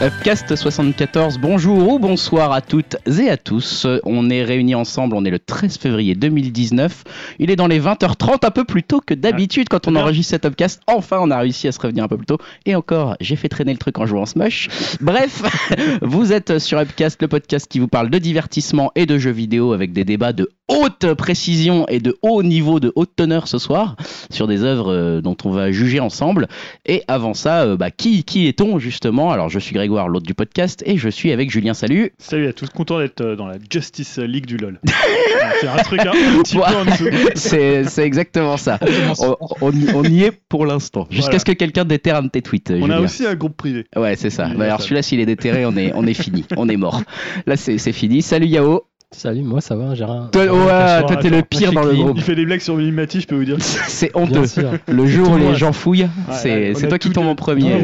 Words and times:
Upcast 0.00 0.54
74, 0.54 1.38
bonjour 1.38 1.88
ou 1.94 1.98
bonsoir 1.98 2.52
à 2.52 2.60
toutes 2.60 2.96
et 3.18 3.28
à 3.28 3.36
tous. 3.36 3.84
On 4.04 4.30
est 4.30 4.44
réunis 4.44 4.76
ensemble, 4.76 5.16
on 5.16 5.24
est 5.24 5.30
le 5.30 5.40
13 5.40 5.76
février 5.76 6.14
2019. 6.14 7.02
Il 7.40 7.50
est 7.50 7.56
dans 7.56 7.66
les 7.66 7.80
20h30, 7.80 8.46
un 8.46 8.50
peu 8.52 8.62
plus 8.62 8.84
tôt 8.84 9.00
que 9.04 9.12
d'habitude 9.12 9.68
quand 9.68 9.88
on 9.88 9.96
enregistre 9.96 10.30
cet 10.30 10.44
Upcast. 10.44 10.82
Enfin, 10.86 11.18
on 11.20 11.32
a 11.32 11.38
réussi 11.40 11.66
à 11.66 11.72
se 11.72 11.80
revenir 11.80 12.04
un 12.04 12.08
peu 12.08 12.16
plus 12.16 12.26
tôt. 12.26 12.38
Et 12.64 12.76
encore, 12.76 13.16
j'ai 13.20 13.34
fait 13.34 13.48
traîner 13.48 13.72
le 13.72 13.78
truc 13.78 13.98
en 13.98 14.06
jouant 14.06 14.24
Smush. 14.24 14.68
Bref, 15.00 15.42
vous 16.02 16.32
êtes 16.32 16.60
sur 16.60 16.78
Upcast, 16.78 17.20
le 17.20 17.26
podcast 17.26 17.66
qui 17.68 17.80
vous 17.80 17.88
parle 17.88 18.08
de 18.08 18.18
divertissement 18.18 18.92
et 18.94 19.04
de 19.04 19.18
jeux 19.18 19.32
vidéo 19.32 19.72
avec 19.72 19.92
des 19.92 20.04
débats 20.04 20.32
de 20.32 20.48
haute 20.68 21.14
précision 21.14 21.86
et 21.88 21.98
de 21.98 22.16
haut 22.22 22.42
niveau, 22.42 22.78
de 22.78 22.92
haute 22.94 23.16
teneur 23.16 23.48
ce 23.48 23.58
soir 23.58 23.96
sur 24.30 24.46
des 24.46 24.62
œuvres 24.62 24.92
euh, 24.92 25.20
dont 25.20 25.36
on 25.44 25.50
va 25.50 25.72
juger 25.72 25.98
ensemble. 25.98 26.46
Et 26.86 27.02
avant 27.08 27.34
ça, 27.34 27.62
euh, 27.62 27.76
bah, 27.76 27.90
qui, 27.90 28.22
qui 28.22 28.46
est-on 28.46 28.78
justement? 28.78 29.32
Alors, 29.32 29.48
je 29.48 29.58
suis 29.58 29.74
Grégoire, 29.88 30.08
l'autre 30.08 30.26
du 30.26 30.34
podcast, 30.34 30.82
et 30.84 30.98
je 30.98 31.08
suis 31.08 31.32
avec 31.32 31.50
Julien. 31.50 31.72
Salut. 31.72 32.12
Salut 32.18 32.46
à 32.46 32.52
tous, 32.52 32.68
content 32.68 32.98
d'être 32.98 33.22
euh, 33.22 33.36
dans 33.36 33.46
la 33.46 33.56
Justice 33.72 34.18
League 34.18 34.44
du 34.44 34.58
LoL. 34.58 34.78
c'est 35.62 35.66
un 35.66 35.76
truc 35.78 36.00
hein, 36.00 36.12
un 36.14 36.42
petit 36.42 36.56
peu 36.56 36.62
en 36.62 36.84
dessous. 36.84 37.06
C'est, 37.36 38.04
exactement 38.04 38.58
ça. 38.58 38.78
On, 39.18 39.34
on 39.62 39.72
y- 39.72 39.88
on 39.94 40.04
y 40.04 40.24
est 40.24 40.32
pour 40.50 40.66
l'instant. 40.66 41.06
Jusqu'à 41.08 41.24
Voilà. 41.28 41.38
ce 41.38 41.44
que 41.46 41.52
quelqu'un 41.52 41.86
déterre 41.86 42.16
un 42.16 42.22
de 42.24 42.28
tes 42.28 42.42
tweets. 42.42 42.70
On 42.78 42.90
a 42.90 43.00
aussi 43.00 43.24
un 43.26 43.34
groupe 43.34 43.56
privé. 43.56 43.86
Ouais, 43.96 44.14
c'est 44.14 44.28
ça. 44.28 44.48
Bah, 44.48 44.66
alors 44.66 44.82
celui-là, 44.82 45.00
s'il 45.00 45.20
est 45.20 45.26
déterré, 45.26 45.64
on 45.64 45.74
est, 45.78 45.92
on 45.94 46.06
est 46.06 46.12
fini. 46.12 46.44
On 46.58 46.68
est 46.68 46.76
mort. 46.76 47.00
Là, 47.46 47.56
c'est, 47.56 47.78
c'est 47.78 47.92
fini. 47.92 48.20
Salut 48.20 48.46
Yao. 48.46 48.82
Salut, 49.10 49.40
moi 49.42 49.62
ça 49.62 49.74
va, 49.74 49.94
j'ai 49.94 50.04
rien. 50.04 50.28
Toi, 50.30 50.42
j'ai 50.44 50.50
rien 50.50 50.66
ouais, 51.00 51.06
toi, 51.06 51.16
t'es 51.16 51.30
le 51.30 51.40
pire 51.42 51.72
dans 51.72 51.82
le 51.82 51.94
groupe. 51.94 52.12
Il 52.16 52.22
fait 52.22 52.34
des 52.34 52.44
blagues 52.44 52.60
sur 52.60 52.76
Mimimati, 52.76 53.22
je 53.22 53.26
peux 53.26 53.36
vous 53.36 53.44
dire. 53.46 53.56
C'est 53.60 54.12
Bien 54.12 54.22
honteux. 54.22 54.46
sûr. 54.46 54.70
Le 54.86 55.06
jour 55.06 55.30
où 55.30 55.36
le 55.38 55.48
les 55.48 55.54
gens 55.54 55.72
fouillent, 55.72 56.08
c'est, 56.30 56.74
toi 56.88 56.98
qui 56.98 57.08
tous 57.08 57.14
tombe 57.14 57.24
les- 57.24 57.30
en 57.30 57.34
premier. 57.34 57.82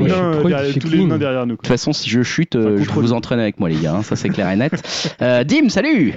tous 0.79 0.89
les 0.91 1.05
nains, 1.07 1.17
derrière- 1.17 1.47
nous. 1.47 1.53
De 1.53 1.57
toute 1.57 1.67
façon, 1.67 1.95
si 1.95 2.11
je 2.11 2.23
chute, 2.23 2.57
euh, 2.57 2.77
Enfin, 2.79 2.85
je 2.85 3.01
vous 3.01 3.13
entraîne 3.15 3.41
avec 3.41 3.59
moi, 3.59 3.71
les 3.71 3.77
gars. 3.77 3.95
hein, 3.95 4.03
Ça, 4.03 4.17
c'est 4.17 4.29
clair 4.29 4.51
et 4.51 4.57
net. 4.57 4.73
Euh, 5.23 5.45
Dim, 5.45 5.71
salut. 5.71 6.13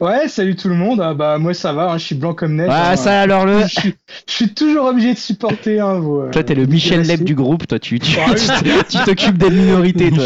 Ouais, 0.00 0.28
salut 0.28 0.56
tout 0.56 0.68
le 0.68 0.74
monde. 0.74 1.00
Ah, 1.02 1.14
bah 1.14 1.38
moi 1.38 1.54
ça 1.54 1.72
va, 1.72 1.90
hein, 1.92 1.98
je 1.98 2.04
suis 2.04 2.14
blanc 2.14 2.34
comme 2.34 2.56
neige. 2.56 2.68
Ah, 2.70 2.92
hein. 2.92 2.96
ça 2.96 3.20
alors 3.20 3.44
le. 3.46 3.60
Je 3.62 3.66
suis, 3.80 3.94
je 4.26 4.32
suis 4.32 4.48
toujours 4.54 4.86
obligé 4.86 5.12
de 5.14 5.18
supporter 5.18 5.80
hein, 5.80 5.98
vos. 6.00 6.28
Toi, 6.30 6.42
t'es 6.42 6.54
le 6.54 6.66
Michel. 6.66 7.02
Leb 7.06 7.22
du 7.24 7.34
groupe. 7.34 7.66
Toi, 7.66 7.78
tu, 7.78 7.98
tu, 7.98 8.16
tu 8.88 8.98
t'occupes 9.04 9.38
des 9.38 9.50
minorités. 9.50 10.10
Toi, 10.10 10.24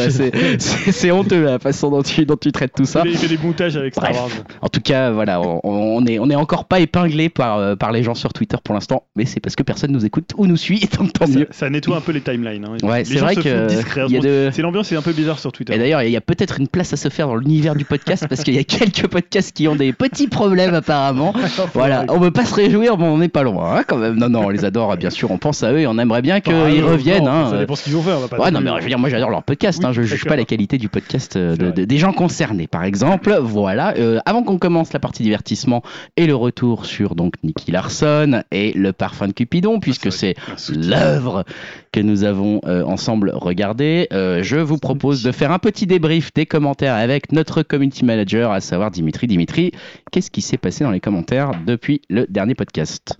c'est, 0.60 1.10
honteux 1.10 1.44
la 1.44 1.58
façon 1.58 1.90
dont 1.90 2.02
tu, 2.02 2.24
dont 2.26 2.36
tu 2.36 2.52
traites 2.52 2.72
tout 2.74 2.84
ça. 2.84 3.02
Il 3.04 3.10
fait- 3.10 3.16
Il 3.16 3.28
fait 3.28 3.36
des 3.36 3.42
montages 3.42 3.76
avec 3.76 3.94
Star. 3.94 4.12
Wars. 4.12 4.28
En 4.62 4.68
tout 4.68 4.80
cas, 4.80 5.10
voilà, 5.10 5.40
on, 5.40 5.60
on 5.64 6.06
est, 6.06 6.18
on 6.18 6.28
est 6.30 6.34
encore 6.34 6.64
pas 6.66 6.80
épinglé 6.80 7.28
par, 7.28 7.58
euh, 7.58 7.76
par 7.76 7.92
les 7.92 8.02
gens 8.02 8.14
sur 8.14 8.32
Twitter 8.32 8.56
pour 8.62 8.74
l'instant, 8.74 9.04
mais 9.16 9.24
c'est 9.24 9.40
parce 9.40 9.56
que 9.56 9.62
personne 9.62 9.90
nous 9.92 10.04
écoute 10.04 10.30
ou 10.36 10.46
nous 10.46 10.56
suit, 10.56 10.80
donc 10.98 11.12
tant 11.12 11.26
Ça, 11.26 11.38
mieux. 11.38 11.48
ça 11.50 11.70
nettoie 11.70 11.96
un 11.96 12.00
peu 12.00 12.12
les 12.12 12.20
timelines. 12.20 12.64
hein. 12.64 12.76
Ouais, 12.86 13.04
c'est 13.04 13.16
vrai 13.18 13.34
que 13.36 13.42
font 13.42 13.66
discrets. 13.66 14.02
il 14.08 14.14
y 14.14 14.18
a 14.18 14.20
de- 14.20 14.50
C'est 14.52 14.62
l'ambiance 14.62 14.90
est 14.92 14.96
un 14.96 15.02
peu 15.02 15.12
bizarre 15.12 15.38
sur 15.38 15.52
Twitter. 15.52 15.74
Et 15.74 15.78
d'ailleurs, 15.78 16.02
il 16.02 16.10
y 16.10 16.16
a 16.16 16.20
peut-être 16.20 16.60
une 16.60 16.68
place 16.68 16.92
à 16.92 16.96
se 16.96 17.08
faire 17.08 17.26
dans 17.28 17.36
l'univers 17.36 17.74
du 17.74 17.84
podcast 17.84 18.26
parce 18.28 18.42
qu'il 18.44 18.54
y 18.54 18.58
a 18.58 18.64
quelques 18.64 19.06
podcasts 19.20 19.56
qui 19.56 19.66
ont 19.68 19.76
des 19.76 19.92
petits 19.92 20.28
problèmes 20.28 20.74
apparemment. 20.82 21.32
Voilà, 21.74 22.04
on 22.08 22.18
veut 22.18 22.30
pas 22.30 22.44
se 22.44 22.54
réjouir, 22.54 22.98
mais 22.98 23.04
on 23.06 23.18
n'est 23.18 23.28
pas 23.28 23.42
loin 23.42 23.76
hein, 23.78 23.82
quand 23.86 23.96
même. 23.96 24.16
Non, 24.16 24.28
non, 24.28 24.44
on 24.44 24.48
les 24.50 24.64
adore, 24.64 24.94
bien 24.96 25.10
sûr, 25.10 25.30
on 25.30 25.38
pense 25.38 25.62
à 25.62 25.72
eux 25.72 25.80
et 25.80 25.86
on 25.86 25.98
aimerait 25.98 26.22
bien 26.22 26.40
qu'ils 26.40 26.52
Ah, 26.54 26.86
reviennent. 26.86 27.24
non, 27.24 27.30
hein. 27.30 27.50
Ça 27.50 27.58
dépend 27.58 27.76
ce 27.76 27.84
qu'ils 27.84 27.96
ont 27.96 28.02
fait. 28.02 28.12
On 28.12 28.20
va 28.20 28.28
pas 28.28 28.36
Ouais, 28.38 28.50
non 28.50 28.60
mais 28.60 28.70
je 28.76 28.82
veux 28.82 28.88
dire, 28.88 28.98
moi 28.98 29.08
j'adore 29.08 29.30
leur 29.30 29.42
podcast, 29.42 29.78
Oui, 29.80 29.86
hein, 29.86 29.92
je 29.92 30.00
très 30.02 30.08
juge 30.10 30.24
pas 30.26 30.36
la 30.36 30.44
qualité 30.44 30.76
du 30.78 30.88
podcast 30.88 31.36
euh, 31.36 31.56
de- 31.56 31.70
de- 31.70 31.84
des 31.84 31.98
gens 31.98 32.12
concernés, 32.12 32.66
par 32.66 32.84
exemple. 32.84 33.36
Voilà, 33.40 33.94
euh, 33.98 34.18
avant 34.26 34.42
qu'on 34.42 34.58
commence 34.58 34.92
la 34.92 34.98
partie 35.00 35.22
divertissement 35.22 35.82
et 36.16 36.26
le 36.26 36.34
retour 36.34 36.84
sur 36.86 37.14
donc 37.14 37.34
Nicky 37.42 37.70
Larson 37.72 38.42
et 38.50 38.72
le 38.74 38.92
parfum 38.92 39.28
de 39.28 39.32
Cupidon, 39.32 39.80
puisque 39.80 40.12
c'est 40.12 40.34
l'œuvre 40.74 41.44
que 41.92 42.00
nous 42.00 42.24
avons 42.24 42.60
euh, 42.66 42.84
ensemble 42.84 43.32
regardée, 43.34 44.08
euh, 44.12 44.42
je 44.42 44.56
vous 44.56 44.78
propose 44.78 45.22
de 45.22 45.32
faire 45.32 45.50
un 45.52 45.58
petit 45.58 45.86
débrief 45.86 46.32
des 46.34 46.44
commentaires 46.46 46.94
avec 46.94 47.32
notre 47.32 47.62
community 47.62 48.04
manager, 48.04 48.50
à 48.50 48.60
savoir 48.60 48.90
Dimitri. 48.90 49.05
Dimitri, 49.26 49.72
qu'est-ce 50.12 50.30
qui 50.30 50.42
s'est 50.42 50.58
passé 50.58 50.84
dans 50.84 50.90
les 50.90 51.00
commentaires 51.00 51.52
depuis 51.66 52.02
le 52.08 52.26
dernier 52.28 52.54
podcast 52.54 53.16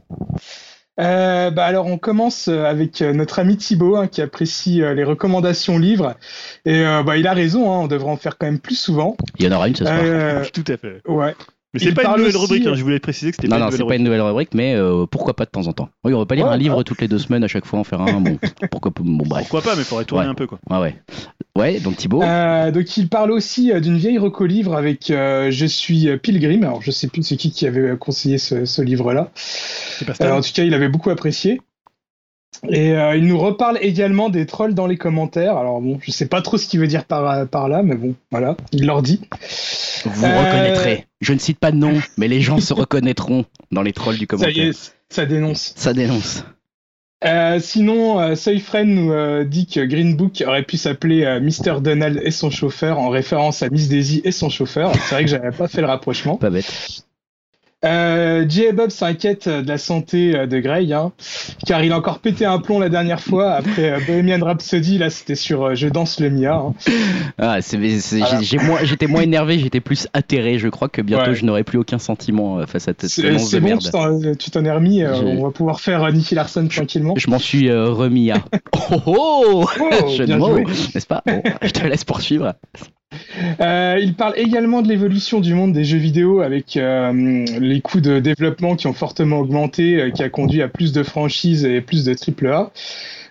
Euh, 0.99 1.51
bah 1.51 1.67
alors 1.67 1.87
on 1.87 1.99
commence 1.99 2.49
euh, 2.49 2.65
avec 2.65 3.03
euh, 3.03 3.13
notre 3.13 3.39
ami 3.39 3.59
Thibaut 3.59 3.97
hein, 3.97 4.07
qui 4.07 4.23
apprécie 4.23 4.83
euh, 4.83 4.95
les 4.95 5.05
recommandations 5.05 5.79
livres 5.79 6.15
et 6.65 6.81
euh, 6.87 7.03
bah 7.03 7.19
il 7.19 7.27
a 7.27 7.35
raison, 7.35 7.71
hein, 7.71 7.81
on 7.81 7.87
devrait 7.87 8.11
en 8.11 8.17
faire 8.17 8.39
quand 8.39 8.47
même 8.47 8.61
plus 8.61 8.79
souvent. 8.79 9.15
Il 9.39 9.45
y 9.45 9.49
en 9.49 9.53
aura 9.55 9.69
une 9.69 9.77
ce 9.77 9.85
soir. 9.85 9.99
Euh, 10.03 10.45
Tout 10.55 10.65
à 10.69 10.77
fait. 10.79 11.03
ouais. 11.07 11.35
Mais 11.79 11.91
c'est 11.91 11.95
pas 11.95 12.05
une 12.05 12.17
nouvelle 12.19 12.29
aussi- 12.37 12.39
rubrique. 12.39 12.67
hein, 12.67 12.75
Je 12.75 12.83
voulais 12.83 12.99
préciser 13.01 13.31
que 13.31 13.37
c'était 13.37 13.49
Non, 13.49 13.57
pas 13.57 13.61
non, 13.61 13.67
une 13.67 13.73
c'est 13.73 13.79
nouvelle 13.79 13.89
pas 13.89 13.95
une 13.97 14.03
rubrique. 14.03 14.19
nouvelle 14.19 14.31
rubrique, 14.31 14.55
mais 14.55 14.75
euh, 14.75 15.07
pourquoi 15.07 15.35
pas 15.35 15.45
de 15.45 15.51
temps 15.51 15.67
en 15.67 15.73
temps. 15.73 15.89
Oui, 16.05 16.15
on 16.15 16.19
va 16.19 16.27
pas 16.27 16.35
lire 16.35 16.47
Ouais, 16.47 16.53
un 16.53 16.57
livre 16.57 16.83
toutes 16.83 17.01
les 17.01 17.09
deux 17.09 17.19
semaines 17.19 17.45
à 17.45 17.49
chaque 17.49 17.65
fois 17.67 17.79
en 17.79 17.85
faire 17.85 18.01
un. 18.01 18.21
Bon, 18.21 18.39
pourquoi 18.71 18.91
pas 18.93 19.03
Bon, 19.05 19.25
bref. 19.27 19.43
Pourquoi 19.49 19.63
pas, 19.63 19.77
mais 19.77 19.85
faudrait 19.85 20.05
tourner 20.05 20.25
Ouais. 20.25 20.31
un 20.31 20.35
peu 20.35 20.47
quoi. 20.47 20.59
Ouais, 20.71 20.79
ouais. 20.79 20.97
Ouais, 21.57 21.81
donc 21.81 21.97
Thibaut. 21.97 22.23
Euh, 22.23 22.71
donc 22.71 22.97
il 22.99 23.09
parle 23.09 23.31
aussi 23.31 23.73
euh, 23.73 23.81
d'une 23.81 23.97
vieille 23.97 24.19
reco 24.19 24.45
livre 24.45 24.75
avec 24.77 25.11
euh, 25.11 25.51
Je 25.51 25.65
suis 25.67 26.09
euh, 26.09 26.17
Pilgrim. 26.19 26.63
Alors 26.65 26.83
je 26.83 26.91
sais 26.91 27.09
plus 27.09 27.23
c'est 27.23 27.37
qui 27.37 27.51
qui 27.51 27.67
avait 27.67 27.97
conseillé 27.97 28.37
ce, 28.39 28.65
ce. 28.65 28.83
C'est 28.87 30.05
pas 30.05 30.13
Euh, 30.13 30.15
Stan. 30.15 30.37
en 30.37 30.41
tout 30.43 30.51
cas, 30.55 30.65
il 30.65 30.75
avait 30.75 30.89
beaucoup 30.89 31.11
apprécié. 31.11 31.61
Et 32.69 32.93
euh, 32.93 33.17
il 33.17 33.27
nous 33.27 33.39
reparle 33.39 33.79
également 33.81 34.29
des 34.29 34.47
trolls 34.47 34.75
dans 34.75 34.87
les 34.87 34.97
commentaires. 34.97 35.57
Alors 35.57 35.81
bon, 35.81 35.99
je 36.03 36.11
sais 36.11 36.27
pas 36.27 36.43
trop 36.43 36.59
ce 36.59 36.67
qu'il 36.67 36.81
veut 36.81 36.87
dire 36.87 37.05
par, 37.05 37.47
par 37.49 37.69
là, 37.69 37.83
mais 37.83 37.95
bon, 37.97 38.15
voilà, 38.31 38.57
il 38.73 38.87
leur 38.87 39.03
dit. 39.03 39.21
Vous 40.05 40.25
euh, 40.25 40.39
reconnaîtrez. 40.39 41.07
Je 41.21 41.33
ne 41.33 41.39
cite 41.39 41.59
pas 41.59 41.73
de 41.73 41.77
nom, 41.77 41.95
mais 42.17 42.29
les 42.29 42.41
gens 42.41 42.61
se 42.61 42.75
reconnaîtront 42.75 43.45
dans 43.73 43.83
les 43.83 43.93
trolls 43.93 44.17
du 44.17 44.21
Ça 44.23 44.27
commentaire. 44.27 44.57
y 44.57 44.69
est, 44.69 44.95
ça 45.09 45.27
dénonce. 45.27 45.73
Ça 45.77 45.93
dénonce. 45.93 46.45
Euh, 47.25 47.59
sinon, 47.61 48.21
euh, 48.21 48.35
Soyfriend 48.35 48.85
nous 48.85 49.11
euh, 49.11 49.45
dit 49.45 49.67
que 49.67 49.81
Green 49.81 50.17
Book 50.17 50.45
aurait 50.47 50.65
pu 50.65 50.77
s'appeler 50.77 51.25
euh, 51.25 51.41
Mr. 51.41 51.81
Donald 51.81 52.21
et 52.23 52.31
son 52.31 52.51
chauffeur 52.51 52.99
en 52.99 53.09
référence 53.09 53.63
à 53.63 53.71
Miss 53.71 53.89
Daisy 53.89 54.21
et 54.25 54.33
son 54.33 54.51
chauffeur. 54.51 54.93
C'est 54.95 55.15
vrai 55.15 55.25
que 55.25 55.31
j'avais 55.31 55.51
pas 55.51 55.67
fait 55.67 55.81
le 55.81 55.87
rapprochement. 55.87 56.37
Pas 56.37 56.51
bête. 56.51 57.06
Euh, 57.85 58.47
J.A. 58.49 58.73
Bob 58.73 58.91
s'inquiète 58.91 59.47
euh, 59.49 59.61
de 59.63 59.69
la 59.69 59.77
santé 59.77 60.35
euh, 60.35 60.47
de 60.47 60.59
Grey, 60.61 60.91
hein, 60.93 61.13
car 61.67 61.85
il 61.85 61.93
a 61.93 61.99
encore 61.99 62.21
pété 62.21 62.47
un 62.47 62.59
plomb 62.59 62.81
la 62.81 62.89
dernière 62.89 63.21
fois 63.21 63.53
après 63.53 63.91
euh, 63.93 63.99
Bohemian 64.07 64.43
Rhapsody. 64.45 64.97
Là, 64.99 65.11
c'était 65.11 65.35
sur 65.35 65.75
Je 65.75 65.87
danse 65.89 66.19
le 66.19 66.31
Mia. 66.31 66.55
hein. 66.55 66.75
Ah, 67.39 67.59
Voilà. 67.61 68.85
j'étais 68.85 69.07
moins 69.07 69.21
énervé, 69.21 69.59
j'étais 69.59 69.81
plus 69.81 70.09
atterré. 70.15 70.59
Je 70.59 70.69
crois 70.69 70.89
que 70.89 71.03
bientôt 71.03 71.31
Ouais. 71.31 71.35
je 71.35 71.45
n'aurai 71.45 71.65
plus 71.65 71.79
aucun 71.79 71.99
sentiment 71.99 72.67
face 72.67 72.89
à 72.89 72.95
cette 72.99 73.25
annonce 73.27 73.51
c'est 73.51 73.57
de 73.57 73.61
bon, 73.61 73.69
merde. 73.69 73.83
tu 73.83 73.91
t'en- 73.91 74.35
tu 74.39 74.51
t'en 74.51 74.65
es 74.65 74.71
remis. 74.73 75.01
J'ai- 75.01 75.07
on 75.39 75.45
va 75.45 75.51
pouvoir 75.51 75.79
faire 75.81 76.11
Nicky 76.13 76.35
Larson 76.35 76.67
tranquillement. 76.69 77.15
Je 77.17 77.29
m'en 77.31 77.39
suis 77.39 77.69
euh, 77.69 77.91
remis 77.91 78.31
à. 78.31 78.37
Oh 78.91 79.01
oh, 79.07 79.67
Oh, 79.81 80.27
mots, 80.39 80.53
joué. 80.55 80.65
n'est-ce 80.95 81.07
pas? 81.07 81.23
Bon, 81.27 81.43
Je 81.63 81.71
te 81.71 81.87
laisse 81.87 82.05
poursuivre. 82.05 82.55
Euh, 83.61 83.99
il 84.01 84.15
parle 84.15 84.35
également 84.37 84.83
de 84.83 84.89
l'évolution 84.89 85.41
du 85.41 85.55
monde 85.55 85.73
des 85.73 85.85
jeux 85.85 85.99
vidéo 85.99 86.41
avec 86.41 86.77
euh, 86.77 87.13
les 87.61 87.81
coûts 87.81 88.01
de 88.01 88.21
développement 88.21 88.77
qui 88.77 88.87
ont 88.87 88.93
fortement 88.93 89.39
augmenté, 89.39 90.01
euh, 90.01 90.11
qui 90.11 90.23
a 90.23 90.29
conduit 90.29 90.63
à 90.63 90.69
plus 90.69 90.93
de 90.93 91.03
franchises 91.03 91.65
et 91.65 91.81
plus 91.81 92.05
de 92.05 92.15
AAA. 92.15 92.71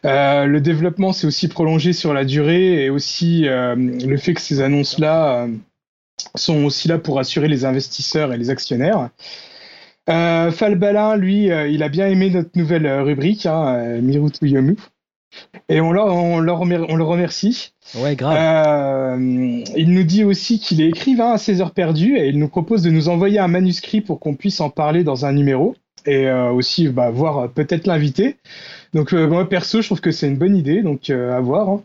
Euh, 0.05 0.45
le 0.45 0.61
développement 0.61 1.13
s'est 1.13 1.27
aussi 1.27 1.47
prolongé 1.47 1.93
sur 1.93 2.13
la 2.13 2.25
durée 2.25 2.85
et 2.85 2.89
aussi 2.89 3.45
le 3.47 4.17
fait 4.17 4.33
que 4.33 4.41
ces 4.41 4.61
annonces-là 4.61 5.47
sont 6.35 6.63
aussi 6.63 6.87
là 6.87 6.99
pour 6.99 7.19
assurer 7.19 7.47
les 7.47 7.65
investisseurs 7.65 8.31
et 8.31 8.37
les 8.37 8.49
actionnaires. 8.49 9.09
Falbalin, 10.07 11.15
lui, 11.15 11.45
il 11.45 11.81
a 11.81 11.89
bien 11.89 12.07
aimé 12.07 12.29
notre 12.29 12.51
nouvelle 12.55 12.87
rubrique, 13.01 13.47
hein, 13.47 13.99
Yomu. 14.43 14.75
Et 15.67 15.81
on, 15.81 15.91
leur, 15.91 16.07
on, 16.07 16.39
leur 16.39 16.61
on 16.61 16.95
le 16.95 17.03
remercie. 17.03 17.73
Ouais, 17.95 18.15
grave. 18.15 18.37
Euh, 18.37 19.63
il 19.75 19.91
nous 19.91 20.03
dit 20.03 20.23
aussi 20.23 20.59
qu'il 20.59 20.81
est 20.81 20.87
écrivain 20.89 21.31
à 21.31 21.37
ses 21.37 21.61
heures 21.61 21.71
perdues 21.73 22.17
et 22.17 22.27
il 22.27 22.39
nous 22.39 22.47
propose 22.47 22.83
de 22.83 22.89
nous 22.89 23.09
envoyer 23.09 23.39
un 23.39 23.47
manuscrit 23.47 24.01
pour 24.01 24.19
qu'on 24.19 24.35
puisse 24.35 24.61
en 24.61 24.69
parler 24.69 25.03
dans 25.03 25.25
un 25.25 25.33
numéro 25.33 25.75
et 26.05 26.27
euh, 26.27 26.51
aussi 26.51 26.87
bah, 26.87 27.09
voir 27.09 27.49
peut-être 27.49 27.87
l'inviter. 27.87 28.37
Donc 28.93 29.13
euh, 29.13 29.27
moi 29.27 29.49
perso, 29.49 29.81
je 29.81 29.87
trouve 29.87 30.01
que 30.01 30.11
c'est 30.11 30.27
une 30.27 30.37
bonne 30.37 30.55
idée, 30.55 30.81
donc 30.81 31.09
à 31.09 31.39
voir. 31.41 31.69
hein. 31.69 31.83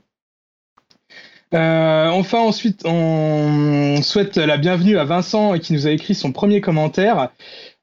Euh, 1.52 2.08
enfin, 2.10 2.38
ensuite, 2.38 2.82
on 2.84 4.00
souhaite 4.02 4.36
la 4.36 4.56
bienvenue 4.56 4.98
à 4.98 5.04
Vincent 5.04 5.58
qui 5.58 5.72
nous 5.72 5.88
a 5.88 5.90
écrit 5.90 6.14
son 6.14 6.30
premier 6.30 6.60
commentaire. 6.60 7.30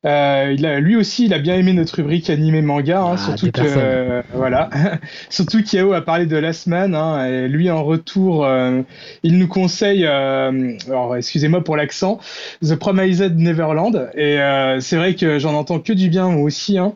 Euh, 0.06 0.54
il 0.56 0.66
a, 0.66 0.80
lui 0.80 0.96
aussi, 0.96 1.26
il 1.26 1.34
a 1.34 1.40
bien 1.40 1.56
aimé 1.56 1.74
notre 1.74 1.96
rubrique 1.98 2.30
animé 2.30 2.62
manga, 2.62 3.02
hein, 3.02 3.16
Ah, 3.16 3.18
surtout 3.18 3.52
que 3.52 3.62
euh, 3.66 4.22
voilà, 4.34 4.70
surtout 5.30 5.64
qu'Yao 5.64 5.92
a 5.94 6.02
parlé 6.02 6.28
de 6.28 6.38
Last 6.38 6.68
Man, 6.68 6.94
hein, 6.96 7.26
et 7.26 7.48
lui 7.48 7.70
en 7.72 7.84
retour, 7.84 8.46
euh, 8.46 8.84
il 9.24 9.38
nous 9.40 9.48
conseille, 9.48 10.06
euh, 10.06 10.78
alors 10.88 11.16
excusez-moi 11.18 11.64
pour 11.64 11.76
l'accent, 11.76 12.20
The 12.62 12.76
Promised 12.76 13.38
Neverland, 13.38 14.10
et 14.14 14.40
euh, 14.40 14.80
c'est 14.80 14.98
vrai 14.98 15.16
que 15.16 15.40
j'en 15.40 15.56
entends 15.56 15.80
que 15.80 15.94
du 15.94 16.10
bien 16.10 16.30
moi 16.30 16.44
aussi, 16.44 16.78
hein. 16.78 16.94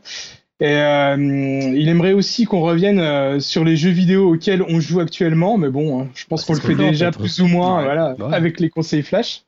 Et 0.64 0.76
euh, 0.76 1.16
il 1.18 1.90
aimerait 1.90 2.14
aussi 2.14 2.46
qu'on 2.46 2.62
revienne 2.62 3.40
sur 3.42 3.64
les 3.64 3.76
jeux 3.76 3.90
vidéo 3.90 4.32
auxquels 4.36 4.62
on 4.62 4.80
joue 4.80 5.00
actuellement, 5.00 5.58
mais 5.58 5.70
bon, 5.70 6.02
hein, 6.04 6.08
je 6.14 6.26
pense 6.28 6.42
Bah, 6.42 6.54
qu'on 6.54 6.54
le 6.54 6.76
fait 6.76 6.76
déjà 6.92 7.12
fait. 7.12 7.18
plus 7.18 7.42
ou 7.42 7.48
moins, 7.48 7.78
Ouais. 7.80 7.84
voilà, 7.86 8.14
Ouais. 8.20 8.32
avec 8.36 8.60
les 8.60 8.70
conseils 8.70 9.02
flash. 9.02 9.42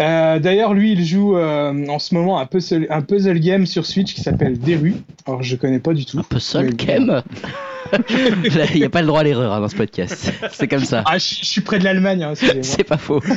Euh, 0.00 0.38
D'ailleurs, 0.38 0.72
lui, 0.74 0.92
il 0.92 1.04
joue 1.04 1.36
euh, 1.36 1.86
en 1.88 1.98
ce 1.98 2.14
moment 2.14 2.38
un 2.38 2.46
puzzle, 2.46 2.86
un 2.90 3.02
puzzle 3.02 3.38
game 3.40 3.66
sur 3.66 3.84
Switch 3.86 4.14
qui 4.14 4.22
s'appelle 4.22 4.58
Deru. 4.58 4.94
Alors, 5.26 5.42
je 5.42 5.56
connais 5.56 5.78
pas 5.80 5.92
du 5.92 6.06
tout. 6.06 6.18
Un 6.18 6.62
Mais- 6.62 6.72
Kem 6.72 7.22
Il 8.74 8.76
n'y 8.78 8.84
a 8.84 8.90
pas 8.90 9.00
le 9.00 9.06
droit 9.08 9.20
à 9.20 9.24
l'erreur 9.24 9.52
hein, 9.52 9.60
dans 9.60 9.68
ce 9.68 9.74
podcast. 9.76 10.32
C'est 10.52 10.68
comme 10.68 10.84
ça. 10.84 11.02
Ah, 11.06 11.18
je 11.18 11.44
suis 11.44 11.60
près 11.60 11.78
de 11.78 11.84
l'Allemagne, 11.84 12.22
hein. 12.22 12.34
C'est 12.62 12.84
pas 12.84 12.98
faux. 12.98 13.20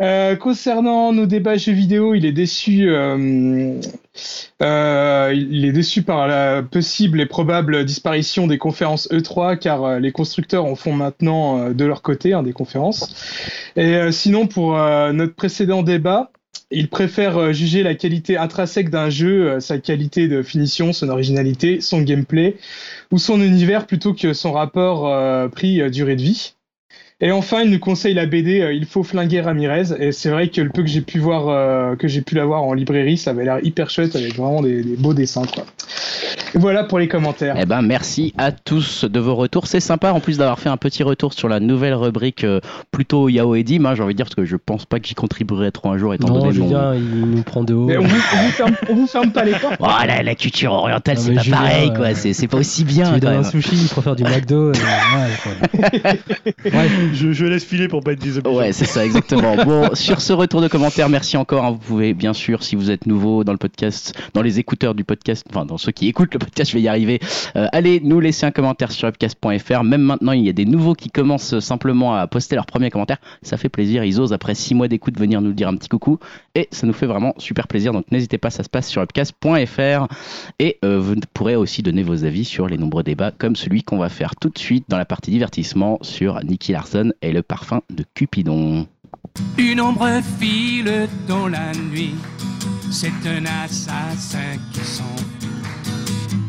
Euh, 0.00 0.36
concernant 0.36 1.12
nos 1.12 1.26
débats 1.26 1.56
jeux 1.56 1.72
vidéo, 1.72 2.14
il 2.14 2.24
est 2.24 2.32
déçu. 2.32 2.90
euh, 2.90 3.80
euh, 4.62 5.34
il 5.34 5.64
est 5.64 5.72
déçu 5.72 6.02
par 6.02 6.26
la 6.26 6.62
possible 6.62 7.20
et 7.20 7.26
probable 7.26 7.84
disparition 7.84 8.46
des 8.46 8.58
conférences 8.58 9.08
E3, 9.10 9.58
car 9.58 10.00
les 10.00 10.12
constructeurs 10.12 10.64
en 10.64 10.74
font 10.74 10.92
maintenant 10.92 11.70
de 11.70 11.84
leur 11.84 12.02
côté 12.02 12.32
hein, 12.32 12.42
des 12.42 12.52
conférences. 12.52 13.14
Et 13.76 14.10
sinon, 14.12 14.46
pour 14.46 14.72
notre 14.76 15.34
précédent 15.34 15.82
débat, 15.82 16.30
il 16.70 16.88
préfère 16.88 17.52
juger 17.52 17.82
la 17.82 17.94
qualité 17.94 18.36
intrinsèque 18.36 18.90
d'un 18.90 19.10
jeu, 19.10 19.60
sa 19.60 19.78
qualité 19.78 20.28
de 20.28 20.42
finition, 20.42 20.92
son 20.92 21.08
originalité, 21.08 21.80
son 21.80 22.00
gameplay 22.00 22.56
ou 23.10 23.18
son 23.18 23.40
univers 23.40 23.86
plutôt 23.86 24.14
que 24.14 24.32
son 24.32 24.52
rapport 24.52 25.06
euh, 25.06 25.48
prix-durée 25.48 26.16
de 26.16 26.22
vie. 26.22 26.54
Et 27.24 27.30
enfin, 27.30 27.62
il 27.62 27.70
nous 27.70 27.78
conseille 27.78 28.14
la 28.14 28.26
BD 28.26 28.60
euh, 28.60 28.72
Il 28.72 28.84
faut 28.84 29.04
flinguer 29.04 29.40
Ramirez. 29.40 29.84
Et 30.00 30.10
c'est 30.12 30.28
vrai 30.30 30.48
que 30.48 30.60
le 30.60 30.70
peu 30.70 30.82
que 30.82 30.88
j'ai 30.88 31.00
pu 31.02 31.18
voir, 31.20 31.48
euh, 31.48 31.94
que 31.96 32.08
j'ai 32.08 32.20
pu 32.20 32.34
la 32.34 32.44
voir 32.44 32.64
en 32.64 32.74
librairie, 32.74 33.16
ça 33.16 33.30
avait 33.30 33.44
l'air 33.44 33.58
hyper 33.62 33.90
chouette 33.90 34.16
avec 34.16 34.34
vraiment 34.36 34.60
des, 34.60 34.82
des 34.82 34.96
beaux 34.96 35.14
dessins. 35.14 35.44
Quoi. 35.54 35.64
Et 36.54 36.58
voilà 36.58 36.84
pour 36.84 36.98
les 36.98 37.06
commentaires. 37.08 37.54
Eh 37.58 37.64
ben, 37.64 37.80
merci 37.80 38.34
à 38.36 38.50
tous 38.52 39.04
de 39.04 39.20
vos 39.20 39.36
retours. 39.36 39.66
C'est 39.68 39.78
sympa 39.80 40.12
en 40.12 40.18
plus 40.20 40.36
d'avoir 40.36 40.58
fait 40.58 40.68
un 40.68 40.76
petit 40.76 41.02
retour 41.04 41.32
sur 41.32 41.48
la 41.48 41.60
nouvelle 41.60 41.94
rubrique 41.94 42.44
euh, 42.44 42.60
plutôt 42.90 43.28
Yao 43.28 43.54
et 43.54 43.62
Dim. 43.62 43.86
hein, 43.86 43.94
J'ai 43.94 44.02
envie 44.02 44.14
de 44.14 44.16
dire 44.16 44.26
parce 44.26 44.34
que 44.34 44.44
je 44.44 44.56
pense 44.56 44.84
pas 44.84 44.98
que 44.98 45.06
j'y 45.06 45.14
contribuerai 45.14 45.70
trop 45.70 45.90
un 45.90 45.98
jour 45.98 46.12
étant 46.14 46.28
Non, 46.28 46.40
donné 46.40 46.58
mon. 46.58 46.66
Julien, 46.66 46.94
il 46.96 47.20
nous 47.30 47.42
prend 47.42 47.62
de 47.62 47.72
haut. 47.72 47.86
Mais 47.86 47.98
on 47.98 48.02
vous, 48.02 48.16
on 48.34 48.42
vous 48.42 48.50
ferme, 48.50 48.74
on 48.90 48.94
vous 48.96 49.06
ferme 49.06 49.30
pas 49.30 49.44
les 49.44 49.52
portes. 49.52 49.76
Oh, 49.80 49.86
la, 50.06 50.22
la 50.24 50.34
culture 50.34 50.72
orientale, 50.72 51.16
Non, 51.18 51.22
c'est 51.24 51.34
pas 51.34 51.42
Julien, 51.42 51.56
pareil, 51.56 51.90
euh, 51.90 51.94
quoi. 51.96 52.14
C'est 52.14 52.32
c'est 52.32 52.48
pas 52.48 52.58
aussi 52.58 52.82
bien. 52.84 53.12
tu 53.14 53.20
donnes 53.20 53.36
un 53.36 53.44
sushi, 53.44 53.76
il 53.76 53.88
préfère 53.88 54.16
du 54.16 54.24
McDo. 54.24 54.72
ouais, 54.72 54.74
quoi. 55.42 56.70
Je, 57.22 57.32
je 57.32 57.44
laisse 57.44 57.64
filer 57.64 57.88
pour 57.88 58.02
pas 58.02 58.12
être 58.12 58.20
désobligé. 58.22 58.56
Ouais, 58.56 58.72
c'est 58.72 58.84
ça, 58.86 59.04
exactement. 59.04 59.56
bon, 59.64 59.94
sur 59.94 60.20
ce 60.20 60.32
retour 60.32 60.60
de 60.60 60.68
commentaires, 60.68 61.08
merci 61.08 61.36
encore. 61.36 61.64
hein. 61.64 61.70
Vous 61.72 61.78
pouvez, 61.78 62.14
bien 62.14 62.32
sûr, 62.32 62.62
si 62.62 62.74
vous 62.76 62.90
êtes 62.90 63.06
nouveau 63.06 63.44
dans 63.44 63.52
le 63.52 63.58
podcast, 63.58 64.14
dans 64.34 64.42
les 64.42 64.58
écouteurs 64.58 64.94
du 64.94 65.04
podcast, 65.04 65.46
enfin, 65.50 65.64
dans 65.66 65.78
ceux 65.78 65.92
qui 65.92 66.08
écoutent 66.08 66.32
le 66.32 66.38
podcast, 66.38 66.70
je 66.70 66.76
vais 66.76 66.82
y 66.82 66.88
arriver, 66.88 67.20
euh, 67.56 67.66
allez 67.72 68.00
nous 68.02 68.18
laisser 68.20 68.46
un 68.46 68.50
commentaire 68.50 68.92
sur 68.92 69.08
upcast.fr. 69.08 69.84
Même 69.84 70.02
maintenant, 70.02 70.32
il 70.32 70.42
y 70.44 70.48
a 70.48 70.52
des 70.52 70.64
nouveaux 70.64 70.94
qui 70.94 71.10
commencent 71.10 71.58
simplement 71.60 72.14
à 72.14 72.26
poster 72.26 72.56
leur 72.56 72.66
premier 72.66 72.90
commentaire. 72.90 73.18
Ça 73.42 73.56
fait 73.56 73.68
plaisir. 73.68 74.04
Ils 74.04 74.20
osent, 74.20 74.32
après 74.32 74.54
six 74.54 74.74
mois 74.74 74.88
d'écoute, 74.88 75.18
venir 75.18 75.40
nous 75.40 75.52
dire 75.52 75.68
un 75.68 75.76
petit 75.76 75.88
coucou. 75.88 76.18
Et 76.54 76.68
ça 76.70 76.86
nous 76.86 76.92
fait 76.92 77.06
vraiment 77.06 77.34
super 77.38 77.66
plaisir. 77.66 77.92
Donc, 77.92 78.10
n'hésitez 78.10 78.36
pas, 78.36 78.50
ça 78.50 78.62
se 78.62 78.68
passe 78.68 78.88
sur 78.88 79.00
upcast.fr. 79.02 80.06
Et 80.58 80.78
euh, 80.84 81.00
vous 81.00 81.14
pourrez 81.32 81.56
aussi 81.56 81.82
donner 81.82 82.02
vos 82.02 82.24
avis 82.24 82.44
sur 82.44 82.68
les 82.68 82.76
nombreux 82.76 83.02
débats, 83.02 83.30
comme 83.30 83.56
celui 83.56 83.82
qu'on 83.82 83.98
va 83.98 84.10
faire 84.10 84.36
tout 84.36 84.50
de 84.50 84.58
suite 84.58 84.84
dans 84.88 84.98
la 84.98 85.06
partie 85.06 85.30
divertissement 85.30 85.98
sur 86.02 86.42
Nicky 86.44 86.72
Larson 86.72 87.12
et 87.22 87.32
le 87.32 87.42
parfum 87.42 87.80
de 87.90 88.04
Cupidon. 88.14 88.86
Une 89.56 89.80
ombre 89.80 90.20
file 90.38 91.08
dans 91.26 91.48
la 91.48 91.72
nuit, 91.72 92.14
c'est 92.90 93.12
un 93.26 93.44
assassin 93.64 94.58
qui 94.72 94.80
s'enfuit. 94.80 95.48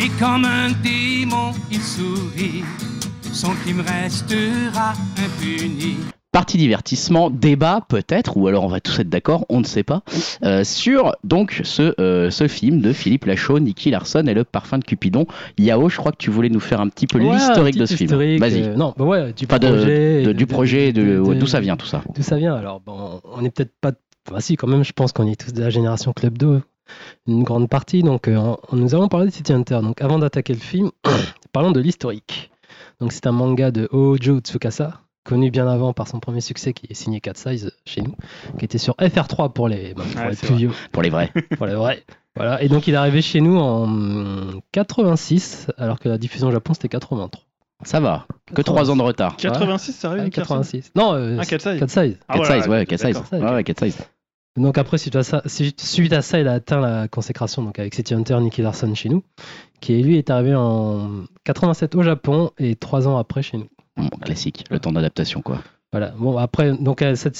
Et 0.01 0.09
comme 0.19 0.43
un 0.43 0.71
démon, 0.83 1.51
il 1.71 1.81
sourit, 1.81 2.63
son 3.31 3.53
crime 3.63 3.81
restera 3.81 4.93
impuni. 5.17 5.97
Partie 6.33 6.57
divertissement, 6.57 7.29
débat 7.29 7.81
peut-être, 7.87 8.35
ou 8.37 8.47
alors 8.47 8.63
on 8.63 8.67
va 8.67 8.79
tous 8.81 8.97
être 8.99 9.07
d'accord, 9.07 9.45
on 9.49 9.59
ne 9.59 9.65
sait 9.65 9.83
pas, 9.83 10.01
euh, 10.43 10.63
sur 10.63 11.13
donc 11.23 11.61
ce, 11.63 11.93
euh, 12.01 12.31
ce 12.31 12.47
film 12.47 12.81
de 12.81 12.91
Philippe 12.91 13.25
Lachaud, 13.25 13.59
Nicky 13.59 13.91
Larson 13.91 14.25
et 14.25 14.33
le 14.33 14.43
parfum 14.43 14.79
de 14.79 14.83
Cupidon. 14.83 15.27
Yao, 15.59 15.89
je 15.89 15.97
crois 15.97 16.11
que 16.11 16.17
tu 16.17 16.31
voulais 16.31 16.49
nous 16.49 16.59
faire 16.59 16.81
un 16.81 16.89
petit 16.89 17.05
peu 17.05 17.19
Ouais, 17.19 17.31
l'historique 17.35 17.77
de 17.77 17.85
ce 17.85 17.95
film. 17.95 18.09
Vas-y. 18.39 18.63
euh, 18.63 18.75
non, 18.75 18.95
bah 18.97 19.05
ouais, 19.05 19.31
du 19.33 19.45
Pas 19.45 19.59
de- 19.59 19.67
projet. 19.67 20.23
de- 20.23 20.31
du 20.33 20.47
projet, 20.47 20.91
de, 20.91 21.03
de- 21.03 21.19
ouais, 21.19 21.35
d'où 21.35 21.45
ça 21.45 21.59
vient 21.59 21.77
tout 21.77 21.85
ça 21.85 22.01
D'où 22.15 22.23
ça 22.23 22.35
vient 22.37 22.55
Alors, 22.55 22.79
bon, 22.81 23.21
on 23.31 23.41
n'est 23.43 23.51
peut-être 23.51 23.73
pas. 23.79 23.91
Bah, 24.31 24.39
si, 24.39 24.55
quand 24.57 24.67
même, 24.67 24.83
je 24.83 24.91
pense 24.93 25.11
qu'on 25.11 25.27
est 25.27 25.39
tous 25.39 25.53
de 25.53 25.61
la 25.61 25.69
génération 25.69 26.13
Club 26.13 26.37
2, 26.39 26.61
une 27.27 27.43
grande 27.43 27.69
partie. 27.69 28.01
Donc, 28.01 28.27
on- 28.27 28.57
nous 28.75 28.95
allons 28.95 29.07
parler 29.07 29.27
de 29.27 29.31
City 29.33 29.53
Hunter. 29.53 29.79
Donc, 29.83 30.01
avant 30.01 30.17
d'attaquer 30.17 30.53
le 30.53 30.59
film, 30.59 30.89
parlons 31.53 31.71
de 31.71 31.79
l'historique. 31.79 32.49
Donc, 32.99 33.11
c'est 33.11 33.27
un 33.27 33.31
manga 33.33 33.69
de 33.69 33.87
Hojo 33.91 34.39
Tsukasa, 34.39 34.99
connu 35.23 35.51
bien 35.51 35.67
avant 35.67 35.93
par 35.93 36.07
son 36.07 36.19
premier 36.19 36.41
succès 36.41 36.73
qui 36.73 36.87
est 36.89 36.93
signé 36.93 37.21
Cat 37.21 37.33
Size 37.35 37.71
chez 37.85 38.01
nous, 38.01 38.15
qui 38.59 38.65
était 38.65 38.77
sur 38.77 38.95
FR3 38.95 39.51
pour 39.53 39.67
les, 39.67 39.93
bah, 39.93 40.03
pour 40.11 40.21
Ouais, 40.23 40.29
les 40.31 40.35
plus 40.35 40.47
vrai. 40.47 40.57
vieux. 40.57 40.71
pour 40.91 41.01
les 41.01 41.09
vrais. 41.09 41.31
Pour 41.57 41.65
les 41.65 41.75
vrais. 41.75 42.03
Voilà. 42.35 42.61
Et 42.63 42.67
donc, 42.67 42.87
il 42.87 42.93
est 42.95 42.97
arrivé 42.97 43.21
chez 43.21 43.41
nous 43.41 43.57
en 43.59 44.59
86, 44.71 45.67
alors 45.77 45.99
que 45.99 46.09
la 46.09 46.17
diffusion 46.17 46.47
au 46.47 46.51
Japon, 46.51 46.73
c'était 46.73 46.89
83. 46.89 47.41
Ça 47.83 47.99
va, 47.99 48.25
que 48.55 48.61
3 48.61 48.89
ans 48.91 48.95
de 48.95 49.01
retard. 49.01 49.35
86, 49.37 49.91
ça 49.93 50.07
arrive 50.09 50.23
Ouais, 50.23 50.29
personne 50.29 50.57
86. 50.63 50.91
Non, 50.95 51.13
euh, 51.13 51.37
Ah, 51.39 51.45
4 51.45 51.61
size. 51.61 51.79
Cat 51.79 51.87
Size. 51.87 52.17
Ah, 52.27 52.33
Cat 52.33 52.39
voilà, 52.39 52.61
size, 52.61 52.69
ouais, 52.71 52.85
cat 52.85 52.97
size. 52.97 53.21
Ouais, 53.31 53.63
cat. 53.63 53.73
Donc 54.55 54.77
après, 54.77 54.97
suite 54.97 55.15
à 55.15 55.23
ça, 55.23 55.41
suite 55.47 56.13
à 56.13 56.21
ça, 56.21 56.39
il 56.39 56.47
a 56.47 56.53
atteint 56.53 56.79
la 56.79 57.07
consécration 57.07 57.63
donc 57.63 57.79
avec 57.79 57.93
City 57.95 58.13
Hunter, 58.13 58.39
Nicky 58.39 58.61
Larson 58.61 58.93
chez 58.95 59.09
nous, 59.09 59.23
qui 59.81 60.01
lui 60.01 60.17
est 60.17 60.29
arrivé 60.29 60.53
en 60.55 61.23
87 61.43 61.95
au 61.95 62.03
Japon 62.03 62.51
et 62.57 62.75
trois 62.75 63.07
ans 63.07 63.17
après 63.17 63.41
chez 63.41 63.57
nous. 63.57 63.67
Bon, 63.97 64.07
classique, 64.21 64.63
le 64.71 64.79
temps 64.79 64.91
d'adaptation 64.91 65.41
quoi. 65.41 65.61
Voilà. 65.91 66.09
Bon 66.17 66.37
après, 66.37 66.75
donc 66.75 67.01
euh, 67.01 67.15
cette 67.15 67.39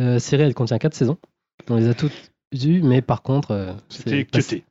euh, 0.00 0.18
série, 0.18 0.42
elle 0.42 0.54
contient 0.54 0.78
quatre 0.78 0.94
saisons. 0.94 1.18
On 1.70 1.76
les 1.76 1.88
a 1.88 1.94
toutes 1.94 2.32
vues, 2.52 2.82
mais 2.82 3.00
par 3.02 3.22
contre, 3.22 3.52
euh, 3.52 3.72
C'était 3.88 4.24
cuté. 4.24 4.64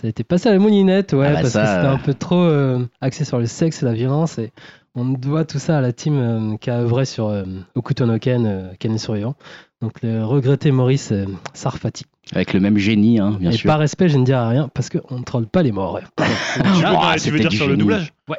ça 0.00 0.06
a 0.06 0.08
été 0.08 0.24
passé 0.24 0.48
à 0.48 0.52
la 0.52 0.58
moulinette, 0.58 1.12
ouais, 1.12 1.26
Ah 1.26 1.34
bah 1.34 1.40
parce 1.42 1.52
ça, 1.52 1.62
que 1.62 1.68
c'était 1.68 1.86
un 1.86 1.98
peu 1.98 2.14
trop 2.14 2.40
euh, 2.40 2.86
axé 3.02 3.24
sur 3.26 3.38
le 3.38 3.44
sexe 3.46 3.82
et 3.82 3.84
la 3.84 3.92
violence. 3.92 4.38
Et 4.38 4.50
on 4.94 5.04
doit 5.04 5.44
tout 5.44 5.58
ça 5.58 5.78
à 5.78 5.80
la 5.80 5.92
team 5.92 6.18
euh, 6.18 6.56
qui 6.56 6.70
a 6.70 6.78
œuvré 6.80 7.04
sur 7.04 7.28
euh, 7.28 7.44
Okuto 7.74 8.06
no 8.06 8.18
Ken, 8.18 8.44
euh, 8.46 8.68
Ken 8.78 8.92
et 8.94 8.98
Survivant. 8.98 9.34
Donc 9.80 10.02
le 10.02 10.24
regretté 10.24 10.72
Maurice 10.72 11.12
euh, 11.12 11.24
Sarfati. 11.54 12.04
Avec 12.32 12.52
le 12.52 12.60
même 12.60 12.76
génie, 12.78 13.20
hein, 13.20 13.36
bien 13.40 13.50
et 13.50 13.56
sûr. 13.56 13.68
par 13.68 13.78
respect, 13.78 14.08
je 14.08 14.18
ne 14.18 14.24
dirai 14.24 14.48
rien 14.48 14.68
parce 14.74 14.90
qu'on 14.90 15.18
ne 15.18 15.22
troll 15.24 15.46
pas 15.46 15.62
les 15.62 15.72
morts. 15.72 16.00
Tu 16.18 16.60
veux, 16.60 16.84
Ah, 16.84 17.14
tu 17.16 17.30
veux 17.30 17.36
c'était 17.38 17.48
dire 17.48 17.52
sur 17.52 17.68
le 17.68 17.76
doublage 17.76 18.12
Ouais. 18.28 18.36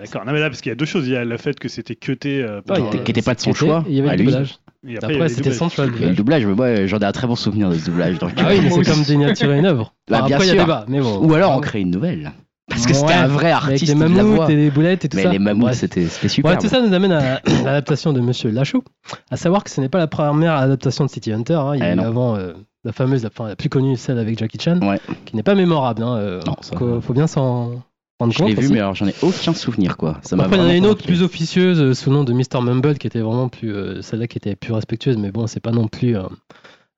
D'accord. 0.00 0.24
Non, 0.24 0.32
mais 0.32 0.40
là, 0.40 0.48
parce 0.48 0.60
qu'il 0.60 0.70
y 0.70 0.72
a 0.72 0.76
deux 0.76 0.84
choses. 0.86 1.06
Il 1.06 1.12
y 1.12 1.16
a 1.16 1.24
le 1.24 1.36
fait 1.36 1.58
que 1.60 1.68
c'était 1.68 1.94
cuté. 1.94 2.42
euh, 2.42 2.60
par- 2.62 2.78
Qui 2.90 2.96
était 3.10 3.22
pas 3.22 3.34
de 3.34 3.40
son 3.40 3.52
choix. 3.52 3.84
Il 3.88 3.94
y 3.94 4.00
avait 4.00 4.08
à 4.08 4.12
le 4.16 4.18
lui. 4.22 4.24
doublage. 4.26 4.58
et 4.86 4.96
après, 4.96 5.14
il 5.14 5.18
y 5.18 5.20
a 5.20 5.24
Après, 5.24 5.28
les 5.28 5.28
c'était 5.28 5.52
son 5.52 5.66
doublages. 5.66 5.74
choix. 5.74 5.86
le 5.86 5.90
Et 6.02 6.08
le 6.08 6.14
doublage. 6.14 6.42
doublage, 6.44 6.58
ouais, 6.80 6.88
j'en 6.88 6.98
ai 6.98 7.04
un 7.04 7.12
très 7.12 7.26
bon 7.26 7.36
souvenir 7.36 7.68
de 7.70 7.74
ce 7.74 7.84
doublage. 7.86 8.18
Donc, 8.18 8.30
Ah 8.38 8.46
oui, 8.50 8.60
mais 8.62 8.68
Moi 8.70 8.82
c'est 8.82 8.90
comme 8.90 9.02
dénaturer 9.04 9.58
une 9.58 9.66
œuvre. 9.66 9.92
Bah, 10.08 10.18
Enfin, 10.18 10.26
bien 10.26 10.36
après, 10.36 10.46
il 10.46 10.48
y 10.48 10.52
a 10.52 10.54
sûr. 10.54 10.64
débat, 10.64 10.84
mais 10.88 11.00
bon. 11.00 11.18
Ou 11.24 11.34
alors 11.34 11.56
on 11.56 11.60
crée 11.60 11.80
une 11.82 11.90
nouvelle. 11.90 12.32
Parce 12.68 12.86
que 12.86 12.92
c'était 12.92 13.06
Ouais, 13.08 13.14
un 13.14 13.26
vrai 13.28 13.50
Avec 13.50 13.64
artiste 13.72 13.88
les 13.88 13.94
de 13.94 14.00
la 14.00 14.06
voix. 14.22 14.22
mammouths 14.22 14.50
et 14.50 14.56
les 14.56 14.70
boulettes 14.70 15.04
et 15.04 15.08
tout 15.08 15.16
Mais 15.16 15.22
ça. 15.24 15.30
les 15.30 15.38
mammouths, 15.38 15.62
Bref. 15.68 15.78
c'était 15.78 16.06
super. 16.06 16.52
Ouais, 16.52 16.58
tout 16.58 16.68
ça 16.68 16.80
nous 16.80 16.92
amène 16.92 17.12
à 17.12 17.40
l'adaptation 17.64 18.12
de 18.12 18.20
Monsieur 18.20 18.50
Lachaud. 18.50 18.84
À 19.30 19.36
savoir 19.36 19.64
que 19.64 19.70
ce 19.70 19.80
n'est 19.80 19.88
pas 19.88 19.98
la 19.98 20.06
première 20.06 20.54
adaptation 20.54 21.04
de 21.06 21.10
City 21.10 21.32
Hunter. 21.32 21.54
hein. 21.54 21.74
Il 21.74 21.80
y 21.80 21.82
a 21.82 21.92
Eh 21.92 21.96
eu 21.96 22.00
avant 22.00 22.36
euh, 22.36 22.52
la 22.84 22.92
fameuse, 22.92 23.22
la, 23.22 23.30
enfin, 23.32 23.48
la 23.48 23.56
plus 23.56 23.68
connue, 23.68 23.96
celle 23.96 24.18
avec 24.18 24.38
Jackie 24.38 24.58
Chan, 24.60 24.78
Ouais. 24.82 25.00
qui 25.24 25.34
n'est 25.34 25.42
pas 25.42 25.54
mémorable. 25.54 26.02
Hein, 26.02 26.16
euh, 26.18 26.40
Non, 26.46 26.56
ça- 26.60 26.76
faut, 26.76 27.00
faut 27.00 27.14
bien 27.14 27.26
s'en 27.26 27.82
rendre 28.20 28.32
Je 28.32 28.38
compte. 28.38 28.48
l'ai 28.48 28.54
vu, 28.54 28.64
aussi. 28.64 28.72
mais 28.74 28.80
alors 28.80 28.94
j'en 28.94 29.06
ai 29.08 29.14
aucun 29.22 29.54
souvenir 29.54 29.96
quoi. 29.96 30.18
Ça 30.22 30.36
m'a 30.36 30.44
Après, 30.44 30.56
il 30.58 30.62
y 30.62 30.66
en 30.66 30.68
a 30.68 30.74
une 30.74 30.86
autre 30.86 31.04
plus 31.04 31.22
officieuse 31.22 31.80
euh, 31.80 31.94
sous 31.94 32.10
le 32.10 32.16
nom 32.16 32.24
de 32.24 32.32
Mr. 32.34 32.60
Mumble 32.62 32.98
qui 32.98 33.06
était 33.06 33.20
vraiment 33.20 33.48
plus. 33.48 34.02
Celle-là 34.02 34.26
qui 34.26 34.36
était 34.38 34.56
plus 34.56 34.72
respectueuse, 34.74 35.16
mais 35.16 35.30
bon, 35.30 35.46
c'est 35.46 35.60
pas 35.60 35.70
non 35.72 35.88
plus 35.88 36.16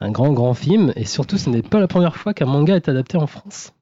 un 0.00 0.10
grand, 0.10 0.32
grand 0.32 0.54
film. 0.54 0.92
Et 0.96 1.04
surtout, 1.04 1.38
ce 1.38 1.48
n'est 1.50 1.62
pas 1.62 1.78
la 1.78 1.86
première 1.88 2.16
fois 2.16 2.34
qu'un 2.34 2.46
manga 2.46 2.74
est 2.74 2.88
adapté 2.88 3.18
en 3.18 3.26
France. 3.28 3.72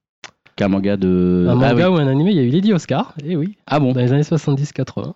Qu'un 0.59 0.69
manga 0.69 0.97
de. 0.97 1.47
Un 1.49 1.53
ah, 1.53 1.55
manga 1.55 1.89
oui. 1.91 1.97
ou 1.97 2.01
un 2.01 2.09
animé, 2.09 2.33
il 2.33 2.37
y 2.37 2.41
a 2.41 2.43
eu 2.43 2.51
Lady 2.51 2.73
Oscar, 2.73 3.15
et 3.25 3.37
oui, 3.37 3.57
Ah 3.67 3.79
bon 3.79 3.93
dans 3.93 4.01
les 4.01 4.13
années 4.13 4.23
70-80. 4.23 5.13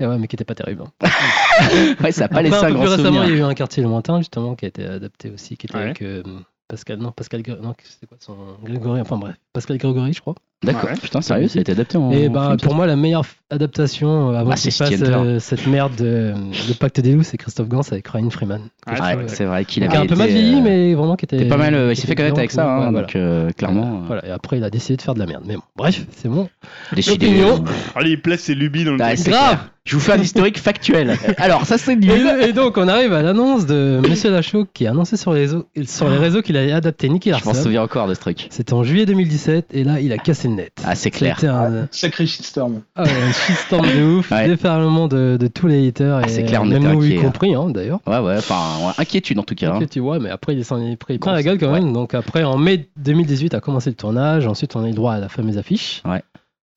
Et 0.00 0.06
ouais, 0.06 0.18
mais 0.18 0.26
qui 0.26 0.34
était 0.34 0.44
pas 0.44 0.56
terrible. 0.56 0.82
hein. 1.00 1.08
Ouais, 2.02 2.10
ça 2.10 2.26
pas 2.28 2.42
laissé 2.42 2.56
un 2.56 2.62
un 2.62 2.66
peu 2.68 2.72
grand 2.74 2.82
plus 2.86 2.90
récemment, 2.96 3.22
il 3.22 3.30
y 3.30 3.32
a 3.34 3.36
eu 3.36 3.42
un 3.42 3.54
quartier 3.54 3.82
lointain, 3.84 4.18
justement, 4.18 4.56
qui 4.56 4.64
a 4.64 4.68
été 4.68 4.84
adapté 4.84 5.30
aussi, 5.30 5.56
qui 5.56 5.66
était 5.66 5.76
Ouais. 5.76 5.82
avec 5.82 6.02
euh, 6.02 6.22
Pascal, 6.66 6.98
non, 6.98 7.12
Pascal, 7.12 7.42
non, 7.62 7.74
c'était 7.84 8.06
quoi 8.06 8.16
son 8.18 8.34
Grégory, 8.64 9.00
enfin 9.00 9.16
bref, 9.16 9.36
Pascal 9.52 9.76
Grégory, 9.78 10.12
je 10.14 10.20
crois. 10.20 10.34
D'accord, 10.64 10.90
Ouais. 10.90 10.96
putain, 10.96 11.20
sérieux, 11.20 11.48
ça 11.48 11.58
a 11.58 11.62
été 11.62 11.72
adapté 11.72 11.98
en. 11.98 12.10
Et 12.12 12.28
en 12.28 12.30
ben, 12.30 12.46
film, 12.50 12.56
pour 12.60 12.74
moi, 12.76 12.86
la 12.86 12.94
meilleure 12.94 13.24
adaptation 13.50 14.30
euh, 14.30 14.34
avant 14.38 14.50
Bah, 14.50 14.54
qu'il 14.54 14.72
Hunter. 14.80 14.94
euh, 15.12 15.38
cette 15.40 15.66
merde 15.66 15.94
de, 15.96 16.32
de 16.68 16.72
Pacte 16.74 17.00
des 17.00 17.12
loups, 17.12 17.24
c'est 17.24 17.36
Christophe 17.36 17.68
Gans 17.68 17.80
avec 17.90 18.06
Ryan 18.06 18.30
Freeman. 18.30 18.60
Ah. 18.86 19.16
Ouais, 19.16 19.24
c'est 19.26 19.44
vrai 19.44 19.64
qu'il 19.64 19.82
Qui 19.82 19.88
avait 19.88 19.96
a 19.96 20.00
un 20.00 20.06
peu 20.06 20.14
été, 20.14 20.22
mal 20.22 20.28
vieilli, 20.30 20.54
euh, 20.54 20.62
mais 20.62 20.94
vraiment 20.94 21.16
qui 21.16 21.24
était. 21.24 21.44
Pas 21.46 21.56
mal, 21.56 21.74
il 21.74 21.94
qui 21.96 22.00
s'est 22.00 22.06
fait 22.06 22.14
connaître 22.14 22.38
avec 22.38 22.52
ça, 22.52 22.64
hein, 22.66 22.92
donc 22.92 23.16
euh, 23.16 23.50
clairement. 23.50 24.02
euh, 24.02 24.06
Voilà, 24.06 24.26
et 24.26 24.30
après, 24.30 24.56
il 24.58 24.64
a 24.64 24.70
décidé 24.70 24.96
de 24.96 25.02
faire 25.02 25.14
de 25.14 25.18
la 25.18 25.26
merde. 25.26 25.42
Mais 25.46 25.56
bon, 25.56 25.62
bref, 25.76 26.06
c'est 26.16 26.28
bon. 26.28 26.48
décidé, 26.94 27.26
L'opinion. 27.26 27.64
Allez, 27.96 28.10
il 28.12 28.22
place 28.22 28.40
ses 28.40 28.54
lubies 28.54 28.84
dans 28.84 28.92
le 28.92 28.98
truc. 28.98 29.18
c'est 29.18 29.30
Grave. 29.30 29.58
Je 29.84 29.96
vous 29.96 30.00
fais 30.00 30.12
un 30.12 30.20
historique 30.22 30.60
factuel. 30.60 31.18
Alors, 31.38 31.66
ça 31.66 31.76
c'est 31.76 31.96
nul. 31.96 32.24
et 32.40 32.52
donc, 32.52 32.78
on 32.78 32.86
arrive 32.86 33.12
à 33.12 33.20
l'annonce 33.22 33.66
de 33.66 34.00
Monsieur 34.08 34.30
Lachaud 34.30 34.64
qui 34.72 34.86
a 34.86 34.90
annoncé 34.90 35.16
sur 35.16 35.32
les 35.32 35.40
réseaux, 35.40 35.66
sur 35.86 36.08
les 36.08 36.18
réseaux 36.18 36.40
qu'il 36.40 36.56
allait 36.56 36.70
adapter 36.70 37.08
Nicky 37.08 37.30
Je 37.30 37.34
m'en 37.44 37.46
Larson. 37.46 37.62
souviens 37.64 37.82
encore 37.82 38.06
de 38.06 38.14
ce 38.14 38.20
truc. 38.20 38.46
C'était 38.50 38.74
en 38.74 38.84
juillet 38.84 39.06
2017 39.06 39.41
et 39.48 39.84
là, 39.84 40.00
il 40.00 40.12
a 40.12 40.18
cassé 40.18 40.48
le 40.48 40.54
net. 40.54 40.72
Ah, 40.84 40.94
c'est 40.94 41.10
clair. 41.10 41.36
C'était 41.36 41.48
un, 41.52 41.88
Sacré 41.90 42.26
shitstorm. 42.26 42.82
ah 42.96 43.02
ouais, 43.04 43.10
un 43.10 43.32
shitstorm 43.32 43.86
de 43.86 44.02
ouf, 44.18 44.30
Ouais. 44.30 44.46
déferlement 44.48 45.08
de, 45.08 45.36
de 45.38 45.46
tous 45.48 45.66
les 45.66 45.88
haters 45.88 46.16
Ah, 46.22 46.26
et 46.26 46.28
c'est 46.28 46.44
clair, 46.44 46.62
on 46.62 46.66
même 46.66 46.82
était 46.82 46.94
nous 46.94 47.04
y 47.04 47.18
hein. 47.18 47.22
compris 47.22 47.54
hein, 47.54 47.70
d'ailleurs. 47.70 48.00
Ouais, 48.06 48.18
ouais, 48.18 48.36
enfin, 48.38 48.60
ouais, 48.86 48.92
inquiétude 48.98 49.38
en 49.38 49.42
tout 49.42 49.54
cas. 49.54 49.74
hein. 49.74 49.80
Tu 49.90 50.00
vois, 50.00 50.18
mais 50.18 50.30
après 50.30 50.54
il 50.54 50.64
s'en 50.64 50.80
est 50.80 50.96
pris 50.96 51.18
plein 51.18 51.32
la 51.32 51.42
gueule 51.42 51.58
quand 51.58 51.72
même. 51.72 51.92
Donc 51.92 52.14
après, 52.14 52.44
en 52.44 52.56
mai 52.58 52.88
2018 52.96 53.54
a 53.54 53.60
commencé 53.60 53.90
le 53.90 53.96
tournage. 53.96 54.46
Ensuite, 54.46 54.76
on 54.76 54.84
a 54.84 54.88
eu 54.88 54.92
droit 54.92 55.14
à 55.14 55.18
la 55.18 55.28
fameuse 55.28 55.58
affiche. 55.58 56.02
Ouais. 56.04 56.22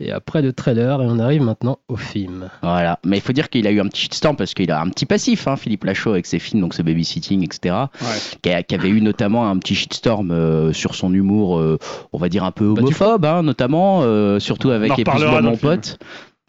Et 0.02 0.12
après 0.12 0.42
le 0.42 0.52
trailer, 0.52 1.02
et 1.02 1.06
on 1.08 1.20
arrive 1.20 1.42
maintenant 1.42 1.80
au 1.88 1.96
film. 1.96 2.50
Voilà, 2.62 3.00
mais 3.06 3.18
il 3.18 3.22
faut 3.22 3.32
dire 3.32 3.50
qu'il 3.50 3.66
a 3.66 3.72
eu 3.72 3.80
un 3.80 3.88
petit 3.88 4.02
shitstorm 4.02 4.36
parce 4.36 4.54
qu'il 4.54 4.70
a 4.70 4.82
un 4.82 4.90
petit 4.90 5.06
passif, 5.06 5.48
hein, 5.48 5.56
Philippe 5.56 5.86
Lachaud, 5.86 6.12
avec 6.12 6.26
ses 6.26 6.38
films, 6.38 6.62
donc 6.62 6.74
ce 6.74 6.82
babysitting, 6.82 7.44
etc. 7.46 7.76
Ouais. 8.02 8.08
Qui, 8.42 8.50
a- 8.52 8.62
qui 8.64 8.76
avait 8.76 8.90
eu 8.90 9.00
notamment 9.00 9.50
un 9.50 9.58
petit 9.58 9.74
shitstorm 9.74 10.32
euh, 10.32 10.74
sur 10.74 10.96
son 10.96 11.14
humour, 11.14 11.58
euh, 11.60 11.78
on 12.12 12.18
va 12.18 12.28
dire 12.28 12.44
un 12.44 12.52
peu 12.52 12.74
Bah, 12.74 12.82
homophobe, 12.82 13.24
hein, 13.26 13.42
notamment, 13.42 14.02
euh, 14.04 14.38
surtout 14.40 14.72
avec 14.72 15.00
Épouse-moi 15.00 15.42
dans 15.42 15.52
mon 15.52 15.56
film. 15.58 15.72
pote. 15.76 15.98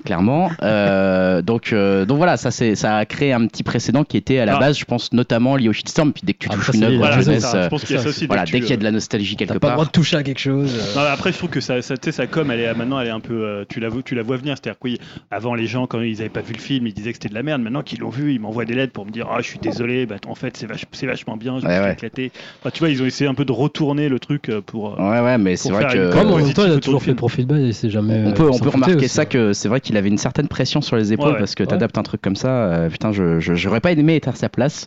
Clairement. 0.04 0.50
Euh, 0.62 1.40
donc, 1.40 1.72
euh, 1.72 2.04
donc 2.04 2.18
voilà, 2.18 2.36
ça, 2.36 2.50
c'est, 2.50 2.74
ça 2.74 2.96
a 2.98 3.04
créé 3.06 3.32
un 3.32 3.46
petit 3.46 3.62
précédent 3.62 4.04
qui 4.04 4.18
était 4.18 4.38
à 4.38 4.44
la 4.44 4.56
Ah. 4.56 4.60
base, 4.60 4.78
je 4.78 4.84
pense, 4.84 5.10
notamment 5.12 5.56
lié 5.56 5.68
au 5.70 5.72
shitstorm. 5.72 6.12
Puis 6.12 6.22
dès 6.24 6.34
que 6.34 6.38
tu 6.40 6.48
Après, 6.48 6.58
touches 6.64 6.74
une 6.76 6.84
œuvre 6.84 6.98
Voilà, 6.98 7.20
jeunesse, 7.20 7.42
ça. 7.42 7.56
euh, 7.56 7.64
Je 7.64 7.68
pense 7.70 7.82
qu'il 7.84 7.96
y 7.96 7.98
a 7.98 8.02
ça 8.02 8.08
aussi. 8.10 8.26
voilà, 8.26 8.44
dès 8.44 8.60
qu'il 8.60 8.70
y 8.70 8.72
a 8.74 8.76
de 8.76 8.84
la 8.84 8.90
nostalgie 8.92 9.36
quelque 9.36 9.54
T'as 9.54 9.58
pas 9.58 9.66
le 9.68 9.70
part. 9.70 9.72
droit 9.72 9.84
de 9.86 9.90
toucher 9.90 10.18
à 10.18 10.22
quelque 10.22 10.38
chose. 10.38 10.70
euh. 10.78 11.00
Non, 11.00 11.06
après, 11.10 11.32
je 11.32 11.38
trouve 11.38 11.48
que 11.48 11.60
ça, 11.62 11.80
ça, 11.80 11.96
tu 11.96 12.04
sais, 12.04 12.12
sa 12.12 12.26
com, 12.26 12.50
elle 12.50 12.60
est, 12.60 12.74
maintenant, 12.74 13.00
elle 13.00 13.08
est 13.08 13.10
un 13.10 13.20
peu. 13.20 13.64
tu, 13.70 13.80
la, 13.80 13.88
vois- 13.88 14.02
tu 14.02 14.14
la 14.14 14.22
vois 14.22 14.36
venir. 14.36 14.54
C'est-à-dire 14.62 14.78
que 14.78 14.84
oui, 14.86 14.98
avant, 15.30 15.54
les 15.54 15.66
gens, 15.66 15.86
quand 15.86 16.00
ils 16.02 16.20
avaient 16.20 16.28
pas 16.28 16.42
vu 16.42 16.52
le 16.52 16.60
film, 16.60 16.86
ils 16.86 16.94
disaient 16.94 17.10
que 17.12 17.16
c'était 17.16 17.30
de 17.30 17.34
la 17.34 17.42
merde. 17.42 17.62
Maintenant 17.62 17.82
qu'ils 17.82 18.00
l'ont 18.00 18.10
vu, 18.10 18.34
ils 18.34 18.38
m'envoient 18.40 18.66
des 18.66 18.74
lettres 18.74 18.92
pour 18.92 19.06
me 19.06 19.10
dire 19.10 19.26
Ah, 19.32 19.38
je 19.40 19.46
suis 19.48 19.58
désolé, 19.58 20.04
bah, 20.04 20.16
en 20.28 20.34
fait, 20.34 20.56
c'est 20.58 20.66
vach- 20.66 20.84
c'est 20.92 21.06
vachement 21.06 21.38
bien, 21.38 21.58
je 21.58 21.66
me 21.66 21.70
suis 21.72 21.80
ouais. 21.80 21.92
éclaté. 21.94 22.32
Enfin, 22.60 22.70
tu 22.72 22.80
vois, 22.80 22.90
ils 22.90 23.02
ont 23.02 23.06
essayé 23.06 23.28
un 23.30 23.34
peu 23.34 23.46
de 23.46 23.52
retourner 23.52 24.08
le 24.10 24.18
truc 24.20 24.50
pour. 24.66 24.98
Ouais, 25.00 25.20
ouais, 25.20 25.38
mais 25.38 25.56
c'est 25.56 25.70
vrai 25.72 25.86
que. 25.86 26.12
Comme 26.12 26.30
en 26.32 26.36
même 26.36 26.52
temps, 26.52 26.64
il 26.66 26.72
a 26.72 26.78
toujours 26.80 27.00
fait 27.00 27.06
film. 27.06 27.16
profil 27.16 27.46
bas 27.46 27.58
et 27.58 27.72
c'est 27.72 27.90
jamais. 27.90 28.24
On 28.26 28.32
peut, 28.32 28.50
remarquer 28.50 29.08
ça 29.08 29.24
que 29.24 29.52
c'est 29.54 29.68
vrai 29.68 29.80
qu'il 29.86 29.96
avait 29.96 30.08
une 30.08 30.18
certaine 30.18 30.48
pression 30.48 30.80
sur 30.82 30.96
les 30.96 31.12
épaules 31.12 31.26
Ouais, 31.28 31.32
ouais. 31.34 31.38
parce 31.38 31.54
que 31.54 31.62
Ouais. 31.62 31.68
t'adaptes 31.68 31.96
un 31.96 32.02
truc 32.02 32.20
comme 32.20 32.36
ça, 32.36 32.48
euh, 32.48 32.90
putain, 32.90 33.12
je, 33.12 33.40
je- 33.40 33.54
j'aurais 33.54 33.80
pas 33.80 33.92
aimé 33.92 34.16
être 34.16 34.28
à 34.28 34.34
sa 34.34 34.48
place. 34.48 34.86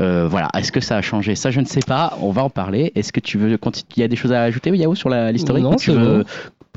Euh, 0.00 0.26
voilà, 0.28 0.48
est-ce 0.56 0.72
que 0.72 0.80
ça 0.80 0.96
a 0.96 1.02
changé? 1.02 1.34
Ça, 1.34 1.50
je 1.50 1.60
ne 1.60 1.66
sais 1.66 1.80
pas. 1.86 2.16
On 2.20 2.30
va 2.32 2.42
en 2.42 2.50
parler. 2.50 2.90
Est-ce 2.94 3.12
que 3.12 3.20
tu 3.20 3.38
veux 3.38 3.56
continuer 3.58 3.86
Il 3.96 4.00
y 4.00 4.04
a 4.04 4.08
des 4.08 4.16
choses 4.16 4.32
à 4.32 4.42
ajouter, 4.42 4.70
Yao, 4.70 4.94
sur 4.94 5.08
la- 5.08 5.30
l'historique 5.30 5.62
Non, 5.64 5.72
ou 5.72 5.76
tu 5.76 5.90
c'est 5.92 5.96
veux... 5.96 6.18
bon. 6.18 6.24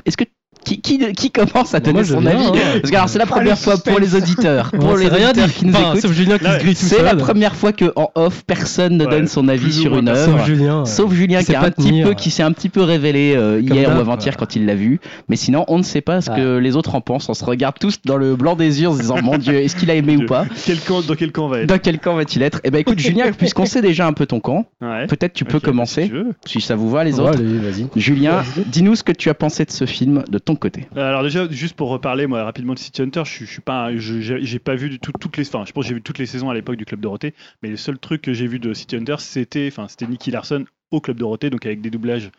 Est-ce 0.06 0.16
que 0.18 0.24
qui, 0.64 0.80
qui, 0.80 0.98
qui 1.12 1.30
commence 1.30 1.74
à 1.74 1.80
Bah, 1.80 1.92
donner 1.92 2.00
moi, 2.00 2.04
son 2.04 2.20
viens, 2.20 2.30
avis 2.30 2.46
hein. 2.46 2.78
Parce 2.80 2.90
que 2.90 2.96
alors 2.96 3.08
c'est 3.08 3.18
la 3.18 3.24
Ah, 3.24 3.30
première 3.30 3.58
fois 3.58 3.76
pour 3.78 3.98
les 3.98 4.14
auditeurs, 4.14 4.70
pour 4.70 4.96
les 4.96 5.06
auditeurs 5.06 5.32
dit. 5.46 5.52
qui 5.52 5.66
nous 5.66 5.74
écoutent. 5.78 6.00
Sauf 6.00 6.12
Julien 6.12 6.38
qui 6.38 6.44
Là, 6.44 6.58
se 6.58 6.62
grille 6.64 6.74
tout 6.74 6.84
C'est 6.86 7.02
la 7.02 7.14
première 7.16 7.54
fois 7.56 7.72
que 7.72 7.92
en 7.96 8.10
off 8.14 8.42
personne 8.46 8.96
ne 8.96 9.04
donne 9.06 9.26
son 9.26 9.48
avis 9.48 9.72
sur 9.72 9.96
une 9.98 10.08
œuvre. 10.08 10.32
Sauf 10.38 10.46
Julien. 10.46 10.84
Sauf 10.84 11.12
Julien 11.12 11.42
qui, 11.42 11.54
un 11.54 11.70
petit 11.70 12.02
peu, 12.02 12.14
s'est 12.30 12.42
un 12.42 12.52
petit 12.52 12.68
peu 12.68 12.82
révélé 12.82 13.34
euh, 13.36 13.60
hier 13.60 13.88
ou 13.96 14.00
avant-hier 14.00 14.36
quand 14.36 14.56
il 14.56 14.66
l'a 14.66 14.74
vu. 14.74 15.00
Mais 15.28 15.36
sinon, 15.36 15.64
on 15.68 15.78
ne 15.78 15.82
sait 15.82 16.00
pas 16.00 16.20
ce 16.20 16.30
que 16.30 16.58
les 16.58 16.76
autres 16.76 16.94
en 16.94 17.00
pensent. 17.00 17.28
On 17.28 17.34
se 17.34 17.44
regarde 17.44 17.76
tous 17.78 17.98
dans 18.04 18.16
le 18.16 18.36
blanc 18.36 18.56
des 18.56 18.80
yeux 18.82 18.88
en 18.88 18.94
se 18.94 19.00
disant 19.00 19.16
Mon 19.22 19.38
Dieu, 19.38 19.54
est-ce 19.54 19.76
qu'il 19.76 19.90
a 19.90 19.94
aimé 19.94 20.16
ou 20.16 20.26
pas 20.26 20.46
Quel 20.64 20.80
camp, 20.80 21.00
dans 21.06 21.14
quel 21.14 21.32
camp 21.32 21.48
va 21.48 21.60
être 21.60 21.68
Dans 21.68 21.78
quel 21.78 21.98
camp 21.98 22.14
va-t-il 22.16 22.42
être 22.42 22.60
Eh 22.64 22.70
ben 22.70 22.78
écoute, 22.78 22.98
Julien, 23.04 23.26
puisqu'on 23.36 23.66
sait 23.66 23.82
déjà 23.82 24.06
un 24.06 24.12
peu 24.12 24.26
ton 24.26 24.40
camp, 24.40 24.66
Ouais. 24.80 25.06
peut-être 25.06 25.32
tu 25.32 25.44
peux 25.44 25.58
bah, 25.58 25.66
commencer, 25.66 26.02
si 26.04 26.08
tu 26.08 26.14
veux. 26.14 26.32
si 26.46 26.60
ça 26.60 26.74
vous 26.76 26.90
va 26.90 27.04
les 27.04 27.14
Ouais, 27.20 27.28
autres. 27.28 27.38
allez. 27.38 27.86
Julien, 27.96 28.42
dis-nous 28.66 28.94
ce 28.96 29.02
que 29.02 29.12
tu 29.12 29.28
as 29.30 29.34
pensé 29.34 29.64
de 29.64 29.70
ce 29.70 29.86
film 29.86 30.24
de 30.28 30.38
ton 30.38 30.53
côté. 30.56 30.86
Euh, 30.96 31.08
Alors 31.08 31.22
déjà, 31.22 31.48
juste 31.50 31.76
pour 31.76 31.88
reparler 31.88 32.26
moi 32.26 32.44
rapidement 32.44 32.74
de 32.74 32.78
City 32.78 33.02
Hunter, 33.02 33.22
je, 33.24 33.30
suis- 33.30 33.46
je 33.46 33.50
suis 33.52 33.60
pas, 33.62 33.90
j'ai 33.96 34.58
pas 34.58 34.74
vu 34.74 34.88
du 34.90 34.98
tout 34.98 35.12
toutes 35.18 35.36
les, 35.36 35.46
enfin, 35.48 35.64
je 35.66 35.72
pense 35.72 35.84
que 35.84 35.88
j'ai 35.88 35.94
vu 35.94 36.02
toutes 36.02 36.18
les 36.18 36.26
saisons 36.26 36.50
à 36.50 36.54
l'époque 36.54 36.76
du 36.76 36.84
Club 36.84 37.00
Dorothée, 37.00 37.34
mais 37.62 37.68
le 37.70 37.76
seul 37.76 37.98
truc 37.98 38.22
que 38.22 38.32
j'ai 38.32 38.46
vu 38.46 38.58
de 38.58 38.72
City 38.74 38.96
Hunter, 38.96 39.16
c'était, 39.18 39.68
enfin, 39.70 39.86
c'était 39.88 40.06
Nicky 40.06 40.30
Larson 40.30 40.64
au 40.90 41.00
Club 41.00 41.16
Dorothée, 41.16 41.50
donc 41.50 41.66
avec 41.66 41.80
des 41.80 41.90
doublages 41.90 42.30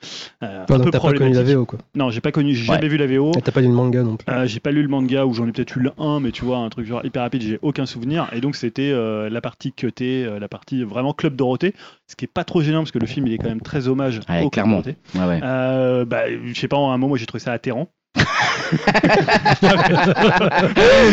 euh, 0.42 0.66
Toi, 0.66 0.78
un 0.78 0.80
peu 0.80 0.90
t'as 0.90 1.00
pas 1.02 1.12
connu 1.12 1.34
la. 1.34 1.44
VO 1.44 1.66
quoi. 1.66 1.78
Non, 1.94 2.10
j'ai 2.10 2.22
pas 2.22 2.32
connu, 2.32 2.54
j'ai 2.54 2.70
Ouais. 2.70 2.76
jamais 2.78 2.88
vu 2.88 2.96
la 2.96 3.06
VO. 3.08 3.32
T'as 3.44 3.52
pas 3.52 3.60
lu 3.60 3.68
le 3.68 3.74
manga 3.74 4.02
non 4.02 4.16
plus. 4.16 4.32
Euh, 4.34 4.46
j'ai 4.48 4.62
pas 4.62 4.72
lu 4.72 4.82
le 4.82 4.88
manga 4.88 5.26
ou 5.26 5.34
j'en 5.34 5.46
ai 5.46 5.52
peut-être 5.52 5.76
eu 5.76 5.82
le 5.82 5.92
1, 5.98 6.22
mais 6.22 6.32
tu 6.32 6.46
vois, 6.46 6.60
un 6.60 6.70
truc 6.70 6.86
genre 6.88 7.04
hyper 7.04 7.24
rapide, 7.24 7.42
j'ai 7.42 7.60
aucun 7.64 7.86
souvenir. 7.86 8.30
Et 8.32 8.40
donc, 8.40 8.56
c'était 8.56 8.92
euh, 8.94 9.30
la 9.30 9.42
partie 9.42 9.74
cutée, 9.74 10.24
euh, 10.24 10.40
la 10.40 10.48
partie 10.48 10.84
vraiment 10.84 11.12
Club 11.12 11.36
Dorothée, 11.36 11.74
ce 12.08 12.16
qui 12.16 12.24
est 12.26 12.32
pas 12.34 12.46
trop 12.46 12.62
gênant 12.62 12.80
parce 12.80 12.92
que 12.92 13.00
le 13.00 13.08
film 13.08 13.28
il 13.28 13.34
est 13.34 13.40
quand 13.40 13.50
même 13.50 13.60
très 13.62 13.90
hommage 13.90 14.22
Ouais, 14.30 14.38
au 14.38 14.50
Club 14.50 14.52
clairement. 14.52 14.72
Dorothée. 14.82 14.96
Ouais, 15.16 15.26
ouais. 15.26 15.40
Euh, 15.44 16.06
bah, 16.06 16.24
je 16.46 16.54
sais 16.58 16.70
pas, 16.70 16.78
à 16.78 16.80
un 16.80 16.98
moment, 16.98 17.18
j'ai 17.18 17.26
trouvé 17.26 17.42
ça 17.44 17.52
atterrant. 17.52 17.90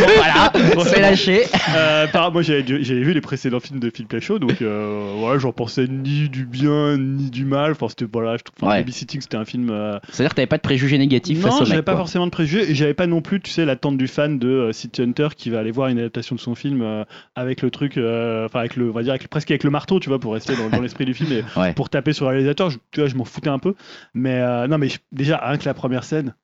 Voilà, 0.06 0.52
c'est 0.85 1.00
lâché. 1.00 1.44
Euh, 1.75 2.06
par- 2.09 2.32
moi, 2.32 2.42
j'avais 2.42 2.62
vu 2.62 3.12
les 3.12 3.21
précédents 3.21 3.61
films 3.61 3.80
de 3.80 3.90
Philippe 3.90 4.12
Lachaud, 4.12 4.38
donc 4.38 4.62
euh, 4.62 5.12
voilà, 5.18 5.38
j'en 5.38 5.52
pensais 5.52 5.87
ni 5.88 6.28
du 6.28 6.44
bien 6.47 6.97
ni 6.99 7.30
du 7.30 7.44
mal. 7.44 7.73
Enfin, 7.73 7.88
c'était 7.88 8.06
voilà, 8.11 8.37
je 8.37 8.42
trouve 8.44 8.68
Ouais. 8.68 8.78
Babysitting, 8.78 9.21
c'était 9.21 9.37
un 9.37 9.44
film. 9.44 9.71
euh, 9.71 9.99
C'est-à-dire 10.11 10.30
que 10.30 10.37
t'avais 10.37 10.47
pas 10.47 10.56
de 10.59 10.62
préjugés 10.62 10.99
négatifs 10.99 11.42
non, 11.44 11.64
j'avais 11.64 11.82
pas 11.82 11.92
quoi. 11.92 12.00
forcément 12.02 12.26
de 12.26 12.30
préjugés 12.30 12.71
et 12.71 12.75
j'avais 12.75 12.94
pas 12.94 13.06
non 13.06 13.21
plus, 13.23 13.40
tu 13.40 13.50
sais, 13.50 13.64
l'attente 13.64 13.97
du 13.97 14.06
fan 14.09 14.38
de 14.38 14.49
euh, 14.49 14.73
City 14.73 15.02
Hunter 15.02 15.28
qui 15.37 15.50
va 15.50 15.59
aller 15.59 15.71
voir 15.73 15.88
une 15.88 15.99
adaptation 15.99 16.35
de 16.37 16.40
son 16.40 16.54
film 16.54 16.85
avec 17.35 17.62
le 17.62 17.71
truc, 17.71 17.92
enfin 17.99 18.61
avec 18.61 18.76
le, 18.76 18.88
on 18.90 18.92
va 18.92 19.02
dire 19.02 19.12
avec, 19.12 19.28
presque 19.28 19.50
avec 19.50 19.64
le 19.64 19.71
marteau, 19.71 20.00
tu 20.00 20.09
vois, 20.09 20.18
pour 20.18 20.32
rester 20.35 20.54
dans, 20.56 20.68
dans 20.68 20.80
l'esprit 20.80 21.04
du 21.04 21.14
film 21.14 21.32
et 21.32 21.42
Ouais. 21.59 21.73
pour 21.75 21.90
taper 21.90 22.12
sur 22.12 22.25
le 22.26 22.30
réalisateur. 22.30 22.71
Je, 22.71 22.78
tu 22.92 23.00
vois, 23.00 23.09
je 23.09 23.14
m'en 23.16 23.25
foutais 23.25 23.50
un 23.50 23.59
peu, 23.59 23.75
mais 24.14 24.40
non, 24.68 24.78
mais 24.78 24.88
déjà 25.11 25.38
rien 25.42 25.59
que 25.59 25.64
la 25.64 25.75
première 25.75 26.04
scène. 26.04 26.35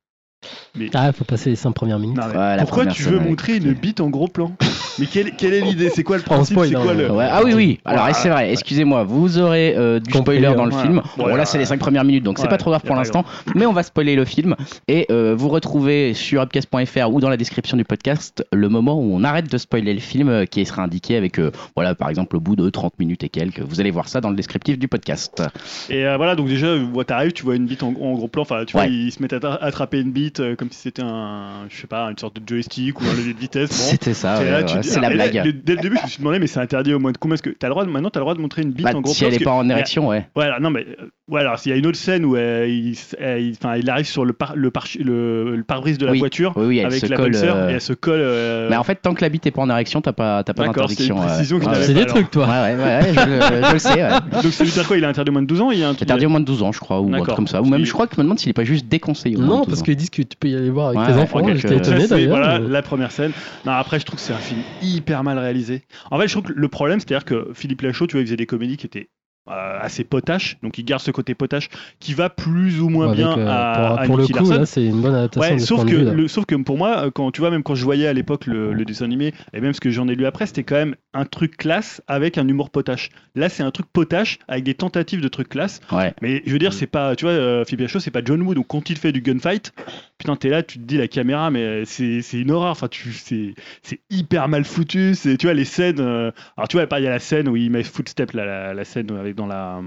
Mais 0.76 0.88
Ah, 0.94 1.12
faut 1.12 1.24
passer 1.24 1.50
les 1.50 1.56
5 1.56 1.72
premières 1.72 1.98
minutes. 1.98 2.16
non, 2.16 2.24
mais 2.32 2.38
Ouais, 2.38 2.56
la 2.56 2.58
pourquoi 2.62 2.84
première 2.84 2.94
tu 2.94 3.02
veux 3.02 3.16
avec- 3.16 3.28
montrer 3.28 3.56
une 3.56 3.72
bite 3.72 4.00
en 4.00 4.08
gros 4.08 4.28
plan? 4.28 4.52
Mais 5.00 5.06
quelle, 5.06 5.32
quelle 5.32 5.52
est 5.54 5.60
l'idée? 5.60 5.90
C'est 5.90 6.04
quoi 6.04 6.16
le 6.16 6.22
principe? 6.24 6.54
Spoil, 6.56 6.68
C'est 6.68 6.76
hein, 6.76 6.82
quoi 6.82 6.94
le 6.94 7.10
Ouais, 7.10 7.26
ah 7.28 7.42
oui, 7.44 7.54
oui. 7.54 7.80
Alors, 7.84 8.08
c'est 8.14 8.28
vrai, 8.28 8.52
excusez-moi, 8.52 9.02
vous 9.02 9.38
aurez 9.38 9.74
euh, 9.76 9.98
du 9.98 10.12
spoiler 10.12 10.42
dans 10.54 10.64
le 10.64 10.70
voilà. 10.70 10.82
film. 10.86 10.96
Bon, 11.16 11.24
Voilà. 11.24 11.38
là, 11.38 11.44
c'est 11.44 11.58
les 11.58 11.64
5 11.64 11.80
premières 11.80 12.04
minutes, 12.04 12.22
donc 12.22 12.38
c'est 12.38 12.48
pas 12.48 12.56
trop 12.56 12.70
grave 12.70 12.82
pour 12.84 12.94
l'instant. 12.94 13.24
Mais 13.56 13.66
on 13.66 13.72
va 13.72 13.82
spoiler 13.82 14.14
le 14.14 14.24
film. 14.24 14.54
Et 14.86 15.06
euh, 15.10 15.34
vous 15.36 15.48
retrouvez 15.48 16.14
sur 16.14 16.40
upcast.fr 16.42 17.10
ou 17.12 17.20
dans 17.20 17.28
la 17.30 17.36
description 17.36 17.76
du 17.76 17.84
podcast 17.84 18.44
le 18.52 18.68
moment 18.68 18.94
où 19.00 19.12
on 19.12 19.24
arrête 19.24 19.50
de 19.50 19.58
spoiler 19.58 19.92
le 19.94 20.00
film 20.00 20.28
euh, 20.28 20.44
qui 20.44 20.64
sera 20.64 20.82
indiqué 20.82 21.16
avec, 21.16 21.40
euh, 21.40 21.50
voilà, 21.74 21.94
par 21.96 22.08
exemple, 22.10 22.36
au 22.36 22.40
bout 22.40 22.54
de 22.54 22.70
30 22.70 22.96
minutes 23.00 23.24
et 23.24 23.28
quelques. 23.28 23.60
Vous 23.60 23.80
allez 23.80 23.90
voir 23.90 24.08
ça 24.08 24.20
dans 24.20 24.30
le 24.30 24.36
descriptif 24.36 24.78
du 24.78 24.86
podcast. 24.86 25.42
Et 25.90 26.06
euh, 26.06 26.16
voilà, 26.16 26.36
donc 26.36 26.46
déjà, 26.48 26.66
euh, 26.68 27.02
t'arrives, 27.04 27.32
tu 27.32 27.42
vois 27.44 27.56
une 27.56 27.66
bite 27.66 27.82
en, 27.82 27.88
en 27.88 28.12
gros 28.14 28.28
plan. 28.28 28.42
Enfin, 28.42 28.64
tu 28.64 28.76
Ouais. 28.76 28.84
vois, 28.86 28.92
ils 28.92 29.10
se 29.10 29.20
mettent 29.20 29.32
à 29.32 29.38
tra- 29.38 29.58
attraper 29.60 30.00
une 30.00 30.12
bite 30.12 30.27
euh, 30.40 30.56
comme 30.56 30.70
si 30.70 30.80
c'était 30.80 31.02
un, 31.02 31.66
je 31.68 31.76
sais 31.80 31.86
pas, 31.86 32.06
une 32.10 32.18
sorte 32.18 32.36
de 32.40 32.42
joystick 32.46 33.00
ou 33.00 33.04
un 33.04 33.14
levier 33.14 33.34
de 33.34 33.38
vitesse. 33.38 33.70
Bon. 33.70 33.76
C'était 33.76 34.14
ça, 34.14 34.38
ouais, 34.38 34.50
ouais, 34.50 34.82
c'est 34.82 35.00
la 35.00 35.08
là, 35.10 35.14
blague. 35.14 35.62
dès- 35.64 35.74
le 35.74 35.80
début, 35.80 35.96
je 35.98 36.02
me 36.04 36.08
suis 36.08 36.18
demandé, 36.18 36.38
mais 36.38 36.46
c'est 36.46 36.60
interdit 36.60 36.92
au 36.94 36.98
moins 36.98 37.12
de 37.12 37.18
combien 37.18 37.34
Est-ce 37.34 37.42
que 37.42 37.50
t'as 37.50 37.68
le 37.68 37.72
droit 37.72 37.84
de, 37.84 37.90
maintenant, 37.90 38.10
t'as 38.10 38.20
le 38.20 38.24
droit 38.24 38.34
de 38.34 38.40
montrer 38.40 38.62
une 38.62 38.70
bite 38.72 38.84
Bah, 38.84 38.92
en 38.96 39.00
gros 39.00 39.12
si 39.12 39.24
elle 39.24 39.34
est 39.34 39.38
parce 39.38 39.44
pas 39.44 39.50
que- 39.62 39.66
en 39.66 39.70
érection, 39.70 40.08
ouais. 40.08 40.26
Ouais, 40.36 40.44
alors, 40.44 40.60
non, 40.60 40.70
mais 40.70 40.86
euh, 41.00 41.06
ouais, 41.28 41.40
alors 41.40 41.58
s'il 41.58 41.70
y 41.70 41.74
a 41.74 41.78
une 41.78 41.86
autre 41.86 41.98
scène 41.98 42.24
où 42.24 42.36
euh, 42.36 42.66
il, 42.68 42.94
euh, 43.20 43.38
il- 43.40 43.52
enfin, 43.52 43.76
il 43.76 43.88
arrive 43.90 44.06
sur 44.06 44.24
le 44.24 44.32
par, 44.32 44.54
le, 44.56 44.70
par, 44.70 44.86
le, 44.98 45.56
le 45.56 45.62
pare-brise 45.62 45.98
de 45.98 46.06
la 46.06 46.12
Oui. 46.12 46.18
voiture 46.18 46.52
Oui, 46.56 46.66
oui, 46.66 46.78
elle 46.78 46.86
avec 46.86 47.00
se 47.00 47.06
la 47.06 47.16
colle. 47.16 47.34
euh, 47.34 47.68
et 47.70 47.72
elle 47.74 47.80
se 47.80 47.92
colle. 47.92 48.20
euh, 48.22 48.68
Mais 48.70 48.76
en 48.76 48.84
fait, 48.84 48.96
tant 48.96 49.14
que 49.14 49.22
la 49.22 49.28
bite 49.28 49.46
est 49.46 49.50
pas 49.50 49.62
en 49.62 49.70
érection, 49.70 50.00
t'as 50.00 50.12
pas, 50.12 50.42
t'as 50.44 50.52
pas 50.54 50.62
c'est 50.62 50.68
d'interdiction. 50.68 51.18
ouais. 51.18 51.44
C'est 51.82 51.94
des 51.94 52.06
trucs, 52.06 52.30
toi. 52.30 52.46
Ouais, 52.46 52.74
ouais, 52.74 52.82
ouais, 52.82 53.00
je, 53.12 53.66
je 53.68 53.72
le 53.72 53.78
sais. 53.78 54.08
Donc 54.42 54.52
ça 54.52 54.64
veut 54.64 54.70
dire 54.70 54.86
quoi 54.86 54.96
Il 54.96 55.04
est 55.04 55.06
interdit 55.06 55.30
au 55.30 55.32
moins 55.32 55.42
de 55.42 55.46
12 55.46 55.60
ans 55.60 55.70
Il 55.70 55.78
y 55.78 55.82
a 55.84 55.88
un 55.88 55.90
C'est 55.92 55.96
truc- 55.98 56.08
interdit 56.10 56.26
au 56.26 56.30
moins 56.30 56.40
de 56.40 56.44
12 56.44 56.62
ans, 56.62 56.72
je 56.72 56.80
crois, 56.80 57.00
ou 57.00 57.10
comme 57.24 57.46
ça. 57.46 57.58
Ou 57.60 57.62
Parce 57.64 57.70
même, 57.70 57.84
je 57.84 57.92
crois 57.92 58.06
que 58.06 58.14
je 58.16 58.20
me 58.20 58.24
demande 58.24 58.38
s'il 58.38 58.50
est 58.50 58.54
pas 58.54 58.64
juste 58.64 58.86
déconseillé. 58.88 59.36
Non, 59.36 59.58
12 59.58 59.66
parce 59.66 59.82
qu'ils 59.82 59.96
disent 59.96 60.10
tu 60.26 60.36
peux 60.36 60.48
y 60.48 60.56
aller 60.56 60.70
voir 60.70 60.88
avec 60.88 61.00
Ouais, 61.00 61.06
tes 61.06 61.12
enfants. 61.14 61.46
J'étais 61.54 61.76
étonné 61.76 62.06
d'ailleurs. 62.08 62.28
voilà, 62.30 62.58
mais- 62.60 62.68
la 62.68 62.82
première 62.82 63.12
scène. 63.12 63.32
Non, 63.64 63.72
après, 63.72 63.98
je 64.00 64.04
trouve 64.06 64.18
que 64.18 64.24
c'est 64.24 64.32
un 64.32 64.40
film 64.40 64.64
hyper 64.80 65.22
mal 65.24 65.38
réalisé. 65.38 65.82
En 66.10 66.18
fait, 66.18 66.28
je 66.28 66.32
trouve 66.32 66.44
que 66.44 66.52
le 66.52 66.68
problème, 66.68 67.00
c'est-à-dire 67.00 67.24
que 67.24 67.50
Philippe 67.54 67.82
Lachaud, 67.82 68.06
tu 68.06 68.12
vois, 68.12 68.20
il 68.22 68.26
faisait 68.26 68.36
des 68.36 68.46
comédies 68.46 68.76
qui 68.76 68.86
étaient 68.86 69.10
assez 69.50 70.04
potaches, 70.04 70.56
donc 70.62 70.78
il 70.78 70.84
garde 70.84 71.02
ce 71.02 71.10
côté 71.10 71.34
potache 71.34 71.68
qui 72.00 72.14
va 72.14 72.30
plus 72.30 72.80
ou 72.80 72.88
moins 72.88 73.06
Avec, 73.06 73.16
bien 73.18 73.38
euh, 73.38 73.46
à, 73.48 73.74
pour, 73.88 74.00
à 74.00 74.04
pour 74.04 74.16
le 74.18 74.26
coup, 74.26 74.32
Larson. 74.34 74.58
là, 74.58 74.66
c'est 74.66 74.84
une 74.84 75.00
bonne 75.00 75.14
adaptation 75.14 75.50
Ouais, 75.50 75.56
de 75.56 75.60
ce 75.60 75.66
sauf 75.66 75.84
que, 75.84 75.90
de 75.90 75.96
vue. 75.96 76.04
là. 76.04 76.12
le, 76.12 76.28
sauf 76.28 76.44
que 76.46 76.54
pour 76.56 76.76
moi, 76.78 77.04
euh, 77.06 77.10
quand 77.10 77.30
tu 77.30 77.40
vois, 77.40 77.50
même 77.50 77.62
quand 77.62 77.74
je 77.74 77.84
voyais 77.84 78.06
à 78.06 78.12
l'époque 78.12 78.46
le, 78.46 78.72
le 78.72 78.84
dessin 78.84 79.04
animé, 79.06 79.32
et 79.52 79.60
même 79.60 79.72
ce 79.72 79.80
que 79.80 79.90
j'en 79.90 80.08
ai 80.08 80.14
lu 80.14 80.26
après, 80.26 80.46
c'était 80.46 80.64
quand 80.64 80.74
même 80.76 80.94
un 81.14 81.24
truc 81.24 81.56
classe 81.56 82.02
avec 82.08 82.38
un 82.38 82.46
humour 82.46 82.70
potache. 82.70 83.10
Là, 83.34 83.48
c'est 83.48 83.62
un 83.62 83.70
truc 83.70 83.86
potache 83.92 84.38
avec 84.48 84.64
des 84.64 84.74
tentatives 84.74 85.20
de 85.20 85.28
trucs 85.28 85.48
classe. 85.48 85.80
Ouais. 85.92 86.14
Mais 86.22 86.42
je 86.46 86.52
veux 86.52 86.58
dire, 86.58 86.72
c'est 86.72 86.86
pas, 86.86 87.16
tu 87.16 87.24
vois, 87.24 87.32
euh, 87.34 87.64
c'est 87.66 88.10
pas 88.10 88.20
John 88.24 88.42
Woo, 88.42 88.54
donc 88.54 88.66
quand 88.68 88.90
il 88.90 88.96
fait 88.98 89.12
du 89.12 89.20
gunfight, 89.20 89.72
putain, 90.18 90.36
t'es 90.36 90.48
là, 90.48 90.62
tu 90.62 90.78
te 90.78 90.84
dis 90.84 90.96
la 90.98 91.08
caméra, 91.08 91.50
mais 91.50 91.84
c'est 91.84 92.22
c'est 92.22 92.38
une 92.38 92.50
horreur. 92.50 92.70
Enfin, 92.72 92.88
tu, 92.88 93.12
c'est 93.12 93.54
c'est 93.82 94.00
hyper 94.10 94.48
mal 94.48 94.64
foutu. 94.64 95.14
C'est, 95.14 95.36
tu 95.36 95.46
vois, 95.46 95.54
les 95.54 95.64
scènes. 95.64 96.00
euh, 96.00 96.30
alors, 96.56 96.68
tu 96.68 96.76
vois, 96.76 96.86
il 96.98 97.04
y 97.04 97.06
a 97.06 97.10
la 97.10 97.18
scène 97.18 97.48
où 97.48 97.56
il 97.56 97.70
met 97.70 97.82
footstep, 97.82 98.32
là, 98.32 98.44
la, 98.44 98.74
la 98.74 98.84
scène 98.84 99.10
avec 99.18 99.34
dans 99.38 99.46
la 99.46 99.80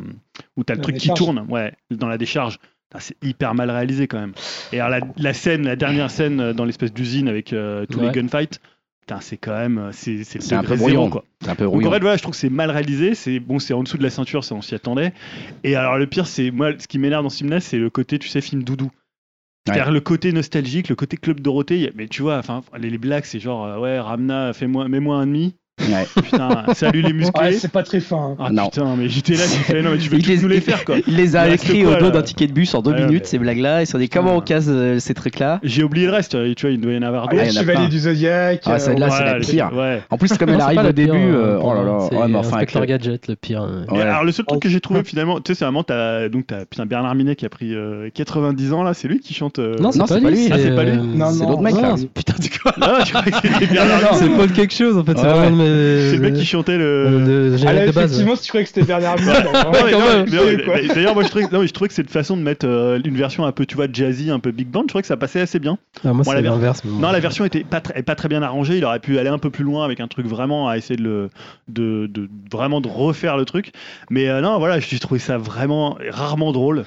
où 0.57 0.63
t'as 0.63 0.73
le 0.73 0.79
La 0.79 0.83
truc 0.83 0.95
qui 0.95 1.01
décharge. 1.09 1.19
tourne, 1.19 1.45
ouais, 1.49 1.73
dans 1.91 2.07
la 2.07 2.17
décharge. 2.17 2.57
C'est 2.99 3.15
hyper 3.23 3.53
mal 3.53 3.69
réalisé 3.71 4.07
quand 4.07 4.19
même. 4.19 4.33
Et 4.73 4.79
alors 4.81 4.89
la, 4.89 5.05
la 5.15 5.33
scène, 5.33 5.63
la 5.63 5.75
dernière 5.77 6.09
scène 6.11 6.39
euh, 6.41 6.53
dans 6.53 6.65
l'espèce 6.65 6.91
d'usine 6.91 7.29
avec 7.29 7.53
euh, 7.53 7.85
tous 7.85 7.99
Ouais. 7.99 8.07
les 8.07 8.11
gunfights, 8.11 8.59
putain, 8.99 9.21
c'est 9.21 9.37
quand 9.37 9.53
même, 9.57 9.77
euh, 9.77 9.91
c'est 9.93 10.53
un 10.53 10.61
peu 10.61 10.75
zéro, 10.75 10.77
brouillon. 10.77 11.09
quoi. 11.09 11.23
C'est 11.41 11.49
un 11.51 11.55
peu 11.55 11.63
Donc 11.65 11.85
en 11.85 11.91
fait, 11.91 11.99
voilà, 12.01 12.17
je 12.17 12.21
trouve 12.21 12.33
que 12.33 12.37
c'est 12.39 12.49
mal 12.49 12.69
réalisé. 12.69 13.15
C'est 13.15 13.39
bon, 13.39 13.59
c'est 13.59 13.73
en 13.73 13.83
dessous 13.83 13.97
de 13.97 14.03
la 14.03 14.09
ceinture, 14.09 14.43
ça 14.43 14.55
on 14.55 14.61
s'y 14.61 14.75
attendait. 14.75 15.13
Et 15.63 15.75
alors 15.75 15.97
le 15.97 16.05
pire, 16.07 16.27
c'est 16.27 16.51
moi, 16.51 16.71
ce 16.77 16.87
qui 16.87 16.99
m'énerve 16.99 17.23
dans 17.23 17.29
ce 17.29 17.45
c'est 17.61 17.77
le 17.77 17.89
côté, 17.89 18.19
tu 18.19 18.27
sais, 18.27 18.41
film 18.41 18.63
doudou. 18.63 18.91
C'est-à-dire 19.65 19.91
le 19.91 20.01
côté 20.01 20.33
nostalgique, 20.33 20.89
le 20.89 20.95
côté 20.95 21.17
Club 21.17 21.39
Dorothée, 21.39 21.91
mais 21.95 22.07
tu 22.07 22.23
vois, 22.23 22.39
enfin, 22.39 22.61
les, 22.79 22.89
les 22.89 22.97
blagues, 22.97 23.25
c'est 23.25 23.39
genre, 23.39 23.63
euh, 23.65 23.77
ouais, 23.79 23.99
Ramna, 23.99 24.53
fais-moi, 24.53 24.87
mets-moi 24.89 25.15
un 25.17 25.27
demi. 25.27 25.55
Ouais. 25.89 26.05
Putain, 26.23 26.63
salut 26.73 27.01
les 27.01 27.13
musclés. 27.13 27.41
Ouais, 27.41 27.51
c'est 27.53 27.71
pas 27.71 27.83
très 27.83 27.99
fin. 27.99 28.17
hein. 28.31 28.35
ah 28.39 28.49
Non. 28.51 28.69
putain, 28.69 28.95
mais 28.97 29.09
j'étais 29.09 29.33
là, 29.33 29.43
j'ai 29.43 29.57
fait, 29.73 29.81
non, 29.81 29.91
mais 29.91 29.97
tu 29.97 30.09
veux 30.09 30.17
Il 30.17 30.23
tous 30.23 30.29
les- 30.29 30.37
nous 30.41 30.47
les 30.47 30.61
faire, 30.61 30.85
quoi. 30.85 30.95
Il 31.07 31.15
les 31.15 31.35
a 31.35 31.49
écrits 31.49 31.85
au 31.85 31.95
dos 31.95 32.11
d'un 32.11 32.21
ticket 32.21 32.47
de 32.47 32.53
bus 32.53 32.73
en 32.75 32.81
deux 32.81 32.91
Ouais, 32.91 33.05
minutes, 33.05 33.25
ces 33.25 33.37
blagues-là. 33.39 33.81
Ils 33.81 33.87
sont 33.87 33.97
dit 33.97 34.05
Putain. 34.07 34.19
comment 34.21 34.35
on 34.37 34.41
casse 34.41 34.65
euh, 34.69 34.99
ces 34.99 35.13
trucs-là? 35.13 35.59
J'ai 35.63 35.83
oublié 35.83 36.05
le 36.07 36.11
reste, 36.13 36.31
tu 36.55 36.61
vois, 36.65 36.71
il 36.71 36.79
doit 36.79 36.93
y 36.93 36.97
en 36.97 37.01
avoir 37.01 37.25
Ah, 37.27 37.31
d'autres. 37.31 37.43
il 37.45 37.53
y 37.53 37.57
en 37.57 37.61
a 37.61 37.61
Chevalier 37.61 37.79
plein. 37.79 37.89
du 37.89 37.99
Zodiac. 37.99 38.61
Ah, 38.65 38.73
euh, 38.73 38.79
celle-là, 38.79 39.09
c'est 39.09 39.23
la 39.23 39.39
les- 39.39 39.45
pire. 39.45 39.69
Ouais. 39.73 40.01
En 40.09 40.17
plus, 40.17 40.29
comme 40.37 40.49
Non, 40.49 40.55
elle 40.55 40.59
c'est 40.61 40.65
arrive 40.77 40.89
au 40.89 40.91
début, 40.93 41.11
pire, 41.11 41.19
euh, 41.19 41.57
euh, 41.57 41.59
oh 41.61 41.73
là 41.73 41.83
là. 41.83 41.97
c'est 42.09 42.15
Ouais, 42.15 42.27
mais 42.27 42.35
enfin, 42.37 42.49
Inspecteur 42.57 42.85
Gadget, 42.85 43.27
le 43.27 43.35
pire. 43.35 43.63
euh. 43.63 43.85
Et 43.95 44.01
Alors 44.01 44.23
le 44.23 44.31
seul 44.31 44.45
truc 44.45 44.61
que 44.61 44.69
j'ai 44.69 44.79
trouvé 44.81 44.99
putain. 45.01 45.09
finalement, 45.11 45.39
tu 45.39 45.51
sais, 45.53 45.59
c'est 45.59 45.65
vraiment 45.65 45.83
t'as 45.83 46.29
donc 46.29 46.47
t'as 46.47 46.65
putain 46.65 46.85
Bernard 46.85 47.15
Minet 47.15 47.35
qui 47.35 47.45
a 47.45 47.49
pris 47.49 47.73
euh, 47.73 48.09
90 48.13 48.73
ans 48.73 48.83
là, 48.83 48.93
c'est 48.93 49.07
lui 49.07 49.19
qui 49.19 49.33
chante. 49.33 49.59
euh, 49.59 49.75
Non, 49.79 49.91
c'est 49.91 49.99
pas, 49.99 50.07
c'est 50.07 50.19
lui. 50.19 50.49
Ah, 50.51 50.55
c'est 50.57 50.75
pas 50.75 50.83
lui 50.83 50.91
euh, 50.91 50.95
Non, 51.15 51.31
C'est 51.31 51.45
l'autre 51.45 51.61
mec 51.61 51.75
là. 51.75 51.95
c'est- 51.97 52.07
Putain, 52.11 52.33
tu 52.41 52.49
quoi 52.59 52.73
Ah, 52.81 52.99
Bernard 53.71 54.01
Non, 54.01 54.17
Minet. 54.17 54.17
c'est 54.19 54.29
Paul 54.37 54.51
quelque 54.51 54.73
chose 54.73 54.97
en 54.97 55.03
fait. 55.03 55.17
C'est 55.17 55.25
de 55.71 56.03
mes- 56.03 56.09
C'est 56.09 56.15
le 56.17 56.21
mec 56.21 56.33
qui 56.35 56.45
chantait 56.45 56.77
le. 56.77 56.83
euh, 56.83 57.49
de 57.49 57.53
Ah 57.53 57.57
générique 57.57 57.79
là, 57.79 57.85
de 57.87 57.91
base. 57.91 58.03
effectivement, 58.05 58.35
si 58.35 58.43
tu 58.43 58.49
croyais 58.49 58.63
que 58.65 58.69
c'était 58.73 58.85
Bernard 58.85 59.17
Minet, 59.19 59.33
D'ailleurs, 60.93 61.13
moi 61.13 61.23
je 61.23 61.29
trouvais, 61.29 61.45
non, 61.51 61.61
mais 61.61 61.67
je 61.67 61.73
trouvais 61.73 61.87
que 61.87 61.93
cette 61.93 62.09
façon 62.09 62.37
de 62.37 62.41
mettre 62.41 62.65
euh, 62.67 62.99
une 63.03 63.15
version 63.17 63.45
un 63.45 63.51
peu, 63.51 63.65
tu 63.65 63.75
vois, 63.75 63.87
jazzy, 63.91 64.29
un 64.31 64.39
peu 64.39 64.51
big 64.51 64.67
band, 64.67 64.81
je 64.83 64.87
trouvais 64.87 65.01
que 65.01 65.07
ça 65.07 65.17
passait 65.17 65.41
assez 65.41 65.59
bien. 65.59 65.77
Ah, 66.05 66.13
moi, 66.13 66.23
Bon, 66.23 66.31
c'est 66.31 66.41
ver- 66.41 66.51
l'inverse. 66.51 66.81
Non, 66.85 67.11
la 67.11 67.19
version 67.19 67.45
était 67.45 67.63
pas 67.63 67.81
très, 67.81 68.01
pas 68.03 68.15
très 68.15 68.27
bien 68.27 68.41
arrangée. 68.41 68.77
Il 68.77 68.85
aurait 68.85 68.99
pu 68.99 69.17
aller 69.17 69.29
un 69.29 69.37
peu 69.39 69.49
plus 69.49 69.63
loin 69.63 69.85
avec 69.85 69.99
un 69.99 70.07
truc 70.07 70.25
vraiment 70.27 70.67
à 70.69 70.77
essayer 70.77 70.95
de 70.97 71.03
le, 71.03 71.29
de, 71.67 72.07
de 72.07 72.29
vraiment 72.51 72.81
de 72.81 72.87
refaire 72.87 73.37
le 73.37 73.45
truc. 73.45 73.71
Mais 74.09 74.27
euh, 74.29 74.41
non, 74.41 74.59
voilà, 74.59 74.79
j'ai 74.79 74.99
trouvé 74.99 75.19
ça 75.19 75.37
vraiment 75.37 75.97
rarement 76.09 76.51
drôle. 76.51 76.83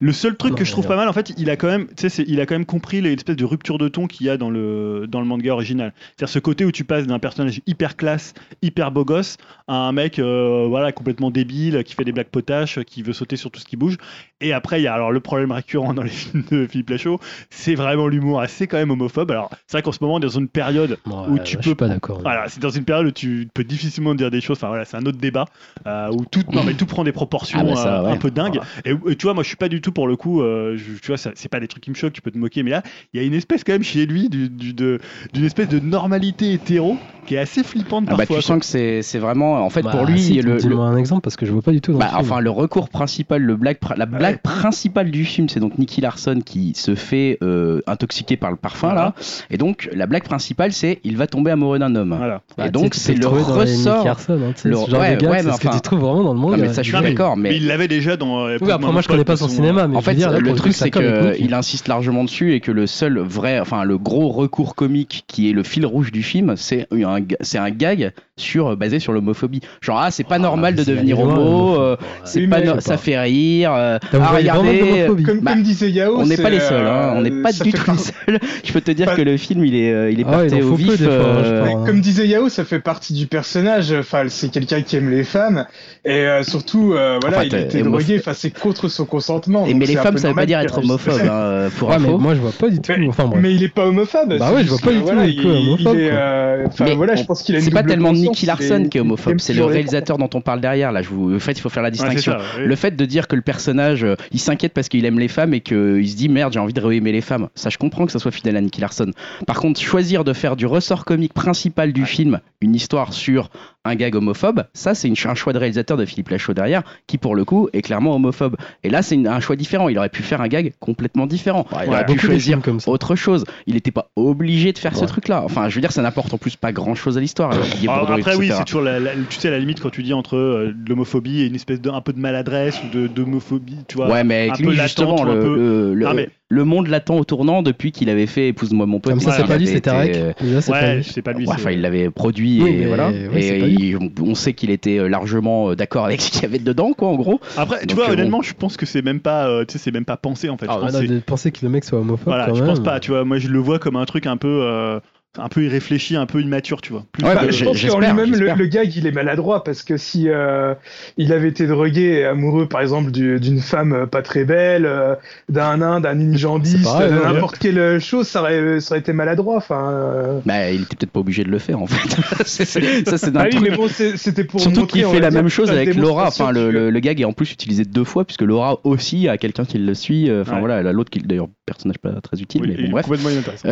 Le 0.00 0.12
seul 0.12 0.36
truc 0.36 0.52
Non, 0.52 0.56
que 0.58 0.64
je 0.64 0.70
trouve 0.70 0.86
pas 0.86 0.94
mal, 0.94 1.08
en 1.08 1.12
fait, 1.12 1.32
il 1.38 1.50
a 1.50 1.56
quand 1.56 1.66
même, 1.66 1.86
tu 1.88 1.94
sais, 2.02 2.08
c'est- 2.08 2.24
il 2.28 2.40
a 2.40 2.46
quand 2.46 2.54
même 2.54 2.64
compris 2.66 3.00
l'espèce 3.00 3.34
de 3.34 3.44
rupture 3.44 3.78
de 3.78 3.88
ton 3.88 4.06
qu'il 4.06 4.26
y 4.26 4.30
a 4.30 4.36
dans 4.36 4.48
le 4.48 5.06
dans 5.08 5.18
le 5.18 5.26
manga 5.26 5.52
original. 5.52 5.92
C'est-à-dire 6.16 6.28
ce 6.32 6.38
côté 6.38 6.64
où 6.64 6.70
tu 6.70 6.84
passes 6.84 7.08
d'un 7.08 7.18
personnage 7.18 7.60
hyper 7.66 7.96
classe, 7.96 8.32
hyper 8.62 8.92
beau 8.92 9.04
gosse, 9.04 9.38
à 9.66 9.74
un 9.74 9.90
mec, 9.92 10.20
euh, 10.20 10.66
voilà, 10.68 10.92
complètement 10.92 11.32
débile, 11.32 11.82
qui 11.84 11.96
fait 11.96 12.04
des 12.04 12.12
blagues 12.12 12.28
potaches, 12.28 12.78
qui 12.84 13.02
veut 13.02 13.12
sauter 13.12 13.34
sur 13.34 13.50
tout 13.50 13.58
ce 13.58 13.64
qui 13.64 13.76
bouge. 13.76 13.96
Et 14.40 14.52
après, 14.52 14.80
il 14.80 14.84
y 14.84 14.86
a 14.86 14.94
alors 14.94 15.10
le 15.10 15.18
problème 15.18 15.50
récurrent 15.50 15.92
dans 15.94 16.04
les 16.04 16.10
films 16.10 16.44
de 16.48 16.68
Philippe 16.68 16.90
Lachaud, 16.90 17.18
c'est 17.50 17.74
vraiment 17.74 18.06
l'humour 18.06 18.40
assez 18.40 18.68
quand 18.68 18.76
même 18.76 18.92
homophobe. 18.92 19.32
Alors 19.32 19.50
c'est 19.66 19.78
vrai 19.78 19.82
qu'en 19.82 19.90
ce 19.90 19.98
moment, 20.00 20.20
dans 20.20 20.28
une 20.28 20.46
période 20.46 20.96
Ouais, 21.06 21.12
où 21.28 21.38
tu 21.40 21.56
je 21.56 21.62
suis 21.62 21.70
peux 21.70 21.74
pas 21.74 21.88
d'accord. 21.88 22.20
voilà, 22.22 22.48
c'est 22.48 22.60
dans 22.60 22.70
une 22.70 22.84
période 22.84 23.06
où 23.06 23.10
tu 23.10 23.48
peux 23.52 23.64
difficilement 23.64 24.14
dire 24.14 24.30
des 24.30 24.40
choses. 24.40 24.58
Enfin 24.58 24.68
voilà, 24.68 24.84
c'est 24.84 24.96
un 24.96 25.06
autre 25.06 25.18
débat 25.18 25.46
euh, 25.88 26.08
où 26.12 26.24
tout, 26.24 26.44
non 26.52 26.62
mais 26.62 26.74
tout 26.74 26.86
prend 26.86 27.02
des 27.02 27.10
proportions 27.10 27.58
Ah 27.60 27.64
bah 27.64 27.74
ça, 27.74 28.00
euh, 28.00 28.04
ouais. 28.06 28.12
un 28.12 28.16
peu 28.16 28.30
dingues. 28.30 28.60
Et, 28.84 28.90
et 29.10 29.16
tu 29.16 29.24
vois, 29.24 29.34
moi 29.34 29.42
je 29.42 29.48
suis 29.48 29.56
pas 29.56 29.68
du 29.68 29.80
tout 29.80 29.87
pour 29.92 30.08
le 30.08 30.16
coup. 30.16 30.42
euh, 30.42 30.76
je- 30.76 31.00
tu 31.00 31.08
vois, 31.08 31.16
c'est 31.16 31.48
pas 31.48 31.60
des 31.60 31.68
trucs 31.68 31.82
qui 31.82 31.90
me 31.90 31.94
choquent. 31.94 32.12
Tu 32.12 32.22
peux 32.22 32.30
te 32.30 32.38
moquer, 32.38 32.62
mais 32.62 32.70
là, 32.70 32.82
il 33.12 33.20
y 33.20 33.24
a 33.24 33.26
une 33.26 33.34
espèce 33.34 33.64
quand 33.64 33.72
même 33.72 33.82
chez 33.82 34.06
lui 34.06 34.28
du- 34.28 34.48
du- 34.48 34.72
de- 34.74 34.98
d'une 35.32 35.44
espèce 35.44 35.68
de 35.68 35.78
normalité 35.78 36.52
hétéro 36.52 36.96
qui 37.26 37.34
est 37.34 37.38
assez 37.38 37.62
flippante 37.62 38.04
Ah 38.08 38.12
bah, 38.12 38.16
parfois. 38.18 38.36
tu 38.36 38.42
sens 38.42 38.58
que 38.60 38.64
c'est 38.66 39.02
c'est 39.02 39.18
vraiment. 39.18 39.54
En 39.64 39.70
fait, 39.70 39.82
Bah, 39.82 39.90
pour 39.90 40.06
lui, 40.06 40.18
si, 40.20 40.40
le, 40.40 40.52
le- 40.54 40.58
dis-moi 40.58 40.86
un 40.86 40.96
exemple 40.96 41.22
parce 41.22 41.36
que 41.36 41.44
je 41.46 41.52
vois 41.52 41.62
pas 41.62 41.72
du 41.72 41.80
tout. 41.80 41.92
Dans 41.92 41.98
Bah, 41.98 42.06
le 42.12 42.18
film. 42.18 42.32
enfin, 42.32 42.40
le 42.40 42.50
recours 42.50 42.88
principal, 42.88 43.42
le 43.42 43.56
blague, 43.56 43.78
la 43.96 44.06
blague 44.06 44.34
Ouais. 44.36 44.40
principale 44.42 45.10
du 45.10 45.24
film, 45.24 45.48
c'est 45.48 45.60
donc 45.60 45.78
Nicky 45.78 46.00
Larson 46.00 46.40
qui 46.44 46.72
se 46.74 46.94
fait 46.94 47.38
euh, 47.42 47.80
intoxiquer 47.86 48.36
par 48.36 48.50
le 48.50 48.56
parfum 48.56 48.88
Voilà. 48.88 49.02
là. 49.02 49.14
Et 49.50 49.56
donc, 49.58 49.88
la 49.92 50.06
blague 50.06 50.24
principale, 50.24 50.72
c'est 50.72 51.00
il 51.04 51.16
va 51.16 51.26
tomber 51.26 51.50
amoureux 51.50 51.78
d'un 51.78 51.94
homme. 51.94 52.14
Voilà. 52.16 52.42
Bah, 52.56 52.66
et 52.66 52.70
donc, 52.70 52.94
c'est 52.94 53.14
le 53.14 53.26
ressort. 53.26 54.04
Carson, 54.04 54.32
hein, 54.42 54.52
le- 54.64 54.74
ce 54.74 54.90
genre 54.90 55.00
ouais, 55.00 55.16
de 55.16 55.20
gag, 55.20 55.30
ouais, 55.30 55.38
c'est 55.40 55.46
mais 55.46 55.52
ce 55.52 55.60
que 55.60 55.68
tu 55.74 55.80
trouves 55.80 56.00
vraiment 56.00 56.24
dans 56.24 56.32
le 56.34 56.38
Non, 56.40 56.50
manga. 56.50 56.56
mais 56.62 56.72
ça, 56.72 56.82
je 56.82 56.92
suis 56.94 57.02
d'accord, 57.02 57.36
Mais 57.36 57.50
mais. 57.50 57.56
il 57.56 57.66
l'avait 57.66 57.88
déjà 57.88 58.16
dans. 58.16 58.46
euh, 58.46 58.56
Oui, 58.60 58.70
après, 58.70 58.90
moi, 58.92 59.02
je 59.02 59.08
connais 59.08 59.24
pas 59.24 59.36
son 59.36 59.48
cinéma, 59.48 59.77
mais 59.86 59.96
En 59.96 60.00
fait, 60.00 60.14
dire, 60.14 60.30
là, 60.32 60.40
le 60.40 60.54
truc, 60.54 60.72
c'est 60.72 60.90
qu'il 60.90 61.54
insiste 61.54 61.86
largement 61.86 62.24
dessus 62.24 62.54
et 62.54 62.60
que 62.60 62.72
le 62.72 62.86
seul 62.86 63.18
vrai, 63.18 63.60
enfin, 63.60 63.84
le 63.84 63.98
gros 63.98 64.30
recours 64.30 64.74
comique 64.74 65.24
qui 65.28 65.48
est 65.48 65.52
le 65.52 65.62
fil 65.62 65.86
rouge 65.86 66.10
du 66.10 66.22
film, 66.22 66.56
c'est 66.56 66.88
un, 66.90 67.20
un 67.54 67.70
gag 67.70 68.12
sur, 68.40 68.76
basé 68.76 68.98
sur 68.98 69.12
l'homophobie. 69.12 69.60
Genre, 69.80 69.98
ah, 70.00 70.10
c'est 70.10 70.24
pas 70.24 70.36
Ah, 70.36 70.38
normal 70.40 70.74
de 70.74 70.84
devenir 70.84 71.18
homo, 71.20 71.76
euh, 71.76 71.92
Ouais. 71.96 72.06
c'est 72.24 72.46
pas, 72.46 72.60
no- 72.60 72.80
ça 72.80 72.96
fait 72.96 73.18
rire. 73.18 73.72
euh, 73.74 73.98
T'as 74.10 74.18
ah, 74.22 74.28
regardez. 74.36 75.04
Comme, 75.06 75.40
Bah, 75.40 75.52
comme 75.52 75.62
disait 75.62 75.90
Yao, 75.90 76.16
on 76.20 76.26
n'est 76.26 76.36
pas 76.36 76.50
les 76.50 76.60
seuls, 76.60 76.86
hein, 76.86 77.14
on 77.16 77.22
n'est 77.22 77.30
euh, 77.32 77.42
pas 77.42 77.52
du 77.52 77.72
tout 77.72 77.90
les 77.90 77.98
seuls. 77.98 78.40
Je 78.64 78.72
peux 78.72 78.80
te 78.80 78.90
dire 78.90 79.06
Pas- 79.06 79.16
que 79.16 79.22
le 79.22 79.36
film, 79.36 79.64
il 79.64 79.74
est, 79.74 79.92
euh, 79.92 80.10
il 80.10 80.20
est 80.20 80.24
Ah 80.28 80.32
parti 80.32 80.62
au 80.62 80.74
vif. 80.74 80.96
fois, 80.96 81.06
euh, 81.08 81.66
crois. 81.66 81.84
Comme 81.86 82.00
disait 82.00 82.26
Yao, 82.28 82.48
ça 82.48 82.64
fait 82.64 82.80
partie 82.80 83.12
du 83.14 83.26
personnage. 83.26 83.92
Enfin, 83.92 84.24
c'est 84.28 84.50
quelqu'un 84.50 84.82
qui 84.82 84.96
aime 84.96 85.10
les 85.10 85.24
femmes 85.24 85.66
et 86.04 86.10
euh, 86.12 86.42
surtout, 86.42 86.92
euh, 86.94 87.18
voilà, 87.20 87.38
Enfin, 87.38 87.46
il 87.46 87.54
était 87.56 87.82
drogué. 87.82 88.16
Enfin, 88.18 88.32
c'est 88.34 88.50
contre 88.50 88.88
son 88.88 89.04
consentement. 89.04 89.66
Et 89.66 89.74
mais 89.74 89.86
les 89.86 89.96
femmes, 89.96 90.18
ça 90.18 90.28
veut 90.28 90.34
pas 90.34 90.46
dire 90.46 90.60
être 90.60 90.78
homophobe, 90.78 91.20
hein, 91.22 91.28
euh, 91.32 91.70
pour 91.78 91.88
moi, 92.20 92.34
je 92.34 92.40
vois 92.40 92.52
pas 92.52 92.68
du 92.68 92.80
tout. 92.80 92.92
Mais, 92.96 93.08
Enfin, 93.08 93.24
bref. 93.26 93.40
mais 93.42 93.54
il 93.54 93.62
est 93.62 93.68
pas 93.74 93.86
homophobe. 93.86 94.36
Bah 94.38 94.52
ouais, 94.52 94.62
je 94.62 94.68
vois 94.68 94.78
pas 94.78 94.92
du 94.92 95.36
tout 95.36 95.48
euh, 95.48 96.66
Enfin 96.66 96.94
voilà, 96.94 97.14
je 97.16 97.24
pense 97.24 97.42
qu'il 97.42 97.56
a 97.56 97.58
une 97.60 97.70
pas 97.70 97.82
tellement 97.82 98.12
Nicky 98.30 98.46
Larson 98.46 98.88
qui 98.90 98.98
est 98.98 99.00
homophobe, 99.00 99.38
c'est 99.38 99.54
le 99.54 99.64
réalisateur 99.64 100.18
dont 100.18 100.30
on 100.34 100.40
parle 100.40 100.60
derrière. 100.60 100.92
Là, 100.92 101.02
je 101.02 101.08
vous... 101.08 101.34
en 101.34 101.38
fait, 101.38 101.52
il 101.52 101.60
faut 101.60 101.68
faire 101.68 101.82
la 101.82 101.88
Ouais, 101.88 101.92
distinction. 101.92 102.32
ça, 102.32 102.40
oui. 102.58 102.64
Le 102.66 102.76
fait 102.76 102.94
de 102.96 103.04
dire 103.04 103.28
que 103.28 103.36
le 103.36 103.42
personnage, 103.42 104.04
euh, 104.04 104.14
il 104.32 104.40
s'inquiète 104.40 104.72
parce 104.74 104.88
qu'il 104.88 105.04
aime 105.04 105.18
les 105.18 105.28
femmes 105.28 105.54
et 105.54 105.60
qu'il 105.60 106.08
se 106.08 106.16
dit 106.16 106.28
merde, 106.28 106.52
j'ai 106.52 106.58
envie 106.60 106.72
de 106.72 106.88
aimer 106.92 107.12
les 107.12 107.20
femmes. 107.20 107.48
Ça, 107.54 107.70
je 107.70 107.78
comprends 107.78 108.06
que 108.06 108.12
ça 108.12 108.18
soit 108.18 108.30
fidèle 108.30 108.56
à 108.56 108.60
Nicky 108.60 108.80
Larson. 108.80 109.10
Par 109.46 109.60
contre, 109.60 109.80
choisir 109.80 110.24
de 110.24 110.32
faire 110.32 110.56
du 110.56 110.66
ressort 110.66 111.04
comique 111.04 111.34
principal 111.34 111.92
du 111.92 112.04
film 112.06 112.40
une 112.60 112.74
histoire 112.74 113.12
sur 113.12 113.50
un 113.88 113.94
gag 113.94 114.14
homophobe, 114.14 114.64
ça, 114.74 114.94
c'est 114.94 115.10
un 115.26 115.34
choix 115.34 115.52
de 115.52 115.58
réalisateur 115.58 115.96
de 115.96 116.04
Philippe 116.04 116.28
Lachaud 116.28 116.54
derrière, 116.54 116.82
qui 117.06 117.18
pour 117.18 117.34
le 117.34 117.44
coup 117.44 117.68
est 117.72 117.82
clairement 117.82 118.14
homophobe. 118.14 118.56
Et 118.84 118.90
là, 118.90 119.02
c'est 119.02 119.14
une- 119.16 119.26
un 119.26 119.40
choix 119.40 119.56
différent. 119.56 119.88
Il 119.88 119.98
aurait 119.98 120.08
pu 120.08 120.22
faire 120.22 120.40
un 120.40 120.48
gag 120.48 120.72
complètement 120.80 121.26
différent. 121.26 121.66
il 121.84 121.88
aurait 121.88 122.06
pu 122.06 122.18
choisir 122.18 122.54
films 122.56 122.62
comme 122.62 122.80
ça. 122.80 122.90
autre 122.90 123.16
chose. 123.16 123.44
Il 123.66 123.74
n'était 123.74 123.90
pas 123.90 124.10
obligé 124.16 124.72
de 124.72 124.78
faire 124.78 124.96
ce 124.96 125.04
truc-là. 125.04 125.42
Enfin, 125.44 125.68
je 125.68 125.74
veux 125.74 125.80
dire, 125.80 125.92
ça 125.92 126.02
n'apporte 126.02 126.32
en 126.34 126.38
plus 126.38 126.56
pas 126.56 126.72
grand-chose 126.72 127.16
à 127.18 127.20
l'histoire. 127.20 127.52
Alors, 127.52 127.64
Bourdon, 128.06 128.12
après, 128.14 128.34
oui, 128.36 128.48
c'est 128.58 128.64
toujours 128.64 128.82
la, 128.82 129.00
la- 129.00 129.12
tu 129.28 129.38
sais, 129.38 129.50
la 129.50 129.58
limite 129.58 129.80
quand 129.80 129.90
tu 129.90 130.02
dis 130.02 130.12
entre 130.12 130.36
euh, 130.36 130.72
l'homophobie 130.88 131.42
et 131.42 131.46
une 131.46 131.54
espèce 131.54 131.80
de 131.80 131.90
un 131.90 132.00
peu 132.00 132.12
de 132.12 132.18
maladresse 132.20 132.78
ou 132.84 132.96
de 132.96 133.06
d'homophobie, 133.06 133.78
tu 133.88 133.96
vois. 133.96 134.08
Ouais, 134.10 134.24
mais 134.24 134.48
avec 134.50 134.58
lui, 134.60 134.76
justement, 134.76 135.24
le, 135.24 135.40
peu- 135.40 135.56
le, 135.56 135.94
le- 135.94 136.06
Ah, 136.06 136.14
mais- 136.14 136.28
le 136.50 136.64
monde 136.64 136.86
l'attend 136.88 137.18
au 137.18 137.24
tournant 137.24 137.62
depuis 137.62 137.92
qu'il 137.92 138.08
avait 138.08 138.26
fait 138.26 138.48
Épouse-moi 138.48 138.86
mon 138.86 139.00
pote. 139.00 139.12
Comme 139.12 139.20
ça, 139.20 139.32
c'est 139.32 139.44
pas 139.46 139.58
lui, 139.58 139.66
c'est 139.66 139.80
pas 139.82 140.04
Ouais, 140.04 141.00
c'est 141.02 141.20
pas 141.22 141.32
lui. 141.34 141.46
Enfin, 141.46 141.70
il 141.70 141.82
l'avait 141.82 142.08
produit 142.10 142.62
Oui, 142.62 142.70
et 142.70 142.76
mais 142.78 142.86
voilà. 142.86 143.10
et 143.12 143.94
on 144.22 144.34
sait 144.34 144.54
qu'il 144.54 144.70
était 144.70 144.98
euh, 144.98 145.08
largement 145.08 145.70
euh, 145.70 145.76
d'accord 145.76 146.06
avec 146.06 146.20
ce 146.22 146.30
qu'il 146.30 146.42
y 146.42 146.46
avait 146.46 146.58
dedans, 146.58 146.92
quoi, 146.94 147.08
en 147.08 147.16
gros. 147.16 147.40
Après, 147.56 147.84
tu 147.86 147.94
vois, 147.94 148.08
euh, 148.08 148.12
honnêtement, 148.14 148.40
je 148.42 148.54
pense 148.54 148.76
que 148.78 148.86
c'est 148.86 149.02
même 149.02 149.20
pas, 149.20 149.46
euh, 149.48 149.64
tu 149.66 149.72
sais, 149.74 149.78
c'est 149.78 149.90
même 149.92 150.04
pas 150.06 150.16
pensé 150.16 150.48
en 150.48 150.56
fait. 150.56 150.66
Ah, 150.68 150.76
je 150.76 150.80
pense 150.80 150.92
non, 150.94 151.00
que 151.00 151.06
c'est- 151.06 151.12
de 151.14 151.20
penser 151.20 151.52
que 151.52 151.58
le 151.62 151.68
mec 151.70 151.84
soit 151.84 151.98
homophobe. 151.98 152.28
voilà, 152.28 152.46
quand 152.46 152.54
je 152.54 152.60
même. 152.62 152.70
pense 152.70 152.82
pas. 152.82 152.98
Tu 153.00 153.10
vois, 153.10 153.24
moi, 153.24 153.38
je 153.38 153.48
le 153.48 153.58
vois 153.58 153.78
comme 153.78 153.96
un 153.96 154.06
truc 154.06 154.26
un 154.26 154.36
peu, 154.38 154.48
euh, 154.62 155.00
un 155.38 155.48
peu 155.48 155.62
irréfléchi, 155.64 156.16
un 156.16 156.26
peu 156.26 156.40
immature, 156.40 156.80
tu 156.80 156.92
vois. 156.92 157.04
Plus 157.12 157.24
Ouais, 157.24 157.30
que- 157.34 157.46
bah, 157.46 157.50
je 157.50 157.64
pense 157.64 157.84
qu'en 157.84 157.98
lui-même, 158.00 158.32
le, 158.34 158.52
le 158.54 158.66
gag, 158.66 158.94
il 158.96 159.06
est 159.06 159.12
maladroit 159.12 159.64
parce 159.64 159.82
que 159.82 159.96
si 159.96 160.28
euh, 160.28 160.74
il 161.16 161.32
avait 161.32 161.48
été 161.48 161.66
drogué 161.66 162.00
et 162.20 162.24
amoureux, 162.24 162.66
par 162.66 162.80
exemple, 162.80 163.10
du- 163.10 163.38
d'une 163.40 163.60
femme 163.60 163.92
euh, 163.92 164.06
pas 164.06 164.22
très 164.22 164.44
belle, 164.44 164.84
euh, 164.86 165.14
d'un 165.48 165.78
nain, 165.78 166.00
d'un 166.00 166.14
ninjambiste, 166.14 166.86
ouais. 166.98 167.10
n'importe 167.10 167.58
quelle 167.58 168.00
chose, 168.00 168.26
ça 168.26 168.40
aurait, 168.42 168.80
ça 168.80 168.92
aurait 168.94 169.00
été 169.00 169.12
maladroit. 169.12 169.56
Enfin, 169.56 169.90
euh, 169.90 170.40
Bah, 170.44 170.70
il 170.70 170.82
était 170.82 170.96
peut-être 170.96 171.12
pas 171.12 171.20
obligé 171.20 171.44
de 171.44 171.50
le 171.50 171.58
faire, 171.58 171.80
en 171.80 171.86
fait. 171.86 172.08
C'est- 172.46 172.64
c'est- 172.64 173.08
ça, 173.08 173.18
c'est 173.18 173.36
Ah 173.36 173.46
oui, 173.52 173.58
mais 173.62 173.70
bon, 173.76 173.88
c'était 173.88 174.44
pour 174.44 174.60
Surtout 174.60 174.86
qu'il 174.86 175.04
fait 175.04 175.20
la 175.20 175.30
même 175.30 175.48
chose 175.48 175.70
avec 175.70 175.94
Laura. 175.94 176.26
Enfin, 176.28 176.52
le, 176.52 176.70
le- 176.70 176.90
le 176.90 177.00
gag 177.00 177.20
est 177.20 177.24
en 177.24 177.32
plus 177.32 177.52
utilisé 177.52 177.84
deux 177.84 178.04
fois, 178.04 178.24
puisque 178.24 178.42
Laura 178.42 178.78
aussi 178.84 179.28
a 179.28 179.36
quelqu'un 179.38 179.64
qui 179.64 179.78
le 179.78 179.94
suit. 179.94 180.30
Enfin, 180.30 180.54
Ouais. 180.54 180.60
voilà, 180.60 180.76
elle 180.80 180.86
a 180.86 180.92
l'autre 180.92 181.10
qui, 181.10 181.20
d'ailleurs, 181.20 181.48
personnage 181.66 181.98
pas 181.98 182.20
très 182.22 182.40
utile, 182.40 182.62
Oui, 182.62 182.74
mais 182.76 182.84
bon, 182.84 182.90
bref. 182.92 183.04
complètement 183.04 183.30
inintéressant. 183.30 183.68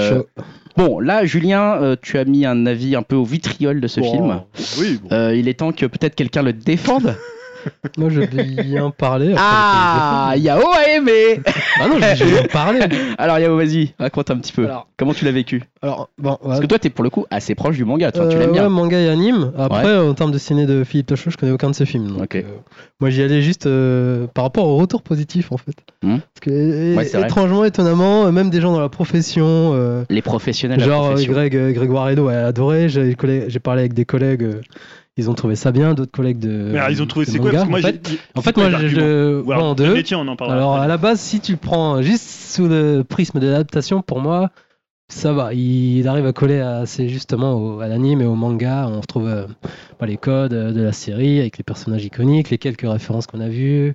Show. 0.00 0.26
Bon, 0.92 1.00
là, 1.00 1.24
Julien, 1.24 1.80
euh, 1.82 1.96
tu 2.00 2.18
as 2.18 2.24
mis 2.24 2.44
un 2.46 2.66
avis 2.66 2.94
un 2.96 3.02
peu 3.02 3.16
au 3.16 3.24
vitriol 3.24 3.80
de 3.80 3.86
ce 3.88 4.00
Bon, 4.00 4.12
film. 4.12 4.40
Oui. 4.78 5.00
bon. 5.02 5.08
Euh, 5.12 5.34
il 5.34 5.48
est 5.48 5.54
temps 5.54 5.72
que 5.72 5.86
peut-être 5.86 6.14
quelqu'un 6.14 6.42
le 6.42 6.52
défende. 6.52 7.16
Moi, 7.98 8.08
je 8.10 8.20
vais 8.20 8.44
y 8.64 8.78
en 8.80 8.90
parler. 8.90 9.34
Ah, 9.36 10.34
Yao 10.36 10.60
a 10.72 10.88
aimé. 10.96 11.40
Ah 11.80 11.88
non, 11.88 11.96
je 12.00 12.16
je 12.16 12.24
vais 12.24 12.40
en 12.40 12.44
parler. 12.48 12.80
Alors 13.18 13.38
Yao, 13.38 13.56
vas-y, 13.56 13.94
raconte 13.98 14.30
un 14.30 14.36
petit 14.38 14.52
peu. 14.52 14.64
Alors, 14.64 14.88
Comment 14.96 15.14
tu 15.14 15.24
l'as 15.24 15.32
vécu 15.32 15.62
alors 15.84 16.10
bon, 16.16 16.38
Parce 16.44 16.60
que 16.60 16.66
toi, 16.66 16.78
t'es 16.78 16.90
pour 16.90 17.02
le 17.02 17.10
coup 17.10 17.26
assez 17.30 17.56
proche 17.56 17.74
du 17.76 17.84
manga, 17.84 18.12
toi, 18.12 18.28
tu 18.28 18.36
Euh, 18.36 18.38
l'aimes 18.38 18.52
bien. 18.52 18.62
Ouais, 18.64 18.68
manga 18.68 19.00
et 19.00 19.08
anime. 19.08 19.50
Après, 19.58 19.84
Ouais. 19.84 20.08
en 20.08 20.14
termes 20.14 20.30
de 20.30 20.38
ciné 20.38 20.64
de 20.64 20.84
Philippe 20.84 21.10
Lachaud, 21.10 21.30
je 21.30 21.36
connais 21.36 21.50
aucun 21.50 21.70
de 21.70 21.74
ses 21.74 21.86
films. 21.86 22.06
Donc, 22.16 22.36
euh, 22.36 22.42
moi, 23.00 23.10
j'y 23.10 23.20
allais 23.22 23.42
juste 23.42 23.66
euh, 23.66 24.28
par 24.32 24.44
rapport 24.44 24.66
au 24.68 24.76
retour 24.76 25.02
positif, 25.02 25.50
en 25.50 25.56
fait. 25.56 25.74
Hmm. 26.04 26.18
Parce 26.18 26.40
que, 27.10 27.24
étrangement, 27.26 27.64
étonnamment, 27.64 28.26
euh, 28.26 28.30
même 28.30 28.48
des 28.50 28.60
gens 28.60 28.72
dans 28.72 28.80
la 28.80 28.88
profession, 28.88 29.72
euh, 29.74 30.04
Les 30.08 30.22
professionnels, 30.22 30.78
genre 30.78 31.04
euh, 31.06 31.08
profession. 31.10 31.32
Greg, 31.32 31.56
euh, 31.56 31.72
Grégoire 31.72 32.08
Hénaud 32.10 32.28
a 32.28 32.34
adoré. 32.34 32.88
J'ai 32.88 33.16
j'ai 33.48 33.58
parlé 33.58 33.80
avec 33.80 33.94
des 33.94 34.04
collègues, 34.04 34.44
euh, 34.44 34.60
ils 35.16 35.28
ont 35.30 35.34
trouvé 35.34 35.56
ça 35.56 35.72
bien. 35.72 35.94
D'autres 35.94 36.10
collègues 36.12 36.38
de. 36.38 36.70
Mais 36.72 36.78
alors, 36.78 36.90
ils 36.90 37.02
ont 37.02 37.06
trouvé 37.06 37.26
c'est 37.26 37.38
quoi 37.38 37.50
Parce 37.52 37.64
que 37.64 37.68
moi, 37.68 37.78
en 37.78 37.82
fait, 37.82 38.10
en 38.34 38.42
fait, 38.42 38.52
quoi 38.52 38.70
moi, 38.70 38.78
je, 38.86 39.40
vends 39.40 39.70
en 39.70 39.74
deux. 39.74 40.02
tiens, 40.02 40.18
on 40.18 40.28
en. 40.28 40.34
Alors 40.36 40.72
après. 40.74 40.84
à 40.84 40.88
la 40.88 40.96
base, 40.96 41.20
si 41.20 41.40
tu 41.40 41.52
le 41.52 41.58
prends 41.58 42.00
juste 42.02 42.28
sous 42.28 42.68
le 42.68 43.02
prisme 43.02 43.38
de 43.40 43.46
l'adaptation, 43.46 44.02
pour 44.02 44.20
moi, 44.20 44.50
ça 45.08 45.32
va. 45.32 45.52
Il 45.54 46.08
arrive 46.08 46.26
à 46.26 46.32
coller 46.32 46.60
assez 46.60 47.08
justement 47.08 47.54
au- 47.54 47.80
à 47.80 47.88
l'anime 47.88 48.20
et 48.22 48.24
au 48.26 48.34
manga. 48.34 48.86
On 48.88 49.00
retrouve 49.00 49.28
euh, 49.28 49.46
bah, 50.00 50.06
les 50.06 50.16
codes 50.16 50.54
euh, 50.54 50.72
de 50.72 50.80
la 50.82 50.92
série 50.92 51.40
avec 51.40 51.58
les 51.58 51.64
personnages 51.64 52.04
iconiques, 52.04 52.48
les 52.50 52.58
quelques 52.58 52.88
références 52.90 53.26
qu'on 53.26 53.40
a 53.40 53.48
vues. 53.48 53.94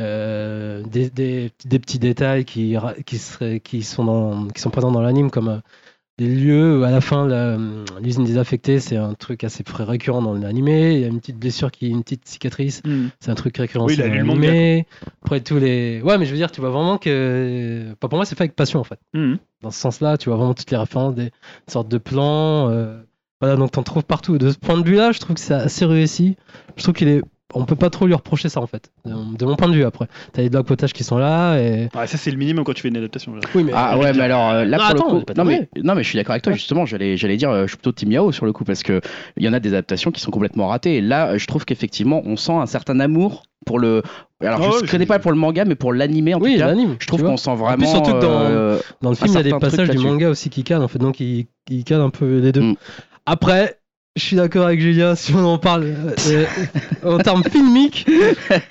euh, 0.00 0.82
des, 0.90 1.08
des- 1.10 1.52
des 1.64 1.78
petits 1.78 1.98
détails 2.00 2.44
qui, 2.44 2.76
ra- 2.76 2.94
qui, 3.06 3.18
seraient, 3.18 3.60
qui, 3.60 3.82
sont 3.82 4.04
dans, 4.04 4.46
qui 4.48 4.60
sont 4.60 4.70
présents 4.70 4.90
dans 4.90 5.00
l'anime, 5.00 5.30
comme 5.30 5.60
des 6.18 6.28
lieux 6.28 6.78
où 6.78 6.84
à 6.84 6.90
la 6.90 7.00
fin, 7.00 7.26
la- 7.26 7.56
l'usine 8.00 8.24
désaffectée, 8.24 8.78
c'est 8.78 8.96
un 8.96 9.14
truc 9.14 9.42
assez 9.42 9.64
récurrent 9.68 10.22
dans 10.22 10.34
l'animé. 10.34 10.94
Il 10.94 11.00
y 11.00 11.04
a 11.04 11.08
une 11.08 11.18
petite 11.20 11.38
blessure, 11.38 11.70
qui, 11.72 11.88
une 11.88 12.02
petite 12.04 12.26
cicatrice, 12.28 12.82
Hmm. 12.84 13.06
c'est 13.20 13.30
un 13.30 13.34
truc 13.34 13.56
récurrent 13.56 13.86
Oui, 13.86 13.96
dans 13.96 14.04
l'animé. 14.06 14.86
Après, 15.22 15.40
tous 15.40 15.58
les. 15.58 16.00
Ouais, 16.02 16.16
mais 16.18 16.24
je 16.24 16.30
veux 16.30 16.36
dire, 16.36 16.52
tu 16.52 16.60
vois 16.60 16.70
vraiment 16.70 16.98
que. 16.98 17.86
Enfin, 17.92 18.08
pour 18.08 18.16
moi, 18.16 18.24
c'est 18.24 18.36
fait 18.36 18.44
avec 18.44 18.54
passion, 18.56 18.78
en 18.80 18.84
fait. 18.84 18.98
Hmm. 19.12 19.36
Dans 19.62 19.70
ce 19.70 19.80
sens-là, 19.80 20.16
tu 20.16 20.28
vois 20.28 20.36
vraiment 20.38 20.54
toutes 20.54 20.70
les 20.70 20.76
références, 20.76 21.14
des 21.14 21.30
sortes 21.66 21.88
de 21.88 21.98
plans. 21.98 22.68
euh, 22.70 23.00
Voilà, 23.40 23.56
donc 23.56 23.72
t'en 23.72 23.82
trouves 23.82 24.04
partout. 24.04 24.38
De 24.38 24.50
ce 24.50 24.56
point 24.58 24.78
de 24.80 24.88
vue-là, 24.88 25.10
je 25.12 25.18
trouve 25.18 25.34
que 25.34 25.40
c'est 25.40 25.52
assez 25.54 25.84
réussi. 25.84 26.36
Je 26.76 26.82
trouve 26.84 26.94
qu'il 26.94 27.08
est. 27.08 27.22
On 27.52 27.66
peut 27.66 27.76
pas 27.76 27.90
trop 27.90 28.06
lui 28.06 28.14
reprocher 28.14 28.48
ça 28.48 28.60
en 28.60 28.66
fait, 28.66 28.90
de, 29.04 29.44
mon 29.44 29.54
point 29.54 29.68
de 29.68 29.74
vue 29.74 29.84
après. 29.84 30.06
T'as 30.32 30.42
les 30.42 30.48
blocs 30.48 30.66
potages 30.66 30.92
qui 30.92 31.04
sont 31.04 31.18
là 31.18 31.58
et. 31.58 31.88
Ouais, 31.94 32.06
ça, 32.06 32.16
c'est 32.16 32.30
le 32.30 32.36
minimum 32.38 32.64
quand 32.64 32.72
tu 32.72 32.82
fais 32.82 32.88
une 32.88 32.96
adaptation. 32.96 33.34
là. 33.34 33.40
Oui, 33.54 33.62
mais. 33.62 33.72
Ah 33.74 33.98
ouais, 33.98 34.12
mais 34.12 34.22
alors 34.22 34.50
euh, 34.50 34.64
là 34.64 34.78
Non, 34.78 34.84
pour 34.84 34.90
attends, 34.90 35.14
le 35.14 35.20
coup, 35.20 35.32
non 35.36 35.44
mais 35.44 35.68
non 35.82 35.94
mais 35.94 36.02
je 36.02 36.08
suis 36.08 36.16
d'accord 36.16 36.32
avec 36.32 36.42
toi 36.42 36.52
justement. 36.54 36.86
J'allais 36.86 37.16
j'allais 37.16 37.36
dire, 37.36 37.50
euh, 37.50 37.62
je 37.64 37.68
suis 37.68 37.76
plutôt 37.76 37.92
Team 37.92 38.10
Yao 38.10 38.32
sur 38.32 38.46
le 38.46 38.52
coup 38.52 38.64
parce 38.64 38.82
que 38.82 39.00
il 39.36 39.44
y 39.44 39.48
en 39.48 39.52
a 39.52 39.60
des 39.60 39.68
adaptations 39.68 40.10
qui 40.10 40.20
sont 40.20 40.30
complètement 40.30 40.68
ratées. 40.68 40.96
Et 40.96 41.00
là, 41.00 41.28
euh, 41.32 41.38
je 41.38 41.46
trouve 41.46 41.64
qu'effectivement, 41.64 42.22
on 42.24 42.36
sent 42.36 42.52
un 42.52 42.66
certain 42.66 42.98
amour 42.98 43.44
pour 43.66 43.78
le. 43.78 44.02
Alors 44.40 44.60
Ah 44.62 44.70
je 44.80 44.84
ne 44.84 44.90
connais 44.90 45.06
pas 45.06 45.18
pour 45.18 45.30
le 45.30 45.38
manga, 45.38 45.64
mais 45.64 45.74
pour 45.76 45.92
l'animé 45.92 46.34
en 46.34 46.40
oui, 46.40 46.54
tout 46.54 46.60
cas. 46.60 46.74
Je 46.98 47.06
trouve 47.06 47.22
qu'on 47.22 47.36
sent 47.36 47.54
vraiment. 47.54 47.86
surtout 47.86 48.14
que 48.14 48.20
dans- 48.20 48.40
euh, 48.40 48.78
Dans 49.02 49.10
le 49.10 49.16
film, 49.16 49.28
il 49.30 49.34
y 49.34 49.38
a 49.38 49.42
des 49.42 49.50
passages 49.58 49.90
du 49.90 49.98
manga 49.98 50.28
aussi 50.28 50.50
qui 50.50 50.64
calent 50.64 50.82
en 50.82 50.88
fait, 50.88 50.98
donc 50.98 51.20
il, 51.20 51.46
il 51.70 51.84
cale 51.84 52.00
un 52.00 52.10
peu 52.10 52.38
les 52.40 52.52
deux. 52.52 52.62
Mm. 52.62 52.74
Après, 53.26 53.78
je 54.16 54.22
suis 54.22 54.36
d'accord 54.36 54.66
avec 54.66 54.80
Julien, 54.80 55.16
si 55.16 55.34
on 55.34 55.44
en 55.44 55.58
parle 55.58 55.92
euh, 56.28 56.44
en 57.04 57.18
termes 57.18 57.42
filmiques, 57.42 58.06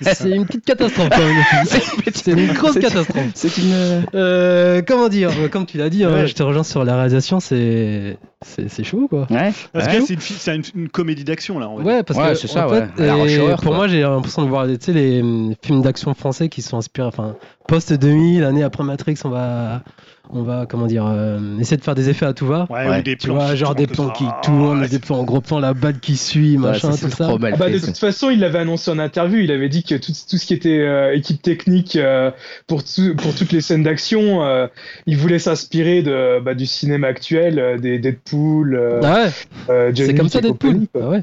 c'est 0.00 0.30
une 0.30 0.46
petite 0.46 0.64
catastrophe 0.64 1.10
quand 1.10 1.18
même. 1.18 1.36
le 1.36 1.64
film. 1.80 2.02
C'est 2.14 2.32
une 2.32 2.52
grosse 2.54 2.78
catastrophe. 2.78 3.26
C'est 3.34 3.58
une. 3.58 4.06
Euh, 4.14 4.80
comment 4.86 5.10
dire 5.10 5.30
euh, 5.38 5.48
Comme 5.48 5.66
tu 5.66 5.76
l'as 5.76 5.90
dit, 5.90 6.02
hein, 6.02 6.12
Ouais. 6.14 6.26
je 6.26 6.34
te 6.34 6.42
rejoins 6.42 6.64
sur 6.64 6.82
la 6.84 6.94
réalisation, 6.94 7.40
c'est 7.40 8.16
c'est 8.40 8.70
c'est 8.70 8.84
chaud 8.84 9.06
quoi. 9.06 9.26
Ouais. 9.28 9.52
Parce 9.74 9.86
ouais. 9.86 9.98
que 9.98 10.14
c'est 10.18 10.56
une, 10.74 10.88
comédie 10.88 11.24
d'action 11.24 11.58
là. 11.58 11.68
On 11.68 11.76
va 11.76 11.82
dire. 11.82 11.92
Ouais, 11.92 12.02
parce 12.02 12.18
Ouais, 12.18 12.28
que 12.30 12.34
c'est 12.36 12.46
ça, 12.48 12.66
fait, 12.66 13.02
et 13.04 13.38
pour 13.50 13.60
quoi. 13.64 13.76
moi, 13.76 13.88
j'ai 13.88 14.00
l'impression 14.00 14.44
de 14.44 14.48
voir 14.48 14.66
tu 14.66 14.76
sais, 14.80 14.92
les 14.94 15.20
hum, 15.20 15.54
films 15.62 15.82
d'action 15.82 16.14
français 16.14 16.48
qui 16.48 16.62
sont 16.62 16.78
inspirés, 16.78 17.08
enfin, 17.08 17.36
post 17.68 17.92
2000, 17.92 18.40
l'année 18.40 18.62
après 18.62 18.82
Matrix, 18.82 19.18
on 19.24 19.28
va, 19.28 19.82
on 20.30 20.42
va, 20.42 20.66
comment 20.68 20.86
dire, 20.86 21.04
euh, 21.06 21.38
essayer 21.60 21.76
de 21.76 21.82
faire 21.84 21.94
des 21.94 22.08
effets 22.08 22.26
à 22.26 22.32
tout 22.32 22.46
va. 22.46 22.66
Ouais, 22.70 22.88
Ouais. 22.88 22.98
ou 22.98 23.02
des 23.02 23.16
Tu 23.16 23.26
plans. 23.26 23.36
vois, 23.36 23.50
qui 23.50 23.56
genre 23.58 23.74
tournent 23.74 23.86
des 23.86 23.92
plans 23.92 24.10
qui 24.10 24.24
tournent, 24.42 24.86
des 24.86 24.98
plans 24.98 25.18
en 25.18 25.24
gros 25.24 25.40
plan, 25.40 25.60
la 25.60 25.74
balle 25.74 25.98
qui 26.00 26.16
suit, 26.16 26.56
machin, 26.56 26.92
ça, 26.92 27.06
tout 27.08 27.14
ça. 27.14 27.24
trop 27.28 27.38
mal 27.38 27.52
Ah 27.54 27.58
bah, 27.58 27.70
de 27.70 27.78
toute 27.78 27.98
façon, 27.98 28.30
il 28.30 28.40
l'avait 28.40 28.58
annoncé 28.58 28.90
en 28.90 28.98
interview. 28.98 29.38
Il 29.40 29.50
avait 29.52 29.68
dit 29.68 29.84
que 29.84 29.94
tout, 29.94 30.12
tout 30.12 30.36
ce 30.38 30.46
qui 30.46 30.54
était 30.54 30.80
euh, 30.80 31.14
équipe 31.14 31.40
technique 31.42 31.96
euh, 31.96 32.30
pour, 32.66 32.82
tout- 32.82 33.14
pour 33.16 33.34
toutes 33.34 33.52
les 33.52 33.60
scènes 33.60 33.82
d'action, 33.82 34.42
euh, 34.44 34.66
il 35.06 35.16
voulait 35.16 35.38
s'inspirer 35.38 36.02
de, 36.02 36.40
bah, 36.40 36.54
du 36.54 36.66
cinéma 36.66 37.06
actuel, 37.08 37.58
euh, 37.58 37.78
des 37.78 37.98
Deadpool, 37.98 38.74
euh, 38.74 39.00
Ah 39.04 39.26
euh, 39.70 39.92
c'est 39.94 40.14
comme 40.14 40.28
ça 40.28 40.40
Deadpool. 40.40 40.80
Ah 41.00 41.08
ouais. 41.10 41.22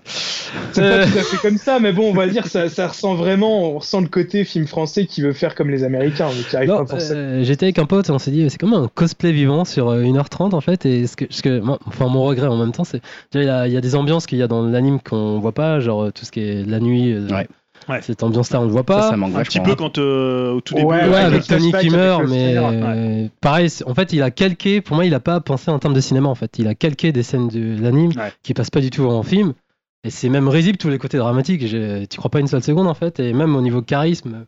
C'est 0.74 0.82
Euh. 0.84 1.00
pas 1.00 1.08
tout 1.12 1.18
à 1.18 1.24
fait 1.24 1.38
comme 1.38 1.58
ça, 1.58 1.80
mais 1.80 1.92
bon, 1.92 2.10
on 2.10 2.14
va 2.14 2.28
dire 2.28 2.46
ça, 2.48 2.70
ça 2.70 2.88
ressent 2.88 3.16
vraiment, 3.16 3.72
on 3.74 3.80
ressent 3.80 4.02
le 4.02 4.08
côté 4.08 4.44
film 4.46 4.68
français 4.68 5.06
qui 5.06 5.22
veut 5.22 5.34
faire 5.34 5.56
comme 5.56 5.70
les 5.70 5.84
Américains, 5.84 6.30
mais 6.36 6.44
qui 6.44 6.56
arrive 6.56 6.70
Non, 6.70 6.78
pas 6.80 6.86
forcément. 6.86 7.20
euh, 7.20 7.44
J'étais 7.44 7.66
avec 7.66 7.80
un 7.80 7.86
pote 7.86 8.10
on 8.10 8.20
s'est 8.20 8.32
dit 8.32 8.48
c'est 8.50 8.58
comme 8.60 8.74
un 8.74 8.90
cosplay 9.02 9.32
vivant 9.32 9.66
sur 9.66 9.90
euh, 9.90 10.04
1h30 10.04 10.54
en 10.56 10.62
fait 10.62 10.86
et 10.86 11.08
ce 11.08 11.16
que, 11.16 11.26
ce 11.30 11.42
que 11.42 11.60
moi- 11.60 11.80
enfin 11.88 12.08
mon 12.08 12.24
regret 12.24 12.48
en 12.48 12.58
même 12.58 12.72
temps 12.72 12.84
c'est 12.84 13.02
il 13.34 13.44
y, 13.44 13.50
a, 13.50 13.68
il 13.68 13.74
y 13.74 13.78
a 13.78 13.82
des 13.82 13.96
ambiances 13.96 14.26
qu'il 14.28 14.38
y 14.38 14.44
a 14.44 14.48
dans 14.48 14.62
l'anime 14.64 15.00
qu'on 15.00 15.40
voit 15.40 15.54
pas 15.54 15.80
genre 15.80 16.04
euh, 16.04 16.12
tout 16.12 16.26
ce 16.26 16.32
qui 16.32 16.40
est 16.42 16.64
la 16.68 16.80
nuit 16.80 17.12
euh, 17.14 17.28
Ouais. 17.30 17.48
Ouais. 17.90 18.00
cette 18.04 18.22
ambiance 18.22 18.52
là 18.52 18.62
on 18.62 18.66
le 18.66 18.70
voit 18.72 18.82
Ça, 18.82 18.86
pas 18.86 19.10
ça 19.10 19.18
manque 19.18 19.36
Un 19.36 19.42
petit 19.42 19.60
peu 19.60 19.74
quand 19.76 19.98
euh, 19.98 20.52
au 20.54 20.62
tout 20.62 20.76
début. 20.76 20.86
Ouais, 20.86 21.02
euh, 21.02 21.26
avec 21.28 21.48
Tony 21.48 21.72
qui 21.74 21.90
meurt, 21.90 22.24
mais 22.30 22.54
euh, 22.56 23.28
pareil, 23.42 23.70
en 23.88 23.96
fait, 23.96 24.14
il 24.14 24.22
a 24.22 24.30
calqué, 24.30 24.82
pour 24.82 24.96
moi, 24.96 25.04
il 25.06 25.16
a 25.16 25.20
pas 25.20 25.40
pensé 25.42 25.72
en 25.72 25.80
termes 25.80 25.96
de 25.96 26.00
cinéma, 26.00 26.30
en 26.30 26.36
fait. 26.36 26.60
Il 26.60 26.68
a 26.68 26.76
calqué 26.76 27.12
des 27.12 27.24
scènes 27.24 27.48
de 27.48 27.82
l'anime 27.82 28.12
Ouais. 28.16 28.32
qui 28.44 28.54
passent 28.54 28.70
pas 28.70 28.82
du 28.82 28.92
tout 28.92 29.06
en 29.06 29.24
film. 29.24 29.54
Et 30.04 30.12
c'est 30.12 30.30
même 30.30 30.48
risible 30.48 30.78
tous 30.78 30.90
les 30.90 31.00
côtés 31.00 31.18
dramatiques. 31.18 31.66
Tu 32.08 32.18
crois 32.20 32.30
pas 32.30 32.40
une 32.40 32.46
seule 32.48 32.62
seconde, 32.62 32.86
en 32.88 32.94
fait. 32.94 33.20
Et 33.20 33.34
même 33.34 33.56
au 33.56 33.62
niveau 33.62 33.82
charisme, 33.82 34.46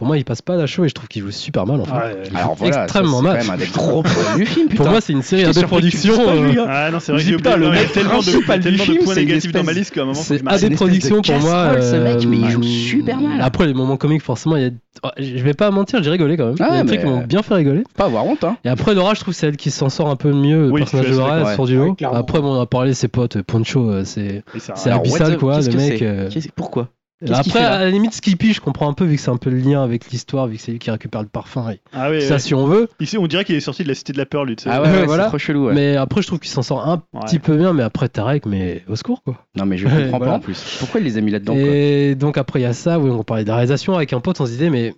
pour 0.00 0.06
moi, 0.06 0.16
il 0.16 0.24
passe 0.24 0.40
pas 0.40 0.56
la 0.56 0.64
show 0.64 0.82
et 0.86 0.88
je 0.88 0.94
trouve 0.94 1.08
qu'il 1.08 1.20
joue 1.20 1.30
super 1.30 1.66
mal, 1.66 1.78
en 1.78 1.84
fait. 1.84 1.92
Ouais. 1.92 2.22
Alors 2.34 2.54
voilà, 2.54 2.84
extrêmement 2.84 3.20
ça, 3.22 3.22
c'est 3.22 3.22
mal. 3.22 3.36
quand 3.36 3.44
même 3.44 3.50
un 3.50 3.56
des 3.58 3.70
gros 3.70 4.02
du 4.34 4.46
film. 4.46 4.68
Pour 4.70 4.78
putain. 4.78 4.90
moi, 4.92 5.00
c'est 5.02 5.12
une 5.12 5.20
série 5.20 5.44
à 5.44 5.52
deux 5.52 5.60
productions. 5.66 6.16
pas, 6.16 6.32
euh. 6.32 6.66
Ah 6.66 6.90
non, 6.90 7.00
c'est 7.00 7.12
vrai 7.12 7.22
putain, 7.22 7.56
le 7.58 7.66
il 7.66 7.74
y 7.74 7.76
a 7.76 7.80
mec 7.82 7.92
tellement 7.92 8.20
de, 8.20 8.24
du 8.24 8.62
tellement 8.62 8.84
film, 8.84 8.96
de 8.96 9.04
points 9.04 9.14
négatifs 9.14 9.52
dans 9.52 9.62
ma 9.62 9.72
liste 9.74 9.92
qu'à 9.92 10.00
un 10.00 10.04
moment, 10.06 10.18
C'est 10.18 10.36
à 10.36 10.38
des 10.38 10.42
une 10.42 10.48
espèce 10.48 10.70
de 10.70 10.74
productions 10.76 11.20
pour 11.20 11.38
moi. 11.40 11.74
casserole, 11.74 11.82
ce 11.82 11.96
mec, 11.96 12.26
mais 12.26 12.36
il 12.38 12.48
joue 12.48 12.60
euh, 12.60 12.64
super 12.64 13.20
mal. 13.20 13.42
Après, 13.42 13.66
les 13.66 13.74
moments 13.74 13.98
comiques, 13.98 14.22
forcément, 14.22 14.56
il 14.56 14.62
y 14.62 14.66
a. 14.68 14.70
oh, 15.02 15.08
Je 15.18 15.44
vais 15.44 15.52
pas 15.52 15.70
mentir, 15.70 16.02
j'ai 16.02 16.10
rigolé 16.10 16.38
quand 16.38 16.46
même. 16.46 16.56
Ah 16.60 16.68
il 16.70 16.72
y 16.72 16.72
a 16.72 16.76
ouais, 16.78 16.82
des 16.84 16.88
trucs 16.88 17.00
qui 17.00 17.06
m'ont 17.06 17.26
bien 17.26 17.42
fait 17.42 17.54
rigoler. 17.56 17.84
Pas 17.94 18.06
avoir 18.06 18.24
honte, 18.24 18.42
hein. 18.42 18.56
Et 18.64 18.70
après, 18.70 18.94
Laura, 18.94 19.12
je 19.12 19.20
trouve 19.20 19.34
que 19.34 19.38
c'est 19.38 19.48
elle 19.48 19.58
qui 19.58 19.70
s'en 19.70 19.90
sort 19.90 20.08
un 20.08 20.16
peu 20.16 20.32
mieux, 20.32 20.68
le 20.68 20.72
personnage 20.76 21.10
de 21.10 21.14
Laura, 21.14 21.40
elle 21.40 21.56
sort 21.56 21.66
du 21.66 21.78
ouais. 21.78 21.88
lot. 21.88 21.96
Ouais, 22.00 22.06
après, 22.10 22.40
bon, 22.40 22.56
on 22.56 22.60
a 22.62 22.64
parlé 22.64 22.92
de 22.92 22.96
ses 22.96 23.08
potes, 23.08 23.36
euh, 23.36 23.42
Poncho, 23.42 23.90
euh, 23.90 24.04
c'est. 24.06 24.42
Abyssal, 24.86 25.36
quoi, 25.36 25.60
le 25.60 25.76
mec, 25.76 26.00
euh, 26.00 26.30
Pourquoi 26.56 26.88
Après, 27.28 27.58
à 27.64 27.78
la 27.80 27.90
limite, 27.90 28.14
Skippy, 28.14 28.52
je 28.54 28.60
comprends 28.60 28.88
un 28.88 28.92
peu, 28.94 29.04
vu 29.04 29.16
que 29.16 29.20
c'est 29.22 29.30
un 29.30 29.36
peu 29.36 29.50
le 29.50 29.58
lien 29.58 29.82
avec 29.82 30.10
l'histoire, 30.10 30.46
vu 30.46 30.56
que 30.56 30.62
c'est 30.62 30.72
lui 30.72 30.78
qui 30.78 30.90
récupère 30.90 31.20
le 31.20 31.28
parfum. 31.28 31.68
Et 31.70 31.80
Ah 31.92 32.08
ouais, 32.10 32.20
ça, 32.20 32.34
ouais. 32.34 32.38
si 32.40 32.54
on 32.54 32.66
veut. 32.66 32.88
Ici, 33.00 33.18
on 33.18 33.26
dirait 33.26 33.44
qu'il 33.44 33.54
est 33.56 33.60
sorti 33.60 33.82
de 33.82 33.88
la 33.88 33.94
cité 33.94 34.12
de 34.12 34.18
la 34.18 34.26
peur, 34.26 34.44
lui. 34.44 34.56
tu 34.56 34.64
sais. 34.64 34.70
Ah 34.72 34.80
ouais, 34.82 34.88
ouais, 34.90 35.04
Voilà. 35.04 35.24
c'est 35.24 35.28
trop 35.28 35.38
chelou. 35.38 35.66
ouais. 35.66 35.74
Mais 35.74 35.96
après, 35.96 36.22
je 36.22 36.26
trouve 36.28 36.38
qu'il 36.38 36.50
s'en 36.50 36.62
sort 36.62 36.88
un 36.88 37.02
Ouais. 37.12 37.20
petit 37.26 37.38
peu 37.38 37.56
bien, 37.56 37.72
mais 37.74 37.82
après, 37.82 38.08
Tarek, 38.08 38.46
mais 38.46 38.82
au 38.88 38.96
secours, 38.96 39.22
quoi. 39.22 39.44
Non, 39.56 39.66
mais 39.66 39.76
je 39.76 39.84
comprends 39.86 39.96
voilà. 40.18 40.26
pas 40.26 40.36
en 40.38 40.40
plus. 40.40 40.76
Pourquoi 40.78 41.00
il 41.00 41.04
les 41.04 41.18
a 41.18 41.20
mis 41.20 41.30
là-dedans 41.30 41.52
quoi 41.54 41.62
Et 41.62 42.14
donc, 42.14 42.38
après, 42.38 42.60
il 42.60 42.62
y 42.62 42.66
a 42.66 42.72
ça, 42.72 42.98
oui, 42.98 43.10
on 43.10 43.22
parlait 43.22 43.44
de 43.44 43.48
la 43.48 43.54
réalisation 43.56 43.94
avec 43.96 44.12
un 44.12 44.20
pote, 44.20 44.40
on 44.40 44.46
se 44.46 44.50
disait, 44.52 44.70
mais 44.70 44.94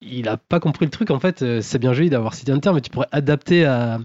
il 0.00 0.28
a 0.28 0.36
pas 0.36 0.60
compris 0.60 0.84
le 0.84 0.90
truc. 0.90 1.10
En 1.10 1.18
fait, 1.18 1.42
euh, 1.42 1.60
c'est 1.62 1.78
bien 1.78 1.92
joli 1.92 2.10
d'avoir 2.10 2.34
City 2.34 2.52
Hunter, 2.52 2.72
mais 2.74 2.80
tu 2.82 2.90
pourrais 2.90 3.08
adapter 3.10 3.64
à 3.64 3.98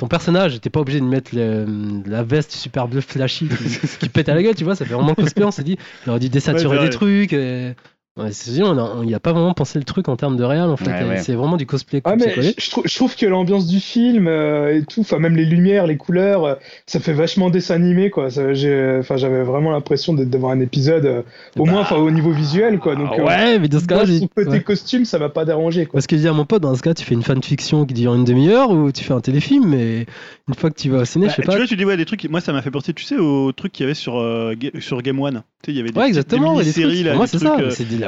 ton 0.00 0.08
personnage. 0.08 0.60
T'es 0.60 0.70
pas 0.70 0.80
obligé 0.80 0.98
de 0.98 1.04
mettre 1.04 1.34
le- 1.34 1.66
la 2.06 2.22
veste 2.22 2.52
super 2.52 2.88
bleue 2.88 3.02
flashy 3.02 3.48
qui, 3.48 3.88
qui 3.98 4.08
pète 4.08 4.28
à 4.30 4.34
la 4.34 4.42
gueule, 4.42 4.54
tu 4.54 4.64
vois. 4.64 4.74
Ça 4.74 4.84
fait 4.86 4.94
vraiment 4.94 5.14
cosplay. 5.14 5.44
On 5.44 5.50
s'est 5.50 5.62
dit, 5.62 5.76
il 6.06 6.10
aurait 6.10 6.18
dû 6.20 6.30
désaturer 6.30 6.78
Ouais, 6.78 6.84
des 6.84 6.90
trucs. 6.90 7.32
et- 7.34 7.74
Ouais, 8.16 8.32
c'est 8.32 8.60
on 8.62 8.76
a- 8.76 8.92
on 8.96 9.04
y 9.04 9.14
a 9.14 9.20
pas 9.20 9.32
vraiment 9.32 9.54
pensé 9.54 9.78
le 9.78 9.84
truc 9.84 10.08
en 10.08 10.16
termes 10.16 10.36
de 10.36 10.42
réel 10.42 10.64
en 10.64 10.76
fait. 10.76 10.90
Ouais, 10.90 11.02
Et 11.02 11.08
ouais. 11.08 11.18
C'est 11.18 11.34
vraiment 11.34 11.56
du 11.56 11.64
cosplay 11.64 12.02
Ah 12.04 12.16
mais 12.16 12.34
je, 12.42 12.50
je 12.58 12.70
trouve, 12.70 12.82
je 12.84 12.94
trouve 12.96 13.14
que 13.14 13.24
l'ambiance 13.24 13.68
du 13.68 13.78
film 13.78 14.26
euh, 14.26 14.76
et 14.76 14.84
tout, 14.84 15.02
enfin 15.02 15.20
même 15.20 15.36
les 15.36 15.44
lumières, 15.44 15.86
les 15.86 15.96
couleurs, 15.96 16.44
euh, 16.44 16.54
ça 16.86 16.98
fait 16.98 17.12
vachement 17.12 17.50
dessin 17.50 17.76
animé 17.76 18.10
quoi. 18.10 18.26
Enfin 18.26 18.52
j'avais 18.52 19.44
vraiment 19.44 19.70
l'impression 19.70 20.12
d'être 20.12 20.28
devant 20.28 20.50
un 20.50 20.58
épisode, 20.60 21.06
euh, 21.06 21.22
au 21.56 21.64
Bah, 21.64 21.70
moins 21.70 21.80
enfin 21.82 21.96
au 21.96 22.10
niveau 22.10 22.32
visuel 22.32 22.80
quoi. 22.80 22.96
Donc 22.96 23.10
Ah 23.12 23.20
euh, 23.20 23.24
ouais, 23.24 23.58
mais 23.60 23.68
dans 23.68 23.78
ce 23.78 24.06
j'ai 24.06 24.18
son 24.18 24.26
côté 24.26 24.50
ouais. 24.50 24.60
costume, 24.62 25.04
ça 25.04 25.18
va 25.18 25.28
pas 25.28 25.44
déranger 25.44 25.86
quoi. 25.86 25.92
Parce 25.98 26.08
que 26.08 26.16
je 26.16 26.22
dis 26.22 26.28
à 26.28 26.32
mon 26.32 26.44
pote, 26.44 26.62
dans 26.62 26.74
ce 26.74 26.82
cas, 26.82 26.94
tu 26.94 27.04
fais 27.04 27.14
une 27.14 27.22
fanfiction 27.22 27.86
qui 27.86 27.94
dure 27.94 28.14
une 28.16 28.24
demi-heure 28.24 28.70
ou 28.72 28.90
tu 28.90 29.04
fais 29.04 29.14
un 29.14 29.20
téléfilm, 29.20 29.66
mais 29.68 30.06
une 30.48 30.54
fois 30.56 30.70
que 30.70 30.78
tu 30.80 30.90
vas 30.90 31.02
au 31.02 31.04
ciné, 31.04 31.26
Bah, 31.26 31.30
je 31.30 31.36
sais 31.36 31.42
tu 31.42 31.46
pas. 31.48 31.56
vois, 31.56 31.66
tu 31.66 31.76
dis 31.76 31.84
ouais 31.84 31.96
des 31.96 32.06
trucs. 32.06 32.28
Moi, 32.28 32.40
ça 32.40 32.52
m'a 32.52 32.60
fait 32.60 32.72
penser, 32.72 32.92
tu 32.92 33.04
sais, 33.04 33.16
au 33.16 33.52
truc 33.52 33.70
qu'il 33.70 33.84
y 33.84 33.86
avait 33.86 33.94
sur 33.94 34.18
euh, 34.18 34.54
sur 34.80 35.00
Game 35.00 35.20
One. 35.20 35.44
Tu 35.62 35.66
sais, 35.70 35.72
il 35.74 35.76
y 35.76 35.80
avait 35.80 35.90
des, 35.90 35.98
Ouais, 36.00 36.08
exactement. 36.08 36.54
des 36.54 36.60
mini-séries 36.60 37.02
là. 37.04 37.14
Moi, 37.14 37.26
des 37.26 37.32
c'est 37.32 37.38
ça. 37.38 37.56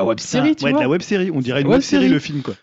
La 0.03 0.09
web 0.09 0.21
série, 0.21 0.57
tu 0.57 0.65
ouais, 0.65 0.71
vois. 0.71 0.81
de 0.81 0.85
la 0.85 0.89
web 0.91 1.03
série. 1.03 1.31
On 1.33 1.41
dirait 1.41 1.61
une 1.63 1.67
Web 1.69 1.77
web 1.77 1.83
série 1.83 2.03
série. 2.03 2.13
le 2.15 2.19
film 2.19 2.43
quoi. 2.43 2.55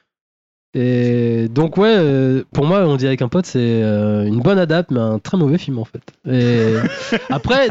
Et 0.75 1.47
donc, 1.49 1.77
ouais, 1.77 1.95
euh, 1.97 2.43
pour 2.53 2.63
moi, 2.65 2.81
on 2.81 2.95
dit 2.95 3.07
avec 3.07 3.23
un 3.23 3.27
pote, 3.27 3.47
c'est 3.47 3.57
euh, 3.59 4.23
une 4.25 4.39
bonne 4.39 4.59
adapte, 4.59 4.91
mais 4.91 4.99
un 4.99 5.17
très 5.17 5.35
mauvais 5.35 5.57
film 5.57 5.79
en 5.79 5.85
fait. 5.85 6.01
Et 6.31 6.75
après, 7.31 7.69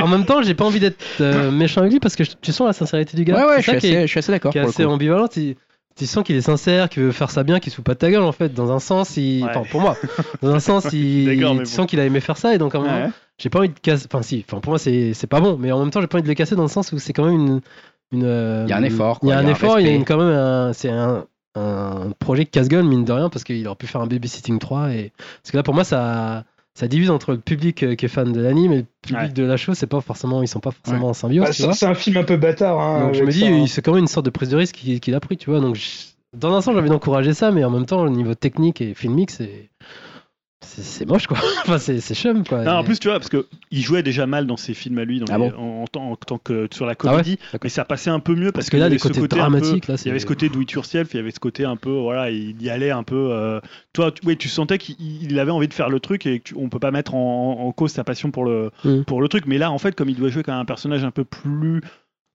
en 0.00 0.08
même 0.08 0.24
temps, 0.24 0.42
j'ai 0.42 0.54
pas 0.54 0.64
envie 0.64 0.80
d'être 0.80 0.98
euh, 1.20 1.52
méchant 1.52 1.80
avec 1.82 1.92
lui 1.92 2.00
parce 2.00 2.16
que 2.16 2.24
je- 2.24 2.32
tu 2.40 2.50
sens 2.50 2.66
la 2.66 2.72
sincérité 2.72 3.16
du 3.16 3.22
gars. 3.24 3.36
Ouais, 3.36 3.44
ouais, 3.44 3.62
je 3.62 3.62
C'est 3.66 3.70
suis 3.70 3.72
ça 3.72 3.78
qui 3.78 3.86
est- 3.86 3.96
assez, 3.98 4.02
je 4.02 4.10
suis 4.10 4.18
assez 4.18 4.32
d'accord. 4.32 4.50
qui 4.50 4.58
est 4.58 4.62
pour 4.62 4.68
le 4.70 4.74
assez 4.74 4.82
coup. 4.84 4.90
ambivalent. 4.90 5.28
Tu, 5.28 5.56
tu 5.94 6.06
sens 6.06 6.24
qu'il 6.24 6.34
est 6.34 6.40
sincère, 6.40 6.88
qu'il 6.88 7.04
veut 7.04 7.12
faire 7.12 7.30
ça 7.30 7.44
bien, 7.44 7.60
qu'il 7.60 7.70
se 7.70 7.76
fout 7.76 7.84
pas 7.84 7.94
de 7.94 7.98
ta 7.98 8.10
gueule 8.10 8.22
en 8.22 8.32
fait. 8.32 8.52
Dans 8.52 8.72
un 8.72 8.80
sens, 8.80 9.16
il... 9.16 9.44
Ouais. 9.44 9.50
enfin 9.50 9.62
pour 9.70 9.80
moi, 9.80 9.96
dans 10.42 10.52
un 10.52 10.58
sens, 10.60 10.88
il... 10.92 11.26
D'accord, 11.36 11.54
mais 11.54 11.60
tu 11.62 11.70
bon. 11.70 11.76
sens 11.76 11.86
qu'il 11.86 12.00
a 12.00 12.04
aimé 12.04 12.18
faire 12.18 12.36
ça 12.36 12.52
et 12.52 12.58
donc 12.58 12.74
en 12.74 12.80
même 12.82 12.90
temps, 12.90 13.04
Ouais. 13.06 13.10
j'ai 13.38 13.48
pas 13.48 13.60
envie 13.60 13.68
de 13.68 13.78
casser. 13.78 14.06
Enfin 14.10 14.22
si, 14.22 14.44
enfin 14.48 14.58
pour 14.60 14.70
moi 14.72 14.78
c'est 14.80 15.14
c'est 15.14 15.28
pas 15.28 15.40
bon, 15.40 15.56
mais 15.56 15.70
en 15.70 15.78
même 15.78 15.90
temps 15.90 16.00
j'ai 16.00 16.08
pas 16.08 16.16
envie 16.18 16.24
de 16.24 16.28
le 16.28 16.34
casser 16.34 16.56
dans 16.56 16.62
le 16.62 16.68
sens 16.68 16.90
où 16.90 16.98
c'est 16.98 17.12
quand 17.12 17.26
même 17.26 17.34
une 17.34 17.60
une. 18.12 18.24
euh, 18.24 18.64
Il 18.66 18.70
y 18.70 18.72
a 18.72 18.76
un 18.76 18.82
effort, 18.82 19.18
Il 19.22 19.26
y 19.26 19.28
quoi, 19.30 19.36
a 19.36 19.38
un 19.38 19.42
il 19.42 19.44
y 19.44 19.48
a 19.48 19.50
un 19.50 19.52
effort, 19.52 19.80
il 19.80 19.86
y 19.86 19.88
a 19.88 19.90
respect. 19.90 19.96
une, 19.96 20.04
quand 20.04 20.16
même 20.18 20.34
un, 20.34 20.72
c'est 20.72 20.90
un 20.90 21.24
un 21.54 22.12
projet 22.18 22.46
casse-gueule 22.46 22.82
mine 22.84 23.04
de 23.04 23.12
rien 23.12 23.28
parce 23.28 23.44
qu'il 23.44 23.66
aurait 23.66 23.76
pu 23.76 23.86
faire 23.86 24.00
un 24.00 24.06
babysitting 24.06 24.58
3 24.58 24.92
et 24.92 25.12
parce 25.42 25.50
que 25.52 25.56
là 25.58 25.62
pour 25.62 25.74
moi 25.74 25.84
ça 25.84 26.44
ça 26.74 26.88
divise 26.88 27.10
entre 27.10 27.32
le 27.32 27.38
public 27.40 27.82
euh, 27.82 27.94
qui 27.94 28.06
est 28.06 28.08
fan 28.08 28.32
de 28.32 28.40
l'anime 28.40 28.72
et 28.72 28.76
le 28.78 28.86
public 29.02 29.22
Ouais. 29.24 29.28
de 29.28 29.42
la 29.44 29.58
chose 29.58 29.76
c'est 29.76 29.86
pas 29.86 30.00
forcément 30.00 30.42
ils 30.42 30.48
sont 30.48 30.60
pas 30.60 30.70
forcément 30.70 31.08
en 31.08 31.12
symbiose 31.12 31.44
Bah, 31.44 31.50
tu 31.52 31.56
c'est 31.58 31.64
vois 31.64 31.74
c'est 31.74 31.84
un 31.84 31.94
film 31.94 32.16
un 32.16 32.22
peu 32.24 32.38
bâtard. 32.38 32.80
Hein, 32.80 33.00
donc 33.02 33.14
je 33.14 33.22
me 33.24 33.30
dis 33.30 33.40
ça, 33.40 33.46
hein. 33.48 33.66
c'est 33.68 33.82
quand 33.82 33.92
même 33.92 34.00
une 34.00 34.06
sorte 34.08 34.24
de 34.24 34.30
prise 34.30 34.48
de 34.48 34.56
risque 34.56 34.76
qu'il 34.76 34.98
qu'il 34.98 35.14
a 35.14 35.20
pris 35.20 35.36
tu 35.36 35.50
vois 35.50 35.60
donc 35.60 35.74
je- 35.74 35.90
dans 36.34 36.54
un 36.56 36.62
sens 36.62 36.72
j'ai 36.72 36.80
envie 36.80 36.88
d'encourager 36.88 37.34
ça 37.34 37.50
mais 37.50 37.64
en 37.64 37.70
même 37.70 37.84
temps 37.84 38.00
au 38.00 38.08
niveau 38.08 38.34
technique 38.34 38.80
et 38.80 38.94
filmique 38.94 39.30
c'est 39.30 39.68
c'est 40.64 41.06
moche 41.06 41.26
quoi 41.26 41.36
enfin 41.66 41.78
c'est 41.78 42.00
chum 42.14 42.46
quoi 42.46 42.62
Non, 42.64 42.72
en 42.72 42.84
plus, 42.84 42.98
tu 42.98 43.08
vois, 43.08 43.18
parce 43.18 43.28
que 43.28 43.46
il 43.70 43.82
jouait 43.82 44.02
déjà 44.02 44.26
mal 44.26 44.46
dans 44.46 44.56
ses 44.56 44.74
films 44.74 44.98
à 44.98 45.04
lui, 45.04 45.18
dans 45.20 45.26
Ah 45.30 45.38
les- 45.38 45.50
bon 45.50 45.58
en, 45.58 45.82
en 45.82 45.86
tant- 45.86 46.10
en 46.12 46.16
tant 46.16 46.38
que 46.38 46.68
sur 46.72 46.86
la 46.86 46.92
Ah 46.92 47.04
ouais 47.04 47.10
comédie, 47.10 47.38
mais 47.62 47.68
ça 47.68 47.84
passait 47.84 48.10
un 48.10 48.20
peu 48.20 48.34
mieux 48.34 48.52
parce, 48.52 48.66
Parce 48.66 48.70
que 48.70 48.76
là, 48.76 48.84
qu'il 48.86 48.92
y 48.92 48.94
avait 48.94 48.98
ce 48.98 49.02
côté 49.20 49.20
peu- 49.20 49.36
là, 49.36 49.96
il 50.02 50.06
y 50.06 50.10
avait 50.10 50.18
ce 50.20 50.26
côté 50.26 50.48
do 50.48 50.60
it 50.60 50.70
yourself, 50.72 51.12
il 51.12 51.16
y 51.16 51.20
avait 51.20 51.30
ce 51.30 51.40
côté 51.40 51.64
un 51.64 51.76
peu, 51.76 51.90
voilà, 51.90 52.30
il 52.30 52.60
y 52.62 52.70
allait 52.70 52.90
un 52.90 53.02
peu. 53.02 53.28
euh, 53.32 53.60
toi, 53.92 54.12
tu, 54.12 54.20
oui, 54.26 54.36
tu 54.36 54.48
sentais 54.48 54.78
qu'il 54.78 54.96
il 55.00 55.38
avait 55.38 55.50
envie 55.50 55.68
de 55.68 55.74
faire 55.74 55.88
le 55.90 56.00
truc 56.00 56.26
et 56.26 56.38
que 56.40 56.44
tu- 56.48 56.54
on 56.56 56.68
peut 56.68 56.78
pas 56.78 56.90
mettre 56.90 57.14
en, 57.14 57.58
en 57.66 57.72
cause 57.72 57.90
sa 57.92 58.04
passion 58.04 58.30
pour 58.30 58.44
le 58.44 58.70
Mm. 58.84 59.02
pour 59.04 59.20
le 59.20 59.28
truc, 59.28 59.44
mais 59.46 59.58
là, 59.58 59.70
en 59.70 59.78
fait, 59.78 59.94
comme 59.94 60.08
il 60.08 60.16
doit 60.16 60.28
jouer 60.28 60.42
quand 60.42 60.52
même 60.52 60.60
un 60.60 60.64
personnage 60.64 61.04
un 61.04 61.10
peu 61.10 61.24
plus 61.24 61.80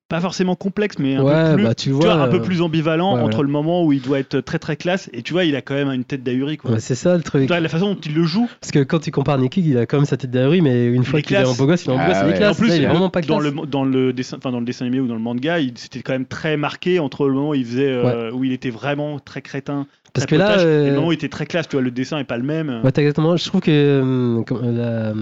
pas 0.10 0.22
forcément 0.22 0.56
complexe, 0.56 0.98
mais 1.00 1.16
un 1.16 1.24
Ouais, 1.24 1.50
peu 1.52 1.56
plus, 1.58 1.64
bah, 1.66 1.76
tu 1.76 1.86
tu 1.90 1.92
vois, 1.92 2.14
un 2.14 2.28
peu 2.30 2.38
euh, 2.38 2.42
plus 2.42 2.62
ambivalent 2.62 3.16
ouais, 3.16 3.22
entre 3.22 3.44
le 3.44 3.50
moment 3.50 3.84
où 3.84 3.92
il 3.92 4.02
doit 4.02 4.20
être 4.20 4.40
très 4.40 4.58
très 4.60 4.76
classe 4.78 5.10
et 5.14 5.22
tu 5.22 5.34
vois, 5.34 5.44
il 5.44 5.56
a 5.56 5.62
quand 5.62 5.74
même 5.74 5.90
une 5.92 6.06
tête 6.06 6.24
d'ahuri 6.24 6.58
quoi. 6.58 6.80
C'est 6.80 6.96
ça 6.96 7.18
le 7.18 7.24
truc. 7.24 7.50
La 7.50 7.68
façon 7.68 7.94
dont 7.94 8.00
il 8.06 8.14
le 8.16 8.24
joue, 8.24 8.50
Parce 8.62 8.72
que 8.72 8.80
quand 8.84 9.00
tu 9.00 9.12
compares 9.12 9.38
Nicky, 9.38 9.62
il 9.66 9.78
a 9.78 9.86
quand 9.86 9.98
même 9.98 10.06
sa 10.06 10.16
tête 10.18 10.32
d'ahuri, 10.32 10.62
mais 10.62 10.86
une 10.88 11.04
fois 11.04 11.22
qu'il 11.22 11.36
est 11.36 11.44
en 11.44 11.54
beau 11.54 11.66
gosse, 11.66 11.86
il 11.86 11.90
est 11.90 11.94
en 11.94 11.98
beau 11.98 12.04
Ah 12.06 12.08
gosse, 12.08 12.18
il 12.24 12.30
est 12.30 12.38
classe. 12.38 12.52
en 12.52 12.60
plus, 12.60 12.70
Là, 12.70 12.76
il 12.76 12.82
est 12.84 12.86
le- 12.86 12.92
vraiment 12.92 13.10
pas 13.10 13.22
dans 13.22 13.40
le 13.40 13.52
dans 13.52 13.84
le 13.84 14.14
dessin, 14.14 14.38
enfin 14.38 14.52
dans 14.52 14.60
le 14.60 14.66
dessin 14.66 14.86
animé 14.86 15.02
ou 15.02 15.08
dans 15.08 15.16
le 15.16 15.20
manga, 15.22 15.60
il- 15.60 15.74
c'était 15.78 16.02
quand 16.02 16.14
même 16.14 16.26
très 16.26 16.56
marqué 16.58 17.00
entre 17.00 17.28
le 17.28 17.34
moment 17.34 17.50
où 17.50 17.54
il 17.56 17.66
faisait 17.66 17.90
euh, 17.92 18.32
où 18.32 18.44
il 18.44 18.54
était 18.54 18.70
vraiment 18.70 19.20
très 19.20 19.42
crétin, 19.42 19.88
Parce 20.14 20.26
très 20.26 20.38
que 20.38 20.40
là, 20.42 20.56
et 20.56 20.66
euh, 20.66 20.88
le 20.88 20.94
moment 20.96 21.08
où 21.08 21.12
il 21.12 21.16
était 21.16 21.28
très 21.30 21.46
classe. 21.46 21.68
Tu 21.68 21.76
vois, 21.76 21.84
le 21.84 21.92
dessin 21.92 22.18
est 22.20 22.24
pas 22.24 22.38
le 22.38 22.44
même. 22.44 22.80
Ouais, 22.84 22.92
t'as 22.94 23.02
exactement. 23.02 23.36
Je 23.36 23.46
trouve 23.46 23.62
que 23.62 23.72
euh, 23.72 24.42
euh, 24.52 25.14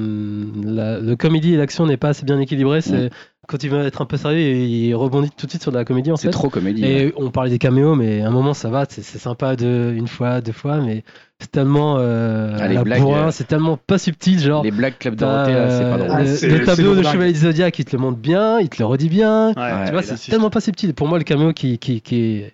la, 0.63 0.93
la- 0.93 0.99
le 0.99 1.15
comédie 1.15 1.53
et 1.53 1.57
l'action 1.57 1.85
n'est 1.87 1.97
pas 1.97 2.09
assez 2.09 2.23
bien 2.25 2.39
équilibré. 2.39 2.81
C'est 2.81 3.09
quand 3.47 3.63
il 3.63 3.69
veut 3.69 3.85
être 3.85 4.01
un 4.01 4.05
peu 4.05 4.17
sérieux, 4.17 4.39
il 4.39 4.93
rebondit 4.95 5.29
tout 5.35 5.45
de 5.45 5.51
suite 5.51 5.61
sur 5.61 5.71
de 5.71 5.77
la 5.77 5.85
comédie 5.85 6.11
en 6.11 6.15
C'est 6.17 6.27
fait. 6.27 6.31
trop 6.31 6.49
comédie. 6.49 6.81
ouais. 6.83 6.89
Et 7.07 7.13
on 7.17 7.29
parlait 7.31 7.49
des 7.49 7.57
caméos, 7.59 7.95
mais 7.95 8.21
à 8.21 8.27
un 8.27 8.31
moment 8.31 8.53
ça 8.53 8.69
va, 8.69 8.85
c'est 8.89 9.03
c'est 9.03 9.19
sympa 9.19 9.55
de 9.55 9.93
une 9.95 10.07
fois, 10.07 10.41
deux 10.41 10.51
fois, 10.51 10.77
mais 10.77 11.03
c'est 11.39 11.51
tellement 11.51 11.97
euh, 11.99 12.57
Ah, 12.59 12.67
les 12.67 12.77
blagues, 12.77 13.01
bourrin, 13.01 13.27
euh, 13.27 13.31
c'est 13.31 13.47
tellement 13.47 13.77
pas 13.77 13.97
subtil, 13.97 14.39
genre. 14.39 14.63
Les 14.63 14.71
blagues 14.71 14.97
Club 14.97 15.15
Dorothée, 15.15 15.51
c'est 15.51 15.83
pas 15.83 15.95
euh, 15.95 15.97
drôle. 15.97 16.11
Ah, 16.11 16.21
le, 16.23 16.35
c'est- 16.35 16.47
le 16.47 16.57
c'est 16.59 16.63
tableau 16.65 16.95
de. 16.95 17.03
Chevalier 17.03 17.33
du 17.33 17.39
Zodiac, 17.39 17.77
il 17.79 17.85
te 17.85 17.95
le 17.95 18.01
montre 18.01 18.17
bien, 18.17 18.59
il 18.59 18.69
te 18.69 18.77
le 18.79 18.85
redit 18.85 19.09
bien. 19.09 19.47
Ouais, 19.49 19.53
tu 19.53 19.59
ouais, 19.61 19.91
vois, 19.91 20.01
c'est 20.03 20.31
tellement 20.31 20.49
pas 20.49 20.61
subtil. 20.61 20.93
Pour 20.93 21.07
moi, 21.07 21.17
le 21.17 21.23
caméo 21.23 21.51
qui, 21.53 21.77
qui, 21.77 22.01
qui, 22.01 22.15
est, 22.21 22.53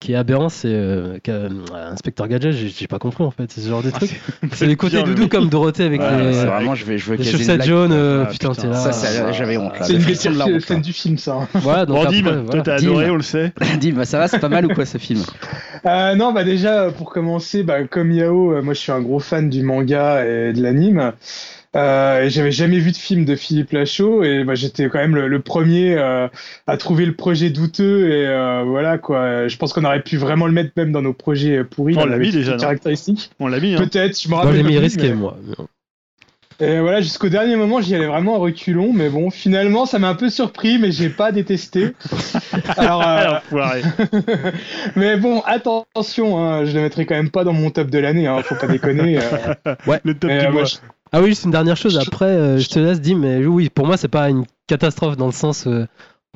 qui 0.00 0.12
est 0.12 0.16
aberrant, 0.16 0.48
c'est 0.48 0.68
euh, 0.72 1.18
qu'un- 1.22 1.48
Inspecteur 1.92 2.26
Gadget, 2.26 2.52
j'ai 2.54 2.86
pas 2.86 2.98
compris 2.98 3.22
en 3.22 3.30
fait. 3.30 3.50
C'est 3.52 3.60
ce 3.60 3.68
genre 3.68 3.82
de 3.82 3.90
Ah, 3.92 3.98
truc. 3.98 4.18
c'est- 4.42 4.54
C'est 4.54 4.66
les 4.66 4.74
côtés 4.76 4.96
bien, 4.96 5.04
doudou 5.04 5.22
mais- 5.24 5.28
comme 5.28 5.48
Dorothée 5.50 5.84
avec 5.84 6.00
Ouais, 6.00 6.24
les, 6.24 6.32
c'est 6.32 6.46
vraiment, 6.46 6.74
je 6.74 6.86
vais, 6.86 6.96
je 6.96 7.10
veux 7.10 7.16
les 7.16 7.24
chaussettes 7.24 7.64
jaunes. 7.64 7.92
euh, 7.92 8.24
Ah, 8.26 8.30
putain, 8.30 8.48
putain. 8.50 8.62
t'es 8.62 8.68
là. 8.68 8.74
Ça, 8.76 8.92
c'est- 8.92 9.32
j'avais 9.34 9.58
honte 9.58 9.78
là. 9.78 9.84
C'est 9.84 9.92
La 9.92 9.98
une 9.98 10.04
frisson 10.04 10.30
de 10.46 10.58
scènes 10.58 10.80
du 10.80 10.92
film, 10.94 11.18
ça. 11.18 11.46
Voilà, 11.54 11.84
donc 11.84 11.96
Bon, 11.96 12.02
après, 12.04 12.16
Dim, 12.16 12.22
voilà. 12.22 12.42
toi 12.44 12.62
t'as 12.62 12.78
Dim. 12.78 12.86
adoré, 12.88 13.10
on 13.10 13.16
le 13.16 13.22
sait. 13.22 13.52
Dis, 13.78 13.92
bah, 13.92 14.06
ça 14.06 14.18
va, 14.18 14.26
c'est 14.26 14.38
pas 14.38 14.48
mal 14.48 14.64
ou 14.64 14.70
quoi 14.74 14.86
ce 14.86 14.96
film? 14.98 15.22
Euh, 15.84 16.14
non, 16.14 16.32
bah 16.32 16.44
déjà, 16.44 16.84
euh, 16.84 16.90
pour 16.90 17.10
commencer, 17.10 17.62
bah, 17.62 17.84
comme 17.84 18.10
Yao, 18.10 18.54
euh, 18.54 18.62
moi 18.62 18.72
je 18.74 18.78
suis 18.80 18.92
un 18.92 19.00
gros 19.02 19.20
fan 19.20 19.50
du 19.50 19.62
manga 19.62 20.24
et 20.24 20.52
de 20.54 20.62
l'anime. 20.62 21.12
Euh, 21.76 22.22
et 22.24 22.30
j'avais 22.30 22.50
jamais 22.50 22.78
vu 22.80 22.90
de 22.90 22.96
film 22.96 23.24
de 23.24 23.36
Philippe 23.36 23.70
Lachaud 23.70 24.24
et 24.24 24.42
bah, 24.42 24.56
j'étais 24.56 24.88
quand 24.88 24.98
même 24.98 25.14
le, 25.14 25.28
le 25.28 25.40
premier 25.40 25.94
euh, 25.96 26.26
à 26.66 26.76
trouver 26.76 27.06
le 27.06 27.14
projet 27.14 27.50
douteux 27.50 28.10
et 28.10 28.26
euh, 28.26 28.64
voilà 28.66 28.98
quoi. 28.98 29.46
Je 29.46 29.56
pense 29.56 29.72
qu'on 29.72 29.84
aurait 29.84 30.02
pu 30.02 30.16
vraiment 30.16 30.46
le 30.46 30.52
mettre 30.52 30.72
même 30.76 30.90
dans 30.90 31.02
nos 31.02 31.12
projets 31.12 31.58
euh, 31.58 31.64
pourris. 31.64 31.94
On 31.96 32.06
l'a 32.06 32.18
mis 32.18 32.32
déjà, 32.32 32.56
caractéristiques. 32.56 33.30
On 33.38 33.46
l'a 33.46 33.60
mis. 33.60 33.74
Hein. 33.74 33.78
Peut-être, 33.78 34.20
je 34.20 34.26
me 34.26 34.30
Moi, 34.34 34.42
rappelle. 34.42 34.56
j'ai 34.56 34.62
mis 34.64 34.78
risqué, 34.78 35.08
mais- 35.10 35.14
moi. 35.14 35.36
Et 36.60 36.78
voilà, 36.80 37.00
jusqu'au 37.00 37.28
dernier 37.30 37.56
moment, 37.56 37.80
j'y 37.80 37.94
allais 37.94 38.06
vraiment 38.06 38.34
à 38.36 38.38
reculons, 38.38 38.92
mais 38.92 39.08
bon, 39.08 39.30
finalement, 39.30 39.86
ça 39.86 39.98
m'a 39.98 40.08
un 40.10 40.14
peu 40.14 40.28
surpris, 40.28 40.78
mais 40.78 40.92
j'ai 40.92 41.08
pas 41.08 41.32
détesté. 41.32 41.94
Alors, 42.76 43.00
euh, 43.00 43.04
Alors, 43.04 43.42
foiré. 43.44 43.82
mais 44.96 45.16
bon, 45.16 45.40
attention, 45.46 46.38
hein, 46.38 46.64
je 46.64 46.74
le 46.76 46.82
mettrai 46.82 47.06
quand 47.06 47.14
même 47.14 47.30
pas 47.30 47.44
dans 47.44 47.52
mon 47.52 47.70
top 47.70 47.88
de 47.88 47.98
l'année, 47.98 48.26
hein, 48.26 48.40
faut 48.42 48.54
pas 48.56 48.66
déconner. 48.66 49.18
euh. 49.20 49.74
Le 50.04 50.14
top 50.14 50.28
Mais, 50.30 50.38
du 50.40 50.46
euh, 50.46 50.50
mois. 50.50 50.60
moi, 50.60 50.64
je- 50.64 50.76
Ah 51.12 51.20
oui, 51.22 51.28
juste 51.30 51.44
une 51.44 51.50
dernière 51.50 51.76
chose. 51.76 51.98
Après, 51.98 52.26
euh, 52.26 52.58
je 52.58 52.68
te 52.68 52.78
laisse 52.78 53.00
dire, 53.00 53.16
mais 53.16 53.44
oui, 53.46 53.68
pour 53.70 53.86
moi, 53.86 53.96
c'est 53.96 54.08
pas 54.08 54.28
une 54.28 54.44
catastrophe 54.66 55.16
dans 55.16 55.26
le 55.26 55.32
sens. 55.32 55.66
Euh, 55.66 55.86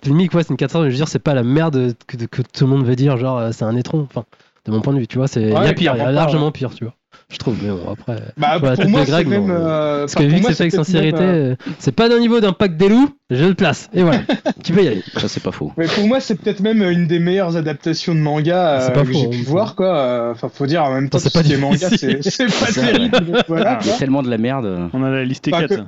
limite, 0.04 0.34
ouais, 0.34 0.42
c'est 0.42 0.50
une 0.50 0.56
catastrophe. 0.56 0.84
mais 0.84 0.90
Je 0.90 0.94
veux 0.94 0.98
dire, 1.00 1.08
c'est 1.08 1.18
pas 1.18 1.34
la 1.34 1.42
merde 1.44 1.94
que, 2.06 2.16
que 2.16 2.42
tout 2.42 2.64
le 2.64 2.70
monde 2.70 2.84
veut 2.86 2.96
dire, 2.96 3.16
genre, 3.18 3.38
euh, 3.38 3.50
c'est 3.52 3.64
un 3.64 3.76
étron. 3.76 4.06
Enfin, 4.10 4.24
de 4.64 4.72
mon 4.72 4.80
point 4.80 4.94
de 4.94 4.98
vue, 5.00 5.06
tu 5.06 5.18
vois, 5.18 5.28
c'est 5.28 5.42
il 5.42 5.50
y 5.50 5.54
a 5.54 5.60
Ouais, 5.60 5.74
pire, 5.74 5.94
il 5.94 5.98
y 5.98 6.00
a 6.00 6.04
pas, 6.06 6.12
largement 6.12 6.50
pire, 6.50 6.74
tu 6.74 6.84
vois. 6.84 6.94
Je 7.30 7.38
trouve, 7.38 7.56
mais 7.62 7.70
bon, 7.70 7.90
après. 7.90 8.16
Bah, 8.36 8.58
Voilà, 8.58 8.76
pour 8.76 8.84
tête 8.84 8.88
moi, 8.88 9.06
c'est 9.06 9.24
même. 9.24 9.50
euh, 9.50 10.00
Parce 10.00 10.14
enfin, 10.16 10.24
que 10.26 10.30
vu 10.30 10.40
que 10.40 10.46
c'est 10.48 10.54
fait 10.54 10.62
avec 10.64 10.72
sincérité, 10.74 11.18
euh, 11.20 11.50
euh, 11.52 11.56
c'est 11.78 11.92
pas 11.92 12.08
d'un 12.08 12.20
niveau 12.20 12.40
d'un 12.40 12.52
pack 12.52 12.76
des 12.76 12.88
loups, 12.88 13.10
je 13.30 13.44
le 13.44 13.54
place. 13.54 13.88
Et 13.94 14.02
voilà, 14.02 14.20
tu 14.64 14.72
peux 14.72 14.82
y 14.84 14.88
aller. 14.88 15.02
Ça, 15.16 15.26
c'est 15.28 15.42
pas 15.42 15.50
faux. 15.50 15.72
Mais 15.76 15.86
pour 15.86 16.06
moi, 16.06 16.20
c'est 16.20 16.34
peut-être 16.36 16.60
même 16.60 16.82
une 16.82 17.06
des 17.06 17.18
meilleures 17.18 17.56
adaptations 17.56 18.14
de 18.14 18.20
manga 18.20 18.80
C'est 18.80 18.90
euh, 18.90 18.94
pas 18.94 19.04
que 19.04 19.12
j'ai 19.12 19.26
hein, 19.26 19.30
pu 19.30 19.42
voir, 19.42 19.74
quoi. 19.74 19.96
Euh, 19.98 20.32
Enfin, 20.32 20.48
faut 20.52 20.66
dire, 20.66 20.84
en 20.84 20.92
même 20.94 21.08
temps, 21.08 21.18
c'est 21.20 21.32
pas 21.32 21.42
ce 21.42 21.48
qui 21.48 21.54
est 21.54 21.56
manga, 21.56 21.88
difficile. 21.88 22.18
c'est 22.22 22.46
pas 22.46 22.70
terrible. 22.72 23.42
voilà, 23.48 23.78
Il 23.82 23.88
y 23.88 23.90
a 23.90 23.96
tellement 23.96 24.22
de 24.22 24.30
la 24.30 24.38
merde. 24.38 24.90
On 24.92 25.02
en 25.02 25.12
a 25.12 25.22
listé 25.24 25.50
Bah, 25.50 25.60
4. 25.66 25.80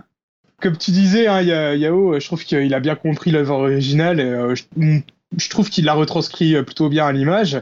Comme 0.63 0.79
tu 0.79 0.91
disais, 0.91 1.27
hein, 1.27 1.43
Ya- 1.43 1.75
Yao, 1.75 2.19
je 2.19 2.25
trouve 2.27 2.43
qu'il 2.43 2.73
a 2.73 2.81
bien 2.81 2.95
compris 2.95 3.31
l'œuvre 3.31 3.57
originale 3.57 4.21
et 4.21 4.25
euh, 4.25 4.55
je, 4.55 4.63
je 5.37 5.49
trouve 5.51 5.69
qu'il 5.69 5.85
l'a 5.85 5.93
retranscrit 5.93 6.57
euh, 6.57 6.63
plutôt 6.63 6.89
bien 6.89 7.07
à 7.07 7.13
l'image. 7.13 7.61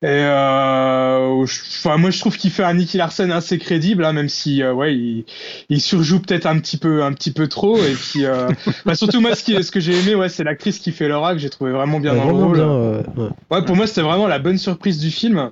Et 0.00 0.06
euh, 0.06 1.44
je- 1.46 1.96
moi, 1.96 2.10
je 2.10 2.20
trouve 2.20 2.36
qu'il 2.36 2.52
fait 2.52 2.62
un 2.62 2.74
Nicky 2.74 2.98
Larson 2.98 3.30
assez 3.30 3.58
crédible, 3.58 4.04
hein, 4.04 4.12
même 4.12 4.28
si, 4.28 4.62
euh, 4.62 4.72
ouais, 4.72 4.94
il, 4.94 5.24
il 5.68 5.80
surjoue 5.80 6.20
peut-être 6.20 6.46
un 6.46 6.58
petit 6.60 6.76
peu, 6.76 7.02
un 7.02 7.12
petit 7.12 7.32
peu 7.32 7.48
trop. 7.48 7.76
Et 7.84 7.94
puis, 7.94 8.24
euh, 8.24 8.48
bah, 8.86 8.94
surtout 8.94 9.20
moi, 9.20 9.34
ce, 9.34 9.42
qui, 9.42 9.60
ce 9.62 9.72
que 9.72 9.80
j'ai 9.80 9.98
aimé, 9.98 10.14
ouais, 10.14 10.28
c'est 10.28 10.44
l'actrice 10.44 10.78
qui 10.78 10.92
fait 10.92 11.08
Laura 11.08 11.32
que 11.32 11.38
j'ai 11.40 11.50
trouvé 11.50 11.72
vraiment 11.72 11.98
bien 11.98 12.12
Ouais, 12.12 12.18
dans 12.20 12.28
le 12.28 12.32
rôle. 12.32 12.56
bien. 12.58 12.80
ouais. 13.16 13.28
Ouais, 13.50 13.64
pour 13.64 13.74
moi, 13.74 13.86
c'était 13.88 14.02
vraiment 14.02 14.28
la 14.28 14.38
bonne 14.38 14.58
surprise 14.58 14.98
du 14.98 15.10
film. 15.10 15.50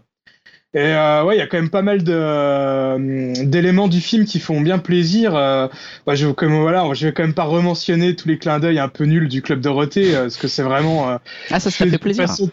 Et 0.74 0.78
euh, 0.80 1.24
ouais, 1.24 1.36
il 1.36 1.38
y 1.38 1.42
a 1.42 1.46
quand 1.46 1.56
même 1.56 1.70
pas 1.70 1.82
mal 1.82 2.04
de 2.04 2.12
euh, 2.14 3.32
d'éléments 3.44 3.88
du 3.88 4.00
film 4.00 4.26
qui 4.26 4.38
font 4.40 4.60
bien 4.60 4.78
plaisir. 4.78 5.34
Euh, 5.34 5.68
bah, 6.06 6.14
je, 6.14 6.28
comme, 6.28 6.60
voilà, 6.60 6.84
je 6.92 7.06
vais 7.06 7.12
quand 7.14 7.22
même 7.22 7.34
pas 7.34 7.44
rementionner 7.44 8.14
tous 8.14 8.28
les 8.28 8.38
clins 8.38 8.58
d'œil 8.60 8.78
un 8.78 8.88
peu 8.88 9.04
nuls 9.04 9.28
du 9.28 9.40
Club 9.42 9.60
Dorothée, 9.60 10.14
euh, 10.14 10.22
parce 10.22 10.36
que 10.36 10.48
c'est 10.48 10.62
vraiment. 10.62 11.10
euh, 11.10 11.16
Ah, 11.50 11.60
ça, 11.60 11.70
ça 11.70 11.84
fait 11.86 11.90
de 11.90 11.96
plaisir. 11.96 12.26
façon 12.28 12.50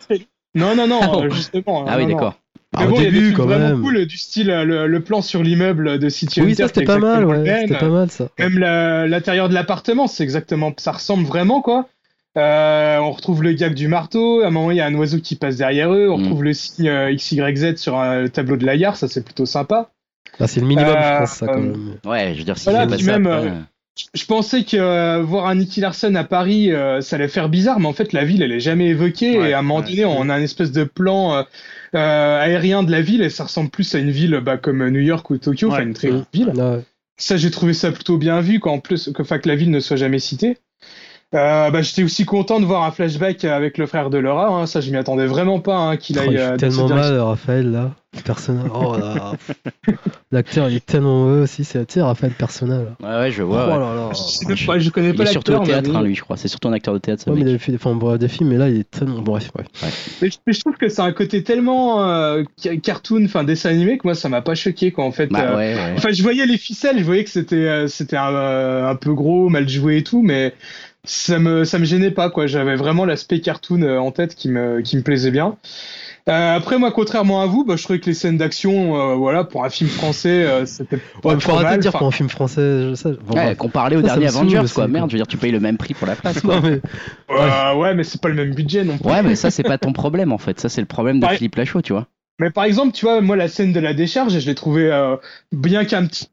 Non, 0.56 0.76
non, 0.76 0.88
non, 0.88 1.00
Ah 1.02 1.08
bon 1.08 1.24
euh, 1.24 1.30
justement. 1.30 1.86
Ah 1.88 1.98
non, 1.98 2.06
oui, 2.06 2.12
d'accord. 2.14 2.36
Mais 2.78 2.84
Ah, 2.84 2.88
bon, 2.88 2.96
au 2.96 3.00
il 3.00 3.04
y 3.04 3.08
a 3.08 3.12
des 3.12 3.34
quand 3.34 3.46
vraiment 3.46 3.70
même. 3.70 3.82
cool, 3.82 4.06
du 4.06 4.18
style 4.18 4.50
euh, 4.50 4.64
le, 4.64 4.88
le 4.88 5.00
plan 5.02 5.22
sur 5.22 5.44
l'immeuble 5.44 6.00
de 6.00 6.10
City 6.10 6.42
Oui, 6.42 6.52
Hunter, 6.52 6.64
ça 6.64 6.68
c'était 6.70 6.86
pas 6.86 6.98
mal, 6.98 7.26
ouais. 7.26 7.62
C'était 7.62 7.78
pas 7.78 7.90
mal 7.90 8.10
ça. 8.10 8.28
Même 8.40 8.58
l'intérieur 8.60 9.50
de 9.50 9.54
l'appartement, 9.54 10.08
c'est 10.08 10.24
exactement, 10.24 10.74
ça 10.78 10.92
ressemble 10.92 11.26
vraiment 11.26 11.62
quoi. 11.62 11.88
Euh, 12.36 12.98
on 12.98 13.12
retrouve 13.12 13.44
le 13.44 13.54
gag 13.54 13.76
du 13.76 13.88
marteau. 13.88 14.42
À 14.42 14.48
un 14.48 14.50
moment, 14.50 14.72
il 14.72 14.78
y 14.78 14.82
a 14.82 14.88
un 14.88 14.96
oiseau 14.96 15.20
qui 15.20 15.36
passe 15.36 15.56
derrière 15.58 15.94
eux. 15.94 16.10
On 16.10 16.18
Mm. 16.18 16.24
retrouve 16.24 16.44
le 16.44 16.54
signe 16.54 16.90
euh, 16.90 17.14
XYZ 17.14 17.76
sur 17.76 18.00
un 18.00 18.28
tableau 18.28 18.58
de 18.58 18.66
la 18.66 18.76
gare. 18.76 18.96
Ça, 18.96 19.08
c'est 19.08 19.24
plutôt 19.24 19.46
sympa. 19.46 19.92
Bah, 20.40 20.48
c'est 20.48 20.60
le 20.60 20.66
minimum, 20.66 20.96
je 21.00 21.14
Euh, 21.14 21.20
pense, 21.20 21.30
ça 21.30 21.46
quand 21.46 21.60
même. 21.60 22.00
Ouais, 22.06 22.34
je 22.34 22.40
veux 22.40 22.44
dire, 22.44 22.58
si 22.58 22.64
Voilà, 22.64 22.90
ça 22.98 23.06
même, 23.06 23.28
après, 23.28 23.50
euh, 23.50 23.60
Je 24.16 24.26
pensais 24.26 24.64
que 24.64 24.76
euh, 24.76 25.22
voir 25.22 25.46
un 25.46 25.56
Nicky 25.56 25.80
Larson 25.80 26.16
à 26.16 26.24
Paris, 26.24 26.72
euh, 26.72 27.02
ça 27.02 27.16
allait 27.16 27.28
faire 27.28 27.48
bizarre, 27.48 27.80
mais 27.80 27.88
en 27.88 27.94
fait, 27.94 28.12
la 28.12 28.26
ville, 28.26 28.42
elle 28.42 28.52
est 28.52 28.60
jamais 28.60 28.88
évoquée. 28.88 29.38
Ouais, 29.38 29.50
et 29.52 29.54
à 29.54 29.60
un 29.60 29.62
moment 29.62 29.82
ouais. 29.82 29.90
donné, 29.90 30.06
on 30.06 30.30
a 30.30 30.34
un 30.34 30.42
espèce 30.42 30.72
de 30.72 30.84
plan 30.84 31.36
euh, 31.36 31.44
euh, 31.96 32.42
aérien 32.42 32.82
de 32.82 32.92
la 32.92 33.02
ville, 33.02 33.22
et 33.22 33.30
ça 33.30 33.44
ressemble 33.44 33.70
plus 33.70 33.94
à 33.94 34.00
une 34.00 34.10
ville 34.10 34.40
bah, 34.44 34.58
comme 34.58 34.88
New 34.90 35.00
York 35.00 35.30
ou 35.30 35.38
Tokyo, 35.38 35.68
enfin 35.70 35.78
Ouais. 35.78 35.84
une 35.84 35.94
très 35.94 36.10
grande 36.10 36.26
ville. 36.34 36.50
Ouais. 36.56 36.82
Ça, 37.18 37.38
j'ai 37.38 37.52
trouvé 37.52 37.74
ça 37.74 37.92
plutôt 37.92 38.18
bien 38.18 38.42
vu, 38.42 38.60
qu'en 38.60 38.80
plus, 38.80 39.12
que, 39.14 39.22
enfin, 39.22 39.38
que 39.38 39.48
la 39.48 39.56
ville 39.56 39.70
ne 39.70 39.80
soit 39.80 39.98
jamais 39.98 40.20
citée. 40.20 40.58
Euh, 41.34 41.72
bah, 41.72 41.82
j'étais 41.82 42.04
aussi 42.04 42.26
content 42.26 42.60
de 42.60 42.66
voir 42.66 42.84
un 42.84 42.92
flashback 42.92 43.44
avec 43.46 43.78
le 43.80 43.88
frère 43.88 44.10
de 44.10 44.18
Laura. 44.20 44.48
Hein. 44.50 44.66
Ça, 44.68 44.82
je 44.82 44.92
m'y 44.92 44.98
attendais 44.98 45.26
vraiment 45.26 45.60
pas 45.60 45.76
hein, 45.78 45.98
qu'il 45.98 46.18
Oh, 46.20 46.22
aille. 46.22 46.30
il 46.34 46.38
euh, 46.38 46.58
fait 46.58 46.68
dans 46.68 46.88
tellement 46.88 46.88
mal, 46.90 47.20
Raphaël, 47.20 47.72
là. 47.72 47.92
Le 48.16 48.22
personnage. 48.22 48.70
Oh 48.72 48.96
là. 48.96 49.34
L'acteur, 50.32 50.70
il 50.70 50.76
est 50.76 50.86
tellement 50.86 51.26
mauvais 51.26 51.42
aussi. 51.42 51.64
C'est, 51.64 51.84
tu 51.88 51.96
sais, 51.96 52.02
Raphaël 52.04 52.34
Personnel. 52.34 52.86
là. 53.02 53.10
Ouais, 53.18 53.24
ouais, 53.24 53.32
je 53.32 53.42
vois. 53.42 53.66
ouais. 53.68 53.74
Oh 53.76 53.80
là 53.80 53.96
là. 53.96 54.10
Je, 54.12 54.18
sais 54.18 54.46
même 54.46 54.58
pas, 54.68 54.78
je 54.78 54.90
connais 54.92 55.10
Il 55.10 55.16
pas 55.16 55.24
est 55.24 55.28
surtout 55.28 55.54
au 55.54 55.56
l'acteur, 55.56 55.76
mais 55.78 55.82
théâtre, 55.82 55.98
hein, 55.98 56.04
lui, 56.04 56.14
je 56.14 56.22
crois. 56.22 56.38
C'est 56.38 56.48
surtout 56.48 56.68
un 56.68 56.74
acteur 56.74 56.94
de 56.94 57.00
théâtre, 57.00 57.24
ça. 57.24 57.32
Ouais, 57.32 57.38
mais 57.38 57.42
il 57.44 57.50
avait 57.50 57.58
fait 57.58 57.72
des, 57.72 57.78
enfin, 57.80 57.96
bref, 57.96 58.20
des 58.20 58.28
films, 58.28 58.50
mais 58.50 58.58
là, 58.58 58.70
il 58.70 58.78
est 58.82 58.90
tellement. 58.92 59.20
Bref, 59.24 59.50
bref. 59.56 59.66
Mais, 60.22 60.30
je- 60.30 60.38
mais 60.46 60.54
je 60.54 60.60
trouve 60.60 60.76
que 60.76 60.90
c'est 60.90 61.02
un 61.02 61.12
côté 61.12 61.44
tellement 61.44 62.04
euh, 62.08 62.44
ca- 62.58 62.78
cartoon, 62.78 63.26
enfin 63.26 63.44
dessin 63.44 63.70
animé, 63.72 63.98
que 63.98 64.06
moi 64.06 64.14
ça 64.14 64.30
m'a 64.30 64.42
pas 64.44 64.54
choqué 64.54 64.92
quoi 64.92 65.06
en 65.06 65.12
fait. 65.12 65.28
Bah 65.28 65.40
euh, 65.42 65.58
ouais, 65.58 65.74
ouais. 65.74 65.94
Enfin, 65.98 66.10
je 66.12 66.22
voyais 66.22 66.46
les 66.46 66.58
ficelles, 66.60 67.00
je 67.00 67.04
voyais 67.04 67.24
que 67.24 67.32
c'était 67.32 67.56
euh, 67.56 67.88
c'était 67.88 68.18
un, 68.18 68.32
euh, 68.32 68.88
un 68.92 68.96
peu 68.96 69.14
gros, 69.16 69.50
mal 69.50 69.68
joué 69.68 69.98
et 69.98 70.04
tout, 70.04 70.22
mais 70.22 70.54
ça 71.06 71.38
me 71.40 71.64
ça 71.66 71.80
me 71.80 71.86
gênait 71.86 72.12
pas 72.12 72.30
quoi. 72.30 72.48
J'avais 72.48 72.76
vraiment 72.76 73.06
l'aspect 73.06 73.42
cartoon 73.42 73.82
euh, 73.82 73.98
en 74.00 74.12
tête 74.12 74.36
qui 74.36 74.50
me 74.50 74.82
qui 74.82 74.96
me 74.98 75.02
plaisait 75.02 75.32
bien. 75.32 75.58
Euh, 76.30 76.56
après 76.56 76.78
moi, 76.78 76.92
contrairement 76.94 77.42
à 77.42 77.48
vous, 77.48 77.66
bah, 77.66 77.76
je 77.76 77.84
trouvais 77.84 78.00
que 78.00 78.06
les 78.06 78.14
scènes 78.14 78.38
d'action, 78.38 78.96
euh, 78.98 79.16
voilà, 79.16 79.44
pour 79.44 79.66
un 79.66 79.70
film 79.70 79.90
français, 79.90 80.46
euh, 80.46 80.66
c'était 80.66 80.96
pas 81.22 81.30
Ouais, 81.30 81.36
mais 81.36 81.42
faut 81.42 81.50
trop 81.50 81.56
arrêter 81.58 81.70
mal. 81.72 81.78
de 81.78 81.82
dire 81.82 81.92
pour 81.92 82.08
un 82.08 82.12
film 82.12 82.30
français, 82.30 82.90
je 82.90 82.94
sais. 82.96 83.10
Bon, 83.28 83.36
Ouais, 83.36 83.44
bref. 83.44 83.58
comparé 83.58 83.98
au 83.98 84.02
Ça, 84.02 84.08
dernier 84.08 84.28
Avengers, 84.28 84.60
quoi. 84.60 84.70
quoi. 84.74 84.88
Merde, 84.88 85.10
je 85.10 85.16
veux 85.16 85.20
dire, 85.20 85.28
tu 85.28 85.36
payes 85.36 85.52
le 85.52 85.60
même 85.60 85.76
prix 85.78 85.94
pour 85.94 86.08
la 86.08 86.16
place, 86.16 86.40
quoi. 86.40 86.62
Non, 86.62 86.62
mais. 86.70 86.80
euh, 87.32 87.76
ouais, 87.76 87.94
mais 87.94 88.06
c'est 88.06 88.22
pas 88.22 88.30
le 88.30 88.36
même 88.36 88.56
budget 88.56 88.86
non 88.86 88.98
plus. 88.98 89.10
Ouais, 89.10 89.22
mais 89.22 89.36
ça, 89.36 89.52
c'est 89.52 89.64
pas 89.64 89.78
ton 89.78 89.92
problème, 89.92 90.32
en 90.32 90.38
fait. 90.38 90.62
Ça, 90.62 90.70
c'est 90.70 90.80
le 90.80 90.88
problème 90.88 91.20
de 91.20 91.26
Ouais. 91.26 91.36
Philippe 91.36 91.56
Lachaud, 91.56 91.82
tu 91.82 91.92
vois. 91.92 92.08
Mais 92.40 92.50
par 92.52 92.64
exemple, 92.64 92.94
tu 92.94 93.06
vois, 93.06 93.20
moi, 93.20 93.36
la 93.36 93.50
scène 93.50 93.74
de 93.74 93.80
la 93.82 93.94
décharge, 93.94 94.40
je 94.40 94.46
l'ai 94.46 94.56
trouvé 94.56 94.90
euh, 94.92 95.18
bien 95.52 95.84
qu'un 95.84 96.06
petit 96.06 96.30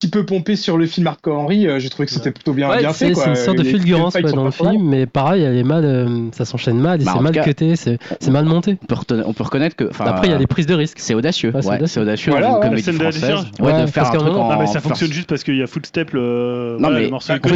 petit 0.00 0.08
peu 0.10 0.24
pompé 0.24 0.54
sur 0.54 0.78
le 0.78 0.86
film 0.86 1.04
Marc 1.04 1.26
Henry, 1.26 1.66
euh, 1.66 1.80
j'ai 1.80 1.88
trouvé 1.88 2.06
que 2.06 2.12
c'était 2.12 2.30
plutôt 2.30 2.52
bien, 2.52 2.68
Ouais, 2.70 2.78
bien 2.78 2.92
fait. 2.92 3.08
c'est, 3.08 3.12
quoi. 3.12 3.24
c'est 3.24 3.30
une 3.30 3.36
sorte 3.36 3.58
de 3.58 3.64
fulgurance 3.64 4.14
sont 4.14 4.36
dans 4.36 4.44
le 4.44 4.50
film, 4.52 4.88
mais 4.88 5.06
pareil, 5.06 5.42
elle 5.42 5.56
est 5.56 5.64
mal, 5.64 5.84
euh, 5.84 6.28
ça 6.32 6.44
s'enchaîne 6.44 6.78
mal, 6.78 7.02
et 7.02 7.04
Bah, 7.04 7.14
c'est 7.16 7.22
mal 7.22 7.40
cuté, 7.44 7.74
c'est, 7.74 7.98
c'est 8.20 8.30
mal 8.30 8.44
monté. 8.44 8.78
On 8.82 8.86
peut, 8.86 9.22
on 9.26 9.32
peut 9.32 9.42
reconnaître 9.42 9.74
que. 9.74 9.90
Après, 9.98 10.28
il 10.28 10.30
y 10.30 10.34
a 10.34 10.38
des 10.38 10.46
prises 10.46 10.66
de 10.66 10.74
risque. 10.74 10.98
C'est 11.00 11.14
audacieux. 11.14 11.50
Ouais, 11.52 11.62
c'est 11.62 11.68
Ouais, 11.70 11.76
audacieux. 12.02 12.32
c'est 12.32 12.38
Voilà, 12.38 12.54
ouais. 12.54 12.60
comédie 12.68 12.86
La 12.86 12.92
de 12.92 12.98
la 12.98 13.10
française. 13.12 13.46
Ouais, 13.60 13.82
de 13.82 13.86
faire 13.86 14.06
un 14.06 14.10
truc 14.10 14.22
moment- 14.22 14.46
en. 14.48 14.52
Non, 14.52 14.58
mais 14.60 14.66
ça 14.66 14.80
fonctionne 14.80 15.12
juste 15.12 15.28
parce 15.28 15.42
qu'il 15.42 15.56
y 15.56 15.62
a 15.62 15.66
Footstep, 15.66 16.12
le, 16.12 16.76
Non, 16.78 16.90
mais- 16.90 17.10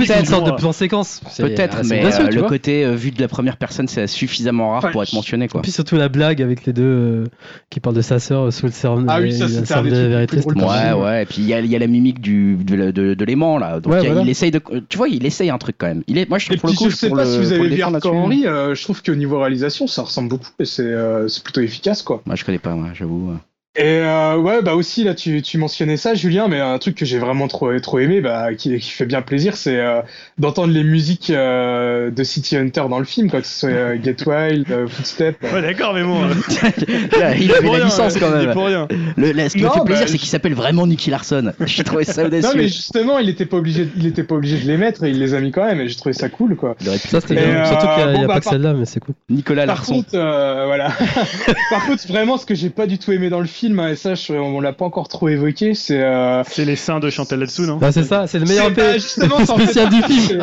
c'est 0.04 0.18
une 0.20 0.26
sorte 0.26 0.46
de 0.46 0.52
plan 0.52 0.72
séquence. 0.72 1.20
C'est- 1.30 1.42
Peut-être, 1.44 1.84
c'est 1.84 1.90
mais 2.02 2.04
euh, 2.04 2.28
le 2.30 2.42
côté 2.42 2.92
vu 2.94 3.10
de 3.12 3.20
la 3.20 3.28
première 3.28 3.56
personne, 3.56 3.86
c'est 3.88 4.06
suffisamment 4.08 4.70
rare 4.72 4.90
pour 4.90 5.02
être 5.02 5.12
mentionné, 5.14 5.46
quoi. 5.48 5.62
Puis 5.62 5.70
surtout 5.70 5.96
la 5.96 6.08
blague 6.08 6.42
avec 6.42 6.66
les 6.66 6.72
deux 6.72 7.24
qui 7.70 7.78
parlent 7.78 7.96
de 7.96 8.02
sa 8.02 8.18
sœur 8.18 8.52
sous 8.52 8.66
le 8.66 8.72
cerveau. 8.72 9.04
Ah 9.08 9.20
oui, 9.20 9.32
ça, 9.32 9.46
les 9.80 10.26
plus 10.26 10.40
drôles 10.40 10.58
Ouais, 10.58 10.92
ouais, 10.92 11.22
et 11.22 11.26
puis 11.26 11.42
il 11.42 11.46
y 11.46 11.76
a 11.76 11.78
la 11.78 11.86
mimique 11.86 12.20
du, 12.20 12.31
du, 12.32 12.56
de, 12.64 12.90
de- 12.90 13.14
de 13.14 13.24
l'aimant 13.24 13.58
là. 13.58 13.80
Donc 13.80 13.92
Ouais, 13.92 14.00
il, 14.00 14.04
y 14.04 14.06
a- 14.06 14.12
voilà. 14.12 14.22
il 14.26 14.30
essaye 14.30 14.50
de, 14.50 14.60
tu 14.88 14.96
vois, 14.96 15.08
il 15.08 15.24
essaye 15.26 15.50
un 15.50 15.58
truc 15.58 15.76
quand 15.78 15.86
même. 15.86 16.02
Il 16.06 16.18
est, 16.18 16.28
moi 16.28 16.38
je 16.38 16.46
pour 16.54 16.68
le 16.70 16.74
coup, 16.74 16.90
je 16.90 16.96
sais 16.96 17.08
pour 17.08 17.16
pas 17.16 17.24
le- 17.24 17.30
si 17.30 17.38
vous 17.38 17.52
avez 17.52 17.68
le 17.68 17.74
vu 17.74 17.82
Hardcore. 17.82 18.14
Henry, 18.14 18.46
euh, 18.46 18.74
je 18.74 18.82
trouve 18.82 19.02
qu'au 19.02 19.14
niveau 19.14 19.38
réalisation, 19.40 19.86
ça 19.86 20.02
ressemble 20.02 20.28
beaucoup 20.28 20.48
et 20.58 20.64
c'est 20.64 20.82
euh, 20.82 21.28
c'est 21.28 21.42
plutôt 21.44 21.60
efficace, 21.60 22.02
quoi. 22.02 22.22
Moi 22.26 22.36
je 22.36 22.44
connais 22.44 22.58
pas, 22.58 22.74
moi, 22.74 22.88
j'avoue. 22.94 23.32
Et 23.74 23.84
euh, 23.86 24.36
ouais, 24.36 24.60
bah 24.60 24.74
aussi 24.74 25.02
là, 25.02 25.14
tu, 25.14 25.40
tu 25.40 25.56
mentionnais 25.56 25.96
ça, 25.96 26.12
Julien, 26.12 26.46
mais 26.46 26.60
un 26.60 26.76
truc 26.78 26.94
que 26.94 27.06
j'ai 27.06 27.18
vraiment 27.18 27.48
trop 27.48 27.74
trop 27.80 28.00
aimé, 28.00 28.20
bah 28.20 28.52
qui, 28.52 28.78
qui 28.78 28.90
fait 28.90 29.06
bien 29.06 29.22
plaisir, 29.22 29.56
c'est 29.56 29.78
euh, 29.80 30.02
d'entendre 30.36 30.74
les 30.74 30.84
musiques 30.84 31.30
euh, 31.30 32.10
de 32.10 32.22
City 32.22 32.58
Hunter 32.58 32.82
dans 32.90 32.98
le 32.98 33.06
film, 33.06 33.30
quoi, 33.30 33.40
que 33.40 33.46
ce 33.46 33.60
soit 33.60 33.70
euh, 33.70 33.96
Get 34.02 34.16
Wild, 34.26 34.70
euh, 34.70 34.86
Footstep. 34.86 35.42
Ouais, 35.50 35.62
d'accord, 35.62 35.94
mais 35.94 36.02
bon. 36.02 36.20
il 36.86 37.50
est 37.50 37.54
avait 37.54 37.66
la 37.66 37.72
rien, 37.76 37.84
licence 37.86 38.18
quand 38.18 38.28
il 38.38 38.44
même. 38.48 38.52
pour 38.52 38.66
rien. 38.66 38.86
Le, 39.16 39.32
là, 39.32 39.48
ce 39.48 39.56
qui 39.56 39.62
me 39.64 39.70
fait 39.70 39.78
bah, 39.78 39.84
plaisir, 39.86 40.06
c'est 40.06 40.12
je- 40.16 40.18
qu'il 40.18 40.28
s'appelle 40.28 40.52
vraiment 40.54 40.86
Nicky 40.86 41.08
Larson. 41.08 41.54
J'ai 41.64 41.82
trouvé 41.82 42.04
ça 42.04 42.26
audacieux. 42.26 42.50
Non 42.50 42.54
mais 42.54 42.68
justement, 42.68 43.18
il 43.20 43.30
était 43.30 43.46
pas 43.46 43.56
obligé, 43.56 43.88
il 43.96 44.06
était 44.06 44.22
pas 44.24 44.34
obligé 44.34 44.58
de 44.58 44.66
les 44.66 44.76
mettre 44.76 45.02
et 45.04 45.10
il 45.10 45.18
les 45.18 45.32
a 45.32 45.40
mis 45.40 45.50
quand 45.50 45.64
même 45.64 45.80
et 45.80 45.88
j'ai 45.88 45.96
trouvé 45.96 46.12
ça 46.12 46.28
cool, 46.28 46.56
quoi. 46.56 46.76
Il 46.82 46.88
Ça, 46.98 47.22
c'était 47.22 47.36
bien. 47.36 47.64
Surtout 47.64 47.86
qu'il 47.86 47.96
n'y 47.96 48.02
a, 48.02 48.06
bon, 48.06 48.12
il 48.16 48.20
y 48.20 48.24
a 48.24 48.26
bah, 48.26 48.34
pas 48.34 48.40
que 48.40 48.44
par- 48.44 48.52
celle-là, 48.52 48.74
mais 48.74 48.84
c'est 48.84 49.00
cool. 49.00 49.14
Nicolas 49.30 49.64
Par 49.64 49.76
Larson. 49.76 49.94
contre, 49.94 50.10
euh, 50.14 50.66
voilà. 50.66 50.90
Par 51.70 51.86
contre, 51.86 52.06
vraiment, 52.06 52.36
ce 52.36 52.44
que 52.44 52.54
j'ai 52.54 52.68
pas 52.68 52.86
du 52.86 52.98
tout 52.98 53.12
aimé 53.12 53.30
dans 53.30 53.40
le 53.40 53.46
film, 53.46 53.61
hein, 53.70 53.88
et 53.88 53.96
ça, 53.96 54.14
je- 54.14 54.32
on 54.32 54.60
l'a 54.60 54.72
pas 54.72 54.84
encore 54.84 55.08
trop 55.08 55.28
évoqué, 55.28 55.74
c'est 55.74 56.00
euh, 56.02 56.42
C'est 56.48 56.64
les 56.64 56.76
seins 56.76 57.00
de 57.00 57.10
Chantal 57.10 57.40
là-dessous, 57.40 57.66
non 57.66 57.78
Ah, 57.82 57.92
c'est 57.92 58.02
ça, 58.04 58.26
c'est 58.26 58.38
le 58.38 58.46
meilleur 58.46 58.66
C'est- 58.66 58.72
bah, 58.72 58.90
EP 58.90 58.94
justement, 59.00 59.36
c'est 59.44 59.50
en 59.50 59.56
fait- 59.56 59.62
spécial 59.64 59.88
du 59.90 60.02
film. 60.02 60.42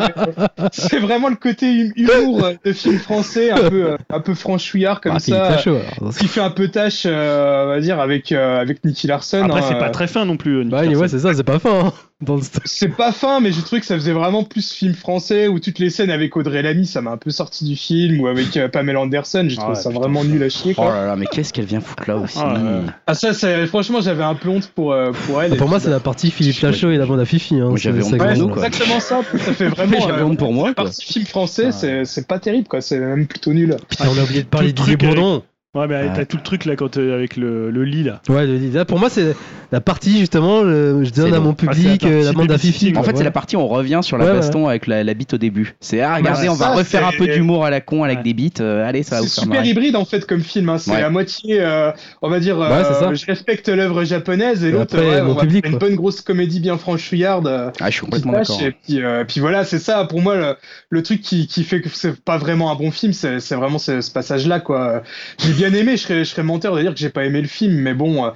c'est- 0.72 0.88
C'est 0.90 0.98
vraiment 0.98 1.28
le 1.28 1.36
côté 1.36 1.66
hum- 1.66 1.92
humour 1.96 2.48
de 2.64 2.72
film 2.72 2.98
français, 2.98 3.50
un 3.50 3.68
peu, 3.68 3.84
euh, 3.90 3.96
un 4.10 4.20
peu 4.20 4.34
franchouillard 4.34 5.00
comme 5.00 5.12
Ah, 5.16 5.20
Philippe 5.20 5.40
ça, 5.40 6.18
qui 6.18 6.26
fait 6.28 6.40
un 6.40 6.50
peu 6.50 6.68
tâche, 6.68 7.02
euh, 7.06 7.64
on 7.64 7.68
va 7.68 7.80
dire, 7.80 8.00
avec 8.00 8.32
euh, 8.32 8.60
avec 8.60 8.84
Nicky 8.84 9.06
Larson. 9.06 9.42
Après, 9.44 9.60
hein, 9.60 9.64
c'est 9.68 9.74
euh, 9.76 9.78
pas 9.78 9.90
très 9.90 10.06
fin 10.06 10.24
non 10.24 10.36
plus. 10.36 10.64
Bah, 10.64 10.82
Larson. 10.84 11.00
ouais, 11.00 11.08
c'est 11.08 11.18
ça, 11.20 11.34
c'est 11.34 11.42
pas 11.44 11.58
fin. 11.58 11.86
hein, 11.86 11.92
Dans 12.22 12.36
le 12.36 12.42
st- 12.42 12.60
C'est 12.66 12.88
pas 12.88 13.12
fin, 13.12 13.40
mais 13.40 13.50
j'ai 13.52 13.62
trouvé 13.62 13.80
que 13.80 13.86
ça 13.86 13.94
faisait 13.94 14.12
vraiment 14.12 14.44
plus 14.44 14.72
film 14.72 14.94
français 14.94 15.48
où 15.48 15.58
toutes 15.58 15.78
les 15.78 15.88
scènes 15.90 16.10
avec 16.10 16.36
Audrey 16.36 16.60
Lamy, 16.62 16.86
ça 16.86 17.00
m'a 17.00 17.12
un 17.12 17.16
peu 17.16 17.30
sorti 17.30 17.64
du 17.64 17.76
film, 17.76 18.20
ou 18.20 18.26
avec 18.26 18.56
euh, 18.56 18.68
Pamela 18.68 19.00
Anderson, 19.00 19.46
j'ai 19.48 19.56
Ah 19.58 19.60
trouvé 19.62 19.76
ouais, 19.76 19.82
ça 19.82 19.88
putain, 19.90 20.00
vraiment 20.00 20.24
nul 20.24 20.42
à 20.42 20.48
chier. 20.50 20.74
Oh 20.76 20.82
Quoi. 20.82 20.92
là 20.94 21.06
là, 21.06 21.16
mais 21.16 21.26
qu'est-ce 21.26 21.52
qu'elle 21.52 21.64
vient 21.64 21.80
foutre 21.80 22.02
là 22.06 22.16
aussi 22.16 22.38
Ah, 22.40 22.54
ouais. 22.54 22.60
Ah 23.06 23.14
ça, 23.14 23.32
c'est 23.32 23.66
franchement, 23.66 24.00
j'avais 24.02 24.22
un 24.24 24.34
peu 24.34 24.48
honte 24.50 24.70
pour 24.74 24.92
euh, 24.92 25.12
pour 25.26 25.42
elle. 25.42 25.54
et 25.54 25.56
Pour 25.56 25.68
moi, 25.68 25.80
c'est 25.80 25.90
la 25.90 26.00
partie 26.00 26.30
Philippe 26.30 26.60
Lachaud 26.60 26.90
et 26.90 26.96
la 26.98 27.06
bande 27.06 27.20
à 27.20 27.24
Fifi. 27.24 27.54
Hein, 27.58 27.70
j'avais 27.76 28.02
c'est- 28.02 28.08
honte 28.14 28.18
pour 28.18 28.26
nous, 28.48 28.54
exactement 28.54 29.00
ça. 29.00 29.20
Ça 29.38 29.52
fait 29.54 29.68
vraiment. 29.68 30.00
J'avais 30.00 30.20
euh, 30.20 30.26
honte 30.26 30.38
pour 30.38 30.52
moi, 30.52 30.68
La 30.68 30.74
partie 30.74 31.04
film 31.06 31.24
français, 31.26 31.66
Ah. 31.68 31.72
c'est 31.72 32.04
c'est 32.04 32.26
pas 32.26 32.38
terrible, 32.38 32.68
quoi. 32.68 32.80
C'est 32.82 32.98
même 32.98 33.26
plutôt 33.26 33.52
nul. 33.54 33.76
Putain, 33.88 34.04
on 34.14 34.18
a 34.18 34.22
oublié 34.24 34.42
de 34.42 34.48
parler 34.48 34.74
avec- 34.78 34.98
Bourdon. 35.00 35.42
Ouais, 35.72 35.86
mais 35.86 36.12
t'as 36.12 36.24
tout 36.24 36.36
le 36.36 36.42
truc 36.42 36.64
là 36.64 36.74
quand 36.74 36.96
euh, 36.96 37.14
avec 37.14 37.36
le, 37.36 37.70
le 37.70 37.84
lit 37.84 38.02
là. 38.02 38.20
Ouais, 38.28 38.44
le- 38.44 38.58
là, 38.74 38.84
pour 38.84 38.98
moi, 38.98 39.08
c'est 39.08 39.36
la 39.70 39.80
partie 39.80 40.18
justement, 40.18 40.62
le- 40.62 41.04
je 41.04 41.12
donne 41.12 41.32
à 41.32 41.38
mon 41.38 41.52
Ah, 41.52 41.54
public 41.54 42.00
partie 42.00 42.12
euh, 42.12 42.24
la 42.24 42.32
bande 42.32 42.50
à 42.50 42.58
Fifi. 42.58 42.92
En 42.96 43.04
fait, 43.04 43.16
c'est 43.16 43.22
la 43.22 43.30
partie 43.30 43.54
où 43.54 43.60
on 43.60 43.68
revient 43.68 44.00
sur 44.02 44.18
la 44.18 44.24
Ouais, 44.24 44.30
ouais. 44.32 44.36
baston 44.38 44.66
avec 44.66 44.88
la, 44.88 45.04
la 45.04 45.14
bite 45.14 45.34
au 45.34 45.38
début. 45.38 45.76
C'est 45.78 46.00
ah, 46.00 46.16
regardez, 46.16 46.46
Bah, 46.48 46.52
on 46.54 46.56
va 46.56 46.74
refaire 46.74 47.06
un 47.06 47.12
peu 47.12 47.28
d'humour 47.28 47.64
à 47.64 47.70
la 47.70 47.80
con 47.80 48.02
avec 48.02 48.18
Ouais. 48.18 48.24
des 48.24 48.34
bites. 48.34 48.60
euh, 48.60 48.84
allez, 48.84 49.04
ça 49.04 49.14
va 49.14 49.20
vous 49.22 49.28
faire 49.28 49.44
super 49.44 49.58
marrer. 49.60 49.68
hybride 49.68 49.94
en 49.94 50.04
fait 50.04 50.26
comme 50.26 50.40
film. 50.40 50.68
Hein. 50.70 50.78
C'est 50.78 50.90
Ouais. 50.90 51.02
à 51.04 51.08
moitié, 51.10 51.60
euh, 51.60 51.92
on 52.20 52.28
va 52.28 52.40
dire, 52.40 52.58
Ouais, 52.58 52.66
euh, 52.66 52.82
c'est 52.88 52.98
ça. 53.04 53.14
je 53.14 53.26
respecte 53.26 53.68
l'œuvre 53.68 54.02
japonaise 54.02 54.64
et 54.64 54.72
l'autre, 54.72 54.96
on 54.98 55.34
va 55.34 55.40
public, 55.42 55.68
une 55.68 55.78
bonne 55.78 55.94
grosse 55.94 56.20
comédie 56.20 56.58
bien 56.58 56.78
franchouillarde. 56.78 57.46
Ah, 57.46 57.72
je 57.90 57.90
suis 57.92 58.00
complètement 58.06 58.32
d'accord. 58.32 58.60
et 58.60 59.24
puis, 59.28 59.38
voilà, 59.38 59.62
c'est 59.64 59.78
ça. 59.78 60.04
Pour 60.04 60.20
moi, 60.20 60.56
le, 60.90 61.02
truc 61.04 61.20
qui, 61.20 61.46
fait 61.62 61.80
que 61.80 61.88
c'est 61.92 62.20
pas 62.20 62.38
vraiment 62.38 62.72
un 62.72 62.74
bon 62.74 62.90
film, 62.90 63.12
c'est 63.12 63.38
vraiment 63.54 63.78
ce, 63.78 64.00
ce 64.00 64.10
passage-là, 64.10 64.58
quoi. 64.58 65.04
Bien 65.60 65.74
aimé. 65.74 65.98
Je 65.98 66.02
serais, 66.04 66.24
je 66.24 66.30
serais 66.30 66.42
menteur 66.42 66.74
de 66.74 66.80
dire 66.80 66.94
que 66.94 66.98
j'ai 66.98 67.10
pas 67.10 67.26
aimé 67.26 67.42
le 67.42 67.46
film, 67.46 67.74
mais 67.74 67.92
bon. 67.92 68.32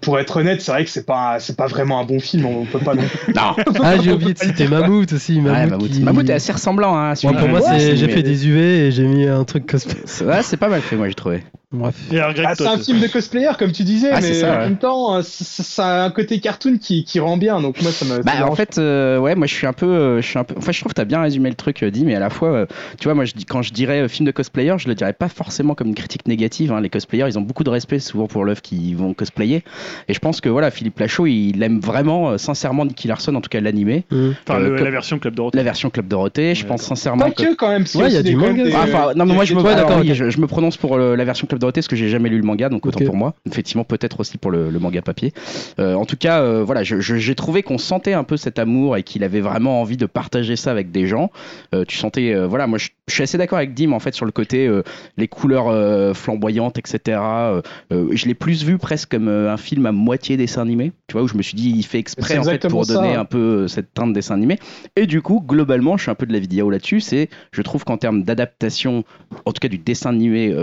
Pour 0.00 0.18
être 0.18 0.38
honnête, 0.38 0.60
c'est 0.60 0.72
vrai 0.72 0.84
que 0.84 0.90
c'est 0.90 1.06
pas, 1.06 1.38
c'est 1.40 1.56
pas 1.56 1.66
vraiment 1.66 2.00
un 2.00 2.04
bon 2.04 2.18
film. 2.18 2.46
On 2.46 2.64
peut 2.64 2.78
pas 2.78 2.94
non 2.94 3.02
plus. 3.24 3.34
Non, 3.34 3.54
Ah, 3.82 3.96
j'ai 4.02 4.12
oublié 4.12 4.32
de 4.34 4.38
citer 4.38 4.66
Mammouth 4.66 5.12
aussi. 5.12 5.40
Ouais, 5.40 5.66
Mammouth, 5.66 5.90
qui- 5.90 6.00
Mammouth 6.00 6.28
est 6.28 6.32
assez 6.34 6.52
ressemblant 6.52 6.96
hein, 6.96 7.12
Ouais, 7.22 7.32
pour 7.32 7.42
de- 7.42 7.46
moi, 7.48 7.60
dessin 7.60 7.94
j'ai 7.94 8.08
fait 8.08 8.22
des 8.22 8.48
UV 8.48 8.86
et 8.86 8.90
j'ai 8.92 9.04
mis 9.04 9.26
un 9.28 9.44
truc 9.44 9.66
cosplay. 9.66 9.94
C'est- 10.06 10.24
Ouais, 10.24 10.42
c'est 10.42 10.56
pas 10.56 10.68
mal 10.68 10.80
fait, 10.80 10.96
moi 10.96 11.08
j'ai 11.08 11.14
trouvé. 11.14 11.44
Bref. 11.70 11.96
Ah, 12.44 12.54
c'est 12.54 12.66
un 12.68 12.78
film 12.78 13.00
de 13.00 13.08
cosplayer, 13.08 13.48
comme 13.58 13.72
tu 13.72 13.82
disais, 13.82 14.10
Ah, 14.12 14.20
mais 14.20 14.32
ça, 14.32 14.46
en 14.46 14.52
ouais. 14.52 14.58
même 14.60 14.78
temps, 14.78 15.16
euh, 15.16 15.22
ça, 15.24 16.02
a 16.02 16.04
un 16.06 16.10
côté 16.10 16.38
cartoon 16.38 16.78
qui, 16.78 17.04
qui 17.04 17.18
rend 17.18 17.36
bien. 17.36 17.60
Donc 17.60 17.82
moi, 17.82 17.90
ça 17.90 18.04
me. 18.04 18.10
ça 18.16 18.20
Bah 18.22 18.46
en 18.48 18.54
fait 18.54 18.78
euh, 18.78 19.18
ouais 19.18 19.34
moi 19.34 19.46
je 19.48 19.54
suis 19.54 19.66
un 19.66 19.72
peu 19.72 19.86
euh, 19.86 20.20
je 20.22 20.26
suis 20.26 20.38
un 20.38 20.44
peu 20.44 20.54
enfin 20.56 20.70
je 20.72 20.78
trouve 20.80 20.92
que 20.92 20.96
t'as 20.96 21.04
bien 21.04 21.20
résumé 21.20 21.48
le 21.48 21.56
truc 21.56 21.82
dit 21.84 22.04
mais 22.04 22.14
à 22.14 22.20
la 22.20 22.30
fois 22.30 22.48
euh, 22.50 22.66
tu 22.98 23.04
vois 23.04 23.14
moi 23.14 23.24
je 23.24 23.32
dis 23.34 23.44
quand 23.44 23.62
je 23.62 23.72
dirais 23.72 24.00
euh, 24.02 24.08
film 24.08 24.24
de 24.26 24.30
cosplayer 24.30 24.74
je 24.78 24.86
le 24.88 24.94
dirais 24.94 25.12
pas 25.12 25.28
forcément 25.28 25.74
comme 25.74 25.88
une 25.88 25.94
critique 25.94 26.26
négative 26.28 26.72
hein. 26.72 26.80
les 26.80 26.88
cosplayers 26.90 27.26
ils 27.28 27.38
ont 27.38 27.42
beaucoup 27.42 27.64
de 27.64 27.70
respect 27.70 27.98
souvent 27.98 28.26
pour 28.26 28.44
l'œuvre 28.44 28.62
qu'ils 28.62 28.96
vont 28.96 29.12
cosplayer 29.14 29.64
et 30.08 30.14
je 30.14 30.18
pense 30.18 30.40
que 30.40 30.48
voilà 30.48 30.70
Philippe 30.70 30.98
Lachaud 30.98 31.26
il 31.26 31.62
aime 31.62 31.80
vraiment 31.80 32.30
euh, 32.30 32.38
sincèrement 32.38 32.84
Nicky 32.84 33.08
Larson 33.08 33.34
en 33.34 33.40
tout 33.40 33.48
cas 33.48 33.60
l'animé 33.60 34.04
Mmh. 34.10 34.30
Enfin, 34.46 34.60
euh, 34.60 34.76
le- 34.76 34.84
la 34.84 34.90
version 34.90 35.18
Club 35.18 35.34
Dorothée. 35.34 35.56
la 35.58 35.62
version 35.64 35.90
Club 35.90 36.08
Dorothée 36.08 36.54
je 36.54 36.64
pense 36.66 36.82
sincèrement 36.82 37.24
Pas 37.26 37.30
que 37.30 37.54
quand 37.54 37.68
même. 37.68 37.82
parce 37.84 37.94
Ouais, 37.94 38.08
il 38.08 38.14
y 38.14 38.16
a 38.16 38.22
du 38.22 38.36
manga. 38.36 38.64
des- 38.64 38.72
Ah, 38.74 38.80
enfin, 38.84 39.12
non, 39.16 39.24
mais 39.26 39.34
moi 39.34 39.44
je 39.44 39.54
me, 39.54 39.62
d'accord, 39.62 39.98
oui, 40.00 40.14
je, 40.14 40.30
je 40.30 40.38
me 40.40 40.46
prononce 40.46 40.76
pour 40.76 40.96
le- 40.98 41.14
la 41.14 41.24
version 41.24 41.46
Club 41.46 41.60
Dorothée 41.60 41.80
parce 41.80 41.88
que 41.88 41.96
j'ai 41.96 42.08
jamais 42.08 42.28
lu 42.28 42.36
le 42.38 42.42
manga, 42.44 42.68
donc 42.68 42.84
autant 42.86 43.04
pour 43.04 43.16
moi. 43.16 43.34
Effectivement, 43.46 43.84
peut-être 43.84 44.20
aussi 44.20 44.38
pour 44.38 44.50
le, 44.50 44.70
le 44.70 44.78
manga 44.78 45.02
papier. 45.02 45.32
Euh, 45.78 45.94
en 45.94 46.04
tout 46.06 46.16
cas, 46.16 46.40
euh, 46.40 46.62
voilà, 46.64 46.82
j'ai 46.82 47.34
trouvé 47.34 47.62
qu'on 47.62 47.78
sentait 47.78 48.12
un 48.14 48.24
peu 48.24 48.36
cet 48.36 48.58
amour 48.58 48.96
et 48.96 49.02
qu'il 49.02 49.24
avait 49.24 49.40
vraiment 49.40 49.80
envie 49.80 49.96
de 49.96 50.06
partager 50.06 50.56
ça 50.56 50.70
avec 50.70 50.90
des 50.90 51.06
gens. 51.06 51.30
Euh, 51.74 51.84
tu 51.86 51.96
sentais, 51.96 52.34
euh, 52.34 52.46
voilà, 52.46 52.66
moi 52.66 52.78
je, 52.78 52.88
je 53.06 53.14
suis 53.14 53.22
assez 53.22 53.36
d'accord 53.36 53.58
avec 53.58 53.74
Dim 53.74 53.92
en 53.92 54.00
fait 54.00 54.14
sur 54.14 54.24
le 54.24 54.32
côté 54.32 54.66
euh, 54.66 54.82
les 55.16 55.28
couleurs 55.28 55.68
euh, 55.68 56.14
flamboyantes, 56.14 56.78
etc. 56.78 57.18
Euh, 57.20 57.62
euh, 57.92 58.08
je 58.12 58.26
l'ai 58.26 58.34
plus 58.34 58.64
vu 58.64 58.78
presque 58.78 59.10
comme 59.10 59.28
un 59.28 59.56
film 59.58 59.84
à 59.86 59.92
moitié 59.92 60.36
dessin 60.36 60.62
animé, 60.62 60.92
tu 61.08 61.12
vois, 61.12 61.22
où 61.22 61.28
je 61.28 61.36
me 61.36 61.42
suis 61.42 61.54
dit 61.54 61.70
il 61.76 61.84
fait 61.84 61.98
exprès 61.98 62.38
en 62.38 62.44
fait 62.44 62.66
pour 62.68 62.86
donner 62.86 63.14
un 63.14 63.26
peu 63.26 63.68
cette 63.68 63.92
teinte 63.92 64.12
dessin 64.14 64.34
animé. 64.34 64.58
Et 64.96 65.06
du 65.06 65.20
coup, 65.20 65.44
globalement, 65.46 65.96
je 65.96 66.02
suis 66.02 66.10
un 66.10 66.14
peu 66.14 66.26
de 66.26 66.32
la 66.32 66.38
vidéo 66.38 66.70
là-dessus. 66.70 67.00
C'est, 67.00 67.28
je 67.52 67.62
trouve 67.62 67.84
qu'en 67.84 67.98
termes 67.98 68.22
d'adaptation, 68.22 69.04
en 69.44 69.52
tout 69.52 69.60
cas 69.60 69.68
du 69.68 69.78
dessin 69.78 70.10
animé, 70.10 70.54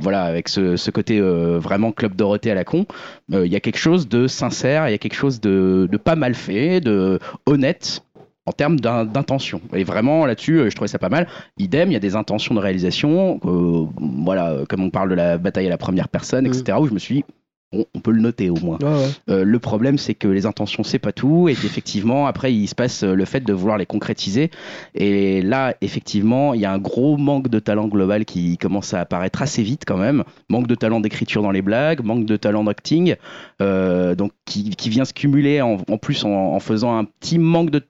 voilà, 0.00 0.24
avec 0.24 0.48
ce, 0.48 0.76
ce 0.76 0.90
côté 0.90 1.20
vraiment 1.20 1.92
Club 1.92 2.14
Dorothée 2.14 2.50
à 2.50 2.54
la 2.54 2.64
con, 2.64 2.86
il 3.32 3.46
y 3.46 3.56
a 3.56 3.60
quelque 3.60 3.78
chose 3.78 4.08
de 4.08 4.26
sincère, 4.26 4.88
il 4.88 4.92
y 4.92 4.94
a 4.94 4.98
quelque 4.98 5.14
chose 5.16 5.40
de, 5.40 5.88
de 5.90 5.96
pas 5.96 6.16
mal 6.16 6.34
fait, 6.34 6.80
de 6.80 7.18
honnête 7.46 8.02
en 8.46 8.52
termes 8.52 8.78
d'in- 8.80 9.04
d'intention. 9.04 9.60
Et 9.74 9.84
vraiment 9.84 10.24
là-dessus, 10.24 10.58
euh, 10.60 10.70
je 10.70 10.74
trouvais 10.74 10.88
ça 10.88 10.98
pas 10.98 11.08
mal. 11.08 11.26
Idem, 11.58 11.90
il 11.90 11.92
y 11.92 11.96
a 11.96 12.00
des 12.00 12.16
intentions 12.16 12.54
de 12.54 12.60
réalisation, 12.60 13.40
euh, 13.44 13.86
voilà, 14.24 14.50
euh, 14.52 14.64
comme 14.66 14.82
on 14.82 14.90
parle 14.90 15.10
de 15.10 15.14
la 15.14 15.36
bataille 15.38 15.66
à 15.66 15.70
la 15.70 15.78
première 15.78 16.08
personne, 16.08 16.46
etc., 16.46 16.78
où 16.80 16.86
je 16.86 16.94
me 16.94 16.98
suis 16.98 17.16
dit, 17.16 17.24
on, 17.72 17.84
on 17.94 18.00
peut 18.00 18.10
le 18.10 18.20
noter 18.20 18.50
au 18.50 18.56
moins. 18.56 18.78
Ouais, 18.80 18.88
ouais. 18.88 19.10
Euh, 19.28 19.44
le 19.44 19.58
problème, 19.58 19.98
c'est 19.98 20.14
que 20.14 20.28
les 20.28 20.46
intentions, 20.46 20.82
c'est 20.82 20.98
pas 20.98 21.12
tout, 21.12 21.48
et 21.48 21.54
qu'effectivement, 21.54 22.26
après, 22.26 22.54
il 22.54 22.66
se 22.66 22.74
passe 22.74 23.02
euh, 23.02 23.14
le 23.14 23.24
fait 23.24 23.40
de 23.40 23.52
vouloir 23.52 23.78
les 23.78 23.86
concrétiser. 23.86 24.50
Et 24.94 25.42
là, 25.42 25.74
effectivement, 25.80 26.54
il 26.54 26.60
y 26.60 26.64
a 26.64 26.72
un 26.72 26.78
gros 26.78 27.16
manque 27.16 27.48
de 27.48 27.58
talent 27.58 27.88
global 27.88 28.24
qui 28.24 28.56
commence 28.58 28.94
à 28.94 29.00
apparaître 29.00 29.42
assez 29.42 29.62
vite 29.62 29.82
quand 29.86 29.96
même. 29.98 30.24
Manque 30.48 30.66
de 30.66 30.74
talent 30.74 31.00
d'écriture 31.00 31.42
dans 31.42 31.50
les 31.50 31.62
blagues, 31.62 32.04
manque 32.04 32.26
de 32.26 32.36
talent 32.36 32.64
d'acting, 32.64 33.16
euh, 33.60 34.14
donc 34.14 34.32
qui, 34.44 34.70
qui 34.70 34.88
vient 34.88 35.04
se 35.04 35.12
cumuler 35.12 35.60
en, 35.60 35.78
en 35.88 35.98
plus 35.98 36.24
en, 36.24 36.30
en 36.30 36.60
faisant 36.60 36.96
un 36.96 37.04
petit 37.04 37.38
manque 37.38 37.70
de 37.70 37.82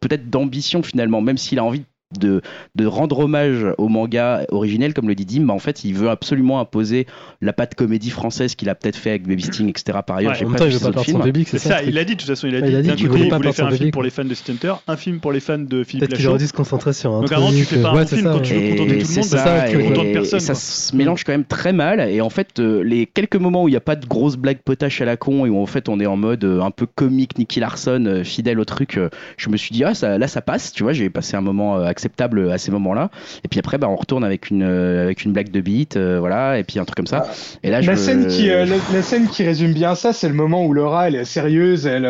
peut-être 0.00 0.30
d'ambition 0.30 0.82
finalement, 0.82 1.20
même 1.20 1.38
s'il 1.38 1.58
a 1.58 1.64
envie 1.64 1.80
de, 1.80 1.84
de 2.18 2.86
rendre 2.86 3.20
hommage 3.20 3.66
au 3.78 3.88
manga 3.88 4.44
originel, 4.50 4.94
comme 4.94 5.08
le 5.08 5.14
dit 5.14 5.24
Dim, 5.24 5.46
bah, 5.46 5.54
en 5.54 5.58
fait, 5.58 5.84
il 5.84 5.94
veut 5.94 6.10
absolument 6.10 6.60
imposer 6.60 7.06
la 7.40 7.52
patte 7.52 7.74
comédie 7.74 8.10
française 8.10 8.54
qu'il 8.54 8.68
a 8.68 8.74
peut-être 8.74 8.96
fait 8.96 9.10
avec 9.10 9.26
Baby 9.26 9.42
Sting, 9.42 9.68
etc. 9.68 9.98
Par 10.06 10.16
ailleurs, 10.16 10.32
Ouais, 10.32 10.38
j'ai 10.38 10.44
pas 10.46 10.56
temps, 10.58 10.64
vu 10.64 10.70
il 10.70 10.78
veut 10.78 11.04
ces 11.04 11.12
pas 11.12 11.24
public, 11.24 11.48
C'est 11.48 11.58
ça, 11.58 11.68
ça. 11.78 11.82
il 11.82 11.94
l'a 11.94 12.04
dit 12.04 12.14
de 12.14 12.20
toute 12.20 12.28
façon. 12.28 12.46
Il 12.46 12.56
a 12.56 12.60
dit 12.60 12.68
il 12.68 12.76
a 12.76 12.82
dit 12.82 12.94
qu'il 12.94 13.08
voulait 13.08 13.28
voulait 13.28 13.52
faire 13.52 13.66
un 13.66 13.70
film 13.70 13.90
pour 13.90 14.02
les 14.02 14.10
fans 14.10 14.24
de 14.24 14.34
City 14.34 14.52
Hunter, 14.52 14.74
un 14.86 14.96
film 14.96 15.20
pour 15.20 15.32
les 15.32 15.40
fans 15.40 15.58
de 15.58 15.84
Philippe 15.84 16.06
Peut-être 16.08 16.18
qu'il 16.18 16.26
Lachaud. 16.28 16.46
se 16.46 16.52
concentrer 16.52 16.92
sur 16.92 17.12
un 17.12 17.20
Donc, 17.20 17.32
avant, 17.32 17.50
tu 17.50 17.64
fais 17.64 17.80
pas 17.80 17.90
un 17.90 18.06
film 18.06 18.22
ça, 18.22 18.32
quand 18.32 18.40
tu 18.40 18.54
veux 18.54 18.70
contenter 18.70 18.98
tout 18.98 19.08
le 19.08 19.14
monde, 19.14 19.24
ça, 19.24 19.38
ça, 19.38 19.64
tu 19.68 20.12
personne, 20.12 20.40
ça 20.40 20.54
se 20.54 20.96
mélange 20.96 21.24
quand 21.24 21.32
même 21.32 21.44
très 21.44 21.72
mal. 21.72 22.00
Et 22.00 22.20
en 22.20 22.30
fait, 22.30 22.58
euh, 22.58 22.82
les 22.82 23.06
quelques 23.06 23.36
moments 23.36 23.64
où 23.64 23.68
il 23.68 23.72
n'y 23.72 23.76
a 23.76 23.80
pas 23.80 23.96
de 23.96 24.06
grosses 24.06 24.36
blagues 24.36 24.58
potaches 24.64 25.00
à 25.00 25.04
la 25.04 25.16
con 25.16 25.46
et 25.46 25.48
où 25.48 25.60
en 25.60 25.66
fait 25.66 25.88
on 25.88 26.00
est 26.00 26.06
en 26.06 26.16
mode 26.16 26.44
euh, 26.44 26.60
un 26.60 26.70
peu 26.70 26.86
comique, 26.86 27.38
Nicky 27.38 27.60
Larson, 27.60 28.04
euh, 28.06 28.24
fidèle 28.24 28.58
au 28.60 28.64
truc, 28.64 28.98
je 29.36 29.48
me 29.48 29.56
suis 29.56 29.72
dit 29.72 29.84
ah 29.84 29.92
là 30.18 30.28
ça 30.28 30.40
passe, 30.42 30.72
tu 30.72 30.82
vois, 30.82 30.92
j'ai 30.92 31.10
passé 31.10 31.36
un 31.36 31.40
moment 31.40 31.78
euh, 31.78 31.84
acceptable 32.04 32.50
à 32.50 32.58
ces 32.58 32.70
moments-là. 32.70 33.10
Et 33.44 33.48
puis 33.48 33.58
après, 33.58 33.78
bah, 33.78 33.88
on 33.88 33.96
retourne 33.96 34.24
avec 34.24 34.50
une 34.50 34.62
euh, 34.62 35.02
avec 35.04 35.24
une 35.24 35.32
blague 35.32 35.50
de 35.50 35.60
beat, 35.60 35.96
euh, 35.96 36.18
voilà, 36.20 36.58
et 36.58 36.64
puis 36.64 36.78
un 36.78 36.84
truc 36.84 36.96
comme 36.96 37.06
ça. 37.06 37.26
Et 37.62 37.70
là, 37.70 37.80
je 37.80 37.86
La 37.86 37.92
me- 37.94 37.98
scène 37.98 38.26
qui 38.28 38.50
euh, 38.50 38.64
la, 38.66 38.76
la 38.92 39.02
scène 39.02 39.28
qui 39.28 39.42
résume 39.42 39.72
bien 39.72 39.94
ça, 39.94 40.12
c'est 40.12 40.28
le 40.28 40.34
moment 40.34 40.64
où 40.66 40.72
Laura 40.74 41.08
elle 41.08 41.14
est 41.14 41.24
sérieuse, 41.24 41.86
elle 41.86 42.04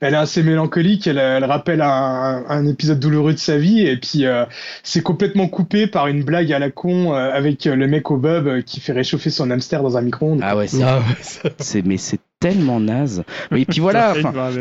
elle 0.00 0.14
est 0.14 0.16
assez 0.16 0.42
mélancolique, 0.42 1.06
elle, 1.06 1.18
elle 1.18 1.44
rappelle 1.44 1.80
un, 1.82 2.44
un 2.48 2.66
épisode 2.66 2.98
douloureux 2.98 3.32
de 3.34 3.38
sa 3.38 3.56
vie 3.56 3.86
et 3.86 3.96
puis 3.96 4.24
euh, 4.26 4.44
c'est 4.82 5.02
complètement 5.02 5.46
coupé 5.48 5.86
par 5.86 6.06
une 6.08 6.22
blague 6.24 6.52
à 6.52 6.58
la 6.58 6.70
con 6.70 7.12
avec 7.12 7.64
le 7.66 7.86
mec 7.86 8.10
au 8.10 8.16
bub 8.16 8.62
qui 8.64 8.80
fait 8.80 8.92
réchauffer 8.92 9.30
son 9.30 9.50
hamster 9.50 9.82
dans 9.82 9.96
un 9.96 10.02
micro-ondes. 10.02 10.40
ah 10.42 10.56
ouais, 10.56 10.66
c'est 10.66 10.82
Ah 10.82 10.98
ouais, 10.98 11.16
ça- 11.22 11.48
c'est 11.58 11.84
mais 11.86 11.96
c'est 11.96 12.18
tellement 12.40 12.80
naze. 12.80 13.22
Et 13.54 13.64
puis 13.66 13.80
voilà, 13.80 14.14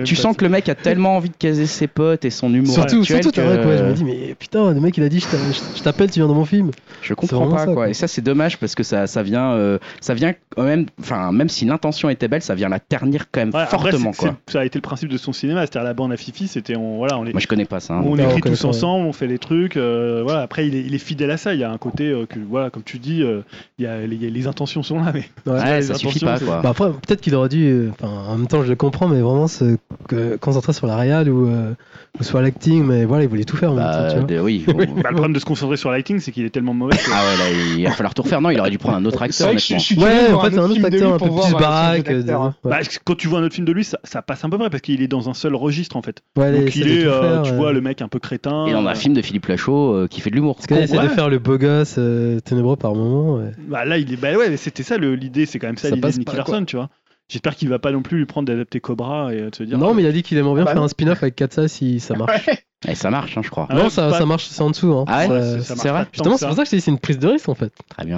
tu 0.04 0.16
sens 0.16 0.36
que 0.36 0.44
le 0.44 0.50
mec 0.50 0.68
a 0.70 0.76
tellement 0.76 1.16
envie 1.16 1.30
de 1.30 1.36
caser 1.36 1.66
ses 1.66 1.88
potes 1.88 2.26
et 2.26 2.30
son 2.30 2.54
humour 2.54 2.74
Surtout, 2.74 3.00
actuel 3.00 3.24
surtout, 3.24 3.32
que- 3.32 3.46
vrai, 3.46 3.64
quoi. 3.64 3.78
Je 3.78 3.84
me 3.86 3.94
dis, 3.94 4.04
mais 4.04 4.36
putain, 4.38 4.74
le 4.74 4.80
mec 4.82 4.98
il 4.98 5.04
a 5.04 5.10
dit, 5.10 5.20
je 5.22 5.26
t'a- 5.28 5.38
je 5.78 5.82
t'appelle, 5.82 6.12
tu 6.12 6.20
viens 6.20 6.28
dans 6.28 6.34
mon 6.36 6.46
film. 6.46 6.72
Je 7.02 7.14
comprends 7.14 7.48
pas 7.50 7.60
ça, 7.60 7.66
quoi. 7.66 7.74
quoi. 7.74 7.90
Et 7.90 7.94
ça 7.94 8.08
c'est 8.08 8.22
dommage 8.22 8.58
parce 8.60 8.76
que 8.76 8.84
ça, 8.84 9.08
ça 9.08 9.24
vient, 9.24 9.54
euh, 9.54 9.80
ça 10.02 10.14
vient 10.14 10.34
quand 10.56 10.64
même, 10.64 10.86
enfin 11.00 11.32
même 11.32 11.48
si 11.50 11.64
l'intention 11.66 12.10
était 12.10 12.28
belle, 12.28 12.42
ça 12.42 12.54
vient 12.56 12.68
la 12.70 12.80
ternir 12.80 13.26
quand 13.32 13.40
même 13.40 13.50
Ouais, 13.54 13.62
après, 13.62 13.78
fortement 13.92 14.12
c'est- 14.12 14.20
quoi. 14.28 14.36
ça 14.48 14.60
a 14.60 14.66
été 14.66 14.78
le 14.78 14.82
principe 14.82 15.10
de 15.10 15.18
son 15.18 15.32
cinéma, 15.32 15.62
c'est-à-dire 15.62 15.84
la 15.84 15.94
bande 15.94 16.12
à 16.12 16.18
Fifi, 16.18 16.48
c'était 16.50 16.76
on 16.76 16.98
voilà, 16.98 17.18
on 17.18 17.24
les, 17.24 17.32
Moi 17.32 17.40
je 17.40 17.48
connais 17.48 17.64
pas 17.66 17.80
ça. 17.80 17.94
hein. 17.96 18.04
on 18.06 18.18
Ah, 18.20 18.24
écrit 18.24 18.42
tous 18.42 18.62
pas, 18.62 18.68
ouais. 18.68 18.76
ensemble, 18.76 19.08
on 19.08 19.14
fait 19.14 19.28
les 19.28 19.40
trucs. 19.40 19.78
euh, 19.78 20.22
voilà. 20.24 20.42
Après, 20.42 20.68
il 20.68 20.76
est, 20.76 20.82
il 20.82 20.94
est 20.94 20.98
fidèle 21.00 21.32
à 21.32 21.38
ça. 21.38 21.54
Il 21.54 21.60
y 21.62 21.64
a 21.64 21.72
un 21.72 21.78
côté 21.78 22.08
euh, 22.10 22.26
que 22.26 22.38
voilà, 22.50 22.70
comme 22.70 22.84
tu 22.84 23.00
dis, 23.00 23.24
euh, 23.24 23.42
il 23.78 23.86
y 23.86 23.88
a 23.88 24.00
les, 24.06 24.48
intentions 24.48 24.84
sont 24.84 25.00
là, 25.02 25.12
mais 25.14 25.24
Ouais. 25.46 25.60
Ouais, 25.60 25.76
les 25.78 25.82
ça 25.84 25.94
suffit 25.94 26.18
intentions, 26.26 26.28
pas 26.28 26.38
c'est- 26.38 26.46
quoi. 26.46 26.60
Bah 26.62 26.70
après, 26.70 26.90
peut-être 26.92 27.22
qu'il 27.22 27.34
aurait 27.36 27.48
dû. 27.50 27.69
Euh, 27.70 27.90
Enfin, 28.00 28.12
en 28.30 28.38
même 28.38 28.48
temps, 28.48 28.64
je 28.64 28.70
le 28.70 28.76
comprends, 28.76 29.08
mais 29.08 29.22
vraiment 29.22 29.48
se 29.48 29.78
concentrer 30.42 30.74
sur 30.74 30.88
la 30.88 30.96
réal 30.98 31.30
ou, 31.30 31.48
euh, 31.48 31.74
ou 32.20 32.24
sur 32.24 32.42
l'acting. 32.42 32.84
Mais 32.84 33.06
voilà, 33.06 33.24
il 33.24 33.30
voulait 33.30 33.44
tout 33.44 33.58
faire 33.58 33.72
en 33.72 33.76
même 33.76 33.84
Bah, 33.86 34.04
temps, 34.10 34.14
tu 34.14 34.20
vois. 34.20 34.28
de- 34.28 34.40
oui. 34.40 34.66
Bah, 34.68 34.74
le 35.10 35.14
problème 35.14 35.34
de 35.34 35.40
se 35.40 35.46
concentrer 35.46 35.78
sur 35.78 35.92
lighting, 35.92 36.20
c'est 36.20 36.32
qu'il 36.32 36.46
est 36.46 36.50
tellement 36.50 36.74
mauvais. 36.74 36.96
que- 36.98 37.02
Ah 37.14 37.22
ouais, 37.24 37.38
là, 37.38 37.60
il 37.78 37.84
va 37.86 37.92
falloir 37.92 38.14
tout 38.14 38.22
refaire. 38.24 38.42
Non, 38.42 38.50
il 38.50 38.60
aurait 38.60 38.70
dû 38.72 38.78
prendre 38.78 38.98
un 38.98 39.06
autre 39.06 39.22
acteur, 39.22 39.48
vrai 39.48 39.56
que 39.56 39.62
je, 39.62 39.74
honnêtement. 39.74 39.80
je 39.80 39.84
suis 39.86 39.96
curieux 39.96 40.12
de 40.12 40.28
Ouais, 40.28 40.34
en 40.34 40.40
fait, 40.42 40.52
c'est 40.52 40.58
un 40.58 40.64
autre 40.64 40.74
film 40.74 40.84
de 40.84 40.90
lui 40.90 40.96
acteur 40.98 41.14
un 41.14 41.18
peu 41.20 41.30
plus 41.42 41.54
baraque. 41.54 42.10
euh, 42.10 42.24
hein. 42.30 42.56
ouais. 42.64 42.72
Bah, 42.72 42.80
quand 43.06 43.16
tu 43.16 43.28
vois 43.28 43.40
un 43.40 43.44
autre 43.44 43.56
film 43.56 43.66
de 43.68 43.72
lui, 43.72 43.84
ça, 43.84 44.00
ça 44.04 44.22
passe 44.22 44.44
un 44.44 44.50
peu 44.50 44.58
près 44.58 44.70
parce 44.70 44.82
qu'il 44.82 45.02
est 45.02 45.08
dans 45.08 45.30
un 45.30 45.34
seul 45.34 45.56
registre 45.56 45.96
en 45.96 46.02
fait. 46.02 46.22
Ouais, 46.38 46.52
Donc 46.52 46.68
essaie 46.70 46.80
il 46.80 46.88
est, 46.92 47.06
euh, 47.06 47.22
faire, 47.22 47.42
tu 47.44 47.52
euh, 47.52 47.56
vois, 47.56 47.74
le 47.74 47.82
mec 47.82 48.02
un 48.02 48.08
peu 48.08 48.20
crétin. 48.20 48.66
Et 48.68 48.72
dans 48.74 48.86
un 48.86 48.96
film 48.96 49.14
de 49.14 49.22
Philippe 49.22 49.46
Lachaud 49.48 50.08
qui 50.10 50.22
fait 50.22 50.30
de 50.30 50.36
l'humour. 50.36 50.56
Parce 50.56 50.68
qu'il 50.68 50.78
essaie 50.78 50.98
Ouais. 50.98 51.04
de 51.04 51.10
faire 51.10 51.30
le 51.30 51.40
beau 51.40 51.58
gosse 51.58 52.00
ténébreux 52.46 52.76
par 52.76 52.96
moment. 52.96 53.40
Bah 53.68 53.86
là, 53.86 53.98
il 53.98 54.12
est. 54.12 54.18
Bah 54.18 54.34
ouais, 54.38 54.56
c'était 54.58 54.84
ça 54.84 54.98
l'idée, 54.98 55.46
c'est 55.46 55.60
quand 55.60 55.68
même 55.68 55.78
ça, 55.78 55.84
Ça 55.90 55.96
l'idée 55.96 56.02
passe 56.02 56.16
de 56.16 56.20
Nicky 56.20 56.36
Larson, 56.36 56.66
tu 56.66 56.76
vois. 56.76 56.90
J'espère 57.30 57.56
qu'il 57.56 57.70
va 57.70 57.80
pas 57.80 57.92
non 57.92 58.02
plus 58.02 58.18
lui 58.18 58.26
prendre 58.26 58.48
d'adapter 58.48 58.80
Cobra 58.82 59.34
et 59.34 59.40
euh, 59.40 59.50
de 59.52 59.56
se 59.56 59.64
dire. 59.64 59.78
Non, 59.78 59.94
mais 59.94 60.02
il 60.04 60.08
a 60.08 60.12
dit 60.12 60.24
qu'il 60.24 60.38
aimerait 60.38 60.56
bien 60.56 60.64
Ah 60.64 60.66
bah 60.66 60.72
faire 60.72 60.82
non. 60.82 60.86
un 60.86 60.90
spin-off 60.90 61.22
avec 61.24 61.36
Katsa 61.36 61.68
si 61.68 62.00
ça 62.00 62.16
marche. 62.18 62.48
Ouais. 62.48 62.60
Et 62.88 62.96
ça 62.96 63.10
marche, 63.10 63.38
hein, 63.38 63.42
je 63.44 63.50
crois. 63.50 63.68
Ah 63.70 63.76
non, 63.76 63.84
ouais, 63.84 63.90
ça, 63.90 64.08
pas- 64.10 64.20
ça 64.20 64.26
marche, 64.26 64.48
c'est 64.50 64.62
en 64.62 64.70
dessous. 64.70 64.94
Hein. 64.94 65.04
Ah 65.08 65.28
ouais, 65.28 65.58
c'est 65.62 65.90
vrai. 65.90 66.06
Justement, 66.14 66.38
c'est 66.38 66.46
pour 66.48 66.56
ça 66.56 66.64
que 66.64 66.70
je 66.70 66.76
dit 66.78 66.82
c'est 66.82 66.92
une 66.92 66.98
prise 66.98 67.20
de 67.20 67.28
risque 67.28 67.50
en 67.50 67.56
fait. 67.56 67.74
Très 67.90 68.06
bien. 68.06 68.18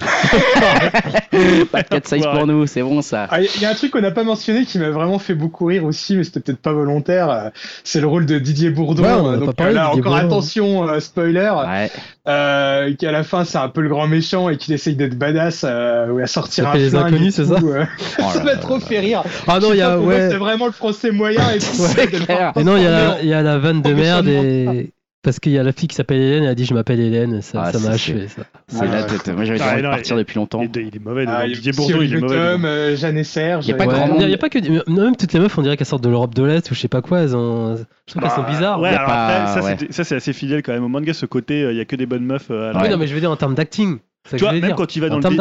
pas 1.70 1.82
de 1.82 1.88
4 1.88 2.08
size 2.08 2.24
Ouais. 2.26 2.32
pour 2.32 2.46
nous, 2.46 2.66
c'est 2.66 2.82
bon 2.82 3.02
ça. 3.02 3.26
Ah, 3.30 3.42
Il 3.42 3.60
y 3.60 3.66
a 3.66 3.70
un 3.70 3.74
truc 3.74 3.90
qu'on 3.92 4.00
n'a 4.00 4.10
pas 4.10 4.24
mentionné 4.24 4.64
qui 4.64 4.78
m'a 4.78 4.88
vraiment 4.90 5.18
fait 5.18 5.34
beaucoup 5.34 5.66
rire 5.66 5.84
aussi, 5.84 6.16
mais 6.16 6.24
c'était 6.24 6.40
peut-être 6.40 6.58
pas 6.60 6.72
volontaire. 6.72 7.28
euh, 7.30 7.50
C'est 7.84 8.00
le 8.00 8.06
rôle 8.06 8.24
de 8.24 8.38
Didier 8.38 8.70
Bourdon. 8.70 9.02
Ouais, 9.02 9.10
on 9.12 9.26
en 9.26 9.28
a 9.34 9.38
pas 9.38 9.44
donc 9.46 9.54
parlé, 9.56 9.74
là, 9.74 9.86
Didier 9.88 10.00
encore 10.00 10.12
Bourdon. 10.20 10.26
attention, 10.26 10.88
euh, 10.88 11.00
spoiler, 11.00 11.50
Ouais. 11.66 11.90
euh, 12.28 12.94
qu'à 12.94 13.12
la 13.12 13.24
fin 13.24 13.44
c'est 13.44 13.58
un 13.58 13.68
peu 13.68 13.82
le 13.82 13.88
grand 13.90 14.06
méchant 14.06 14.48
et 14.48 14.56
qu'il 14.56 14.72
essaye 14.74 14.96
d'être 14.96 15.18
badass 15.18 15.64
euh, 15.68 16.08
ou 16.08 16.18
à 16.20 16.26
sortir 16.26 16.64
Ça 16.64 16.70
un 16.70 16.72
fait 16.72 16.78
les 16.78 16.94
inconnus, 16.94 17.34
c'est 17.34 17.44
ça 17.44 17.54
euh. 17.62 17.84
Oh 18.20 18.22
Ça 18.32 18.42
m'a 18.42 18.56
trop 18.56 18.80
fait 18.80 19.00
rire. 19.00 19.22
Ah 19.46 19.60
non, 19.60 19.72
il 19.72 19.78
y 19.78 19.82
a. 19.82 19.98
C'est 20.30 20.36
vraiment 20.38 20.64
le 20.66 20.72
français 20.72 21.10
moyen 21.10 21.42
et 21.50 21.58
tout. 21.58 21.66
Et 22.58 22.64
non, 22.64 22.76
il 22.76 22.82
y 23.28 23.32
a, 23.34 23.42
la 23.42 23.58
vanne 23.58 23.82
de 23.82 23.92
merde 23.98 24.28
et. 24.28 24.92
Parce 25.20 25.40
qu'il 25.40 25.50
y 25.50 25.58
a 25.58 25.64
la 25.64 25.72
fille 25.72 25.88
qui 25.88 25.96
s'appelle 25.96 26.18
Hélène, 26.20 26.44
elle 26.44 26.50
a 26.50 26.54
dit 26.54 26.64
je 26.64 26.72
m'appelle 26.72 27.00
Hélène, 27.00 27.42
ça 27.42 27.60
Ah, 27.60 27.72
m'a 27.72 27.78
c'est- 27.78 27.88
achevé 27.88 28.28
ça. 28.28 28.42
C'est 28.68 28.78
Ah, 28.82 28.86
là, 28.86 29.00
ouais. 29.02 29.18
t'es- 29.22 29.32
moi 29.32 29.44
j'avais 29.44 29.58
Ah, 29.60 29.72
envie 29.72 29.78
de 29.78 29.86
non, 29.86 29.90
partir 29.90 30.16
depuis 30.16 30.36
longtemps. 30.36 30.62
Il 30.62 30.78
est, 30.80 30.84
il 30.86 30.96
est 30.96 31.04
mauvais. 31.04 31.24
Ah, 31.26 31.44
il 31.44 31.50
y 31.50 31.52
a 31.52 31.56
Didier 31.56 31.72
Bourdon, 31.72 32.00
il 32.00 32.14
est 32.14 32.20
mauvais. 32.20 32.52
Tom, 32.52 32.64
euh, 32.64 32.96
Jeanne 32.96 33.18
et 33.18 33.24
Serge. 33.24 33.66
Il 33.66 33.70
y 33.70 33.72
a 33.72 33.76
pas 33.76 33.86
Ouais, 33.86 33.94
grand 33.94 34.06
Il 34.06 34.12
monde. 34.12 34.26
n'y 34.28 34.32
a, 34.32 34.38
pas 34.38 34.48
que. 34.48 34.58
Même 34.90 35.16
toutes 35.16 35.32
les 35.32 35.40
meufs, 35.40 35.58
on 35.58 35.62
dirait 35.62 35.76
qu'elles 35.76 35.88
sortent 35.88 36.04
de 36.04 36.08
l'Europe 36.08 36.34
de 36.34 36.44
l'Est 36.44 36.70
ou 36.70 36.74
je 36.74 36.78
sais 36.80 36.88
pas 36.88 37.02
quoi, 37.02 37.18
elles 37.20 37.34
ont. 37.34 37.76
Je 37.76 37.82
trouve 38.12 38.22
qu'elles 38.22 38.30
sont 38.30 38.42
Bah, 38.42 38.48
bizarres. 38.48 38.80
Ouais, 38.80 38.90
alors 38.90 39.06
pas- 39.06 39.26
après, 39.26 39.60
ça, 39.60 39.66
ouais. 39.66 39.76
c'était- 39.78 39.92
ça, 39.92 40.04
c'est 40.04 40.14
assez 40.14 40.32
fidèle 40.32 40.62
quand 40.62 40.72
même 40.72 40.84
au 40.84 40.88
manga, 40.88 41.12
ce 41.12 41.26
côté, 41.26 41.64
euh, 41.64 41.72
il 41.72 41.76
y 41.78 41.80
a 41.80 41.84
que 41.84 41.96
des 41.96 42.06
bonnes 42.06 42.24
meufs. 42.24 42.50
euh, 42.52 42.70
à 42.70 42.72
la- 42.74 42.82
Oui, 42.82 42.88
non, 42.88 42.96
mais 42.96 43.08
je 43.08 43.14
veux 43.14 43.20
dire 43.20 43.30
en 43.32 43.36
termes 43.36 43.56
d'acting. 43.56 43.98
Tu 44.30 44.36
vois, 44.36 44.52
même 44.52 44.74
quand 44.76 44.94
il 44.94 45.00
va 45.00 45.06
En 45.06 45.18
dans 45.20 45.30
le, 45.30 45.36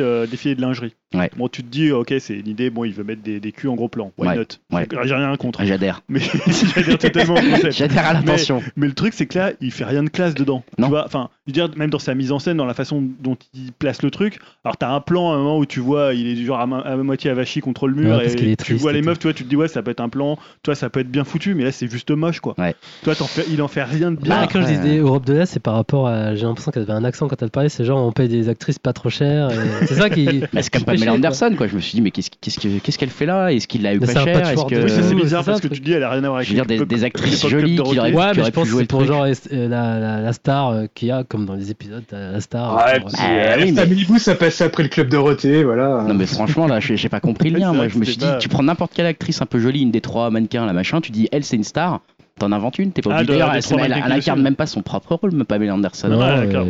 euh, 0.00 0.26
défilé 0.26 0.54
de 0.54 0.60
lingerie. 0.60 0.94
Ouais. 1.18 1.30
Bon, 1.36 1.48
tu 1.48 1.62
te 1.62 1.68
dis, 1.68 1.90
ok, 1.92 2.14
c'est 2.18 2.34
une 2.34 2.48
idée, 2.48 2.70
bon, 2.70 2.84
il 2.84 2.92
veut 2.92 3.04
mettre 3.04 3.22
des, 3.22 3.40
des 3.40 3.52
culs 3.52 3.68
en 3.68 3.74
gros 3.74 3.88
plan. 3.88 4.12
Why 4.18 4.28
Ouais. 4.28 4.36
not 4.36 4.44
Ouais. 4.76 4.88
J'ai 5.04 5.14
rien 5.14 5.36
contre. 5.36 5.64
J'adhère. 5.64 6.02
Mais 6.08 6.20
j'adhère 6.20 6.98
totalement 6.98 7.34
au 7.34 7.40
concept. 7.40 7.72
J'adhère 7.72 8.06
à 8.06 8.12
l'intention. 8.14 8.62
Mais 8.76 8.86
le 8.86 8.92
truc, 8.94 9.14
c'est 9.14 9.26
que 9.26 9.38
là, 9.38 9.52
il 9.60 9.70
fait 9.70 9.84
rien 9.84 10.02
de 10.02 10.08
classe 10.08 10.34
dedans. 10.34 10.62
Non. 10.78 10.86
Tu 10.86 10.90
vois, 10.90 11.04
enfin, 11.06 11.30
je 11.46 11.50
veux 11.50 11.54
dire, 11.54 11.68
même 11.76 11.90
dans 11.90 11.98
sa 11.98 12.14
mise 12.14 12.32
en 12.32 12.38
scène, 12.38 12.56
dans 12.56 12.64
la 12.66 12.74
façon 12.74 13.02
dont 13.20 13.36
il 13.54 13.72
place 13.72 14.02
le 14.02 14.10
truc. 14.10 14.38
Alors, 14.64 14.76
t'as 14.76 14.90
un 14.90 15.00
plan 15.00 15.32
à 15.32 15.34
un 15.34 15.38
moment 15.38 15.58
où 15.58 15.66
tu 15.66 15.80
vois, 15.80 16.14
il 16.14 16.26
est 16.26 16.34
du 16.34 16.44
genre 16.46 16.60
à, 16.60 16.66
ma- 16.66 16.78
à 16.80 16.96
moitié 16.96 17.30
avachi 17.30 17.60
contre 17.60 17.86
le 17.88 17.94
mur 17.94 18.16
Ouais, 18.16 18.22
parce 18.24 18.34
et 18.34 18.52
est 18.52 18.56
tu 18.56 18.56
triste 18.56 18.80
vois 18.80 18.92
les 18.92 19.02
meufs, 19.02 19.18
tu 19.18 19.24
vois, 19.26 19.34
tu 19.34 19.44
te 19.44 19.48
dis, 19.48 19.56
ouais, 19.56 19.68
ça 19.68 19.82
peut 19.82 19.90
être 19.90 20.00
un 20.00 20.08
plan, 20.08 20.38
toi, 20.62 20.74
ça 20.74 20.90
peut 20.90 21.00
être 21.00 21.10
bien 21.10 21.24
foutu, 21.24 21.54
mais 21.54 21.64
là, 21.64 21.72
c'est 21.72 21.90
juste 21.90 22.10
moche, 22.10 22.40
quoi. 22.40 22.54
Ouais. 22.58 22.74
Toi, 23.02 23.14
il 23.50 23.60
en 23.62 23.68
fait 23.68 23.82
rien 23.82 24.10
de 24.10 24.16
bien. 24.16 24.34
Bah, 24.42 24.48
quand 24.52 24.62
je 24.62 24.66
disais 24.66 24.96
Europe 24.98 25.24
de 25.26 25.34
l'Est, 25.34 25.46
c'est 25.46 25.60
par 25.60 25.74
rapport 25.74 26.08
à. 26.08 26.34
J'ai 26.34 26.44
l'impression 26.46 26.70
qu'elle 26.72 26.82
avait 26.82 26.92
un 26.92 27.04
accent 27.04 27.28
quand 27.28 27.40
elle 27.42 27.50
parlait, 27.50 27.68
c'est 27.68 27.84
genre 27.84 28.04
on 28.06 28.12
paye 28.12 28.28
des 28.28 28.48
actrices 28.48 28.78
pas 28.78 28.92
trop 28.92 29.10
chères. 29.10 29.50
et 29.50 29.56
C'est 29.86 29.94
ça 29.94 30.10
qui. 30.10 30.42
Pamela 31.04 31.28
quoi. 31.28 31.28
Anderson, 31.46 31.54
quoi. 31.56 31.66
Je 31.66 31.74
me 31.76 31.80
suis 31.80 31.94
dit, 31.94 32.00
mais 32.00 32.10
qu'est-ce 32.10 32.30
qu'est-ce 32.40 32.58
que- 32.60 32.78
qu'est-ce 32.78 32.98
qu'elle 32.98 33.10
fait 33.10 33.26
là? 33.26 33.52
Est-ce 33.52 33.66
qu'il 33.68 33.82
l'a 33.82 33.94
eu 33.94 34.00
Mais 34.00 34.06
pas 34.12 34.24
cher? 34.24 34.40
patchwork 34.42 34.70
que... 34.70 34.82
Oui, 34.82 34.90
ça 34.90 35.02
c'est 35.02 35.14
Euh, 35.14 35.16
bizarre 35.22 35.44
parce 35.44 35.60
que 35.60 35.68
tu 35.68 35.80
dis, 35.80 35.92
elle 35.92 36.02
a 36.02 36.10
rien 36.10 36.24
à 36.24 36.28
voir 36.28 36.36
avec 36.36 36.48
Je 36.48 36.54
veux 36.54 36.64
dire, 36.64 36.78
des- 36.78 36.84
des 36.86 37.04
actrices 37.04 37.46
jolies 37.46 37.76
qui 37.76 37.80
auraient-. 37.80 38.12
Ouais, 38.12 38.30
qui 38.32 38.38
mais 38.38 38.44
je 38.44 38.50
pu 38.50 38.52
pense 38.52 38.64
que 38.64 38.70
jouer 38.70 38.78
c'est 38.78 38.82
le 38.82 38.86
pour 38.88 38.98
truc. 39.00 39.10
genre 39.12 39.24
euh, 39.24 39.68
la, 39.68 39.98
la, 39.98 40.20
la 40.20 40.32
star 40.32 40.68
euh, 40.70 40.84
qu'il 40.94 41.08
y 41.08 41.10
a, 41.10 41.24
comme 41.24 41.46
dans 41.46 41.54
les 41.54 41.70
épisodes, 41.70 42.02
t'as 42.08 42.32
la 42.32 42.40
star. 42.40 42.76
Ouais, 42.76 43.00
puis, 43.00 43.14
Ah, 43.18 43.56
euh, 43.56 44.18
ça 44.18 44.34
passait 44.34 44.64
après 44.64 44.82
le 44.82 44.88
club 44.88 45.08
Dorothée, 45.08 45.64
voilà. 45.64 46.04
Non 46.06 46.14
mais 46.14 46.26
franchement 46.26 46.66
là 46.66 46.80
j'ai 46.80 46.96
j'ai 46.96 47.08
pas 47.08 47.20
compris 47.20 47.50
le 47.50 47.58
lien 47.60 47.72
moi 47.72 47.88
je 47.88 47.98
me 47.98 48.04
suis 48.04 48.16
dit 48.16 48.26
tu 48.40 48.48
prends 48.48 48.62
n'importe 48.62 48.92
quelle 48.94 49.06
actrice 49.06 49.42
un 49.42 49.46
peu 49.46 49.58
jolie 49.58 49.82
une 49.82 49.90
des 49.90 50.00
trois 50.00 50.30
mannequins 50.30 50.66
là 50.66 50.72
machin 50.72 51.00
tu 51.00 51.12
dis 51.12 51.28
elle 51.32 51.44
c'est 51.44 51.56
une 51.56 51.64
star 51.64 52.00
t'en 52.38 52.50
inventes 52.52 52.78
une 52.78 52.90
t'es 52.92 53.00
pas 53.00 53.10
Ah, 53.12 53.14
obligé 53.20 53.26
de- 53.26 53.32
d'ailleurs 53.38 53.54
elle, 53.78 54.12
incarne 54.12 54.42
même 54.42 54.56
pas 54.56 54.66
son 54.66 54.82
propre 54.82 55.14
rôle 55.14 55.32
même 55.32 55.44
Pamela 55.44 55.74
Anderson 55.74 56.10
Ouais, 56.10 56.16
euh, 56.24 56.46
d'accord. 56.46 56.66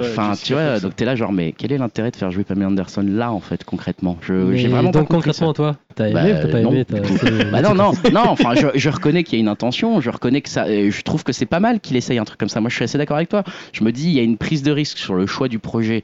Enfin, 0.00 0.32
tu 0.42 0.54
vois, 0.54 0.72
Fox. 0.72 0.82
donc 0.82 0.96
t'es 0.96 1.04
là, 1.04 1.14
genre, 1.14 1.32
mais 1.32 1.52
quel 1.52 1.72
est 1.72 1.78
l'intérêt 1.78 2.10
de 2.10 2.16
faire 2.16 2.30
jouer 2.30 2.44
Pamela 2.44 2.68
Anderson 2.68 3.04
là, 3.06 3.32
en 3.32 3.40
fait, 3.40 3.64
concrètement? 3.64 4.16
J'ai 4.22 4.68
vraiment 4.68 4.90
donc 4.90 5.08
concrètement, 5.08 5.52
toi, 5.52 5.76
t'as 5.94 6.08
aimé 6.08 6.14
Bah, 6.14 6.38
ou 6.38 6.42
t'as 6.42 6.48
pas 6.48 6.60
non, 6.60 6.72
aimé 6.72 6.86
Bah 7.52 7.60
non, 7.62 7.74
non, 7.74 7.92
non, 8.12 8.22
enfin, 8.28 8.54
je, 8.54 8.68
je 8.74 8.88
reconnais 8.88 9.24
qu'il 9.24 9.34
y 9.38 9.40
a 9.40 9.42
une 9.42 9.48
intention, 9.48 10.00
je 10.00 10.10
reconnais 10.10 10.40
que 10.40 10.48
ça, 10.48 10.68
et 10.70 10.90
je 10.90 11.02
trouve 11.02 11.22
que 11.24 11.32
c'est 11.32 11.46
pas 11.46 11.60
mal 11.60 11.80
qu'il 11.80 11.96
essaye 11.96 12.18
un 12.18 12.24
truc 12.24 12.38
comme 12.40 12.48
ça. 12.48 12.60
Moi, 12.60 12.70
je 12.70 12.74
suis 12.76 12.84
assez 12.84 12.98
d'accord 12.98 13.16
avec 13.16 13.28
toi. 13.28 13.44
Je 13.72 13.84
me 13.84 13.92
dis, 13.92 14.06
il 14.08 14.12
y 14.14 14.20
a 14.20 14.22
une 14.22 14.38
prise 14.38 14.62
de 14.62 14.72
risque 14.72 14.98
sur 14.98 15.14
le 15.14 15.26
choix 15.26 15.48
du 15.48 15.58
projet. 15.58 16.02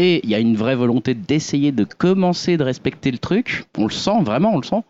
Et 0.00 0.20
il 0.22 0.30
y 0.30 0.34
a 0.36 0.38
une 0.38 0.54
vraie 0.54 0.76
volonté 0.76 1.14
d'essayer 1.14 1.72
de 1.72 1.82
commencer 1.82 2.56
de 2.56 2.62
respecter 2.62 3.10
le 3.10 3.18
truc. 3.18 3.64
On 3.76 3.84
le 3.84 3.90
sent, 3.90 4.22
vraiment, 4.22 4.52
on 4.54 4.58
le 4.58 4.62
sent. 4.62 4.82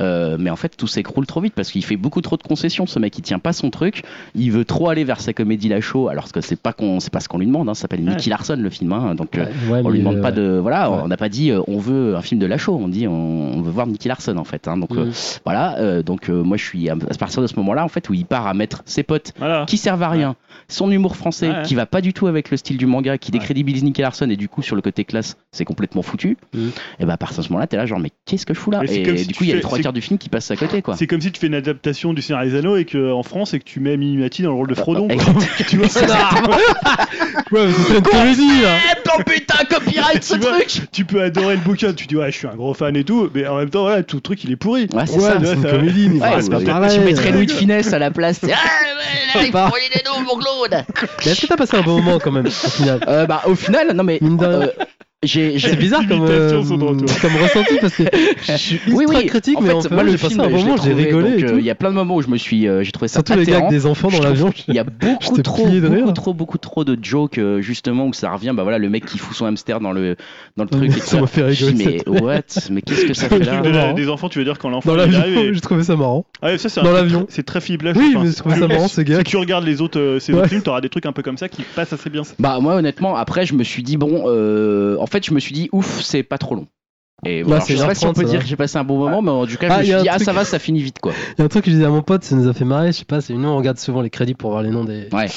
Euh, 0.00 0.36
mais 0.40 0.50
en 0.50 0.56
fait, 0.56 0.76
tout 0.76 0.88
s'écroule 0.88 1.24
trop 1.24 1.40
vite 1.40 1.54
parce 1.54 1.70
qu'il 1.70 1.84
fait 1.84 1.96
beaucoup 1.96 2.20
trop 2.20 2.36
de 2.36 2.42
concessions. 2.42 2.84
Ce 2.86 2.98
mec, 2.98 3.16
il 3.16 3.22
tient 3.22 3.38
pas 3.38 3.52
son 3.52 3.70
truc. 3.70 4.02
Il 4.34 4.50
veut 4.50 4.64
trop 4.64 4.88
aller 4.88 5.04
vers 5.04 5.20
sa 5.20 5.32
comédie 5.32 5.68
la 5.68 5.80
show, 5.80 6.08
alors 6.08 6.32
que 6.32 6.40
c'est 6.40 6.60
pas 6.60 6.72
qu'on, 6.72 6.98
c'est 6.98 7.12
pas 7.12 7.20
ce 7.20 7.28
qu'on 7.28 7.38
lui 7.38 7.46
demande. 7.46 7.68
Hein. 7.68 7.74
Ça 7.74 7.82
s'appelle 7.82 8.00
Ouais. 8.00 8.10
Nicky 8.10 8.28
Larson, 8.28 8.56
le 8.58 8.70
film. 8.70 8.92
Hein. 8.92 9.14
Donc, 9.14 9.38
euh, 9.38 9.46
Ouais, 9.70 9.80
on 9.84 9.90
lui 9.90 10.00
demande 10.00 10.16
euh, 10.16 10.22
pas 10.22 10.32
de 10.32 10.58
voilà 10.60 10.90
on 10.90 11.08
n'a 11.08 11.16
pas 11.16 11.28
dit 11.28 11.50
euh, 11.50 11.60
on 11.68 11.78
veut 11.78 12.16
un 12.16 12.22
film 12.22 12.40
de 12.40 12.46
la 12.46 12.58
show 12.58 12.78
on 12.80 12.88
dit 12.88 13.06
on, 13.08 13.12
on 13.56 13.60
veut 13.62 13.70
voir 13.70 13.86
Nicky 13.86 14.08
Larson 14.08 14.36
en 14.36 14.44
fait 14.44 14.66
hein. 14.68 14.76
donc 14.76 14.90
euh, 14.92 15.06
Mm. 15.06 15.12
voilà 15.44 15.78
euh, 15.78 16.02
donc 16.02 16.28
euh, 16.28 16.42
moi 16.42 16.56
je 16.56 16.64
suis 16.64 16.88
à, 16.90 16.96
partir 17.18 17.42
de 17.42 17.46
ce 17.46 17.54
moment 17.56 17.74
là 17.74 17.84
en 17.84 17.88
fait 17.88 18.08
où 18.08 18.14
il 18.14 18.26
part 18.26 18.46
à 18.46 18.54
mettre 18.54 18.82
ses 18.86 19.02
potes 19.02 19.32
Voilà. 19.38 19.64
qui 19.66 19.76
servent 19.76 20.02
à 20.02 20.08
rien 20.08 20.34
son 20.68 20.90
humour 20.90 21.16
français 21.16 21.48
Ouais. 21.48 21.62
qui 21.64 21.74
va 21.74 21.86
pas 21.86 22.00
du 22.00 22.12
tout 22.12 22.26
avec 22.26 22.50
le 22.50 22.56
style 22.56 22.76
du 22.76 22.86
manga 22.86 23.18
qui 23.18 23.30
Ouais. 23.32 23.38
décrédibilise 23.38 23.84
Nicky 23.84 24.02
Larson 24.02 24.28
et 24.30 24.36
du 24.36 24.48
coup 24.48 24.62
sur 24.62 24.74
le 24.76 24.82
côté 24.82 25.04
classe 25.04 25.36
c'est 25.52 25.64
complètement 25.64 26.02
foutu 26.02 26.36
Mm. 26.54 26.68
et 27.00 27.04
bah 27.04 27.14
à 27.14 27.16
partir 27.16 27.38
de 27.38 27.42
ce 27.42 27.48
moment 27.50 27.60
là 27.60 27.66
t'es 27.66 27.76
là 27.76 27.86
genre 27.86 27.98
mais 28.00 28.10
qu'est-ce 28.24 28.46
que 28.46 28.54
je 28.54 28.58
fous 28.58 28.70
là 28.70 28.80
Mais 28.82 28.86
et 28.96 29.16
si 29.16 29.26
du 29.26 29.34
coup 29.34 29.44
il 29.44 29.48
y 29.48 29.50
a 29.50 29.52
fais- 29.52 29.56
les 29.56 29.62
trois 29.62 29.78
quarts 29.78 29.92
du 29.92 30.00
film 30.00 30.18
qui 30.18 30.28
passent 30.28 30.50
à 30.50 30.56
côté 30.56 30.82
quoi 30.82 30.96
C'est 30.96 31.06
comme 31.06 31.20
si 31.20 31.30
tu 31.32 31.40
fais 31.40 31.46
une 31.46 31.54
adaptation 31.54 32.12
du 32.12 32.22
Seigneur 32.22 32.44
des 32.44 32.54
Anneaux 32.56 32.76
et 32.76 32.84
que 32.84 33.12
en 33.12 33.22
France 33.22 33.54
et 33.54 33.58
que 33.58 33.64
tu 33.64 33.80
mets 33.80 33.96
Mimimati 33.96 34.42
dans 34.42 34.50
le 34.50 34.56
rôle 34.56 34.68
de 34.68 34.74
Frodon. 34.74 35.06
quoi. 35.08 35.14
Exact- 35.16 35.66
tu 35.68 35.76
vois 35.76 35.86
Ouais, 37.52 37.68
c'est 37.88 37.96
une 37.96 38.02
comédie 38.02 38.62
là 38.62 38.78
Oh 39.18 39.22
putain 39.24 39.64
copyright 39.70 40.22
ce 40.24 40.34
vois, 40.36 40.52
truc 40.52 40.88
tu 40.92 41.04
peux 41.04 41.22
adorer 41.22 41.54
le 41.56 41.60
bouquin, 41.62 41.92
tu 41.94 42.06
dis 42.06 42.16
ouais, 42.16 42.30
je 42.30 42.36
suis 42.38 42.46
un 42.46 42.54
gros 42.54 42.74
fan 42.74 42.94
et 42.96 43.04
tout, 43.04 43.30
mais 43.34 43.46
en 43.46 43.56
même 43.56 43.70
temps 43.70 43.82
voilà, 43.82 44.02
tout 44.02 44.16
le 44.16 44.20
truc 44.22 44.42
il 44.44 44.50
est 44.52 44.56
pourri. 44.56 44.88
ouais 44.92 45.06
c'est 45.06 45.14
Ouais, 45.16 45.20
ça 45.20 45.38
c'est 45.42 45.54
une 45.54 45.62
comédie, 45.62 46.08
Ouais, 46.08 46.88
tu 46.88 47.00
mettrais. 47.00 47.30
Louis 47.32 47.46
de 47.46 47.50
Finesse 47.52 47.92
à 47.92 47.98
la 47.98 48.10
place 48.10 48.40
ah 48.42 48.46
ouais, 48.46 48.52
là, 48.52 49.46
il 49.46 49.52
les 49.92 50.02
Claude 50.46 50.84
Mais 51.24 51.32
est-ce 51.32 51.42
que 51.42 51.46
t'as 51.46 51.56
passé 51.56 51.76
un 51.76 51.82
bon 51.82 52.00
moment 52.00 52.18
quand 52.18 52.30
même, 52.32 52.46
au 52.46 52.50
final 52.50 53.00
Euh, 53.08 53.26
bah, 53.26 53.42
au 53.46 53.54
final, 53.54 53.92
non 53.92 54.04
mais. 54.04 54.20
Euh, 54.22 54.68
C'est 55.24 55.78
bizarre 55.78 56.06
comme, 56.06 56.26
euh, 56.28 56.62
comme 57.22 57.36
ressenti 57.36 57.78
parce 57.80 57.94
que 57.96 58.02
je 58.46 58.52
suis 58.58 58.76
ultra 58.86 58.94
Oui, 58.96 59.04
oui. 59.08 59.26
critique, 59.26 59.56
en 59.56 59.62
mais 59.62 59.68
fait, 59.68 59.74
en 59.74 59.80
fait, 59.80 59.90
moi, 59.90 60.02
le 60.02 60.10
j'ai 60.12 60.18
passé 60.18 60.34
film, 60.34 60.40
un 60.42 60.48
moment, 60.50 60.76
j'ai 60.76 60.90
trouvé, 60.90 61.04
rigolé 61.04 61.42
euh. 61.42 61.58
Il 61.58 61.64
y 61.64 61.70
a 61.70 61.74
plein 61.74 61.88
de 61.88 61.94
moments 61.94 62.16
où 62.16 62.22
je 62.22 62.28
me 62.28 62.36
suis, 62.36 62.68
euh, 62.68 62.82
j'ai 62.82 62.92
trouvé 62.92 63.08
ça 63.08 63.14
Surtout 63.14 63.32
les 63.32 63.46
gars 63.46 63.54
atterrant. 63.54 63.68
avec 63.68 63.78
des 63.78 63.86
enfants 63.86 64.08
dans 64.08 64.20
l'avion. 64.22 64.52
Il 64.68 64.74
y 64.74 64.78
a 64.78 64.84
beaucoup 64.84 65.40
trop, 65.40 65.66
beaucoup 65.66 66.12
trop, 66.12 66.34
beaucoup 66.34 66.58
trop 66.58 66.84
de 66.84 66.98
jokes 67.02 67.38
euh, 67.38 67.62
justement 67.62 68.06
où 68.06 68.12
ça 68.12 68.30
revient. 68.30 68.52
Bah 68.54 68.62
voilà, 68.62 68.76
le 68.78 68.90
mec 68.90 69.06
qui 69.06 69.16
fout 69.16 69.34
son 69.34 69.46
hamster 69.46 69.80
dans 69.80 69.92
le 69.92 70.16
dans 70.58 70.64
le 70.64 70.70
truc. 70.70 70.94
et 70.94 71.00
Ça 71.00 71.18
m'a 71.18 71.26
fait 71.26 71.42
rigoler. 71.44 72.02
mais 72.06 72.20
what? 72.20 72.42
Mais 72.70 72.82
qu'est-ce 72.82 73.06
que 73.06 73.14
ça 73.14 73.30
fait 73.30 73.38
là? 73.38 73.94
des 73.94 74.10
enfants, 74.10 74.28
tu 74.28 74.38
veux 74.38 74.44
dire 74.44 74.58
quand 74.58 74.68
l'enfant 74.68 74.90
Dans 74.90 74.96
l'avion, 74.96 75.22
j'ai 75.50 75.60
trouvé 75.62 75.82
ça 75.82 75.96
marrant. 75.96 76.26
Ah 76.42 76.50
Dans 76.82 76.92
l'avion. 76.92 77.26
C'est 77.30 77.44
très 77.46 77.62
fiblage. 77.62 77.96
Oui, 77.96 78.14
mais 78.20 78.30
je 78.30 78.36
trouve 78.36 78.54
ça 78.54 78.68
marrant, 78.68 78.86
ce 78.88 79.00
gars. 79.00 79.18
Si 79.18 79.24
tu 79.24 79.38
regardes 79.38 79.64
les 79.64 79.80
autres, 79.80 80.18
ces 80.20 80.34
autres 80.34 80.48
films, 80.48 80.62
t'auras 80.62 80.82
des 80.82 80.90
trucs 80.90 81.06
un 81.06 81.12
peu 81.12 81.22
comme 81.22 81.38
ça 81.38 81.48
qui 81.48 81.62
passent 81.74 81.94
assez 81.94 82.10
bien. 82.10 82.22
Bah 82.38 82.58
moi 82.60 82.74
honnêtement, 82.74 83.16
après 83.16 83.46
je 83.46 83.54
me 83.54 83.64
suis 83.64 83.82
dit 83.82 83.96
bon, 83.96 84.24
en 85.06 85.08
fait 85.08 85.24
je 85.24 85.32
me 85.32 85.38
suis 85.38 85.52
dit 85.54 85.68
ouf, 85.70 86.00
c'est 86.02 86.24
pas 86.24 86.36
trop 86.38 86.56
long. 86.56 86.66
Et 87.24 87.42
voilà, 87.42 87.60
c'est 87.62 87.74
je 87.74 87.78
sais 87.80 87.86
pas 87.86 87.94
si 87.94 88.04
on 88.04 88.10
1h30, 88.10 88.14
peut 88.14 88.24
dire 88.24 88.32
va. 88.34 88.38
que 88.40 88.46
j'ai 88.46 88.56
passé 88.56 88.76
un 88.76 88.84
bon 88.84 88.98
moment, 88.98 89.22
mais 89.22 89.30
en 89.30 89.46
tout 89.46 89.56
cas 89.56 89.68
Ah, 89.70 89.82
je 89.82 89.90
me 89.92 89.94
suis 89.98 90.02
dit 90.02 90.08
ah 90.10 90.18
ça 90.18 90.32
va, 90.34 90.44
ça 90.44 90.58
finit 90.58 90.82
vite 90.82 90.98
quoi. 90.98 91.12
Il 91.36 91.40
y 91.40 91.42
a 91.42 91.44
un 91.44 91.48
truc 91.48 91.64
que 91.64 91.70
je 91.70 91.76
disais 91.76 91.86
à 91.86 91.90
mon 91.90 92.02
pote, 92.02 92.24
ça 92.24 92.34
nous 92.36 92.46
a 92.48 92.52
fait 92.52 92.64
marrer, 92.66 92.88
je 92.88 92.98
sais 92.98 93.04
pas, 93.06 93.20
c'est 93.20 93.32
nous 93.34 93.48
on 93.48 93.56
regarde 93.56 93.78
souvent 93.78 94.02
les 94.02 94.10
crédits 94.10 94.34
pour 94.34 94.50
voir 94.50 94.62
les 94.62 94.70
noms 94.70 94.84
des, 94.84 95.08
Ouais. 95.12 95.28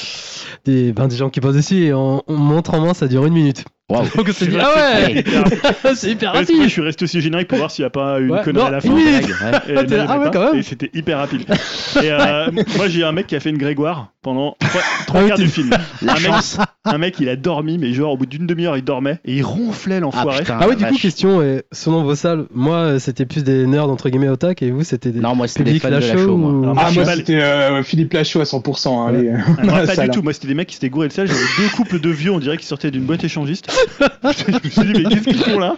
des, 0.66 0.92
ben, 0.92 1.06
des 1.08 1.16
gens 1.16 1.30
qui 1.30 1.40
passent 1.40 1.54
dessus 1.54 1.84
et 1.84 1.94
on, 1.94 2.22
on 2.26 2.36
montre 2.36 2.74
en 2.74 2.80
main, 2.80 2.92
ça 2.92 3.06
dure 3.08 3.24
une 3.24 3.32
minute. 3.34 3.64
Waouh. 3.90 4.04
Donc 4.16 4.26
on 4.28 4.32
s'est 4.32 4.46
dit, 4.46 4.52
Je 4.52 4.58
sais 4.58 4.64
ah 4.64 5.88
ouais, 5.88 5.94
c'est 5.94 6.10
hyper 6.10 6.32
Ouais, 6.34 6.40
c'est 6.44 6.52
que 6.52 6.52
rapide. 6.52 6.62
je 6.64 6.68
suis 6.68 6.82
resté 6.82 7.04
aussi 7.04 7.18
au 7.18 7.20
générique 7.20 7.48
pour 7.48 7.58
voir 7.58 7.70
s'il 7.70 7.82
n'y 7.82 7.86
a 7.88 7.90
pas 7.90 8.18
une 8.20 8.30
Ouais, 8.30 8.42
connerie 8.42 8.62
non, 8.62 8.68
à 8.68 8.70
la 8.70 8.80
fin. 8.80 8.88
une 8.88 8.94
minute. 8.94 9.28
Et 9.28 9.32
Ah, 9.42 9.60
t'es 9.60 9.72
non, 9.74 9.80
là, 9.82 9.84
il 9.88 9.92
y 9.92 10.00
en 10.00 10.06
ah 10.08 10.12
avait 10.12 10.18
ouais, 10.18 10.24
pas, 10.26 10.30
quand 10.30 10.44
même. 10.52 10.60
Et 10.60 10.62
c'était 10.62 10.90
hyper 10.94 11.18
rapide. 11.18 11.42
Et 12.02 12.10
euh, 12.10 12.50
moi, 12.76 12.88
j'ai 12.88 13.04
un 13.04 13.12
mec 13.12 13.26
qui 13.26 13.36
a 13.36 13.40
fait 13.40 13.50
une 13.50 13.58
Grégoire 13.58 14.12
pendant 14.22 14.56
trois, 14.60 14.80
trois 15.06 15.20
Ah 15.20 15.22
oui, 15.24 15.28
quarts 15.28 15.38
du 15.38 15.48
film. 15.48 15.70
La 16.02 16.12
un, 16.12 16.14
mec, 16.16 16.22
chance. 16.24 16.58
un 16.84 16.98
mec, 16.98 17.16
il 17.20 17.28
a 17.28 17.36
dormi, 17.36 17.78
mais 17.78 17.92
genre 17.92 18.12
au 18.12 18.16
bout 18.16 18.26
d'une 18.26 18.46
demi-heure, 18.46 18.76
il 18.76 18.84
dormait 18.84 19.18
et 19.24 19.36
il 19.36 19.42
ronflait 19.42 19.96
Ah 19.96 20.00
l'enfoiré. 20.00 20.40
putain. 20.40 20.58
Ah 20.60 20.66
oui, 20.68 20.76
du 20.76 20.84
coup, 20.84 20.96
question, 20.96 21.40
euh, 21.40 21.60
selon 21.72 22.02
vos 22.04 22.14
salles, 22.14 22.44
moi 22.54 22.76
euh, 22.76 22.98
c'était 22.98 23.24
plus 23.26 23.42
des 23.44 23.66
nerds 23.66 23.88
entre 23.88 24.08
guillemets 24.10 24.28
otak 24.28 24.62
et 24.62 24.70
vous 24.70 24.84
c'était 24.84 25.10
des 25.10 25.20
Non, 25.20 25.34
moi 25.34 25.48
c'était 25.48 25.64
des 25.64 25.70
publics 25.78 25.82
fans 25.82 25.88
de 25.88 25.94
la 25.94 26.00
Lachaud 26.00 26.18
show. 26.26 26.36
moi. 26.36 26.52
ou- 26.52 26.62
Alors, 26.64 26.76
Ah, 26.78 26.90
moi 26.92 27.04
c'était 27.06 27.40
euh, 27.40 27.82
Philippe 27.82 28.12
Lachaud 28.12 28.40
à 28.40 28.44
100%. 28.44 29.08
hein, 29.08 29.12
les- 29.12 29.30
Ah, 29.70 29.86
pas 29.86 29.96
du 30.04 30.10
tout. 30.10 30.22
Moi, 30.22 30.32
c'était 30.34 30.48
des 30.48 30.54
mecs 30.54 30.68
qui 30.68 30.74
s'étaient 30.74 30.90
gourés 30.90 31.08
de 31.08 31.12
salle. 31.14 31.26
J'avais 31.26 31.40
deux 31.58 31.68
couples 31.74 31.98
de 31.98 32.10
vieux, 32.10 32.30
on 32.30 32.38
dirait 32.38 32.56
qu'ils 32.58 32.66
sortaient 32.66 32.90
d'une 32.90 33.04
boîte 33.04 33.24
échangiste. 33.24 33.68
je 34.22 34.52
me 34.52 34.70
suis 34.70 34.92
dit, 34.92 35.02
mais 35.02 35.08
qu'est-ce 35.10 35.24
qu'ils 35.24 35.38
font 35.38 35.58
là? 35.58 35.76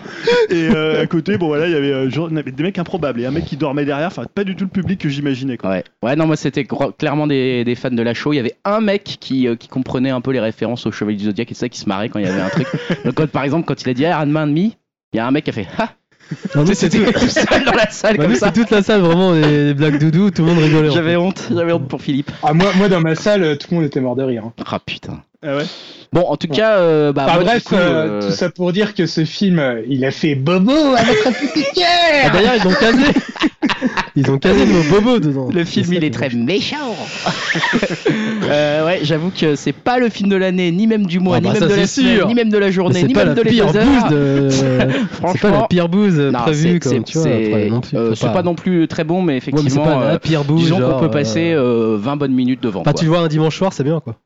Et 0.50 0.68
euh, 0.70 1.03
à 1.03 1.07
côté, 1.07 1.38
bon 1.38 1.46
voilà, 1.48 1.66
il 1.66 1.72
y 1.72 1.76
avait 1.76 1.92
euh, 1.92 2.11
genre, 2.11 2.28
des 2.30 2.62
mecs 2.62 2.78
improbables 2.78 3.20
et 3.20 3.26
un 3.26 3.30
mec 3.30 3.44
qui 3.44 3.57
dormait 3.57 3.84
derrière. 3.84 4.09
Enfin, 4.09 4.24
pas 4.32 4.44
du 4.44 4.57
tout 4.57 4.64
le 4.64 4.70
public 4.70 5.00
que 5.00 5.09
j'imaginais. 5.09 5.57
quoi. 5.57 5.70
Ouais. 5.70 5.84
ouais, 6.03 6.16
non, 6.16 6.26
moi 6.26 6.36
c'était 6.36 6.64
gro- 6.64 6.92
clairement 6.92 7.26
des, 7.26 7.64
des 7.64 7.74
fans 7.74 7.90
de 7.90 8.03
la 8.03 8.14
show. 8.14 8.32
Il 8.32 8.36
y 8.36 8.40
avait 8.40 8.57
un 8.64 8.80
mec 8.80 9.05
qui, 9.20 9.48
euh, 9.48 9.57
qui 9.57 9.68
comprenait 9.68 10.11
un 10.11 10.20
peu 10.20 10.32
les 10.32 10.40
références 10.40 10.86
au 10.86 10.92
Chevalier 10.92 11.16
du 11.18 11.24
Zodiac 11.24 11.50
et 11.50 11.55
ça 11.55 11.68
qui 11.68 11.78
se 11.78 11.88
marrait 11.88 12.09
quand 12.09 12.18
il 12.18 12.26
y 12.26 12.28
avait 12.28 12.40
un 12.40 12.48
truc. 12.48 12.66
Donc, 13.05 13.14
quand, 13.14 13.26
par 13.30 13.44
exemple, 13.44 13.66
quand 13.66 13.80
il 13.82 13.88
a 13.90 13.94
dit 13.94 14.03
Iron 14.03 14.26
Man 14.26 14.53
Me, 14.53 14.59
il 14.61 14.72
y 15.14 15.18
a 15.18 15.26
un 15.26 15.30
mec 15.30 15.44
qui 15.44 15.50
a 15.50 15.53
fait 15.53 15.66
Ah 15.78 15.90
C'était 16.55 16.74
c'était 16.74 17.12
tout 17.12 17.28
seul 17.28 17.64
dans 17.64 17.72
la 17.72 17.91
salle 17.91 18.16
bah, 18.16 18.24
comme 18.24 18.33
nous, 18.33 18.39
ça. 18.39 18.47
c'est 18.47 18.53
toute 18.61 18.70
la 18.70 18.83
salle 18.83 19.01
vraiment 19.01 19.33
des, 19.35 19.66
des 19.66 19.74
blagues 19.74 19.99
doudou, 19.99 20.30
tout 20.30 20.45
le 20.45 20.53
monde 20.53 20.62
rigolait. 20.64 20.89
en 20.89 20.93
J'avais 20.95 21.11
fait. 21.12 21.16
honte, 21.16 21.49
j'avais 21.55 21.72
honte 21.72 21.89
pour 21.89 22.01
Philippe. 22.03 22.30
Ah, 22.43 22.53
moi, 22.55 22.70
moi, 22.76 22.89
dans 22.89 23.01
ma 23.01 23.14
salle, 23.14 23.57
tout 23.59 23.68
le 23.70 23.76
monde 23.76 23.87
était 23.87 24.01
mort 24.01 24.16
de 24.16 24.22
rire. 24.22 24.45
hein. 24.47 24.53
Ah 24.70 24.78
putain. 24.85 25.22
Ah 25.45 25.57
ouais 25.57 25.64
Bon, 26.12 26.20
en 26.28 26.37
tout 26.37 26.47
cas, 26.47 26.76
euh, 26.76 27.12
bah, 27.12 27.26
bref, 27.41 27.64
coup, 27.64 27.74
euh, 27.74 28.20
euh, 28.20 28.22
tout 28.22 28.30
ça 28.33 28.51
pour 28.51 28.70
dire 28.72 28.95
que 28.95 29.07
ce 29.07 29.24
film, 29.24 29.59
euh, 29.59 29.80
il 29.89 30.05
a 30.05 30.11
fait 30.11 30.35
bobo 30.35 30.70
à 30.72 31.03
notre 31.03 31.22
Ah, 31.26 31.28
apothicaire 31.30 32.33
D'ailleurs, 32.33 32.55
ils 32.61 32.66
ont 32.68 32.74
casé. 32.74 33.03
Ils 34.16 34.30
ont 34.30 34.39
casé 34.39 34.64
le 34.66 34.91
bobo 34.91 35.18
dedans. 35.18 35.49
Le 35.53 35.64
film, 35.64 35.93
il 35.93 36.05
est 36.05 36.11
très 36.11 36.28
méchant. 36.30 36.76
euh, 38.51 38.85
ouais, 38.87 39.01
j'avoue 39.03 39.30
que 39.30 39.55
c'est 39.57 39.72
pas 39.72 39.99
le 39.99 40.09
film 40.09 40.28
de 40.30 40.37
l'année, 40.37 40.70
ni 40.70 40.87
même 40.87 41.07
du 41.07 41.18
mois, 41.20 41.37
Ah 41.37 41.41
ni 41.41 41.47
bah 41.49 41.61
même 41.61 41.68
de 41.68 41.74
la 41.74 41.87
semaine, 41.87 42.26
ni 42.28 42.35
même 42.35 42.51
de 42.51 42.59
la 42.59 42.70
journée, 42.70 43.03
ni 43.03 43.14
même 43.14 43.35
de 43.35 43.41
heures. 43.41 44.11
de. 44.11 44.49
C'est 44.51 44.78
pas 44.78 44.85
la 44.87 44.93
Franchement, 45.03 45.66
pire 45.68 45.89
bouse 45.89 46.30
prévue, 46.43 46.80
c'est- 46.83 47.16
euh, 47.95 48.14
pas 48.33 48.43
non 48.43 48.55
plus 48.55 48.89
très 48.89 49.05
bon, 49.05 49.22
mais 49.22 49.33
Ouais, 49.33 49.39
effectivement, 49.39 50.01
euh, 50.03 50.12
la 50.12 50.18
pire 50.18 50.45
bouse. 50.45 50.62
disons 50.62 50.80
qu'on 50.80 51.01
peut 51.01 51.11
passer 51.11 51.53
euh, 51.53 51.95
euh, 51.95 51.99
20 51.99 52.16
bonnes 52.16 52.35
minutes 52.35 52.62
devant. 52.62 52.83
Quoi. 52.83 52.93
tu 52.93 53.05
le 53.05 53.11
vois 53.11 53.20
un 53.20 53.28
dimanche 53.28 53.57
soir, 53.57 53.72
c'est 53.72 53.85
bien 53.85 54.01
quoi. 54.01 54.16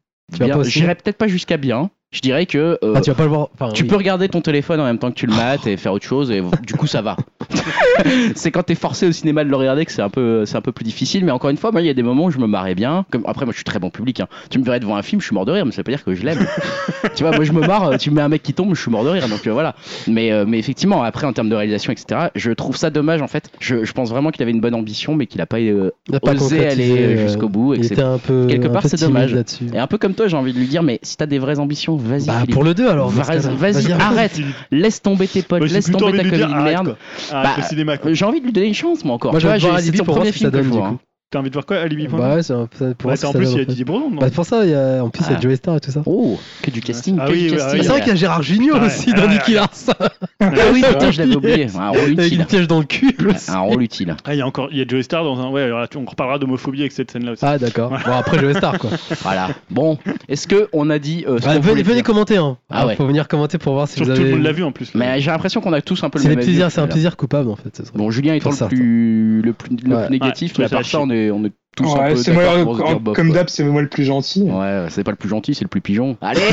J'irais 0.65 0.95
peut-être 0.95 1.19
pas 1.19 1.29
jusqu'à 1.29 1.57
bien. 1.57 1.91
Je 2.13 2.21
dirais 2.21 2.47
que 2.47 2.79
euh, 2.83 2.95
Ah, 2.95 3.01
tu 3.01 3.11
vas 3.11 3.17
pas 3.17 3.25
le 3.25 3.29
voir. 3.31 3.49
Enfin, 3.55 3.73
tu 3.73 3.83
oui. 3.83 3.89
peux 3.89 3.97
regarder 3.97 4.29
ton 4.29 4.41
téléphone 4.41 4.81
en 4.81 4.85
même 4.85 4.99
temps 4.99 5.11
que 5.11 5.17
tu 5.17 5.27
le 5.27 5.35
mates 5.35 5.67
et 5.67 5.77
faire 5.77 5.93
autre 5.93 6.07
chose 6.07 6.31
et 6.31 6.41
du 6.67 6.75
coup 6.75 6.87
ça 6.87 7.03
va. 7.03 7.17
c'est 8.35 8.51
quand 8.51 8.63
t'es 8.63 8.75
forcé 8.75 9.07
au 9.07 9.13
cinéma 9.13 9.45
de 9.45 9.51
le 9.51 9.57
regarder 9.57 9.85
que 9.85 9.93
c'est 9.93 10.03
un 10.03 10.09
peu 10.09 10.45
c'est 10.47 10.57
un 10.57 10.61
peu 10.61 10.73
plus 10.73 10.85
difficile 10.85 11.25
mais 11.25 11.31
encore 11.33 11.51
une 11.51 11.57
fois 11.57 11.73
moi 11.73 11.81
il 11.81 11.87
y 11.87 11.91
a 11.91 11.95
des 11.95 12.03
moments 12.03 12.25
où 12.25 12.31
je 12.31 12.39
me 12.39 12.47
marrais 12.47 12.75
bien 12.75 13.05
comme 13.11 13.23
après 13.27 13.45
moi 13.45 13.53
je 13.53 13.57
suis 13.59 13.65
très 13.65 13.79
bon 13.79 13.91
public 13.91 14.21
hein. 14.21 14.29
tu 14.51 14.59
me 14.59 14.65
verrais 14.65 14.81
devant 14.81 14.97
un 14.97 15.03
film 15.03 15.21
je 15.21 15.27
suis 15.27 15.35
mort 15.35 15.45
de 15.45 15.53
rire 15.53 15.65
mais 15.67 15.73
ça 15.73 15.79
veut 15.79 15.85
pas 15.85 15.93
dire 15.93 16.05
que 16.05 16.15
je 16.15 16.25
l'aime 16.25 16.47
tu 17.15 17.23
vois 17.23 17.33
moi 17.35 17.45
je 17.45 17.53
me 17.53 17.61
marre 17.61 17.99
tu 17.99 18.11
me 18.11 18.17
mets 18.17 18.23
un 18.23 18.29
mec 18.29 18.43
qui 18.43 18.53
tombe 18.55 18.75
je 18.75 18.81
suis 18.81 18.91
mort 18.91 19.05
de 19.05 19.11
rire 19.11 19.29
donc 19.29 19.47
euh, 19.47 19.53
voilà 19.53 19.75
mais 20.09 20.33
euh, 20.33 20.45
mais 20.47 20.59
effectivement 20.59 21.03
après 21.03 21.27
en 21.27 21.33
termes 21.33 21.49
de 21.49 21.55
réalisation 21.55 21.93
etc 21.93 22.29
je 22.35 22.51
trouve 22.53 22.77
ça 22.77 22.91
dommage 22.91 23.23
en 23.23 23.29
fait 23.29 23.51
je, 23.61 23.85
je 23.85 23.93
pense 23.93 24.11
vraiment 24.11 24.31
qu'il 24.31 24.43
avait 24.43 24.53
une 24.53 24.61
bonne 24.61 24.75
ambition 24.75 25.15
mais 25.15 25.27
qu'il 25.27 25.41
a 25.41 25.47
pas 25.47 25.61
Il 25.61 25.93
a 26.13 26.21
pas 26.21 26.33
osé 26.35 26.67
aller 26.67 27.17
jusqu'au 27.19 27.49
bout 27.49 27.75
et 27.75 27.77
Il 27.77 27.81
que 27.83 27.87
c'est- 27.89 27.95
était 27.95 28.03
un 28.03 28.19
peu. 28.19 28.47
quelque 28.49 28.67
un 28.67 28.71
part, 28.71 28.85
c'est 28.87 29.01
dommage. 29.01 29.35
et 29.73 29.79
un 29.79 29.87
peu 29.87 29.99
comme 29.99 30.15
toi 30.15 30.29
j'ai 30.29 30.37
envie 30.37 30.53
de 30.53 30.59
lui 30.59 30.67
dire 30.69 30.83
mais 30.83 30.99
si 31.03 31.17
t'as 31.17 31.27
des 31.27 31.39
vraies 31.39 31.59
ambitions 31.59 31.96
vas-y 31.97 32.27
Bah, 32.27 32.43
pour 32.53 32.65
le 32.65 32.75
2 32.75 32.89
alors. 32.89 33.09
Vas-y, 33.11 33.27
cas-là. 33.43 33.55
vas-y, 33.57 33.93
arrête. 33.93 34.41
laisse 34.71 35.03
tomber 35.03 35.27
tes 35.29 35.43
potes 35.43 35.65
j'ai 35.67 35.75
laisse 35.75 35.91
tomber 35.91 36.17
ta 36.19 36.23
de 36.25 36.63
merde 36.63 36.97
Bah. 37.33 37.57
Euh, 37.59 38.15
J'ai 38.15 38.25
envie 38.25 38.41
de 38.41 38.47
lui 38.47 38.53
donner 38.53 38.69
une 38.69 38.75
chance, 38.75 39.05
moi 39.05 39.15
encore. 39.15 39.33
Moi, 39.33 39.41
je 39.41 39.47
vois, 39.47 39.55
vais 39.57 39.61
voir 39.61 39.75
Alibi 39.77 39.99
pour 39.99 40.15
voir 40.15 40.27
ce 40.27 40.33
que 40.33 40.39
ça 40.39 40.51
donne 40.51 40.63
du 40.63 40.69
vois. 40.71 40.89
coup. 40.91 40.99
Hein. 41.27 41.31
T'as 41.31 41.39
envie 41.41 41.51
de 41.51 41.55
voir 41.55 41.67
quoi 41.67 41.79
Alibi 41.79 42.07
Bah 42.09 42.37
ouais, 42.37 42.43
c'est 42.43 42.53
un 42.53 42.67
peu 42.67 42.95
pour 42.95 43.11
ce 43.17 43.27
en 43.27 43.33
ça 43.33 43.39
plus, 43.39 43.51
il 43.53 43.59
y 43.59 43.61
a. 43.61 43.65
Didier 43.65 43.85
Bourdon. 43.85 44.11
non 44.11 44.21
Bah, 44.21 44.31
pour 44.31 44.47
ça, 44.47 44.65
il 44.65 44.71
y 44.71 44.75
a... 44.75 45.03
en 45.03 45.11
plus, 45.11 45.25
il 45.27 45.31
y 45.31 45.35
a 45.35 45.39
Ah. 45.39 45.41
Joey 45.41 45.57
Star 45.57 45.77
et 45.77 45.81
tout 45.81 45.91
ça. 45.91 46.03
Oh, 46.07 46.39
que 46.63 46.71
du 46.71 46.81
casting, 46.81 47.19
Ah 47.21 47.27
que 47.27 47.33
oui, 47.33 47.39
du 47.39 47.45
oui, 47.51 47.57
casting. 47.57 47.73
oui, 47.79 47.83
C'est 47.83 47.89
vrai 47.91 47.99
qu'il 48.01 48.09
y 48.09 48.13
a 48.13 48.15
Gérard 48.15 48.43
Junior 48.43 48.81
Ouais, 48.81 48.87
aussi 48.87 49.13
dans 49.13 49.23
ouais, 49.23 49.29
Nicky 49.35 49.51
ouais. 49.53 49.57
Larson. 49.57 49.93
Ah 50.41 50.51
oui, 50.73 50.83
putain, 50.89 51.11
je 51.11 51.19
l'avais 51.23 51.35
oublié. 51.37 51.67
Un 51.77 51.89
rôle 51.89 51.99
Avec 52.01 52.19
utile. 52.27 52.41
une 52.41 52.47
piège 52.47 52.69
dans 52.69 52.79
le 52.79 52.85
cul. 52.85 53.17
Un 53.49 53.59
rôle 53.59 53.83
utile. 53.83 54.15
Ah, 54.25 54.35
il 54.35 54.39
y 54.39 54.41
a 54.43 54.47
encore, 54.47 54.69
il 54.71 54.79
y 54.79 54.83
a 54.83 54.85
Joey 54.87 55.03
Star 55.03 55.25
dans 55.25 55.41
un. 55.41 55.51
Ouais, 55.51 55.63
alors 55.63 55.81
là, 55.81 55.89
tu- 55.89 55.97
on 55.99 56.05
reparlera 56.05 56.39
d'homophobie 56.39 56.81
avec 56.81 56.93
cette 56.93 57.11
scène-là 57.11 57.33
aussi. 57.33 57.45
Ah 57.45 57.59
d'accord. 57.59 57.91
Bon 57.91 58.13
après 58.13 58.39
Joey 58.39 58.55
Star 58.55 58.79
quoi. 58.79 58.91
Voilà. 59.23 59.49
Bon, 59.71 59.99
est-ce 60.29 60.47
que 60.47 60.69
on 60.73 60.91
a 60.91 60.99
dit 60.99 61.25
euh, 61.27 61.39
ce 61.39 61.47
Bah, 61.47 61.55
qu'on 61.57 61.61
venez, 61.61 61.71
voulait 61.73 61.83
venez 61.83 61.95
dire 61.97 62.05
commenter. 62.05 62.37
Hein. 62.37 62.57
Ah 62.71 62.77
Alors, 62.79 62.89
ouais. 62.91 62.97
Faut 62.97 63.07
venir 63.07 63.27
commenter 63.29 63.59
pour 63.59 63.73
voir 63.75 63.89
si 63.89 63.97
Surtout 63.97 64.11
vous 64.13 64.17
tout 64.17 64.23
le 64.23 64.27
avez. 64.29 64.37
monde 64.37 64.45
l'a 64.45 64.53
vu 64.53 64.63
en 64.63 64.71
plus. 64.73 64.95
Mais 64.95 65.21
j'ai 65.21 65.31
l'impression 65.31 65.61
qu'on 65.61 65.73
a 65.73 65.81
tous 65.83 66.05
un 66.05 66.11
peu 66.11 66.19
le 66.19 66.23
C'est 66.23 66.29
même 66.29 66.37
des 66.37 66.43
avis, 66.45 66.51
plaisirs, 66.53 66.67
au 66.67 66.71
c'est 66.71 66.81
un 66.81 66.87
plaisir 66.87 67.17
coupable 67.17 67.51
en 67.51 67.57
fait. 67.57 67.75
ce 67.77 67.83
truc. 67.83 67.97
Bon, 67.97 68.11
Julien 68.11 68.35
étant 68.35 68.45
Pour 68.45 68.53
le 68.53 68.57
certains. 68.59 68.77
plus, 68.77 69.43
le 69.43 69.53
plus, 69.53 69.77
le 69.85 69.97
Ouais. 69.97 70.07
plus 70.07 70.13
négatif, 70.13 70.53
Ouais, 70.53 70.57
mais 70.61 70.65
à 70.67 70.69
ça 70.69 70.77
part 70.77 70.85
fait 70.85 70.91
ça, 70.93 71.01
on 71.01 71.11
est, 71.11 71.16
on 71.33 71.45
est 71.45 71.55
tous 71.77 71.95
un 71.95 71.99
Ouais, 72.01 72.09
peu 72.11 72.17
c'est 72.17 72.33
moi, 72.33 72.43
pour 72.65 72.77
se 72.79 72.83
en- 72.83 72.87
dire 72.89 73.01
bof, 73.01 73.15
comme 73.15 73.31
d'hab, 73.33 73.49
c'est 73.49 73.63
moi 73.63 73.83
le 73.83 73.89
plus 73.89 74.05
gentil. 74.05 74.43
Ouais, 74.43 74.87
c'est 74.89 75.05
pas 75.05 75.13
le 75.13 75.17
plus 75.17 75.29
gentil, 75.29 75.55
c'est 75.55 75.65
le 75.65 75.69
plus 75.69 75.81
pigeon. 75.81 76.17
Allez 76.21 76.41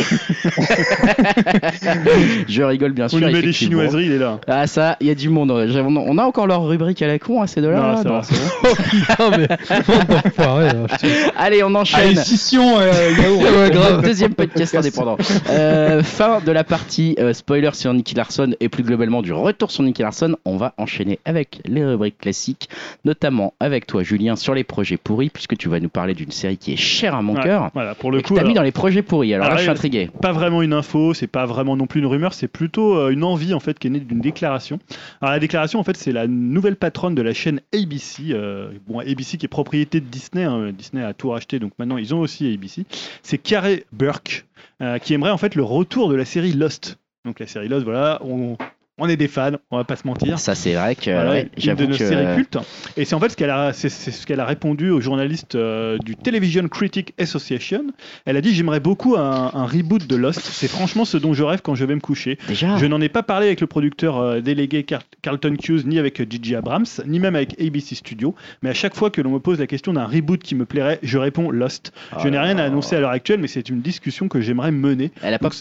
Je 2.48 2.64
rigole 2.64 2.92
bien 2.92 3.06
On 3.06 3.10
sûr. 3.10 3.20
lui 3.20 3.26
met 3.28 3.32
des 3.34 3.40
effectivement. 3.40 3.80
chinoiseries, 3.82 4.06
il 4.06 4.12
est 4.14 4.18
là. 4.20 4.40
Ah 4.48 4.68
ça, 4.68 4.98
il 5.00 5.08
y 5.08 5.10
a 5.10 5.16
du 5.16 5.30
monde. 5.30 5.52
On 5.52 6.18
a 6.18 6.24
encore 6.24 6.48
leur 6.48 6.66
rubrique 6.68 7.02
à 7.02 7.08
la 7.08 7.20
con 7.20 7.42
à 7.42 7.48
ces 7.48 7.62
deux-là. 7.62 8.02
Non, 8.04 8.14
là 8.14 8.22
c'est 8.24 8.36
hein, 8.36 9.32
je 9.32 10.98
te- 10.98 11.38
Allez, 11.38 11.64
on 11.64 11.68
Allez, 11.68 11.76
enchaîne. 11.76 12.16
scission, 12.18 12.80
euh, 12.80 12.92
yaourt. 13.22 13.44
Ouais, 13.54 13.70
grave. 13.72 14.02
Deuxième 14.04 14.34
podcast 14.34 14.76
indépendant. 14.76 15.18
Euh, 15.50 16.02
fin 16.04 16.40
de 16.46 16.52
la 16.52 16.64
partie 16.64 17.16
euh, 17.20 17.34
spoiler 17.34 17.70
sur 17.74 17.94
Nicky 17.94 18.16
Larson 18.16 18.54
et 18.60 18.70
plus 18.70 18.84
globalement 18.84 19.22
du 19.22 19.34
retour 19.34 19.72
sur 19.72 19.84
Nicky 19.84 20.02
Larson. 20.02 20.36
On 20.46 20.58
va 20.58 20.74
enchaîner 20.78 21.20
avec 21.26 21.60
les 21.66 21.86
rubriques 21.86 22.18
classiques, 22.20 22.70
notamment 23.06 23.54
avec 23.60 23.86
toi, 23.88 24.04
Julien, 24.04 24.36
sur 24.36 24.54
les 24.54 24.64
projets 24.64 24.98
puisque 25.34 25.58
tu 25.58 25.70
vas 25.70 25.80
nous 25.80 25.90
parler 25.90 26.14
d'une 26.14 26.32
série 26.32 26.58
qui 26.58 26.74
est 26.74 26.78
chère 26.78 27.16
à 27.16 27.22
mon 27.22 27.36
Ouais, 27.36 27.44
cœur. 27.44 27.70
Voilà, 27.74 27.96
pour 27.96 28.12
le 28.12 28.20
Et 28.20 28.22
coup. 28.22 28.36
t'as 28.36 28.44
mis 28.44 28.54
dans 28.54 28.62
les 28.64 28.72
projets 28.72 29.02
pourris. 29.02 29.34
Alors, 29.34 29.46
Alors 29.46 29.56
là, 29.56 29.58
je 29.58 29.64
suis 29.64 29.72
intrigué. 29.72 30.10
pas 30.22 30.32
vraiment 30.32 30.62
une 30.62 30.74
info, 30.74 31.14
c'est 31.14 31.28
pas 31.28 31.46
vraiment 31.46 31.76
non 31.76 31.88
plus 31.88 32.00
une 32.00 32.06
rumeur, 32.08 32.34
c'est 32.34 32.48
plutôt 32.48 32.98
euh, 32.98 33.10
une 33.10 33.24
envie 33.24 33.54
en 33.54 33.60
fait 33.60 33.78
qui 33.80 33.88
est 33.88 33.90
née 33.90 34.00
d'une 34.00 34.22
déclaration. 34.22 34.80
Alors 35.22 35.32
la 35.34 35.40
déclaration 35.40 35.80
en 35.80 35.84
fait 35.84 35.98
c'est 35.98 36.12
la 36.12 36.28
nouvelle 36.28 36.76
patronne 36.76 37.16
de 37.16 37.22
la 37.22 37.34
chaîne 37.34 37.62
ABC, 37.74 38.24
euh, 38.32 38.72
bon 38.88 39.00
ABC 39.00 39.38
qui 39.38 39.46
est 39.46 39.50
propriété 39.50 40.00
de 40.00 40.06
Disney, 40.06 40.44
hein, 40.44 40.72
Disney 40.78 41.04
a 41.04 41.14
tout 41.14 41.30
racheté 41.30 41.60
donc 41.60 41.72
maintenant 41.80 41.98
ils 41.98 42.14
ont 42.14 42.20
aussi 42.20 42.52
ABC. 42.54 42.86
C'est 43.22 43.38
Carey 43.38 43.86
Burke 43.94 44.46
euh, 44.82 44.98
qui 44.98 45.14
aimerait 45.14 45.32
en 45.32 45.38
fait 45.38 45.56
le 45.56 45.64
retour 45.64 46.10
de 46.10 46.16
la 46.16 46.26
série 46.26 46.54
Lost. 46.54 46.98
Donc 47.26 47.40
la 47.40 47.48
série 47.48 47.68
Lost, 47.70 47.84
voilà, 47.86 48.20
on, 48.24 48.58
on 49.04 49.10
est 49.10 49.18
des 49.18 49.28
fans, 49.28 49.52
on 49.72 49.78
va 49.78 49.84
pas 49.84 49.96
se 49.96 50.08
mentir. 50.08 50.40
Ça, 50.40 50.56
c'est 50.56 50.74
vrai 50.74 50.96
que 50.96 51.12
Voilà, 51.12 51.30
ouais, 51.32 51.50
une 51.64 51.74
de 51.76 51.86
nos 51.86 51.92
que. 51.92 51.98
séries 52.08 52.36
cultes. 52.36 52.58
Et 52.98 53.06
c'est 53.06 53.16
en 53.16 53.20
fait 53.20 53.30
ce 53.30 53.36
qu'elle 53.38 53.50
a, 53.50 53.74
c'est, 53.74 53.90
ce 53.90 54.26
qu'elle 54.26 54.40
a 54.40 54.46
répondu 54.46 54.90
aux 54.90 55.02
journalistes 55.02 55.56
euh, 55.56 55.98
du 56.00 56.16
Television 56.16 56.68
Critic 56.68 57.14
Association. 57.20 57.84
Elle 58.26 58.38
a 58.38 58.42
dit 58.42 58.54
j'aimerais 58.54 58.80
beaucoup 58.80 59.16
un, 59.18 59.52
un 59.54 59.66
reboot 59.66 60.08
de 60.08 60.16
Lost. 60.16 60.40
C'est 60.42 60.68
franchement 60.68 61.06
ce 61.06 61.18
dont 61.18 61.34
je 61.34 61.44
rêve 61.44 61.62
quand 61.62 61.76
je 61.76 61.86
vais 61.86 61.96
me 61.96 62.00
coucher. 62.02 62.38
Déjà, 62.48 62.78
Je 62.78 62.86
n'en 62.86 63.02
ai 63.02 63.10
pas 63.10 63.24
parlé 63.24 63.48
avec 63.48 63.62
le 63.62 63.68
producteur 63.68 64.18
euh, 64.20 64.40
délégué 64.42 64.84
Car- 64.84 65.02
Carlton 65.22 65.56
Hughes, 65.68 65.86
ni 65.86 66.00
avec 66.00 66.22
euh, 66.22 66.26
Gigi 66.30 66.56
Abrams, 66.56 66.86
ni 67.06 67.20
même 67.20 67.36
avec 67.36 67.60
ABC 67.60 67.96
Studios. 67.96 68.36
Mais 68.62 68.70
à 68.70 68.74
chaque 68.74 68.96
fois 68.96 69.10
que 69.10 69.22
l'on 69.22 69.32
me 69.32 69.40
pose 69.40 69.60
la 69.60 69.68
question 69.68 69.94
d'un 69.94 70.06
reboot 70.06 70.42
qui 70.42 70.56
me 70.56 70.66
plairait, 70.66 71.00
je 71.04 71.18
réponds 71.18 71.52
Lost. 71.52 71.92
Je 72.22 72.28
n'ai 72.30 72.40
rien 72.40 72.58
à 72.58 72.64
annoncer 72.64 72.96
à 72.96 73.00
l'heure 73.02 73.10
actuelle, 73.12 73.40
mais 73.40 73.48
c'est 73.48 73.70
une 73.70 73.82
discussion 73.82 74.28
que 74.28 74.40
j'aimerais 74.42 74.72
mener. 74.72 75.12
elle 75.22 75.34
a 75.34 75.40
pas. 75.40 75.50
Donc, 75.50 75.54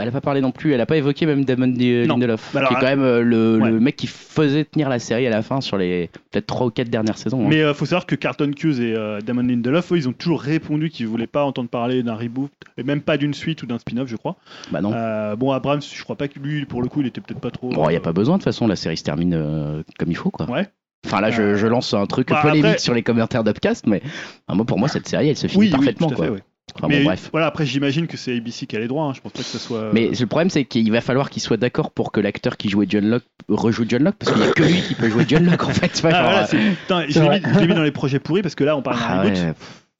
Elle 0.00 0.08
a 0.08 0.12
pas 0.12 0.20
parlé 0.20 0.40
non 0.40 0.50
plus, 0.52 0.72
elle 0.72 0.80
a 0.80 0.86
pas 0.86 0.96
évoqué 0.96 1.26
même 1.26 1.44
Damon. 1.44 1.66
Lindelof, 1.76 2.50
Bah 2.52 2.60
alors, 2.60 2.70
qui 2.70 2.74
est 2.76 2.80
quand 2.80 2.86
même 2.86 3.02
euh, 3.02 3.22
le, 3.22 3.58
ouais. 3.60 3.70
le 3.70 3.80
mec 3.80 3.96
qui 3.96 4.06
faisait 4.06 4.64
tenir 4.64 4.88
la 4.88 4.98
série 4.98 5.26
à 5.26 5.30
la 5.30 5.42
fin 5.42 5.60
sur 5.60 5.76
les 5.76 6.08
peut-être 6.30 6.46
3 6.46 6.66
ou 6.66 6.70
4 6.70 6.88
dernières 6.88 7.18
saisons. 7.18 7.44
hein. 7.44 7.48
Mais 7.48 7.60
il 7.60 7.74
faut 7.74 7.84
savoir 7.86 8.06
que 8.06 8.14
Carlton 8.14 8.50
Hughes 8.62 8.80
et 8.80 8.94
euh, 8.96 9.20
Damon 9.20 9.42
Lindelof, 9.42 9.92
eux, 9.92 9.96
ils 9.96 10.08
ont 10.08 10.12
toujours 10.12 10.40
répondu 10.40 10.90
qu'ils 10.90 11.06
voulaient 11.06 11.26
pas 11.26 11.44
entendre 11.44 11.68
parler 11.68 12.02
d'un 12.02 12.14
reboot, 12.14 12.50
et 12.78 12.82
même 12.82 13.00
pas 13.00 13.16
d'une 13.16 13.34
suite 13.34 13.62
ou 13.62 13.66
d'un 13.66 13.78
spin-off, 13.78 14.08
je 14.08 14.16
crois. 14.16 14.36
Bah 14.70 14.80
non. 14.80 14.92
Euh, 14.94 15.36
bon, 15.36 15.52
Abrams, 15.52 15.80
je 15.82 16.02
crois 16.02 16.16
pas 16.16 16.28
que 16.28 16.38
lui, 16.38 16.64
pour 16.64 16.82
le 16.82 16.88
coup, 16.88 17.00
il 17.00 17.06
était 17.06 17.20
peut-être 17.20 17.40
pas 17.40 17.50
trop. 17.50 17.68
Bon, 17.70 17.86
il 17.88 17.90
n'y 17.90 17.96
a 17.96 17.98
euh, 17.98 18.02
pas 18.02 18.12
besoin, 18.12 18.36
de 18.36 18.40
toute 18.40 18.44
façon, 18.44 18.66
la 18.66 18.76
série 18.76 18.96
se 18.96 19.04
termine 19.04 19.34
euh, 19.34 19.82
comme 19.98 20.10
il 20.10 20.16
faut, 20.16 20.30
quoi. 20.30 20.50
Ouais. 20.50 20.66
Enfin, 21.06 21.22
là, 21.22 21.30
je, 21.30 21.40
Euh, 21.42 21.56
je 21.56 21.66
lance 21.66 21.94
un 21.94 22.04
truc 22.06 22.28
bah, 22.28 22.40
polémique 22.42 22.64
après- 22.66 22.78
sur 22.78 22.92
les 22.92 23.02
commentaires 23.02 23.42
d'Upcast, 23.42 23.86
mais 23.86 24.02
enfin, 24.46 24.56
moi, 24.56 24.66
pour 24.66 24.78
moi, 24.78 24.86
cette 24.88 25.08
série, 25.08 25.30
elle 25.30 25.36
se 25.36 25.46
finit 25.46 25.58
Oui, 25.60 25.66
oui, 25.68 25.72
parfaitement, 25.72 26.08
tout 26.08 26.12
à 26.12 26.16
quoi. 26.16 26.24
fait, 26.26 26.30
ouais. 26.32 26.40
Enfin, 26.76 26.88
Mais 26.88 26.98
bon, 27.00 27.04
bref. 27.06 27.28
voilà, 27.32 27.46
après, 27.46 27.66
j'imagine 27.66 28.06
que 28.06 28.16
c'est 28.16 28.36
ABC 28.36 28.66
qui 28.66 28.76
a 28.76 28.78
les 28.78 28.88
droits. 28.88 29.04
hein. 29.06 29.12
Je 29.14 29.20
pense 29.20 29.32
pas 29.32 29.38
que 29.40 29.44
ce 29.44 29.58
soit. 29.58 29.90
Mais 29.92 30.08
le 30.18 30.26
problème, 30.26 30.50
c'est 30.50 30.64
qu'il 30.64 30.90
va 30.92 31.00
falloir 31.00 31.30
qu'il 31.30 31.42
soit 31.42 31.56
d'accord 31.56 31.90
pour 31.90 32.12
que 32.12 32.20
l'acteur 32.20 32.56
qui 32.56 32.68
jouait 32.68 32.86
John 32.88 33.08
Locke 33.08 33.24
rejoue 33.48 33.84
John 33.88 34.04
Locke, 34.04 34.16
parce 34.18 34.32
qu'il 34.32 34.42
n'y 34.42 34.48
a 34.48 34.52
que 34.52 34.62
lui 34.62 34.80
qui 34.82 34.94
peut 34.94 35.08
jouer 35.10 35.24
John 35.28 35.44
Locke, 35.44 35.64
en 35.64 35.70
fait. 35.70 36.00
Ah, 36.04 36.10
genre, 36.10 36.22
voilà, 36.22 36.42
euh, 36.42 36.46
c'est- 36.48 36.70
Putain, 36.82 37.04
je 37.08 37.58
l'ai 37.60 37.66
mis, 37.66 37.74
dans 37.74 37.82
les 37.82 37.90
projets 37.90 38.18
pourris 38.20 38.42
parce 38.42 38.54
que 38.54 38.64
là, 38.64 38.76
on 38.76 38.82
parle 38.82 38.98
d'un 38.98 39.04
ah 39.08 39.24
ouais, 39.24 39.52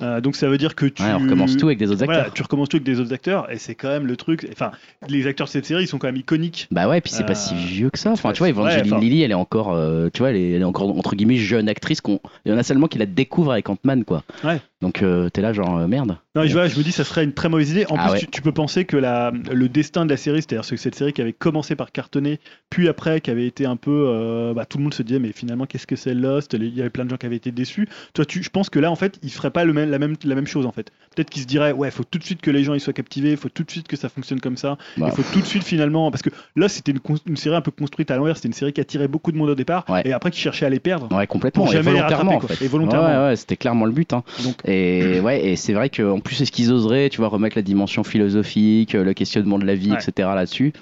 Euh, 0.03 0.23
donc 0.23 0.35
ça 0.35 0.49
veut 0.49 0.57
dire 0.57 0.75
que 0.77 0.87
tu. 0.87 1.03
ouais, 1.03 1.11
on 1.13 1.19
recommence 1.19 1.59
tout 1.59 1.67
avec 1.67 1.77
des 1.79 1.91
autres 1.91 2.03
Voilà, 2.07 2.21
acteurs. 2.21 2.33
tu 2.35 2.43
recommences 2.43 2.71
tout 2.71 2.77
avec 2.79 2.85
des 2.87 3.01
autres 3.01 3.13
acteurs 3.13 3.53
et 3.53 3.59
c'est 3.59 3.75
quand 3.75 3.89
même 3.89 4.07
le 4.07 4.17
truc. 4.17 4.49
Enfin, 4.51 4.71
les 5.09 5.27
acteurs 5.27 5.47
de 5.47 5.51
cette 5.51 5.67
série, 5.67 5.83
ils 5.85 5.87
sont 5.89 5.99
quand 5.99 6.07
même 6.09 6.17
iconiques. 6.17 6.69
Bah 6.71 6.89
ouais, 6.89 7.03
puis 7.03 7.13
c'est 7.13 7.25
pas 7.27 7.33
Euh, 7.33 7.35
si 7.35 7.55
vieux 7.55 7.91
que 7.91 7.99
ça. 7.99 8.11
Enfin, 8.11 8.33
tu 8.33 8.39
vois, 8.39 8.49
Evangeline 8.49 8.95
enfin- 8.95 8.99
Lilly, 8.99 9.21
elle 9.23 9.31
est 9.33 9.35
encore, 9.35 9.75
euh, 9.75 10.09
tu 10.11 10.21
vois, 10.21 10.31
elle 10.31 10.37
est, 10.37 10.53
elle 10.53 10.63
est 10.63 10.65
encore 10.65 10.89
entre 10.97 11.15
guillemets 11.17 11.37
jeune 11.37 11.69
actrice. 11.69 12.01
Qu'on, 12.01 12.19
il 12.47 12.51
y 12.53 12.55
en 12.55 12.57
a 12.57 12.63
seulement 12.63 12.87
qui 12.87 12.97
la 12.97 13.05
découvrent 13.05 13.53
avec 13.53 13.69
Ant-Man, 13.69 14.05
quoi. 14.05 14.23
Ouais. 14.43 14.63
Donc 14.81 15.03
euh, 15.03 15.29
t'es 15.29 15.43
là 15.43 15.53
genre 15.53 15.77
euh, 15.79 15.87
merde. 15.87 16.17
Non, 16.35 16.45
je, 16.47 16.53
vois, 16.53 16.69
je 16.69 16.79
me 16.79 16.83
dis, 16.85 16.93
ça 16.93 17.05
serait 17.05 17.25
une 17.25 17.33
très 17.35 17.49
mauvaise 17.49 17.71
idée. 17.73 17.85
En 17.91 17.97
Ah 17.99 18.05
plus, 18.05 18.13
ouais. 18.13 18.19
tu, 18.21 18.27
tu 18.29 18.41
peux 18.41 18.53
penser 18.53 18.85
que 18.85 18.97
la, 18.97 19.31
le 19.53 19.69
destin 19.69 20.05
de 20.07 20.11
la 20.11 20.17
série, 20.17 20.43
c'est-à-dire 20.43 20.67
que 20.69 20.77
cette 20.77 20.95
série 20.95 21.13
qui 21.13 21.21
avait 21.21 21.33
commencé 21.35 21.75
par 21.77 21.93
cartonner, 21.93 22.39
puis 22.71 22.89
après 22.89 23.21
qui 23.21 23.31
avait 23.31 23.47
été 23.47 23.67
un 23.67 23.77
peu. 23.77 24.07
euh, 24.09 24.55
bah, 24.55 24.65
tout 24.65 24.79
le 24.79 24.85
monde 24.85 24.95
se 24.95 25.03
disait, 25.03 25.19
mais 25.19 25.33
finalement, 25.33 25.67
qu'est-ce 25.67 25.87
que 25.87 25.97
c'est 25.97 26.15
Lost? 26.15 26.55
Il 26.55 26.75
y 26.75 26.81
avait 26.81 26.89
plein 26.89 27.05
de 27.05 27.11
gens 27.11 27.17
qui 27.17 27.27
avaient 27.27 27.37
été 27.37 27.51
déçus. 27.51 27.89
Toi, 28.15 28.25
tu, 28.25 28.43
je 28.43 28.49
pense 28.49 28.71
que 28.71 28.79
là, 28.79 28.91
en 28.91 28.97
fait, 28.97 29.19
ils 29.23 29.31
feraient 29.31 29.51
pas 29.51 29.65
le 29.65 29.73
même, 29.75 29.91
la, 29.91 29.99
même, 29.99 30.15
la 30.25 30.35
même 30.35 30.47
chose, 30.47 30.65
en 30.67 30.73
fait. 30.73 30.91
Peut-être 31.15 31.29
qu'ils 31.31 31.43
se 31.43 31.47
diraient, 31.49 31.73
ouais, 31.73 31.91
faut 31.91 32.05
tout 32.05 32.19
de 32.19 32.25
suite 32.25 32.41
que 32.41 32.51
les 32.51 32.63
gens 32.65 32.73
ils 32.75 32.81
soient 32.81 32.93
captivés, 32.95 33.37
faut 33.37 33.49
tout 33.51 33.65
de 33.65 33.71
suite 33.71 33.89
que 33.89 33.97
ça 33.97 34.09
fonctionne 34.09 34.41
comme 34.41 34.57
ça. 34.57 34.79
Bah, 34.97 35.09
Il 35.11 35.23
faut 35.23 35.31
tout 35.35 35.41
de 35.41 35.47
suite, 35.47 35.65
finalement. 35.65 36.11
Parce 36.13 36.23
que 36.23 36.31
là, 36.57 36.69
c'était 36.69 36.93
une, 36.93 37.01
une 37.27 37.37
série 37.37 37.57
un 37.57 37.61
peu 37.61 37.73
construite 37.73 38.11
à 38.13 38.17
l'envers. 38.17 38.37
C'était 38.37 38.49
une 38.49 38.55
série 38.55 38.73
qui 38.73 38.81
attirait 38.81 39.09
beaucoup 39.09 39.33
de 39.33 39.37
monde 39.37 39.51
au 39.51 39.55
départ, 39.55 39.85
Ouais. 39.89 40.03
et 40.07 40.13
après 40.15 40.31
qui 40.31 40.41
cherchait 40.41 40.65
à 40.65 40.71
les 40.71 40.81
perdre. 40.81 41.15
Ouais, 41.15 41.27
complètement. 41.27 41.65
Pour 41.65 41.73
et 41.73 41.77
jamais 41.77 41.91
les 41.91 41.97
volontairement, 41.99 42.31
rattraper, 42.31 42.37
en 42.37 42.47
quoi. 42.47 42.57
fait. 42.57 42.65
Et 42.65 42.69
volontairement. 42.69 43.09
Ouais, 43.25 43.29
ouais, 43.31 43.37
c'était 43.37 43.57
clairement 43.57 43.85
le 43.85 43.93
but. 43.93 44.13
Hein. 44.13 44.23
Donc- 44.45 44.63
et 44.71 45.21
ouais, 45.21 45.45
et 45.45 45.57
c'est 45.57 45.73
vrai 45.73 45.91
qu'en 45.91 46.21
plus, 46.21 46.41
est-ce 46.41 46.53
qu'ils 46.53 46.73
oseraient, 46.73 47.09
tu 47.11 47.19
vois, 47.19 47.29
remettre 47.29 47.57
la 47.57 47.63
dimension 47.63 48.05
philosophique, 48.05 48.95
euh, 48.95 49.05
le 49.05 49.13
questionnement 49.15 49.59
de 49.59 49.65
la 49.67 49.75
vie, 49.75 49.91
Ouais. 49.91 49.97
etc. 49.97 50.29
là-dessus? 50.35 50.73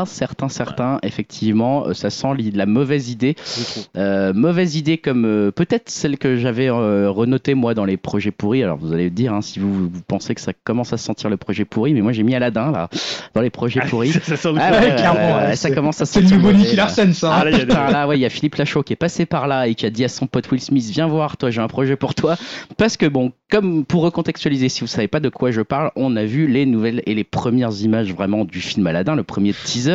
Pas 0.00 0.06
certain, 0.06 0.48
certain. 0.48 0.98
Effectivement, 1.02 1.86
euh, 1.88 1.94
ça 1.94 2.08
sent 2.10 2.28
la 2.54 2.66
mauvaise 2.66 3.10
idée. 3.10 3.34
Euh, 3.96 4.32
mauvaise 4.32 4.76
idée 4.76 4.98
comme 4.98 5.24
euh, 5.26 5.50
peut-être 5.50 5.90
celle 5.90 6.16
que 6.16 6.36
j'avais 6.36 6.70
euh, 6.70 7.10
renotée 7.10 7.54
moi 7.54 7.74
dans 7.74 7.84
les 7.84 7.96
projets 7.96 8.30
pourris. 8.30 8.62
Alors 8.62 8.78
vous 8.78 8.92
allez 8.92 9.04
me 9.04 9.10
dire 9.10 9.34
hein, 9.34 9.42
si 9.42 9.58
vous, 9.58 9.72
vous 9.90 10.02
pensez 10.06 10.34
que 10.34 10.40
ça 10.40 10.52
commence 10.64 10.92
à 10.92 10.96
sentir 10.96 11.28
le 11.28 11.36
projet 11.36 11.64
pourri, 11.64 11.92
mais 11.92 12.00
moi 12.00 12.12
j'ai 12.12 12.22
mis 12.22 12.34
Aladdin 12.34 12.70
là 12.72 12.88
dans 13.34 13.40
les 13.42 13.50
projets 13.50 13.80
pourris. 13.80 14.12
ça, 14.24 14.36
ça 14.36 14.52
du 14.52 14.58
Ah 14.60 14.72
ouais, 14.72 14.94
clairement, 14.96 15.20
ouais, 15.36 15.46
ouais, 15.48 15.56
ça 15.56 15.68
c'est- 15.68 15.74
commence 15.74 16.00
à 16.00 16.06
C'est 16.06 16.20
le 16.20 16.28
sentir 16.28 16.42
nouveau 16.42 16.56
Nicky 16.56 16.76
ça. 17.12 17.32
Ah, 17.32 17.44
là, 17.44 17.50
des- 17.50 18.08
ouais, 18.08 18.16
il 18.18 18.20
y 18.22 18.26
a 18.26 18.30
Philippe 18.30 18.54
Lachaud 18.56 18.82
qui 18.82 18.92
est 18.94 18.96
passé 18.96 19.26
par 19.26 19.46
là 19.48 19.66
et 19.68 19.74
qui 19.74 19.84
a 19.86 19.90
dit 19.90 20.04
à 20.04 20.08
son 20.08 20.26
pote 20.26 20.50
Will 20.50 20.60
Smith 20.60 20.84
Viens 20.90 21.06
voir, 21.06 21.36
toi, 21.36 21.50
j'ai 21.50 21.60
un 21.60 21.68
projet 21.68 21.96
pour 21.96 22.14
toi. 22.14 22.36
Parce 22.78 22.96
que, 22.96 23.06
bon, 23.06 23.32
comme 23.50 23.84
pour 23.84 24.02
recontextualiser, 24.02 24.68
si 24.68 24.80
vous 24.80 24.86
savez 24.86 25.08
pas 25.08 25.20
de 25.20 25.28
quoi 25.28 25.50
je 25.50 25.60
parle, 25.60 25.90
on 25.96 26.16
a 26.16 26.24
vu 26.24 26.46
les 26.46 26.64
nouvelles 26.66 27.02
et 27.06 27.14
les 27.14 27.24
premières 27.24 27.72
images 27.82 28.12
vraiment 28.14 28.44
du 28.44 28.60
film 28.60 28.86
Aladdin, 28.86 29.14
le 29.14 29.22
premier 29.24 29.52
teaser 29.52 29.89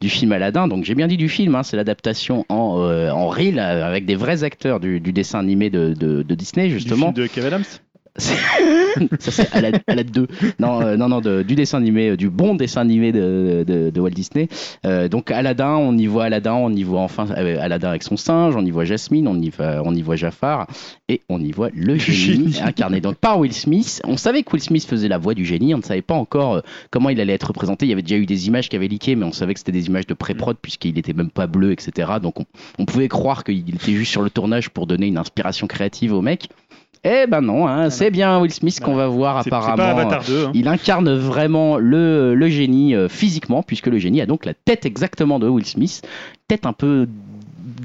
du 0.00 0.08
film 0.08 0.32
Aladdin. 0.32 0.68
Donc, 0.68 0.84
j'ai 0.84 0.94
bien 0.94 1.06
dit 1.06 1.16
du 1.16 1.28
film, 1.28 1.54
hein, 1.54 1.62
c'est 1.62 1.76
l'adaptation 1.76 2.44
en, 2.48 2.80
euh, 2.80 3.10
en 3.10 3.28
reel 3.28 3.58
euh, 3.58 3.86
avec 3.86 4.04
des 4.06 4.16
vrais 4.16 4.44
acteurs 4.44 4.80
du, 4.80 5.00
du 5.00 5.12
dessin 5.12 5.38
animé 5.38 5.70
de, 5.70 5.94
de- 5.94 6.22
de 6.22 6.34
Disney, 6.34 6.66
Du 6.68 6.74
justement. 6.74 7.12
film 7.12 7.14
de 7.14 7.26
Kevin 7.26 7.46
Adams? 7.46 7.64
Ça, 8.18 9.30
c'est 9.30 9.52
Aladdin, 9.54 9.78
Aladdin 9.86 10.10
2. 10.12 10.26
Non, 10.58 10.80
euh, 10.82 10.96
non, 10.96 11.08
non, 11.08 11.20
de- 11.20 11.42
du 11.42 11.54
dessin 11.54 11.78
animé, 11.78 12.10
euh, 12.10 12.16
du 12.16 12.28
bon 12.30 12.54
dessin 12.54 12.80
animé 12.80 13.12
de, 13.12 13.64
de, 13.66 13.90
de 13.90 14.00
Walt 14.00 14.10
Disney. 14.10 14.48
Euh, 14.86 15.08
donc 15.08 15.30
Aladdin, 15.30 15.76
on 15.76 15.96
y 15.96 16.06
voit 16.06 16.24
Aladdin, 16.24 16.54
on 16.54 16.70
y 16.72 16.82
voit 16.82 17.00
enfin 17.00 17.26
Aladdin 17.30 17.90
avec 17.90 18.02
son 18.02 18.16
singe, 18.16 18.56
on 18.56 18.64
y 18.64 18.70
voit 18.70 18.84
Jasmine, 18.84 19.28
on 19.28 19.40
y 19.40 19.50
voit, 19.50 19.82
on 19.84 19.94
y 19.94 20.02
voit 20.02 20.16
Jafar 20.16 20.66
et 21.08 21.20
on 21.28 21.40
y 21.40 21.52
voit 21.52 21.70
le 21.74 21.96
génie 21.96 22.52
génie. 22.52 22.60
incarné 22.62 23.00
donc 23.00 23.16
par 23.16 23.38
Will 23.38 23.52
Smith. 23.52 24.00
On 24.04 24.16
savait 24.16 24.42
que 24.42 24.50
Will 24.52 24.62
Smith 24.62 24.84
faisait 24.86 25.08
la 25.08 25.18
voix 25.18 25.34
du 25.34 25.44
génie, 25.44 25.74
on 25.74 25.78
ne 25.78 25.82
savait 25.82 26.02
pas 26.02 26.14
encore 26.14 26.62
comment 26.90 27.10
il 27.10 27.20
allait 27.20 27.34
être 27.34 27.48
représenté. 27.48 27.86
Il 27.86 27.90
y 27.90 27.92
avait 27.92 28.02
déjà 28.02 28.16
eu 28.16 28.26
des 28.26 28.48
images 28.48 28.68
qui 28.68 28.76
avaient 28.76 28.88
leaké, 28.88 29.14
mais 29.14 29.24
on 29.24 29.32
savait 29.32 29.54
que 29.54 29.60
c'était 29.60 29.72
des 29.72 29.86
images 29.86 30.06
de 30.06 30.14
pré-prod 30.14 30.56
puisqu'il 30.60 30.98
était 30.98 31.12
même 31.12 31.30
pas 31.30 31.46
bleu, 31.46 31.72
etc. 31.72 32.12
Donc 32.22 32.40
on, 32.40 32.44
on 32.78 32.84
pouvait 32.84 33.08
croire 33.08 33.44
qu'il 33.44 33.60
était 33.74 33.92
juste 33.92 34.10
sur 34.12 34.22
le 34.22 34.30
tournage 34.30 34.70
pour 34.70 34.86
donner 34.86 35.06
une 35.06 35.18
inspiration 35.18 35.66
créative 35.66 36.12
au 36.12 36.22
mec. 36.22 36.48
Eh 37.04 37.26
ben 37.28 37.40
non, 37.40 37.66
hein, 37.68 37.90
c'est 37.90 38.10
bien 38.10 38.40
Will 38.40 38.52
Smith 38.52 38.80
qu'on 38.80 38.94
va 38.94 39.06
voir 39.06 39.36
apparemment. 39.38 39.76
pas 39.76 39.90
Avatar 39.90 40.24
2. 40.24 40.46
hein. 40.46 40.50
Il 40.54 40.68
incarne 40.68 41.12
vraiment 41.14 41.76
le, 41.78 42.34
le 42.34 42.48
génie 42.48 42.94
euh, 42.94 43.08
physiquement, 43.08 43.62
puisque 43.62 43.86
le 43.86 43.98
génie 43.98 44.20
a 44.20 44.26
donc 44.26 44.44
la 44.44 44.54
tête 44.54 44.84
exactement 44.84 45.38
de 45.38 45.48
Will 45.48 45.64
Smith, 45.66 46.02
tête 46.48 46.66
un 46.66 46.72
peu 46.72 47.06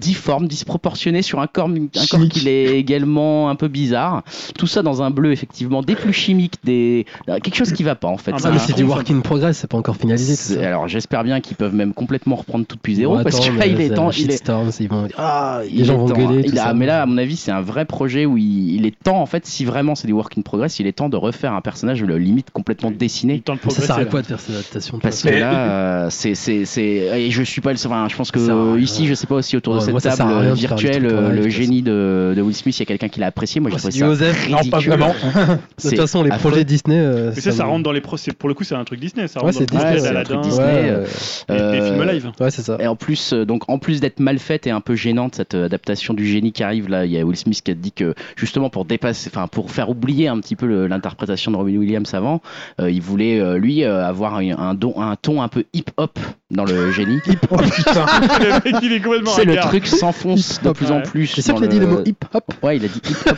difforme, 0.03 0.47
disproportionnée 0.47 1.21
sur 1.21 1.39
un 1.39 1.47
corps, 1.47 1.67
un 1.69 1.87
corps 1.93 2.03
Chimique. 2.03 2.33
qui 2.33 2.47
est 2.49 2.77
également 2.77 3.49
un 3.49 3.55
peu 3.55 3.67
bizarre. 3.67 4.23
Tout 4.57 4.67
ça 4.67 4.81
dans 4.81 5.01
un 5.01 5.09
bleu 5.11 5.31
effectivement, 5.31 5.81
des 5.81 5.95
plus 5.95 6.13
chimiques, 6.13 6.55
des 6.63 7.05
euh, 7.29 7.39
quelque 7.39 7.55
chose 7.55 7.71
qui 7.71 7.83
va 7.83 7.95
pas 7.95 8.07
en 8.09 8.17
fait. 8.17 8.31
Ah, 8.35 8.39
Ça 8.39 8.49
Ah, 8.49 8.51
bah, 8.51 8.59
c'est 8.59 8.75
du 8.75 8.83
work 8.83 9.09
in 9.09 9.19
progress, 9.21 9.57
c'est 9.57 9.67
pas 9.69 9.77
encore 9.77 9.95
finalisé. 9.95 10.63
alors 10.63 10.87
j'espère 10.87 11.23
bien 11.23 11.39
qu'ils 11.41 11.55
peuvent 11.57 11.73
même 11.75 11.93
complètement 11.93 12.35
reprendre 12.35 12.65
tout 12.65 12.75
depuis 12.75 12.95
zéro 12.95 13.15
Bon, 13.17 13.23
parce 13.23 13.39
que 13.39 13.45
attends, 13.45 13.55
là 13.57 13.65
il 13.67 13.75
mais 13.77 13.85
est 13.85 13.89
c'est 13.89 13.95
temps, 13.95 14.11
il 14.11 14.27
est, 14.29 14.31
shitstorm, 14.33 14.69
ils 14.79 14.87
vont 14.89 15.07
Ah, 15.17 15.61
il 15.69 15.77
les 15.79 15.85
gens 15.85 15.93
est 15.93 15.97
vont 15.97 16.07
temps, 16.09 16.13
gueuler. 16.15 16.39
hein. 16.39 16.41
tout 16.43 16.51
Il 16.53 16.59
a- 16.59 16.63
ça. 16.65 16.73
mais 16.73 16.85
là, 16.85 17.01
à 17.01 17.05
mon 17.05 17.17
avis, 17.17 17.35
c'est 17.37 17.51
un 17.51 17.61
vrai 17.61 17.85
projet 17.85 18.25
où 18.25 18.37
il, 18.37 18.71
il 18.75 18.85
est 18.85 18.95
temps, 19.03 19.21
en 19.21 19.25
fait, 19.25 19.45
si 19.45 19.63
vraiment 19.65 19.95
c'est 19.95 20.07
du 20.07 20.13
work 20.13 20.37
in 20.37 20.41
progress, 20.41 20.79
il 20.79 20.87
est 20.87 20.91
temps 20.93 21.09
de 21.09 21.15
refaire 21.17 21.53
un 21.53 21.61
personnage 21.61 22.03
le 22.03 22.17
limite 22.17 22.51
complètement 22.51 22.89
Il 22.91 22.97
dessiné. 22.97 23.41
ça 23.69 23.81
s'arrête 23.81 24.05
là. 24.07 24.11
pas 24.11 24.21
de 24.21 24.27
faire 24.27 24.39
ces 24.39 24.53
adaptations. 24.53 24.97
de 24.97 25.01
Parce 25.01 25.21
que 25.23 25.29
là, 25.29 25.53
euh, 25.53 26.07
c'est, 26.09 26.35
c'est, 26.35 26.65
c'est, 26.65 26.81
et 27.21 27.31
je 27.31 27.43
suis 27.43 27.61
pas 27.61 27.71
le 27.71 27.77
seul. 27.77 27.91
Enfin, 27.91 28.07
je 28.09 28.15
pense 28.15 28.31
que 28.31 28.39
sert 28.39 28.55
à 28.55 28.77
ici, 28.79 29.07
je 29.07 29.13
sais 29.13 29.27
pas 29.27 29.35
aussi 29.35 29.55
autour 29.57 29.73
de 29.75 29.79
Ouais, 29.79 29.85
cette 29.99 30.11
ça 30.13 30.17
table 30.17 30.33
rien 30.39 30.51
euh, 30.51 30.53
virtuelle, 30.53 31.05
euh, 31.05 31.29
le 31.31 31.41
toute 31.43 31.51
génie 31.51 31.81
de, 31.81 32.33
de 32.35 32.41
Will 32.41 32.55
Smith, 32.55 32.77
il 32.77 32.81
y 32.81 32.83
a 32.83 32.85
quelqu'un 32.85 33.09
qui 33.09 33.19
l'a 33.19 33.27
apprécié. 33.27 33.61
Moi, 33.61 33.69
je 33.69 33.73
Moi, 33.75 33.79
trouve 33.79 33.91
c'est 33.91 33.99
ça 33.99 34.31
ridicule. 34.31 34.51
Non, 34.51 34.69
pas 34.69 34.79
vraiment. 34.79 35.13
De 35.13 35.89
toute 35.89 35.97
façon, 35.97 36.23
les 36.23 36.31
affreux. 36.31 36.49
projets 36.51 36.63
Disney. 36.65 36.97
euh, 36.99 37.31
Mais 37.35 37.41
ça, 37.41 37.51
ça 37.51 37.65
rentre 37.65 37.83
dans 37.83 37.91
les 37.91 38.01
pro. 38.01 38.17
c'est- 38.17 38.33
Pour 38.33 38.49
le 38.49 38.55
coup, 38.55 38.63
c'est 38.63 38.75
un 38.75 38.83
truc 38.83 38.99
Disney. 38.99 39.27
Ça 39.27 39.39
Ouais, 39.39 39.45
rentre 39.51 39.57
c'est 39.57 39.71
dans 39.71 39.77
Disney, 39.93 40.23
truc 40.23 40.41
Disney. 40.41 40.63
Ouais, 40.65 40.89
euh, 40.89 41.05
et 41.49 41.53
des 41.53 41.59
Euh, 41.59 41.87
films 41.97 42.03
live. 42.11 42.31
ouais, 42.39 42.51
c'est 42.51 42.61
ça. 42.61 42.77
Et 42.79 42.87
en 42.87 42.95
plus, 42.95 43.33
euh, 43.33 43.45
donc 43.45 43.63
en 43.69 43.77
plus 43.79 43.99
d'être 44.01 44.19
mal 44.19 44.39
faite 44.39 44.67
et 44.67 44.71
un 44.71 44.81
peu 44.81 44.95
gênante 44.95 45.35
cette 45.35 45.55
euh, 45.55 45.65
adaptation 45.65 46.13
du 46.13 46.25
génie 46.27 46.51
qui 46.51 46.63
arrive 46.63 46.89
là, 46.89 47.05
il 47.05 47.11
y 47.11 47.17
a 47.19 47.23
Will 47.25 47.35
Smith 47.37 47.61
qui 47.63 47.71
a 47.71 47.73
dit 47.73 47.91
que 47.91 48.13
justement 48.35 48.69
pour 48.69 48.85
dépasser, 48.85 49.29
enfin 49.33 49.47
pour 49.47 49.71
faire 49.71 49.89
oublier 49.89 50.27
un 50.27 50.39
petit 50.39 50.55
peu 50.55 50.85
l'interprétation 50.87 51.51
de 51.51 51.57
Robin 51.57 51.77
Williams 51.77 52.13
avant, 52.13 52.41
euh, 52.81 52.89
il 52.91 53.01
voulait 53.01 53.39
euh, 53.39 53.57
lui 53.57 53.83
euh, 53.83 54.05
avoir 54.05 54.35
un, 54.35 54.49
un 54.57 54.73
don, 54.73 54.93
un 55.01 55.15
ton 55.15 55.41
un 55.41 55.47
peu 55.47 55.63
hip 55.73 55.85
hop 55.97 56.19
dans 56.53 56.65
le 56.65 56.91
génie. 56.91 57.19
Oh 57.51 57.57
putain. 57.75 58.05
le 58.39 58.71
mec, 58.71 58.75
il 58.81 58.93
est 58.93 59.01
complètement 59.01 59.31
C'est 59.31 59.45
le 59.45 59.57
truc 59.57 59.85
s'enfonce 59.85 60.61
de 60.61 60.71
plus 60.71 60.91
en 60.91 61.01
plus. 61.01 61.27
C'est 61.27 61.51
dans 61.51 61.55
qu'il 61.55 61.65
a 61.65 61.67
dit 61.67 61.79
le 61.79 61.87
mot 61.87 62.01
hip 62.05 62.15
hop. 62.33 62.45
Ouais, 62.63 62.77
il 62.77 62.85
a 62.85 62.87
dit 62.87 63.01
hip 63.09 63.29
hop. 63.29 63.37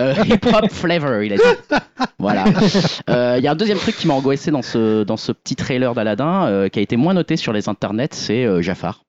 Euh, 0.00 0.14
hip 0.24 0.46
hop 0.52 0.70
flavor, 0.70 1.22
il 1.22 1.32
a 1.34 1.36
dit. 1.36 1.42
Voilà. 2.18 2.44
Euh, 3.10 3.36
Il 3.38 3.44
y 3.44 3.48
a 3.48 3.52
un 3.52 3.56
deuxième 3.56 3.78
truc 3.78 3.96
qui 3.96 4.06
m'a 4.06 4.14
angoissé 4.14 4.50
dans 4.50 4.62
ce, 4.62 5.02
dans 5.02 5.16
ce 5.16 5.32
petit 5.32 5.56
trailer 5.56 5.94
d'Aladin, 5.94 6.46
euh, 6.46 6.68
qui 6.68 6.78
a 6.78 6.82
été 6.82 6.96
moins 6.96 7.14
noté 7.14 7.36
sur 7.36 7.52
les 7.52 7.68
internets, 7.68 8.08
c'est 8.12 8.44
euh, 8.44 8.60
Jafar. 8.60 9.02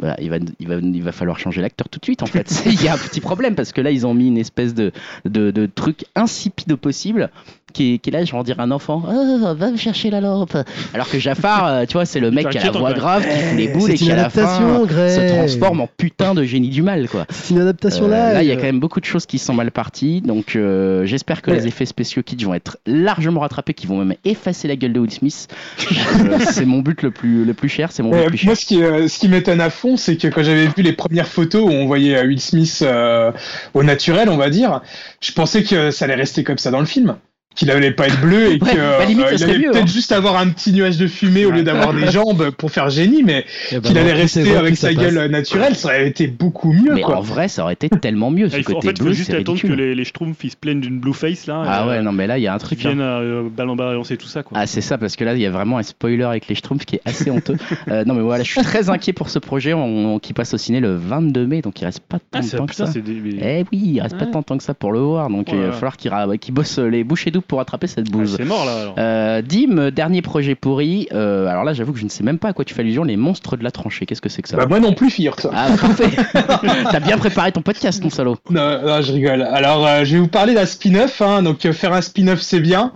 Voilà, 0.00 0.16
il, 0.20 0.30
va, 0.30 0.36
il, 0.60 0.68
va, 0.68 0.76
il 0.76 1.02
va 1.02 1.12
falloir 1.12 1.38
changer 1.38 1.60
l'acteur 1.60 1.88
tout 1.88 1.98
de 1.98 2.04
suite 2.04 2.22
en 2.22 2.26
fait. 2.26 2.62
Il 2.66 2.82
y 2.82 2.88
a 2.88 2.94
un 2.94 2.98
petit 2.98 3.20
problème 3.20 3.54
parce 3.56 3.72
que 3.72 3.80
là 3.80 3.90
ils 3.90 4.06
ont 4.06 4.14
mis 4.14 4.28
une 4.28 4.38
espèce 4.38 4.72
de, 4.74 4.92
de, 5.24 5.50
de 5.50 5.66
truc 5.66 6.04
insipide 6.14 6.72
au 6.72 6.76
possible 6.76 7.30
qui 7.72 7.94
est, 7.94 7.98
qui 7.98 8.10
est 8.10 8.12
là, 8.12 8.24
je 8.24 8.32
vais 8.32 8.38
en 8.38 8.42
dire 8.42 8.58
un 8.60 8.70
enfant, 8.70 9.02
Ah, 9.08 9.54
va 9.54 9.70
me 9.70 9.76
chercher 9.76 10.10
la 10.10 10.20
lampe. 10.20 10.56
Alors 10.94 11.08
que 11.08 11.18
Jafar, 11.18 11.66
euh, 11.66 11.84
tu 11.86 11.94
vois, 11.94 12.04
c'est 12.04 12.20
le 12.20 12.30
mec 12.30 12.48
qui 12.50 12.58
a 12.58 12.64
la 12.64 12.70
voix 12.70 12.92
grave, 12.92 13.22
qui 13.26 13.36
fout 13.36 13.56
les 13.58 13.68
boules 13.68 13.90
et 13.90 13.94
qui 13.94 14.06
une 14.06 14.12
à 14.12 14.16
la 14.16 14.30
fin 14.30 14.42
adaptation, 14.42 14.86
Greg. 14.86 15.10
se 15.10 15.34
transforme 15.34 15.80
en 15.82 15.88
putain 15.96 16.34
de 16.34 16.44
génie 16.44 16.68
du 16.70 16.82
mal 16.82 17.08
quoi. 17.08 17.26
C'est 17.30 17.54
une 17.54 17.60
adaptation 17.60 18.06
Euh, 18.06 18.10
là. 18.10 18.32
là, 18.34 18.42
il 18.42 18.48
y 18.48 18.52
a 18.52 18.56
quand 18.56 18.62
même 18.62 18.80
beaucoup 18.80 19.00
de 19.00 19.04
choses 19.04 19.26
qui 19.26 19.38
sont 19.38 19.54
mal 19.54 19.70
parties. 19.70 20.20
Donc, 20.20 20.56
euh, 20.56 21.04
j'espère 21.06 21.42
que 21.42 21.50
Ouais. 21.50 21.56
les 21.58 21.66
effets 21.66 21.86
spéciaux 21.86 22.22
kids 22.22 22.44
vont 22.44 22.54
être 22.54 22.78
largement 22.86 23.40
rattrapés, 23.40 23.74
qui 23.74 23.86
vont 23.86 23.98
même 23.98 24.14
effacer 24.24 24.68
la 24.68 24.76
gueule 24.76 24.92
de 24.92 25.00
Will 25.00 25.10
Smith. 25.10 25.48
Euh, 25.92 26.38
c'est 26.50 26.64
mon 26.66 26.80
but 26.80 27.02
le 27.02 27.10
plus, 27.10 27.44
le 27.44 27.54
plus 27.54 27.68
cher. 27.68 27.92
C'est 27.92 28.02
mon 28.02 28.10
but 28.10 28.16
Euh, 28.18 28.22
le 28.24 28.28
plus 28.30 28.38
cher. 28.38 28.46
moi, 28.46 28.54
ce 28.56 28.66
qui, 28.66 28.82
euh, 28.82 29.08
ce 29.08 29.18
qui 29.18 29.28
m'étonne 29.28 29.60
à 29.60 29.70
fond, 29.70 29.96
c'est 29.96 30.16
que 30.16 30.28
quand 30.28 30.42
j'avais 30.42 30.66
vu 30.66 30.82
les 30.82 30.92
premières 30.92 31.28
photos 31.28 31.62
où 31.64 31.68
on 31.70 31.86
voyait 31.86 32.16
euh, 32.16 32.26
Will 32.26 32.40
Smith 32.40 32.80
euh, 32.82 33.32
au 33.74 33.82
naturel, 33.82 34.28
on 34.28 34.36
va 34.36 34.50
dire, 34.50 34.80
je 35.20 35.32
pensais 35.32 35.62
que 35.62 35.90
ça 35.90 36.04
allait 36.04 36.14
rester 36.14 36.44
comme 36.44 36.58
ça 36.58 36.70
dans 36.70 36.80
le 36.80 36.86
film. 36.86 37.16
Qu'il 37.58 37.70
allait 37.72 37.90
pas 37.90 38.06
être 38.06 38.20
bleu 38.20 38.46
et 38.46 38.48
Ouais, 38.52 38.58
qu'il 38.58 38.78
bah, 38.78 39.04
limite, 39.04 39.36
ça 39.36 39.44
allait 39.46 39.58
peut-être 39.66 39.82
hein. 39.82 39.86
juste 39.86 40.12
avoir 40.12 40.36
un 40.38 40.48
petit 40.48 40.72
nuage 40.72 40.96
de 40.96 41.06
fumée 41.08 41.44
au 41.44 41.50
lieu 41.50 41.62
d'avoir 41.64 41.92
des 41.92 42.06
jambes 42.12 42.50
pour 42.50 42.70
faire 42.70 42.88
génie, 42.88 43.22
mais 43.24 43.44
Eh 43.72 43.74
ben, 43.74 43.80
qu'il 43.82 43.98
allait 43.98 44.12
rester 44.12 44.54
avec 44.56 44.76
sa 44.76 44.88
passe. 44.88 44.96
gueule 44.96 45.28
naturelle, 45.30 45.74
ça 45.74 45.88
aurait 45.88 46.06
été 46.08 46.28
beaucoup 46.28 46.72
mieux, 46.72 46.94
Mais 46.94 47.00
quoi. 47.00 47.16
en 47.16 47.20
vrai, 47.20 47.48
ça 47.48 47.64
aurait 47.64 47.72
été 47.72 47.88
tellement 47.90 48.30
mieux. 48.30 48.48
Ce 48.48 48.54
Ah, 48.54 48.58
il 48.58 48.64
faut- 48.64 48.72
en 48.72 48.74
côté 48.76 48.86
fait, 48.88 48.94
il 48.98 49.02
faut 49.02 49.12
juste 49.12 49.34
attendre 49.34 49.60
que 49.60 49.66
les, 49.66 49.94
les 49.94 50.04
Schtroumpfs 50.04 50.44
ils 50.44 50.50
se 50.52 50.56
plaignent 50.56 50.80
d'une 50.80 51.00
blue 51.00 51.12
face 51.12 51.46
là. 51.46 51.62
Ah 51.66 51.82
euh, 51.84 51.88
ouais, 51.88 52.02
non, 52.02 52.12
mais 52.12 52.26
là, 52.28 52.38
il 52.38 52.42
y 52.42 52.46
a 52.46 52.54
un 52.54 52.58
truc. 52.58 52.78
hein. 52.84 52.90
viennent 52.90 53.00
euh, 53.00 53.42
ballon 53.50 53.74
balancer 53.76 54.16
tout 54.16 54.28
ça 54.28 54.42
quoi. 54.44 54.56
Ah 54.60 54.66
c'est 54.66 54.80
ça 54.80 54.96
parce 54.96 55.16
que 55.16 55.24
là 55.24 55.34
il 55.34 55.40
y 55.40 55.46
a 55.46 55.50
vraiment 55.50 55.78
un 55.78 55.82
spoiler 55.82 56.22
avec 56.22 56.46
les 56.48 56.54
Schtroumpfs 56.54 56.84
qui 56.84 56.96
est 56.96 57.02
assez 57.04 57.30
honteux. 57.30 57.56
Euh, 57.88 58.04
non 58.04 58.14
mais 58.14 58.20
voilà, 58.22 58.44
je 58.44 58.50
suis 58.50 58.60
très 58.62 58.90
inquiet 58.90 59.12
pour 59.14 59.30
ce 59.30 59.38
projet 59.38 59.72
on- 59.72 60.14
on- 60.14 60.18
qui 60.18 60.32
passe 60.34 60.52
au 60.52 60.58
ciné 60.58 60.78
le 60.80 60.94
22 60.94 61.46
mai 61.46 61.62
donc 61.62 61.80
il 61.80 61.84
reste 61.86 62.00
pas 62.00 62.18
tant 62.18 62.24
Ah, 62.34 62.40
de 62.42 62.48
temps 62.50 62.66
que 62.66 62.72
putain, 62.72 62.86
ça. 62.86 62.92
c'est 62.92 63.00
des. 63.00 63.14
mais- 63.14 63.60
Eh 63.60 63.64
oui, 63.72 63.82
il 63.94 64.00
reste 64.00 64.16
pas 64.18 64.26
tant 64.26 64.40
de 64.40 64.44
temps 64.44 64.58
que 64.58 64.62
ça 64.64 64.74
pour 64.74 64.92
le 64.92 64.98
voir 65.00 65.28
donc 65.30 65.48
il 65.50 65.58
va 65.58 65.72
falloir 65.72 65.96
qu'il 65.96 66.54
bosse 66.54 66.78
les 66.78 67.04
bouchées 67.04 67.30
doubles 67.30 67.46
pour 67.48 67.60
attraper 67.60 67.86
cette 67.88 68.06
Ah, 68.08 68.12
bouse. 68.12 68.34
c'est 68.36 68.44
mort 68.44 68.64
là 68.64 68.82
alors. 68.82 68.94
Euh, 68.98 69.42
Dim, 69.42 69.90
dernier 69.90 70.22
projet 70.22 70.54
pourri. 70.54 71.08
Euh, 71.12 71.46
alors 71.48 71.64
là, 71.64 71.72
j'avoue 71.72 71.92
que 71.92 71.98
je 71.98 72.04
ne 72.04 72.08
sais 72.10 72.22
même 72.22 72.38
pas 72.38 72.48
à 72.48 72.52
quoi 72.52 72.64
tu 72.64 72.74
fais 72.74 72.82
allusion. 72.82 73.02
Les 73.02 73.16
monstres 73.16 73.56
de 73.56 73.64
la 73.64 73.70
tranchée. 73.70 74.06
Qu'est-ce 74.06 74.20
que 74.20 74.28
c'est 74.28 74.42
que 74.42 74.48
ça 74.48 74.56
Bah, 74.56 74.66
moi 74.68 74.78
non 74.78 74.92
plus, 74.92 75.10
figure 75.10 75.40
ça. 75.40 75.50
Ah, 75.52 75.68
parfait. 75.80 76.10
T'as 76.92 77.00
bien 77.00 77.18
préparé 77.18 77.50
ton 77.50 77.62
podcast, 77.62 78.02
mon 78.04 78.10
salaud. 78.10 78.36
Non, 78.50 78.80
non, 78.86 79.02
je 79.02 79.12
rigole. 79.12 79.42
Alors, 79.42 79.86
euh, 79.86 80.04
je 80.04 80.14
vais 80.14 80.20
vous 80.20 80.28
parler 80.28 80.54
d'un 80.54 80.66
spin-off. 80.66 81.20
Hein. 81.22 81.42
Donc, 81.42 81.64
euh, 81.66 81.72
faire 81.72 81.92
un 81.92 82.02
spin-off, 82.02 82.40
c'est 82.40 82.60
bien. 82.60 82.92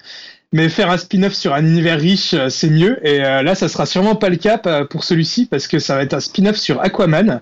Mais 0.52 0.68
faire 0.68 0.90
un 0.90 0.98
spin-off 0.98 1.32
sur 1.32 1.54
un 1.54 1.64
univers 1.64 1.98
riche, 1.98 2.34
euh, 2.34 2.48
c'est 2.48 2.68
mieux. 2.68 2.98
Et 3.06 3.24
euh, 3.24 3.42
là, 3.42 3.54
ça 3.54 3.68
sera 3.68 3.86
sûrement 3.86 4.14
pas 4.14 4.28
le 4.28 4.36
cas 4.36 4.60
euh, 4.66 4.84
pour 4.84 5.04
celui-ci 5.04 5.46
parce 5.46 5.66
que 5.66 5.78
ça 5.78 5.96
va 5.96 6.02
être 6.02 6.14
un 6.14 6.20
spin-off 6.20 6.56
sur 6.56 6.80
Aquaman. 6.80 7.40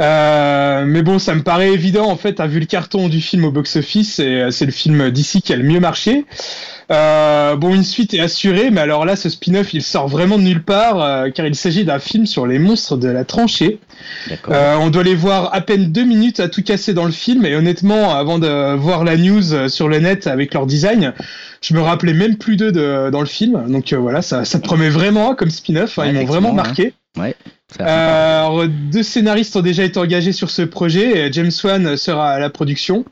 Euh, 0.00 0.84
mais 0.86 1.02
bon, 1.02 1.18
ça 1.18 1.34
me 1.34 1.42
paraît 1.42 1.72
évident 1.72 2.08
en 2.08 2.16
fait, 2.16 2.40
à 2.40 2.46
vu 2.46 2.60
le 2.60 2.66
carton 2.66 3.08
du 3.08 3.20
film 3.20 3.44
au 3.44 3.50
box-office, 3.50 4.18
et 4.18 4.46
c'est 4.50 4.64
le 4.64 4.72
film 4.72 5.10
d'ici 5.10 5.42
qui 5.42 5.52
a 5.52 5.56
le 5.56 5.64
mieux 5.64 5.80
marché. 5.80 6.24
Euh, 6.90 7.56
bon, 7.56 7.74
une 7.74 7.84
suite 7.84 8.12
est 8.14 8.20
assurée, 8.20 8.70
mais 8.70 8.80
alors 8.80 9.04
là, 9.04 9.16
ce 9.16 9.28
spin-off, 9.28 9.72
il 9.74 9.82
sort 9.82 10.08
vraiment 10.08 10.38
de 10.38 10.42
nulle 10.42 10.62
part, 10.62 11.00
euh, 11.00 11.30
car 11.30 11.46
il 11.46 11.54
s'agit 11.54 11.84
d'un 11.84 11.98
film 11.98 12.26
sur 12.26 12.46
les 12.46 12.58
monstres 12.58 12.96
de 12.96 13.08
la 13.08 13.24
tranchée. 13.24 13.78
On 14.48 14.90
doit 14.90 15.04
les 15.04 15.14
voir 15.14 15.54
à 15.54 15.60
peine 15.60 15.92
deux 15.92 16.04
minutes 16.04 16.40
à 16.40 16.48
tout 16.48 16.62
casser 16.62 16.94
dans 16.94 17.04
le 17.04 17.12
film, 17.12 17.44
et 17.44 17.54
honnêtement, 17.54 18.14
avant 18.14 18.38
de 18.38 18.74
voir 18.74 19.04
la 19.04 19.16
news 19.16 19.68
sur 19.68 19.88
le 19.88 20.00
net 20.00 20.26
avec 20.26 20.54
leur 20.54 20.66
design, 20.66 21.12
je 21.62 21.74
me 21.74 21.80
rappelais 21.80 22.12
même 22.14 22.36
plus 22.36 22.56
d'eux 22.56 22.72
de- 22.72 23.08
dans 23.10 23.20
le 23.20 23.26
film. 23.26 23.64
Donc 23.72 23.92
euh, 23.92 23.96
voilà, 23.98 24.20
ça, 24.20 24.44
ça 24.44 24.58
promet 24.58 24.88
vraiment 24.90 25.34
comme 25.34 25.50
spin-off, 25.50 25.98
hein, 25.98 26.02
Ouais, 26.02 26.08
ils 26.10 26.14
m'ont 26.14 26.24
vraiment 26.26 26.52
marqué. 26.52 26.92
Ça 27.16 27.84
va 27.84 27.88
Euh, 27.88 28.40
alors, 28.46 28.64
deux 28.68 29.02
scénaristes 29.02 29.56
ont 29.56 29.60
déjà 29.62 29.84
été 29.84 29.98
engagés 29.98 30.32
sur 30.32 30.50
ce 30.50 30.62
projet. 30.62 31.26
et 31.28 31.32
James 31.32 31.50
Wan 31.64 31.96
sera 31.96 32.30
à 32.32 32.38
la 32.38 32.50
production. 32.50 33.04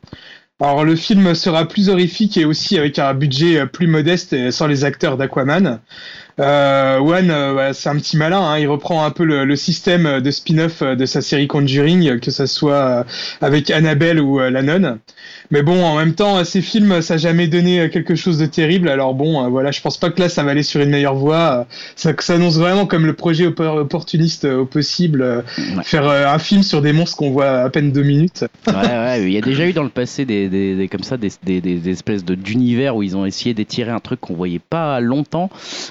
Alors, 0.63 0.85
le 0.85 0.95
film 0.97 1.35
sera 1.35 1.67
plus 1.67 1.89
horrifique 1.89 2.37
et 2.37 2.45
aussi 2.45 2.77
avec 2.77 2.99
un 2.99 3.15
budget 3.15 3.65
plus 3.67 3.87
modeste 3.87 4.35
et 4.35 4.51
sans 4.51 4.67
les 4.67 4.85
acteurs 4.85 5.17
d'Aquaman. 5.17 5.81
Euh, 6.39 6.99
Wan, 7.01 7.31
euh, 7.31 7.55
bah, 7.55 7.73
c'est 7.73 7.89
un 7.89 7.97
petit 7.97 8.17
malin. 8.17 8.41
hein. 8.41 8.59
Il 8.59 8.69
reprend 8.69 9.05
un 9.05 9.11
peu 9.11 9.25
le, 9.25 9.45
le 9.45 9.57
système 9.57 10.21
de 10.21 10.31
spin-off 10.31 10.83
de 10.83 11.07
sa 11.07 11.21
série 11.21 11.47
Conjuring, 11.49 12.21
que 12.21 12.31
ça 12.31 12.47
soit 12.47 12.73
euh, 12.75 13.05
avec 13.41 13.71
Annabelle 13.71 14.21
ou 14.21 14.41
euh, 14.41 14.51
La 14.51 14.63
Nonne. 14.63 14.99
Mais 15.51 15.63
bon, 15.63 15.83
en 15.85 15.97
même 15.97 16.15
temps, 16.15 16.45
ces 16.45 16.61
films, 16.63 17.03
ça 17.03 17.15
n'a 17.15 17.19
jamais 17.19 17.49
donné 17.49 17.81
euh, 17.81 17.89
quelque 17.89 18.15
chose 18.15 18.39
de 18.39 18.47
terrible. 18.47 18.89
Alors 18.89 19.15
bon, 19.15 19.45
euh, 19.45 19.49
voilà, 19.49 19.71
je 19.73 19.81
pense 19.81 19.99
pas 19.99 20.11
que 20.11 20.21
là, 20.21 20.29
ça 20.29 20.43
va 20.45 20.53
aller 20.53 20.63
sur 20.63 20.81
une 20.81 20.91
meilleure 20.91 21.17
voie. 21.17 21.61
Euh, 21.61 21.65
Ça 21.97 22.13
s'annonce 22.19 22.57
vraiment 22.57 22.87
comme 22.87 23.05
le 23.07 23.15
projet 23.15 23.47
oppor- 23.49 23.79
opportuniste 23.79 24.45
euh, 24.45 24.59
au 24.61 24.67
possible. 24.67 25.23
euh, 25.23 25.41
Ouais. 25.77 25.83
Faire 25.85 26.09
euh, 26.09 26.27
un 26.27 26.39
film 26.39 26.63
sur 26.63 26.83
des 26.83 26.93
monstres 26.93 27.17
qu'on 27.17 27.31
voit 27.31 27.63
à 27.63 27.71
peine 27.71 27.93
deux 27.93 28.03
minutes. 28.03 28.45
Ouais, 28.67 28.75
ouais, 28.75 29.23
il 29.25 29.33
y 29.33 29.39
a 29.39 29.41
déjà 29.41 29.67
eu 29.67 29.73
dans 29.73 29.83
le 29.83 29.89
passé 29.89 30.25
des, 30.25 30.49
des, 30.49 30.75
des- 30.77 30.89
comme 30.89 31.03
ça 31.03 31.17
des, 31.17 31.31
espèces 31.91 32.25
de 32.25 32.35
d'univers 32.35 32.95
où 32.97 33.03
ils 33.03 33.17
ont 33.17 33.27
essayé 33.27 33.55
d'étirer 33.55 33.91
un 33.91 33.99
truc 34.01 34.21
qu'on 34.21 34.35
voyait 34.35 34.61
pas 34.61 35.01
longtemps. 35.01 35.51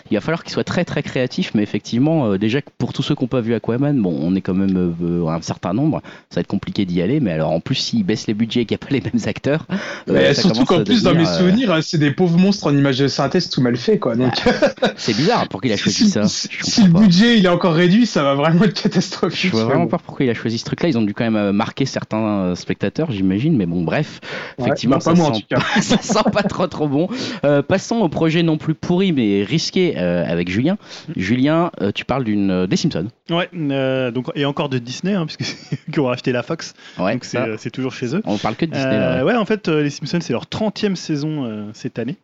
Il 0.10 0.16
va 0.16 0.22
falloir 0.30 0.44
qu'ils 0.44 0.54
soient 0.54 0.64
très 0.64 0.86
très 0.86 1.02
créatifs, 1.04 1.52
mais 1.56 1.64
effectivement, 1.64 2.28
euh, 2.32 2.38
déjà 2.38 2.60
pour 2.78 2.94
tous 2.94 3.02
ceux 3.02 3.16
qui 3.16 3.24
n'ont 3.24 3.28
pas 3.28 3.42
vu 3.42 3.54
Aquaman, 3.56 4.00
bon, 4.00 4.16
on 4.22 4.36
est 4.36 4.42
quand 4.42 4.54
même 4.54 4.94
euh, 5.02 5.28
un 5.28 5.42
certain 5.42 5.74
nombre, 5.74 6.02
ça 6.30 6.36
va 6.36 6.42
être 6.42 6.48
compliqué 6.48 6.86
d'y 6.86 7.02
aller. 7.02 7.20
Mais 7.20 7.32
alors 7.32 7.52
en 7.52 7.60
plus, 7.60 7.76
s'ils 7.76 8.04
baissent 8.04 8.28
les 8.28 8.34
budgets 8.34 8.62
et 8.62 8.66
qu'il 8.66 8.78
n'y 8.78 8.84
a 8.84 8.88
pas 8.88 8.94
les 8.94 9.02
mêmes 9.02 9.24
acteurs, 9.28 9.66
euh, 9.72 10.14
Mais 10.14 10.34
surtout 10.34 10.66
qu'en 10.66 10.84
plus, 10.84 11.02
dans 11.04 11.16
mes 11.16 11.26
souvenirs, 11.26 11.72
euh, 11.72 11.82
c'est 11.82 11.98
des 11.98 12.12
pauvres 12.12 12.38
monstres 12.38 12.68
en 12.68 12.76
images 12.78 13.00
de 13.00 13.08
synthèse 13.08 13.50
tout 13.50 13.62
mal 13.62 13.76
fait, 13.76 13.98
quoi. 13.98 14.16
Donc, 14.16 14.34
c'est 14.98 15.16
bizarre. 15.16 15.48
Pour 15.50 15.62
qu'il 15.62 15.72
a 15.72 15.78
choisi 15.78 16.06
si, 16.06 16.10
ça 16.10 16.28
si- 16.28 16.48
Je 16.52 16.86
le 16.88 16.92
pas. 16.94 17.00
budget 17.00 17.38
il 17.40 17.46
est 17.46 17.50
encore 17.50 17.74
réduit, 17.74 18.06
ça 18.06 18.22
va 18.24 18.36
vraiment 18.36 18.64
être 18.66 18.78
Je 18.78 18.84
catastrophique. 18.84 19.52
vois 19.52 19.62
mais 19.64 19.70
vraiment 19.70 19.88
pas 19.88 19.98
pourquoi 19.98 20.26
il 20.26 20.30
a 20.30 20.34
choisi 20.34 20.58
ce 20.58 20.66
truc-là. 20.66 20.90
Ils 20.90 20.98
ont 20.98 21.02
dû 21.02 21.14
quand 21.14 21.30
même 21.30 21.52
marquer 21.52 21.86
certains 21.86 22.54
spectateurs, 22.56 23.12
j'imagine. 23.12 23.56
Mais 23.58 23.66
bon, 23.66 23.82
bref, 23.84 24.20
Ouais, 24.58 24.66
effectivement, 24.68 24.98
bah, 24.98 25.02
ça 25.02 25.14
moi 25.14 25.30
en 25.30 25.34
sent 25.82 25.96
ça 26.02 26.24
pas 26.24 26.44
trop 26.44 26.68
trop 26.68 26.88
bon. 26.88 27.08
Euh, 27.46 27.62
passons 27.62 27.98
au 27.98 28.10
projet 28.10 28.44
non 28.44 28.58
plus 28.58 28.74
pourri 28.74 29.12
mais 29.12 29.44
risqué 29.44 29.94
euh, 29.98 30.19
avec 30.26 30.50
Julien. 30.50 30.78
Julien, 31.16 31.72
euh, 31.82 31.92
tu 31.92 32.06
parles 32.06 32.24
d'une 32.24 32.52
euh, 32.52 32.68
des 32.68 32.76
Simpsons. 32.76 33.08
Ouais, 33.30 33.50
euh, 33.54 34.12
donc, 34.12 34.32
et 34.36 34.46
encore 34.46 34.70
de 34.70 34.78
Disney, 34.78 35.14
hein, 35.14 35.26
puisque 35.26 35.56
qui 35.92 36.00
ont 36.00 36.06
racheté 36.06 36.32
la 36.32 36.44
Fox, 36.44 36.74
Ouais, 36.98 37.14
donc 37.14 37.26
c'est 37.26 37.38
euh, 37.38 37.58
toujours 37.72 37.94
chez 37.94 38.16
eux. 38.16 38.22
on 38.26 38.38
parle 38.38 38.56
que 38.56 38.66
de 38.66 38.72
Disney. 38.72 38.94
Euh, 38.96 39.00
là, 39.18 39.26
ouais. 39.26 39.32
ouais, 39.34 39.38
en 39.38 39.46
fait, 39.46 39.68
euh, 39.68 39.82
les 39.84 39.90
Simpsons, 39.90 40.20
c'est 40.22 40.34
leur 40.34 40.46
30e 40.46 40.96
saison 40.96 41.46
euh, 41.46 41.70
cette 41.74 42.00
année. 42.00 42.18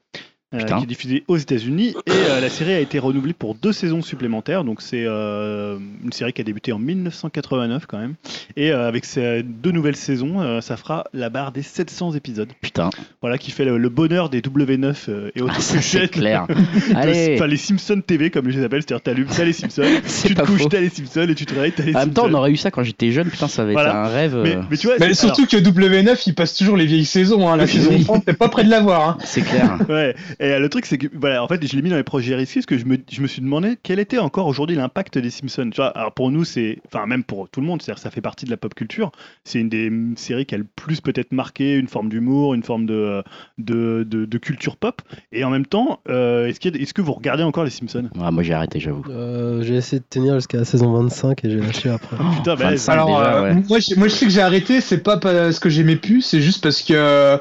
Euh, 0.55 0.77
qui 0.77 0.83
est 0.83 0.87
diffusée 0.87 1.23
aux 1.27 1.37
États-Unis 1.37 1.95
et 2.07 2.11
euh, 2.11 2.41
la 2.41 2.49
série 2.49 2.73
a 2.73 2.79
été 2.79 2.99
renouvelée 2.99 3.33
pour 3.33 3.55
deux 3.55 3.73
saisons 3.73 4.01
supplémentaires 4.01 4.63
donc 4.63 4.81
c'est 4.81 5.05
euh, 5.05 5.77
une 6.03 6.11
série 6.11 6.33
qui 6.33 6.41
a 6.41 6.43
débuté 6.43 6.71
en 6.71 6.79
1989 6.79 7.85
quand 7.87 7.97
même 7.97 8.15
et 8.55 8.71
euh, 8.71 8.87
avec 8.87 9.05
ces 9.05 9.43
deux 9.43 9.71
nouvelles 9.71 9.95
saisons 9.95 10.41
euh, 10.41 10.61
ça 10.61 10.77
fera 10.77 11.05
la 11.13 11.29
barre 11.29 11.51
des 11.51 11.61
700 11.61 12.13
épisodes 12.13 12.49
Putain, 12.61 12.89
voilà 13.21 13.37
qui 13.37 13.51
fait 13.51 13.65
le, 13.65 13.77
le 13.77 13.89
bonheur 13.89 14.29
des 14.29 14.41
W9 14.41 14.95
euh, 15.09 15.31
et 15.35 15.41
autres 15.41 15.53
ah, 15.57 15.61
ça 15.61 15.81
c'est 15.81 16.07
clair. 16.07 16.47
Allez, 16.95 17.35
enfin 17.35 17.47
les 17.47 17.57
Simpsons 17.57 18.01
TV 18.05 18.29
comme 18.29 18.49
je 18.49 18.59
les 18.59 18.65
appelle 18.65 18.81
c'est-à-dire 18.81 19.03
t'allumes 19.03 19.27
t'as 19.27 19.43
les 19.43 19.53
Simpsons 19.53 19.83
tu 20.25 20.35
te 20.35 20.41
couches 20.41 20.69
t'as 20.69 20.79
les 20.79 20.89
Simpsons 20.89 21.27
et 21.29 21.35
tu 21.35 21.45
te 21.45 21.53
réveilles 21.53 21.73
t'as 21.73 21.83
les 21.83 21.95
En 21.95 21.99
même 21.99 22.13
temps, 22.13 22.23
on 22.23 22.25
Simpsons 22.25 22.37
aurait 22.39 22.51
eu 22.51 22.57
ça 22.57 22.71
quand 22.71 22.83
j'étais 22.83 23.11
jeune. 23.11 23.29
Putain, 23.29 23.47
ça 23.47 23.63
avait 23.63 23.73
été 23.73 23.81
un 23.81 24.07
rêve. 24.07 24.37
mais, 24.43 24.57
mais 24.69 24.77
tu 24.77 24.87
vois 24.87 24.95
Mais 24.99 25.13
surtout 25.13 25.45
que 25.45 25.57
W9, 25.57 26.23
il 26.27 26.35
passe 26.35 26.55
toujours 26.55 26.77
les 26.77 26.85
vieilles 26.85 27.05
saisons. 27.05 27.49
Hein. 27.49 27.57
La 27.57 27.67
saison 27.75 27.97
30, 27.99 28.25
t'es 28.25 28.33
pas 28.33 28.49
près 28.49 28.63
de 28.63 28.69
l'avoir. 28.69 29.09
Hein. 29.09 29.17
C'est 29.23 29.41
clair. 29.41 29.79
Ouais, 29.89 30.15
et 30.39 30.44
euh, 30.45 30.59
le 30.59 30.69
truc 30.69 30.85
c'est 30.85 30.97
que 30.97 31.07
voilà, 31.13 31.43
en 31.43 31.47
fait, 31.47 31.65
je 31.65 31.75
l'ai 31.75 31.81
mis 31.81 31.89
dans 31.89 31.95
les 31.95 32.03
projets 32.03 32.35
risqués 32.35 32.59
parce 32.59 32.65
que 32.65 32.77
je 32.77 32.85
me, 32.85 32.97
je 33.11 33.21
me 33.21 33.27
suis 33.27 33.41
demandé 33.41 33.77
quel 33.81 33.99
était 33.99 34.17
encore 34.17 34.47
aujourd'hui 34.47 34.75
l'impact 34.75 35.17
des 35.17 35.29
Simpsons. 35.29 35.69
Tu 35.71 35.77
vois, 35.77 35.87
alors 35.89 36.11
pour 36.13 36.31
nous, 36.31 36.43
c'est, 36.43 36.79
enfin 36.87 37.05
même 37.05 37.23
pour 37.23 37.49
tout 37.49 37.61
le 37.61 37.67
monde, 37.67 37.81
c'est-à-dire 37.81 38.01
ça 38.01 38.11
fait 38.11 38.21
partie 38.21 38.45
de 38.45 38.51
la 38.51 38.57
pop 38.57 38.73
culture. 38.73 39.11
C'est 39.43 39.59
une 39.59 39.69
des 39.69 39.91
séries 40.15 40.45
qui 40.45 40.55
a 40.55 40.57
le 40.57 40.65
plus 40.75 41.01
peut-être 41.01 41.31
marqué 41.31 41.75
une 41.75 41.87
forme 41.87 42.09
d'humour, 42.09 42.53
une 42.53 42.63
forme 42.63 42.85
de, 42.85 43.23
de, 43.57 44.05
de, 44.07 44.25
de 44.25 44.37
culture 44.37 44.77
pop. 44.77 45.01
Et 45.31 45.43
en 45.43 45.49
même 45.49 45.65
temps, 45.65 45.99
euh, 46.09 46.47
est-ce, 46.47 46.59
qu'il 46.59 46.75
y 46.75 46.79
a- 46.79 46.81
est-ce 46.81 46.93
que 46.93 47.01
vous 47.01 47.13
regardez 47.13 47.43
encore 47.43 47.63
les 47.63 47.69
Simpsons? 47.69 48.09
Ah, 48.21 48.31
moi 48.31 48.43
j'ai 48.43 48.53
arrêté, 48.53 48.79
j'avoue. 48.79 49.03
Euh, 49.09 49.61
j'ai 49.63 49.75
essayé 49.75 49.99
de 49.99 50.05
tenir 50.09 50.35
jusqu'à 50.35 50.57
la 50.57 50.65
saison 50.65 50.91
25 50.93 51.43
et 51.45 51.49
j'ai 51.49 51.59
lâché 51.59 51.89
après. 51.89 52.17
Putain, 52.35 52.55
bah, 52.55 52.69
25 52.71 52.91
Alors, 52.93 53.07
déjà, 53.07 53.35
euh, 53.37 53.43
ouais. 53.43 53.63
moi, 53.69 53.79
je, 53.79 53.95
moi, 53.95 54.07
je 54.07 54.13
sais 54.13 54.25
que 54.25 54.31
j'ai 54.31 54.41
arrêté, 54.41 54.81
c'est 54.81 55.03
pas 55.03 55.17
parce 55.17 55.59
que 55.59 55.69
j'aimais 55.69 55.95
plus, 55.95 56.21
c'est 56.21 56.41
juste 56.41 56.61
parce 56.63 56.81
que, 56.81 57.37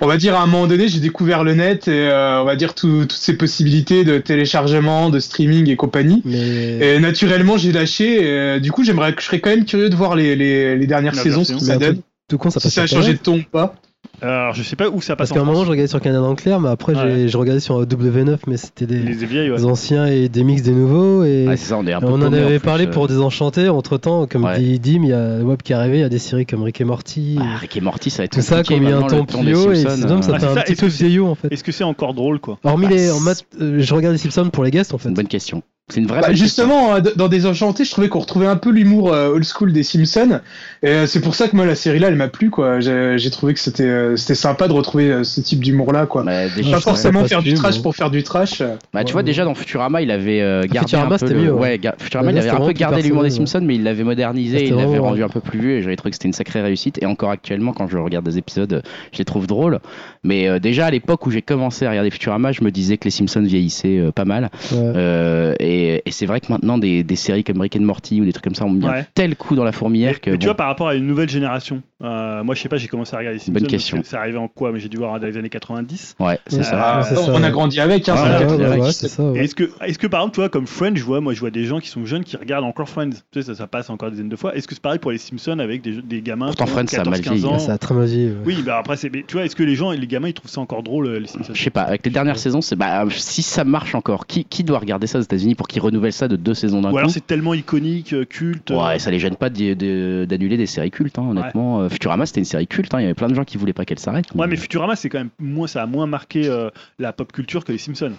on 0.00 0.06
va 0.06 0.16
dire, 0.16 0.34
à 0.36 0.42
un 0.42 0.46
moment 0.46 0.66
donné, 0.66 0.88
j'ai 0.88 1.00
découvert 1.00 1.44
le 1.44 1.54
net 1.54 1.88
et, 1.88 2.08
euh, 2.08 2.42
va 2.46 2.56
dire, 2.56 2.74
tout- 2.74 3.02
toutes 3.02 3.12
ces 3.12 3.36
possibilités 3.36 4.04
de 4.04 4.18
téléchargement, 4.18 5.10
de 5.10 5.20
streaming 5.20 5.68
et 5.68 5.76
compagnie. 5.76 6.22
Mais 6.24 6.96
Et 6.96 6.98
naturellement, 7.00 7.56
j'ai 7.58 7.72
lâché. 7.72 8.22
et, 8.22 8.26
euh, 8.30 8.58
du 8.60 8.72
coup, 8.72 8.84
j'aimerais, 8.84 9.14
je 9.18 9.24
serais 9.24 9.40
quand 9.40 9.50
même 9.50 9.64
curieux 9.64 9.90
de 9.90 9.96
voir 9.96 10.16
les, 10.16 10.34
les, 10.36 10.76
les 10.76 10.86
dernières 10.86 11.14
La 11.14 11.22
saisons, 11.22 11.44
ce 11.44 11.52
que 11.52 11.58
ça 11.60 11.76
donne. 11.76 11.94
truc 11.94 12.04
tout 12.28 12.38
con, 12.38 12.50
ça 12.50 12.58
Si 12.60 12.70
ça 12.70 12.82
a 12.82 12.86
changé 12.86 13.12
de 13.12 13.18
ton 13.18 13.38
ou 13.38 13.42
pas. 13.52 13.74
Alors 14.22 14.54
je 14.54 14.62
sais 14.62 14.76
pas 14.76 14.88
où 14.88 15.00
ça 15.00 15.14
passe 15.16 15.28
Parce 15.28 15.32
qu'à 15.32 15.40
un 15.40 15.42
en 15.48 15.52
moment, 15.52 15.64
je 15.64 15.70
regardais 15.70 15.88
sur 15.88 16.00
Canal 16.00 16.22
en 16.22 16.34
clair, 16.34 16.60
mais 16.60 16.68
après, 16.68 16.94
Ouais. 16.94 17.28
je 17.28 17.36
regardais 17.36 17.60
sur 17.60 17.84
W9, 17.86 18.38
mais 18.46 18.56
c'était 18.56 18.86
des, 18.86 18.98
les 18.98 19.12
vieilles, 19.12 19.50
ouais. 19.50 19.56
des 19.58 19.64
anciens 19.64 20.06
et 20.06 20.28
des 20.28 20.44
mix 20.44 20.62
des 20.62 20.72
nouveaux. 20.72 21.24
Et 21.24 21.46
Ouais, 21.46 21.56
c'est 21.56 21.66
ça, 21.66 21.78
on 21.78 21.86
est 21.86 21.92
un 21.92 22.00
peu 22.00 22.06
on 22.06 22.22
en 22.22 22.32
avait 22.32 22.58
parlé 22.58 22.86
euh. 22.86 22.90
pour 22.90 23.08
Désenchanté. 23.08 23.68
Entre 23.68 23.98
temps, 23.98 24.26
comme 24.26 24.44
Ouais. 24.44 24.58
dit 24.58 24.78
Dim, 24.78 25.02
il 25.04 25.08
y 25.10 25.12
a 25.12 25.38
Web 25.42 25.62
qui 25.62 25.72
est 25.72 25.76
arrivé, 25.76 25.98
il 25.98 26.00
y 26.00 26.04
a 26.04 26.08
des 26.08 26.18
séries 26.18 26.46
comme 26.46 26.62
Rick 26.62 26.80
et 26.80 26.84
Morty. 26.84 27.38
Ah, 27.40 27.56
Rick 27.58 27.76
et 27.76 27.80
Morty, 27.80 28.10
ça 28.10 28.18
va 28.18 28.24
être 28.24 28.32
tout 28.32 28.40
ça, 28.40 28.62
y 28.62 28.74
a 28.74 28.96
un 28.96 29.00
le 29.20 29.26
ton 29.26 29.42
des 29.42 29.52
plus 29.52 29.56
haut, 29.56 29.72
et 29.72 29.76
Simpsons, 29.76 30.22
ça 30.22 30.30
euh, 30.32 30.34
Ah, 30.34 30.38
fait 30.38 30.40
c'est 30.40 30.46
un 30.46 30.54
ça, 30.54 30.62
petit 30.62 30.72
est-ce 30.72 30.80
peu 30.80 30.86
que 30.86 30.92
c'est- 30.92 31.04
vieillot 31.04 31.26
en 31.28 31.34
fait. 31.34 31.52
Est-ce 31.52 31.64
que 31.64 31.72
c'est 31.72 31.84
encore 31.84 32.14
drôle 32.14 32.38
quoi? 32.40 32.58
Hormis 32.64 32.86
Bah, 32.86 32.94
les. 32.94 33.08
euh, 33.10 33.76
je 33.80 33.94
regarde 33.94 34.12
les 34.14 34.18
Simpsons 34.18 34.50
pour 34.50 34.64
les 34.64 34.70
guests 34.70 34.94
en 34.94 34.98
fait. 34.98 35.08
une 35.08 35.14
bonne 35.14 35.28
question. 35.28 35.62
C'est 35.88 36.00
une 36.00 36.08
vraie 36.08 36.20
Bah, 36.20 36.28
question. 36.30 36.44
justement, 36.46 36.98
d- 36.98 37.12
dans 37.14 37.28
Désenchanté, 37.28 37.84
je 37.84 37.92
trouvais 37.92 38.08
qu'on 38.08 38.18
retrouvait 38.18 38.48
un 38.48 38.56
peu 38.56 38.70
l'humour 38.70 39.12
euh, 39.12 39.28
old 39.28 39.44
school 39.44 39.72
des 39.72 39.84
Simpsons. 39.84 40.40
Et 40.82 40.88
euh, 40.88 41.06
c'est 41.06 41.20
pour 41.20 41.36
ça 41.36 41.46
que 41.46 41.54
moi, 41.54 41.64
la 41.64 41.76
série 41.76 42.00
là, 42.00 42.08
elle 42.08 42.16
m'a 42.16 42.26
plu, 42.26 42.50
quoi. 42.50 42.80
J'ai 42.80 43.30
trouvé 43.30 43.54
que 43.54 43.60
c'était 43.60 43.84
euh, 43.84 44.16
c'était 44.16 44.34
sympa 44.34 44.66
de 44.66 44.72
retrouver 44.72 45.12
euh, 45.12 45.22
ce 45.22 45.40
type 45.40 45.62
d'humour 45.62 45.92
là, 45.92 46.06
quoi. 46.06 46.24
Bah, 46.24 46.48
déjà, 46.56 46.72
Pas 46.72 46.80
forcément 46.80 47.22
pas 47.22 47.28
faire 47.28 47.40
du 47.42 47.54
trash 47.54 47.80
pour 47.80 47.94
faire 47.94 48.10
du 48.10 48.24
trash. 48.24 48.62
Bah, 48.92 49.04
tu 49.04 49.06
Ouais, 49.06 49.12
vois, 49.12 49.20
ouais. 49.20 49.22
déjà 49.22 49.44
dans 49.44 49.54
Futurama, 49.54 50.02
il 50.02 50.10
avait 50.10 50.40
euh, 50.40 50.62
gardé 50.62 50.88
Futurama, 50.90 51.14
un 51.14 51.18
peu. 51.18 51.28
le- 51.28 51.40
mieux, 51.40 51.52
ouais. 51.52 51.60
ouais, 51.60 51.78
ga- 51.78 51.94
Futurama, 51.98 52.32
il 52.32 52.38
avait 52.38 52.50
un 52.50 52.56
peu 52.66 52.72
gardé 52.72 53.02
l'humour 53.02 53.22
des 53.22 53.30
Simpsons, 53.30 53.60
mais 53.62 53.76
il 53.76 53.84
l'avait 53.84 54.02
modernisé, 54.02 54.66
il 54.66 54.74
l'avait 54.74 54.98
rendu 54.98 55.22
un 55.22 55.28
peu 55.28 55.38
plus 55.40 55.60
vieux, 55.60 55.70
et 55.76 55.82
j'avais 55.82 55.94
trouvé 55.94 56.10
que 56.10 56.16
c'était 56.16 56.26
une 56.26 56.34
sacrée 56.34 56.62
réussite. 56.62 57.00
Et 57.00 57.06
encore 57.06 57.30
actuellement, 57.30 57.72
quand 57.72 57.86
je 57.86 57.96
regarde 57.96 58.24
des 58.24 58.38
épisodes, 58.38 58.82
je 59.12 59.18
les 59.18 59.24
trouve 59.24 59.46
drôles. 59.46 59.78
Mais 60.26 60.48
euh, 60.48 60.58
déjà 60.58 60.86
à 60.86 60.90
l'époque 60.90 61.24
où 61.26 61.30
j'ai 61.30 61.40
commencé 61.42 61.86
à 61.86 61.90
regarder 61.90 62.10
Futurama, 62.10 62.52
je 62.52 62.62
me 62.64 62.70
disais 62.70 62.98
que 62.98 63.04
les 63.04 63.10
Simpsons 63.10 63.42
vieillissaient 63.42 63.98
euh, 63.98 64.10
pas 64.12 64.24
mal. 64.24 64.50
Ouais. 64.72 64.78
Euh, 64.96 65.54
et 65.60 66.02
et 66.04 66.10
c'est 66.10 66.26
vrai 66.26 66.40
que 66.40 66.46
maintenant, 66.52 66.78
des, 66.78 67.02
des 67.04 67.16
séries 67.16 67.44
comme 67.44 67.60
Rick 67.60 67.76
and 67.76 67.80
Morty 67.84 68.20
ou 68.20 68.24
des 68.24 68.32
trucs 68.32 68.44
comme 68.44 68.54
ça 68.54 68.64
ont 68.64 68.70
mis 68.70 68.84
un 68.86 68.90
Ouais. 68.90 69.06
tel 69.14 69.36
coup 69.36 69.54
dans 69.54 69.64
la 69.64 69.72
fourmilière 69.72 70.12
Mais, 70.14 70.18
que. 70.20 70.30
mais 70.30 70.38
tu 70.38 70.46
vois, 70.46 70.56
par 70.56 70.66
rapport 70.66 70.88
à 70.88 70.94
une 70.94 71.06
nouvelle 71.06 71.28
génération, 71.30 71.82
euh, 72.02 72.44
moi 72.44 72.54
je 72.54 72.60
sais 72.60 72.68
pas, 72.68 72.76
j'ai 72.76 72.88
commencé 72.88 73.14
à 73.14 73.18
regarder 73.18 73.38
les 73.38 73.44
Simpsons. 73.44 73.52
Bonne 73.60 73.66
question. 73.68 74.00
que 74.02 74.06
Ça 74.06 74.20
arrivait 74.20 74.36
en 74.38 74.48
quoi 74.48 74.70
Mais 74.72 74.80
j'ai 74.80 74.88
dû 74.90 74.98
voir 74.98 75.18
dans 75.18 75.26
les 75.26 75.36
années 75.38 75.48
90. 75.48 76.16
ouais, 76.20 76.38
c'est 76.46 76.56
Ouais. 76.58 76.62
ça. 76.62 76.96
Ah, 76.98 77.02
c'est 77.02 77.14
ça, 77.14 77.30
on 77.32 77.42
a 77.42 77.50
grandi 77.50 77.80
avec, 77.80 78.06
hein. 78.08 78.14
Ouais, 78.14 78.20
c'est 78.20 78.44
ouais, 78.44 78.44
le 78.44 78.46
ouais, 78.52 78.58
90. 78.58 78.82
ouais, 78.84 78.92
c'est 78.92 79.08
ça. 79.08 79.22
Et 79.22 79.26
ouais. 79.30 79.44
Est-ce 79.44 79.54
que, 79.54 79.70
est-ce 79.84 79.98
que 79.98 80.06
par 80.06 80.20
exemple, 80.20 80.34
tu 80.34 80.40
vois, 80.40 80.48
comme 80.50 80.66
Friends, 80.66 80.96
je 80.96 81.02
vois, 81.04 81.20
moi 81.22 81.32
je 81.32 81.40
vois 81.40 81.50
des 81.50 81.64
gens 81.64 81.80
qui 81.80 81.88
sont 81.88 82.04
jeunes 82.04 82.22
qui 82.24 82.36
regardent 82.36 82.64
encore 82.66 82.88
Friends. 82.88 83.10
Tu 83.32 83.40
sais, 83.40 83.42
ça, 83.42 83.54
ça 83.54 83.66
passe 83.66 83.88
encore 83.88 84.10
des 84.10 84.16
dizaines 84.16 84.28
de 84.28 84.36
fois. 84.36 84.54
Est-ce 84.54 84.68
que 84.68 84.74
c'est 84.74 84.82
pareil 84.82 84.98
pour 84.98 85.10
les 85.10 85.18
Simpsons 85.18 85.58
avec 85.58 85.80
des, 85.82 86.02
des 86.02 86.20
gamins 86.20 86.46
Pourtant, 86.46 86.66
Friends, 86.66 86.86
ça 86.88 86.96
a 87.02 87.04
14, 87.04 87.10
mal 87.16 87.20
15 87.22 87.32
vieilli, 87.32 87.46
ans 87.54 87.58
Ça 87.58 87.72
a 87.72 87.78
très 87.78 87.94
mal 87.94 88.04
vieilli, 88.06 88.28
ouais. 88.30 88.36
Oui, 88.44 88.62
bah 88.64 88.76
après, 88.78 88.96
c'est, 88.96 89.08
mais 89.10 89.24
tu 89.26 89.32
vois, 89.36 89.44
est-ce 89.46 89.56
que 89.56 89.62
les 89.62 89.74
gens, 89.74 89.90
les 89.92 90.06
gamins, 90.06 90.28
ils 90.28 90.34
trouvent 90.34 90.50
ça 90.50 90.60
encore 90.60 90.82
drôle, 90.82 91.06
euh, 91.06 91.18
les 91.18 91.26
Simpsons? 91.26 91.52
Je 91.54 91.62
sais 91.62 91.70
pas, 91.70 91.82
avec 91.82 92.04
les 92.04 92.10
dernières 92.12 92.38
saisons, 92.38 92.60
c'est 92.60 92.76
bah, 92.76 93.04
si 93.10 93.42
ça 93.42 93.64
marche 93.64 93.94
encore, 93.94 94.26
qui, 94.26 94.44
qui 94.44 94.64
doit 94.64 94.78
regarder 94.78 95.06
ça 95.06 95.18
aux 95.18 95.22
États-Unis 95.22 95.54
pour 95.54 95.66
qu'ils 95.66 95.80
renouvellent 95.80 96.12
ça 96.12 96.28
de 96.28 96.36
deux 96.36 96.54
saisons 96.54 96.82
d'un 96.82 96.88
Ou 96.90 96.92
coup? 96.92 96.98
alors 96.98 97.10
c'est 97.10 97.26
tellement 97.26 97.54
iconique, 97.54 98.12
euh, 98.12 98.24
culte. 98.26 98.70
Ouais, 98.70 98.98
ça 98.98 99.10
les 99.10 99.18
gêne 99.18 99.36
pas 99.36 99.48
d'annuler 99.48 100.56
des 100.58 100.66
séries 100.66 100.90
cultes, 100.90 101.18
hein, 101.18 101.26
honnêtement. 101.30 101.85
Euh, 101.86 101.88
Futurama 101.88 102.26
c'était 102.26 102.40
une 102.40 102.44
série 102.44 102.66
culte, 102.66 102.92
hein, 102.94 102.98
il 103.00 103.02
y 103.02 103.04
avait 103.06 103.14
plein 103.14 103.28
de 103.28 103.34
gens 103.34 103.44
qui 103.44 103.56
voulaient 103.56 103.72
pas 103.72 103.84
qu'elle 103.84 103.98
s'arrête. 103.98 104.26
Ouais, 104.34 104.46
mais 104.46 104.56
Futurama, 104.56 104.96
c'est 104.96 105.08
quand 105.08 105.18
même 105.18 105.30
moins, 105.38 105.66
ça 105.66 105.82
a 105.82 105.86
moins 105.86 106.06
marqué 106.06 106.46
euh, 106.48 106.70
la 106.98 107.12
pop 107.12 107.32
culture 107.32 107.64
que 107.64 107.72
les 107.72 107.78
Simpsons. 107.78 108.12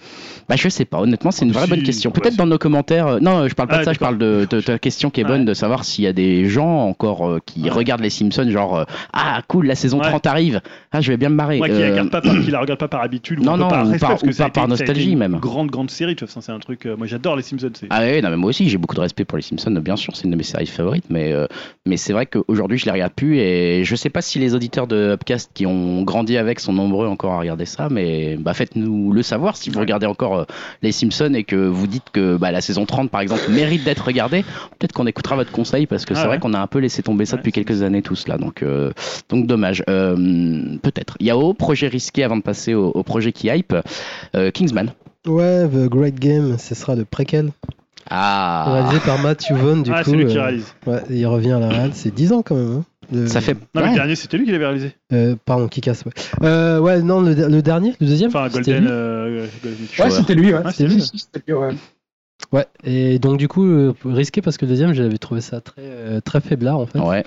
Bah 0.49 0.55
je 0.57 0.69
sais 0.69 0.85
pas, 0.85 0.99
honnêtement 0.99 1.31
c'est 1.31 1.45
une 1.45 1.51
vraie 1.51 1.65
Si, 1.65 1.69
bonne 1.69 1.83
question. 1.83 2.11
ouais, 2.11 2.19
Peut-être 2.21 2.35
dans 2.37 2.45
nos 2.47 2.57
commentaires, 2.57 3.07
euh, 3.07 3.19
non 3.19 3.47
je 3.47 3.53
parle 3.53 3.69
pas 3.69 3.75
Ah, 3.77 3.79
de 3.79 3.85
ça, 3.85 3.93
je 3.93 3.99
parle 3.99 4.17
de, 4.17 4.47
de, 4.49 4.57
de 4.57 4.61
ta 4.61 4.79
question 4.79 5.09
qui 5.09 5.21
est 5.21 5.23
bonne 5.23 5.41
Ouais. 5.41 5.45
de 5.45 5.53
savoir 5.53 5.83
s'il 5.85 6.03
y 6.03 6.07
a 6.07 6.13
des 6.13 6.45
gens 6.45 6.87
encore 6.87 7.27
euh, 7.27 7.39
qui 7.45 7.63
Ouais. 7.63 7.69
regardent 7.69 8.01
les 8.01 8.09
Simpsons 8.09 8.49
genre 8.49 8.85
ah 9.13 9.41
cool 9.47 9.67
la 9.67 9.75
saison 9.75 9.99
Ouais. 9.99 10.09
30 10.09 10.25
arrive, 10.27 10.61
ah 10.91 11.01
je 11.01 11.11
vais 11.11 11.17
bien 11.17 11.29
me 11.29 11.35
marrer. 11.35 11.57
Moi 11.57 11.67
qui 11.69 11.79
la 11.79 11.89
regarde 11.89 12.09
pas 12.11 12.21
par, 12.21 12.33
qui 12.41 12.51
la 12.51 12.59
regarde 12.59 12.79
pas 12.79 12.87
par 12.87 13.01
habitude 13.01 13.39
ou 13.39 13.43
Non, 13.43 13.57
non, 13.57 13.67
par 13.67 13.79
ou 13.85 13.89
respect, 13.89 13.99
par- 13.99 14.09
parce 14.11 14.21
que 14.23 14.27
ou 14.29 14.31
ça 14.31 14.45
a 14.45 14.49
pas 14.49 14.61
par 14.61 14.63
été- 14.65 14.75
ça 14.77 14.81
a 14.81 14.85
été 14.85 14.91
nostalgie, 14.93 15.11
une 15.13 15.19
même. 15.19 15.37
Grande 15.39 15.69
grande 15.71 15.89
série, 15.89 16.15
tu 16.15 16.25
vois, 16.25 16.41
c'est 16.41 16.51
un 16.51 16.59
truc. 16.59 16.85
moi 16.85 17.07
j'adore 17.07 17.35
les 17.35 17.43
Simpsons. 17.43 17.71
Ah 17.89 18.01
oui, 18.03 18.21
non, 18.21 18.29
mais 18.29 18.37
moi 18.37 18.49
aussi 18.49 18.69
j'ai 18.69 18.77
beaucoup 18.77 18.95
de 18.95 19.01
respect 19.01 19.25
pour 19.25 19.37
les 19.37 19.41
Simpsons, 19.43 19.71
bien 19.81 19.95
sûr, 19.95 20.15
c'est 20.15 20.23
une 20.25 20.31
de 20.31 20.35
mes 20.35 20.43
séries 20.43 20.65
favorites, 20.67 21.05
mais, 21.09 21.33
mais 21.85 21.97
c'est 21.97 22.13
vrai 22.13 22.25
qu'aujourd'hui 22.25 22.77
je 22.77 22.85
les 22.85 22.91
regarde 22.91 23.13
plus 23.13 23.37
et 23.37 23.56
je 23.83 23.95
sais 23.95 24.09
pas 24.09 24.21
si 24.21 24.39
les 24.39 24.55
auditeurs 24.55 24.87
de 24.87 25.11
Upcast 25.13 25.51
qui 25.53 25.65
ont 25.65 26.03
grandi 26.03 26.37
avec 26.37 26.59
sont 26.59 26.73
nombreux 26.73 27.07
encore 27.07 27.33
à 27.33 27.39
regarder 27.39 27.65
ça, 27.65 27.87
mais 27.89 28.35
bah, 28.37 28.53
faites-nous 28.53 29.11
le 29.13 29.21
savoir 29.23 29.55
si 29.57 29.69
vous 29.69 29.79
regardez 29.79 30.05
encore 30.05 30.37
euh, 30.39 30.45
les 30.81 30.91
Simpsons 30.91 31.33
et 31.33 31.43
que 31.43 31.55
vous 31.55 31.87
dites 31.87 32.09
que 32.11 32.37
bah, 32.37 32.51
la 32.51 32.61
saison 32.61 32.85
30 32.85 33.09
par 33.11 33.21
exemple 33.21 33.43
mérite 33.49 33.83
d'être 33.83 34.05
regardée, 34.05 34.43
peut-être 34.79 34.93
qu'on 34.93 35.07
écoutera 35.07 35.35
votre 35.35 35.51
conseil 35.51 35.85
parce 35.87 36.05
que 36.05 36.13
Ah 36.13 36.17
c'est 36.17 36.21
ouais. 36.23 36.27
vrai 36.27 36.39
qu'on 36.39 36.53
a 36.53 36.59
un 36.59 36.67
peu 36.67 36.79
laissé 36.79 37.03
tomber 37.03 37.25
ça 37.25 37.33
Ouais, 37.35 37.37
depuis 37.39 37.51
quelques 37.51 37.81
années 37.83 38.01
tous 38.01 38.27
là, 38.27 38.37
donc, 38.37 38.63
euh, 38.63 38.91
donc 39.29 39.47
dommage. 39.47 39.83
Euh, 39.89 40.77
peut-être. 40.81 41.15
Yao, 41.19 41.53
projet 41.53 41.87
risqué 41.87 42.23
avant 42.23 42.37
de 42.37 42.41
passer 42.43 42.73
au, 42.73 42.87
au 42.89 43.03
projet 43.03 43.31
qui 43.31 43.47
hype, 43.47 43.75
euh, 44.35 44.51
Kingsman. 44.51 44.91
Ouais, 45.25 45.67
The 45.67 45.89
Great 45.89 46.15
Game, 46.19 46.57
ce 46.57 46.73
sera 46.75 46.95
le 46.95 47.03
préquel. 47.05 47.51
Ah, 48.09 48.65
Réalisé 48.71 48.99
par 49.05 49.19
Matthew 49.19 49.51
Vaughn, 49.51 49.83
du 49.83 49.91
ah, 49.93 50.01
coup. 50.03 50.11
c'est 50.11 50.15
lui 50.15 50.25
qui 50.27 50.37
euh, 50.37 50.41
réalise. 50.43 50.73
ouais, 50.85 51.01
il 51.09 51.25
revient 51.27 51.51
à 51.51 51.59
la 51.59 51.67
réal. 51.67 51.89
C'est 51.93 52.13
10 52.13 52.31
ans 52.31 52.41
quand 52.41 52.55
même. 52.55 52.77
hein, 52.77 52.83
de- 53.11 53.25
ça 53.27 53.41
fait. 53.41 53.53
Non, 53.53 53.59
mais 53.75 53.81
ouais. 53.83 53.89
le 53.89 53.95
dernier, 53.95 54.15
c'était 54.15 54.37
lui 54.37 54.45
qui 54.45 54.51
l'avait 54.51 54.65
réalisé. 54.65 54.95
Euh, 55.13 55.35
pardon, 55.45 55.67
qui 55.67 55.81
casse, 55.81 56.03
ouais. 56.05 56.11
Euh, 56.43 56.79
ouais, 56.79 57.01
non, 57.01 57.21
le, 57.21 57.33
le 57.33 57.61
dernier, 57.61 57.93
le 57.99 58.07
deuxième 58.07 58.29
Enfin, 58.29 58.47
c'était 58.49 58.73
Golden. 58.73 58.83
lui. 58.83 58.89
euh, 58.91 59.45
Golden 59.63 59.87
Ouais, 59.99 60.09
c'était 60.11 60.35
lui, 60.35 60.53
ouais. 60.53 60.59
Ah, 60.63 60.71
c'était 60.71 60.89
lui. 60.89 60.95
lui. 60.95 61.77
Ouais. 62.51 62.65
Et 62.83 63.19
donc 63.19 63.37
du 63.37 63.47
coup, 63.47 63.65
euh, 63.65 63.93
risqué 64.05 64.41
parce 64.41 64.57
que 64.57 64.65
le 64.65 64.69
deuxième, 64.69 64.93
j'avais 64.93 65.17
trouvé 65.17 65.41
ça 65.41 65.61
très, 65.61 65.81
euh, 65.81 66.19
très 66.21 66.41
faiblard 66.41 66.77
en 66.79 66.85
fait. 66.85 66.99
Ouais. 66.99 67.23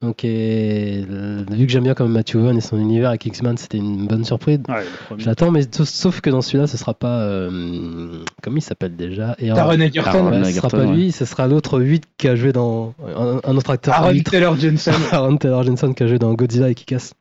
Donc, 0.00 0.24
et, 0.24 1.04
euh, 1.10 1.42
vu 1.50 1.66
que 1.66 1.72
j'aime 1.72 1.82
bien 1.82 1.94
comme 1.94 2.12
Matthew 2.12 2.36
Vaughn 2.36 2.56
et 2.56 2.60
son 2.60 2.78
univers 2.78 3.08
avec 3.08 3.26
X-Men, 3.26 3.56
c'était 3.56 3.78
une 3.78 4.06
bonne 4.06 4.24
surprise. 4.24 4.60
Ouais, 4.68 4.84
premier. 5.06 5.24
J'attends, 5.24 5.50
mais 5.50 5.62
sauf, 5.72 6.20
que 6.20 6.30
dans 6.30 6.40
celui-là, 6.40 6.68
ce 6.68 6.76
sera 6.76 6.94
pas. 6.94 7.18
euh, 7.22 8.22
comment 8.40 8.58
il 8.58 8.62
s'appelle 8.62 8.94
déjà? 8.94 9.34
Et 9.40 9.48
Taron 9.48 9.80
Egerton. 9.80 10.30
Ouais, 10.30 10.44
ce 10.44 10.52
sera 10.52 10.68
pas 10.68 10.78
ouais. 10.84 10.94
lui, 10.94 11.10
ce 11.10 11.24
sera 11.24 11.48
l'autre 11.48 11.80
8 11.80 12.04
qui 12.16 12.28
a 12.28 12.36
joué 12.36 12.52
dans. 12.52 12.94
Un, 13.16 13.40
un 13.42 13.56
autre 13.56 13.70
acteur. 13.70 13.94
Aaron 13.94 14.12
8, 14.12 14.22
Taylor 14.22 14.56
Johnson. 14.56 14.92
Aaron 15.12 15.36
Taylor 15.36 15.64
Johnson 15.64 15.92
qui 15.92 16.02
a 16.04 16.06
joué 16.06 16.18
dans 16.20 16.32
Godzilla 16.34 16.68
et 16.70 16.74
qui 16.76 16.84
casse. 16.84 17.12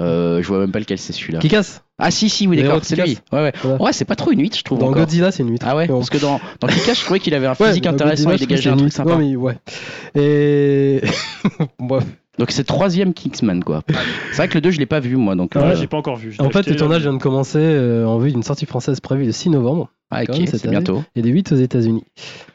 Euh, 0.00 0.42
je 0.42 0.48
vois 0.48 0.58
même 0.58 0.72
pas 0.72 0.78
lequel 0.78 0.98
c'est 0.98 1.12
celui-là. 1.12 1.38
Qui 1.38 1.48
casse 1.48 1.82
Ah 1.98 2.10
si 2.10 2.28
si 2.30 2.46
oui 2.48 2.56
d'accord 2.56 2.80
c'est 2.82 2.96
lui. 2.96 3.18
Ouais 3.30 3.52
ouais. 3.64 3.76
Ouais 3.80 3.92
c'est 3.92 4.04
pas 4.06 4.14
trop 4.16 4.30
une 4.32 4.40
8 4.40 4.56
je 4.56 4.62
trouve 4.62 4.78
Dans 4.78 4.86
encore. 4.86 5.02
Godzilla, 5.02 5.30
c'est 5.30 5.42
une 5.42 5.50
8. 5.50 5.62
Ah 5.64 5.76
ouais 5.76 5.86
parce 5.86 6.08
que 6.10 6.18
dans 6.18 6.40
dans 6.60 6.68
Kick-Ass, 6.68 6.98
je 7.00 7.04
trouvais 7.04 7.20
qu'il 7.20 7.34
avait 7.34 7.46
un 7.46 7.54
Ouais, 7.60 7.68
physique 7.68 7.84
dans 7.84 7.90
intéressant 7.90 8.30
Godzilla, 8.30 8.34
il 8.36 8.46
dégageait 8.48 8.70
un 8.70 8.76
truc 8.76 8.86
8. 8.86 8.92
sympa. 8.92 9.10
Non, 9.10 9.18
mais 9.18 9.36
ouais. 9.36 9.56
Et. 10.14 11.00
Bref. 11.78 12.04
Donc 12.38 12.50
c'est 12.50 12.64
troisième 12.64 13.12
Kingsman 13.12 13.62
quoi. 13.62 13.82
C'est 14.30 14.36
vrai 14.38 14.48
que 14.48 14.54
le 14.54 14.62
2 14.62 14.70
je 14.70 14.78
l'ai 14.78 14.86
pas 14.86 15.00
vu 15.00 15.16
moi 15.16 15.34
donc. 15.34 15.52
Ouais, 15.54 15.62
euh, 15.62 15.76
j'ai 15.76 15.86
pas 15.86 15.98
encore 15.98 16.16
vu. 16.16 16.34
En 16.38 16.48
fait, 16.48 16.66
le 16.66 16.76
tournage 16.76 17.02
euh, 17.02 17.10
vient 17.10 17.12
de 17.18 17.22
commencer 17.22 17.58
euh, 17.58 18.06
en 18.06 18.18
vue 18.18 18.32
d'une 18.32 18.42
sortie 18.42 18.64
française 18.64 19.00
prévue 19.00 19.26
le 19.26 19.32
6 19.32 19.50
novembre 19.50 19.90
Ah 20.10 20.22
ok 20.22 20.40
c'est 20.46 20.66
bientôt. 20.68 21.02
et 21.14 21.20
le 21.20 21.28
8 21.28 21.52
aux 21.52 21.56
États-Unis. 21.56 22.04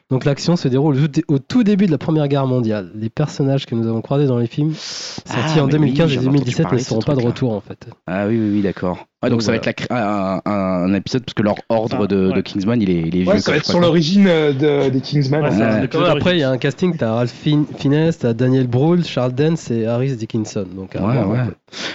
Donc 0.10 0.24
l'action 0.24 0.56
se 0.56 0.70
déroule 0.70 0.98
au 1.28 1.38
tout- 1.40 1.64
début 1.64 1.86
de 1.86 1.92
la 1.92 1.98
Première 1.98 2.30
Guerre 2.30 2.48
mondiale. 2.48 2.92
Les 2.96 3.10
personnages 3.10 3.66
que 3.66 3.76
nous 3.76 3.86
avons 3.88 4.02
croisés 4.02 4.26
dans 4.26 4.38
les 4.38 4.48
films 4.48 4.74
sortis 4.74 5.56
Ah, 5.58 5.64
en 5.64 5.66
mais 5.66 5.72
2015 5.74 6.06
oui, 6.08 6.12
et 6.12 6.16
j'avais 6.16 6.28
entendu 6.28 6.38
2017 6.40 6.64
parler 6.64 6.78
ne 6.80 6.84
seront 6.84 7.02
pas 7.02 7.16
de 7.16 7.22
retour 7.26 7.52
en 7.54 7.60
fait. 7.60 7.88
Ah 8.08 8.26
oui 8.28 8.40
oui 8.40 8.50
oui 8.54 8.62
d'accord. 8.62 9.06
Ouais, 9.22 9.30
donc 9.30 9.40
Donc 9.40 9.42
ça 9.42 9.52
va 9.52 9.58
être 9.58 9.66
la 9.66 9.74
un, 9.90 10.42
un- 10.46 10.94
épisode 10.94 11.24
parce 11.26 11.34
que 11.34 11.44
leur 11.44 11.56
ordre 11.68 12.02
Ah, 12.04 12.08
de, 12.08 12.28
ouais. 12.30 12.36
de 12.36 12.42
Kingsman 12.42 12.82
il 12.82 12.90
est, 12.90 13.02
il 13.02 13.16
est 13.18 13.24
vieux. 13.24 13.28
Ouais, 13.32 13.40
ça 13.40 13.44
quoi, 13.46 13.54
va 13.54 13.58
être 13.58 13.66
sur 13.66 13.80
l'origine 13.82 14.28
euh, 14.28 14.54
de- 14.54 14.90
des 14.90 15.02
Kingsman. 15.02 15.44
Ouais, 15.44 16.08
Après, 16.08 16.38
il 16.38 16.40
y 16.40 16.44
a 16.44 16.52
un 16.52 16.58
casting, 16.58 16.96
t'as 16.96 17.12
Ralph 17.14 17.32
Fin- 17.34 17.66
Fiennes, 17.78 18.12
t'as 18.18 18.34
Daniel 18.34 18.68
Brühl, 18.68 19.04
Charles 19.04 19.34
Dance 19.34 19.72
et 19.72 19.88
Harris 19.88 20.16
Dickinson. 20.16 20.66
Donc, 20.74 20.92
Ouais, 20.96 21.02
ouais. 21.02 21.40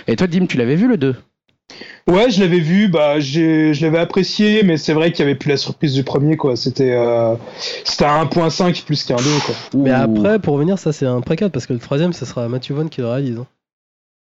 Et 0.06 0.16
toi 0.16 0.26
Dim 0.26 0.46
tu 0.46 0.58
l'avais 0.58 0.76
vu 0.76 0.86
le 0.86 0.98
2 0.98 1.14
Ouais, 2.08 2.30
je 2.30 2.40
l'avais 2.40 2.58
vu, 2.58 2.88
bah, 2.88 3.20
j'ai- 3.20 3.74
je 3.74 3.84
l'avais 3.86 3.98
apprécié, 3.98 4.62
mais 4.64 4.76
c'est 4.76 4.92
vrai 4.92 5.12
qu'il 5.12 5.20
y 5.24 5.28
avait 5.28 5.36
plus 5.36 5.50
la 5.50 5.56
surprise 5.56 5.94
du 5.94 6.02
premier, 6.02 6.36
quoi. 6.36 6.56
C'était 6.56 6.92
euh, 6.92 7.34
c'était 7.84 8.04
un 8.06 8.22
1.5 8.24 8.82
plus 8.84 9.04
qu'un 9.04 9.16
2, 9.16 9.22
quoi. 9.46 9.54
Mais 9.74 9.90
Ouh. 9.92 9.94
après, 10.18 10.38
pour 10.40 10.54
revenir, 10.54 10.78
ça 10.78 10.92
c'est 10.92 11.06
un 11.06 11.20
préquel 11.20 11.50
parce 11.50 11.66
que 11.66 11.72
le 11.72 11.78
troisième, 11.78 12.12
ce 12.12 12.24
sera 12.26 12.48
Matthew 12.48 12.72
Vaughn 12.72 12.88
qui 12.88 13.00
le 13.00 13.08
réalise. 13.08 13.38
hein. 13.38 13.46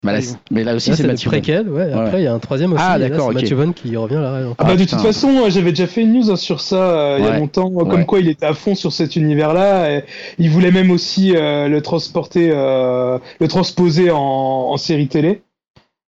Bah, 0.05 0.13
là, 0.13 0.21
mais 0.53 0.63
là 0.63 0.75
aussi 0.75 0.91
Là, 0.91 0.97
c'est 0.97 1.07
Mathieu. 1.07 1.31
préquel, 1.31 1.69
ouais. 1.69 1.87
Ouais. 1.87 1.93
Après, 1.93 2.21
il 2.21 2.25
y 2.25 2.27
a 2.29 2.33
un 2.35 2.39
troisième 2.39 2.73
aussi. 2.75 2.83
Ah, 2.87 2.97
là, 2.97 3.09
d'accord. 3.09 3.33
Matthew 3.33 3.55
Vaughn 3.55 3.73
qui 3.75 3.97
revient 3.97 4.17
à 4.17 4.33
réelle. 4.35 4.49
Ah, 4.59 4.65
bah, 4.65 4.71
Ah, 4.73 4.77
de 4.77 4.85
toute 4.85 5.01
façon, 5.01 5.29
euh, 5.45 5.51
j'avais 5.51 5.71
déjà 5.71 5.87
fait 5.87 6.03
une 6.03 6.13
news 6.13 6.31
hein, 6.31 6.37
sur 6.37 6.61
ça 6.61 6.77
euh, 6.77 7.17
il 7.19 7.25
y 7.25 7.29
a 7.29 7.39
longtemps, 7.39 7.71
euh, 7.73 7.83
Ouais. 7.83 7.91
comme 7.91 8.05
quoi 8.07 8.21
il 8.21 8.29
était 8.29 8.47
à 8.47 8.53
fond 8.55 8.75
sur 8.75 8.93
cet 8.93 9.17
univers-là. 9.17 9.91
et 9.93 10.05
Il 10.39 10.51
voulait 10.51 10.71
même 10.71 10.91
aussi 10.91 11.35
euh, 11.35 11.67
le 11.69 11.81
transporter, 11.83 12.51
euh, 12.53 13.19
le 13.41 13.49
transposer 13.49 14.11
en, 14.11 14.19
en 14.19 14.77
série 14.77 15.09
télé. 15.09 15.43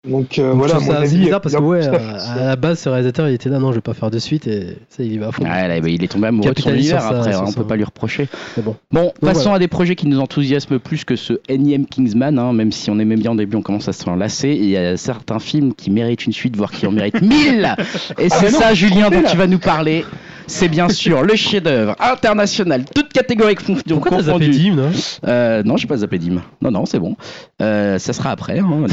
Donc 0.08 0.40
euh, 0.40 0.52
Donc, 0.52 0.60
voilà, 0.60 0.80
mon 0.80 0.92
avis. 0.92 1.18
bizarre 1.18 1.42
parce 1.42 1.54
que 1.54 1.62
ouais, 1.62 1.86
à 1.86 2.46
la 2.46 2.56
base, 2.56 2.80
ce 2.80 2.88
réalisateur, 2.88 3.28
il 3.28 3.34
était 3.34 3.50
là, 3.50 3.60
non, 3.60 3.72
je 3.72 3.76
vais 3.76 3.82
pas 3.82 3.94
faire 3.94 4.10
de 4.10 4.18
suite 4.18 4.48
et 4.48 4.78
ça, 4.88 5.04
il 5.04 5.12
y 5.12 5.18
va 5.18 5.28
à 5.28 5.32
fond. 5.34 5.44
Là, 5.44 5.82
bah, 5.82 5.90
il 5.90 6.02
est 6.02 6.08
tombé 6.08 6.28
amoureux 6.28 6.54
de 6.54 6.60
son 6.62 6.74
univers 6.74 7.02
ça, 7.02 7.10
après, 7.10 7.36
hein, 7.36 7.42
on 7.44 7.48
ça. 7.48 7.58
peut 7.60 7.68
pas 7.68 7.76
lui 7.76 7.84
reprocher. 7.84 8.30
Mais 8.56 8.64
bon. 8.64 8.78
Bon, 8.92 9.12
passons 9.20 9.42
voilà. 9.42 9.56
à 9.58 9.60
des 9.60 9.68
projets 9.68 9.96
qui 9.98 10.08
nous 10.08 10.22
enthousiasment 10.22 10.80
plus 10.80 11.04
que 11.04 11.18
ce 11.18 11.34
énième 11.50 11.86
Kingsman, 11.86 12.40
hein, 12.40 12.54
même 12.54 12.72
si 12.72 12.90
on 12.90 12.98
aimait 12.98 13.18
bien 13.18 13.34
au 13.34 13.36
début, 13.36 13.58
on 13.58 13.62
commence 13.62 13.90
à 13.90 13.94
se 13.94 14.10
lasser. 14.18 14.50
Il 14.50 14.70
y 14.70 14.78
a 14.78 14.96
certains 14.96 15.40
films 15.40 15.74
qui 15.74 15.92
méritent 15.92 16.26
une 16.26 16.32
suite, 16.32 16.56
voire 16.56 16.72
qui 16.72 16.88
en 16.88 16.92
méritent 16.92 17.22
mille. 17.22 17.76
Et 18.18 18.30
c'est 18.30 18.46
mais 18.46 18.52
non, 18.52 18.60
ça, 18.60 18.74
Julien, 18.74 19.10
dont 19.10 19.22
là. 19.22 19.30
tu 19.30 19.36
vas 19.36 19.48
nous 19.48 19.60
parler. 19.60 20.06
C'est 20.50 20.68
bien 20.68 20.90
sûr 20.90 21.22
le 21.24 21.36
chef-d'œuvre 21.36 21.96
international, 22.00 22.84
toutes 22.96 23.14
catégories 23.14 23.54
conf- 23.54 23.84
Pourquoi 23.88 24.12
t'as 24.18 24.24
zappé. 24.24 24.50
Dim, 24.50 24.76
là 24.76 24.90
Euh, 25.28 25.64
non, 25.64 25.78
j'ai 25.78 25.88
pas 25.88 25.98
zappé 25.98 26.18
Dim. 26.18 26.42
Non, 26.62 26.72
non, 26.72 26.86
c'est 26.86 27.00
bon. 27.00 27.16
Euh, 27.62 28.00
ça 28.00 28.14
sera 28.14 28.32
après. 28.32 28.60
Hein, 28.60 28.86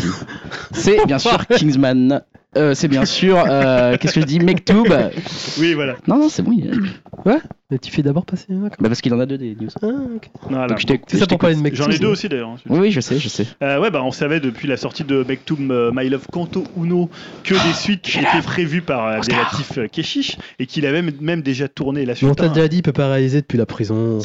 c'est 0.72 1.04
bien 1.06 1.18
sûr 1.18 1.46
Kingsman. 1.56 2.22
Euh, 2.56 2.74
c'est 2.74 2.88
bien 2.88 3.04
sûr. 3.04 3.44
euh, 3.48 3.96
Qu'est-ce 3.98 4.14
que 4.14 4.20
je 4.20 4.26
dis 4.26 4.40
Mektoub. 4.40 4.86
Oui, 5.58 5.74
voilà. 5.74 5.96
Non, 6.08 6.18
non, 6.18 6.28
c'est 6.28 6.42
bon. 6.42 6.52
il- 6.52 6.70
Mais 7.70 7.78
tu 7.78 7.90
fais 7.90 8.02
d'abord 8.02 8.24
passer. 8.24 8.46
hein, 8.50 8.68
Bah, 8.80 8.88
parce 8.88 9.00
qu'il 9.00 9.12
en 9.12 9.18
a 9.20 9.26
deux 9.26 9.38
des 9.38 9.56
news. 9.60 9.68
Ah, 9.82 9.86
ok. 10.14 10.30
Voilà. 10.48 10.66
Donc, 10.68 10.78
je 10.78 10.86
t'ai- 10.86 11.00
C'est 11.08 11.16
je 11.16 11.20
ça 11.22 11.26
pour 11.26 11.38
parler 11.38 11.56
de 11.56 11.60
mec. 11.60 11.74
J'en 11.74 11.88
ai 11.90 11.98
deux 11.98 12.06
aussi 12.06 12.28
d'ailleurs. 12.28 12.50
hein. 12.50 12.56
Oui, 12.68 12.78
oui, 12.78 12.90
je 12.92 13.00
sais, 13.00 13.18
je 13.18 13.28
sais. 13.28 13.46
Euh, 13.62 13.80
ouais, 13.80 13.90
bah 13.90 14.02
on 14.04 14.12
savait 14.12 14.38
depuis 14.40 14.68
la 14.68 14.76
sortie 14.76 15.02
de 15.04 15.24
Mektoum 15.26 15.70
euh, 15.72 15.90
My 15.92 16.08
Love 16.08 16.26
Kanto 16.32 16.64
Uno 16.76 17.10
que 17.42 17.54
des 17.54 17.74
suites 17.74 18.08
étaient 18.08 18.42
prévues 18.44 18.82
par 18.82 19.06
euh. 19.06 19.16
Abdelatif 19.16 19.78
euh, 19.78 19.88
Keshish 19.88 20.38
et 20.60 20.66
qu'il 20.66 20.86
avait 20.86 21.02
même, 21.02 21.14
même 21.20 21.42
déjà 21.42 21.66
tourné 21.68 22.02
la 22.06 22.12
Mais 22.12 22.16
suite. 22.16 22.36
t'a 22.36 22.48
déjà 22.48 22.68
dit, 22.68 22.76
il 22.78 22.82
peut 22.82 22.92
pas 22.92 23.08
réaliser 23.10 23.40
depuis 23.40 23.58
la 23.58 23.66
prison. 23.66 24.18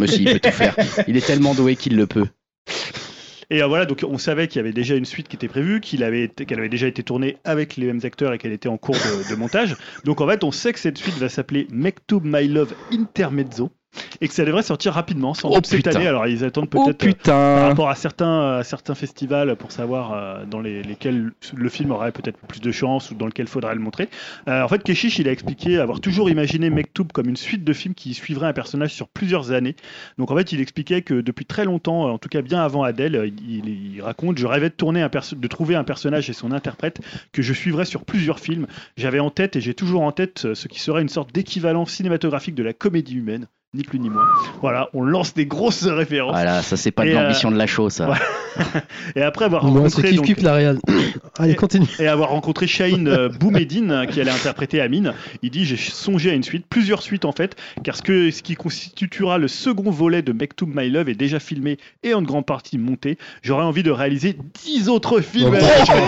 Mais 0.00 0.06
si, 0.08 0.24
il 0.24 0.32
peut 0.32 0.40
tout 0.40 0.50
faire. 0.54 0.74
Il 1.06 1.16
est 1.16 1.24
tellement 1.26 1.54
doué 1.54 1.76
qu'il 1.76 1.96
le 1.96 2.06
peut. 2.08 2.26
Et 3.50 3.62
euh, 3.62 3.66
voilà, 3.66 3.86
donc 3.86 4.04
on 4.08 4.18
savait 4.18 4.48
qu'il 4.48 4.58
y 4.58 4.60
avait 4.60 4.72
déjà 4.72 4.94
une 4.94 5.04
suite 5.04 5.28
qui 5.28 5.36
était 5.36 5.48
prévue, 5.48 5.80
qu'elle 5.80 6.02
avait 6.02 6.68
déjà 6.68 6.86
été 6.86 7.02
tournée 7.02 7.36
avec 7.44 7.76
les 7.76 7.86
mêmes 7.86 8.00
acteurs 8.04 8.32
et 8.32 8.38
qu'elle 8.38 8.52
était 8.52 8.68
en 8.68 8.78
cours 8.78 8.96
de, 8.96 9.30
de 9.30 9.36
montage. 9.36 9.76
Donc 10.04 10.20
en 10.20 10.28
fait, 10.28 10.44
on 10.44 10.50
sait 10.50 10.72
que 10.72 10.78
cette 10.78 10.98
suite 10.98 11.16
va 11.18 11.28
s'appeler 11.28 11.66
Mektoub 11.70 12.20
My 12.24 12.48
Love 12.48 12.74
Intermezzo 12.92 13.70
et 14.20 14.28
que 14.28 14.34
ça 14.34 14.44
devrait 14.44 14.62
sortir 14.62 14.92
rapidement, 14.92 15.34
sans 15.34 15.48
Oh, 15.50 15.54
doute 15.56 15.66
cette 15.66 15.86
année. 15.86 16.06
Alors 16.06 16.26
ils 16.26 16.44
attendent 16.44 16.68
Oh 16.74 16.86
peut-être. 16.92 17.28
euh, 17.28 17.56
par 17.56 17.68
rapport 17.68 17.88
à 17.90 17.94
certains, 17.94 18.58
à 18.58 18.64
certains 18.64 18.94
festivals 18.94 19.56
pour 19.56 19.72
savoir 19.72 20.12
euh, 20.12 20.44
dans 20.46 20.60
les, 20.60 20.82
lesquels 20.82 21.32
le 21.54 21.68
film 21.68 21.90
aurait 21.90 22.12
peut-être 22.12 22.38
plus 22.46 22.60
de 22.60 22.72
chance 22.72 23.10
ou 23.10 23.14
dans 23.14 23.26
lequel 23.26 23.46
faudrait 23.46 23.74
le 23.74 23.80
montrer. 23.80 24.08
Euh, 24.48 24.62
en 24.62 24.68
fait, 24.68 24.82
Keshish, 24.82 25.18
il 25.18 25.28
a 25.28 25.32
expliqué 25.32 25.78
avoir 25.78 26.00
toujours 26.00 26.30
imaginé 26.30 26.70
Mektoub 26.70 27.06
comme 27.12 27.28
une 27.28 27.36
suite 27.36 27.64
de 27.64 27.72
films 27.72 27.94
qui 27.94 28.14
suivrait 28.14 28.46
un 28.46 28.52
personnage 28.52 28.92
sur 28.92 29.08
plusieurs 29.08 29.52
années. 29.52 29.76
Donc 30.18 30.30
en 30.30 30.36
fait, 30.36 30.52
il 30.52 30.60
expliquait 30.60 31.02
que 31.02 31.20
depuis 31.20 31.44
très 31.46 31.64
longtemps, 31.64 32.10
en 32.12 32.18
tout 32.18 32.28
cas 32.28 32.42
bien 32.42 32.62
avant 32.62 32.82
Adèle, 32.82 33.16
euh, 33.16 33.26
il, 33.26 33.94
il 33.94 34.02
raconte 34.02 34.38
Je 34.38 34.46
rêvais 34.46 34.68
de, 34.70 34.74
tourner 34.74 35.02
un 35.02 35.10
de 35.36 35.48
trouver 35.48 35.74
un 35.74 35.84
personnage 35.84 36.28
et 36.30 36.32
son 36.32 36.52
interprète 36.52 37.00
que 37.32 37.42
je 37.42 37.52
suivrais 37.52 37.84
sur 37.84 38.04
plusieurs 38.04 38.40
films. 38.40 38.66
J'avais 38.96 39.20
en 39.20 39.30
tête 39.30 39.56
et 39.56 39.60
j'ai 39.60 39.74
toujours 39.74 40.02
en 40.02 40.12
tête 40.12 40.44
euh, 40.44 40.54
ce 40.54 40.68
qui 40.68 40.80
serait 40.80 41.02
une 41.02 41.08
sorte 41.08 41.32
d'équivalent 41.34 41.86
cinématographique 41.86 42.54
de 42.54 42.62
la 42.62 42.72
comédie 42.72 43.14
humaine. 43.16 43.46
Ni 43.74 43.82
plus 43.82 43.98
ni 43.98 44.08
moins. 44.08 44.26
Voilà, 44.60 44.88
on 44.94 45.02
lance 45.02 45.34
des 45.34 45.46
grosses 45.46 45.84
références. 45.84 46.32
Voilà, 46.32 46.62
ça 46.62 46.76
c'est 46.76 46.92
pas 46.92 47.04
de 47.04 47.10
euh, 47.10 47.22
l'ambition 47.22 47.50
de 47.50 47.56
la 47.56 47.66
chose, 47.66 47.92
ça. 47.92 48.08
Et 49.16 49.22
après 49.22 49.46
avoir 49.46 49.62
rencontré 49.62 50.02
kiff 50.10 50.16
donc, 50.16 50.26
kiff 50.26 50.42
la 50.42 50.54
réal. 50.54 50.78
Allez, 51.38 51.56
continue. 51.56 51.88
et 51.98 52.06
avoir 52.06 52.28
rencontré 52.28 52.68
Shaheen 52.68 53.08
euh, 53.08 53.28
Boumedine 53.28 54.06
qui 54.10 54.20
allait 54.20 54.30
interpréter 54.30 54.80
Amine, 54.80 55.12
il 55.42 55.50
dit 55.50 55.64
j'ai 55.64 55.76
songé 55.76 56.30
à 56.30 56.34
une 56.34 56.44
suite, 56.44 56.66
plusieurs 56.70 57.02
suites 57.02 57.24
en 57.24 57.32
fait, 57.32 57.56
car 57.82 57.96
ce, 57.96 58.02
que, 58.02 58.30
ce 58.30 58.42
qui 58.44 58.54
constituera 58.54 59.38
le 59.38 59.48
second 59.48 59.90
volet 59.90 60.22
de 60.22 60.32
Mektoub 60.32 60.68
My 60.72 60.88
Love 60.88 61.08
est 61.08 61.16
déjà 61.16 61.40
filmé 61.40 61.78
et 62.04 62.14
en 62.14 62.22
grande 62.22 62.46
partie 62.46 62.78
monté. 62.78 63.18
J'aurais 63.42 63.64
envie 63.64 63.82
de 63.82 63.90
réaliser 63.90 64.36
10 64.64 64.88
autres 64.88 65.20
films. 65.20 65.58
Oh, 65.64 65.66
à 65.66 65.78
la 65.78 65.84
chaîne. 65.84 66.04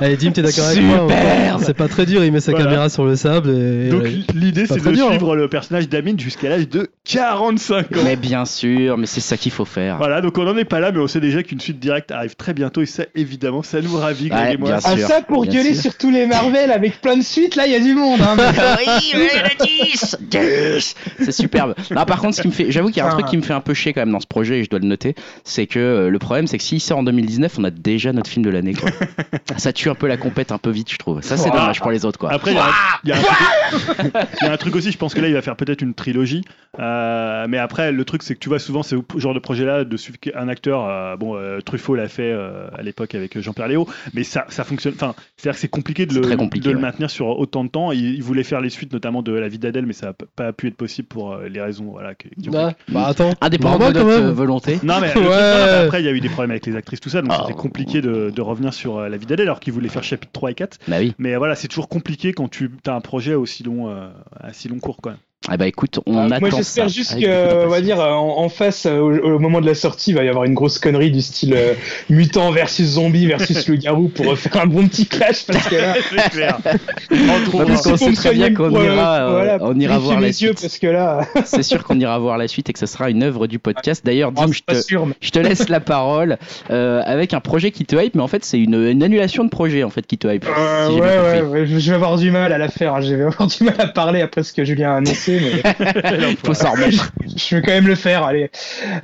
Allez, 0.00 0.16
Dim, 0.16 0.30
t'es 0.32 0.42
d'accord 0.42 0.66
avec 0.66 0.82
moi 0.82 1.08
Superbe. 1.08 1.62
C'est 1.64 1.74
pas 1.76 1.88
très 1.88 2.04
dur, 2.06 2.22
il 2.24 2.30
met 2.32 2.40
sa 2.40 2.50
Voilà. 2.52 2.66
caméra 2.66 2.88
sur 2.88 3.04
le 3.04 3.16
sable 3.16 3.50
et. 3.50 3.88
Donc 3.88 4.04
l'idée 4.34 4.66
c'est 4.66 4.82
de 4.84 4.90
dur, 4.92 5.06
hein. 5.06 5.10
suivre 5.10 5.34
le 5.36 5.48
personnage 5.48 5.88
d'Amine 5.88 6.18
jusqu'à 6.20 6.48
l'âge 6.50 6.68
de 6.68 6.90
45 7.04 7.96
ans. 7.96 8.00
Mais 8.04 8.16
bien 8.16 8.44
sûr, 8.44 8.98
mais 8.98 9.06
c'est 9.06 9.20
ça 9.20 9.36
qu'il 9.36 9.52
faut 9.52 9.64
faire. 9.64 9.96
Voilà, 9.96 10.20
donc 10.20 10.36
on 10.38 10.44
n'en 10.44 10.56
est 10.56 10.64
pas 10.64 10.80
là, 10.80 10.92
mais 10.92 10.98
on 10.98 11.06
sait 11.06 11.20
déjà 11.20 11.42
qu'une 11.42 11.60
suite 11.60 11.78
directe 11.80 12.10
arrive 12.12 12.36
très 12.36 12.52
bientôt 12.52 12.82
et 12.82 12.86
ça, 12.86 13.04
évidemment, 13.14 13.62
ça 13.62 13.80
nous 13.80 13.96
ravit, 13.96 14.30
Ouais, 14.30 14.56
moi. 14.56 14.78
Ah 14.84 14.96
ça 14.98 15.22
pour 15.22 15.42
bien 15.42 15.52
gueuler 15.54 15.72
sûr. 15.74 15.82
sur 15.82 15.96
tous 15.98 16.10
les 16.10 16.26
Marvel 16.26 16.70
avec 16.72 17.00
plein 17.00 17.16
de 17.16 17.22
suites, 17.22 17.56
là 17.56 17.66
il 17.66 17.72
y 17.72 17.76
a 17.76 17.80
du 17.80 17.94
monde. 17.94 18.20
Hein, 18.20 18.34
mais- 18.36 18.42
oui, 18.86 19.12
mais 19.14 19.42
le 19.42 19.64
10 19.64 20.16
10 20.20 20.94
C'est 21.24 21.32
superbe. 21.32 21.74
Non, 21.90 22.04
par 22.04 22.20
contre, 22.20 22.36
ce 22.36 22.42
qui 22.42 22.48
me 22.48 22.52
fait, 22.52 22.70
j'avoue 22.70 22.88
qu'il 22.88 22.98
y 22.98 23.00
a 23.00 23.06
un 23.06 23.10
truc 23.10 23.26
qui 23.26 23.36
me 23.36 23.42
fait 23.42 23.54
un 23.54 23.60
peu 23.60 23.72
chier 23.74 23.92
quand 23.92 24.02
même 24.02 24.12
dans 24.12 24.20
ce 24.20 24.26
projet, 24.26 24.58
et 24.60 24.64
je 24.64 24.70
dois 24.70 24.78
le 24.78 24.86
noter, 24.86 25.14
c'est 25.44 25.66
que 25.66 25.78
euh, 25.78 26.10
le 26.10 26.18
problème, 26.18 26.46
c'est 26.46 26.58
que 26.58 26.64
s'il 26.64 26.80
sort 26.80 26.98
en 26.98 27.02
2019, 27.02 27.54
on 27.58 27.64
a 27.64 27.70
déjà 27.70 28.12
notre 28.12 28.30
film 28.30 28.44
de 28.44 28.50
l'année. 28.50 28.74
ça 29.56 29.72
tue 29.72 29.85
un 29.90 29.94
peu 29.94 30.06
la 30.06 30.16
compète 30.16 30.52
un 30.52 30.58
peu 30.58 30.70
vite, 30.70 30.90
je 30.92 30.98
trouve. 30.98 31.20
Ça, 31.22 31.36
c'est 31.36 31.50
dommage 31.50 31.80
pour 31.80 31.90
les 31.90 32.04
autres, 32.04 32.18
quoi. 32.18 32.32
Après, 32.32 32.52
il 32.52 32.56
y 32.56 32.60
a 32.60 32.64
un- 32.66 32.68
y, 33.04 33.10
truc- 33.12 34.12
il 34.42 34.46
y 34.46 34.48
a 34.48 34.52
un 34.52 34.56
truc 34.56 34.74
aussi, 34.76 34.90
je 34.92 34.98
pense 34.98 35.14
que 35.14 35.20
là, 35.20 35.28
il 35.28 35.34
va 35.34 35.42
faire 35.42 35.56
peut-être 35.56 35.82
une 35.82 35.94
trilogie. 35.94 36.42
Euh, 36.78 37.46
mais 37.48 37.58
après, 37.58 37.92
le 37.92 38.04
truc, 38.04 38.22
c'est 38.22 38.34
que 38.34 38.38
tu 38.40 38.48
vois, 38.48 38.58
souvent, 38.58 38.82
c'est 38.82 38.96
ce 38.96 39.18
genre 39.18 39.34
de 39.34 39.38
projet-là, 39.38 39.84
de 39.84 39.96
suivre 39.96 40.18
un 40.34 40.48
acteur. 40.48 40.86
euh, 40.86 41.16
bon, 41.16 41.36
euh, 41.36 41.60
Truffaut 41.60 41.94
l'a 41.94 42.08
fait 42.08 42.30
euh, 42.32 42.66
à 42.76 42.82
l'époque 42.82 43.14
avec 43.14 43.38
Jean-Pierre 43.40 43.68
Léo, 43.68 43.88
mais 44.14 44.24
ça, 44.24 44.44
ça 44.48 44.64
fonctionne. 44.64 44.94
Enfin, 44.94 45.14
c'est-à-dire 45.36 45.56
que 45.56 45.60
c'est 45.60 45.68
compliqué 45.68 46.06
de, 46.06 46.22
C'est 46.22 46.30
le, 46.30 46.36
compliqué, 46.36 46.68
de 46.68 46.74
le 46.74 46.80
maintenir 46.80 47.10
sur 47.10 47.28
autant 47.38 47.64
de 47.64 47.70
temps. 47.70 47.92
Il, 47.92 48.14
il 48.14 48.22
voulait 48.22 48.42
faire 48.42 48.60
les 48.60 48.70
suites, 48.70 48.92
notamment 48.92 49.22
de 49.22 49.32
La 49.32 49.48
vie 49.48 49.58
d'Adèle, 49.58 49.86
mais 49.86 49.92
ça 49.92 50.06
n'a 50.08 50.12
pas 50.36 50.52
pu 50.52 50.68
être 50.68 50.76
possible 50.76 51.08
pour 51.08 51.32
euh, 51.32 51.48
les 51.48 51.60
raisons 51.60 51.84
voilà, 51.90 52.14
qui, 52.14 52.28
qui 52.40 52.48
ont 52.48 52.52
Bah, 52.52 52.72
bah 52.88 53.06
attends. 53.06 53.30
Indépendant 53.40 53.78
Normal, 53.78 53.92
de 53.94 53.98
quand 54.00 54.06
notre 54.06 54.20
même. 54.22 54.30
volonté. 54.32 54.78
Non 54.82 55.00
mais, 55.00 55.10
truc- 55.12 55.24
non, 55.24 55.30
après 55.30 56.02
il 56.02 56.04
y 56.04 56.08
a 56.08 56.12
eu 56.12 56.20
des 56.20 56.28
problèmes 56.28 56.50
avec 56.50 56.66
les 56.66 56.76
actrices 56.76 57.00
tout 57.00 57.08
ça 57.08 57.22
donc 57.22 57.32
Ah. 57.34 57.42
c'était 57.46 57.58
compliqué 57.58 58.00
de, 58.00 58.30
de 58.30 58.42
revenir 58.42 58.72
sur 58.74 58.98
euh, 58.98 59.08
la 59.08 59.16
vie 59.16 59.26
d'Adèle 59.26 59.46
alors 59.46 59.60
qu'ils 59.60 59.72
voulaient 59.76 59.88
faire 59.88 60.02
chapitre 60.04 60.32
3 60.32 60.50
et 60.50 60.54
4 60.54 60.78
Bah 60.88 60.96
oui. 60.98 61.14
mais 61.18 61.36
voilà 61.36 61.54
c'est 61.54 61.68
toujours 61.68 61.88
compliqué 61.88 62.32
quand 62.32 62.48
tu 62.48 62.70
as 62.86 62.94
un 62.94 63.00
projet 63.00 63.34
aussi 63.34 63.62
long 63.62 63.88
euh, 63.90 64.08
à 64.40 64.52
si 64.52 64.68
long 64.68 64.78
cours 64.80 64.96
quoi. 64.98 65.16
Ah 65.48 65.56
bah 65.56 65.66
écoute, 65.68 66.00
on 66.06 66.16
Euh, 66.18 66.26
attend 66.26 66.40
Moi 66.40 66.50
j'espère 66.50 66.88
juste 66.88 67.20
que, 67.20 67.64
on 67.64 67.68
va 67.68 67.80
dire, 67.80 68.00
en, 68.00 68.38
en 68.38 68.48
face, 68.48 68.86
euh, 68.86 68.98
au, 68.98 69.34
au 69.34 69.38
moment 69.38 69.60
de 69.60 69.66
la 69.66 69.74
sortie, 69.76 70.10
il 70.10 70.14
va 70.16 70.24
y 70.24 70.28
avoir 70.28 70.44
une 70.44 70.54
grosse 70.54 70.78
connerie 70.80 71.10
du 71.12 71.20
style 71.20 71.54
euh, 71.56 71.74
mutant 72.10 72.50
versus 72.50 72.86
zombie 72.86 73.26
versus 73.26 73.68
le 73.68 73.76
garou 73.76 74.08
pour 74.08 74.26
refaire 74.26 74.62
un 74.62 74.66
bon 74.66 74.88
petit 74.88 75.06
clash 75.06 75.46
parce 75.46 75.68
que 75.68 75.76
là, 75.76 75.94
c'est 76.10 76.30
clair. 76.30 76.58
Entre 77.12 77.58
Bah, 77.58 77.64
parce 77.68 77.82
qu'on 77.82 77.96
sait 77.96 78.12
très 78.12 78.32
bien 78.34 78.48
ira, 78.48 78.64
euh, 78.64 79.30
voilà, 79.30 79.58
on 79.60 79.78
ira 79.78 79.98
voir 79.98 80.20
la 80.20 80.32
suite. 80.32 80.60
parce 80.60 80.78
que 80.78 80.86
là, 80.88 81.26
C'est 81.44 81.62
sûr 81.62 81.84
qu'on 81.84 81.98
ira 82.00 82.18
voir 82.18 82.38
la 82.38 82.48
suite 82.48 82.68
et 82.70 82.72
que 82.72 82.78
ce 82.78 82.86
sera 82.86 83.08
une 83.10 83.22
œuvre 83.22 83.46
du 83.46 83.58
podcast. 83.58 84.04
D'ailleurs, 84.04 84.32
Dim, 84.32 84.48
c'est 84.48 84.52
je 84.54 84.62
pas 84.64 84.74
te, 84.74 84.80
sûr. 84.82 85.06
mais- 85.06 85.14
je 85.20 85.30
te 85.30 85.38
laisse 85.38 85.68
la 85.68 85.80
parole 85.80 86.38
euh, 86.70 87.02
avec 87.04 87.34
un 87.34 87.40
projet 87.40 87.70
qui 87.70 87.84
te 87.84 87.94
hype, 87.96 88.14
mais 88.16 88.22
en 88.22 88.28
fait, 88.28 88.44
c'est 88.44 88.58
une, 88.58 88.74
une 88.74 89.02
annulation 89.02 89.44
de 89.44 89.48
projet 89.50 89.84
en 89.84 89.90
fait 89.90 90.04
qui 90.06 90.18
te 90.18 90.26
hype. 90.26 90.44
Euh, 90.46 90.88
si 90.88 90.94
ouais, 90.94 91.00
ouais, 91.00 91.40
ouais, 91.42 91.66
je 91.66 91.78
je 91.78 91.90
vais 91.90 91.94
avoir 91.94 92.16
du 92.16 92.30
mal 92.32 92.52
à 92.52 92.58
la 92.58 92.68
faire. 92.68 92.94
hein. 92.96 93.00
Je 93.00 93.14
vais 93.14 93.22
avoir 93.24 93.46
du 93.46 93.62
mal 93.62 93.74
à 93.78 93.86
parler 93.86 94.20
après 94.22 94.42
ce 94.42 94.52
que 94.52 94.64
Julien 94.64 94.90
a 94.92 94.96
annoncé, 94.96 95.35
mais 95.40 96.36
Faut 96.44 96.54
s'en 96.54 96.72
remettre. 96.72 97.12
je 97.36 97.56
vais 97.56 97.62
quand 97.62 97.72
même 97.72 97.86
le 97.86 97.94
faire. 97.94 98.24
Allez. 98.24 98.50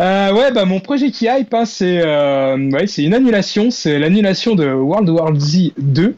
Euh, 0.00 0.32
ouais, 0.32 0.52
bah 0.52 0.64
mon 0.64 0.80
projet 0.80 1.10
qui 1.10 1.26
hype, 1.26 1.52
hein, 1.54 1.64
c'est 1.64 2.00
euh, 2.04 2.56
ouais, 2.70 2.86
c'est 2.86 3.02
une 3.02 3.14
annulation. 3.14 3.70
C'est 3.70 3.98
l'annulation 3.98 4.54
de 4.54 4.66
World 4.72 5.08
War 5.08 5.34
Z 5.38 5.72
2. 5.78 6.16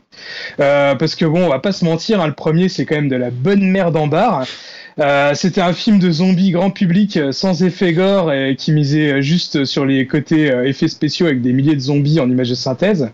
Euh, 0.61 0.95
parce 0.95 1.15
que 1.15 1.25
bon, 1.25 1.45
on 1.45 1.49
va 1.49 1.59
pas 1.59 1.73
se 1.73 1.85
mentir, 1.85 2.21
hein, 2.21 2.27
le 2.27 2.35
premier 2.35 2.69
c'est 2.69 2.85
quand 2.85 2.97
même 2.97 3.09
de 3.09 3.17
la 3.17 3.31
bonne 3.31 3.63
merde 3.63 3.97
en 3.97 4.07
barre. 4.07 4.45
Euh, 5.01 5.33
C'était 5.35 5.61
un 5.61 5.73
film 5.73 5.99
de 5.99 6.11
zombies 6.11 6.53
grand 6.53 6.71
public 6.71 7.19
sans 7.33 7.65
effet 7.65 7.93
gore 7.93 8.33
et 8.33 8.55
qui 8.57 8.71
misait 8.71 9.23
juste 9.23 9.65
sur 9.65 9.85
les 9.85 10.07
côtés 10.07 10.47
effets 10.65 10.89
spéciaux 10.89 11.27
avec 11.27 11.43
des 11.43 11.53
milliers 11.53 11.75
de 11.75 11.81
zombies 11.81 12.21
en 12.21 12.31
images 12.31 12.51
de 12.51 12.55
synthèse. 12.55 13.11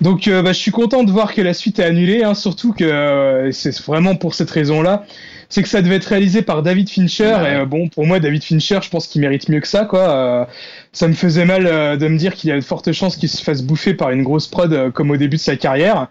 Donc 0.00 0.28
euh, 0.28 0.42
bah, 0.42 0.52
je 0.52 0.58
suis 0.58 0.70
content 0.70 1.04
de 1.04 1.10
voir 1.10 1.34
que 1.34 1.42
la 1.42 1.52
suite 1.52 1.78
est 1.78 1.84
annulée, 1.84 2.22
hein, 2.24 2.34
surtout 2.34 2.72
que 2.72 2.84
euh, 2.84 3.52
c'est 3.52 3.78
vraiment 3.82 4.16
pour 4.16 4.34
cette 4.34 4.50
raison-là. 4.50 5.04
C'est 5.50 5.62
que 5.62 5.68
ça 5.68 5.82
devait 5.82 5.96
être 5.96 6.06
réalisé 6.06 6.42
par 6.42 6.62
David 6.62 6.88
Fincher 6.88 7.24
Ouais. 7.34 7.52
et 7.52 7.56
euh, 7.56 7.66
bon 7.66 7.88
pour 7.88 8.06
moi 8.06 8.20
David 8.20 8.42
Fincher 8.42 8.78
je 8.82 8.88
pense 8.88 9.08
qu'il 9.08 9.20
mérite 9.20 9.48
mieux 9.48 9.60
que 9.60 9.66
ça 9.68 9.84
quoi. 9.84 10.08
Euh, 10.08 10.44
ça 10.92 11.08
me 11.08 11.12
faisait 11.12 11.44
mal 11.44 11.66
euh, 11.66 11.96
de 11.96 12.06
me 12.08 12.16
dire 12.16 12.34
qu'il 12.34 12.50
y 12.50 12.52
a 12.52 12.56
de 12.56 12.60
fortes 12.60 12.92
chances 12.92 13.16
qu'il 13.16 13.28
se 13.28 13.42
fasse 13.42 13.60
bouffer 13.62 13.92
par 13.94 14.10
une 14.10 14.22
grosse 14.22 14.46
prod 14.46 14.90
comme 14.92 15.10
au 15.10 15.16
début 15.16 15.36
de 15.36 15.42
sa 15.42 15.56
carrière. 15.56 16.06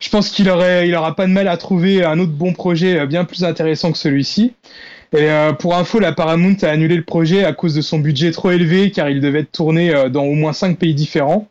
Je 0.00 0.10
pense 0.10 0.28
qu'il 0.28 0.48
aurait 0.50 0.86
il 0.86 0.94
aura 0.94 1.16
pas 1.16 1.26
de 1.26 1.32
mal 1.32 1.48
à 1.48 1.56
trouver 1.56 2.04
un 2.04 2.18
autre 2.18 2.32
bon 2.32 2.52
projet 2.52 3.06
bien 3.06 3.24
plus 3.24 3.42
intéressant 3.42 3.90
que 3.90 3.98
celui-ci. 3.98 4.52
Et 5.16 5.30
euh, 5.30 5.52
pour 5.52 5.76
info, 5.76 6.00
la 6.00 6.12
Paramount 6.12 6.56
a 6.62 6.68
annulé 6.68 6.96
le 6.96 7.04
projet 7.04 7.44
à 7.44 7.52
cause 7.52 7.74
de 7.74 7.80
son 7.80 8.00
budget 8.00 8.32
trop 8.32 8.50
élevé, 8.50 8.90
car 8.90 9.08
il 9.08 9.20
devait 9.20 9.40
être 9.40 9.52
tourné 9.52 9.92
dans 10.10 10.24
au 10.24 10.34
moins 10.34 10.52
cinq 10.52 10.76
pays 10.78 10.94
différents. 10.94 11.48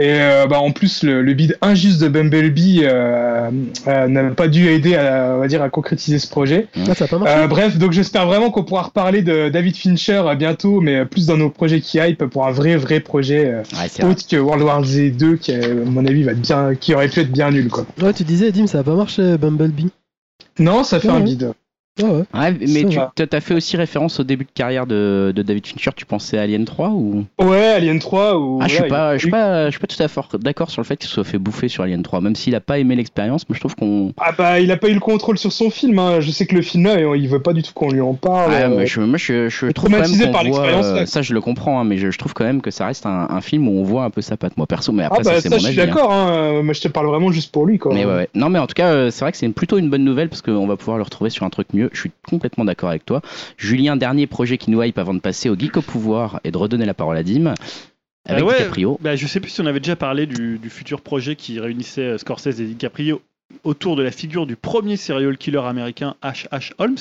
Et 0.00 0.20
euh, 0.20 0.46
bah, 0.46 0.60
en 0.60 0.70
plus, 0.70 1.02
le, 1.02 1.22
le 1.22 1.34
bid 1.34 1.58
injuste 1.60 2.00
de 2.00 2.06
Bumblebee 2.06 2.82
euh, 2.84 3.50
euh, 3.88 4.06
n'a 4.06 4.30
pas 4.30 4.46
dû 4.46 4.68
aider 4.68 4.94
à, 4.94 5.32
on 5.34 5.40
va 5.40 5.48
dire, 5.48 5.60
à 5.60 5.70
concrétiser 5.70 6.20
ce 6.20 6.28
projet. 6.28 6.68
Ah, 6.88 6.94
ça 6.94 7.08
pas. 7.08 7.16
Euh, 7.26 7.48
bref, 7.48 7.76
donc 7.78 7.90
j'espère 7.90 8.24
vraiment 8.26 8.52
qu'on 8.52 8.62
pourra 8.62 8.82
reparler 8.82 9.22
de 9.22 9.48
David 9.48 9.74
Fincher 9.76 10.22
bientôt, 10.38 10.80
mais 10.80 11.04
plus 11.04 11.26
dans 11.26 11.36
nos 11.36 11.50
projets 11.50 11.80
qui 11.80 11.98
hype 11.98 12.24
pour 12.26 12.46
un 12.46 12.52
vrai 12.52 12.76
vrai 12.76 13.00
projet 13.00 13.46
euh, 13.46 13.58
Ouais, 13.76 13.88
c'est 13.90 14.02
vrai. 14.02 14.12
autre 14.12 14.22
que 14.28 14.36
World 14.36 14.62
War 14.62 14.84
Z 14.84 15.16
2, 15.16 15.34
qui 15.36 15.52
à 15.52 15.58
mon 15.84 16.06
avis 16.06 16.22
va 16.22 16.30
être 16.30 16.40
bien, 16.42 16.76
qui 16.76 16.94
aurait 16.94 17.08
pu 17.08 17.18
être 17.18 17.32
bien 17.32 17.50
nul 17.50 17.68
quoi. 17.68 17.84
Ouais, 18.00 18.12
tu 18.14 18.22
disais, 18.22 18.52
Dim, 18.52 18.68
ça 18.68 18.78
a 18.78 18.82
pas 18.84 18.94
marché, 18.94 19.36
Bumblebee. 19.36 19.88
Non, 20.60 20.84
ça 20.84 21.00
fait 21.00 21.08
Ouais, 21.08 21.14
un 21.14 21.18
ouais. 21.18 21.24
bid. 21.24 21.52
Ah 22.02 22.06
ouais. 22.06 22.24
Ouais, 22.34 22.56
mais 22.60 22.84
tu 22.84 22.96
va. 22.96 23.12
as 23.32 23.40
fait 23.40 23.54
aussi 23.54 23.76
référence 23.76 24.20
au 24.20 24.24
début 24.24 24.44
de 24.44 24.50
carrière 24.54 24.86
de, 24.86 25.32
de 25.34 25.42
David 25.42 25.66
Fincher. 25.66 25.90
Tu 25.96 26.06
pensais 26.06 26.38
à 26.38 26.42
Alien 26.42 26.64
3 26.64 26.90
ou? 26.90 27.24
Ouais, 27.40 27.66
Alien 27.68 27.98
3 27.98 28.38
ou. 28.38 28.58
Ah, 28.62 28.68
je 28.68 28.74
suis 28.74 28.88
pas, 28.88 29.14
je 29.16 29.22
suis 29.22 29.30
pas, 29.30 29.66
je 29.66 29.70
suis 29.70 29.80
pas 29.80 29.86
tout 29.86 30.02
à 30.02 30.08
fait 30.08 30.20
d'accord 30.40 30.70
sur 30.70 30.80
le 30.82 30.86
fait 30.86 30.96
qu'il 30.96 31.08
soit 31.08 31.24
fait 31.24 31.38
bouffer 31.38 31.68
sur 31.68 31.82
Alien 31.84 32.02
3, 32.02 32.20
même 32.20 32.34
s'il 32.36 32.54
a 32.54 32.60
pas 32.60 32.78
aimé 32.78 32.96
l'expérience. 32.96 33.48
Mais 33.48 33.54
je 33.54 33.60
trouve 33.60 33.74
qu'on. 33.76 34.12
Ah 34.20 34.32
bah 34.36 34.60
il 34.60 34.70
a 34.72 34.76
pas 34.76 34.88
eu 34.88 34.94
le 34.94 35.00
contrôle 35.00 35.38
sur 35.38 35.52
son 35.52 35.70
film. 35.70 35.98
Hein. 35.98 36.20
Je 36.20 36.30
sais 36.30 36.46
que 36.46 36.54
le 36.54 36.62
film 36.62 36.84
là, 36.84 37.00
il 37.16 37.28
veut 37.28 37.40
pas 37.42 37.52
du 37.52 37.62
tout 37.62 37.72
qu'on 37.72 37.90
lui 37.90 38.00
en 38.00 38.14
parle. 38.14 38.52
Euh, 38.52 38.68
mais 38.78 38.86
je, 38.86 39.00
moi, 39.00 39.18
je, 39.18 39.48
je 39.48 39.66
trouve 39.66 39.90
quand 39.90 40.00
même 40.00 40.32
par 40.32 40.32
voit, 40.32 40.42
l'expérience, 40.44 40.86
euh, 40.86 41.06
ça, 41.06 41.22
je 41.22 41.34
le 41.34 41.40
comprends, 41.40 41.80
hein, 41.80 41.84
mais 41.84 41.96
je, 41.98 42.10
je 42.10 42.18
trouve 42.18 42.34
quand 42.34 42.44
même 42.44 42.60
que 42.60 42.70
ça 42.70 42.86
reste 42.86 43.06
un, 43.06 43.26
un 43.30 43.40
film 43.40 43.68
où 43.68 43.72
on 43.78 43.82
voit 43.84 44.04
un 44.04 44.10
peu 44.10 44.20
sa 44.22 44.36
patte. 44.36 44.56
Moi, 44.56 44.66
perso, 44.66 44.92
mais 44.92 45.04
Ah 45.04 45.06
après, 45.06 45.22
bah 45.22 45.30
ça, 45.30 45.36
ça, 45.36 45.40
c'est 45.42 45.48
je 45.48 45.54
mon 45.54 45.58
suis 45.60 45.80
avis. 45.80 45.90
hein. 45.90 45.94
d'accord. 45.94 46.12
Hein. 46.12 46.62
Moi 46.62 46.74
je 46.74 46.80
te 46.80 46.88
parle 46.88 47.06
vraiment 47.06 47.30
juste 47.30 47.52
pour 47.52 47.66
lui 47.66 47.78
quoi. 47.78 47.94
Mais 47.94 48.04
ouais. 48.04 48.28
Non, 48.34 48.48
mais 48.50 48.58
en 48.58 48.66
tout 48.66 48.74
cas, 48.74 48.88
euh, 48.92 49.10
c'est 49.10 49.20
vrai 49.24 49.32
que 49.32 49.38
c'est 49.38 49.48
plutôt 49.48 49.78
une 49.78 49.88
bonne 49.90 50.04
nouvelle 50.04 50.28
parce 50.28 50.42
qu'on 50.42 50.66
va 50.66 50.76
pouvoir 50.76 50.96
le 50.98 51.02
retrouver 51.04 51.30
sur 51.30 51.44
un 51.44 51.50
truc 51.50 51.68
mieux. 51.74 51.87
Je 51.92 52.00
suis 52.00 52.10
complètement 52.26 52.64
d'accord 52.64 52.88
avec 52.90 53.04
toi. 53.06 53.22
Julien, 53.56 53.96
dernier 53.96 54.26
projet 54.26 54.58
qui 54.58 54.70
nous 54.70 54.82
hype 54.82 54.98
avant 54.98 55.14
de 55.14 55.20
passer 55.20 55.48
au 55.48 55.56
geek 55.58 55.76
au 55.76 55.82
pouvoir 55.82 56.40
et 56.44 56.50
de 56.50 56.56
redonner 56.58 56.86
la 56.86 56.94
parole 56.94 57.16
à 57.16 57.22
Dim. 57.22 57.54
Avec 58.26 58.42
Euh, 58.42 58.46
ouais, 58.46 58.56
DiCaprio. 58.58 58.98
bah, 59.00 59.16
je 59.16 59.26
sais 59.26 59.40
plus 59.40 59.50
si 59.50 59.60
on 59.60 59.66
avait 59.66 59.80
déjà 59.80 59.96
parlé 59.96 60.26
du, 60.26 60.58
du 60.58 60.68
futur 60.70 61.00
projet 61.00 61.34
qui 61.36 61.58
réunissait 61.60 62.02
euh, 62.02 62.18
Scorsese 62.18 62.60
et 62.60 62.66
DiCaprio 62.66 63.22
autour 63.64 63.96
de 63.96 64.02
la 64.02 64.10
figure 64.10 64.46
du 64.46 64.56
premier 64.56 64.96
serial 64.96 65.36
killer 65.36 65.60
américain 65.64 66.14
H.H. 66.22 66.72
Holmes, 66.78 66.96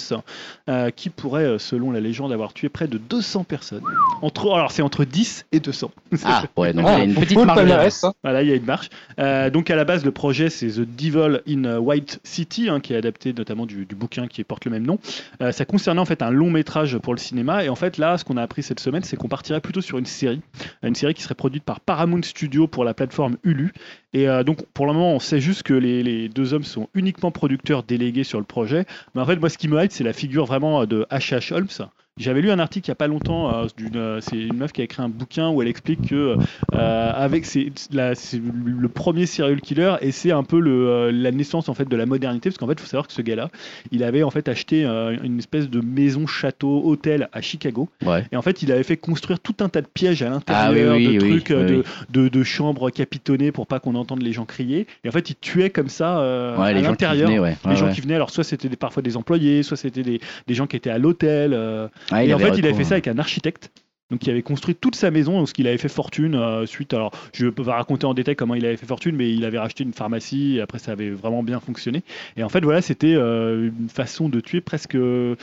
euh, 0.69 0.89
qui 0.91 1.09
pourrait, 1.09 1.43
euh, 1.45 1.57
selon 1.59 1.91
la 1.91 1.99
légende, 1.99 2.31
avoir 2.31 2.53
tué 2.53 2.69
près 2.69 2.87
de 2.87 2.97
200 2.97 3.43
personnes. 3.43 3.83
Entre, 4.21 4.51
alors 4.53 4.71
c'est 4.71 4.81
entre 4.81 5.05
10 5.05 5.45
et 5.51 5.59
200. 5.59 5.91
Ah, 6.23 6.43
ouais, 6.57 6.73
donc 6.73 6.85
Ah, 6.87 6.93
il 6.95 6.97
y 6.97 7.01
a 7.01 7.03
une 7.05 7.13
faut- 7.13 7.21
petite 7.21 7.45
palmarès, 7.45 8.03
hein. 8.03 8.13
Voilà, 8.23 8.43
il 8.43 8.49
y 8.49 8.51
a 8.51 8.55
une 8.55 8.65
marche. 8.65 8.89
Euh, 9.19 9.49
donc 9.49 9.69
à 9.69 9.75
la 9.75 9.85
base, 9.85 10.03
le 10.05 10.11
projet, 10.11 10.49
c'est 10.49 10.67
The 10.67 10.79
Devil 10.81 11.41
in 11.47 11.77
White 11.77 12.19
City, 12.23 12.69
hein, 12.69 12.79
qui 12.79 12.93
est 12.93 12.97
adapté 12.97 13.33
notamment 13.33 13.65
du, 13.65 13.85
du 13.85 13.95
bouquin 13.95 14.27
qui 14.27 14.43
porte 14.43 14.65
le 14.65 14.71
même 14.71 14.85
nom. 14.85 14.99
Euh, 15.41 15.51
ça 15.51 15.65
concernait 15.65 16.01
en 16.01 16.05
fait 16.05 16.21
un 16.21 16.31
long 16.31 16.49
métrage 16.49 16.97
pour 16.97 17.13
le 17.13 17.19
cinéma. 17.19 17.63
Et 17.63 17.69
en 17.69 17.75
fait, 17.75 17.97
là, 17.97 18.17
ce 18.17 18.25
qu'on 18.25 18.37
a 18.37 18.41
appris 18.43 18.63
cette 18.63 18.79
semaine, 18.79 19.03
c'est 19.03 19.17
qu'on 19.17 19.27
partirait 19.27 19.61
plutôt 19.61 19.81
sur 19.81 19.97
une 19.97 20.05
série. 20.05 20.41
Une 20.83 20.95
série 20.95 21.13
qui 21.13 21.21
serait 21.23 21.35
produite 21.35 21.63
par 21.63 21.79
Paramount 21.79 22.21
Studio 22.23 22.67
pour 22.67 22.83
la 22.85 22.93
plateforme 22.93 23.37
Hulu. 23.43 23.73
Et 24.13 24.27
euh, 24.27 24.43
donc, 24.43 24.65
pour 24.73 24.87
le 24.87 24.93
moment, 24.93 25.13
on 25.13 25.19
sait 25.19 25.39
juste 25.41 25.63
que 25.63 25.73
les, 25.73 26.01
les 26.01 26.29
deux 26.29 26.46
hommes 26.53 26.63
sont 26.63 26.89
uniquement 26.93 27.31
producteurs 27.31 27.83
délégués 27.83 28.23
sur 28.23 28.39
le 28.39 28.45
projet. 28.45 28.85
Mais 29.15 29.21
en 29.21 29.25
fait, 29.25 29.37
moi, 29.37 29.49
ce 29.49 29.57
qui 29.57 29.67
me 29.67 29.81
hype, 29.81 29.91
c'est 29.91 30.03
la 30.03 30.13
figure 30.13 30.45
vraiment 30.45 30.85
de 30.85 31.05
H.H. 31.11 31.53
Holmes. 31.53 31.89
J'avais 32.17 32.41
lu 32.41 32.51
un 32.51 32.59
article 32.59 32.87
il 32.87 32.91
n'y 32.91 32.93
a 32.93 32.95
pas 32.95 33.07
longtemps, 33.07 33.53
euh, 33.53 33.67
euh, 33.95 34.19
c'est 34.21 34.37
une 34.37 34.57
meuf 34.57 34.71
qui 34.71 34.81
a 34.81 34.83
écrit 34.83 35.01
un 35.01 35.09
bouquin 35.09 35.49
où 35.49 35.61
elle 35.61 35.67
explique 35.67 36.09
que 36.09 36.35
euh, 36.73 37.11
avec 37.13 37.45
la- 37.91 38.13
le 38.13 38.87
premier 38.89 39.25
serial 39.25 39.61
killer 39.61 39.95
et 40.01 40.11
c'est 40.11 40.31
un 40.31 40.43
peu 40.43 40.59
le, 40.59 40.87
euh, 40.89 41.11
la 41.11 41.31
naissance 41.31 41.69
en 41.69 41.73
fait 41.73 41.87
de 41.87 41.95
la 41.95 42.05
modernité 42.05 42.49
parce 42.49 42.57
qu'en 42.57 42.67
fait 42.67 42.73
il 42.73 42.79
faut 42.79 42.87
savoir 42.87 43.07
que 43.07 43.13
ce 43.13 43.21
gars-là 43.21 43.49
il 43.91 44.03
avait 44.03 44.23
en 44.23 44.29
fait 44.31 44.47
acheté 44.49 44.83
une 44.85 45.37
espèce 45.39 45.69
de 45.69 45.79
maison 45.81 46.27
château 46.27 46.81
hôtel 46.85 47.29
à 47.33 47.41
Chicago. 47.41 47.89
Ouais. 48.05 48.25
et 48.31 48.37
en 48.37 48.41
fait 48.41 48.61
il 48.63 48.71
avait 48.71 48.83
fait 48.83 48.97
construire 48.97 49.39
tout 49.39 49.55
un 49.59 49.69
tas 49.69 49.81
de 49.81 49.87
pièges 49.87 50.21
à 50.23 50.39
Ah 50.47 50.69
oui, 50.71 50.81
l'intérieur 50.81 50.95
oui, 50.95 51.17
de 51.17 51.23
oui, 51.23 51.29
trucs 51.43 51.51
de, 51.51 51.83
de, 52.09 52.27
de 52.29 52.43
chambres 52.43 52.89
capitonnées 52.89 53.51
pour 53.51 53.67
pas 53.67 53.79
qu'on 53.79 53.95
entende 53.95 54.21
les 54.21 54.31
gens 54.33 54.45
crier. 54.45 54.87
Et 55.03 55.09
en 55.09 55.11
fait 55.11 55.29
il 55.29 55.35
tuait 55.35 55.69
comme 55.69 55.89
ça 55.89 56.19
euh, 56.19 56.57
Ouais, 56.57 56.67
à 56.67 56.73
les 56.73 56.79
gens 56.79 56.85
qui 56.95 57.03
l'intérieur. 57.03 57.27
venaient, 57.29 57.39
ouais. 57.39 57.57
les 57.69 57.75
gens 57.75 57.91
qui 57.91 58.01
venaient. 58.01 58.15
Alors 58.15 58.29
soit 58.29 58.43
c'était 58.43 58.69
parfois 58.75 59.03
des 59.03 59.17
employés 59.17 59.63
soit 59.63 59.77
c'était 59.77 60.03
des, 60.03 60.19
des 60.47 60.53
gens 60.53 60.67
qui 60.67 60.75
étaient 60.75 60.89
à 60.89 60.97
l'hôtel 60.97 61.53
euh, 61.53 61.87
Ouais, 62.11 62.27
et 62.27 62.33
en 62.33 62.39
fait 62.39 62.57
il 62.57 62.65
avait 62.65 62.75
fait 62.75 62.83
ça 62.83 62.95
avec 62.95 63.07
un 63.07 63.17
architecte 63.17 63.71
donc 64.09 64.19
qui 64.21 64.29
avait 64.29 64.41
construit 64.41 64.73
toute 64.75 64.95
sa 64.95 65.11
maison, 65.11 65.37
donc 65.39 65.49
ce 65.49 65.53
qu'il 65.53 65.67
avait 65.67 65.77
fait 65.77 65.89
fortune 65.89 66.35
euh, 66.35 66.65
suite. 66.65 66.93
Alors, 66.93 67.11
je 67.33 67.47
peux 67.47 67.63
pas 67.63 67.75
raconter 67.75 68.05
en 68.05 68.13
détail 68.13 68.35
comment 68.37 68.55
il 68.55 68.65
avait 68.65 68.77
fait 68.77 68.85
fortune, 68.85 69.15
mais 69.15 69.31
il 69.33 69.43
avait 69.43 69.59
racheté 69.59 69.83
une 69.83 69.93
pharmacie 69.93 70.55
et 70.57 70.61
après 70.61 70.79
ça 70.79 70.93
avait 70.93 71.09
vraiment 71.09 71.43
bien 71.43 71.59
fonctionné. 71.59 72.03
Et 72.37 72.43
en 72.43 72.49
fait, 72.49 72.63
voilà, 72.63 72.81
c'était 72.81 73.15
euh, 73.15 73.69
une 73.79 73.89
façon 73.89 74.29
de 74.29 74.39
tuer 74.39 74.61
presque, 74.61 74.95
euh, 74.95 75.35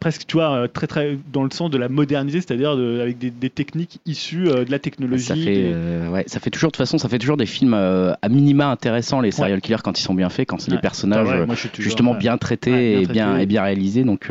presque, 0.00 0.26
tu 0.26 0.34
vois, 0.36 0.50
euh, 0.54 0.66
très 0.68 0.86
très 0.86 1.16
dans 1.32 1.44
le 1.44 1.50
sens 1.50 1.70
de 1.70 1.78
la 1.78 1.88
moderniser, 1.88 2.40
c'est-à-dire 2.40 2.76
de- 2.76 3.00
avec 3.00 3.16
des, 3.18 3.30
des 3.30 3.50
techniques 3.50 4.00
issues 4.04 4.44
de 4.44 4.70
la 4.70 4.78
technologie. 4.78 5.24
Ça 5.24 5.34
fait, 5.34 5.44
des- 5.44 6.08
ouais, 6.12 6.24
ça 6.26 6.40
fait 6.40 6.50
toujours, 6.50 6.68
de 6.68 6.72
toute 6.72 6.78
façon, 6.84 6.98
ça 6.98 7.08
fait 7.08 7.18
toujours 7.18 7.38
des 7.38 7.46
films 7.46 7.72
à 7.74 8.28
minima 8.28 8.66
intéressants, 8.70 9.20
les 9.22 9.30
serial 9.30 9.60
killers, 9.62 9.78
quand 9.82 9.98
ils 9.98 10.02
sont 10.02 10.14
bien 10.14 10.28
faits, 10.28 10.46
quand 10.48 10.60
c'est 10.60 10.70
Ouais, 10.70 10.76
des 10.76 10.82
personnages 10.82 11.26
vrai, 11.26 11.46
moi, 11.46 11.56
toujours, 11.56 11.72
justement 11.78 12.12
ouais. 12.12 12.18
bien 12.18 12.36
traités 12.36 12.70
Ouais, 12.70 12.90
bien 12.90 13.00
et, 13.00 13.06
bien, 13.12 13.26
traités. 13.28 13.42
et 13.42 13.46
bien 13.46 13.62
réalisés. 13.62 14.04
Donc 14.04 14.30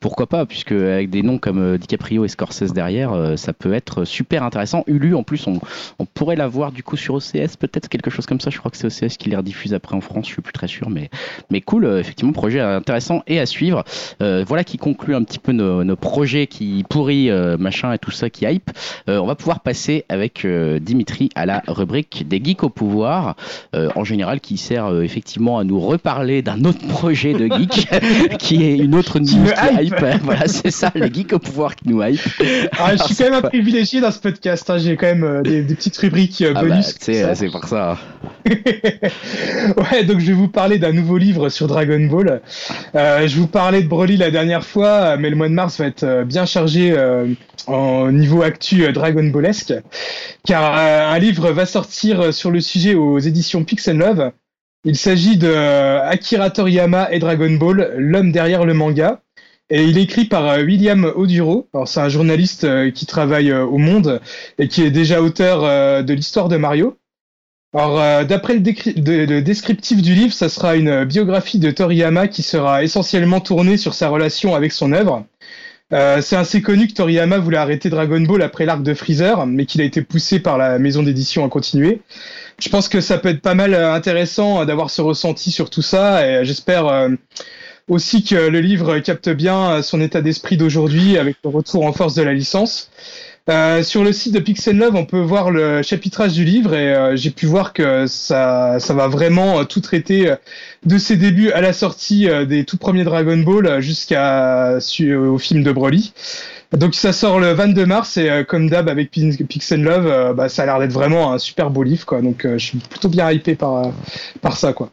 pourquoi 0.00 0.26
pas, 0.26 0.44
puisque 0.44 0.72
avec 0.72 1.08
des 1.08 1.22
noms 1.22 1.38
comme 1.38 1.78
DiCaprio 1.78 2.24
et 2.24 2.28
Scorsese 2.28 2.72
derrière, 2.74 2.89
euh, 2.98 3.36
ça 3.36 3.52
peut 3.52 3.72
être 3.72 4.04
super 4.04 4.42
intéressant. 4.42 4.84
Ulu, 4.86 5.14
en 5.14 5.22
plus, 5.22 5.46
on, 5.46 5.60
on 5.98 6.04
pourrait 6.04 6.36
la 6.36 6.48
voir 6.48 6.72
du 6.72 6.82
coup 6.82 6.96
sur 6.96 7.14
OCS, 7.14 7.56
peut-être 7.58 7.88
quelque 7.88 8.10
chose 8.10 8.26
comme 8.26 8.40
ça. 8.40 8.50
Je 8.50 8.58
crois 8.58 8.70
que 8.70 8.76
c'est 8.76 8.86
OCS 8.86 9.16
qui 9.16 9.30
les 9.30 9.36
rediffuse 9.36 9.74
après 9.74 9.96
en 9.96 10.00
France, 10.00 10.26
je 10.26 10.32
suis 10.32 10.42
plus 10.42 10.52
très 10.52 10.68
sûr, 10.68 10.90
mais, 10.90 11.10
mais 11.50 11.60
cool, 11.60 11.84
euh, 11.84 12.00
effectivement, 12.00 12.32
projet 12.32 12.60
intéressant 12.60 13.22
et 13.26 13.40
à 13.40 13.46
suivre. 13.46 13.84
Euh, 14.22 14.44
voilà 14.46 14.64
qui 14.64 14.78
conclut 14.78 15.14
un 15.14 15.22
petit 15.22 15.38
peu 15.38 15.52
nos, 15.52 15.84
nos 15.84 15.96
projets 15.96 16.46
qui 16.46 16.84
pourrit 16.88 17.30
euh, 17.30 17.56
machin 17.56 17.92
et 17.92 17.98
tout 17.98 18.10
ça 18.10 18.30
qui 18.30 18.44
hype. 18.44 18.70
Euh, 19.08 19.18
on 19.18 19.26
va 19.26 19.34
pouvoir 19.34 19.60
passer 19.60 20.04
avec 20.08 20.46
Dimitri 20.80 21.30
à 21.34 21.46
la 21.46 21.62
rubrique 21.68 22.26
des 22.28 22.42
geeks 22.42 22.62
au 22.64 22.68
pouvoir, 22.68 23.36
en 23.74 24.04
général 24.04 24.40
qui 24.40 24.56
sert 24.56 25.02
effectivement 25.02 25.58
à 25.58 25.64
nous 25.64 25.80
reparler 25.80 26.42
d'un 26.42 26.64
autre 26.64 26.86
projet 26.88 27.34
de 27.34 27.46
geek, 27.46 27.88
qui 28.38 28.64
est 28.64 28.76
une 28.76 28.94
autre 28.94 29.18
news 29.18 29.26
qui 29.26 29.84
hype. 29.84 29.94
hype. 30.00 30.20
voilà, 30.22 30.46
c'est 30.46 30.70
ça, 30.70 30.90
les 30.94 31.12
geeks 31.12 31.32
au 31.32 31.38
pouvoir 31.38 31.76
qui 31.76 31.88
nous 31.88 32.02
hype. 32.02 32.20
Ah, 32.84 32.96
je 32.96 33.02
suis 33.04 33.14
quand 33.14 33.24
même 33.24 33.34
un 33.34 33.42
privilégié 33.42 34.00
dans 34.00 34.10
ce 34.10 34.18
podcast. 34.18 34.68
hein. 34.70 34.78
J'ai 34.78 34.96
quand 34.96 35.06
même 35.06 35.24
euh, 35.24 35.42
des, 35.42 35.62
des 35.62 35.74
petites 35.74 35.96
rubriques 35.96 36.42
euh, 36.42 36.52
Ah 36.54 36.62
bah, 36.62 36.68
bonus. 36.68 36.94
c'est 37.00 37.48
pour 37.50 37.64
ça. 37.64 37.98
ouais, 38.46 40.04
donc 40.04 40.20
je 40.20 40.26
vais 40.26 40.32
vous 40.32 40.48
parler 40.48 40.78
d'un 40.78 40.92
nouveau 40.92 41.18
livre 41.18 41.48
sur 41.48 41.66
Dragon 41.66 42.00
Ball. 42.06 42.40
Euh, 42.94 43.26
je 43.28 43.36
vous 43.36 43.46
parlais 43.46 43.82
de 43.82 43.88
Broly 43.88 44.16
la 44.16 44.30
dernière 44.30 44.64
fois, 44.64 45.16
mais 45.16 45.30
le 45.30 45.36
mois 45.36 45.48
de 45.48 45.54
mars 45.54 45.78
va 45.78 45.86
être 45.86 46.24
bien 46.24 46.46
chargé 46.46 46.94
en 47.66 48.10
niveau 48.10 48.42
actu 48.42 48.90
Dragon 48.92 49.24
Ballesque, 49.24 49.74
car 50.46 50.74
un 50.74 51.18
livre 51.18 51.50
va 51.50 51.66
sortir 51.66 52.32
sur 52.32 52.50
le 52.50 52.60
sujet 52.60 52.94
aux 52.94 53.18
éditions 53.18 53.64
Pixel 53.64 53.98
Love. 53.98 54.30
Il 54.84 54.96
s'agit 54.96 55.36
de 55.36 55.52
Akira 56.08 56.48
Toriyama 56.50 57.12
et 57.12 57.18
Dragon 57.18 57.50
Ball, 57.52 57.92
l'homme 57.98 58.32
derrière 58.32 58.64
le 58.64 58.72
manga. 58.74 59.20
Et 59.72 59.84
il 59.84 59.98
est 59.98 60.02
écrit 60.02 60.24
par 60.24 60.46
euh, 60.48 60.64
William 60.64 61.12
Oduro. 61.14 61.68
Alors 61.72 61.86
c'est 61.86 62.00
un 62.00 62.08
journaliste 62.08 62.64
euh, 62.64 62.90
qui 62.90 63.06
travaille 63.06 63.52
euh, 63.52 63.64
au 63.64 63.78
Monde 63.78 64.20
et 64.58 64.66
qui 64.66 64.82
est 64.82 64.90
déjà 64.90 65.22
auteur 65.22 65.62
de 66.02 66.12
l'histoire 66.12 66.48
de 66.48 66.56
Mario. 66.56 66.96
Alors, 67.72 68.24
d'après 68.26 68.54
le, 68.54 69.40
descriptif 69.40 70.02
du 70.02 70.12
livre, 70.12 70.32
ça 70.32 70.48
sera 70.48 70.74
une 70.74 71.04
biographie 71.04 71.60
de 71.60 71.70
Toriyama 71.70 72.26
qui 72.26 72.42
sera 72.42 72.82
essentiellement 72.82 73.40
tournée 73.40 73.76
sur 73.76 73.94
sa 73.94 74.08
relation 74.08 74.56
avec 74.56 74.72
son 74.72 74.90
œuvre. 74.90 75.24
C'est 75.92 76.34
assez 76.34 76.62
connu 76.62 76.88
que 76.88 76.94
Toriyama 76.94 77.38
voulait 77.38 77.58
arrêter 77.58 77.88
Dragon 77.88 78.20
Ball 78.22 78.42
après 78.42 78.66
l'arc 78.66 78.82
de 78.82 78.92
Freezer, 78.92 79.46
mais 79.46 79.66
qu'il 79.66 79.80
a 79.82 79.84
été 79.84 80.02
poussé 80.02 80.40
par 80.40 80.58
la 80.58 80.80
maison 80.80 81.04
d'édition 81.04 81.44
à 81.44 81.48
continuer. 81.48 82.00
Je 82.58 82.68
pense 82.70 82.88
que 82.88 83.00
ça 83.00 83.18
peut 83.18 83.28
être 83.28 83.40
pas 83.40 83.54
mal 83.54 83.72
intéressant 83.72 84.64
d'avoir 84.64 84.90
ce 84.90 85.00
ressenti 85.00 85.52
sur 85.52 85.70
tout 85.70 85.82
ça, 85.82 86.26
et 86.26 86.44
j'espère 86.44 87.08
aussi 87.90 88.22
que 88.22 88.36
le 88.36 88.60
livre 88.60 89.00
capte 89.00 89.28
bien 89.28 89.72
euh, 89.72 89.82
son 89.82 90.00
état 90.00 90.22
d'esprit 90.22 90.56
d'aujourd'hui 90.56 91.18
avec 91.18 91.36
le 91.44 91.50
retour 91.50 91.84
en 91.84 91.92
force 91.92 92.14
de 92.14 92.22
la 92.22 92.32
licence. 92.32 92.90
Euh, 93.48 93.82
sur 93.82 94.04
le 94.04 94.12
site 94.12 94.32
de 94.32 94.38
Pixel 94.38 94.76
Love, 94.76 94.94
on 94.94 95.04
peut 95.04 95.20
voir 95.20 95.50
le 95.50 95.82
chapitrage 95.82 96.34
du 96.34 96.44
livre 96.44 96.72
et 96.74 96.94
euh, 96.94 97.16
j'ai 97.16 97.30
pu 97.30 97.46
voir 97.46 97.72
que 97.72 98.06
ça, 98.06 98.78
va 98.90 99.08
vraiment 99.08 99.64
tout 99.64 99.80
traiter 99.80 100.32
de 100.86 100.98
ses 100.98 101.16
débuts 101.16 101.50
à 101.50 101.60
la 101.60 101.72
sortie 101.72 102.28
des 102.46 102.64
tout 102.64 102.76
premiers 102.76 103.02
Dragon 103.02 103.38
Ball 103.38 103.80
jusqu'à 103.80 104.78
au 104.78 105.38
film 105.38 105.64
de 105.64 105.72
Broly. 105.72 106.12
Donc 106.72 106.94
ça 106.94 107.12
sort 107.12 107.40
le 107.40 107.52
22 107.52 107.86
mars 107.86 108.16
et 108.16 108.44
comme 108.46 108.70
d'hab 108.70 108.88
avec 108.88 109.10
Pixel 109.10 109.82
Love, 109.82 110.34
bah, 110.36 110.48
ça 110.48 110.62
a 110.62 110.66
l'air 110.66 110.78
d'être 110.78 110.92
vraiment 110.92 111.32
un 111.32 111.38
super 111.38 111.70
beau 111.70 111.82
livre 111.82 112.06
quoi. 112.06 112.22
Donc 112.22 112.42
je 112.44 112.64
suis 112.64 112.78
plutôt 112.78 113.08
bien 113.08 113.32
hypé 113.32 113.56
par 113.56 113.90
par 114.40 114.56
ça 114.56 114.72
quoi. 114.72 114.92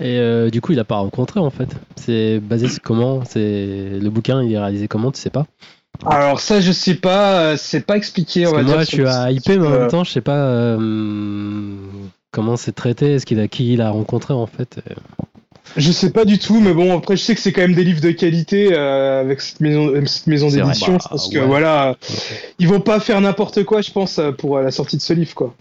Et 0.00 0.18
euh, 0.18 0.50
du 0.50 0.60
coup, 0.60 0.72
il 0.72 0.78
a 0.78 0.84
pas 0.84 0.96
rencontré 0.96 1.40
en 1.40 1.50
fait. 1.50 1.68
C'est 1.96 2.38
basé 2.40 2.68
sur 2.68 2.82
comment 2.82 3.22
C'est 3.24 3.98
le 4.00 4.08
bouquin, 4.10 4.42
il 4.42 4.52
est 4.52 4.58
réalisé 4.58 4.88
comment 4.88 5.10
Tu 5.10 5.20
sais 5.20 5.30
pas? 5.30 5.46
Alors 6.04 6.40
ça 6.40 6.60
je 6.60 6.72
sais 6.72 6.94
pas, 6.96 7.40
euh, 7.40 7.56
c'est 7.56 7.80
pas 7.86 7.96
expliqué. 7.96 8.46
On 8.46 8.52
Parce 8.52 8.56
va 8.56 8.60
que 8.62 8.66
dire 8.66 8.74
moi, 8.76 8.84
je 8.84 8.86
sur 8.88 8.94
suis 8.96 9.02
le 9.04 9.08
à 9.08 9.28
site. 9.30 9.38
hyper, 9.46 9.60
mais 9.60 9.66
en 9.66 9.72
Euh, 9.72 9.78
même 9.80 9.88
temps, 9.88 10.04
je 10.04 10.10
sais 10.12 10.20
pas 10.20 10.36
euh, 10.36 11.76
comment 12.32 12.56
c'est 12.56 12.72
traité. 12.72 13.14
Est-ce 13.14 13.24
qu'il 13.24 13.40
a 13.40 13.48
qui 13.48 13.72
il 13.72 13.80
a 13.80 13.88
rencontré 13.90 14.34
en 14.34 14.46
fait 14.46 14.78
Je 15.78 15.90
sais 15.92 16.10
pas 16.10 16.26
du 16.26 16.38
tout, 16.38 16.60
mais 16.60 16.74
bon, 16.74 16.96
après, 16.96 17.16
je 17.16 17.22
sais 17.22 17.34
que 17.34 17.40
c'est 17.40 17.52
quand 17.52 17.62
même 17.62 17.74
des 17.74 17.84
livres 17.84 18.02
de 18.02 18.10
qualité 18.10 18.74
euh, 18.74 19.22
avec 19.22 19.40
cette 19.40 19.60
maison, 19.60 19.90
cette 20.06 20.26
d'édition. 20.26 20.92
Bah, 20.98 21.06
pense 21.08 21.28
que 21.30 21.38
ouais. 21.38 21.46
voilà, 21.46 21.96
ils 22.58 22.68
vont 22.68 22.80
pas 22.80 23.00
faire 23.00 23.20
n'importe 23.22 23.64
quoi, 23.64 23.80
je 23.80 23.90
pense, 23.90 24.20
pour 24.36 24.58
la 24.58 24.70
sortie 24.70 24.96
de 24.98 25.02
ce 25.02 25.14
livre, 25.14 25.34
quoi. 25.34 25.54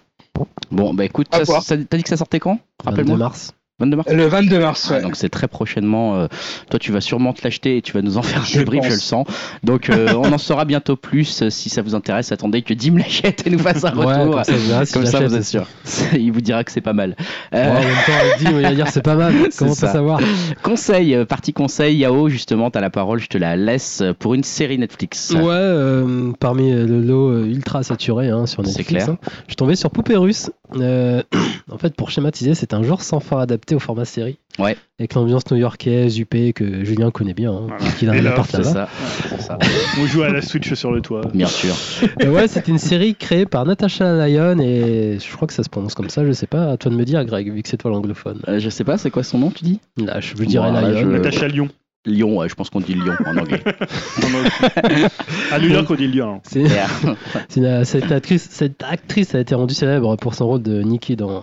Bon, 0.70 0.94
bah 0.94 1.06
écoute, 1.06 1.28
t'as 1.32 1.76
dit 1.78 2.04
que 2.04 2.10
ça 2.10 2.18
sortait 2.18 2.40
quand? 2.42 2.60
22 2.84 2.90
Rappelle-moi. 2.90 3.18
mars. 3.18 3.54
22 3.80 3.98
mars 3.98 4.10
Le 4.14 4.26
22 4.28 4.60
mars, 4.60 4.90
Ouais, 4.90 4.96
ouais. 4.98 5.02
donc 5.02 5.18
c'est 5.18 5.28
très 5.28 5.50
prochainement. 5.50 6.16
euh, 6.16 6.28
toi, 6.70 6.80
tu 6.80 6.94
vas 6.94 7.02
sûrement 7.02 7.34
te 7.34 7.42
l'acheter 7.44 7.76
et 7.76 7.82
tu 7.82 7.92
vas 7.92 8.02
nous 8.02 8.16
en 8.18 8.22
faire 8.22 8.42
un 8.42 8.58
débrief, 8.58 8.86
je 8.86 8.94
le 8.94 8.96
sens. 9.00 9.28
Donc, 9.64 9.90
euh, 9.90 10.14
on 10.16 10.32
en 10.32 10.38
saura 10.38 10.64
bientôt 10.64 10.96
plus. 10.96 11.42
euh, 11.42 11.50
Si 11.50 11.70
ça 11.70 11.82
vous 11.82 11.94
intéresse, 11.94 12.32
attendez 12.32 12.62
que 12.62 12.74
Dim 12.74 12.98
l'achète 12.98 13.46
et 13.46 13.50
nous 13.50 13.60
fasse 13.60 13.84
un 13.84 13.94
Ouais, 13.98 14.06
retour. 14.06 14.36
comme 14.36 14.44
ça, 14.46 14.54
je 14.54 14.58
verrai 14.70 14.86
si 14.86 14.94
Comme 14.94 15.06
je 15.06 15.12
ça, 15.12 15.20
l'achète 15.20 15.30
vous 15.32 15.36
êtes 15.36 15.42
aussi. 15.42 15.50
sûr. 15.52 15.68
Il 16.20 16.32
vous 16.32 16.40
dira 16.40 16.64
que 16.64 16.72
c'est 16.72 16.80
pas 16.80 16.94
mal. 16.94 17.18
Ouais, 17.52 17.60
en 17.68 17.74
même 17.74 17.84
temps, 18.06 18.14
il 18.50 18.62
va 18.62 18.74
dire 18.74 18.88
c'est 18.88 19.02
pas 19.04 19.16
mal. 19.16 19.34
Comment 19.58 19.74
ça. 19.74 19.92
savoir 19.92 20.22
conseil, 20.64 21.14
euh, 21.14 21.26
partie 21.26 21.52
conseil, 21.52 21.98
Yao, 21.98 22.30
justement, 22.30 22.72
t'as 22.72 22.80
la 22.82 22.90
parole, 22.90 23.20
je 23.20 23.28
te 23.28 23.38
la 23.38 23.58
laisse 23.58 24.02
pour 24.20 24.36
une 24.36 24.44
série 24.44 24.78
Netflix. 24.78 25.32
Ouais, 25.32 25.42
euh, 25.52 26.32
parmi 26.40 26.72
le 26.72 27.02
lot 27.02 27.44
ultra 27.44 27.84
saturé 27.84 28.30
hein, 28.30 28.46
sur 28.46 28.64
C'est 28.66 28.78
Netflix, 28.78 29.04
clair. 29.04 29.10
hein, 29.10 29.18
je 29.48 29.50
suis 29.52 29.56
tombé 29.58 29.76
sur 29.76 29.92
Poupée 29.92 30.16
Russe. 30.16 30.50
Euh, 30.78 31.22
en 31.72 31.78
fait, 31.78 31.94
pour 31.96 32.10
schématiser, 32.10 32.56
c'est 32.56 32.74
un 32.74 32.82
jour 32.82 33.02
sans 33.02 33.20
fin 33.20 33.40
adapté 33.40 33.65
au 33.74 33.80
format 33.80 34.06
série. 34.06 34.38
Ouais. 34.60 34.78
Avec 35.00 35.14
l'ambiance 35.16 35.50
new-yorkaise, 35.50 36.20
UP, 36.20 36.54
que 36.54 36.84
Julien 36.86 37.10
connaît 37.10 37.34
bien, 37.34 37.52
hein, 37.52 37.68
Voilà. 37.68 38.14
a 38.16 38.22
un 38.22 38.26
appart 38.32 38.52
là-bas. 38.54 38.64
ça. 38.66 38.90
c'est 39.30 39.42
ça. 39.42 39.58
On 40.00 40.06
joue 40.06 40.22
à 40.22 40.30
la 40.30 40.42
Switch 40.42 40.74
sur 40.76 40.92
le 40.92 41.02
toit. 41.02 41.22
Bien 41.34 41.48
sûr. 41.48 41.74
Et 42.20 42.28
ouais, 42.28 42.48
c'est 42.48 42.68
une 42.68 42.78
série 42.78 43.16
créée 43.16 43.46
par 43.48 43.66
Natasha 43.66 44.28
Lyon 44.28 44.60
et 44.60 45.18
je 45.20 45.36
crois 45.36 45.48
que 45.48 45.54
ça 45.54 45.64
se 45.64 45.70
prononce 45.70 45.96
comme 45.96 46.10
ça, 46.10 46.24
je 46.26 46.32
sais 46.34 46.48
pas. 46.48 46.72
À 46.74 46.78
toi 46.78 46.92
de 46.92 46.96
me 46.98 47.04
dire, 47.06 47.26
Greg, 47.26 47.52
vu 47.52 47.64
que 47.64 47.70
c'est 47.70 47.78
toi 47.78 47.90
l'anglophone. 47.92 48.42
Euh, 48.48 48.60
je 48.60 48.70
sais 48.70 48.84
pas, 48.84 48.98
c'est 48.98 49.10
quoi 49.10 49.24
son 49.24 49.40
nom, 49.40 49.50
tu 49.50 49.64
dis? 49.64 49.80
Là, 49.98 50.20
je 50.20 50.36
vous 50.36 50.46
dirais 50.46 50.68
Bon, 50.70 50.74
là, 50.80 50.90
Lyon. 50.92 51.00
je- 51.02 51.08
Natacha 51.18 51.48
Lyon. 51.48 51.70
Lyon, 52.08 52.38
ouais, 52.38 52.48
je 52.48 52.54
pense 52.54 52.70
qu'on 52.70 52.82
dit 52.82 52.94
Lyon 52.94 53.16
en 53.26 53.36
anglais. 53.36 53.64
À 55.52 55.60
New 55.60 55.70
York, 55.70 55.88
on 55.90 55.96
dit 55.96 56.08
Lyon. 56.08 56.42
C'est- 56.44 56.66
c'est 57.50 57.60
une- 57.60 57.84
cette, 57.86 58.12
actrice, 58.12 58.48
cette 58.52 58.84
actrice 58.84 59.34
a 59.36 59.40
été 59.40 59.56
rendue 59.56 59.74
célèbre 59.74 60.16
pour 60.18 60.36
son 60.36 60.48
rôle 60.48 60.62
de 60.62 60.82
Nikki 60.82 61.16
dans 61.16 61.38
euh, 61.38 61.42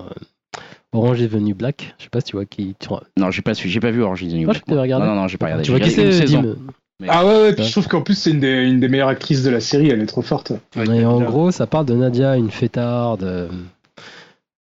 Orange 0.93 1.21
is 1.21 1.29
the 1.29 1.35
New 1.35 1.55
Black. 1.55 1.95
Je 1.99 2.05
sais 2.05 2.11
pas 2.11 2.21
si 2.21 2.27
tu 2.27 2.37
vois 2.37 2.45
qui. 2.45 2.75
Non, 3.17 3.31
j'ai 3.31 3.43
pas 3.43 3.55
su, 3.55 3.69
j'ai 3.69 3.81
pas 3.81 3.91
vu 3.91 4.03
Orange 4.03 4.23
New 4.25 4.37
Moi, 4.37 4.45
Black, 4.53 4.59
je 4.59 4.63
t'avais 4.65 4.81
regardé. 4.81 5.07
Non, 5.07 5.15
non, 5.15 5.23
non, 5.23 5.29
j'ai 5.29 5.39
pas 5.39 5.47
regardé. 5.47 5.65
Tu 5.65 5.71
vois 5.71 5.81
qui 5.81 5.91
c'est, 5.91 6.05
une 6.05 6.13
saison. 6.13 6.57
Mais- 7.01 7.09
Ah 7.09 7.27
ouais, 7.27 7.43
ouais, 7.43 7.55
puis 7.55 7.65
je 7.65 7.73
trouve 7.73 7.89
qu'en 7.89 8.03
plus, 8.03 8.15
c'est 8.15 8.31
une 8.31 8.41
des, 8.41 8.65
une 8.65 8.79
des 8.79 8.89
meilleures 8.89 9.09
actrices 9.09 9.43
de 9.43 9.51
la 9.51 9.61
série, 9.61 9.89
elle 9.89 10.01
est 10.03 10.07
trop 10.07 10.23
forte. 10.23 10.53
Et 10.77 11.05
en 11.05 11.21
gros, 11.21 11.51
ça 11.51 11.67
parle 11.67 11.87
de 11.87 11.95
Nadia, 11.95 12.37
une 12.37 12.51
fêtarde 12.51 13.25
euh, 13.25 13.49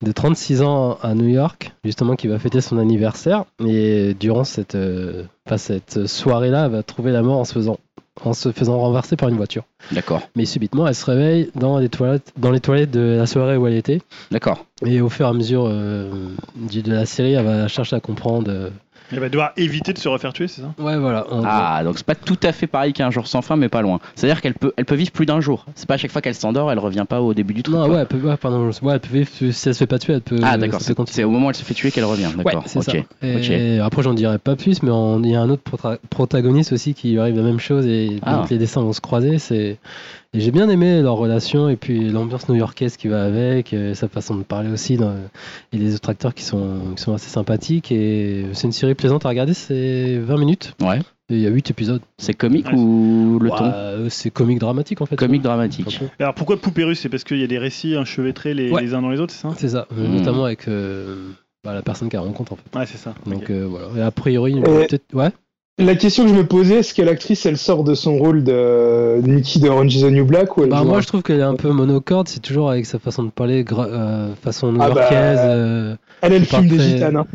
de 0.03 0.11
36 0.11 0.61
ans 0.63 0.97
à 1.03 1.13
New 1.13 1.27
York, 1.27 1.71
justement, 1.83 2.15
qui 2.15 2.27
va 2.27 2.39
fêter 2.39 2.61
son 2.61 2.77
anniversaire. 2.79 3.45
Et 3.67 4.15
durant 4.19 4.43
cette, 4.43 4.75
euh, 4.75 5.23
enfin, 5.45 5.57
cette 5.57 6.07
soirée-là, 6.07 6.65
elle 6.65 6.71
va 6.71 6.81
trouver 6.83 7.11
la 7.11 7.21
mort 7.21 7.37
en 7.39 7.43
se 7.45 7.53
faisant, 7.53 7.77
en 8.23 8.33
se 8.33 8.51
faisant 8.51 8.79
renverser 8.79 9.15
par 9.15 9.29
une 9.29 9.35
voiture. 9.37 9.63
D'accord, 9.91 10.21
Mais 10.35 10.45
subitement, 10.45 10.87
elle 10.87 10.95
se 10.95 11.05
réveille 11.05 11.49
dans 11.55 11.77
les 11.79 11.89
toilettes, 11.89 12.31
dans 12.37 12.51
les 12.51 12.59
toilettes 12.59 12.91
de 12.91 13.17
la 13.17 13.25
soirée 13.25 13.57
où 13.57 13.67
elle 13.67 13.75
était. 13.75 14.01
d'accord. 14.29 14.65
Et 14.85 15.01
au 15.01 15.09
fur 15.09 15.25
et 15.25 15.29
à 15.29 15.33
mesure 15.33 15.65
euh, 15.67 16.09
de 16.55 16.91
la 16.91 17.05
série, 17.05 17.33
elle 17.33 17.45
va 17.45 17.67
chercher 17.67 17.95
à 17.95 17.99
comprendre. 17.99 18.51
Elle 19.11 19.19
va 19.19 19.29
devoir 19.29 19.51
éviter 19.57 19.93
de 19.93 19.97
se 19.97 20.07
refaire 20.07 20.33
tuer, 20.33 20.47
c'est 20.47 20.61
ça? 20.61 20.73
Ouais, 20.79 20.97
voilà. 20.97 21.25
Ah, 21.45 21.83
donc 21.83 21.97
c'est 21.97 22.05
pas 22.05 22.15
tout 22.15 22.37
à 22.43 22.51
fait 22.51 22.67
pareil 22.67 22.93
qu'un 22.93 23.11
jour 23.11 23.27
sans 23.27 23.41
fin, 23.41 23.55
mais 23.55 23.69
pas 23.69 23.81
loin. 23.81 23.99
C'est-à-dire 24.15 24.41
qu'elle 24.41 24.53
peut, 24.53 24.71
elle 24.77 24.85
peut 24.85 24.95
vivre 24.95 25.11
plus 25.11 25.25
d'un 25.25 25.41
jour. 25.41 25.65
C'est 25.75 25.87
pas 25.87 25.95
à 25.95 25.97
chaque 25.97 26.11
fois 26.11 26.21
qu'elle 26.21 26.35
s'endort, 26.35 26.71
elle 26.71 26.79
revient 26.79 27.05
pas 27.07 27.21
au 27.21 27.33
début 27.33 27.53
du 27.53 27.63
truc. 27.63 27.75
Non, 27.75 27.85
quoi. 27.85 27.95
ouais, 27.95 28.01
elle 28.01 28.07
peut, 28.07 28.17
ouais, 28.27 28.37
pardon, 28.37 28.69
ouais, 28.69 28.93
elle 28.93 28.99
peut 28.99 29.13
vivre, 29.17 29.29
si 29.29 29.45
elle 29.45 29.53
se 29.53 29.71
fait 29.79 29.87
pas 29.87 29.99
tuer, 29.99 30.13
elle 30.13 30.21
peut. 30.21 30.39
Ah, 30.43 30.57
d'accord, 30.57 30.81
c'est 30.81 30.89
peut 30.89 30.95
continuer. 30.95 31.15
c'est 31.15 31.23
au 31.23 31.29
moment 31.31 31.47
où 31.47 31.49
elle 31.49 31.55
se 31.55 31.63
fait 31.65 31.73
tuer 31.73 31.91
qu'elle 31.91 32.05
revient. 32.05 32.27
Ouais, 32.37 32.43
D'accord, 32.43 32.63
c'est 32.67 32.79
ok. 32.79 33.05
ça. 33.21 33.27
Et 33.27 33.79
après, 33.79 34.03
j'en 34.03 34.13
dirai 34.13 34.37
pas 34.37 34.55
plus, 34.55 34.81
mais 34.83 34.91
on- 34.91 35.21
il 35.23 35.31
y 35.31 35.35
a 35.35 35.41
un 35.41 35.49
autre 35.49 35.63
protagoniste 36.09 36.73
aussi 36.73 36.93
qui 36.93 37.11
lui 37.11 37.19
arrive 37.19 37.35
la 37.35 37.43
même 37.43 37.59
chose 37.59 37.85
et 37.87 38.19
Ah. 38.23 38.37
donc 38.37 38.49
les 38.49 38.57
destins 38.57 38.81
vont 38.81 38.93
se 38.93 39.01
croiser. 39.01 39.39
C'est 39.39 39.77
Et 40.33 40.39
j'ai 40.39 40.51
bien 40.51 40.69
aimé 40.69 41.01
leur 41.01 41.15
relation 41.17 41.67
et 41.67 41.75
puis 41.75 42.09
l'ambiance 42.09 42.47
new-yorkaise 42.47 42.95
qui 42.95 43.09
va 43.09 43.25
avec, 43.25 43.73
euh, 43.73 43.93
sa 43.93 44.07
façon 44.07 44.35
de 44.35 44.43
parler 44.43 44.69
aussi, 44.71 44.95
dans- 44.95 45.13
et 45.73 45.77
les 45.77 45.93
autres 45.95 46.09
acteurs 46.09 46.33
qui 46.33 46.43
sont, 46.43 46.93
qui 46.95 47.03
sont 47.03 47.13
assez 47.13 47.29
sympathiques. 47.29 47.91
Et 47.91 48.45
c'est 48.53 48.65
une 48.67 48.71
série 48.71 48.95
plaisante 48.95 49.25
à 49.25 49.29
regarder, 49.29 49.53
c'est 49.53 50.17
20 50.19 50.37
minutes. 50.37 50.73
Ouais. 50.81 50.99
Et 51.29 51.35
il 51.35 51.39
y 51.41 51.47
a 51.47 51.49
8 51.49 51.69
épisodes. 51.71 52.01
C'est 52.17 52.33
comique 52.33 52.67
Ouais, 52.67 52.75
ou 52.77 53.39
le 53.41 53.49
Ouais, 53.51 53.57
ton 53.57 53.65
euh, 53.73 54.09
C'est 54.09 54.29
comique 54.31 54.59
dramatique 54.59 55.01
en 55.01 55.05
fait. 55.05 55.17
Comique 55.17 55.41
dramatique. 55.41 55.99
Alors 56.17 56.33
pourquoi 56.33 56.55
Poupée 56.55 56.85
Russe? 56.85 56.99
C'est 57.01 57.09
parce 57.09 57.25
qu'il 57.25 57.37
y 57.39 57.43
a 57.43 57.47
des 57.47 57.59
récits 57.59 57.97
enchevêtrés 57.97 58.53
les, 58.53 58.71
Ouais. 58.71 58.81
les 58.83 58.93
uns 58.93 59.01
dans 59.01 59.09
les 59.09 59.19
autres, 59.19 59.33
c'est 59.33 59.41
ça? 59.41 59.53
C'est 59.57 59.69
ça, 59.69 59.85
euh, 59.97 60.07
Mm. 60.07 60.15
notamment 60.17 60.45
avec 60.45 60.65
euh, 60.69 61.27
bah, 61.65 61.73
la 61.73 61.81
personne 61.81 62.07
qu'elle 62.07 62.19
rencontre 62.21 62.53
en 62.53 62.55
fait. 62.55 62.79
Ouais, 62.79 62.85
c'est 62.85 62.97
ça. 62.97 63.13
Donc 63.25 63.49
euh, 63.49 63.65
voilà. 63.69 63.87
Et 63.97 64.01
a 64.01 64.11
priori, 64.11 64.59
Et- 64.59 64.61
peut-être. 64.61 65.03
Ouais. 65.13 65.29
La 65.83 65.95
question 65.95 66.23
que 66.23 66.29
je 66.29 66.35
me 66.35 66.45
posais, 66.45 66.75
est-ce 66.79 66.93
que 66.93 67.01
l'actrice 67.01 67.45
elle 67.45 67.57
sort 67.57 67.83
de 67.83 67.95
son 67.95 68.17
rôle 68.17 68.43
de 68.43 69.19
Nikki 69.23 69.59
de 69.59 69.67
Orange 69.67 69.95
is 69.95 70.01
the 70.03 70.11
New 70.11 70.25
Black 70.25 70.55
ou 70.57 70.63
elle 70.63 70.69
Bah, 70.69 70.83
moi, 70.83 70.97
un- 70.97 71.01
je 71.01 71.07
trouve 71.07 71.23
qu'elle 71.23 71.39
est 71.39 71.43
un 71.43 71.55
peu 71.55 71.69
monocorde. 71.71 72.27
C'est 72.27 72.39
toujours 72.39 72.69
avec 72.69 72.85
sa 72.85 72.99
façon 72.99 73.23
de 73.23 73.29
parler, 73.29 73.63
gra- 73.63 73.87
euh, 73.89 74.27
façon 74.43 74.67
Ah 74.79 74.89
bah, 74.89 74.93
new-yorkaise. 74.93 75.39
euh, 75.43 75.95
Elle 76.21 76.33
est 76.33 76.39
le 76.39 76.45
film 76.45 76.67
des 76.67 76.79
gitanes. 76.79 77.17
hein. 77.17 77.25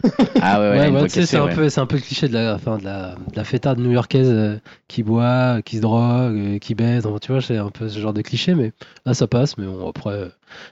Ah 0.41 0.61
ouais, 0.61 0.91
ouais, 0.91 1.09
c'est 1.09 1.37
un 1.37 1.47
ouais. 1.47 1.55
peu, 1.55 1.69
c'est 1.69 1.81
un 1.81 1.87
peu 1.87 1.97
le 1.97 2.03
cliché 2.03 2.29
de 2.29 2.35
la, 2.35 2.55
enfin, 2.55 2.79
de 2.79 2.85
la, 2.85 3.11
de 3.33 3.37
la 3.37 3.45
fêtarde 3.45 3.79
new-yorkaise 3.81 4.29
euh, 4.31 4.57
qui 4.89 5.03
boit, 5.03 5.63
qui 5.63 5.77
se 5.77 5.83
drogue, 5.83 6.37
euh, 6.37 6.59
qui 6.59 6.75
baise. 6.75 7.07
Enfin, 7.07 7.19
tu 7.21 7.33
vois, 7.33 7.41
c'est 7.41 7.57
un 7.57 7.71
peu 7.71 7.89
ce 7.89 7.99
genre 7.99 8.13
de 8.13 8.23
cliché, 8.23 8.55
mais 8.55 8.73
là, 9.05 9.15
ça 9.15 9.27
passe. 9.27 9.59
Mais 9.59 9.67
bon, 9.67 9.89
après, 9.89 10.11
euh, 10.11 10.29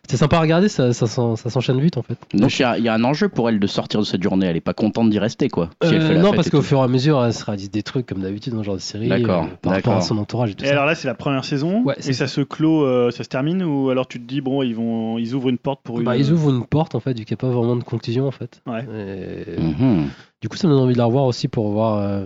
c'est 0.08 0.16
sympa 0.16 0.36
à 0.36 0.40
regarder. 0.40 0.68
Ça, 0.68 0.92
ça, 0.92 1.06
s'en- 1.08 1.34
ça 1.34 1.50
s'enchaîne 1.50 1.80
vite, 1.80 1.96
en 1.98 2.02
fait. 2.02 2.16
Donc 2.32 2.56
il 2.58 2.62
y, 2.78 2.82
y 2.82 2.88
a 2.88 2.94
un 2.94 3.02
enjeu 3.04 3.28
pour 3.28 3.48
elle 3.48 3.58
de 3.58 3.66
sortir 3.66 3.98
de 4.00 4.04
cette 4.04 4.22
journée. 4.22 4.46
Elle 4.46 4.56
est 4.56 4.60
pas 4.60 4.72
contente 4.72 5.10
d'y 5.10 5.18
rester, 5.18 5.48
quoi. 5.48 5.70
Si 5.82 5.94
Euh, 5.94 6.18
non, 6.22 6.32
parce 6.32 6.48
qu'au 6.48 6.62
fur 6.62 6.78
et 6.78 6.82
à 6.82 6.88
mesure, 6.88 7.24
elle 7.24 7.34
se 7.34 7.44
réalise 7.44 7.70
des 7.72 7.82
trucs 7.82 8.06
comme 8.06 8.20
d'habitude 8.20 8.52
dans 8.52 8.60
ce 8.60 8.66
genre 8.66 8.76
de 8.76 8.80
série. 8.80 9.08
D'accord, 9.08 9.44
euh, 9.44 9.56
par 9.60 9.72
rapport 9.72 9.92
à 9.94 9.96
d'accord. 9.96 10.02
son 10.02 10.18
entourage 10.18 10.50
et 10.50 10.54
tout 10.54 10.64
Et 10.64 10.68
ça. 10.68 10.72
alors 10.74 10.86
là, 10.86 10.94
c'est 10.94 11.08
la 11.08 11.14
première 11.14 11.44
saison, 11.44 11.82
Ouais, 11.84 11.96
et 12.06 12.12
ça 12.12 12.28
se 12.28 12.40
clôt, 12.40 12.84
euh, 12.86 13.10
ça 13.10 13.24
se 13.24 13.28
termine, 13.28 13.64
ou 13.64 13.90
alors 13.90 14.06
tu 14.06 14.20
te 14.20 14.26
dis, 14.28 14.40
bon, 14.40 14.62
ils, 14.62 14.76
vont, 14.76 15.18
ils 15.18 15.34
ouvrent 15.34 15.48
une 15.48 15.58
porte 15.58 15.80
pour 15.82 15.98
une. 15.98 16.04
Bah, 16.04 16.16
ils 16.16 16.30
ouvrent 16.30 16.50
une 16.50 16.64
porte, 16.66 16.94
en 16.94 17.00
fait, 17.00 17.18
vu 17.18 17.24
qu'il 17.24 17.34
n'y 17.34 17.40
a 17.40 17.42
pas 17.48 17.54
vraiment 17.54 17.74
de 17.76 17.82
conclusion, 17.84 18.28
en 18.28 18.30
fait. 18.32 18.62
Ouais. 18.66 18.84
Et- 18.84 19.60
Mhm. 19.60 20.08
Du 20.44 20.50
coup, 20.50 20.58
ça 20.58 20.68
me 20.68 20.74
donne 20.74 20.82
envie 20.82 20.92
de 20.92 20.98
la 20.98 21.06
revoir 21.06 21.24
aussi 21.24 21.48
pour 21.48 21.70
voir 21.70 22.00
euh, 22.02 22.22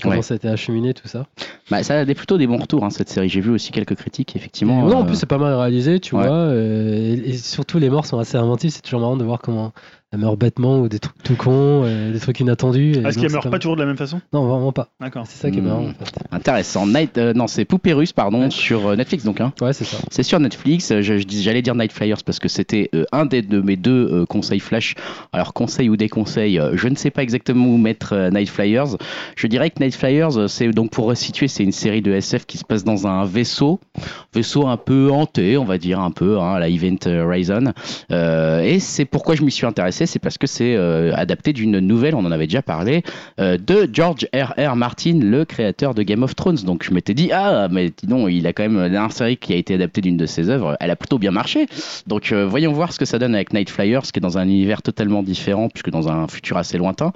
comment 0.00 0.14
Ouais. 0.14 0.22
ça 0.22 0.34
a 0.34 0.36
été 0.36 0.46
acheminé, 0.46 0.94
tout 0.94 1.08
ça. 1.08 1.26
Bah, 1.68 1.82
ça 1.82 1.98
a 1.98 2.04
des, 2.04 2.14
plutôt 2.14 2.38
des 2.38 2.46
bons 2.46 2.58
retours, 2.58 2.84
hein, 2.84 2.90
cette 2.90 3.08
série. 3.08 3.28
J'ai 3.28 3.40
vu 3.40 3.50
aussi 3.50 3.72
quelques 3.72 3.96
critiques, 3.96 4.36
effectivement. 4.36 4.86
non, 4.86 4.98
en 4.98 5.02
euh, 5.02 5.06
plus, 5.06 5.16
c'est 5.16 5.26
pas 5.26 5.36
mal 5.36 5.54
réalisé, 5.54 5.98
tu 5.98 6.14
ouais. 6.14 6.22
vois. 6.28 6.30
euh, 6.36 7.16
et, 7.26 7.30
et 7.30 7.36
surtout, 7.36 7.80
les 7.80 7.90
morts 7.90 8.06
sont 8.06 8.20
assez 8.20 8.36
inventifs. 8.36 8.74
C'est 8.74 8.82
toujours 8.82 9.00
marrant 9.00 9.16
de 9.16 9.24
voir 9.24 9.40
comment 9.40 9.72
elle 10.12 10.18
meurt 10.18 10.36
bêtement 10.36 10.80
ou 10.80 10.88
des 10.88 10.98
trucs 10.98 11.22
tout 11.22 11.36
cons, 11.36 11.82
euh, 11.84 12.12
des 12.12 12.18
trucs 12.18 12.40
inattendus. 12.40 12.90
Est-ce 12.96 13.02
donc, 13.02 13.14
qu'elle 13.22 13.30
meurt 13.32 13.48
pas 13.48 13.60
toujours 13.60 13.76
de 13.76 13.80
la 13.82 13.86
même 13.86 13.96
façon 13.96 14.20
Non, 14.32 14.44
vraiment 14.44 14.72
pas. 14.72 14.88
D'accord. 15.00 15.24
C'est 15.28 15.38
ça 15.40 15.50
qui 15.52 15.58
est 15.58 15.60
Hmm. 15.60 15.66
marrant, 15.66 15.84
en 15.84 16.04
fait. 16.04 16.12
Intéressant. 16.32 16.84
Night, 16.86 17.16
euh, 17.16 17.32
non, 17.32 17.46
c'est 17.46 17.64
Poupée 17.64 17.92
Russe, 17.92 18.12
pardon, 18.12 18.40
Ouais. 18.42 18.50
sur 18.50 18.88
euh, 18.88 18.96
Netflix, 18.96 19.22
donc. 19.24 19.40
Hein. 19.40 19.52
Ouais, 19.60 19.72
c'est 19.72 19.84
ça. 19.84 19.98
C'est 20.10 20.24
sur 20.24 20.40
Netflix. 20.40 20.92
J'allais 21.00 21.62
dire 21.62 21.76
Night 21.76 21.92
Flyers 21.92 22.24
parce 22.26 22.40
que 22.40 22.48
c'était 22.48 22.90
euh, 22.92 23.04
un 23.12 23.24
des, 23.24 23.42
de 23.42 23.60
mes 23.60 23.76
deux 23.76 24.08
euh, 24.10 24.26
conseils 24.26 24.58
flash. 24.58 24.94
Alors, 25.32 25.52
conseil 25.52 25.88
ou 25.88 25.96
déconseil, 25.96 26.58
euh, 26.58 26.72
je 26.76 26.88
ne 26.88 26.96
sais 26.96 27.10
pas 27.10 27.22
exactement 27.22 27.66
où 27.68 27.76
mettre 27.76 28.12
euh, 28.14 28.30
Night 28.30 28.48
Flyers. 28.48 28.96
Je 29.36 29.46
dirais 29.46 29.70
que 29.70 29.80
Night 29.80 29.94
Flyers, 29.94 30.48
c'est 30.50 30.68
donc 30.70 30.90
pour 30.90 31.06
resituer, 31.06 31.46
c'est 31.46 31.62
une 31.62 31.70
série 31.70 32.02
de 32.02 32.10
SF 32.12 32.46
qui 32.46 32.58
se 32.58 32.64
passe 32.64 32.82
dans 32.82 33.06
un 33.06 33.24
vaisseau, 33.26 33.78
vaisseau 34.34 34.66
un 34.66 34.76
peu 34.76 35.10
hanté, 35.12 35.56
on 35.56 35.64
va 35.64 35.78
dire 35.78 36.00
un 36.00 36.10
peu, 36.10 36.40
hein, 36.40 36.54
à 36.54 36.58
la 36.58 36.68
Event 36.68 36.96
Horizon. 37.06 37.72
Euh, 38.10 38.62
et 38.62 38.80
c'est 38.80 39.04
pourquoi 39.04 39.36
je 39.36 39.42
m'y 39.42 39.52
suis 39.52 39.66
intéressé, 39.66 39.99
c'est 40.06 40.18
parce 40.18 40.38
que 40.38 40.46
c'est 40.46 40.74
euh, 40.76 41.12
adapté 41.14 41.52
d'une 41.52 41.78
nouvelle, 41.78 42.14
on 42.14 42.24
en 42.24 42.32
avait 42.32 42.46
déjà 42.46 42.62
parlé, 42.62 43.02
euh, 43.40 43.56
de 43.58 43.88
George 43.92 44.26
R. 44.34 44.54
R. 44.58 44.76
Martin, 44.76 45.18
le 45.20 45.44
créateur 45.44 45.94
de 45.94 46.02
Game 46.02 46.22
of 46.22 46.34
Thrones. 46.34 46.58
Donc 46.64 46.84
je 46.84 46.92
m'étais 46.92 47.14
dit, 47.14 47.30
ah, 47.32 47.68
mais 47.70 47.92
donc, 48.02 48.28
il 48.30 48.46
a 48.46 48.52
quand 48.52 48.62
même 48.62 48.92
la 48.92 49.10
série 49.10 49.36
qui 49.36 49.52
a 49.52 49.56
été 49.56 49.74
adaptée 49.74 50.00
d'une 50.00 50.16
de 50.16 50.26
ses 50.26 50.48
œuvres, 50.50 50.76
elle 50.80 50.90
a 50.90 50.96
plutôt 50.96 51.18
bien 51.18 51.30
marché. 51.30 51.66
Donc 52.06 52.32
euh, 52.32 52.46
voyons 52.46 52.72
voir 52.72 52.92
ce 52.92 52.98
que 52.98 53.04
ça 53.04 53.18
donne 53.18 53.34
avec 53.34 53.52
Night 53.52 53.70
Flyers, 53.70 54.02
qui 54.02 54.18
est 54.18 54.20
dans 54.20 54.38
un 54.38 54.44
univers 54.44 54.82
totalement 54.82 55.22
différent, 55.22 55.68
puisque 55.68 55.90
dans 55.90 56.08
un 56.08 56.28
futur 56.28 56.56
assez 56.56 56.78
lointain. 56.78 57.12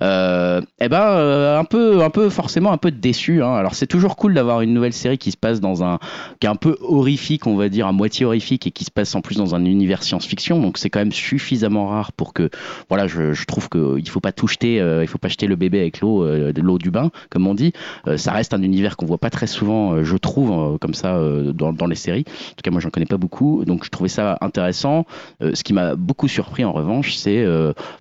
Eh 0.00 0.88
ben, 0.88 1.58
un 1.58 1.64
peu, 1.64 2.02
un 2.02 2.10
peu, 2.10 2.28
forcément, 2.30 2.72
un 2.72 2.78
peu 2.78 2.90
déçu. 2.90 3.42
Hein. 3.42 3.54
Alors 3.54 3.74
c'est 3.74 3.86
toujours 3.86 4.16
cool 4.16 4.34
d'avoir 4.34 4.60
une 4.60 4.72
nouvelle 4.74 4.92
série 4.92 5.18
qui 5.18 5.30
se 5.30 5.36
passe 5.36 5.60
dans 5.60 5.84
un, 5.84 5.98
qui 6.40 6.46
est 6.46 6.50
un 6.50 6.56
peu 6.56 6.76
horrifique, 6.80 7.46
on 7.46 7.56
va 7.56 7.68
dire, 7.68 7.86
à 7.86 7.92
moitié 7.92 8.26
horrifique, 8.26 8.66
et 8.66 8.70
qui 8.70 8.84
se 8.84 8.90
passe 8.90 9.14
en 9.14 9.20
plus 9.20 9.36
dans 9.36 9.54
un 9.54 9.64
univers 9.64 10.02
science-fiction. 10.02 10.60
Donc 10.60 10.78
c'est 10.78 10.90
quand 10.90 11.00
même 11.00 11.12
suffisamment 11.12 11.88
rare 11.88 12.12
pour 12.12 12.23
que, 12.32 12.50
voilà, 12.88 13.06
je, 13.06 13.32
je 13.32 13.44
trouve 13.44 13.68
qu'il 13.68 14.08
faut 14.08 14.20
pas 14.20 14.32
tout 14.32 14.46
jeter, 14.46 14.80
euh, 14.80 15.02
il 15.02 15.08
faut 15.08 15.18
pas 15.18 15.28
jeter 15.28 15.46
le 15.46 15.56
bébé 15.56 15.80
avec 15.80 16.00
l'eau, 16.00 16.24
euh, 16.24 16.52
l'eau 16.56 16.78
du 16.78 16.90
bain, 16.90 17.10
comme 17.30 17.46
on 17.46 17.54
dit. 17.54 17.72
Euh, 18.06 18.16
ça 18.16 18.32
reste 18.32 18.54
un 18.54 18.62
univers 18.62 18.96
qu'on 18.96 19.06
voit 19.06 19.18
pas 19.18 19.30
très 19.30 19.46
souvent, 19.46 20.02
je 20.02 20.16
trouve, 20.16 20.78
comme 20.78 20.94
ça, 20.94 21.18
dans, 21.52 21.86
les 21.86 21.94
séries. 21.94 22.24
En 22.26 22.54
tout 22.54 22.62
cas, 22.62 22.70
moi, 22.70 22.80
j'en 22.80 22.90
connais 22.90 23.06
pas 23.06 23.16
beaucoup, 23.16 23.64
donc 23.64 23.84
je 23.84 23.90
trouvais 23.90 24.08
ça 24.08 24.38
intéressant. 24.40 25.04
Ce 25.40 25.62
qui 25.62 25.72
m'a 25.72 25.96
beaucoup 25.96 26.28
surpris, 26.28 26.64
en 26.64 26.72
revanche, 26.72 27.14
c'est, 27.14 27.44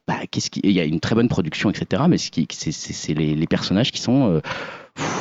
bah, 0.07 0.15
qu'est-ce 0.31 0.49
qui, 0.49 0.61
il 0.63 0.71
y 0.71 0.79
a 0.79 0.85
une 0.85 0.99
très 0.99 1.15
bonne 1.15 1.27
production, 1.27 1.69
etc. 1.69 2.03
Mais 2.07 2.17
ce 2.17 2.31
qui, 2.31 2.47
c'est, 2.51 2.71
c'est, 2.71 2.93
c'est 2.93 3.13
les, 3.13 3.47
personnages 3.47 3.91
qui 3.91 4.01
sont 4.01 4.41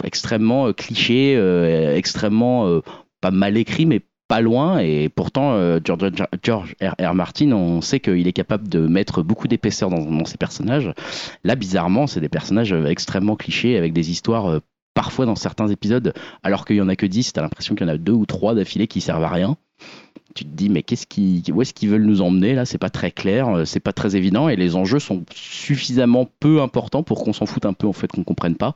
extrêmement 0.05 0.73
clichés, 0.73 1.35
extrêmement 1.97 2.81
pas 3.21 3.31
mal 3.31 3.57
écrits, 3.57 3.87
mais 3.87 4.01
pas 4.33 4.41
loin 4.41 4.79
et 4.79 5.11
pourtant 5.11 5.53
euh, 5.57 5.79
George, 5.85 6.75
R. 6.81 6.95
R. 6.99 7.15
Martin 7.15 7.53
on 7.53 7.83
sait 7.83 8.01
qu'il 8.01 8.27
est 8.27 8.33
capable 8.33 8.67
de 8.67 8.79
mettre 8.87 9.23
beaucoup 9.23 9.47
d'épaisseur 9.47 9.91
dans, 9.91 10.11
dans 10.11 10.25
ses 10.25 10.39
personnages 10.39 10.91
là 11.45 11.55
bizarrement 11.55 12.07
c'est 12.07 12.21
des 12.21 12.31
personnages 12.31 12.73
euh, 12.73 12.87
extrêmement 12.87 13.37
clichés 13.37 13.77
avec 13.77 13.93
des 13.93 14.11
histoires 14.11 14.47
euh, 14.47 14.61
parfois 14.95 15.27
dans 15.27 15.37
certains 15.37 15.69
épisodes 15.69 16.15
alors 16.43 16.65
qu'il 16.65 16.77
y 16.77 16.81
en 16.81 16.89
a 16.89 16.97
que 16.97 17.05
10 17.05 17.35
t'as 17.35 17.43
l'impression 17.43 17.75
qu'il 17.75 17.87
y 17.87 17.91
en 17.91 17.93
a 17.93 17.99
deux 17.99 18.15
ou 18.15 18.25
trois 18.25 18.55
d'affilée 18.55 18.87
qui 18.87 19.03
servent 19.03 19.23
à 19.23 19.29
rien 19.29 19.59
tu 20.35 20.45
te 20.45 20.51
dis 20.51 20.69
mais 20.69 20.83
qu'est-ce 20.83 21.07
qui 21.07 21.43
où 21.53 21.63
est-ce 21.63 21.75
qu'ils 21.75 21.89
veulent 21.89 22.05
nous 22.05 22.23
emmener 22.23 22.55
là? 22.55 22.65
C'est 22.65 22.79
pas 22.79 22.91
très 22.91 23.11
clair 23.11 23.49
euh, 23.49 23.65
c'est 23.65 23.81
pas 23.81 23.93
très 23.93 24.17
évident 24.17 24.49
et 24.49 24.57
les 24.57 24.77
enjeux 24.77 24.99
sont 24.99 25.23
suffisamment 25.35 26.29
peu 26.41 26.61
importants 26.61 27.03
pour 27.03 27.23
qu'on 27.25 27.33
s'en 27.33 27.47
foute 27.47 27.67
un 27.67 27.73
peu 27.73 27.87
en 27.87 27.93
fait 27.93 28.09
qu'on 28.09 28.25
comprenne 28.25 28.57
pas 28.57 28.75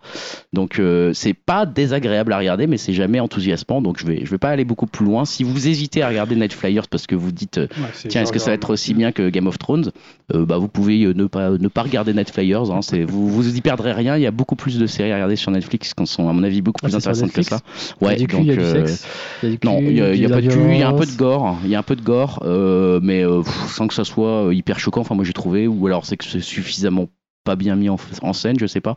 donc 0.53 0.79
euh, 0.79 1.13
c'est 1.15 1.35
pas 1.35 1.67
désagréable 1.67 2.33
à 2.33 2.39
regarder 2.39 2.67
mais 2.67 2.77
c'est 2.77 2.93
jamais 2.93 3.21
enthousiasmant 3.21 3.83
donc 3.83 3.99
je 3.99 4.07
vais 4.07 4.25
je 4.25 4.31
vais 4.31 4.39
pas 4.39 4.51
aller 4.51 4.65
beaucoup 4.65 4.87
plus 4.87 5.05
loin 5.05 5.25
si 5.25 5.45
vous 5.45 5.69
hésitez 5.69 6.03
à 6.03 6.09
regarder 6.09 6.37
Night 6.37 6.53
Flyers 6.53 6.89
parce 6.89 7.07
que 7.07 7.15
vous 7.15 7.33
dites 7.33 7.59
euh, 7.59 7.67
Ouais, 7.79 8.09
tiens 8.09 8.23
est-ce 8.23 8.33
que 8.33 8.39
ça 8.39 8.51
va 8.51 8.55
être 8.55 8.71
aussi 8.71 8.95
bien 8.95 9.13
que 9.13 9.29
Game 9.29 9.47
of 9.47 9.59
Thrones? 9.59 9.91
Euh, 10.35 10.45
bah 10.47 10.59
vous 10.59 10.69
pouvez 10.69 11.07
ne 11.07 11.27
pas 11.27 11.51
ne 11.51 11.69
pas 11.69 11.83
regarder 11.83 12.13
Night 12.13 12.31
Flyers 12.31 12.71
hein, 12.71 12.83
c'est 12.83 13.05
vous 13.05 13.29
vous 13.29 13.57
y 13.57 13.61
perdrez 13.61 13.93
rien 13.93 14.17
il 14.17 14.23
y 14.23 14.27
a 14.27 14.31
beaucoup 14.31 14.57
plus 14.57 14.79
de 14.79 14.87
séries 14.87 15.13
à 15.13 15.15
regarder 15.15 15.37
sur 15.37 15.51
Netflix 15.51 15.95
qui 15.95 16.07
sont 16.07 16.29
à 16.29 16.33
mon 16.33 16.43
avis 16.43 16.63
beaucoup 16.63 16.81
Ah, 16.83 16.89
plus 16.89 16.97
intéressantes 16.97 17.33
que 17.33 17.43
ça 17.43 17.57
Netflix 17.57 17.95
Il 18.01 18.05
y 18.05 18.07
a 18.07 18.11
ouais 18.11 18.17
du 18.17 18.27
cul, 18.27 18.37
il 18.41 18.47
y 18.47 18.51
a 18.53 18.57
du 18.57 18.65
sexe. 18.65 19.07
Il 19.43 19.49
y 19.49 19.53
a 19.53 19.57
du 19.57 19.67
non, 19.67 19.79
il 19.81 19.97
y 19.97 20.01
a, 20.03 20.15
y 20.15 20.27
pas 20.29 20.41
de 20.41 20.49
cul, 20.49 20.59
il 20.71 20.79
y 20.79 20.83
a 20.83 20.89
un 20.89 20.95
peu 20.95 21.07
de 21.07 21.11
violence. 21.11 21.46
Gore, 21.53 21.59
il 21.65 21.71
y 21.71 21.75
a 21.75 21.79
un 21.79 21.83
peu 21.83 21.97
de 21.97 22.03
gore, 22.03 22.41
euh, 22.43 23.01
mais 23.03 23.25
euh, 23.25 23.43
pff, 23.43 23.73
sans 23.73 23.87
que 23.89 23.95
ça 23.95 24.05
soit 24.05 24.47
euh, 24.47 24.55
hyper 24.55 24.79
choquant. 24.79 25.01
Enfin, 25.01 25.15
moi 25.15 25.25
j'ai 25.25 25.33
trouvé, 25.33 25.67
ou 25.67 25.87
alors 25.87 26.05
c'est 26.07 26.17
que 26.17 26.25
c'est 26.25 26.41
suffisamment 26.41 27.09
pas 27.45 27.57
bien 27.57 27.77
mis 27.77 27.89
en, 27.89 27.97
en 28.23 28.33
scène, 28.33 28.59
je 28.59 28.67
sais 28.67 28.81
pas, 28.81 28.97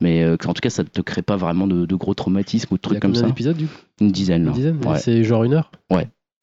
mais 0.00 0.22
euh, 0.22 0.36
en 0.46 0.54
tout 0.54 0.60
cas 0.62 0.70
ça 0.70 0.84
te 0.84 1.02
crée 1.02 1.22
pas 1.22 1.36
vraiment 1.36 1.66
de, 1.66 1.84
de 1.84 1.94
gros 1.96 2.14
traumatismes 2.14 2.72
ou 2.72 2.76
de 2.76 2.82
trucs 2.82 3.00
comme 3.00 3.14
ça. 3.14 3.26
d'épisodes 3.26 3.56
du 3.56 3.66
coup? 3.66 3.78
Une 4.00 4.10
dizaine, 4.10 4.46
Une 4.46 4.52
dizaine? 4.52 4.80
Ouais. 4.86 4.98
C'est 4.98 5.22
genre 5.22 5.44
une 5.44 5.52
heure? 5.54 5.70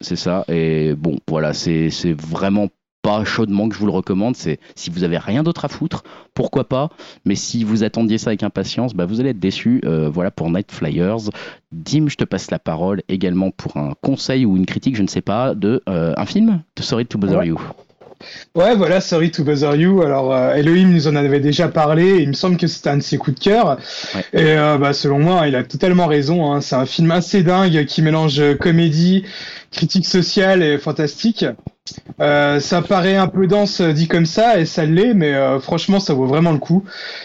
C'est 0.00 0.14
ça. 0.14 0.44
Et 0.46 0.94
bon, 0.94 1.18
voilà, 1.26 1.52
c'est 1.52 1.90
c'est 1.90 2.12
vraiment 2.12 2.68
pas 3.08 3.24
chaudement 3.24 3.68
que 3.68 3.74
je 3.74 3.80
vous 3.80 3.86
le 3.86 3.92
recommande. 3.92 4.36
C'est 4.36 4.60
si 4.74 4.90
vous 4.90 5.02
avez 5.02 5.16
rien 5.18 5.42
d'autre 5.42 5.64
à 5.64 5.68
foutre, 5.68 6.02
pourquoi 6.34 6.68
pas. 6.68 6.90
Mais 7.24 7.34
si 7.34 7.64
vous 7.64 7.82
attendiez 7.82 8.18
ça 8.18 8.30
avec 8.30 8.42
impatience, 8.42 8.94
bah 8.94 9.06
vous 9.06 9.20
allez 9.20 9.30
être 9.30 9.38
déçu. 9.38 9.80
Euh, 9.84 10.10
voilà 10.12 10.30
pour 10.30 10.50
Night 10.50 10.70
Flyers. 10.70 11.30
Dim, 11.72 12.08
je 12.08 12.16
te 12.16 12.24
passe 12.24 12.50
la 12.50 12.58
parole 12.58 13.02
également 13.08 13.50
pour 13.50 13.76
un 13.76 13.94
conseil 14.02 14.44
ou 14.44 14.56
une 14.56 14.66
critique, 14.66 14.96
je 14.96 15.02
ne 15.02 15.08
sais 15.08 15.22
pas, 15.22 15.54
de 15.54 15.82
euh, 15.88 16.12
un 16.16 16.26
film 16.26 16.62
de 16.76 16.82
Sorry 16.82 17.06
to 17.06 17.18
Bother 17.18 17.38
Ouais. 17.38 17.48
You. 17.48 17.58
Ouais, 18.54 18.74
voilà, 18.74 19.00
Sorry 19.00 19.30
to 19.30 19.44
Bother 19.44 19.76
You. 19.76 20.02
Alors, 20.02 20.34
euh, 20.34 20.54
Elohim 20.54 20.90
nous 20.92 21.06
en 21.08 21.16
avait 21.16 21.40
déjà 21.40 21.68
parlé. 21.68 22.04
et 22.04 22.22
il 22.22 22.28
me 22.28 22.32
semble 22.34 22.56
que 22.56 22.66
c'était 22.66 22.90
un 22.90 22.96
de 22.98 23.02
ses 23.02 23.18
coups 23.18 23.38
de 23.38 23.44
cœur. 23.44 23.78
Ouais. 24.14 24.24
Et 24.32 24.58
euh, 24.58 24.78
bah, 24.78 24.92
selon 24.92 25.18
moi, 25.18 25.46
il 25.48 25.54
a 25.56 25.62
totalement 25.64 26.06
raison. 26.06 26.52
hein. 26.52 26.60
C'est 26.60 26.76
un 26.76 26.86
film 26.86 27.10
assez 27.10 27.42
dingue 27.42 27.84
qui 27.86 28.02
mélange 28.02 28.40
euh, 28.40 28.54
comédie, 28.54 29.24
critique 29.70 30.06
sociale 30.06 30.62
et 30.62 30.78
fantastique. 30.78 31.44
Euh, 32.20 32.60
ça 32.60 32.82
paraît 32.82 33.16
un 33.16 33.28
peu 33.28 33.46
dense 33.46 33.80
euh, 33.80 33.92
dit 33.94 34.08
comme 34.08 34.26
ça, 34.26 34.58
et 34.60 34.66
ça 34.66 34.84
l'est, 34.84 35.14
mais 35.14 35.32
euh, 35.32 35.58
franchement, 35.58 36.00
ça 36.00 36.12
vaut 36.12 36.26
vraiment 36.26 36.52
le 36.52 36.58
coup. 36.58 36.84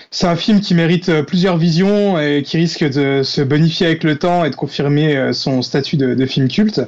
C'est 0.10 0.28
un 0.28 0.38
film 0.38 0.62
qui 0.62 0.74
mérite 0.74 1.10
euh, 1.10 1.22
plusieurs 1.24 1.58
visions 1.58 2.18
et 2.18 2.44
qui 2.44 2.56
risque 2.58 2.84
de 2.90 3.24
se 3.24 3.42
bonifier 3.42 3.88
avec 3.88 4.06
le 4.06 4.18
temps 4.18 4.46
et 4.46 4.50
de 4.50 4.56
confirmer 4.56 5.34
son 5.34 5.62
statut 5.62 5.98
de, 5.98 6.14
de 6.16 6.26
film 6.26 6.48
culte. 6.48 6.82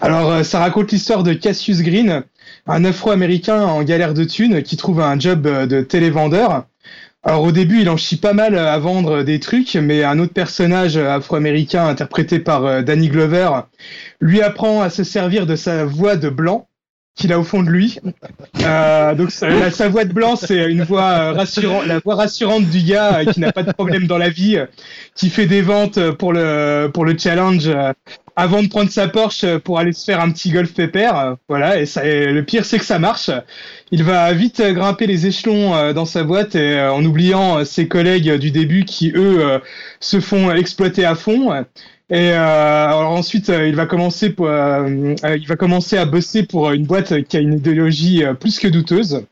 Alors, 0.00 0.30
euh, 0.30 0.42
ça 0.42 0.58
raconte 0.60 0.90
l'histoire 0.90 1.22
de 1.22 1.34
Cassius 1.34 1.82
Green, 1.82 2.22
un 2.66 2.84
afro-américain 2.84 3.62
en 3.64 3.82
galère 3.82 4.14
de 4.14 4.24
thunes 4.24 4.62
qui 4.62 4.76
trouve 4.76 5.00
un 5.00 5.18
job 5.18 5.46
euh, 5.46 5.66
de 5.66 5.80
télévendeur. 5.80 6.66
Alors 7.24 7.44
au 7.44 7.52
début, 7.52 7.80
il 7.80 7.88
en 7.88 7.96
chie 7.96 8.16
pas 8.16 8.32
mal 8.32 8.58
à 8.58 8.76
vendre 8.78 9.22
des 9.22 9.38
trucs, 9.38 9.74
mais 9.76 10.02
un 10.02 10.18
autre 10.18 10.32
personnage 10.32 10.96
afro-américain 10.96 11.86
interprété 11.86 12.40
par 12.40 12.64
euh, 12.66 12.82
Danny 12.82 13.08
Glover 13.08 13.50
lui 14.20 14.42
apprend 14.42 14.82
à 14.82 14.90
se 14.90 15.04
servir 15.04 15.46
de 15.46 15.54
sa 15.54 15.84
voix 15.84 16.16
de 16.16 16.28
blanc 16.28 16.68
qu'il 17.14 17.32
a 17.32 17.38
au 17.38 17.44
fond 17.44 17.62
de 17.62 17.70
lui. 17.70 17.98
Euh, 18.60 19.14
donc 19.14 19.30
sa, 19.30 19.88
voix 19.88 20.04
de 20.04 20.12
blanc, 20.12 20.36
c'est 20.36 20.70
une 20.70 20.82
voix 20.82 21.10
euh, 21.10 21.32
rassurante, 21.32 21.86
la 21.86 21.98
voix 21.98 22.14
rassurante 22.14 22.64
du 22.64 22.82
gars 22.82 23.18
euh, 23.18 23.24
qui 23.24 23.40
n'a 23.40 23.52
pas 23.52 23.62
de 23.62 23.72
problème 23.72 24.06
dans 24.06 24.18
la 24.18 24.30
vie, 24.30 24.56
euh, 24.56 24.66
qui 25.14 25.28
fait 25.28 25.46
des 25.46 25.62
ventes 25.62 26.12
pour 26.12 26.32
le 26.32 26.90
pour 26.92 27.04
le 27.04 27.16
challenge 27.18 27.66
euh, 27.66 27.92
avant 28.36 28.62
de 28.62 28.68
prendre 28.68 28.90
sa 28.90 29.08
Porsche 29.08 29.58
pour 29.58 29.78
aller 29.78 29.92
se 29.92 30.04
faire 30.04 30.20
un 30.20 30.30
petit 30.30 30.50
golf 30.50 30.72
pépère. 30.72 31.18
euh, 31.18 31.34
Voilà, 31.48 31.80
et, 31.80 31.86
ça, 31.86 32.04
et 32.06 32.32
le 32.32 32.44
pire 32.44 32.64
c'est 32.64 32.78
que 32.78 32.84
ça 32.84 32.98
marche. 32.98 33.30
Il 33.90 34.04
va 34.04 34.32
vite 34.32 34.60
euh, 34.60 34.72
grimper 34.72 35.06
les 35.06 35.26
échelons 35.26 35.74
euh, 35.74 35.92
dans 35.92 36.06
sa 36.06 36.24
boîte 36.24 36.54
et, 36.54 36.78
euh, 36.78 36.92
en 36.92 37.04
oubliant 37.04 37.58
euh, 37.58 37.64
ses 37.64 37.88
collègues 37.88 38.30
euh, 38.30 38.38
du 38.38 38.50
début 38.50 38.84
qui 38.84 39.10
eux 39.14 39.40
euh, 39.40 39.58
se 40.00 40.20
font 40.20 40.50
exploiter 40.52 41.04
à 41.04 41.14
fond. 41.14 41.52
Et 42.10 42.30
euh, 42.32 42.86
alors 42.88 43.12
ensuite, 43.12 43.48
euh, 43.48 43.66
il 43.68 43.74
va 43.74 43.86
commencer 43.86 44.30
pour, 44.30 44.46
euh, 44.46 45.14
euh, 45.24 45.36
il 45.36 45.46
va 45.46 45.56
commencer 45.56 45.96
à 45.96 46.04
bosser 46.04 46.42
pour 46.42 46.70
une 46.72 46.84
boîte 46.84 47.22
qui 47.24 47.36
a 47.38 47.40
une 47.40 47.54
idéologie 47.54 48.24
euh, 48.24 48.34
plus 48.34 48.58
que 48.58 48.68
douteuse. 48.68 49.24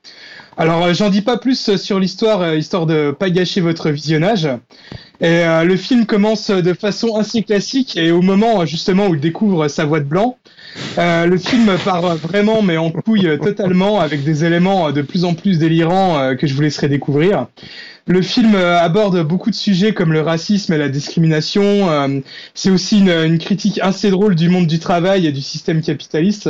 Alors, 0.57 0.85
euh, 0.85 0.95
j'en 0.95 1.11
dis 1.11 1.23
pas 1.23 1.37
plus 1.39 1.77
sur 1.77 1.99
l'histoire, 2.01 2.41
euh, 2.43 2.57
histoire 2.57 2.87
de 2.87 3.11
pas 3.13 3.31
gâcher 3.31 3.61
votre 3.61 3.91
visionnage. 3.91 4.49
Et 5.21 5.45
euh, 5.45 5.65
le 5.65 5.77
film 5.77 6.07
commence 6.07 6.51
de 6.51 6.73
façon 6.73 7.17
assez 7.17 7.43
classique 7.43 7.97
et 7.97 8.11
au 8.11 8.23
moment 8.23 8.65
justement 8.65 9.09
où 9.09 9.15
il 9.15 9.21
découvre 9.21 9.69
sa 9.69 9.85
voix 9.85 10.01
de 10.01 10.07
blanc, 10.07 10.39
euh, 10.99 11.27
le 11.27 11.37
film 11.37 11.71
part 11.85 12.17
vraiment 12.17 12.63
mais 12.63 12.79
en 12.79 12.91
couille 12.91 13.39
totalement 13.39 14.01
avec 14.01 14.25
des 14.25 14.47
éléments 14.47 14.93
de 14.93 15.03
plus 15.03 15.25
en 15.25 15.35
plus 15.35 15.59
délirants 15.59 16.19
euh, 16.19 16.35
que 16.37 16.47
je 16.47 16.55
vous 16.55 16.63
laisserai 16.63 16.89
découvrir. 16.89 17.49
Le 18.07 18.23
film 18.23 18.55
euh, 18.55 18.79
aborde 18.81 19.23
beaucoup 19.23 19.51
de 19.51 19.55
sujets 19.55 19.93
comme 19.93 20.13
le 20.13 20.21
racisme 20.23 20.73
et 20.73 20.79
la 20.79 20.89
discrimination. 20.89 21.91
euh, 21.91 22.21
C'est 22.55 22.71
aussi 22.71 22.99
une, 23.01 23.11
une 23.11 23.39
critique 23.39 23.79
assez 23.83 24.11
drôle 24.11 24.35
du 24.35 24.49
monde 24.49 24.67
du 24.67 24.79
travail 24.79 25.27
et 25.27 25.33
du 25.33 25.41
système 25.43 25.81
capitaliste. 25.83 26.49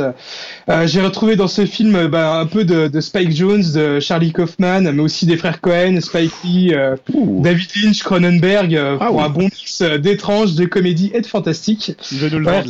Euh, 0.69 0.87
J'ai 0.87 1.01
retrouvé 1.01 1.35
dans 1.35 1.47
ce 1.47 1.65
film 1.65 2.07
bah, 2.07 2.39
un 2.39 2.45
peu 2.45 2.63
de, 2.63 2.87
de 2.87 3.01
Spike 3.01 3.35
Jones, 3.35 3.63
de 3.73 3.99
Charlie 3.99 4.31
Kaufman, 4.31 4.81
mais 4.91 5.01
aussi 5.01 5.25
des 5.25 5.37
frères 5.37 5.61
Cohen, 5.61 5.99
Spike 6.01 6.31
Lee, 6.43 6.73
Ouh. 7.13 7.41
David 7.43 7.69
Lynch, 7.83 8.03
Cronenberg, 8.03 8.75
Ah 8.99 9.05
pour 9.07 9.15
oui. 9.17 9.23
un 9.23 9.29
bon 9.29 9.43
mix 9.43 9.81
euh, 9.81 9.97
d'étrange, 9.97 10.55
de 10.55 10.65
comédie 10.65 11.11
et 11.13 11.21
de 11.21 11.27
fantastique. 11.27 11.93
Nous 12.11 12.29
le 12.29 12.45
Ouais. 12.45 12.63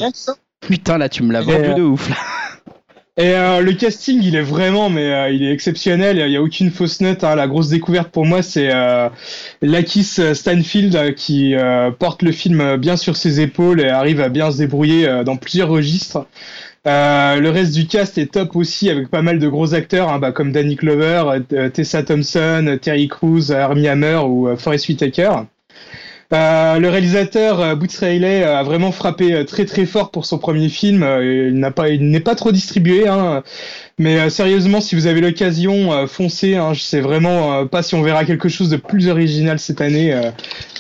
Putain, 0.62 0.98
là, 0.98 1.10
tu 1.10 1.24
me 1.24 1.32
l'as 1.34 1.42
vendu 1.42 1.70
euh, 1.70 1.74
de 1.74 1.82
ouf. 1.82 2.10
Là. 2.10 2.16
Et 3.18 3.36
euh, 3.36 3.60
le 3.62 3.74
casting, 3.74 4.22
il 4.24 4.36
est 4.36 4.42
vraiment, 4.42 4.90
mais 4.90 5.12
euh, 5.12 5.30
il 5.30 5.44
est 5.44 5.52
exceptionnel. 5.52 6.18
Il 6.18 6.32
y 6.32 6.38
a 6.38 6.42
aucune 6.42 6.72
fausse 6.72 7.02
note. 7.02 7.24
hein. 7.24 7.36
La 7.36 7.48
grosse 7.48 7.68
découverte 7.70 8.10
pour 8.10 8.26
moi, 8.26 8.42
c'est 8.42 8.74
euh, 8.74 9.10
Lakis 9.62 10.20
Stanfield 10.34 10.96
euh, 10.96 11.12
qui 11.12 11.54
euh, 11.56 11.92
porte 11.92 12.22
le 12.22 12.32
film 12.32 12.62
euh, 12.62 12.78
bien 12.78 12.96
sur 12.96 13.18
ses 13.18 13.42
épaules 13.42 13.82
et 13.82 13.90
arrive 13.90 14.22
à 14.22 14.30
bien 14.30 14.50
se 14.50 14.58
débrouiller 14.58 15.08
euh, 15.08 15.24
dans 15.26 15.36
plusieurs 15.36 15.68
registres. 15.70 16.26
Euh, 16.88 17.40
le 17.40 17.50
reste 17.50 17.74
du 17.76 17.86
cast 17.86 18.18
est 18.18 18.32
top 18.32 18.56
aussi 18.56 18.90
avec 18.90 19.10
pas 19.10 19.22
mal 19.22 19.40
de 19.40 19.48
gros 19.48 19.76
acteurs 19.76 20.10
hein, 20.10 20.18
bah, 20.18 20.32
comme 20.32 20.52
Danny 20.52 20.76
Glover, 20.76 21.42
euh, 21.54 21.70
Tessa 21.70 22.04
Thompson, 22.04 22.66
euh, 22.68 22.78
Terry 22.78 23.08
Crews, 23.08 23.52
Armie 23.52 23.88
Hammer 23.88 24.22
ou 24.26 24.48
euh, 24.48 24.56
Forest 24.58 24.88
Whitaker. 24.90 25.32
Euh, 26.34 26.80
le 26.80 26.88
réalisateur 26.90 27.60
euh, 27.60 27.76
Boots 27.76 27.92
Riley 28.00 28.44
euh, 28.44 28.58
a 28.58 28.64
vraiment 28.64 28.94
frappé 28.94 29.46
très 29.46 29.66
très 29.66 29.86
fort 29.86 30.12
pour 30.12 30.26
son 30.26 30.40
premier 30.40 30.70
film. 30.70 31.04
Il 31.22 31.56
n'a 31.60 31.72
pas, 31.72 31.90
n'est 31.90 32.22
pas 32.22 32.36
trop 32.36 32.52
distribué, 32.54 33.08
hein. 33.08 33.44
Mais 34.02 34.20
euh, 34.20 34.30
sérieusement, 34.30 34.82
si 34.82 34.96
vous 34.96 35.08
avez 35.08 35.22
l'occasion, 35.22 35.94
euh, 35.94 36.08
foncez. 36.08 36.56
Hein, 36.56 36.74
je 36.74 36.82
sais 36.82 37.00
vraiment 37.02 37.54
euh, 37.54 37.66
pas 37.66 37.84
si 37.84 37.96
on 37.96 38.02
verra 38.02 38.26
quelque 38.26 38.50
chose 38.50 38.70
de 38.70 38.78
plus 38.78 39.08
original 39.08 39.60
cette 39.60 39.80
année, 39.82 40.14
euh, 40.14 40.32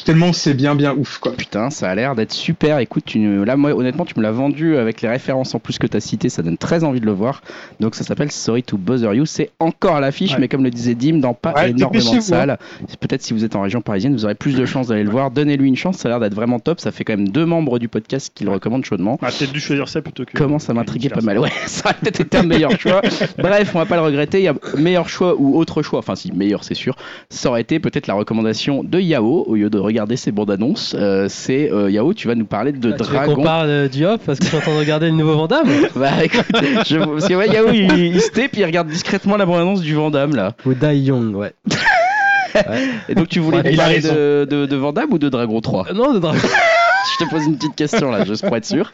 tellement 0.05 0.33
c'est 0.33 0.53
bien 0.55 0.75
bien 0.75 0.93
ouf 0.93 1.19
quoi. 1.19 1.33
Putain, 1.33 1.69
ça 1.69 1.89
a 1.89 1.95
l'air 1.95 2.15
d'être 2.15 2.33
super. 2.33 2.79
Écoute, 2.79 3.03
tu, 3.05 3.45
là, 3.45 3.55
moi, 3.55 3.71
honnêtement, 3.73 4.05
tu 4.05 4.13
me 4.17 4.23
l'as 4.23 4.31
vendu 4.31 4.75
avec 4.77 5.01
les 5.01 5.09
références 5.09 5.53
en 5.55 5.59
plus 5.59 5.77
que 5.77 5.87
tu 5.87 5.95
as 5.95 5.99
citées. 5.99 6.29
Ça 6.29 6.41
donne 6.41 6.57
très 6.57 6.83
envie 6.83 6.99
de 6.99 7.05
le 7.05 7.11
voir. 7.11 7.41
Donc, 7.79 7.95
ça 7.95 8.03
s'appelle 8.03 8.31
Sorry 8.31 8.63
to 8.63 8.77
Bother 8.77 9.13
You. 9.13 9.25
C'est 9.25 9.51
encore 9.59 9.95
à 9.95 10.01
l'affiche, 10.01 10.31
Ouais. 10.33 10.39
mais 10.39 10.47
comme 10.47 10.63
le 10.63 10.71
disait 10.71 10.95
Dim, 10.95 11.19
dans 11.19 11.33
pas 11.33 11.53
Ouais, 11.53 11.69
énormément 11.69 11.89
de 11.91 11.97
dépêchez-vous, 11.99 12.21
salles. 12.21 12.57
Peut-être 12.99 13.21
si 13.21 13.33
vous 13.33 13.43
êtes 13.45 13.55
en 13.55 13.61
région 13.61 13.81
parisienne, 13.81 14.13
vous 14.13 14.25
aurez 14.25 14.35
plus 14.35 14.55
de 14.55 14.65
chances 14.65 14.87
d'aller 14.87 15.03
le 15.03 15.11
voir. 15.11 15.31
Donnez-lui 15.31 15.67
une 15.67 15.75
chance. 15.75 15.97
Ça 15.97 16.07
a 16.07 16.11
l'air 16.11 16.19
d'être 16.19 16.33
vraiment 16.35 16.59
top. 16.59 16.79
Ça 16.79 16.91
fait 16.91 17.03
quand 17.03 17.15
même 17.15 17.27
deux 17.29 17.45
membres 17.45 17.77
du 17.79 17.87
podcast 17.87 18.31
qui 18.33 18.43
le 18.43 18.51
recommandent 18.51 18.85
chaudement. 18.85 19.19
On 19.21 19.25
a 19.27 19.31
peut-être 19.31 19.51
dû 19.51 19.59
choisir 19.59 19.87
ça 19.87 20.01
plutôt 20.01 20.25
que. 20.25 20.37
Commence 20.37 20.69
à 20.69 20.73
m'intriguer 20.73 21.09
que 21.09 21.15
pas 21.15 21.21
mal. 21.21 21.39
Ouais, 21.39 21.49
ça 21.67 21.89
aurait 21.89 21.97
peut-être 22.01 22.21
été 22.21 22.37
un 22.37 22.43
meilleur 22.43 22.71
choix. 22.79 23.01
Bref, 23.37 23.71
on 23.75 23.79
va 23.79 23.85
pas 23.85 23.95
le 23.95 24.01
regretter. 24.01 24.39
Il 24.39 24.43
y 24.43 24.47
a 24.47 24.53
meilleur 24.77 25.09
choix 25.09 25.35
ou 25.37 25.57
autre 25.57 25.81
choix. 25.81 25.99
Enfin, 25.99 26.15
si, 26.15 26.31
meilleur, 26.31 26.63
c'est 26.63 26.73
sûr. 26.75 26.95
Ça 27.29 27.49
aurait 27.49 27.61
été 27.61 27.79
peut-être 27.79 28.07
la 28.07 28.13
recommandation 28.13 28.83
de 28.83 28.99
Yao 28.99 29.43
au 29.47 29.55
lieu 29.55 29.69
de 29.69 29.77
regarder 29.79 30.15
ses 30.17 30.31
bandes 30.31 30.51
annonces. 30.51 30.95
Euh, 30.97 31.27
c'est 31.29 31.71
euh, 31.71 31.89
Yao, 31.91 32.13
tu 32.13 32.27
vas 32.27 32.35
nous 32.35 32.45
parler 32.45 32.71
de 32.71 32.77
Ah, 32.91 32.95
tu 32.97 33.03
veux 33.03 33.09
Dragon. 33.09 33.35
qu'on 33.35 33.43
parle 33.43 33.69
euh, 33.69 33.87
du 33.87 34.05
hop 34.05 34.21
parce 34.25 34.39
que 34.39 34.45
je 34.45 34.49
suis 34.49 34.57
en 34.57 34.61
train 34.61 34.73
de 34.73 34.79
regarder 34.79 35.07
le 35.07 35.13
nouveau 35.13 35.35
Vandame 35.35 35.67
Bah 35.95 36.23
écoute, 36.23 36.45
je, 36.87 36.97
parce 36.97 37.27
que 37.27 37.33
ouais, 37.33 37.47
Yao 37.49 37.69
il, 37.71 37.91
il 38.15 38.21
se 38.21 38.29
tait 38.31 38.47
puis 38.47 38.61
il 38.61 38.65
regarde 38.65 38.87
discrètement 38.87 39.37
la 39.37 39.45
bande 39.45 39.61
annonce 39.61 39.81
du 39.81 39.93
Vandame 39.95 40.35
là. 40.35 40.53
Ou 40.65 40.73
Dai 40.73 40.97
Young, 40.97 41.35
ouais. 41.35 41.53
Et 43.09 43.15
donc 43.15 43.29
tu 43.29 43.39
voulais 43.39 43.59
Ouais, 43.61 43.71
il 43.71 43.77
parler 43.77 43.99
de, 44.01 44.45
de, 44.49 44.65
de 44.65 44.75
Vandame 44.75 45.11
ou 45.13 45.17
de 45.17 45.29
Dragon 45.29 45.61
3 45.61 45.87
Euh, 45.89 45.93
Non, 45.93 46.13
de 46.13 46.19
Dragon. 46.19 46.37
Je 46.39 47.25
te 47.25 47.29
pose 47.29 47.45
une 47.45 47.55
petite 47.57 47.75
question 47.75 48.11
là, 48.11 48.25
juste 48.25 48.45
pour 48.45 48.55
être 48.57 48.65
sûr. 48.65 48.91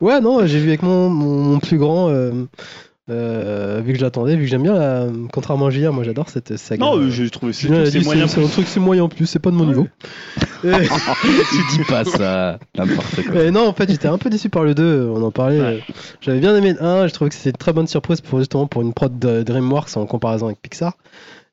Ouais, 0.00 0.20
non, 0.20 0.44
j'ai 0.46 0.58
vu 0.58 0.68
avec 0.68 0.82
mon, 0.82 1.08
mon, 1.10 1.36
mon 1.42 1.58
plus 1.60 1.76
grand, 1.78 2.08
euh, 2.08 2.32
euh, 3.10 3.82
vu 3.84 3.92
que 3.92 3.98
je 3.98 4.04
l'attendais, 4.04 4.34
vu 4.36 4.44
que 4.44 4.48
j'aime 4.48 4.62
bien 4.62 4.74
la. 4.74 5.06
Contrairement 5.32 5.66
à 5.66 5.70
JR, 5.70 5.92
moi 5.92 6.04
j'adore 6.04 6.30
cette 6.30 6.56
saga. 6.56 6.84
Non, 6.84 6.96
euh, 6.96 7.10
j'ai 7.10 7.28
trouvé 7.30 7.52
c'est 7.52 7.68
c'est 7.90 7.98
dit, 7.98 8.04
moyen. 8.04 8.26
c'est 8.26 8.42
un 8.42 8.48
truc, 8.48 8.66
c'est 8.66 8.80
moyen 8.80 9.04
en 9.04 9.08
plus, 9.08 9.26
c'est 9.26 9.38
pas 9.38 9.50
de 9.50 9.56
mon 9.56 9.64
Ouais. 9.64 9.68
niveau. 9.70 9.86
Et- 10.64 10.70
tu 10.70 11.76
dis 11.78 11.84
pas 11.86 12.04
ça, 12.04 12.58
n'importe 12.78 13.22
quoi. 13.30 13.42
Et 13.42 13.50
non, 13.50 13.68
en 13.68 13.74
fait, 13.74 13.90
j'étais 13.90 14.08
un 14.08 14.16
peu 14.16 14.30
déçu 14.30 14.48
par 14.48 14.64
le 14.64 14.74
2, 14.74 15.10
on 15.14 15.22
en 15.22 15.30
parlait. 15.30 15.60
Ouais. 15.60 15.66
euh, 15.88 15.92
J'avais 16.22 16.40
bien 16.40 16.56
aimé 16.56 16.72
le 16.72 16.82
1, 16.82 17.06
je 17.08 17.12
trouvais 17.12 17.28
que 17.28 17.36
c'était 17.36 17.50
une 17.50 17.56
très 17.56 17.74
bonne 17.74 17.86
surprise 17.86 18.22
pour 18.22 18.38
justement 18.38 18.66
pour 18.66 18.80
une 18.80 18.94
prod 18.94 19.18
de 19.18 19.42
DreamWorks 19.42 19.96
en 19.96 20.06
comparaison 20.06 20.46
avec 20.46 20.62
Pixar. 20.62 20.94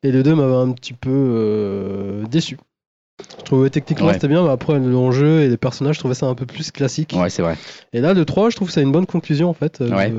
Et 0.03 0.11
le 0.11 0.23
2 0.23 0.33
m'avait 0.35 0.55
un 0.55 0.71
petit 0.71 0.93
peu 0.93 1.09
euh, 1.11 2.23
déçu. 2.31 2.57
Je 3.39 3.43
trouvais 3.45 3.69
techniquement 3.69 4.07
Ouais. 4.07 4.13
c'était 4.13 4.27
bien, 4.27 4.43
mais 4.43 4.49
après 4.51 4.79
l'enjeu 4.79 5.41
et 5.41 5.49
les 5.49 5.57
personnages, 5.57 5.95
je 5.95 5.99
trouvais 5.99 6.13
ça 6.13 6.25
un 6.27 6.35
peu 6.35 6.45
plus 6.45 6.71
classique. 6.71 7.13
Ouais, 7.17 7.29
c'est 7.29 7.41
vrai. 7.41 7.55
Et 7.91 7.99
là, 7.99 8.13
le 8.13 8.23
3, 8.23 8.49
je 8.49 8.55
trouve 8.55 8.67
que 8.69 8.73
c'est 8.73 8.81
une 8.81 8.91
bonne 8.91 9.05
conclusion 9.05 9.49
en 9.49 9.53
fait. 9.53 9.81
Euh, 9.81 9.89
Ouais. 9.95 10.13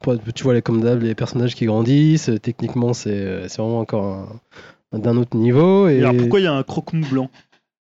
pour- 0.00 0.14
tu 0.34 0.42
vois, 0.44 0.54
les, 0.54 0.62
comme 0.62 0.80
d'hab, 0.82 1.00
les 1.02 1.14
personnages 1.14 1.54
qui 1.54 1.66
grandissent, 1.66 2.30
euh, 2.30 2.38
techniquement, 2.38 2.92
c'est 2.92 3.10
euh, 3.10 3.48
c'est 3.48 3.60
vraiment 3.62 3.78
encore 3.80 4.04
un- 4.92 4.98
d'un 4.98 5.16
autre 5.16 5.36
niveau. 5.36 5.88
Et... 5.88 5.94
Et 5.96 5.98
Alors 6.00 6.14
pourquoi 6.16 6.40
il 6.40 6.44
y 6.44 6.46
a 6.46 6.52
un 6.52 6.62
croque-mou 6.62 7.04
blanc? 7.10 7.30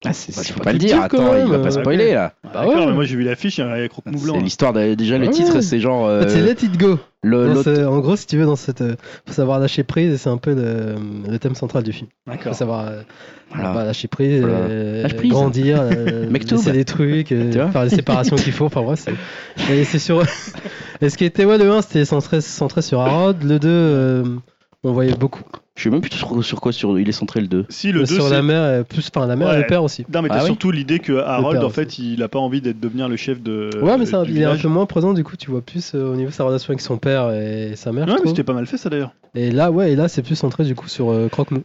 Ah, 0.06 0.14
c'est, 0.14 0.34
Bah, 0.34 0.42
faut 0.44 0.62
pas 0.62 0.72
le 0.72 0.80
dire, 0.80 0.96
dire, 0.96 1.02
attends, 1.04 1.36
il 1.36 1.52
va 1.52 1.60
pas 1.60 1.68
euh, 1.78 1.82
spoiler 1.82 2.14
là. 2.14 2.32
Bah 2.46 2.52
D'accord, 2.54 2.74
ouais. 2.78 2.86
mais 2.86 2.94
moi 2.94 3.04
j'ai 3.04 3.18
vu 3.18 3.24
l'affiche, 3.24 3.58
il 3.58 3.62
y 3.62 3.64
a 3.66 3.70
un 3.74 3.88
croque-mou 3.90 4.18
blanc. 4.18 4.36
C'est 4.38 4.42
l'histoire, 4.44 4.72
de- 4.72 4.94
déjà 4.94 5.18
le 5.18 5.26
Ouais, 5.28 5.34
titre 5.34 5.56
ouais. 5.56 5.62
c'est 5.62 5.82
genre. 5.82 6.04
En 6.06 6.20
fait, 6.22 6.26
euh, 6.26 6.30
c'est 6.30 6.42
Let 6.42 6.66
It 6.66 6.78
Go. 6.78 7.00
le, 7.22 7.62
ce- 7.64 7.86
en 7.86 8.00
gros, 8.00 8.16
si 8.16 8.26
tu 8.26 8.38
veux, 8.38 8.46
dans 8.46 8.56
cette, 8.56 8.80
euh, 8.80 8.96
faut 9.26 9.34
savoir 9.34 9.60
lâcher 9.60 9.84
prise, 9.84 10.14
et 10.14 10.18
c'est 10.18 10.30
un 10.30 10.38
peu 10.38 10.54
le, 10.56 10.96
le 11.30 11.38
thème 11.38 11.54
central 11.54 11.84
du 11.84 11.92
film. 11.92 12.08
Faut 12.42 12.54
savoir 12.54 12.88
euh, 12.88 13.02
Voilà. 13.54 13.74
bah, 13.74 13.84
lâcher 13.84 14.08
prise, 14.08 14.40
Voilà. 14.40 14.56
euh, 14.56 15.04
Lâche 15.04 15.16
prise. 15.18 15.32
grandir, 15.32 15.80
euh, 15.82 16.30
laisser 16.30 16.72
des 16.72 16.86
trucs, 16.86 17.34
euh, 17.34 17.70
faire 17.70 17.84
les 17.84 17.90
séparations 17.90 18.38
qu'il 18.38 18.54
faut. 18.54 18.68
Enfin, 18.68 18.84
bref, 18.84 19.04
c'est. 19.04 19.74
Et 19.74 19.84
c'est 19.84 20.00
sur. 20.00 20.24
et 21.02 21.10
ce 21.10 21.18
qui 21.18 21.26
était, 21.26 21.44
ouais, 21.44 21.58
le 21.58 21.70
1, 21.70 21.82
c'était 21.82 22.06
centré, 22.06 22.40
centré 22.40 22.82
sur 22.82 23.02
Harold. 23.02 23.44
Le 23.44 23.60
2, 23.60 23.68
euh, 23.68 24.24
on 24.84 24.92
voyait 24.94 25.14
beaucoup. 25.14 25.44
Je 25.76 25.84
sais 25.84 25.90
même 25.90 26.02
plus 26.02 26.12
sur, 26.12 26.44
sur 26.44 26.60
quoi 26.60 26.72
sur, 26.74 27.00
il 27.00 27.08
est 27.08 27.14
centré 27.14 27.40
le 27.40 27.48
2. 27.48 27.66
Si 27.70 27.92
le 27.94 28.02
2 28.02 28.06
sur 28.06 28.30
la 28.30 28.42
mère, 28.42 28.62
euh, 28.64 28.84
plus, 28.84 29.10
enfin, 29.14 29.26
la 29.28 29.36
mère 29.38 29.54
et 29.54 29.58
le 29.60 29.66
père 29.66 29.82
aussi. 29.84 30.06
Non 30.14 30.22
mais 30.22 30.28
t'as 30.30 30.36
Ah 30.40 30.42
oui 30.42 30.48
surtout 30.48 30.72
l'idée 30.72 31.00
que 31.00 31.14
Harold 31.14 31.64
en 31.64 31.70
fait 31.70 32.00
il 32.00 32.22
a 32.22 32.28
pas 32.28 32.40
envie 32.40 32.60
d'être 32.60 32.80
devenir 32.82 33.08
le 33.08 33.16
chef 33.16 33.42
de. 33.42 33.70
ouais, 33.82 33.98
mais 33.98 34.06
ça, 34.06 34.24
du 34.24 34.32
il 34.32 34.42
est 34.42 34.46
un 34.46 34.58
peu 34.58 34.68
moins 34.68 34.86
présent, 34.86 35.14
du 35.14 35.24
coup, 35.24 35.38
tu 35.38 35.52
vois 35.52 35.62
plus 35.62 35.94
euh, 35.96 36.12
au 36.12 36.16
niveau 36.16 36.30
de 36.30 36.34
sa 36.36 36.44
relation 36.44 36.72
avec 36.72 36.82
son 36.82 36.98
père 36.98 37.32
et 37.32 37.74
sa 37.76 37.92
mère. 37.94 38.06
je 38.08 38.10
Ouais, 38.12 38.16
mais 38.16 38.22
trouve. 38.24 38.32
c'était 38.32 38.44
pas 38.44 38.54
mal 38.54 38.66
fait 38.68 38.78
ça 38.78 38.90
d'ailleurs. 38.90 39.14
Et 39.36 39.52
là, 39.52 39.72
ouais, 39.72 39.94
et 39.94 39.96
là, 39.96 40.08
c'est 40.10 40.22
plus 40.22 40.36
centré 40.36 40.66
du 40.66 40.76
coup 40.76 40.88
sur 40.90 41.12
euh, 41.12 41.30
Croque-Mou. 41.30 41.64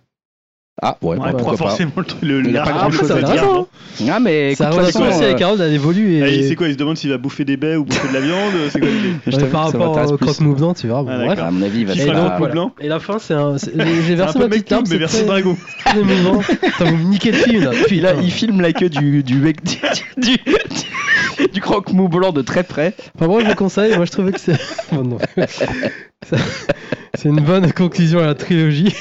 Ah 0.83 0.97
ouais, 1.03 1.17
Ouais, 1.17 1.31
pourquoi 1.31 1.53
pas 1.53 1.59
pas. 1.65 1.69
forcément 1.71 1.93
le 1.97 2.05
truc. 2.05 2.21
Le, 2.23 2.45
Il 2.49 2.57
a 2.57 2.63
pas 2.65 2.71
a 2.71 2.73
grand-chose 2.73 3.01
chose 3.03 3.11
à 3.13 3.15
à 3.15 3.23
dire. 3.23 3.27
dire. 3.27 3.43
Intéressant. 3.45 3.69
non 4.01 4.13
Ah 4.13 4.19
mais 4.21 4.55
Sa 4.57 4.71
écoute, 4.71 4.81
façon, 4.83 5.03
aussi 5.07 5.23
avec 5.23 5.41
Harold, 5.41 5.61
elle 5.61 5.73
évolue. 5.73 6.21
Ah, 6.23 6.29
Et... 6.29 6.35
il- 6.35 6.49
C'est 6.49 6.57
quoi 6.57 6.67
Il 6.67 6.73
se 6.73 6.79
demande 6.79 6.97
s'il 6.97 7.11
va 7.11 7.17
bouffer 7.17 7.45
des 7.45 7.57
baies 7.57 7.77
ou 7.77 7.85
bouffer 7.85 8.09
de 8.09 8.13
la 8.13 8.21
viande 8.21 8.53
C'est 8.71 8.81
quoi 8.81 8.89
je 9.25 9.37
Ouais, 9.37 9.45
par 9.51 9.71
ça 9.71 9.79
rapport 9.79 10.13
au 10.13 10.17
croque 10.19 10.41
mouvement, 10.41 10.75
tu 10.75 10.89
verras. 10.89 11.03
bon, 11.05 11.11
Ah, 11.13 11.17
bref. 11.19 11.29
d'accord. 11.29 11.45
À 11.47 11.51
mon 11.53 11.63
avis, 11.63 11.81
il 11.83 11.87
va 11.87 11.93
Et 11.95 12.05
donc, 12.07 12.33
voilà. 12.39 12.67
Et 12.81 12.89
la 12.89 12.99
fin, 12.99 13.21
c'est 13.21 13.35
un. 13.35 13.57
J'ai 13.57 14.15
versé 14.17 14.39
ma 14.41 14.49
petite 14.49 14.69
larme, 14.71 14.85
mais 14.91 14.97
version 14.99 15.19
très, 15.21 15.27
dragon. 15.29 15.57
très 15.87 16.01
émouvant. 16.01 16.41
Putain, 16.41 16.85
vous 16.87 16.97
me 16.97 17.05
niquez 17.05 17.31
le 17.31 17.39
film 17.39 17.65
là. 17.65 17.71
Il, 17.91 18.05
a- 18.05 18.11
Putain. 18.11 18.23
il 18.25 18.31
filme 18.33 18.61
la 18.61 18.73
queue 18.73 18.89
du, 18.91 19.23
du 19.23 19.37
mec 19.37 19.59
du, 19.65 19.77
du, 20.17 20.37
du 21.53 21.61
croque-mou 21.61 22.09
blanc 22.09 22.33
de 22.33 22.43
très 22.43 22.65
près. 22.65 22.95
Enfin, 23.15 23.29
moi, 23.29 23.41
je 23.43 23.47
le 23.49 23.55
conseille. 23.55 23.95
Moi, 23.97 24.07
je 24.07 24.11
trouvais 24.11 24.33
que 24.33 24.41
c'est. 24.41 24.59
Bon, 24.93 25.03
non. 25.05 25.19
Ça- 26.27 26.37
c'est 27.17 27.29
une 27.29 27.41
bonne 27.41 27.73
conclusion 27.73 28.19
à 28.19 28.27
la 28.27 28.35
trilogie. 28.35 28.93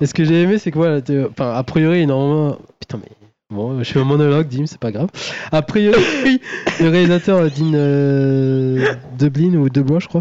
Et 0.00 0.06
ce 0.06 0.14
que 0.14 0.24
j'ai 0.24 0.42
aimé, 0.42 0.58
c'est 0.58 0.70
que 0.70 0.76
voilà, 0.78 1.00
enfin, 1.30 1.52
a 1.54 1.62
priori, 1.62 2.06
normalement. 2.06 2.58
Putain, 2.80 2.98
mais. 3.02 3.10
Bon, 3.50 3.82
je 3.82 3.90
fais 3.90 3.98
un 3.98 4.04
monologue, 4.04 4.46
Dim, 4.46 4.66
c'est 4.66 4.78
pas 4.78 4.92
grave. 4.92 5.08
A 5.52 5.62
priori, 5.62 6.38
le 6.82 6.88
réalisateur 6.90 7.38
euh, 7.38 7.48
Dean 7.48 7.72
euh, 7.74 8.84
Dublin 9.18 9.54
ou 9.54 9.70
Deblois, 9.70 10.00
je 10.00 10.06
crois. 10.06 10.20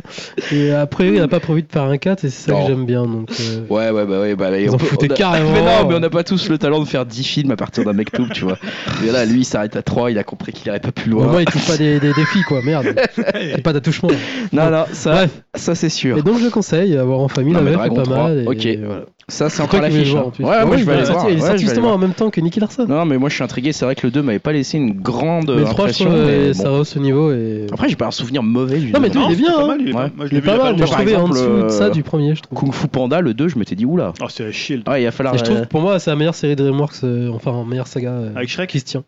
Et 0.53 0.71
a 0.71 0.87
priori, 0.87 1.17
il 1.17 1.19
n'a 1.19 1.27
pas 1.27 1.41
prévu 1.41 1.61
de 1.61 1.67
faire 1.69 1.83
un 1.83 1.97
4 1.97 2.23
et 2.23 2.29
c'est 2.29 2.49
ça 2.49 2.53
Non. 2.53 2.61
que 2.61 2.67
j'aime 2.71 2.85
bien. 2.85 3.05
Donc, 3.05 3.29
euh, 3.37 3.59
Ouais, 3.69 3.89
ouais, 3.89 4.05
bah 4.05 4.21
ouais. 4.21 4.33
Bah, 4.37 4.57
Ils 4.57 4.69
on 4.69 4.75
on 4.77 5.03
a- 5.03 5.07
carrément. 5.09 5.51
Mais 5.51 5.59
non, 5.61 5.89
mais 5.89 5.95
on 5.95 5.99
n'a 5.99 6.09
pas 6.09 6.23
tous 6.23 6.47
le 6.47 6.57
talent 6.57 6.79
de 6.79 6.85
faire 6.87 7.05
10 7.05 7.21
films 7.25 7.51
à 7.51 7.57
partir 7.57 7.83
d'un 7.83 7.91
mec 7.91 8.13
tout, 8.13 8.29
tu 8.33 8.45
vois. 8.45 8.57
Et 9.05 9.11
là, 9.11 9.25
lui, 9.25 9.39
il 9.41 9.45
s'arrête 9.45 9.75
à 9.75 9.81
3, 9.81 10.09
il 10.09 10.17
a 10.17 10.23
compris 10.23 10.53
qu'il 10.53 10.67
irait 10.67 10.79
pas 10.79 10.93
plus 10.93 11.11
loin. 11.11 11.27
moins, 11.27 11.41
il 11.41 11.45
trouve 11.47 11.67
pas 11.67 11.75
des, 11.75 11.99
des 11.99 12.13
défis, 12.13 12.43
quoi. 12.43 12.61
Merde. 12.63 12.95
C'est 13.17 13.61
pas 13.61 13.73
d'attouchement. 13.73 14.09
Non, 14.53 14.69
non, 14.71 14.85
ça, 14.93 15.11
Bref. 15.11 15.41
ça 15.53 15.75
c'est 15.75 15.89
sûr. 15.89 16.17
Et 16.17 16.21
donc, 16.21 16.39
je 16.39 16.47
conseille, 16.47 16.95
avoir 16.95 17.19
en 17.19 17.27
famille, 17.27 17.51
Non, 17.51 17.61
la 17.61 17.71
mais 17.71 17.89
pas 17.89 17.89
3, 17.89 18.07
mal. 18.29 18.37
Et, 18.39 18.47
ok. 18.47 18.79
voilà. 18.85 19.05
Ça, 19.29 19.49
c'est 19.49 19.61
encore 19.61 19.81
l'affiche. 19.81 20.09
voir 20.11 20.23
hein. 20.23 20.27
en 20.27 20.31
plus. 20.31 20.45
Ouais, 20.45 20.51
Ah 20.57 20.65
moi 20.65 20.75
oui, 20.75 20.81
je 20.81 20.85
vais 20.85 20.93
il 20.93 20.97
aller 20.99 21.05
sorti- 21.05 21.13
voir. 21.19 21.29
Il 21.31 21.37
est 21.37 21.41
Ouais, 21.41 21.47
sorti 21.47 21.63
justement 21.65 21.91
en 21.93 21.97
même 21.97 22.13
temps 22.13 22.29
que 22.29 22.39
Nicky 22.39 22.61
Larson. 22.61 22.85
Non, 22.87 23.03
mais 23.03 23.17
moi 23.17 23.27
je 23.27 23.35
suis 23.35 23.43
intrigué. 23.43 23.73
C'est 23.73 23.83
vrai 23.83 23.93
que 23.95 24.07
le 24.07 24.11
2 24.11 24.21
m'avait 24.21 24.39
pas 24.39 24.53
laissé 24.53 24.77
une 24.77 24.93
grande 24.93 25.49
Mais 25.49 25.55
le 25.57 25.63
3, 25.65 25.73
je 25.75 25.81
impression. 25.81 26.05
trouve, 26.05 26.25
mais 26.25 26.47
bon. 26.47 26.53
ça 26.53 26.69
rehausse 26.69 26.89
ce 26.89 26.99
niveau. 26.99 27.31
Et... 27.33 27.67
Après, 27.73 27.89
j'ai 27.89 27.97
pas 27.97 28.07
un 28.07 28.11
souvenir 28.11 28.41
mauvais 28.41 28.79
du 28.79 28.89
Non, 28.91 29.01
mais 29.01 29.09
toi, 29.09 29.23
il 29.27 29.33
est 29.33 29.35
bien, 29.35 29.53
hein. 29.59 29.77
il 29.81 29.89
est 29.89 29.91
pas- 29.91 30.03
Ouais. 30.05 30.11
Mal, 30.57 30.77
je 30.77 30.83
trouvais 30.85 31.15
en 31.17 31.27
dessous 31.27 31.63
de 31.63 31.67
ça 31.69 31.85
euh, 31.85 31.89
du 31.89 32.03
premier, 32.03 32.35
je 32.35 32.41
trouve. 32.43 32.57
Kung 32.57 32.71
Fu 32.73 32.87
Panda, 32.87 33.19
le 33.19 33.33
2, 33.33 33.49
je 33.49 33.59
m'étais 33.59 33.75
dit 33.75 33.85
oula. 33.85 34.13
Oh, 34.21 34.25
c'est 34.29 34.49
chier 34.53 34.77
le 34.77 34.89
Ouais, 34.89 35.01
il 35.01 35.05
va 35.05 35.11
falloir. 35.11 35.35
Et 35.35 35.39
je 35.39 35.43
trouve 35.43 35.67
pour 35.67 35.81
moi, 35.81 35.99
c'est 35.99 36.09
la 36.09 36.15
meilleure 36.15 36.33
série 36.35 36.55
de 36.55 36.63
DreamWorks, 36.63 37.03
euh, 37.03 37.29
enfin, 37.33 37.51
en 37.51 37.65
meilleure 37.65 37.87
saga. 37.87 38.11
euh, 38.11 38.29
Avec 38.33 38.47
Shrek 38.47 38.69
qui 38.69 38.79
se 38.79 38.85
tient. 38.85 39.03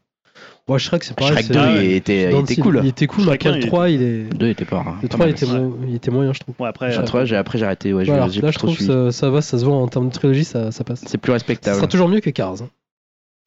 Moi, 0.70 0.78
Shrek, 0.78 1.04
c'est 1.04 1.16
pareil. 1.16 1.34
Shrek 1.34 1.46
c'est- 1.48 1.54
2 1.54 1.60
Ah, 1.60 1.72
il 1.72 1.78
ouais. 1.78 1.92
était, 1.96 2.22
il 2.32 2.38
le 2.38 2.62
cool. 2.62 2.80
Il 2.84 2.88
était 2.90 3.08
cool, 3.08 3.24
Shrek 3.26 3.44
le 3.44 3.58
il 3.58 3.66
3, 3.68 3.90
il 3.90 4.02
est. 4.02 4.24
Le 4.32 4.38
2 4.38 4.48
était 4.50 4.66
pas. 4.66 4.86
Le 5.02 5.08
pas 5.08 5.14
3, 5.16 5.26
il 5.28 5.32
était, 5.32 5.46
mo- 5.48 5.78
il 5.88 5.96
était 5.96 6.12
moyen, 6.12 6.32
je 6.34 6.40
trouve. 6.40 6.56
Bon, 6.58 6.66
après, 6.66 6.90
Le 6.96 7.00
euh, 7.00 7.04
3, 7.04 7.26
j'ai- 7.26 7.36
après 7.36 7.58
j'ai 7.58 7.66
arrêté. 7.66 7.92
Ouais, 7.92 8.06
j'ai- 8.06 8.12
Voilà. 8.12 8.30
j'ai 8.30 8.42
Là, 8.42 8.52
je 8.52 8.58
trouve 8.60 8.70
que 8.72 8.76
suivi. 8.84 8.92
ça, 8.92 9.12
ça 9.12 9.30
va, 9.30 9.42
ça 9.42 9.58
se 9.58 9.66
voit 9.66 9.76
en 9.76 9.88
termes 9.88 10.08
de 10.10 10.14
trilogie, 10.14 10.44
ça, 10.46 10.72
ça 10.72 10.84
passe. 10.84 11.04
C'est 11.08 11.18
plus 11.18 11.32
Ça 11.32 11.34
respectable. 11.34 11.76
sera 11.78 11.88
toujours 11.88 12.08
mieux 12.08 12.20
que 12.20 12.30
Cars. 12.30 12.62
hein. 12.62 12.70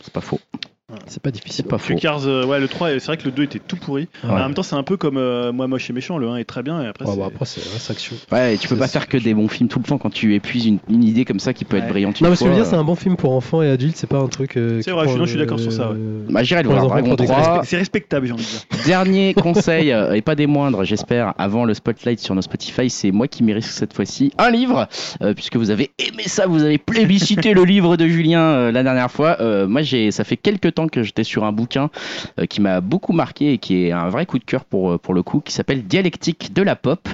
C'est 0.02 0.12
pas 0.12 0.20
faux. 0.20 0.40
C'est 1.06 1.22
pas 1.22 1.30
difficile. 1.30 1.64
C'est 1.64 1.68
pas 1.70 1.78
faux. 1.78 1.94
Cars, 1.96 2.26
euh, 2.26 2.44
ouais, 2.44 2.60
le 2.60 2.68
3, 2.68 2.90
c'est 2.98 3.06
vrai 3.06 3.16
que 3.16 3.24
le 3.24 3.30
2 3.30 3.42
était 3.44 3.58
tout 3.58 3.76
pourri. 3.76 4.08
Ouais. 4.24 4.30
En 4.30 4.36
même 4.36 4.54
temps, 4.54 4.62
c'est 4.62 4.76
un 4.76 4.82
peu 4.82 4.96
comme 4.96 5.16
euh, 5.16 5.52
Moi 5.52 5.66
Moche 5.66 5.88
et 5.90 5.92
Méchant, 5.92 6.18
le 6.18 6.28
1 6.28 6.36
est 6.36 6.44
très 6.44 6.62
bien 6.62 6.82
et 6.82 6.86
après. 6.86 7.04
Ouais, 7.06 7.12
c'est- 7.12 7.18
bah, 7.18 7.26
après, 7.32 7.44
c'est 7.46 7.92
action. 7.92 8.16
Ouais, 8.30 8.54
et 8.54 8.58
tu 8.58 8.68
peux 8.68 8.76
pas 8.76 8.88
faire 8.88 9.08
que 9.08 9.16
des 9.16 9.34
bons 9.34 9.48
films 9.48 9.68
tout 9.68 9.78
le 9.78 9.84
temps 9.84 9.98
quand 9.98 10.10
tu 10.10 10.34
épuises 10.34 10.66
une, 10.66 10.78
une 10.88 11.04
idée 11.04 11.24
comme 11.24 11.40
ça 11.40 11.52
qui 11.52 11.64
peut 11.64 11.76
être 11.76 11.88
brillante. 11.88 12.20
Non, 12.20 12.30
mais 12.30 12.36
ce 12.36 12.40
que 12.40 12.46
je 12.46 12.50
veux 12.50 12.56
dire, 12.56 12.66
c'est 12.66 12.76
un 12.76 12.84
bon 12.84 12.94
film 12.94 13.16
pour 13.16 13.32
enfants 13.32 13.62
et 13.62 13.70
adultes, 13.70 13.96
c'est 13.96 14.06
pas 14.08 14.18
un 14.18 14.28
truc. 14.28 14.56
euh, 14.56 14.80
C'est 14.82 14.90
vrai, 14.90 15.08
je- 15.08 15.16
non, 15.18 15.24
je 15.24 15.30
suis 15.30 15.38
d'accord 15.38 15.58
sur 15.60 15.72
ça, 15.72 15.90
ouais. 15.90 15.96
Bah, 16.28 16.42
j'irai 16.42 16.62
le 16.62 16.68
voir. 16.68 16.78
enfants, 16.84 16.88
Dragon 16.94 17.08
pour 17.08 17.16
des 17.16 17.26
3. 17.26 17.62
C'est 17.64 17.76
respectable, 17.76 18.26
j'ai 18.26 18.32
envie 18.32 18.44
de 18.44 18.48
dire. 18.48 18.84
Dernier 18.86 19.34
conseil, 19.34 19.90
et 20.14 20.22
pas 20.22 20.34
des 20.34 20.46
moindres, 20.46 20.84
j'espère, 20.84 21.34
avant 21.38 21.64
le 21.64 21.74
spotlight 21.74 22.20
sur 22.20 22.34
nos 22.34 22.42
Spotify, 22.42 22.90
c'est 22.90 23.10
moi 23.12 23.28
qui 23.28 23.42
mérite 23.42 23.64
cette 23.64 23.92
fois-ci 23.94 24.32
un 24.38 24.50
livre, 24.50 24.88
puisque 25.36 25.56
vous 25.56 25.70
avez 25.70 25.90
aimé 25.98 26.24
ça, 26.26 26.46
vous 26.46 26.62
avez 26.62 26.78
plébiscité 26.78 27.54
le 27.54 27.64
livre 27.64 27.96
de 27.96 28.06
Julien 28.06 28.70
la 28.72 28.82
dernière 28.82 29.10
fois. 29.10 29.36
Moi, 29.66 29.82
j'ai, 29.82 30.10
ça 30.10 30.24
fait 30.24 30.36
quelques 30.36 30.74
temps 30.74 30.81
que 30.90 31.02
j'étais 31.02 31.24
sur 31.24 31.44
un 31.44 31.52
bouquin 31.52 31.90
euh, 32.38 32.46
qui 32.46 32.60
m'a 32.60 32.80
beaucoup 32.80 33.12
marqué 33.12 33.52
et 33.54 33.58
qui 33.58 33.84
est 33.86 33.92
un 33.92 34.08
vrai 34.08 34.26
coup 34.26 34.38
de 34.38 34.44
cœur 34.44 34.64
pour, 34.64 34.92
euh, 34.92 34.98
pour 34.98 35.14
le 35.14 35.22
coup, 35.22 35.40
qui 35.40 35.52
s'appelle 35.52 35.82
Dialectique 35.84 36.52
de 36.52 36.62
la 36.62 36.76
pop. 36.76 37.08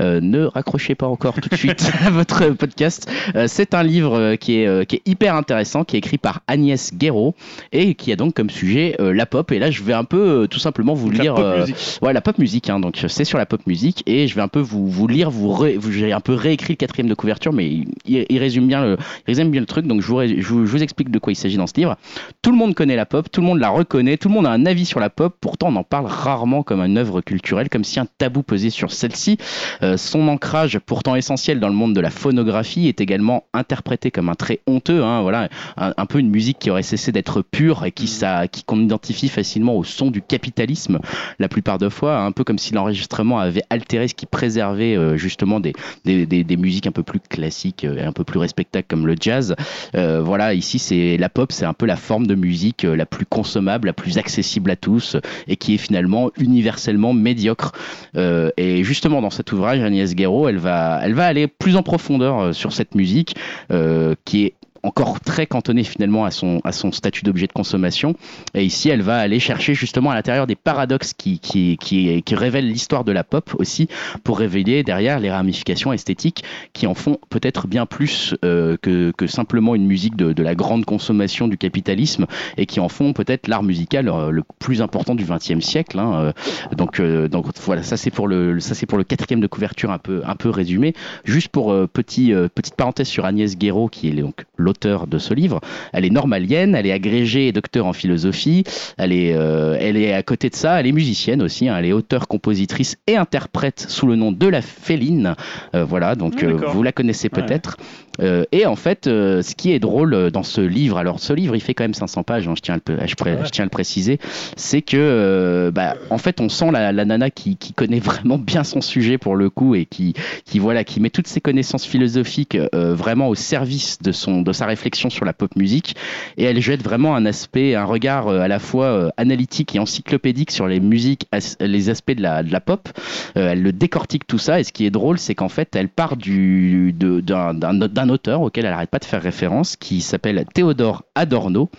Euh, 0.00 0.20
ne 0.20 0.44
raccrochez 0.44 0.94
pas 0.94 1.06
encore 1.06 1.34
tout 1.40 1.48
de 1.48 1.56
suite 1.56 1.90
à 2.06 2.10
votre 2.10 2.48
podcast. 2.50 3.10
Euh, 3.34 3.46
c'est 3.48 3.74
un 3.74 3.82
livre 3.82 4.34
qui 4.36 4.58
est, 4.60 4.86
qui 4.86 4.96
est 4.96 5.02
hyper 5.06 5.34
intéressant, 5.36 5.84
qui 5.84 5.96
est 5.96 5.98
écrit 5.98 6.18
par 6.18 6.40
Agnès 6.46 6.92
Guéraud 6.94 7.34
et 7.72 7.94
qui 7.94 8.12
a 8.12 8.16
donc 8.16 8.34
comme 8.34 8.50
sujet 8.50 8.96
euh, 9.00 9.12
la 9.12 9.26
pop. 9.26 9.50
Et 9.52 9.58
là, 9.58 9.70
je 9.70 9.82
vais 9.82 9.92
un 9.92 10.04
peu 10.04 10.46
tout 10.50 10.58
simplement 10.58 10.94
vous 10.94 11.10
la 11.10 11.22
lire. 11.22 11.34
pop. 11.34 11.68
Ouais, 12.02 12.12
la 12.12 12.20
pop 12.20 12.38
musique, 12.38 12.70
hein, 12.70 12.80
donc 12.80 13.02
c'est 13.08 13.24
sur 13.24 13.38
la 13.38 13.46
pop 13.46 13.66
musique 13.66 14.02
et 14.06 14.26
je 14.28 14.34
vais 14.34 14.42
un 14.42 14.48
peu 14.48 14.60
vous, 14.60 14.88
vous 14.88 15.06
lire, 15.06 15.30
vous, 15.30 15.52
ré- 15.52 15.76
vous- 15.76 15.92
j'ai 15.92 16.12
un 16.12 16.20
peu 16.20 16.34
réécrit 16.34 16.74
le 16.74 16.76
quatrième 16.76 17.08
de 17.08 17.14
couverture, 17.14 17.52
mais 17.52 17.70
il, 18.06 18.38
résume 18.38 18.66
bien 18.66 18.82
le, 18.82 18.96
il 19.26 19.30
résume 19.30 19.50
bien 19.50 19.60
le 19.60 19.66
truc, 19.66 19.86
donc 19.86 20.00
je 20.02 20.06
vous, 20.08 20.20
je, 20.22 20.40
je 20.40 20.52
vous 20.52 20.82
explique 20.82 21.10
de 21.10 21.18
quoi 21.18 21.32
il 21.32 21.36
s'agit 21.36 21.56
dans 21.56 21.66
ce 21.66 21.74
livre. 21.76 21.96
Tout 22.42 22.50
le 22.50 22.56
monde 22.56 22.74
connaît 22.74 22.96
la 22.96 23.06
pop, 23.06 23.13
tout 23.22 23.40
le 23.40 23.46
monde 23.46 23.60
la 23.60 23.68
reconnaît, 23.68 24.16
tout 24.16 24.28
le 24.28 24.34
monde 24.34 24.46
a 24.46 24.50
un 24.50 24.66
avis 24.66 24.84
sur 24.84 25.00
la 25.00 25.10
pop, 25.10 25.36
pourtant 25.40 25.68
on 25.68 25.76
en 25.76 25.84
parle 25.84 26.06
rarement 26.06 26.62
comme 26.62 26.80
une 26.80 26.98
œuvre 26.98 27.20
culturelle, 27.20 27.68
comme 27.68 27.84
si 27.84 28.00
un 28.00 28.06
tabou 28.18 28.42
pesait 28.42 28.70
sur 28.70 28.92
celle-ci. 28.92 29.38
Euh, 29.82 29.96
son 29.96 30.28
ancrage, 30.28 30.78
pourtant 30.78 31.14
essentiel 31.14 31.60
dans 31.60 31.68
le 31.68 31.74
monde 31.74 31.94
de 31.94 32.00
la 32.00 32.10
phonographie, 32.10 32.88
est 32.88 33.00
également 33.00 33.44
interprété 33.52 34.10
comme 34.10 34.28
un 34.28 34.34
trait 34.34 34.60
honteux, 34.66 35.02
hein, 35.02 35.22
voilà, 35.22 35.48
un, 35.76 35.92
un 35.96 36.06
peu 36.06 36.18
une 36.18 36.30
musique 36.30 36.58
qui 36.58 36.70
aurait 36.70 36.82
cessé 36.82 37.12
d'être 37.12 37.42
pure 37.42 37.84
et 37.84 37.92
qui, 37.92 38.06
ça, 38.06 38.48
qui 38.48 38.64
qu'on 38.64 38.80
identifie 38.80 39.28
facilement 39.28 39.76
au 39.76 39.84
son 39.84 40.10
du 40.10 40.22
capitalisme 40.22 40.98
la 41.38 41.48
plupart 41.48 41.78
de 41.78 41.88
fois, 41.88 42.18
un 42.18 42.32
peu 42.32 42.44
comme 42.44 42.58
si 42.58 42.74
l'enregistrement 42.74 43.38
avait 43.38 43.62
altéré 43.70 44.08
ce 44.08 44.14
qui 44.14 44.26
préservait 44.26 44.96
euh, 44.96 45.16
justement 45.16 45.60
des, 45.60 45.72
des, 46.04 46.26
des, 46.26 46.44
des 46.44 46.56
musiques 46.56 46.86
un 46.86 46.92
peu 46.92 47.02
plus 47.02 47.20
classiques 47.20 47.84
euh, 47.84 47.98
et 47.98 48.02
un 48.02 48.12
peu 48.12 48.24
plus 48.24 48.38
respectables 48.38 48.86
comme 48.88 49.06
le 49.06 49.16
jazz. 49.20 49.54
Euh, 49.94 50.20
voilà, 50.22 50.54
ici 50.54 50.78
c'est 50.78 51.16
la 51.16 51.28
pop, 51.28 51.52
c'est 51.52 51.64
un 51.64 51.74
peu 51.74 51.86
la 51.86 51.96
forme 51.96 52.26
de 52.26 52.34
musique 52.34 52.84
la 52.96 53.06
plus 53.06 53.26
consommable, 53.26 53.86
la 53.86 53.92
plus 53.92 54.18
accessible 54.18 54.70
à 54.70 54.76
tous 54.76 55.16
et 55.48 55.56
qui 55.56 55.74
est 55.74 55.78
finalement 55.78 56.30
universellement 56.38 57.12
médiocre. 57.12 57.72
Euh, 58.16 58.50
et 58.56 58.84
justement 58.84 59.22
dans 59.22 59.30
cet 59.30 59.52
ouvrage, 59.52 59.80
Agnès 59.80 60.14
Guéraud, 60.14 60.48
elle 60.48 60.58
va, 60.58 61.00
elle 61.02 61.14
va 61.14 61.26
aller 61.26 61.46
plus 61.46 61.76
en 61.76 61.82
profondeur 61.82 62.40
euh, 62.40 62.52
sur 62.52 62.72
cette 62.72 62.94
musique 62.94 63.36
euh, 63.70 64.14
qui 64.24 64.46
est 64.46 64.54
encore 64.84 65.20
très 65.20 65.46
cantonnée 65.46 65.82
finalement 65.84 66.24
à 66.24 66.30
son, 66.30 66.60
à 66.64 66.72
son 66.72 66.92
statut 66.92 67.24
d'objet 67.24 67.46
de 67.46 67.52
consommation. 67.52 68.14
Et 68.54 68.64
ici, 68.64 68.90
elle 68.90 69.02
va 69.02 69.18
aller 69.18 69.40
chercher 69.40 69.74
justement 69.74 70.10
à 70.10 70.14
l'intérieur 70.14 70.46
des 70.46 70.54
paradoxes 70.54 71.12
qui, 71.14 71.38
qui, 71.40 71.76
qui, 71.78 72.22
qui 72.22 72.34
révèlent 72.34 72.68
l'histoire 72.68 73.04
de 73.04 73.12
la 73.12 73.24
pop 73.24 73.54
aussi, 73.58 73.88
pour 74.22 74.38
révéler 74.38 74.82
derrière 74.82 75.18
les 75.20 75.30
ramifications 75.30 75.92
esthétiques 75.92 76.44
qui 76.72 76.86
en 76.86 76.94
font 76.94 77.18
peut-être 77.30 77.66
bien 77.66 77.86
plus 77.86 78.34
euh, 78.44 78.76
que, 78.80 79.10
que 79.16 79.26
simplement 79.26 79.74
une 79.74 79.86
musique 79.86 80.16
de, 80.16 80.32
de 80.32 80.42
la 80.42 80.54
grande 80.54 80.84
consommation 80.84 81.48
du 81.48 81.58
capitalisme 81.58 82.26
et 82.56 82.66
qui 82.66 82.80
en 82.80 82.88
font 82.88 83.12
peut-être 83.12 83.48
l'art 83.48 83.62
musical 83.62 84.08
euh, 84.08 84.30
le 84.30 84.42
plus 84.58 84.82
important 84.82 85.14
du 85.14 85.24
XXe 85.24 85.64
siècle. 85.64 85.98
hein. 85.98 86.14
Euh, 86.14 86.32
Donc, 86.76 87.00
donc 87.00 87.46
voilà, 87.64 87.82
ça 87.82 87.96
c'est 87.96 88.10
pour 88.10 88.28
le 88.28 88.60
ça 88.60 88.74
c'est 88.74 88.86
pour 88.86 88.98
le 88.98 89.04
quatrième 89.04 89.40
de 89.40 89.46
couverture 89.46 89.90
un 89.90 89.98
peu 89.98 90.22
un 90.26 90.36
peu 90.36 90.50
résumé. 90.50 90.92
Juste 91.24 91.48
pour 91.48 91.74
petit 91.88 92.32
petite 92.54 92.74
parenthèse 92.74 93.08
sur 93.08 93.24
Agnès 93.24 93.56
Guéraud 93.56 93.88
qui 93.88 94.08
est 94.08 94.12
donc 94.12 94.44
l'auteur 94.74 95.06
de 95.06 95.18
ce 95.18 95.32
livre. 95.34 95.60
Elle 95.92 96.04
est 96.04 96.10
normalienne, 96.10 96.74
elle 96.74 96.86
est 96.86 96.92
agrégée 96.92 97.46
et 97.48 97.52
docteur 97.52 97.86
en 97.86 97.92
philosophie. 97.92 98.64
Elle 98.98 99.12
est 99.12 99.32
euh, 99.34 99.76
elle 99.80 99.96
est 99.96 100.12
à 100.12 100.22
côté 100.22 100.50
de 100.50 100.54
ça, 100.56 100.80
elle 100.80 100.86
est 100.86 100.92
musicienne 100.92 101.42
aussi. 101.42 101.68
hein. 101.68 101.76
Elle 101.78 101.86
est 101.86 101.92
auteure, 101.92 102.26
compositrice 102.28 102.96
et 103.06 103.16
interprète 103.16 103.86
sous 103.88 104.06
le 104.06 104.16
nom 104.16 104.32
de 104.32 104.46
la 104.48 104.62
Féline. 104.62 105.34
Euh, 105.74 105.84
voilà, 105.84 106.14
donc 106.16 106.34
Ah, 106.42 106.46
euh, 106.46 106.56
vous 106.72 106.82
la 106.82 106.92
connaissez 106.92 107.28
peut-être. 107.28 107.76
Euh, 108.20 108.44
et 108.52 108.64
en 108.64 108.76
fait, 108.76 109.06
euh, 109.08 109.42
ce 109.42 109.54
qui 109.56 109.72
est 109.72 109.80
drôle 109.80 110.14
euh, 110.14 110.30
dans 110.30 110.44
ce 110.44 110.60
livre, 110.60 110.98
alors 110.98 111.18
ce 111.18 111.32
livre, 111.32 111.56
il 111.56 111.60
fait 111.60 111.74
quand 111.74 111.82
même 111.84 111.94
500 111.94 112.22
pages, 112.22 112.46
hein, 112.46 112.54
je, 112.56 112.60
tiens 112.62 112.74
à 112.76 112.78
le, 112.92 113.06
je, 113.08 113.14
pré- 113.16 113.38
je 113.44 113.50
tiens 113.50 113.64
à 113.64 113.66
le 113.66 113.70
préciser, 113.70 114.18
c'est 114.56 114.82
que, 114.82 115.72
bah, 115.74 115.96
en 116.10 116.18
fait, 116.18 116.40
on 116.40 116.48
sent 116.48 116.70
la, 116.72 116.92
la 116.92 117.04
nana 117.04 117.30
qui, 117.30 117.56
qui 117.56 117.72
connaît 117.72 117.98
vraiment 118.10 118.38
bien 118.38 118.62
son 118.62 118.80
sujet 118.80 119.18
pour 119.18 119.34
le 119.34 119.50
coup 119.50 119.74
et 119.74 119.84
qui, 119.84 120.14
qui 120.44 120.60
voilà, 120.60 120.84
qui 120.84 121.00
met 121.00 121.10
toutes 121.10 121.26
ses 121.26 121.40
connaissances 121.40 121.84
philosophiques 121.84 122.56
vraiment 122.72 123.28
au 123.28 123.34
service 123.34 123.98
de 124.00 124.12
son, 124.12 124.42
de 124.42 124.52
sa 124.52 124.63
réflexion 124.66 125.10
sur 125.10 125.24
la 125.24 125.32
pop 125.32 125.54
musique. 125.56 125.96
Et 126.36 126.44
elle 126.44 126.60
jette 126.60 126.82
vraiment 126.82 127.14
un 127.14 127.26
aspect, 127.26 127.74
un 127.74 127.84
regard 127.84 128.28
euh, 128.28 128.40
à 128.40 128.48
la 128.48 128.58
fois 128.58 128.86
euh, 128.86 129.10
analytique 129.16 129.74
et 129.74 129.78
encyclopédique 129.78 130.50
sur 130.50 130.66
les 130.66 130.80
musiques, 130.80 131.26
les 131.60 131.90
aspects 131.90 132.12
de 132.12 132.22
la, 132.22 132.60
pop. 132.60 132.88
Euh, 133.36 133.52
elle 133.52 133.62
le 133.62 133.72
décortique 133.72 134.26
tout 134.26 134.38
ça. 134.38 134.60
Et 134.60 134.64
ce 134.64 134.72
qui 134.72 134.86
est 134.86 134.90
drôle, 134.90 135.18
c'est 135.18 135.34
qu'en 135.34 135.48
fait, 135.48 135.74
elle 135.76 135.88
part 135.88 136.16
d'un, 136.16 137.54
d'un, 137.54 138.08
auteur 138.08 138.42
auquel 138.42 138.66
elle 138.66 138.72
arrête 138.72 138.90
pas 138.90 138.98
de 138.98 139.04
faire 139.04 139.22
référence, 139.22 139.76
qui 139.76 140.00
s'appelle 140.00 140.44
Théodore 140.52 141.04
Adorno, 141.14 141.70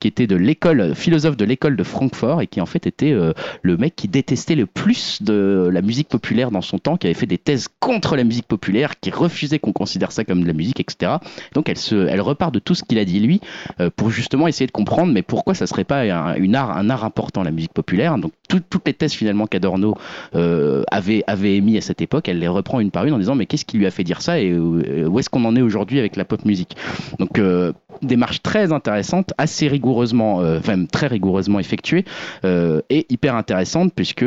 qui 0.00 0.08
était 0.08 0.26
de 0.26 0.36
l'école, 0.36 0.94
philosophe 0.94 1.36
de 1.36 1.44
l'école 1.44 1.76
de 1.76 1.82
Francfort 1.82 2.42
et 2.42 2.46
qui 2.46 2.60
en 2.60 2.66
fait 2.66 2.86
était 2.86 3.14
le 3.62 3.76
mec 3.76 3.94
qui 3.96 4.08
détestait 4.08 4.54
le 4.54 4.66
plus 4.66 5.22
de 5.22 5.68
la 5.72 5.82
musique 5.82 6.08
populaire 6.08 6.50
dans 6.50 6.60
son 6.60 6.78
temps, 6.78 6.96
qui 6.96 7.06
avait 7.06 7.14
fait 7.14 7.26
des 7.26 7.38
thèses 7.38 7.68
contre 7.80 8.16
la 8.16 8.24
musique 8.24 8.46
populaire, 8.46 8.98
qui 9.00 9.10
refusait 9.10 9.58
qu'on 9.58 9.72
considère 9.72 10.12
ça 10.12 10.24
comme 10.24 10.42
de 10.42 10.46
la 10.46 10.52
musique, 10.52 10.80
etc. 10.80 11.12
Donc 11.52 11.68
elle, 11.68 11.78
se, 11.78 12.06
elle 12.06 12.20
repart 12.24 12.52
de 12.52 12.58
tout 12.58 12.74
ce 12.74 12.82
qu'il 12.82 12.98
a 12.98 13.04
dit 13.04 13.20
lui 13.20 13.40
euh, 13.80 13.90
pour 13.94 14.10
justement 14.10 14.48
essayer 14.48 14.66
de 14.66 14.72
comprendre, 14.72 15.12
mais 15.12 15.22
pourquoi 15.22 15.54
ça 15.54 15.66
serait 15.66 15.84
pas 15.84 16.00
un, 16.02 16.34
une 16.34 16.54
art, 16.56 16.76
un 16.76 16.90
art 16.90 17.04
important 17.04 17.42
la 17.44 17.50
musique 17.52 17.72
populaire. 17.72 18.18
Donc 18.18 18.32
tout- 18.48 18.60
toutes 18.68 18.86
les 18.86 18.94
thèses 18.94 19.12
finalement 19.12 19.46
qu'Adorno 19.46 19.96
euh, 20.34 20.82
avait, 20.90 21.22
avait 21.26 21.56
émis 21.56 21.76
à 21.76 21.80
cette 21.80 22.00
époque, 22.00 22.28
elle 22.28 22.38
les 22.38 22.48
reprend 22.48 22.80
une 22.80 22.90
par 22.90 23.04
une 23.04 23.14
en 23.14 23.18
disant 23.18 23.34
mais 23.34 23.46
qu'est-ce 23.46 23.64
qui 23.64 23.76
lui 23.78 23.86
a 23.86 23.90
fait 23.90 24.04
dire 24.04 24.22
ça 24.22 24.40
et 24.40 24.50
euh, 24.50 25.06
où 25.06 25.18
est-ce 25.18 25.30
qu'on 25.30 25.44
en 25.44 25.54
est 25.56 25.62
aujourd'hui 25.62 25.98
avec 25.98 26.16
la 26.16 26.24
pop 26.24 26.44
musique? 26.44 26.76
Donc 27.18 27.40
démarche 28.02 28.42
très 28.42 28.72
intéressante, 28.72 29.32
assez 29.38 29.68
rigoureusement, 29.68 30.36
enfin 30.58 30.84
très 30.86 31.06
rigoureusement 31.06 31.60
effectuée 31.60 32.04
et 32.44 33.06
hyper 33.08 33.34
intéressante 33.36 33.92
puisque 33.94 34.24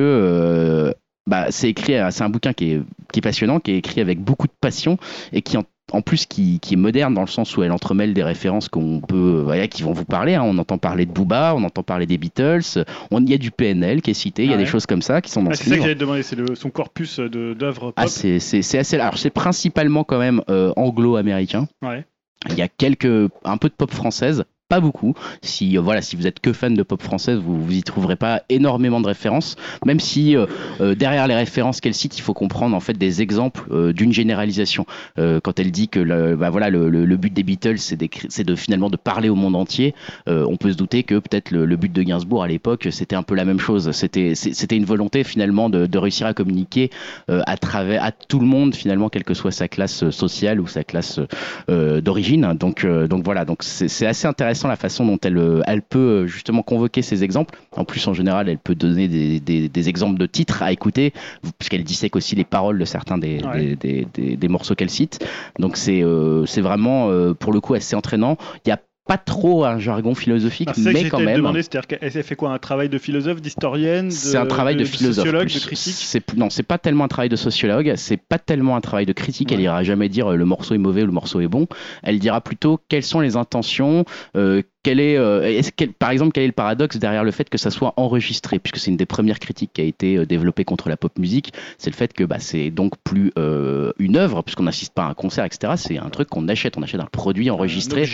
bah, 1.27 1.47
c'est 1.49 1.69
écrit, 1.69 1.95
c'est 2.11 2.23
un 2.23 2.29
bouquin 2.29 2.53
qui 2.53 2.71
est, 2.73 2.81
qui 3.11 3.19
est 3.19 3.21
passionnant, 3.21 3.59
qui 3.59 3.71
est 3.71 3.77
écrit 3.77 3.99
avec 4.01 4.19
beaucoup 4.19 4.47
de 4.47 4.53
passion 4.61 4.97
et 5.33 5.41
qui 5.41 5.57
en 5.57 5.63
en 5.93 6.01
plus 6.01 6.25
qui, 6.25 6.59
qui 6.59 6.73
est 6.73 6.77
moderne 6.77 7.13
dans 7.13 7.21
le 7.21 7.27
sens 7.27 7.55
où 7.55 7.63
elle 7.63 7.71
entremêle 7.71 8.13
des 8.13 8.23
références 8.23 8.67
qu'on 8.67 8.99
peut 8.99 9.41
voilà, 9.43 9.67
qui 9.67 9.83
vont 9.83 9.93
vous 9.93 10.03
parler 10.05 10.35
hein. 10.35 10.43
on 10.43 10.57
entend 10.57 10.77
parler 10.77 11.05
de 11.05 11.11
Booba 11.11 11.53
on 11.55 11.63
entend 11.63 11.83
parler 11.83 12.05
des 12.05 12.17
Beatles 12.17 12.83
on 13.11 13.21
il 13.23 13.29
y 13.29 13.33
a 13.33 13.37
du 13.37 13.51
PNL 13.51 14.01
qui 14.01 14.11
est 14.11 14.13
cité 14.13 14.43
il 14.43 14.49
y 14.49 14.53
a 14.53 14.55
Ah 14.55 14.59
des 14.59 14.65
choses 14.65 14.85
comme 14.85 15.01
ça 15.01 15.21
qui 15.21 15.31
sont 15.31 15.43
dans 15.43 15.51
Ah, 15.51 15.55
ce 15.55 15.63
c'est 15.63 15.69
ça 15.69 15.75
que 15.77 15.81
j'allais 15.83 15.95
demander, 15.95 16.23
c'est 16.23 16.35
son 16.55 16.69
corpus 16.69 17.19
de- 17.19 17.53
d'œuvres 17.53 17.93
ah, 17.95 18.07
c'est 18.07 18.35
assez 18.35 18.95
alors 18.99 19.17
c'est 19.17 19.29
principalement 19.29 20.03
quand 20.03 20.19
même 20.19 20.41
euh, 20.49 20.73
anglo-américain. 20.75 21.67
Ouais. 21.81 22.05
il 22.49 22.55
y 22.57 22.61
a 22.61 22.67
quelques 22.67 23.31
un 23.45 23.57
peu 23.57 23.69
de 23.69 23.73
pop 23.73 23.91
française 23.91 24.43
pas 24.69 24.79
beaucoup. 24.79 25.13
Si 25.41 25.77
euh, 25.77 25.81
voilà, 25.81 26.01
si 26.01 26.15
vous 26.15 26.27
êtes 26.27 26.39
que 26.39 26.51
fan 26.53 26.73
de 26.73 26.83
pop 26.83 27.01
française, 27.01 27.37
vous 27.39 27.61
vous 27.63 27.71
y 27.73 27.83
trouverez 27.83 28.15
pas 28.15 28.41
énormément 28.49 28.99
de 28.99 29.07
références. 29.07 29.55
Même 29.85 29.99
si 29.99 30.35
euh, 30.35 30.45
euh, 30.81 30.95
derrière 30.95 31.27
les 31.27 31.35
références 31.35 31.79
qu'elle 31.79 31.93
cite, 31.93 32.17
il 32.17 32.21
faut 32.21 32.33
comprendre 32.33 32.75
en 32.75 32.79
fait 32.79 32.93
des 32.93 33.21
exemples 33.21 33.63
euh, 33.71 33.93
d'une 33.93 34.11
généralisation. 34.13 34.85
Quand 35.17 35.59
elle 35.59 35.71
dit 35.71 35.87
que 35.89 35.99
le, 35.99 36.35
bah, 36.35 36.49
voilà, 36.49 36.69
le, 36.69 36.89
le- 36.89 37.05
le 37.05 37.17
but 37.17 37.33
des 37.33 37.43
Beatles, 37.43 37.77
c'est 37.77 38.43
de 38.43 38.55
finalement 38.55 38.89
de 38.89 38.97
parler 38.97 39.29
au 39.29 39.35
monde 39.35 39.55
entier. 39.55 39.93
on 40.27 40.57
peut 40.57 40.71
se 40.71 40.77
douter 40.77 41.03
que 41.03 41.15
peut-être 41.15 41.51
le, 41.51 41.75
but 41.75 41.91
de 41.91 42.03
Gainsbourg 42.03 42.43
à 42.43 42.47
l'époque, 42.47 42.87
c'était 42.91 43.15
un 43.15 43.23
peu 43.23 43.35
la 43.35 43.45
même 43.45 43.59
chose. 43.59 43.91
C'était 43.91 44.35
c'était 44.35 44.75
une 44.77 44.85
volonté 44.85 45.23
finalement 45.23 45.69
de, 45.69 45.85
de 45.85 45.97
réussir 45.97 46.27
à 46.27 46.33
communiquer 46.33 46.89
à 47.27 47.57
travers 47.57 48.03
à 48.03 48.11
tout 48.11 48.39
le 48.39 48.45
monde 48.45 48.75
finalement, 48.75 49.09
quelle 49.09 49.23
que 49.23 49.33
soit 49.33 49.51
sa 49.51 49.67
classe 49.67 50.09
sociale 50.09 50.59
ou 50.59 50.67
sa 50.67 50.83
classe 50.83 51.19
d'origine. 51.67 52.53
Donc, 52.59 52.85
donc 52.85 53.23
voilà, 53.23 53.45
donc 53.45 53.63
c'est 53.63 54.05
assez 54.05 54.27
intéressant 54.27 54.56
la 54.67 54.75
façon 54.75 55.05
dont 55.05 55.19
elle, 55.23 55.37
euh, 55.37 55.61
elle 55.67 55.81
peut 55.81 55.99
euh, 56.23 56.27
justement 56.27 56.63
convoquer 56.63 57.01
ces 57.01 57.23
exemples. 57.23 57.59
En 57.75 57.85
plus, 57.85 58.07
en 58.07 58.13
général, 58.13 58.49
elle 58.49 58.57
peut 58.57 58.75
donner 58.75 59.07
des, 59.07 59.39
des, 59.39 59.69
des 59.69 59.89
exemples 59.89 60.17
de 60.17 60.25
titres 60.25 60.63
à 60.63 60.71
écouter, 60.71 61.13
puisqu'elle 61.59 61.83
dissèque 61.83 62.15
aussi 62.15 62.35
les 62.35 62.45
paroles 62.45 62.79
de 62.79 62.85
certains 62.85 63.17
des, 63.17 63.41
Ouais. 63.43 63.75
des, 63.75 64.47
morceaux 64.47 64.75
qu'elle 64.75 64.89
cite. 64.89 65.25
Donc 65.59 65.77
c'est 65.77 66.01
euh, 66.03 66.45
vraiment, 66.57 67.09
euh, 67.09 67.33
pour 67.33 67.53
le 67.53 67.59
coup, 67.59 67.73
assez 67.73 67.95
entraînant. 67.95 68.37
Il 68.65 68.69
y 68.69 68.71
a 68.71 68.79
pas 69.07 69.17
trop 69.17 69.65
un 69.65 69.79
jargon 69.79 70.13
philosophique, 70.15 70.69
Ah, 70.71 70.73
que 70.73 70.79
mais 70.81 71.09
quand 71.09 71.19
même. 71.19 71.37
demander, 71.37 71.61
c'est-à-dire 71.63 71.87
qu'elle 71.87 71.99
elle 72.01 72.23
fait 72.23 72.35
quoi 72.35 72.51
Un 72.51 72.57
travail 72.59 72.89
de 72.89 72.97
philosophe, 72.97 73.41
d'historienne 73.41 74.07
de- 74.07 74.13
C'est 74.13 74.37
un 74.37 74.45
travail 74.45 74.75
de, 74.75 74.83
philosophe. 74.83 75.25
sociologue, 75.25 75.47
plus. 75.47 75.55
de 75.61 75.65
critique 75.65 75.93
C'est 75.97 76.33
non, 76.35 76.49
c'est 76.49 76.63
pas 76.63 76.77
tellement 76.77 77.05
un 77.05 77.07
travail 77.07 77.29
de 77.29 77.35
sociologue, 77.35 77.93
c'est 77.95 78.17
pas 78.17 78.37
tellement 78.39 78.75
un 78.75 78.81
travail 78.81 79.05
de 79.05 79.13
critique. 79.13 79.51
Elle 79.51 79.61
ira 79.61 79.83
jamais 79.83 80.09
dire 80.09 80.31
euh, 80.31 80.35
le 80.35 80.45
morceau 80.45 80.75
est 80.75 80.77
mauvais 80.79 81.03
ou 81.03 81.05
le 81.07 81.11
morceau 81.11 81.39
est 81.41 81.47
bon. 81.47 81.67
Elle 82.03 82.19
dira 82.19 82.41
plutôt 82.41 82.79
quelles 82.89 83.03
sont 83.03 83.19
les 83.21 83.35
intentions. 83.35 84.05
Euh, 84.35 84.61
quel 84.83 84.99
est, 85.01 85.17
euh, 85.17 85.61
quel- 85.75 85.91
par 85.91 86.11
exemple, 86.11 86.31
quel 86.33 86.43
est 86.43 86.47
le 86.47 86.53
paradoxe 86.53 86.97
derrière 86.97 87.23
le 87.23 87.31
fait 87.31 87.49
que 87.49 87.57
ça 87.57 87.69
soit 87.71 87.93
enregistré, 87.97 88.57
puisque 88.59 88.77
c'est 88.77 88.89
une 88.91 88.97
des 88.97 89.05
premières 89.05 89.39
critiques 89.39 89.71
qui 89.73 89.81
a 89.81 89.83
été 89.83 90.17
euh, 90.17 90.25
développée 90.25 90.63
contre 90.63 90.87
la 90.87 90.95
pop 90.97 91.17
musique, 91.19 91.51
c'est 91.77 91.89
le 91.89 91.95
fait 91.95 92.13
que 92.13 92.23
bah, 92.23 92.39
c'est 92.39 92.69
donc 92.69 92.93
plus 93.03 93.31
euh, 93.37 93.91
une 93.99 94.15
œuvre, 94.15 94.41
puisqu'on 94.43 94.63
n'assiste 94.63 94.93
pas 94.93 95.03
à 95.03 95.09
un 95.09 95.13
concert, 95.13 95.43
etc. 95.45 95.73
C'est 95.75 95.97
un 95.97 96.09
truc 96.09 96.29
qu'on 96.29 96.47
achète, 96.47 96.77
on 96.77 96.83
achète 96.83 97.01
un 97.01 97.05
produit 97.11 97.49
enregistré 97.49 98.05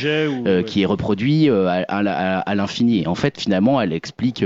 euh, 0.48 0.64
qui 0.64 0.81
est 0.81 0.85
reproduit 0.85 1.49
euh, 1.49 1.68
à, 1.68 1.84
à- 1.88 1.99
à- 1.99 2.40
à 2.40 2.56
l'infini. 2.56 3.02
Et 3.03 3.07
en 3.07 3.15
fait, 3.15 3.40
finalement, 3.40 3.80
elle 3.80 3.94
explique. 3.94 4.44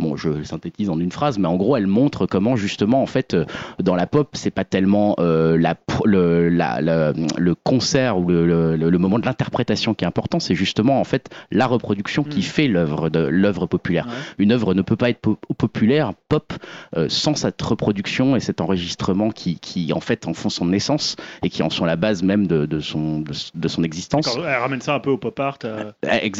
Bon, 0.00 0.16
je 0.16 0.42
synthétise 0.42 0.88
en 0.90 0.98
une 0.98 1.12
phrase, 1.12 1.38
mais 1.38 1.46
en 1.48 1.56
gros, 1.56 1.76
elle 1.76 1.86
montre 1.86 2.26
comment 2.26 2.56
justement, 2.56 3.02
en 3.02 3.06
fait, 3.06 3.34
euh, 3.34 3.44
dans 3.82 3.94
la 3.94 4.06
pop, 4.06 4.28
c'est 4.32 4.50
pas 4.50 4.64
tellement 4.64 5.14
euh, 5.18 5.58
la, 5.58 5.74
le, 6.04 6.48
la- 6.48 6.80
la- 6.80 7.12
le 7.38 7.54
concert 7.54 8.18
ou 8.18 8.26
le, 8.28 8.44
le- 8.76 8.76
le 8.90 8.98
moment 8.98 9.18
de 9.18 9.26
l'interprétation 9.26 9.94
qui 9.94 10.04
est 10.04 10.08
important, 10.08 10.40
c'est 10.40 10.54
justement 10.54 11.00
en 11.00 11.04
fait 11.04 11.28
la 11.50 11.66
reproduction 11.66 12.22
qui 12.24 12.40
Mm. 12.40 12.42
fait 12.42 12.68
l'œuvre 12.68 13.08
de 13.10 13.20
l'œuvre 13.20 13.66
populaire. 13.66 14.06
Ouais. 14.06 14.12
Une 14.38 14.52
œuvre 14.52 14.74
ne 14.74 14.82
peut 14.82 14.96
pas 14.96 15.10
être 15.10 15.20
po- 15.20 15.38
populaire, 15.58 16.12
pop, 16.28 16.52
euh, 16.96 17.08
sans 17.08 17.34
cette 17.34 17.60
reproduction 17.60 18.36
et 18.36 18.40
cet 18.40 18.60
enregistrement 18.60 19.30
qui, 19.30 19.58
qui, 19.58 19.92
en 19.92 20.00
fait, 20.00 20.26
en 20.26 20.32
font 20.34 20.48
son 20.48 20.72
essence 20.72 21.16
et 21.42 21.50
qui 21.50 21.62
en 21.62 21.70
sont 21.70 21.84
la 21.84 21.96
base 21.96 22.22
même 22.22 22.46
de, 22.46 22.64
de 22.66 22.80
son, 22.80 23.20
de, 23.20 23.32
de 23.54 23.68
son 23.68 23.82
existence. 23.82 24.28
Elle 24.36 24.54
ramène 24.60 24.80
ça 24.80 24.94
un 24.94 25.00
peu 25.00 25.10
au 25.10 25.18
pop 25.18 25.38
art. 25.38 25.58
euh, 25.64 25.90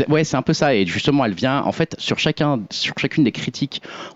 Ouais, 0.09 0.25
c'est 0.25 0.37
un 0.37 0.43
peu 0.43 0.53
ça. 0.55 0.75
Et 0.75 0.87
justement, 0.87 1.25
elle 1.25 1.35
vient, 1.35 1.63
en 1.63 1.73
fait, 1.73 1.95
sur 1.99 2.19
chacun, 2.19 2.61
sur 2.71 2.95
chacune 2.99 3.25
des 3.25 3.33
critiques, 3.33 3.50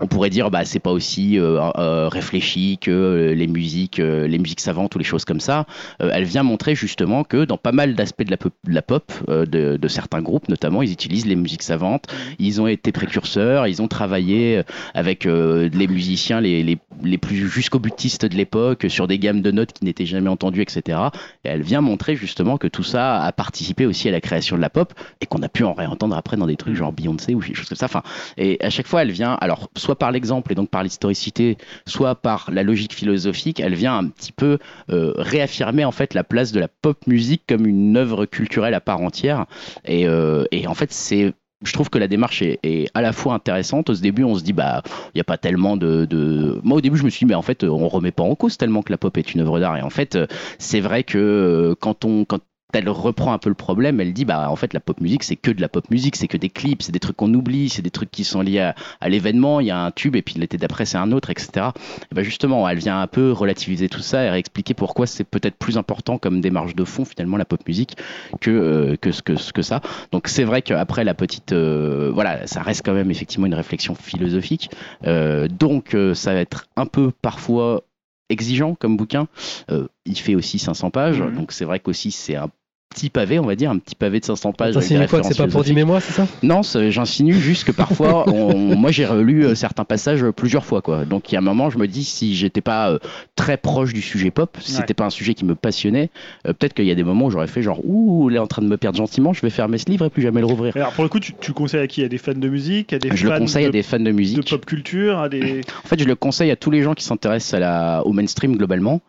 on 0.00 0.06
pourrait 0.06 0.30
dire, 0.30 0.50
bah, 0.50 0.64
c'est 0.64 0.80
pas 0.80 0.90
aussi 0.90 1.38
euh, 1.38 1.60
euh, 1.78 2.08
réfléchi 2.08 2.78
que 2.80 2.90
euh, 2.90 3.34
les 3.34 3.46
musiques, 3.46 3.98
les 3.98 4.38
musiques 4.38 4.60
savantes 4.60 4.94
ou 4.94 4.98
les 4.98 5.04
choses 5.04 5.24
comme 5.24 5.40
ça. 5.40 5.66
Elle 5.98 6.24
vient 6.24 6.42
montrer 6.42 6.74
justement 6.74 7.24
que 7.24 7.44
dans 7.44 7.56
pas 7.56 7.72
mal 7.72 7.94
d'aspects 7.94 8.24
de 8.24 8.36
la 8.68 8.82
pop, 8.82 9.12
de, 9.28 9.88
certains 9.88 10.22
groupes, 10.22 10.48
notamment, 10.48 10.82
ils 10.82 10.92
utilisent 10.92 11.26
les 11.26 11.36
musiques 11.36 11.62
savantes. 11.62 12.06
Ils 12.38 12.60
ont 12.60 12.66
été 12.66 12.92
précurseurs. 12.92 13.66
Ils 13.66 13.82
ont 13.82 13.88
travaillé 13.88 14.62
avec 14.94 15.24
les 15.24 15.86
musiciens 15.86 16.40
les 16.40 16.78
plus 17.18 17.48
jusqu'au 17.48 17.78
butistes 17.78 18.26
de 18.26 18.34
l'époque 18.34 18.86
sur 18.88 19.06
des 19.06 19.18
gammes 19.18 19.42
de 19.42 19.50
notes 19.50 19.72
qui 19.72 19.84
n'étaient 19.84 20.06
jamais 20.06 20.28
entendues, 20.28 20.62
etc. 20.62 20.98
Et 21.44 21.48
elle 21.48 21.62
vient 21.62 21.80
montrer 21.80 22.16
justement 22.16 22.58
que 22.58 22.66
tout 22.68 22.82
ça 22.82 23.22
a 23.22 23.32
participé 23.32 23.86
aussi 23.86 24.08
à 24.08 24.12
la 24.12 24.20
création 24.20 24.56
de 24.56 24.60
la 24.60 24.70
pop 24.70 24.92
et 25.20 25.26
qu'on 25.26 25.42
a 25.42 25.48
pu 25.48 25.64
en 25.64 25.72
réentendre 25.72 26.16
après 26.16 26.36
dans 26.36 26.46
des 26.46 26.56
trucs 26.56 26.74
genre 26.74 26.92
Beyoncé 26.92 27.34
ou 27.34 27.42
des 27.42 27.54
choses 27.54 27.68
comme 27.68 27.78
ça. 27.78 27.86
Enfin, 27.86 28.02
et 28.36 28.62
à 28.64 28.70
chaque 28.70 28.86
fois, 28.86 29.02
elle 29.02 29.12
vient, 29.12 29.23
alors 29.32 29.70
soit 29.76 29.98
par 29.98 30.12
l'exemple 30.12 30.52
et 30.52 30.54
donc 30.54 30.70
par 30.70 30.82
l'historicité, 30.82 31.58
soit 31.86 32.14
par 32.14 32.50
la 32.52 32.62
logique 32.62 32.94
philosophique, 32.94 33.60
elle 33.60 33.74
vient 33.74 33.96
un 33.96 34.08
petit 34.08 34.32
peu 34.32 34.58
euh, 34.90 35.12
réaffirmer 35.16 35.84
en 35.84 35.92
fait 35.92 36.14
la 36.14 36.24
place 36.24 36.52
de 36.52 36.60
la 36.60 36.68
pop 36.68 37.06
musique 37.06 37.42
comme 37.48 37.66
une 37.66 37.96
œuvre 37.96 38.26
culturelle 38.26 38.74
à 38.74 38.80
part 38.80 39.00
entière. 39.00 39.46
Et, 39.84 40.06
euh, 40.06 40.44
en 40.66 40.74
fait, 40.74 40.92
c'est 40.92 41.34
je 41.62 41.72
trouve 41.72 41.88
que 41.88 41.98
la 41.98 42.08
démarche 42.08 42.42
est, 42.42 42.90
à 42.92 43.00
la 43.00 43.12
fois 43.12 43.32
intéressante. 43.32 43.88
Au 43.88 43.94
début, 43.94 44.22
on 44.22 44.34
se 44.34 44.42
dit, 44.42 44.52
bah, 44.52 44.82
il 44.86 45.16
n'y 45.16 45.20
a 45.22 45.24
pas 45.24 45.38
tellement 45.38 45.78
de. 45.78 46.60
Moi, 46.62 46.76
au 46.78 46.80
début, 46.82 46.98
je 46.98 47.04
me 47.04 47.10
suis 47.10 47.20
dit, 47.20 47.28
mais 47.28 47.34
en 47.34 47.42
fait, 47.42 47.64
on 47.64 47.88
remet 47.88 48.12
pas 48.12 48.22
en 48.22 48.34
cause 48.34 48.58
tellement 48.58 48.82
que 48.82 48.92
la 48.92 48.98
pop 48.98 49.16
est 49.16 49.34
une 49.34 49.40
œuvre 49.40 49.58
d'art. 49.60 49.76
Et 49.78 49.82
en 49.82 49.88
fait, 49.88 50.14
euh, 50.16 50.26
c'est 50.58 50.80
vrai 50.80 51.04
que 51.04 51.74
quand 51.80 52.04
on. 52.04 52.26
Quand 52.26 52.40
elle 52.74 52.88
reprend 52.88 53.32
un 53.32 53.38
peu 53.38 53.48
le 53.48 53.54
problème, 53.54 54.00
elle 54.00 54.12
dit 54.12 54.24
bah 54.24 54.50
en 54.50 54.56
fait 54.56 54.72
la 54.74 54.80
pop 54.80 55.00
musique 55.00 55.22
c'est 55.24 55.36
que 55.36 55.50
de 55.50 55.60
la 55.60 55.68
pop 55.68 55.90
musique, 55.90 56.16
c'est 56.16 56.28
que 56.28 56.36
des 56.36 56.48
clips, 56.50 56.82
c'est 56.82 56.92
des 56.92 57.00
trucs 57.00 57.16
qu'on 57.16 57.32
oublie, 57.34 57.68
c'est 57.68 57.82
des 57.82 57.90
trucs 57.90 58.10
qui 58.10 58.24
sont 58.24 58.40
liés 58.40 58.60
à, 58.60 58.74
à 59.00 59.08
l'événement, 59.08 59.60
il 59.60 59.66
y 59.66 59.70
a 59.70 59.78
un 59.78 59.90
tube 59.90 60.16
et 60.16 60.22
puis 60.22 60.34
l'été 60.38 60.56
d'après 60.56 60.84
c'est 60.84 60.98
un 60.98 61.12
autre, 61.12 61.30
etc. 61.30 61.68
Et 62.10 62.14
bah 62.14 62.22
justement 62.22 62.68
elle 62.68 62.78
vient 62.78 63.00
un 63.00 63.06
peu 63.06 63.32
relativiser 63.32 63.88
tout 63.88 64.00
ça 64.00 64.24
et 64.24 64.30
réexpliquer 64.30 64.74
pourquoi 64.74 65.06
c'est 65.06 65.24
peut-être 65.24 65.56
plus 65.56 65.76
important 65.78 66.18
comme 66.18 66.40
démarche 66.40 66.74
de 66.74 66.84
fond 66.84 67.04
finalement 67.04 67.36
la 67.36 67.44
pop 67.44 67.60
musique 67.66 67.96
que 68.40 68.50
euh, 68.50 68.96
que 68.96 69.12
ce 69.12 69.52
que 69.52 69.62
ça. 69.62 69.80
Donc 70.12 70.28
c'est 70.28 70.44
vrai 70.44 70.62
qu'après 70.62 71.04
la 71.04 71.14
petite 71.14 71.52
euh, 71.52 72.10
voilà 72.12 72.46
ça 72.46 72.62
reste 72.62 72.84
quand 72.84 72.94
même 72.94 73.10
effectivement 73.10 73.46
une 73.46 73.54
réflexion 73.54 73.94
philosophique. 73.94 74.70
Euh, 75.06 75.48
donc 75.48 75.96
ça 76.14 76.34
va 76.34 76.40
être 76.40 76.66
un 76.76 76.86
peu 76.86 77.10
parfois 77.22 77.82
exigeant 78.30 78.74
comme 78.74 78.96
bouquin. 78.96 79.28
Euh, 79.70 79.86
il 80.06 80.18
fait 80.18 80.34
aussi 80.34 80.58
500 80.58 80.90
pages, 80.90 81.20
Mhm. 81.20 81.34
donc 81.36 81.52
c'est 81.52 81.64
vrai 81.64 81.78
qu'aussi 81.80 82.10
c'est 82.10 82.36
un 82.36 82.48
petit 82.94 83.10
pavé, 83.10 83.38
on 83.38 83.44
va 83.46 83.56
dire, 83.56 83.70
un 83.70 83.78
petit 83.78 83.94
pavé 83.94 84.20
de 84.20 84.24
500 84.24 84.52
pages. 84.52 84.74
T'insinues 84.74 85.06
quoi 85.08 85.20
que 85.20 85.26
c'est 85.26 85.36
pas 85.36 85.48
pour 85.48 85.64
du 85.64 85.72
mémoire, 85.74 86.00
c'est 86.00 86.12
ça? 86.12 86.26
Non, 86.42 86.62
j'insinue 86.62 87.34
juste 87.34 87.64
que 87.64 87.72
parfois, 87.72 88.28
on- 88.32 88.76
moi 88.76 88.90
j'ai 88.90 89.04
relu 89.04 89.44
euh, 89.44 89.54
certains 89.54 89.84
passages 89.84 90.22
euh, 90.22 90.32
plusieurs 90.32 90.64
fois, 90.64 90.80
quoi. 90.80 91.04
Donc 91.04 91.30
il 91.30 91.34
y 91.34 91.36
a 91.36 91.40
un 91.40 91.44
moment, 91.44 91.68
je 91.70 91.78
me 91.78 91.86
dis 91.88 92.04
si 92.04 92.34
j'étais 92.34 92.60
pas 92.60 92.90
euh, 92.90 92.98
très 93.36 93.56
proche 93.56 93.92
du 93.92 94.00
sujet 94.00 94.30
pop, 94.30 94.56
si 94.60 94.72
Ouais. 94.72 94.78
c'était 94.80 94.94
pas 94.94 95.04
un 95.04 95.10
sujet 95.10 95.34
qui 95.34 95.44
me 95.44 95.54
passionnait, 95.54 96.10
euh, 96.46 96.52
peut-être 96.52 96.74
qu'il 96.74 96.84
y 96.86 96.90
a 96.90 96.94
des 96.94 97.04
moments 97.04 97.26
où 97.26 97.30
j'aurais 97.30 97.46
fait 97.48 97.62
genre 97.62 97.80
ouh, 97.84 98.30
il 98.30 98.36
est 98.36 98.38
en 98.40 98.46
train 98.46 98.62
de 98.62 98.68
me 98.68 98.76
perdre 98.76 98.96
gentiment, 98.98 99.32
je 99.32 99.40
vais 99.42 99.50
fermer 99.50 99.78
ce 99.78 99.86
livre 99.90 100.06
et 100.06 100.10
plus 100.10 100.22
jamais 100.22 100.40
le 100.40 100.46
rouvrir. 100.46 100.76
Et 100.76 100.80
Alors 100.80 100.92
pour 100.92 101.02
le 101.04 101.10
coup, 101.10 101.20
tu, 101.20 101.32
tu 101.40 101.50
le 101.50 101.54
conseilles 101.54 101.80
à 101.80 101.86
qui? 101.86 102.02
À 102.04 102.08
des 102.08 102.18
fans 102.18 102.32
de 102.34 102.48
musique? 102.48 102.92
À 102.92 102.98
des 102.98 103.10
Je 103.14 103.24
le 103.26 103.32
fans 103.32 103.38
conseille 103.40 103.64
de, 103.64 103.68
à 103.70 103.72
des 103.72 103.82
fans 103.82 103.98
de 103.98 104.04
de 104.04 104.10
musique. 104.12 104.48
pop 104.48 104.64
culture? 104.64 105.18
À 105.18 105.28
des... 105.28 105.62
En 105.84 105.88
fait, 105.88 105.98
je 105.98 106.04
le 106.04 106.14
conseille 106.14 106.50
à 106.50 106.56
tous 106.56 106.70
les 106.70 106.82
gens 106.82 106.94
qui 106.94 107.04
s'intéressent 107.04 107.54
à 107.54 107.58
la, 107.58 108.02
au 108.06 108.12
mainstream 108.12 108.56
globalement 108.56 109.00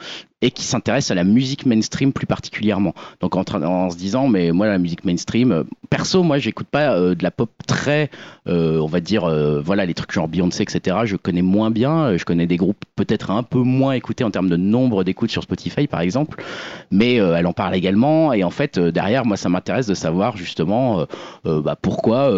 et 0.45 0.51
qui 0.51 0.63
s'intéressent 0.63 1.09
à 1.09 1.15
la 1.15 1.23
musique 1.23 1.65
mainstream 1.65 2.13
plus 2.13 2.27
particulièrement. 2.27 2.93
Donc 3.19 3.35
en, 3.35 3.89
se 3.89 3.97
disant, 3.97 4.27
mais 4.27 4.51
moi 4.51 4.67
la 4.67 4.77
musique 4.77 5.03
mainstream, 5.03 5.51
euh, 5.51 5.63
perso, 5.89 6.21
moi 6.21 6.37
j'écoute 6.37 6.67
pas 6.67 6.95
euh, 6.95 7.15
de 7.15 7.23
la 7.23 7.31
pop 7.31 7.49
très, 7.65 8.11
euh, 8.47 8.77
on 8.79 8.85
va 8.85 8.99
dire, 8.99 9.27
voilà 9.63 9.87
les 9.87 9.95
trucs 9.95 10.11
genre 10.11 10.27
Beyoncé, 10.27 10.61
etc. 10.61 10.97
Je 11.05 11.15
connais 11.15 11.41
moins 11.41 11.71
bien. 11.71 12.15
Je 12.15 12.25
connais 12.25 12.45
des 12.45 12.57
groupes 12.57 12.85
peut-être 12.95 13.31
un 13.31 13.41
peu 13.41 13.57
moins 13.57 13.93
écoutés 13.93 14.23
en 14.23 14.29
termes 14.29 14.49
de 14.49 14.55
nombre 14.55 15.03
d'écoutes 15.03 15.31
sur 15.31 15.41
Spotify 15.41 15.87
par 15.87 16.01
exemple, 16.01 16.43
mais 16.91 17.15
elle 17.15 17.47
en 17.47 17.53
parle 17.53 17.73
également. 17.73 18.31
Et 18.31 18.43
en 18.43 18.51
fait, 18.51 18.77
derrière, 18.77 19.25
moi 19.25 19.37
ça 19.37 19.49
m'intéresse 19.49 19.87
de 19.87 19.95
savoir 19.95 20.37
justement 20.37 21.07
bah, 21.43 21.75
pourquoi, 21.81 22.31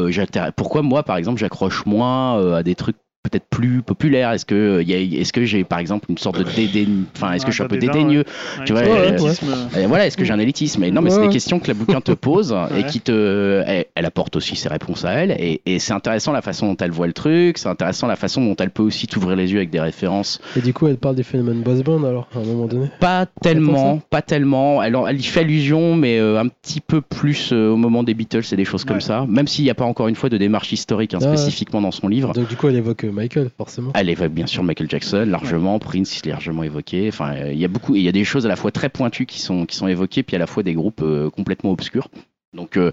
pourquoi 0.55 0.81
moi 0.81 1.03
par 1.03 1.17
exemple 1.17 1.39
j'accroche 1.39 1.85
moins 1.85 2.55
à 2.55 2.63
des 2.63 2.75
trucs 2.75 2.95
peut-être 3.29 3.47
plus 3.49 3.81
populaires 3.81 4.31
Est-ce 4.31 4.45
que 4.45 4.55
euh, 4.55 4.83
est-ce 4.87 5.33
que 5.33 5.45
j'ai 5.45 5.63
par 5.63 5.79
exemple 5.79 6.05
une 6.09 6.17
sorte 6.17 6.37
de 6.39 6.43
dédain 6.43 7.03
enfin 7.15 7.33
est-ce 7.33 7.43
que 7.45 7.49
Ah, 7.49 7.51
je 7.51 7.55
suis 7.55 7.63
un 7.63 7.67
t'as 7.67 7.75
peu 7.75 7.77
dédaigneux 7.79 8.23
Ouais, 8.59 8.65
Tu 8.65 8.73
vois, 8.73 8.81
ouais, 8.83 8.89
euh, 8.89 9.09
élitisme. 9.09 9.47
Et 9.77 9.85
voilà, 9.85 10.07
est-ce 10.07 10.17
que 10.17 10.23
j'ai 10.25 10.33
un 10.33 10.39
élitisme? 10.39 10.83
Et 10.83 10.91
non, 10.91 11.01
mais 11.01 11.09
c'est 11.09 11.21
des 11.21 11.29
questions 11.29 11.59
que 11.59 11.67
le 11.67 11.73
bouquin 11.73 12.01
te 12.01 12.11
pose 12.11 12.51
Ouais. 12.71 12.81
et 12.81 12.83
qui 12.85 13.01
te, 13.01 13.63
elle, 13.65 13.85
elle 13.95 14.05
apporte 14.05 14.35
aussi 14.35 14.55
ses 14.55 14.69
réponses 14.69 15.05
à 15.05 15.11
elle. 15.13 15.31
Et, 15.31 15.61
et 15.65 15.79
c'est 15.79 15.93
intéressant 15.93 16.31
la 16.31 16.41
façon 16.41 16.67
dont 16.67 16.77
elle 16.79 16.91
voit 16.91 17.07
le 17.07 17.13
truc. 17.13 17.57
C'est 17.57 17.69
intéressant 17.69 18.07
la 18.07 18.15
façon 18.15 18.43
dont 18.43 18.55
elle 18.57 18.71
peut 18.71 18.83
aussi 18.83 19.07
t'ouvrir 19.07 19.35
les 19.35 19.51
yeux 19.51 19.57
avec 19.57 19.69
des 19.69 19.79
références. 19.79 20.39
Et 20.55 20.61
du 20.61 20.73
coup, 20.73 20.87
elle 20.87 20.97
parle 20.97 21.15
du 21.15 21.23
phénomène 21.23 21.61
boss 21.61 21.81
band 21.83 22.03
alors, 22.03 22.27
à 22.35 22.39
un 22.39 22.43
moment 22.43 22.65
donné? 22.67 22.87
Pas 22.99 23.25
tellement, 23.41 23.99
pas 24.09 24.21
tellement. 24.21 24.81
Elle, 24.83 24.95
elle 25.07 25.19
y 25.19 25.23
fait 25.23 25.41
allusion, 25.41 25.95
mais 25.95 26.19
euh, 26.19 26.39
un 26.39 26.47
petit 26.47 26.81
peu 26.81 27.01
plus 27.01 27.51
euh, 27.53 27.69
au 27.69 27.75
moment 27.77 28.03
des 28.03 28.13
Beatles 28.13 28.41
et 28.51 28.55
des 28.55 28.65
choses 28.65 28.83
comme 28.85 29.01
ça. 29.01 29.25
Même 29.27 29.47
s'il 29.47 29.63
n'y 29.63 29.69
a 29.71 29.75
pas 29.75 29.85
encore 29.85 30.07
une 30.07 30.15
fois 30.15 30.29
de 30.29 30.37
démarche 30.37 30.71
historique 30.71 31.13
hein, 31.13 31.19
Ah 31.21 31.29
ouais. 31.29 31.37
spécifiquement 31.37 31.81
dans 31.81 31.91
son 31.91 32.07
livre. 32.07 32.33
Donc 32.33 32.47
du 32.47 32.55
coup, 32.55 32.67
elle 32.67 32.75
évoque 32.75 33.03
euh, 33.03 33.11
Michael, 33.17 33.49
forcément. 33.57 33.91
Elle 33.95 34.09
évoque 34.09 34.31
bien 34.31 34.47
sûr 34.47 34.63
Michael 34.63 34.89
Jackson, 34.89 35.25
largement, 35.27 35.79
Prince, 35.79 36.19
il 36.19 36.27
est 36.27 36.31
largement 36.31 36.63
évoqué. 36.63 37.09
Enfin, 37.09 37.35
euh, 37.35 37.51
il 37.51 37.59
y 37.59 37.65
a 37.65 37.67
beaucoup, 37.67 37.95
il 37.95 38.01
y 38.01 38.07
a 38.07 38.11
des 38.11 38.23
choses 38.23 38.45
à 38.45 38.49
la 38.49 38.55
fois 38.55 38.71
très 38.71 38.89
pointues 38.89 39.25
qui 39.25 39.39
sont, 39.41 39.65
qui 39.65 39.75
sont 39.75 39.87
évoquées, 39.87 40.23
puis 40.23 40.35
à 40.35 40.39
la 40.39 40.47
fois 40.47 40.63
des 40.63 40.73
groupes 40.73 41.01
euh, 41.01 41.29
complètement 41.29 41.71
obscurs. 41.71 42.07
Donc 42.53 42.77
euh, 42.77 42.91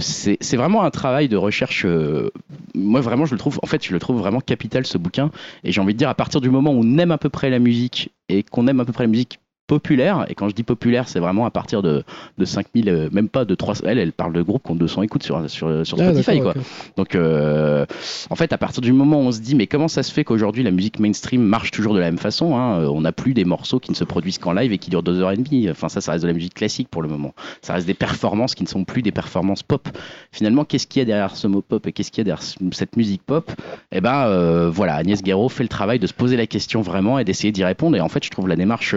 c'est 0.00 0.38
c'est 0.40 0.56
vraiment 0.56 0.82
un 0.84 0.90
travail 0.90 1.28
de 1.28 1.36
recherche. 1.36 1.84
euh, 1.84 2.30
moi 2.74 3.00
vraiment, 3.00 3.26
je 3.26 3.32
le 3.32 3.38
trouve. 3.38 3.58
En 3.62 3.66
fait, 3.66 3.84
je 3.84 3.92
le 3.92 3.98
trouve 3.98 4.18
vraiment 4.18 4.40
capital 4.40 4.86
ce 4.86 4.96
bouquin. 4.96 5.30
Et 5.64 5.72
j'ai 5.72 5.80
envie 5.80 5.92
de 5.92 5.98
dire, 5.98 6.08
à 6.08 6.14
partir 6.14 6.40
du 6.40 6.50
moment 6.50 6.70
où 6.70 6.80
on 6.82 6.98
aime 6.98 7.10
à 7.10 7.18
peu 7.18 7.28
près 7.28 7.50
la 7.50 7.58
musique 7.58 8.10
et 8.28 8.42
qu'on 8.42 8.66
aime 8.68 8.80
à 8.80 8.84
peu 8.84 8.92
près 8.92 9.04
la 9.04 9.10
musique 9.10 9.40
populaire. 9.66 10.24
Et 10.28 10.34
quand 10.34 10.48
je 10.48 10.54
dis 10.54 10.62
populaire, 10.62 11.08
c'est 11.08 11.18
vraiment 11.20 11.44
à 11.46 11.50
partir 11.50 11.82
de, 11.82 12.04
de 12.38 12.44
5000, 12.44 12.88
euh, 12.88 13.08
même 13.12 13.28
pas 13.28 13.44
de 13.44 13.54
300. 13.54 13.84
Elle, 13.86 13.98
elle 13.98 14.12
parle 14.12 14.32
de 14.32 14.42
groupes 14.42 14.62
qui 14.64 14.70
ont 14.72 14.76
200 14.76 15.02
écoutes 15.02 15.22
sur, 15.22 15.48
sur, 15.50 15.86
sur 15.86 16.00
Ah, 16.00 16.12
Spotify. 16.12 16.40
quoi. 16.40 16.54
Donc, 16.96 17.14
euh, 17.14 17.84
en 18.30 18.36
fait, 18.36 18.52
à 18.52 18.58
partir 18.58 18.80
du 18.80 18.92
moment 18.92 19.18
où 19.18 19.24
on 19.24 19.32
se 19.32 19.40
dit, 19.40 19.54
mais 19.54 19.66
comment 19.66 19.88
ça 19.88 20.02
se 20.02 20.12
fait 20.12 20.24
qu'aujourd'hui 20.24 20.62
la 20.62 20.70
musique 20.70 20.98
mainstream 21.00 21.42
marche 21.42 21.70
toujours 21.70 21.94
de 21.94 21.98
la 21.98 22.06
même 22.06 22.18
façon 22.18 22.56
hein 22.56 22.80
Euh, 22.80 22.86
On 22.88 23.00
n'a 23.02 23.12
plus 23.12 23.34
des 23.34 23.44
morceaux 23.44 23.80
qui 23.80 23.90
ne 23.90 23.96
se 23.96 24.04
produisent 24.04 24.38
qu'en 24.38 24.52
live 24.52 24.72
et 24.72 24.78
qui 24.78 24.90
durent 24.90 25.02
deux 25.02 25.20
heures 25.20 25.32
et 25.32 25.36
demie. 25.36 25.68
Enfin, 25.70 25.88
ça, 25.88 26.00
ça 26.00 26.12
reste 26.12 26.22
de 26.22 26.28
la 26.28 26.34
musique 26.34 26.54
classique 26.54 26.88
pour 26.90 27.02
le 27.02 27.08
moment. 27.08 27.34
Ça 27.62 27.74
reste 27.74 27.86
des 27.86 27.94
performances 27.94 28.54
qui 28.54 28.62
ne 28.62 28.68
sont 28.68 28.84
plus 28.84 29.02
des 29.02 29.12
performances 29.12 29.62
pop. 29.62 29.88
Finalement, 30.32 30.64
qu'est-ce 30.64 30.86
qu'il 30.86 31.00
y 31.00 31.02
a 31.02 31.06
derrière 31.06 31.34
ce 31.36 31.46
mot 31.46 31.62
pop 31.62 31.86
et 31.86 31.92
qu'est-ce 31.92 32.10
qu'il 32.10 32.20
y 32.20 32.22
a 32.22 32.24
derrière 32.24 32.42
ce- 32.42 32.56
cette 32.72 32.96
musique 32.96 33.22
pop? 33.22 33.50
Eh 33.92 34.00
ben, 34.00 34.26
euh, 34.26 34.70
voilà, 34.70 34.94
Agnès 34.94 35.22
Guéraud 35.22 35.48
fait 35.48 35.62
le 35.62 35.68
travail 35.68 35.98
de 35.98 36.06
se 36.06 36.14
poser 36.14 36.36
la 36.36 36.46
question 36.46 36.82
vraiment 36.82 37.18
et 37.18 37.24
d'essayer 37.24 37.52
d'y 37.52 37.64
répondre. 37.64 37.96
Et 37.96 38.00
en 38.00 38.08
fait, 38.08 38.24
je 38.24 38.30
trouve 38.30 38.48
la 38.48 38.56
démarche 38.56 38.94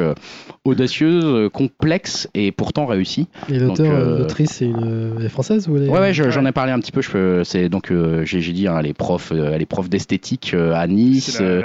audacieuse, 0.66 1.24
euh, 1.26 1.50
complexe 1.50 2.28
et 2.34 2.52
pourtant 2.52 2.86
réussie. 2.86 3.28
Et 3.50 3.58
l'auteur, 3.60 3.92
euh, 3.92 4.20
l'autrice, 4.20 4.52
c'est 4.52 4.66
une... 4.66 5.18
elle 5.20 5.26
est 5.26 5.30
française 5.30 5.68
ou 5.68 5.78
elle 5.78 5.84
est... 5.84 5.90
Ouais, 5.90 6.00
ouais, 6.00 6.14
je- 6.14 6.30
j'en 6.30 6.46
ai 6.46 6.52
parlé 6.52 6.72
un 6.72 6.80
petit 6.80 6.92
peu. 6.92 7.02
Je 7.02 7.10
peux, 7.10 7.44
c'est 7.44 7.70
donc, 7.70 7.92
euh, 7.92 8.26
j'ai 8.26 8.42
j'ai 8.42 8.54
dit, 8.54 8.68
hein, 8.68 8.78
elle 8.80 8.88
est 8.88 8.94
prof, 8.94 9.32
euh, 9.32 9.52
elle 9.54 9.62
est 9.62 9.66
prof 9.66 9.90
d'esthétique 9.90 10.52
euh, 10.54 10.74
à 10.74 10.86
Nice, 10.88 11.40
la- 11.40 11.46
euh, 11.46 11.62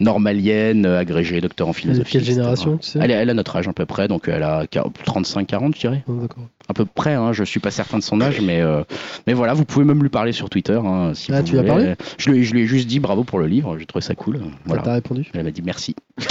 normalienne, 0.00 0.86
euh, 0.86 0.98
agrégée, 0.98 1.40
docteur 1.40 1.68
en 1.68 1.72
philosophie. 1.72 2.12
quelle 2.12 2.24
génération, 2.24 2.76
tu 2.78 2.88
sais? 2.88 2.98
Elle, 3.02 3.30
a 3.30 3.34
notre 3.34 3.56
âge 3.56 3.68
à 3.68 3.72
peu 3.72 3.86
près, 3.86 4.08
donc 4.08 4.28
elle 4.28 4.42
a 4.42 4.64
35-40, 4.64 5.74
je 5.74 5.80
dirais. 5.80 6.04
Oh, 6.08 6.12
D'accord. 6.14 6.44
À 6.70 6.74
peu 6.74 6.84
près, 6.84 7.14
hein, 7.14 7.32
je 7.32 7.44
suis 7.44 7.60
pas 7.60 7.70
certain 7.70 7.96
de 7.96 8.02
son 8.02 8.20
âge, 8.20 8.42
mais, 8.42 8.60
euh, 8.60 8.82
mais 9.26 9.32
voilà, 9.32 9.54
vous 9.54 9.64
pouvez 9.64 9.86
même 9.86 10.02
lui 10.02 10.10
parler 10.10 10.32
sur 10.32 10.50
Twitter. 10.50 10.78
hein, 10.84 11.12
si 11.14 11.32
Ah, 11.32 11.40
vous 11.40 11.46
tu 11.46 11.52
lui 11.54 11.60
as 11.60 11.62
parlé? 11.62 11.94
Je 12.18 12.30
lui, 12.30 12.40
ai- 12.40 12.42
je 12.44 12.52
lui 12.52 12.60
ai 12.62 12.66
juste 12.66 12.86
dit 12.86 13.00
bravo 13.00 13.24
pour 13.24 13.38
le 13.38 13.46
livre, 13.46 13.78
j'ai 13.78 13.86
trouvé 13.86 14.02
ça 14.04 14.14
cool. 14.14 14.38
Voilà. 14.66 14.82
t'a 14.82 14.92
répondu? 14.92 15.26
Elle 15.32 15.44
m'a 15.44 15.50
dit 15.50 15.62
merci. 15.64 15.96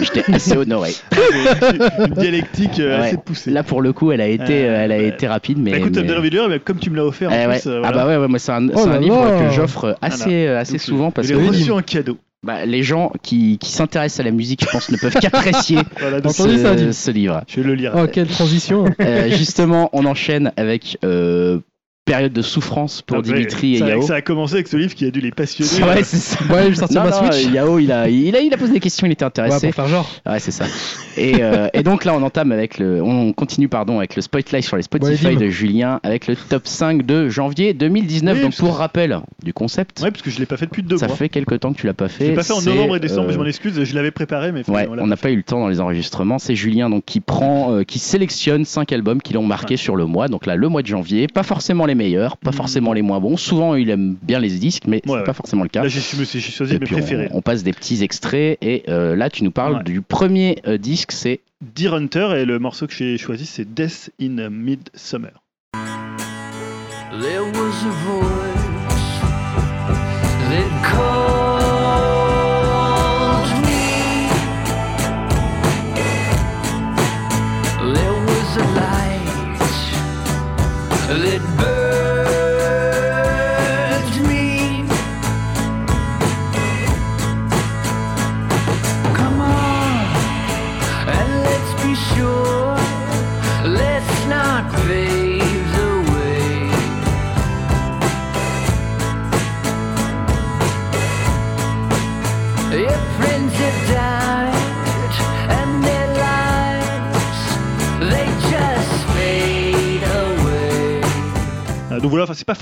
J'étais 0.00 0.32
assez 0.32 0.56
honoré. 0.56 0.92
une 2.06 2.14
dialectique 2.14 2.78
euh, 2.78 3.00
Ouais. 3.00 3.06
assez 3.08 3.16
poussée. 3.16 3.50
Là, 3.50 3.62
pour 3.64 3.82
le 3.82 3.92
coup, 3.92 4.12
elle 4.12 4.20
a 4.20 4.28
été, 4.28 4.64
Euh, 4.68 4.84
elle 4.84 4.92
a 4.92 4.98
été 4.98 5.26
rapide, 5.26 5.58
mais. 5.58 5.72
Bah, 5.72 5.78
écoute, 5.78 5.96
mais- 5.96 6.02
donne 6.04 6.18
envie 6.18 6.30
de 6.30 6.36
lire, 6.36 6.48
mais 6.48 6.60
comme 6.60 6.78
tu 6.78 6.90
me 6.90 6.96
l'as 6.96 7.04
offert 7.06 7.30
en 7.30 7.34
Eh 7.34 7.46
ouais. 7.46 7.58
plus, 7.60 7.68
euh, 7.68 7.82
Ah 7.84 7.92
bah 7.92 8.06
ouais, 8.06 8.16
ouais 8.16 8.28
moi 8.28 8.38
c'est 8.38 8.52
un, 8.52 8.68
Oh 8.68 8.72
c'est 8.76 8.88
un 8.88 9.00
livre 9.00 9.38
que 9.48 9.54
j'offre 9.54 9.96
assez, 10.00 10.46
assez 10.46 10.72
Donc, 10.74 10.80
souvent 10.80 11.10
parce 11.10 11.28
que 11.28 11.34
reçu 11.34 11.70
en 11.72 11.80
cadeau. 11.82 12.16
Bah, 12.44 12.64
les 12.66 12.82
gens 12.82 13.12
qui, 13.22 13.58
qui 13.58 13.70
s'intéressent 13.70 14.20
à 14.20 14.22
la 14.24 14.30
musique, 14.30 14.62
je 14.64 14.70
pense, 14.70 14.90
ne 14.90 14.96
peuvent 14.96 15.14
qu'apprécier 15.14 15.78
Voilà, 15.98 16.22
ça, 16.28 16.76
ce, 16.78 16.92
ce 16.92 17.10
livre. 17.10 17.42
je 17.48 17.60
vais 17.60 17.66
le 17.66 17.74
lire. 17.74 17.94
Oh, 17.96 18.06
quelle 18.10 18.28
transition 18.28 18.84
Euh, 19.00 19.28
justement, 19.30 19.90
on 19.92 20.04
enchaîne 20.04 20.52
avec 20.56 20.98
euh, 21.04 21.60
période 22.08 22.32
de 22.32 22.42
souffrance 22.42 23.02
pour 23.02 23.22
Dimitri 23.22 23.76
et 23.76 23.78
ça, 23.78 23.88
Yao. 23.88 24.02
ça 24.02 24.14
a 24.16 24.20
commencé 24.22 24.54
avec 24.54 24.68
ce 24.68 24.76
livre 24.76 24.94
qui 24.94 25.04
a 25.06 25.10
dû 25.10 25.20
les 25.20 25.30
passionner. 25.30 25.68
Ouais, 25.88 26.02
c'est 26.02 26.16
ça. 26.16 26.38
Ouais, 26.52 26.72
je 26.72 26.80
Non, 26.80 27.02
ma 27.04 27.10
non, 27.10 27.30
Switch. 27.32 27.52
Yao, 27.52 27.78
il 27.78 27.92
a, 27.92 28.08
il, 28.08 28.34
a, 28.34 28.40
il 28.40 28.52
a 28.52 28.56
posé 28.56 28.72
des 28.72 28.80
questions, 28.80 29.06
il 29.06 29.12
était 29.12 29.24
Ouais, 29.24 29.28
intéressé. 29.28 29.66
pour 29.68 29.74
faire 29.74 29.88
genre. 29.88 30.10
Ouais, 30.26 30.38
c'est 30.38 30.50
ça. 30.50 30.64
Et, 31.16 31.42
euh, 31.42 31.68
et 31.74 31.82
donc 31.82 32.04
là, 32.04 32.14
on 32.14 32.22
entame 32.22 32.52
avec 32.52 32.78
le, 32.78 33.02
on 33.02 33.32
continue 33.32 33.68
pardon 33.68 33.98
avec 33.98 34.16
le 34.16 34.22
spotlight 34.22 34.64
sur 34.64 34.76
les 34.76 34.82
Spotify 34.82 35.26
Ouais, 35.26 35.36
de 35.36 35.48
Julien 35.48 36.00
avec 36.02 36.26
le 36.26 36.36
top 36.36 36.66
5 36.66 37.04
de 37.04 37.28
janvier 37.28 37.74
2019. 37.74 38.36
Oui, 38.36 38.42
donc 38.42 38.56
pour 38.56 38.76
rappel 38.76 39.20
du 39.42 39.52
concept, 39.52 40.00
Ouais, 40.00 40.10
parce 40.10 40.22
que 40.22 40.30
je 40.30 40.38
l'ai 40.38 40.46
pas 40.46 40.56
fait 40.56 40.66
depuis 40.66 40.82
deux 40.82 40.96
ça 40.98 41.06
mois. 41.06 41.16
fait 41.16 41.28
quelques 41.28 41.60
temps 41.60 41.72
que 41.72 41.78
tu 41.80 41.86
l'as 41.86 41.94
pas 41.94 42.06
Je 42.08 42.12
fait. 42.12 42.28
l'ai 42.28 42.34
pas 42.34 42.42
fait 42.42 42.52
en 42.52 42.62
novembre 42.62 42.96
et 42.96 43.00
décembre, 43.00 43.28
euh, 43.28 43.32
je 43.32 43.38
m'en 43.38 43.44
excuse, 43.46 43.82
je 43.82 43.94
l'avais 43.94 44.10
préparé, 44.10 44.52
mais 44.52 44.68
Ouais, 44.70 44.86
on 44.88 45.06
n'a 45.06 45.16
pas 45.16 45.30
eu 45.30 45.36
le 45.36 45.42
temps 45.42 45.60
dans 45.60 45.68
les 45.68 45.80
enregistrements. 45.80 46.38
C'est 46.38 46.54
Julien 46.54 46.88
donc 46.90 47.04
qui 47.04 47.20
prend, 47.20 47.72
euh, 47.74 47.82
qui 47.84 47.98
sélectionne 47.98 48.64
cinq 48.64 48.92
albums 48.92 49.20
qui 49.20 49.32
l'ont 49.34 49.42
marqué 49.46 49.76
sur 49.76 49.96
le 49.96 50.06
mois. 50.06 50.28
Donc 50.28 50.46
là, 50.46 50.56
le 50.56 50.68
mois 50.68 50.82
de 50.82 50.86
janvier, 50.86 51.26
pas 51.26 51.42
forcément 51.42 51.84
les 51.86 51.94
meilleurs, 51.98 52.36
pas 52.38 52.50
Mhm. 52.50 52.56
forcément 52.56 52.92
les 52.94 53.02
moins 53.02 53.20
bons. 53.20 53.36
Souvent, 53.36 53.74
il 53.74 53.90
aime 53.90 54.16
bien 54.22 54.38
les 54.40 54.48
disques, 54.50 54.84
mais 54.86 55.02
c'est 55.04 55.10
Ouais, 55.12 55.24
pas 55.24 55.34
forcément 55.34 55.62
le 55.64 55.68
cas. 55.68 55.82
Là, 55.82 55.88
j'ai 55.88 56.00
choisi 56.00 56.74
Et 56.74 56.78
mes 56.78 56.86
on, 56.86 56.88
préférés. 56.88 57.28
on 57.32 57.42
passe 57.42 57.62
des 57.62 57.72
petits 57.72 58.02
extraits 58.02 58.56
et 58.62 58.84
euh, 58.88 59.14
là, 59.16 59.28
tu 59.28 59.44
nous 59.44 59.50
parles 59.50 59.76
Ouais. 59.78 59.84
du 59.84 60.00
premier 60.00 60.56
euh, 60.66 60.78
disque, 60.78 61.12
c'est 61.12 61.40
Deer 61.60 61.92
Hunter 61.94 62.30
et 62.38 62.44
le 62.46 62.58
morceau 62.58 62.86
que 62.86 62.94
j'ai 62.94 63.18
choisi 63.18 63.44
c'est 63.44 63.74
Death 63.74 64.10
in 64.20 64.48
Midsummer. 64.48 65.32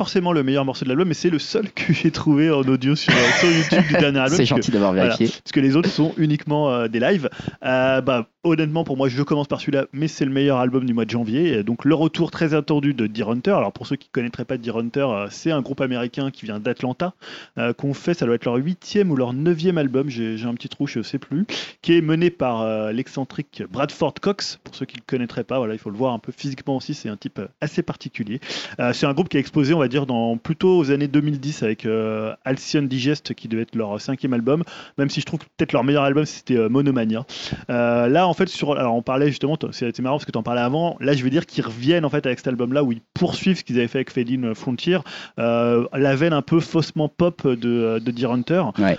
Forcément 0.07 0.33
le 0.33 0.45
meilleur 0.45 0.65
morceau 0.65 0.85
de 0.85 0.89
l'album, 0.89 1.09
mais 1.09 1.15
c'est 1.15 1.31
le 1.31 1.41
seul 1.41 1.69
que 1.73 1.93
j'ai 1.93 2.13
trouvé 2.13 2.49
en 2.49 2.61
audio 2.61 2.95
sur, 2.95 3.13
sur 3.41 3.51
YouTube 3.51 3.89
du 3.89 3.95
dernier 3.95 4.21
album. 4.21 4.37
c'est 4.37 4.47
gentil 4.47 4.71
d'avoir 4.71 4.93
voilà. 4.93 5.17
vérifié. 5.17 5.27
parce 5.43 5.51
que 5.51 5.59
les 5.59 5.75
autres 5.75 5.89
sont 5.89 6.15
uniquement 6.17 6.71
euh, 6.71 6.87
des 6.87 7.01
lives. 7.01 7.29
Euh, 7.65 8.01
bah, 8.03 8.29
honnêtement, 8.45 8.85
pour 8.85 8.97
moi, 8.97 9.09
je 9.09 9.23
commence 9.25 9.49
par 9.49 9.61
celui-là, 9.61 9.87
mais 9.93 10.09
c'est 10.09 10.25
le 10.25 10.31
meilleur 10.31 10.59
album 10.59 10.85
du 10.85 10.95
mois 10.95 11.05
de 11.05 11.11
janvier. 11.11 11.65
Donc, 11.65 11.85
le 11.85 11.95
retour 11.95 12.31
très 12.31 12.55
attendu 12.55 12.95
de 12.95 13.07
Deer 13.07 13.29
Hunter. 13.29 13.53
Alors, 13.53 13.73
pour 13.73 13.87
ceux 13.87 13.97
qui 13.97 14.09
ne 14.09 14.13
connaîtraient 14.13 14.45
pas 14.45 14.57
Deer 14.59 14.77
Hunter, 14.77 15.07
euh, 15.11 15.27
c'est 15.31 15.51
un 15.51 15.61
groupe 15.61 15.81
américain 15.81 16.31
qui 16.31 16.45
vient 16.45 16.61
d'Atlanta, 16.61 17.15
euh, 17.59 17.73
qu'on 17.73 17.95
fait, 17.95 18.15
ça 18.15 18.27
doit 18.27 18.35
être 18.37 18.45
leur 18.45 18.57
huitième 18.57 19.11
ou 19.11 19.17
leur 19.17 19.33
neuvième 19.33 19.79
album, 19.79 20.09
j'ai 20.09 20.45
un 20.45 20.55
petit 20.55 20.69
trou, 20.69 20.87
je 20.87 21.03
sais 21.03 21.19
plus, 21.19 21.47
qui 21.83 21.97
est 21.97 22.01
mené 22.01 22.31
par 22.31 22.63
euh, 22.63 22.93
l'excentrique 22.93 23.63
Bradford 23.71 24.15
Cox. 24.21 24.59
Pour 24.63 24.75
ceux 24.75 24.87
qui 24.87 24.97
ne 24.97 25.01
le 25.01 25.05
connaîtraient 25.07 25.45
pas, 25.45 25.59
voilà, 25.59 25.75
il 25.75 25.79
faut 25.79 25.91
le 25.91 25.97
voir 25.97 26.13
un 26.13 26.19
peu 26.19 26.33
physiquement 26.33 26.77
aussi, 26.77 26.95
c'est 26.95 27.09
un 27.09 27.17
type 27.17 27.41
assez 27.61 27.83
particulier. 27.83 28.41
Euh, 28.81 28.93
c'est 28.93 29.07
un 29.07 29.15
groupe 29.15 29.29
qui 29.29 29.37
a 29.37 29.41
explosé, 29.41 29.75
on 29.75 29.79
va 29.79 29.89
dire, 29.89 29.96
dans 30.05 30.37
plutôt 30.37 30.77
aux 30.77 30.91
années 30.91 31.09
2010 31.09 31.63
avec 31.63 31.87
euh, 31.87 32.35
Halcyon 32.45 32.83
Digest, 32.83 33.33
qui 33.33 33.49
devait 33.49 33.63
être 33.63 33.75
leur 33.75 33.99
cinquième 33.99 34.35
album, 34.35 34.63
même 34.99 35.09
si 35.09 35.21
je 35.21 35.25
trouve 35.27 35.39
que 35.41 35.47
peut-être 35.57 35.73
leur 35.73 35.85
meilleur 35.85 36.03
album 36.03 36.27
c'était 36.27 36.57
euh, 36.59 36.69
Monomania. 36.69 37.25
Euh, 37.71 38.09
là, 38.09 38.27
en 38.29 38.35
fait, 38.35 38.49
sur, 38.49 38.73
alors 38.73 38.95
on 38.95 39.01
parlait 39.03 39.29
justement, 39.29 39.57
c'était 39.71 40.03
marrant 40.03 40.17
parce 40.17 40.27
que 40.27 40.33
tu 40.33 40.39
en 40.39 40.43
parlais 40.43 40.61
avant. 40.61 40.97
Là, 41.01 41.15
je 41.15 41.23
veux 41.25 41.31
dire 41.31 41.47
qu'ils 41.47 41.65
reviennent 41.65 42.05
en 42.05 42.11
fait 42.11 42.27
avec 42.27 42.39
cet 42.41 42.49
album-là 42.49 42.83
où 42.83 42.93
ils 42.93 43.01
poursuivent 43.15 43.57
ce 43.57 43.65
qu'ils 43.65 43.79
avaient 43.79 43.89
fait 43.89 43.99
avec 43.99 44.11
Fading 44.11 44.53
Frontier, 44.55 44.99
euh, 45.39 45.87
la 45.95 46.17
veine 46.17 46.33
un 46.35 46.43
peu 46.43 46.61
faussement 46.61 47.09
pop 47.09 47.47
de, 47.47 47.99
de 48.05 48.11
Deer 48.11 48.31
Hunter, 48.31 48.65
Ouais. 48.79 48.99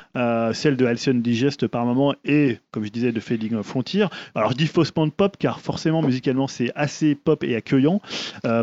celle 0.54 0.78
de 0.78 0.86
Halcyon 0.86 1.16
Digest 1.16 1.68
par 1.68 1.86
moment 1.86 2.16
et, 2.26 2.58
comme 2.72 2.86
je 2.86 2.90
disais, 2.90 3.12
de 3.12 3.20
Fading 3.20 3.62
Frontier. 3.62 4.06
Alors, 4.34 4.52
je 4.52 4.56
dis 4.58 4.68
faussement 4.68 5.10
pop 5.10 5.36
car 5.38 5.60
forcément, 5.60 6.02
musicalement, 6.02 6.48
c'est 6.48 6.72
assez 6.76 7.16
pop 7.16 7.44
et 7.44 7.56
accueillant, 7.56 8.02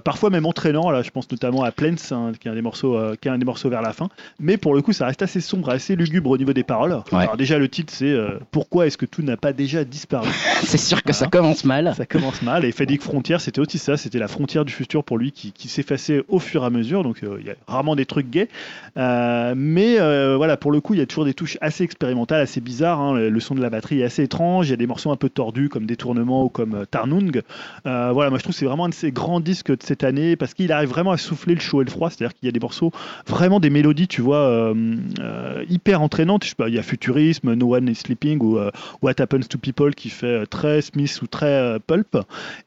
parfois 0.05 0.31
même 0.31 0.47
entraînant. 0.47 0.91
Là, 0.91 1.03
je 1.03 1.11
pense 1.11 1.31
notamment 1.31 1.63
à 1.63 1.73
Plains, 1.73 1.97
qui 2.33 2.49
est 2.49 2.51
un 2.51 2.55
des 2.55 2.63
morceaux, 2.63 2.97
euh, 2.97 3.15
qui 3.21 3.29
est 3.29 3.31
un 3.31 3.39
des 3.39 3.45
morceaux 3.45 3.69
vers 3.69 3.83
la 3.83 3.93
fin. 3.93 4.09
Mais 4.41 4.57
pour 4.57 4.75
le 4.75 4.83
coup, 4.83 4.93
ça 4.93 5.07
reste 5.07 5.23
assez 5.23 5.41
sombre, 5.41 5.71
assez 5.71 5.97
lugubre 5.97 6.31
au 6.31 6.39
niveau 6.39 6.53
des 6.53 6.65
paroles. 6.65 6.93
Ouais. 7.13 7.19
Alors 7.23 7.37
déjà, 7.37 7.59
le 7.59 7.69
titre, 7.69 7.93
c'est 7.95 8.11
euh, 8.11 8.39
Pourquoi 8.51 8.87
est-ce 8.87 8.99
que 8.99 9.07
tout 9.07 9.23
n'a 9.23 9.37
pas 9.37 9.53
déjà 9.53 9.85
disparu? 9.85 10.29
C'est 10.65 10.79
sûr 10.79 11.03
que 11.03 11.13
ça 11.13 11.27
commence 11.27 11.65
mal. 11.65 11.93
Ça 11.97 12.07
commence 12.07 12.41
mal. 12.43 12.65
Et 12.65 12.73
Fading 12.73 12.99
Frontier, 13.01 13.39
c'était 13.39 13.61
aussi 13.61 13.79
ça. 13.79 13.97
C'était 13.97 14.19
la 14.19 14.29
frontière 14.29 14.65
du 14.65 14.73
futur 14.73 15.05
pour 15.05 15.19
lui 15.19 15.31
qui, 15.33 15.53
qui 15.53 15.69
s'effaçait 15.69 16.25
au 16.29 16.39
fur 16.39 16.63
et 16.63 16.67
à 16.67 16.71
mesure. 16.71 17.03
Donc 17.03 17.23
euh, 17.23 17.37
il 17.41 17.47
y 17.47 17.51
a 17.51 17.55
rarement 17.67 17.95
des 17.97 18.07
trucs 18.07 18.31
gays. 18.31 18.49
Euh, 18.97 19.55
mais 19.57 19.97
voilà, 20.37 20.57
pour 20.57 20.73
le 20.73 20.81
coup, 20.81 20.95
il 20.95 21.01
y 21.01 21.03
a 21.03 21.07
toujours 21.07 21.25
des 21.25 21.35
touches 21.35 21.59
assez 21.61 21.85
expérimentales, 21.85 22.41
assez 22.41 22.61
bizarres. 22.61 23.01
hein. 23.01 23.15
Le, 23.15 23.29
le 23.31 23.41
son 23.41 23.55
de 23.55 23.61
la 23.61 23.71
batterie 23.71 24.01
est 24.01 24.05
assez 24.05 24.23
étrange. 24.23 24.69
Il 24.69 24.71
y 24.71 24.75
a 24.75 24.77
des 24.77 24.87
morceaux 24.87 25.11
un 25.11 25.17
peu 25.17 25.29
tordus 25.29 25.69
comme 25.69 25.87
Détournement 25.87 26.45
ou 26.45 26.49
comme 26.49 26.87
Tarnung. 26.91 27.43
Voilà, 27.85 28.31
moi 28.31 28.39
je 28.39 28.43
trouve 28.43 28.55
que 28.55 28.59
c'est 28.59 28.65
vraiment 28.67 28.87
un 28.87 28.89
de 28.91 28.95
ces 28.95 29.13
grands 29.13 29.41
disques 29.41 29.71
de 29.71 29.83
cette 29.83 30.05
année 30.05 30.37
parce 30.37 30.55
qu'il 30.55 30.73
arrive 30.73 30.89
vraiment 30.89 31.11
à 31.13 31.17
souffler 31.19 31.55
le 31.55 31.61
chaud 31.61 31.83
et 31.83 31.85
le 31.85 31.91
froid. 31.91 32.11
C'est-à-dire 32.15 32.35
qu'il 32.35 32.47
y 32.47 32.49
a 32.49 32.53
des 32.53 32.61
morceaux, 32.61 32.93
vraiment 33.27 33.61
des 33.61 33.71
mélodies, 33.71 34.09
tu 34.09 34.23
vois, 34.23 34.39
euh, 34.39 34.75
euh, 35.21 35.65
hyper 35.69 36.03
entraînantes. 36.03 36.45
Je 36.45 36.51
sais 36.51 36.55
pas, 36.55 36.69
il 36.69 36.75
y 36.75 36.79
a 36.79 36.83
Futurisme, 36.83 37.55
No 37.55 37.75
One 37.75 37.89
is 37.89 37.97
Sleeping 37.97 38.41
ou 38.43 38.59
euh, 38.59 38.71
What 39.03 39.21
Happens 39.21 39.47
to 39.49 39.59
People 39.59 39.95
qui 39.95 40.11
fait 40.11 40.47
très 40.47 40.83
Smith 40.83 41.21
ou 41.23 41.27
très 41.27 41.79
Pulp. 41.87 42.19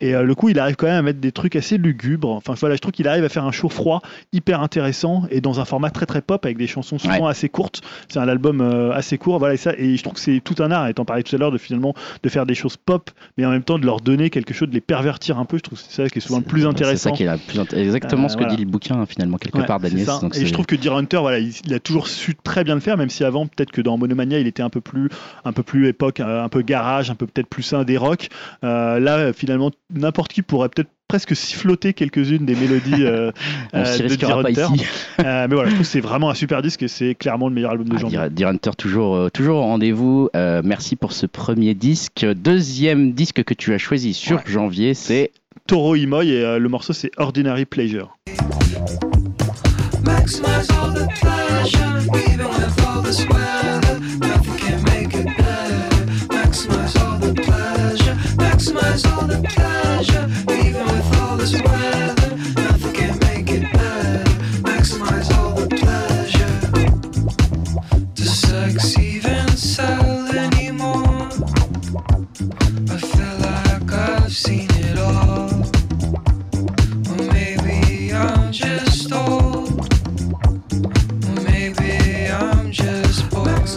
Et 0.02 0.14
le 0.14 0.36
coup, 0.36 0.50
il 0.50 0.60
arrive 0.60 0.76
quand 0.76 0.88
même 0.88 0.98
à 0.98 1.02
mettre 1.02 1.20
des 1.20 1.32
trucs 1.32 1.56
assez 1.56 1.78
lugubres. 1.78 2.32
Enfin 2.32 2.54
voilà, 2.60 2.76
je 2.76 2.82
trouve 2.82 2.92
qu'il 2.92 3.08
arrive 3.08 3.24
à 3.24 3.30
faire 3.30 3.46
un 3.46 3.52
chaud 3.52 3.70
froid 3.70 4.02
hyper 4.34 4.62
intéressant 4.62 5.24
et 5.30 5.42
dans 5.42 5.60
un 5.60 5.66
format 5.66 5.90
très 5.90 6.06
très 6.06 6.22
pop 6.22 6.44
avec 6.46 6.58
des 6.58 6.68
chansons 6.68 6.98
souvent 6.98 7.28
assez 7.28 7.50
courtes. 7.50 7.82
C'est 8.10 8.20
un 8.20 8.28
album 8.28 8.62
assez 8.94 9.18
court, 9.18 9.40
voilà 9.40 9.54
et 9.54 9.58
ça. 9.58 9.74
Et 9.78 9.96
je 9.96 10.04
trouve 10.04 10.16
que 10.16 10.20
c'est 10.20 10.42
tout 10.44 10.56
un 10.62 10.72
art. 10.72 10.88
Et 10.88 10.94
t'en 10.94 11.06
parlais 11.06 11.24
tout 11.24 11.36
à 11.36 11.40
l'heure 11.40 11.52
de 11.52 11.58
finalement 11.58 11.94
de 12.24 12.30
faire 12.30 12.46
des 12.46 12.56
choses 12.56 12.78
pop, 12.78 13.10
mais 13.38 13.46
en 13.46 13.52
même 13.52 13.64
temps 13.64 13.80
de 13.80 13.86
leur 13.86 14.02
donner 14.02 14.30
quelque 14.30 14.54
chose, 14.54 14.70
de 14.70 14.74
les 14.74 14.82
pervertir 14.82 15.38
un 15.40 15.46
peu. 15.46 15.58
Je 15.58 15.64
trouve 15.64 15.78
que 15.78 15.86
c'est 15.88 16.04
ça 16.04 16.10
qui 16.10 16.20
est 16.20 16.22
souvent 16.22 16.40
le 16.40 16.44
plus 16.44 16.62
C'est 16.62 16.68
intéressant. 16.68 17.10
ça 17.10 17.16
qui 17.16 17.24
est 17.24 17.28
la 17.28 17.38
plus 17.38 17.60
exactement 17.74 18.30
ce 18.30 18.36
que 18.36 18.42
voilà. 18.42 18.56
dit 18.56 18.64
le 18.64 18.70
bouquin 18.70 19.00
hein, 19.00 19.06
finalement 19.28 19.38
quelque 19.38 19.58
Ouais, 19.60 19.66
part 19.66 19.80
d'Agnès. 19.80 20.08
Et 20.36 20.46
je 20.46 20.54
trouve 20.54 20.66
que 20.66 20.76
Deer 20.76 20.94
Hunter, 20.96 21.18
voilà, 21.18 21.40
il, 21.40 21.52
il 21.66 21.74
a 21.74 21.80
toujours 21.80 22.08
su 22.08 22.36
très 22.36 22.64
bien 22.64 22.76
le 22.76 22.82
faire, 22.82 22.98
même 22.98 23.10
si 23.10 23.24
avant, 23.24 23.46
peut-être 23.48 23.72
que 23.72 23.82
dans 23.82 23.98
Monomania, 23.98 24.40
il 24.40 24.48
était 24.48 24.64
un 24.64 24.70
peu 24.70 24.82
plus, 24.82 25.10
un 25.46 25.54
peu 25.54 25.64
plus 25.64 25.88
époque, 25.88 26.20
euh, 26.20 26.44
un 26.44 26.50
peu 26.50 26.62
garage, 26.62 27.10
un 27.10 27.16
peu 27.16 27.28
peut-être 27.28 27.48
plus 27.48 27.74
un 27.74 27.84
des 27.84 27.98
rock. 27.98 28.30
Euh, 28.64 29.00
là, 29.00 29.34
finalement, 29.34 29.72
n'importe 29.94 30.32
qui 30.34 30.42
pourrait 30.42 30.70
peut-être 30.70 30.90
presque 31.08 31.36
siffloter 31.38 31.94
quelques-unes 31.94 32.46
des 32.46 32.56
mélodies 32.56 33.06
euh, 33.06 33.32
euh, 33.74 33.98
de 33.98 34.16
Deer 34.16 34.38
Hunter. 34.40 34.66
Euh, 35.20 35.48
mais 35.50 35.56
voilà, 35.56 35.70
je 35.70 35.76
trouve 35.76 35.86
que 35.86 35.92
c'est 35.92 36.02
vraiment 36.02 36.30
un 36.30 36.34
super 36.34 36.62
disque 36.62 36.84
et 36.84 36.88
c'est 36.90 37.16
clairement 37.16 37.48
le 37.48 37.54
meilleur 37.56 37.72
album 37.72 37.88
de 37.88 37.96
Ah. 37.98 38.10
Deer- 38.10 38.30
Deer 38.30 38.46
Hunter, 38.50 38.72
toujours, 38.78 39.16
euh, 39.16 39.30
toujours 39.30 39.58
au 39.58 39.62
rendez-vous. 39.64 40.30
Merci 40.34 40.96
pour 40.96 41.12
ce 41.14 41.26
premier 41.26 41.74
disque. 41.74 42.26
Deuxième 42.36 43.14
disque 43.14 43.44
que 43.44 43.54
tu 43.54 43.74
as 43.74 43.78
choisi 43.78 44.14
sur 44.14 44.38
Ouais. 44.38 44.44
janvier, 44.48 44.94
c'est 44.94 45.32
Toro 45.66 45.96
Imoy 45.96 46.30
et 46.30 46.60
le 46.60 46.70
morceau 46.70 46.94
c'est 46.94 47.12
Ordinary 47.18 47.66
Pleasure. 47.66 48.16
Maximize 50.08 50.72
all 50.78 50.92
the 50.92 51.08
pleasure, 51.20 51.98
even 52.30 52.48
with 52.48 52.86
all 52.88 53.02
this 53.02 53.26
weather. 53.28 54.00
Nothing 54.20 54.58
can 54.58 54.84
make 54.86 55.14
it 55.14 55.26
better. 55.38 56.06
Maximize 56.36 56.96
all 57.04 57.18
the 57.20 57.34
pleasure, 57.34 58.16
maximize 58.38 59.04
all 59.12 59.28
the 59.28 59.42
pleasure, 59.56 60.26
even 60.66 60.86
with 60.86 61.20
all 61.22 61.36
this 61.38 61.54
weather. 61.54 62.30
Nothing 62.56 62.94
can 62.94 63.20
make 63.28 63.50
it 63.52 63.64
better. 63.74 64.24
Maximize 64.70 65.30
all 65.38 65.56
the 65.56 65.68
pleasure. 65.76 66.56
Does 68.16 68.40
sex 68.40 68.98
even 68.98 69.48
sell 69.50 70.28
anymore? 70.30 71.30
I 72.90 72.98
feel 72.98 73.36
like 73.42 73.92
I've 73.92 74.34
seen 74.34 74.77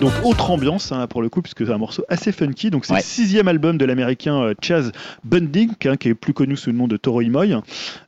Donc 0.01 0.13
autre 0.25 0.51
ambiance 0.51 0.93
hein, 0.93 1.07
pour 1.07 1.21
le 1.23 1.29
coup 1.29 1.43
puisque 1.43 1.67
c'est 1.67 1.73
un 1.73 1.79
morceau 1.79 2.05
assez 2.09 2.33
funky. 2.33 2.71
Donc 2.71 2.85
c'est 2.87 2.93
Ouais. 2.95 3.01
le 3.01 3.05
sixième 3.05 3.49
album 3.49 3.77
de 3.79 3.85
l'américain 3.85 4.41
euh, 4.43 4.55
Chaz 4.63 4.93
Bunding 5.25 5.71
hein, 5.85 5.97
qui 5.97 6.09
est 6.09 6.15
plus 6.15 6.33
connu 6.33 6.57
sous 6.57 6.71
le 6.71 6.77
nom 6.77 6.89
de 6.89 6.97
Toro 6.97 7.21
Imoy. 7.21 7.53
Euh, 7.53 7.61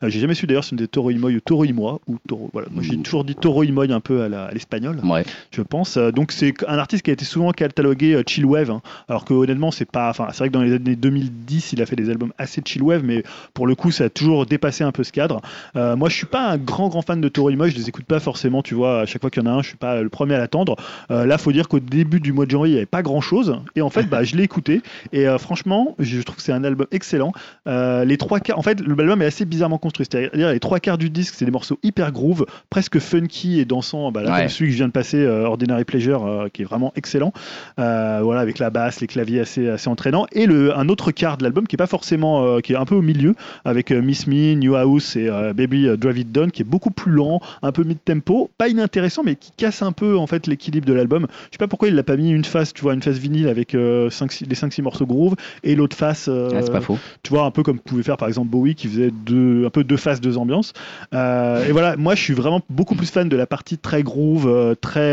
J'ai 0.09 0.20
jamais 0.20 0.35
su 0.35 0.47
d'ailleurs 0.47 0.64
si 0.64 0.70
c'était 0.70 0.86
Toro 0.86 1.10
Imoy 1.10 1.36
ou 1.36 1.40
Toro 1.40 1.64
Imoy 1.64 1.98
ou 2.09 2.16
Toro. 2.27 2.48
Voilà, 2.52 2.69
moi 2.70 2.82
j'ai 2.82 2.97
Ouh. 2.97 3.02
toujours 3.02 3.24
dit 3.24 3.35
Toro 3.35 3.62
Imoy 3.62 3.93
un 3.93 4.01
peu 4.01 4.23
à 4.23 4.51
l'espagnol. 4.52 5.01
ouais. 5.05 5.24
je 5.51 5.60
pense. 5.62 5.97
Euh, 5.97 6.10
Donc 6.12 6.32
c'est 6.32 6.55
un 6.66 6.78
artiste 6.78 7.02
qui 7.05 7.10
a 7.10 7.12
été 7.12 7.24
souvent 7.24 7.52
catalogué 7.52 8.23
chill 8.27 8.47
wave, 8.47 8.70
hein. 8.70 8.81
alors 9.09 9.24
que 9.24 9.35
honnêtement 9.35 9.70
c'est 9.70 9.85
pas, 9.90 10.09
enfin 10.10 10.28
c'est 10.32 10.39
vrai 10.39 10.48
que 10.48 10.55
dans 10.55 10.62
les 10.62 10.73
années 10.74 10.97
2010 10.97 11.74
il 11.74 11.82
a 11.82 11.86
fait 11.86 11.97
des 11.97 12.09
albums 12.10 12.32
assez 12.39 12.62
chill 12.64 12.82
wave, 12.82 13.02
mais 13.05 13.23
pour 13.55 13.66
le 13.66 13.74
coup 13.74 13.90
ça 13.90 14.05
a 14.05 14.09
toujours 14.09 14.47
dépassé 14.47 14.82
un 14.85 14.93
peu 14.93 15.05
ce 15.05 15.12
cadre. 15.12 15.40
Euh, 15.77 15.94
moi 15.97 16.09
je 16.09 16.16
suis 16.16 16.27
pas 16.27 16.48
un 16.48 16.56
grand 16.56 16.89
grand 16.89 17.02
fan 17.02 17.20
de 17.20 17.28
Toro 17.28 17.51
Imoy, 17.51 17.70
je 17.70 17.77
les 17.77 17.89
écoute 17.89 18.05
pas 18.06 18.20
forcément, 18.20 18.62
tu 18.62 18.74
vois, 18.74 19.01
à 19.02 19.06
chaque 19.06 19.20
fois 19.20 19.31
qu'il 19.31 19.43
y 19.43 19.47
en 19.47 19.51
a 19.51 19.55
un, 19.55 19.62
je 19.62 19.69
suis 19.69 19.77
pas 19.77 20.01
le 20.01 20.09
premier 20.09 20.35
à 20.35 20.39
l'attendre. 20.39 20.77
Là 21.10 21.36
faut 21.39 21.52
dire 21.52 21.69
qu'au 21.69 21.81
début 21.83 22.21
du 22.21 22.33
mois 22.33 22.47
de 22.47 22.51
janvier 22.51 22.73
il 22.73 22.75
y 22.75 22.79
avait 22.79 22.87
pas 22.87 23.03
grand 23.03 23.21
chose, 23.21 23.57
et 23.77 23.83
en 23.83 23.91
fait 23.91 24.05
bah 24.05 24.25
je 24.25 24.37
l'ai 24.37 24.43
écouté 24.45 24.81
et 25.13 25.29
euh, 25.29 25.37
franchement 25.39 25.95
je 25.99 26.21
trouve 26.23 26.37
que 26.37 26.43
c'est 26.43 26.53
un 26.53 26.65
album 26.65 26.87
excellent. 26.93 27.33
Euh, 27.67 28.05
les 28.05 28.17
trois 28.17 28.41
quarts, 28.41 28.59
en 28.59 28.63
fait 28.63 28.81
l'album 28.81 29.21
est 29.23 29.27
assez 29.27 29.45
bizarrement 29.45 29.79
construit, 29.79 30.07
c'est-à-dire 30.11 30.51
les 30.51 30.61
trois 30.61 30.81
quarts 30.81 30.99
du 30.99 31.11
disque 31.11 31.35
c'est 31.37 31.45
des 31.45 31.51
morceaux 31.51 31.79
hyper 31.83 32.13
groove, 32.13 32.47
presque 32.71 32.99
funky 32.99 33.61
et 33.61 33.65
dansant, 33.65 34.13
bah, 34.13 34.23
là, 34.23 34.33
Ouais. 34.33 34.39
comme 34.41 34.49
celui 34.49 34.67
que 34.67 34.73
je 34.73 34.77
viens 34.79 34.87
de 34.89 34.93
passer, 34.93 35.19
euh, 35.19 35.45
Ordinary 35.45 35.85
Pleasure, 35.85 36.49
qui 36.53 36.63
est 36.63 36.65
vraiment 36.65 36.93
excellent. 36.97 37.33
Voilà, 37.77 38.41
avec 38.41 38.59
la 38.59 38.71
basse, 38.71 39.01
les 39.01 39.07
claviers 39.07 39.41
assez, 39.41 39.69
assez 39.69 39.89
entraînants. 39.89 40.27
Et 40.33 40.47
le, 40.47 40.77
un 40.77 40.89
autre 40.89 41.11
quart 41.11 41.37
de 41.37 41.43
l'album 41.43 41.67
qui 41.67 41.75
est 41.75 41.79
pas 41.79 41.87
forcément, 41.87 42.61
qui 42.61 42.73
est 42.73 42.77
un 42.77 42.85
peu 42.85 42.95
au 42.95 43.03
milieu, 43.03 43.35
avec 43.65 43.91
Miss 43.91 44.27
Me, 44.27 44.55
New 44.55 44.75
House 44.77 45.17
et 45.17 45.29
Baby 45.55 45.89
Drive 45.99 46.19
It 46.19 46.33
Down, 46.33 46.51
qui 46.51 46.63
est 46.63 46.67
beaucoup 46.67 46.91
plus 46.91 47.13
lent, 47.13 47.41
un 47.63 47.73
peu 47.73 47.83
mid-tempo, 47.85 48.51
pas 48.59 48.69
inintéressant, 48.69 49.23
mais 49.25 49.35
qui 49.37 49.51
casse 49.57 49.83
un 49.83 49.93
peu 49.93 50.17
en 50.17 50.27
fait 50.27 50.47
l'équilibre 50.47 50.87
de 50.87 50.93
l'album. 50.93 51.27
Je 51.51 51.53
sais 51.53 51.59
pas 51.59 51.67
pourquoi 51.73 51.89
il 51.89 51.94
l'a 51.94 52.03
pas 52.03 52.19
mis 52.19 52.31
une 52.31 52.44
face, 52.44 52.74
tu 52.74 52.82
vois, 52.82 52.93
une 52.93 53.01
face 53.01 53.16
vinyle 53.16 53.49
avec 53.49 53.74
euh, 53.74 54.11
cinq, 54.11 54.31
les 54.47 54.55
5-6 54.55 54.82
morceaux 54.82 55.07
groove 55.07 55.36
et 55.65 55.74
l'autre 55.74 55.97
face. 55.97 56.27
euh, 56.28 56.51
Ah, 56.55 56.61
c'est 56.61 56.70
pas 56.70 56.82
faux. 56.82 56.99
tu 57.23 57.31
vois, 57.32 57.44
un 57.47 57.51
peu 57.51 57.62
comme 57.62 57.78
pouvait 57.78 58.03
faire 58.03 58.19
par 58.19 58.28
exemple 58.28 58.49
Bowie 58.49 58.74
qui 58.74 58.89
faisait 58.89 59.11
deux, 59.11 59.65
un 59.65 59.70
peu 59.70 59.82
deux 59.82 59.97
faces, 59.97 60.20
deux 60.20 60.36
ambiances. 60.36 60.74
Euh, 61.15 61.66
et 61.66 61.73
voilà, 61.73 61.97
moi 61.97 62.15
je 62.15 62.20
suis 62.23 62.35
vraiment 62.35 62.61
beaucoup 62.69 62.94
plus 62.94 63.11
fan 63.11 63.31
de 63.31 63.36
la 63.39 63.47
partie 63.47 63.78
très 63.78 64.03
groove, 64.03 64.77
très. 64.82 65.12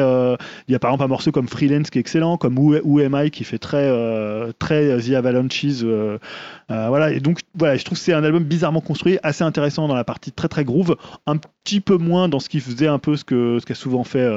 Il 0.67 0.71
y 0.73 0.75
a 0.75 0.79
par 0.79 0.89
exemple 0.91 1.05
un 1.05 1.07
morceau 1.07 1.31
comme 1.31 1.47
Freelance 1.47 1.89
qui 1.91 1.97
est 1.97 2.01
excellent, 2.01 2.35
comme 2.35 2.57
Who, 2.59 2.99
Am 2.99 3.15
I 3.25 3.31
qui 3.31 3.45
fait 3.45 3.57
très, 3.57 3.89
très 4.59 4.97
The 4.99 5.11
Avalanches. 5.13 5.83
voilà, 6.67 7.11
et 7.13 7.21
donc 7.21 7.39
voilà, 7.57 7.77
je 7.77 7.85
trouve 7.85 7.97
que 7.97 8.03
c'est 8.03 8.13
un 8.13 8.23
album 8.25 8.43
bizarrement 8.43 8.81
construit, 8.81 9.17
assez 9.23 9.45
intéressant 9.45 9.87
dans 9.87 9.95
la 9.95 10.03
partie 10.03 10.33
très 10.33 10.49
très 10.49 10.65
groove, 10.65 10.95
un 11.25 11.37
petit 11.37 11.79
peu 11.79 11.97
moins 11.97 12.27
dans 12.29 12.39
ce 12.39 12.49
qui 12.49 12.59
faisait 12.59 12.87
un 12.87 12.99
peu 12.99 13.15
ce 13.15 13.23
que 13.23 13.57
ce 13.61 13.65
qu'a 13.65 13.75
souvent 13.75 14.03
fait 14.03 14.27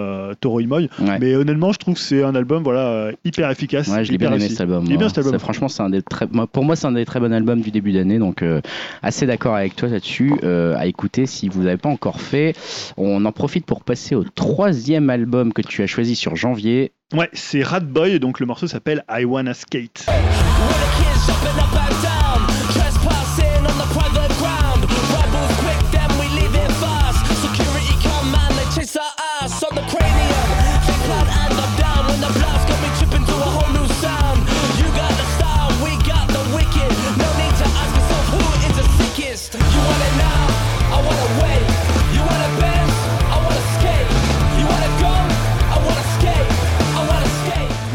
Toro 0.40 0.60
Imoy. 0.60 0.88
Ouais. 1.00 1.18
Mais 1.18 1.34
honnêtement, 1.34 1.72
je 1.72 1.78
trouve 1.78 1.94
que 1.94 2.00
c'est 2.12 2.22
un 2.22 2.34
album 2.34 2.62
voilà 2.62 2.88
euh, 2.88 3.12
hyper 3.24 3.50
efficace. 3.50 3.88
Ouais, 3.88 4.04
je 4.04 4.12
l'ai 4.12 4.18
bien 4.18 4.32
aimé 4.32 4.48
cet 4.48 4.60
album. 4.60 4.84
Il 4.84 4.92
est 4.92 4.96
bien 4.96 5.06
moi. 5.06 5.08
cet 5.08 5.18
album. 5.18 5.32
Ça, 5.32 5.38
franchement, 5.38 5.68
c'est 5.68 5.82
un 5.82 5.88
des 5.88 6.02
très, 6.02 6.26
pour 6.26 6.64
moi, 6.64 6.76
c'est 6.76 6.86
un 6.86 6.92
des 6.92 7.06
très 7.06 7.20
bons 7.20 7.32
albums 7.32 7.62
du 7.62 7.70
début 7.70 7.92
d'année, 7.92 8.18
donc 8.18 8.42
euh, 8.42 8.60
assez 9.02 9.24
d'accord 9.26 9.54
avec 9.54 9.76
toi 9.76 9.88
là-dessus. 9.88 10.34
Euh, 10.42 10.76
à 10.76 10.86
écouter 10.86 11.26
si 11.26 11.48
vous 11.48 11.62
n'avez 11.62 11.78
pas 11.78 11.88
encore 11.88 12.20
fait. 12.20 12.54
On 12.96 13.24
en 13.24 13.32
profite 13.32 13.64
pour 13.64 13.82
passer 13.82 14.14
au 14.14 14.24
troisième 14.24 15.08
album 15.08 15.52
que 15.52 15.62
tu 15.62 15.82
as 15.82 15.86
choisi 15.86 16.14
sur 16.14 16.36
janvier. 16.36 16.92
Ouais, 17.14 17.30
c'est 17.32 17.62
Rat 17.62 17.80
Boy, 17.80 18.20
donc 18.20 18.40
le 18.40 18.46
morceau 18.46 18.66
s'appelle 18.66 19.04
I 19.10 19.24
Wanna 19.24 19.54
Skate. 19.54 20.06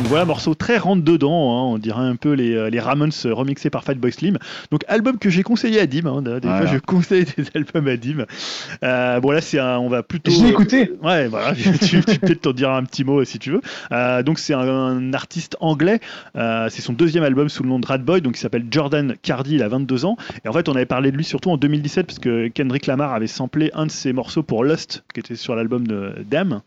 Voilà, 0.08 0.26
morceau 0.26 0.54
très 0.56 0.78
rentre 0.78 1.04
dedans, 1.04 1.58
hein, 1.58 1.74
on 1.74 1.78
dirait 1.78 2.02
un 2.04 2.16
peu 2.16 2.34
les, 2.34 2.54
euh, 2.56 2.70
les 2.70 2.80
Ramones 2.80 3.12
euh, 3.26 3.34
remixés 3.34 3.70
par 3.70 3.84
Fatboy 3.84 4.12
Slim. 4.12 4.38
Donc 4.72 4.82
album 4.88 5.18
que 5.18 5.30
j'ai 5.30 5.44
conseillé 5.44 5.80
à 5.80 5.88
Dim, 5.88 6.06
hein, 6.06 6.22
des 6.22 6.40
Voilà. 6.40 6.58
fois 6.66 6.66
je 6.74 6.78
conseille 6.80 7.26
des 7.26 7.44
albums 7.56 7.88
à 7.88 7.98
Dim. 7.98 8.26
Euh, 8.84 9.20
bon 9.20 9.32
là 9.32 9.42
c'est 9.42 9.60
un, 9.60 9.78
on 9.80 9.90
va 9.90 10.04
plutôt... 10.04 10.32
Je 10.32 10.44
l'ai 10.44 10.50
écouté. 10.50 10.92
Ouais, 11.04 11.28
voilà, 11.28 11.54
tu, 11.56 11.78
tu 11.78 12.02
peux 12.02 12.28
peut-être 12.28 12.42
t'en 12.42 12.54
dire 12.54 12.72
un 12.72 12.84
petit 12.84 13.04
mot 13.04 13.24
si 13.26 13.40
tu 13.40 13.52
veux. 13.52 13.62
Euh, 13.92 14.24
donc 14.24 14.40
c'est 14.40 14.54
un, 14.54 14.60
un 14.68 15.14
artiste 15.14 15.58
anglais, 15.60 16.00
euh, 16.36 16.68
c'est 16.70 16.82
son 16.82 16.94
deuxième 16.94 17.24
album 17.24 17.50
sous 17.50 17.64
le 17.64 17.70
nom 17.70 17.80
de 17.80 17.86
Rat 17.86 17.98
Boy, 18.00 18.22
donc 18.22 18.38
il 18.38 18.40
s'appelle 18.40 18.66
Jordan 18.72 19.16
Cardi, 19.22 19.56
il 19.56 19.64
a 19.64 19.68
22 19.68 20.06
ans. 20.06 20.18
Et 20.46 20.48
en 20.50 20.54
fait 20.54 20.70
on 20.70 20.76
avait 20.76 20.86
parlé 20.86 21.12
de 21.12 21.18
lui 21.18 21.24
surtout 21.26 21.50
en 21.52 21.58
2017 21.58 22.06
parce 22.08 22.20
que 22.20 22.48
Kendrick 22.50 22.88
Lamar 22.88 23.14
avait 23.14 23.28
samplé 23.28 23.72
un 23.74 23.86
de 23.86 23.92
ses 23.92 24.14
morceaux 24.14 24.44
pour 24.44 24.64
Lust, 24.64 25.04
qui 25.14 25.20
était 25.20 25.36
sur 25.36 25.56
l'album 25.56 25.86
de 25.88 26.14
Damn. 26.30 26.62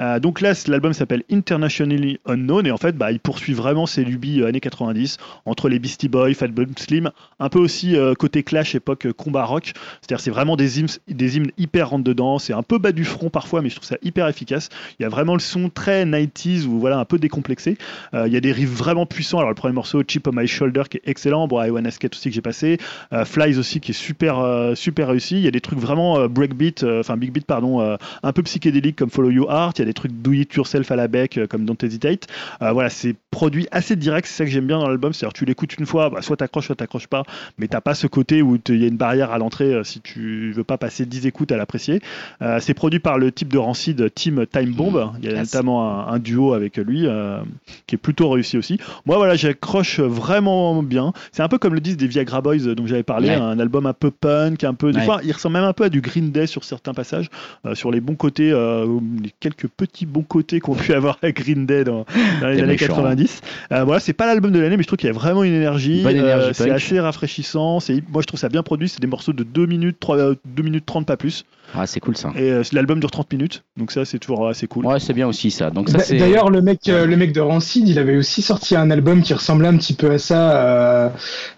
Euh, 0.00 0.20
donc 0.20 0.40
là, 0.40 0.52
l'album 0.68 0.92
s'appelle 0.92 1.22
Internationally 1.30 2.18
Unknown 2.26 2.66
et 2.66 2.70
en 2.76 2.78
fait, 2.78 2.94
bah, 2.94 3.10
il 3.10 3.20
poursuit 3.20 3.54
vraiment 3.54 3.86
ses 3.86 4.04
lubies 4.04 4.42
euh, 4.42 4.48
années 4.48 4.60
90 4.60 5.16
entre 5.46 5.70
les 5.70 5.78
Beastie 5.78 6.10
Boys, 6.10 6.34
Fatboy 6.34 6.66
Slim, 6.76 7.10
un 7.40 7.48
peu 7.48 7.58
aussi 7.58 7.96
euh, 7.96 8.12
côté 8.12 8.42
Clash 8.42 8.74
époque 8.74 9.06
euh, 9.06 9.14
combat 9.14 9.46
rock. 9.46 9.72
C'est-à-dire, 10.02 10.20
c'est 10.20 10.30
vraiment 10.30 10.56
des 10.56 10.78
hymnes, 10.78 11.50
hyper 11.56 11.88
rentre 11.88 12.04
dedans. 12.04 12.38
C'est 12.38 12.52
un 12.52 12.62
peu 12.62 12.76
bas 12.76 12.92
du 12.92 13.06
front 13.06 13.30
parfois, 13.30 13.62
mais 13.62 13.70
je 13.70 13.76
trouve 13.76 13.88
ça 13.88 13.96
hyper 14.02 14.28
efficace. 14.28 14.68
Il 14.98 15.04
y 15.04 15.06
a 15.06 15.08
vraiment 15.08 15.32
le 15.32 15.40
son 15.40 15.70
très 15.70 16.04
90s 16.04 16.66
ou 16.66 16.78
voilà 16.78 16.98
un 16.98 17.06
peu 17.06 17.18
décomplexé. 17.18 17.78
Il 18.12 18.30
y 18.30 18.36
a 18.36 18.40
des 18.40 18.52
riffs 18.52 18.68
vraiment 18.68 19.06
puissants. 19.06 19.38
Alors 19.38 19.48
le 19.48 19.54
premier 19.54 19.72
morceau, 19.72 20.02
Chip 20.06 20.28
on 20.28 20.32
My 20.34 20.46
Shoulder, 20.46 20.82
qui 20.90 20.98
est 20.98 21.02
excellent. 21.06 21.48
Bon, 21.48 21.62
I 21.62 21.70
Wanna 21.70 21.90
Skate 21.90 22.14
aussi 22.14 22.28
que 22.28 22.34
j'ai 22.34 22.42
passé. 22.42 22.76
Flies 23.24 23.56
aussi 23.56 23.80
qui 23.80 23.92
est 23.92 23.94
super 23.94 24.74
super 24.74 25.08
réussi. 25.08 25.36
Il 25.36 25.44
y 25.44 25.48
a 25.48 25.50
des 25.50 25.62
trucs 25.62 25.78
vraiment 25.78 26.28
breakbeat, 26.28 26.84
enfin 26.84 27.16
big 27.16 27.32
beat 27.32 27.46
pardon, 27.46 27.96
un 28.22 28.32
peu 28.32 28.42
psychédélique 28.42 28.96
comme 28.96 29.10
Follow 29.10 29.30
Your 29.30 29.50
Heart. 29.50 29.78
Il 29.78 29.82
y 29.82 29.84
a 29.84 29.86
des 29.86 29.94
trucs 29.94 30.12
do 30.12 30.32
it 30.32 30.52
yourself 30.52 30.90
à 30.90 30.96
la 30.96 31.08
bec 31.08 31.40
comme 31.48 31.64
Don't 31.64 31.78
Hesitate. 31.82 32.26
Euh, 32.66 32.72
voilà, 32.72 32.90
c'est 32.90 33.14
produit 33.30 33.66
assez 33.70 33.96
direct. 33.96 34.26
C'est 34.26 34.34
ça 34.38 34.44
que 34.44 34.50
j'aime 34.50 34.66
bien 34.66 34.78
dans 34.78 34.88
l'album. 34.88 35.12
C'est-à-dire 35.12 35.32
tu 35.34 35.44
l'écoutes 35.44 35.76
une 35.78 35.86
fois, 35.86 36.10
bah, 36.10 36.22
soit 36.22 36.36
t'accroches, 36.36 36.66
soit 36.66 36.74
t'accroches 36.76 37.06
pas, 37.06 37.22
mais 37.58 37.68
t'as 37.68 37.80
pas 37.80 37.94
ce 37.94 38.06
côté 38.06 38.42
où 38.42 38.58
il 38.68 38.80
y 38.80 38.84
a 38.84 38.88
une 38.88 38.96
barrière 38.96 39.30
à 39.30 39.38
l'entrée 39.38 39.72
euh, 39.74 39.84
si 39.84 40.00
tu 40.00 40.52
veux 40.52 40.64
pas 40.64 40.78
passer 40.78 41.06
10 41.06 41.26
écoutes 41.26 41.52
à 41.52 41.56
l'apprécier. 41.56 42.00
Euh, 42.42 42.58
c'est 42.60 42.74
produit 42.74 42.98
par 42.98 43.18
le 43.18 43.30
type 43.32 43.52
de 43.52 43.58
Rancid 43.58 44.12
Team 44.14 44.46
Time 44.46 44.72
Bomb. 44.72 45.12
Il 45.22 45.30
y 45.30 45.32
a 45.32 45.38
notamment 45.40 46.08
un, 46.08 46.14
un 46.14 46.18
duo 46.18 46.54
avec 46.54 46.76
lui 46.78 47.06
euh, 47.06 47.40
qui 47.86 47.94
est 47.94 47.98
plutôt 47.98 48.28
réussi 48.30 48.56
aussi. 48.58 48.78
Moi, 49.04 49.16
voilà, 49.16 49.34
j'accroche 49.34 50.00
vraiment 50.00 50.82
bien. 50.82 51.12
C'est 51.32 51.42
un 51.42 51.48
peu 51.48 51.58
comme 51.58 51.74
le 51.74 51.80
disque 51.80 51.98
des 51.98 52.06
Viagra 52.06 52.40
Boys 52.40 52.58
dont 52.74 52.86
j'avais 52.86 53.02
parlé, 53.02 53.28
Ouais. 53.28 53.34
un 53.34 53.58
album 53.58 53.86
un 53.86 53.92
peu 53.92 54.10
punk, 54.10 54.64
un 54.64 54.74
peu. 54.74 54.92
Des 54.92 54.98
Ouais. 54.98 55.04
fois, 55.04 55.20
il 55.24 55.32
ressemble 55.32 55.54
même 55.54 55.64
un 55.64 55.72
peu 55.72 55.84
à 55.84 55.88
du 55.88 56.00
Green 56.00 56.30
Day 56.30 56.46
sur 56.46 56.64
certains 56.64 56.94
passages, 56.94 57.28
sur 57.74 57.90
les 57.90 58.00
bons 58.00 58.14
côtés, 58.14 58.50
les 58.50 59.30
quelques 59.40 59.68
petits 59.68 60.06
bons 60.06 60.22
côtés 60.22 60.60
qu'on 60.60 60.74
pu 60.74 60.92
avoir 60.94 61.18
à 61.22 61.32
Green 61.32 61.66
Day 61.66 61.84
dans, 61.84 62.04
dans 62.40 62.48
les 62.48 62.55
T'es 62.56 62.62
années 62.62 62.72
méchant. 62.72 62.88
90. 62.88 63.40
90. 63.40 63.40
Euh, 63.72 63.84
voilà, 63.84 64.00
c'est 64.00 64.12
pas 64.12 64.26
l'album 64.26 64.52
de 64.52 64.58
l'année, 64.58 64.76
mais 64.76 64.82
je 64.82 64.88
trouve 64.88 64.98
qu'il 64.98 65.08
y 65.08 65.10
a 65.10 65.14
vraiment 65.14 65.44
une 65.44 65.54
énergie. 65.54 66.02
Bonne 66.02 66.16
énergie 66.16 66.48
Euh, 66.48 66.52
c'est 66.52 66.70
assez 66.70 67.00
rafraîchissant. 67.00 67.80
C'est, 67.80 68.02
moi, 68.08 68.22
je 68.22 68.26
trouve 68.26 68.40
ça 68.40 68.48
bien 68.48 68.62
produit. 68.62 68.88
C'est 68.88 69.00
des 69.00 69.06
morceaux 69.06 69.32
de 69.32 69.44
2 69.44 69.66
minutes, 69.66 69.98
3, 70.00 70.18
euh, 70.18 70.34
2 70.44 70.62
minutes 70.62 70.86
30, 70.86 71.06
pas 71.06 71.16
plus. 71.16 71.44
Ah, 71.74 71.86
c'est 71.86 72.00
cool 72.00 72.16
ça. 72.16 72.30
Et 72.36 72.50
euh, 72.50 72.62
l'album 72.72 73.00
dure 73.00 73.10
30 73.10 73.32
minutes. 73.32 73.62
Donc, 73.76 73.90
ça, 73.92 74.04
c'est 74.04 74.18
toujours 74.18 74.48
assez 74.48 74.66
cool. 74.66 74.86
Ouais, 74.86 75.00
c'est 75.00 75.12
bien 75.12 75.26
aussi 75.26 75.50
ça. 75.50 75.70
Donc 75.70 75.88
ça 75.90 75.98
c'est. 75.98 76.16
D'ailleurs, 76.16 76.48
le 76.50 76.62
mec, 76.62 76.80
euh, 76.88 77.06
le 77.06 77.16
mec 77.16 77.32
de 77.32 77.40
Rancid, 77.40 77.88
il 77.88 77.98
avait 77.98 78.16
aussi 78.16 78.40
sorti 78.42 78.76
un 78.76 78.90
album 78.90 79.22
qui 79.22 79.34
ressemblait 79.34 79.68
un 79.68 79.76
petit 79.76 79.94
peu 79.94 80.10
à 80.12 80.18
ça, 80.18 80.56
euh, 80.56 81.08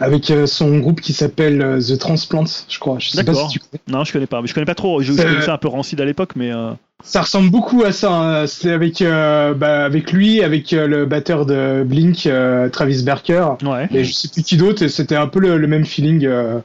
avec 0.01 0.31
euh, 0.31 0.47
son 0.47 0.79
groupe 0.79 1.01
qui 1.01 1.13
s'appelle 1.13 1.61
euh, 1.63 1.81
The 1.81 1.99
Transplants, 1.99 2.45
je 2.69 2.79
crois. 2.79 2.97
Je 2.99 3.11
sais 3.11 3.19
pas 3.25 3.33
D'accord. 3.33 3.51
si 3.51 3.59
tu 3.59 3.65
connais. 3.65 3.81
Non, 3.89 4.05
je 4.05 4.13
connais 4.13 4.27
pas. 4.27 4.41
Mais 4.41 4.49
je 4.49 4.55
connais 4.55 4.67
pas 4.67 4.75
trop. 4.75 5.01
Je, 5.03 5.13
je 5.13 5.23
connaissais 5.23 5.51
un 5.51 5.59
peu 5.59 5.69
Rancid 5.69 6.01
à 6.01 6.05
l'époque, 6.05 6.33
mais. 6.37 6.53
euh, 6.53 6.73
Ça 7.05 7.23
ressemble 7.23 7.51
beaucoup 7.51 7.85
à 7.85 7.93
ça. 7.93 8.11
hein. 8.13 8.47
C'est 8.47 8.73
avec, 8.73 9.03
euh, 9.03 9.55
bah, 9.55 9.85
avec 9.85 10.11
lui, 10.13 10.43
avec 10.43 10.73
euh, 10.73 10.87
le 10.87 11.07
batteur 11.07 11.47
de 11.47 11.85
Blink, 11.87 12.27
euh, 12.27 12.69
Travis 12.71 13.03
Barker, 13.05 13.47
Ouais. 13.63 13.89
et 13.93 14.05
je 14.05 14.13
sais 14.13 14.29
plus 14.29 14.43
qui 14.43 14.57
d'autre. 14.57 14.83
et 14.83 14.89
C'était 14.89 15.17
un 15.17 15.29
peu 15.29 15.39
le, 15.39 15.59
le 15.59 15.67
même 15.69 15.85
feeling, 15.85 16.25
euh, 16.27 16.59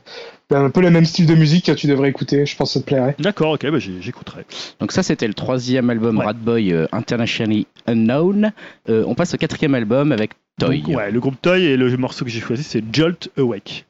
un 0.54 0.70
peu 0.70 0.82
le 0.82 0.90
même 0.90 1.06
style 1.06 1.26
de 1.26 1.36
musique 1.36 1.66
que 1.66 1.72
tu 1.72 1.88
devrais 1.88 2.10
écouter. 2.10 2.46
Je 2.46 2.56
pense 2.56 2.70
que 2.70 2.74
ça 2.74 2.80
te 2.80 2.86
plairait. 2.86 3.16
D'accord, 3.20 3.52
ok, 3.52 3.70
bah, 3.70 3.80
j'écouterai. 3.80 4.46
Donc 4.80 4.92
ça 4.92 5.04
c'était 5.04 5.28
le 5.28 5.34
troisième 5.34 5.90
album 5.90 6.18
Ouais. 6.18 6.26
Rat 6.26 6.34
Boy 6.34 6.74
euh, 6.74 6.86
Internationally 6.92 7.68
Unknown. 7.88 8.52
Euh, 8.90 9.04
on 9.08 9.16
passe 9.16 9.34
au 9.34 9.38
quatrième 9.38 9.76
album 9.76 10.12
avec 10.12 10.32
Toy. 10.60 10.82
Donc, 10.82 10.96
ouais, 10.96 11.12
le 11.12 11.20
groupe 11.20 11.42
Toy 11.42 11.64
et 11.64 11.78
le 11.78 11.96
morceau 11.98 12.26
que 12.26 12.32
j'ai 12.32 12.40
choisi, 12.40 12.64
c'est 12.64 12.84
Jolt 12.92 13.30
Awake. 13.38 13.86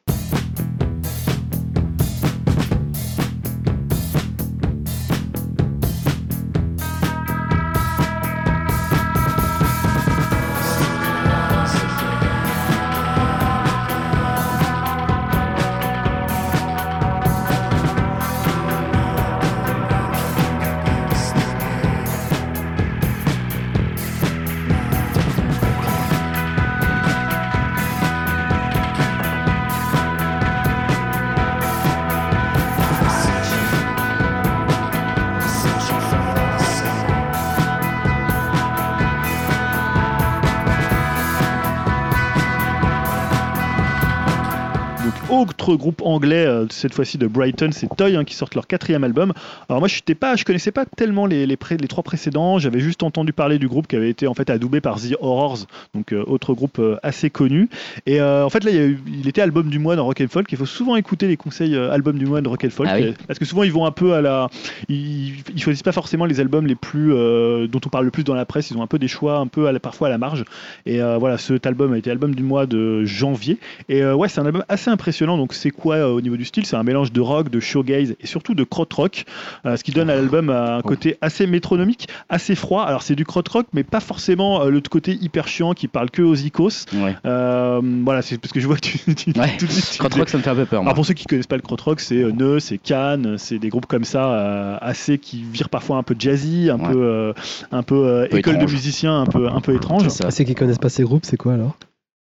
Autre 45.68 45.76
groupe 45.76 46.02
anglais, 46.04 46.44
euh, 46.46 46.66
cette 46.70 46.94
fois-ci 46.94 47.18
de 47.18 47.26
Brighton, 47.26 47.70
c'est 47.72 47.88
Toy 47.96 48.16
hein, 48.16 48.24
qui 48.24 48.34
sortent 48.34 48.54
leur 48.54 48.66
quatrième 48.66 49.04
album. 49.04 49.32
Alors 49.68 49.80
moi, 49.80 49.88
je 49.88 49.94
je 50.04 50.44
connaissais 50.44 50.72
pas 50.72 50.84
tellement 50.84 51.26
les, 51.26 51.46
les, 51.46 51.56
pré- 51.56 51.76
les 51.76 51.88
trois 51.88 52.02
précédents. 52.02 52.58
J'avais 52.58 52.80
juste 52.80 53.02
entendu 53.02 53.32
parler 53.32 53.58
du 53.58 53.68
groupe 53.68 53.86
qui 53.86 53.96
avait 53.96 54.10
été 54.10 54.26
en 54.26 54.34
fait 54.34 54.50
adoubé 54.50 54.80
par 54.80 55.00
The 55.00 55.16
Horrors, 55.20 55.66
donc 55.94 56.12
euh, 56.12 56.22
autre 56.26 56.54
groupe 56.54 56.78
euh, 56.78 56.96
assez 57.02 57.30
connu. 57.30 57.68
Et 58.06 58.20
euh, 58.20 58.44
en 58.44 58.50
fait 58.50 58.64
là, 58.64 58.70
il, 58.70 58.76
y 58.76 58.80
a 58.80 58.84
eu- 58.86 59.00
il 59.06 59.28
était 59.28 59.40
album 59.40 59.68
du 59.70 59.78
mois 59.78 59.96
dans 59.96 60.04
Rock 60.04 60.20
and 60.20 60.28
Folk. 60.28 60.50
Il 60.52 60.58
faut 60.58 60.66
souvent 60.66 60.96
écouter 60.96 61.26
les 61.28 61.36
conseils 61.36 61.76
album 61.76 62.18
du 62.18 62.26
mois 62.26 62.40
de 62.40 62.48
Rock 62.48 62.64
and 62.64 62.70
Folk 62.70 62.88
Ah 62.92 62.96
oui. 62.98 63.14
parce 63.26 63.38
que 63.38 63.44
souvent 63.44 63.62
ils 63.62 63.72
vont 63.72 63.86
un 63.86 63.90
peu 63.92 64.14
à 64.14 64.20
la, 64.20 64.48
ils, 64.88 65.34
ils 65.54 65.62
choisissent 65.62 65.82
pas 65.82 65.92
forcément 65.92 66.24
les 66.26 66.40
albums 66.40 66.66
les 66.66 66.74
plus 66.74 67.08
dont 67.10 67.80
on 67.84 67.88
parle 67.88 68.04
le 68.04 68.10
plus 68.10 68.24
dans 68.24 68.34
la 68.34 68.44
presse. 68.44 68.70
Ils 68.70 68.76
ont 68.76 68.82
un 68.82 68.86
peu 68.86 68.98
des 68.98 69.08
choix 69.08 69.38
un 69.38 69.46
peu 69.46 69.66
à 69.66 69.72
la- 69.72 69.80
parfois 69.80 70.08
à 70.08 70.10
la 70.10 70.18
marge. 70.18 70.44
Et 70.86 70.98
voilà, 71.00 71.38
cet 71.38 71.66
album 71.66 71.92
a 71.92 71.98
été 71.98 72.10
album 72.10 72.34
du 72.34 72.42
mois 72.42 72.66
de 72.66 73.04
janvier. 73.04 73.58
Et 73.88 74.04
ouais, 74.04 74.28
c'est 74.28 74.40
un 74.40 74.46
album 74.46 74.64
assez 74.68 74.90
impressionnant. 74.90 75.36
Donc 75.38 75.53
c'est 75.54 75.70
quoi 75.70 75.96
euh, 75.96 76.08
au 76.12 76.20
niveau 76.20 76.36
du 76.36 76.44
style? 76.44 76.66
C'est 76.66 76.76
un 76.76 76.82
mélange 76.82 77.12
de 77.12 77.20
rock, 77.20 77.48
de 77.50 77.60
shoegaze 77.60 78.14
et 78.20 78.26
surtout 78.26 78.54
de 78.54 78.64
krautrock, 78.64 79.24
euh, 79.66 79.76
ce 79.76 79.84
qui 79.84 79.92
donne 79.92 80.10
à 80.10 80.14
l'album 80.16 80.50
un 80.50 80.82
côté 80.82 81.16
assez 81.20 81.46
métronomique, 81.46 82.08
assez 82.28 82.54
froid. 82.54 82.82
Alors 82.84 83.02
c'est 83.02 83.14
du 83.14 83.24
krautrock, 83.24 83.66
mais 83.72 83.84
pas 83.84 84.00
forcément 84.00 84.62
euh, 84.62 84.70
l'autre 84.70 84.90
côté 84.90 85.12
hyper 85.20 85.48
chiant 85.48 85.72
qui 85.72 85.88
parle 85.88 86.10
que 86.10 86.22
aux 86.22 86.34
icos. 86.34 86.86
Ouais. 86.94 87.16
Euh, 87.26 87.80
voilà, 88.04 88.22
c'est 88.22 88.38
parce 88.38 88.52
que 88.52 88.60
je 88.60 88.66
vois 88.66 88.76
que 88.76 88.82
tu, 88.82 88.98
tu- 89.14 89.32
Ouais. 89.38 89.56
tout 89.58 89.66
de 89.66 89.70
suite, 89.72 89.90
tu- 89.92 89.98
Crotrock 89.98 90.28
ça 90.28 90.38
me 90.38 90.42
fait 90.42 90.50
un 90.50 90.54
peu 90.54 90.64
peur. 90.66 90.82
moi. 90.82 90.88
alors 90.90 90.94
pour 90.96 91.06
ceux 91.06 91.14
qui 91.14 91.24
connaissent 91.26 91.46
pas 91.46 91.56
le 91.56 91.62
krautrock, 91.62 92.00
c'est 92.00 92.16
euh, 92.22 92.32
Neu, 92.32 92.58
c'est 92.60 92.78
Cannes, 92.78 93.36
c'est 93.38 93.58
des 93.58 93.68
groupes 93.68 93.86
comme 93.86 94.04
ça 94.04 94.32
euh, 94.32 94.76
assez 94.80 95.18
qui 95.18 95.42
virent 95.42 95.68
parfois 95.68 95.96
un 95.96 96.02
peu 96.02 96.14
jazzy, 96.18 96.70
un 96.70 96.78
Ouais. 96.78 96.92
peu 96.92 96.92
un 96.92 96.92
peu, 96.92 97.02
euh, 97.02 97.32
un 97.72 97.82
peu 97.82 97.94
euh, 98.06 98.26
peu 98.28 98.38
école 98.38 98.54
étrange. 98.54 98.66
de 98.70 98.72
musiciens, 98.76 99.20
un 99.20 99.26
peu 99.26 99.48
un 99.48 99.60
peu 99.60 99.74
étrange. 99.74 100.08
C'est. 100.08 100.24
Ah, 100.24 100.30
Ceux 100.30 100.44
qui 100.44 100.54
connaissent 100.54 100.78
pas 100.78 100.88
ces 100.88 101.02
groupes, 101.02 101.24
c'est 101.24 101.36
quoi 101.36 101.54
alors? 101.54 101.76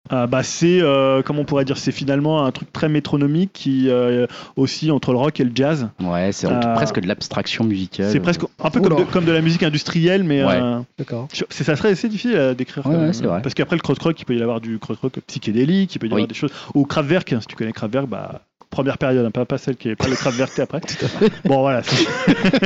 Ah, 0.10 0.27
bah 0.27 0.44
c'est 0.44 0.82
euh, 0.82 1.22
comment 1.23 1.41
on 1.41 1.45
pourrait 1.45 1.65
dire, 1.65 1.77
c'est 1.77 1.91
finalement 1.91 2.45
un 2.45 2.52
truc 2.52 2.72
très 2.72 2.90
métronomique 2.90 3.52
qui 3.53 3.90
euh, 3.90 4.27
aussi 4.56 4.91
entre 4.91 5.11
le 5.11 5.18
rock 5.18 5.40
et 5.40 5.44
le 5.44 5.52
jazz. 5.53 5.90
Ouais, 5.99 6.32
c'est 6.32 6.48
Euh, 6.48 6.76
presque 6.76 6.99
de 6.99 7.07
l'abstraction 7.07 7.64
musicale. 7.64 8.11
C'est 8.11 8.19
presque 8.19 8.41
un 8.64 8.69
peu 8.69 8.82
comme 8.82 8.98
de, 8.99 9.03
comme 9.03 9.26
de 9.26 9.32
la 9.32 9.41
musique 9.41 9.64
industrielle, 9.64 10.23
mais 10.23 10.44
Ouais. 10.44 10.60
euh, 10.61 10.80
D'accord. 10.99 11.27
ça 11.49 11.76
serait 11.76 11.90
assez 11.90 12.07
difficile 12.07 12.36
à 12.38 12.53
décrire. 12.53 12.86
Ouais, 12.86 12.95
ouais, 12.95 13.11
vrai. 13.11 13.41
Parce 13.41 13.56
qu'après 13.56 13.76
le 13.76 13.82
krautrock, 13.82 14.19
il 14.22 14.26
peut 14.26 14.36
y 14.36 14.41
avoir 14.41 14.61
du 14.61 14.77
krautrock 14.77 15.19
psychédélique, 15.27 15.95
il 15.95 15.99
peut 15.99 16.06
y 16.07 16.10
avoir 16.10 16.22
Oui. 16.22 16.27
des 16.27 16.36
choses. 16.36 16.52
Ou 16.76 16.86
Kraftwerk, 16.86 17.34
hein, 17.34 17.41
si 17.41 17.48
tu 17.48 17.56
connais 17.56 17.72
Kraftwerk, 17.73 18.07
bah 18.07 18.41
première 18.76 18.97
période, 18.97 19.26
hein, 19.26 19.31
pas, 19.31 19.45
pas 19.45 19.57
celle 19.57 19.77
qui 19.77 19.88
est 19.89 19.95
pas 19.95 20.07
le 20.10 20.15
Kraftwerk 20.15 20.60
après. 20.60 20.81
Bon 21.45 21.61
voilà. 21.61 21.81
c'est- 21.84 22.06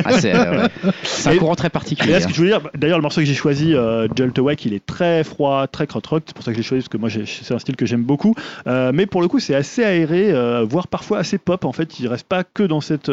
Ah, 0.05 0.19
c'est 0.19 0.35
euh, 0.35 0.63
ouais. 0.63 0.91
Un 1.25 1.37
courant 1.37 1.55
très 1.55 1.69
particulier. 1.69 2.13
là, 2.13 2.19
ce 2.19 2.27
que 2.27 2.33
je 2.33 2.37
voulais 2.37 2.49
dire, 2.49 2.61
d'ailleurs, 2.75 2.97
le 2.97 3.03
morceau 3.03 3.21
que 3.21 3.27
j'ai 3.27 3.33
choisi, 3.35 3.75
euh, 3.75 4.07
Jolt 4.15 4.37
Awake, 4.39 4.65
il 4.65 4.73
est 4.73 4.83
très 4.85 5.23
froid, 5.23 5.67
très 5.67 5.85
krautrock. 5.85 6.23
C'est 6.25 6.33
pour 6.35 6.43
ça 6.43 6.51
que 6.51 6.55
je 6.55 6.61
l'ai 6.61 6.67
choisi, 6.67 6.81
parce 6.81 6.89
que 6.89 6.97
moi, 6.97 7.09
j'ai- 7.09 7.25
c'est 7.27 7.53
un 7.53 7.59
style 7.59 7.75
que 7.75 7.85
j'aime 7.85 8.01
beaucoup. 8.03 8.33
Euh, 8.67 8.91
mais 8.93 9.05
pour 9.05 9.21
le 9.21 9.27
coup, 9.27 9.39
c'est 9.39 9.53
assez 9.55 9.83
aéré, 9.83 10.31
euh, 10.31 10.65
voire 10.67 10.87
parfois 10.87 11.19
assez 11.19 11.37
pop. 11.37 11.63
En 11.65 11.71
fait, 11.73 11.99
il 11.99 12.07
reste 12.07 12.27
pas 12.27 12.43
que 12.43 12.63
dans, 12.63 12.81
cette, 12.81 13.11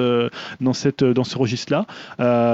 dans, 0.60 0.72
cette, 0.72 1.04
dans 1.04 1.24
ce 1.24 1.36
registre-là. 1.36 1.84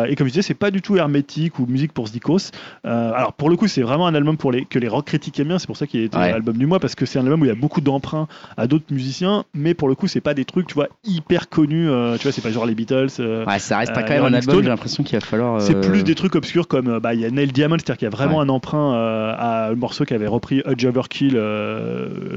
Et 0.09 0.17
comme 0.17 0.27
je 0.27 0.33
disais, 0.33 0.43
c'est 0.43 0.55
pas 0.55 0.71
du 0.73 0.83
tout 0.83 0.97
hermétique 0.97 1.59
ou 1.61 1.67
musique 1.67 1.93
pour 1.93 2.09
Zdikos. 2.09 2.51
Alors, 2.85 3.33
pour 3.35 3.49
le 3.49 3.57
coup, 3.57 3.69
c'est 3.69 3.83
vraiment 3.83 4.07
un 4.09 4.15
album 4.15 4.37
pour 4.37 4.51
les, 4.51 4.65
que 4.65 4.79
les 4.81 4.89
rock 4.89 5.07
critiques 5.07 5.39
aiment 5.39 5.49
bien. 5.49 5.59
C'est 5.59 5.67
pour 5.69 5.77
ça 5.77 5.87
qu'il 5.87 6.01
été 6.03 6.17
Ouais. 6.19 6.33
album 6.33 6.57
du 6.57 6.67
mois, 6.67 6.81
parce 6.81 6.95
que 6.95 7.07
c'est 7.07 7.19
un 7.19 7.23
album 7.23 7.43
où 7.43 7.45
il 7.45 7.49
y 7.49 7.53
a 7.53 7.55
beaucoup 7.55 7.81
d'emprunts 7.81 8.27
à 8.57 8.67
d'autres 8.67 8.87
musiciens. 8.91 9.45
Mais 9.55 9.75
pour 9.75 9.89
le 9.89 9.95
coup, 9.95 10.07
c'est 10.09 10.21
pas 10.21 10.32
des 10.35 10.45
trucs, 10.45 10.67
tu 10.67 10.75
vois, 10.75 10.89
hyper 11.05 11.49
connus. 11.49 11.89
euh, 11.91 12.17
tu 12.17 12.23
vois, 12.25 12.33
c'est 12.33 12.41
pas 12.41 12.51
genre 12.51 12.67
les 12.67 12.75
Beatles. 12.75 13.09
euh, 13.21 13.45
Ouais, 13.45 13.59
ça 13.59 13.79
reste 13.79 13.93
euh, 13.93 14.03
quand 14.03 14.15
même 14.15 14.25
un 14.25 14.35
album, 14.35 14.63
j'ai 14.63 14.69
l'impression 14.69 15.03
qu'il 15.03 15.19
va 15.19 15.25
falloir. 15.25 15.61
c'est 15.61 15.81
plus 15.81 16.05
des 16.05 16.15
trucs 16.15 16.35
obscurs 16.35 16.69
comme 16.69 16.99
bah, 16.99 17.15
il 17.15 17.21
y 17.21 17.25
a 17.25 17.31
Neil 17.31 17.49
Diamond, 17.53 17.77
c'est-à-dire 17.79 17.97
qu'il 17.99 18.07
y 18.07 18.13
a 18.13 18.17
vraiment 18.17 18.39
Ouais. 18.39 18.45
un 18.45 18.49
emprunt 18.49 18.93
à 19.39 19.69
le 19.71 19.77
morceau 19.77 20.05
qu'avait 20.05 20.27
repris 20.27 20.63
Hudge 20.67 20.85
Overkill 20.85 21.39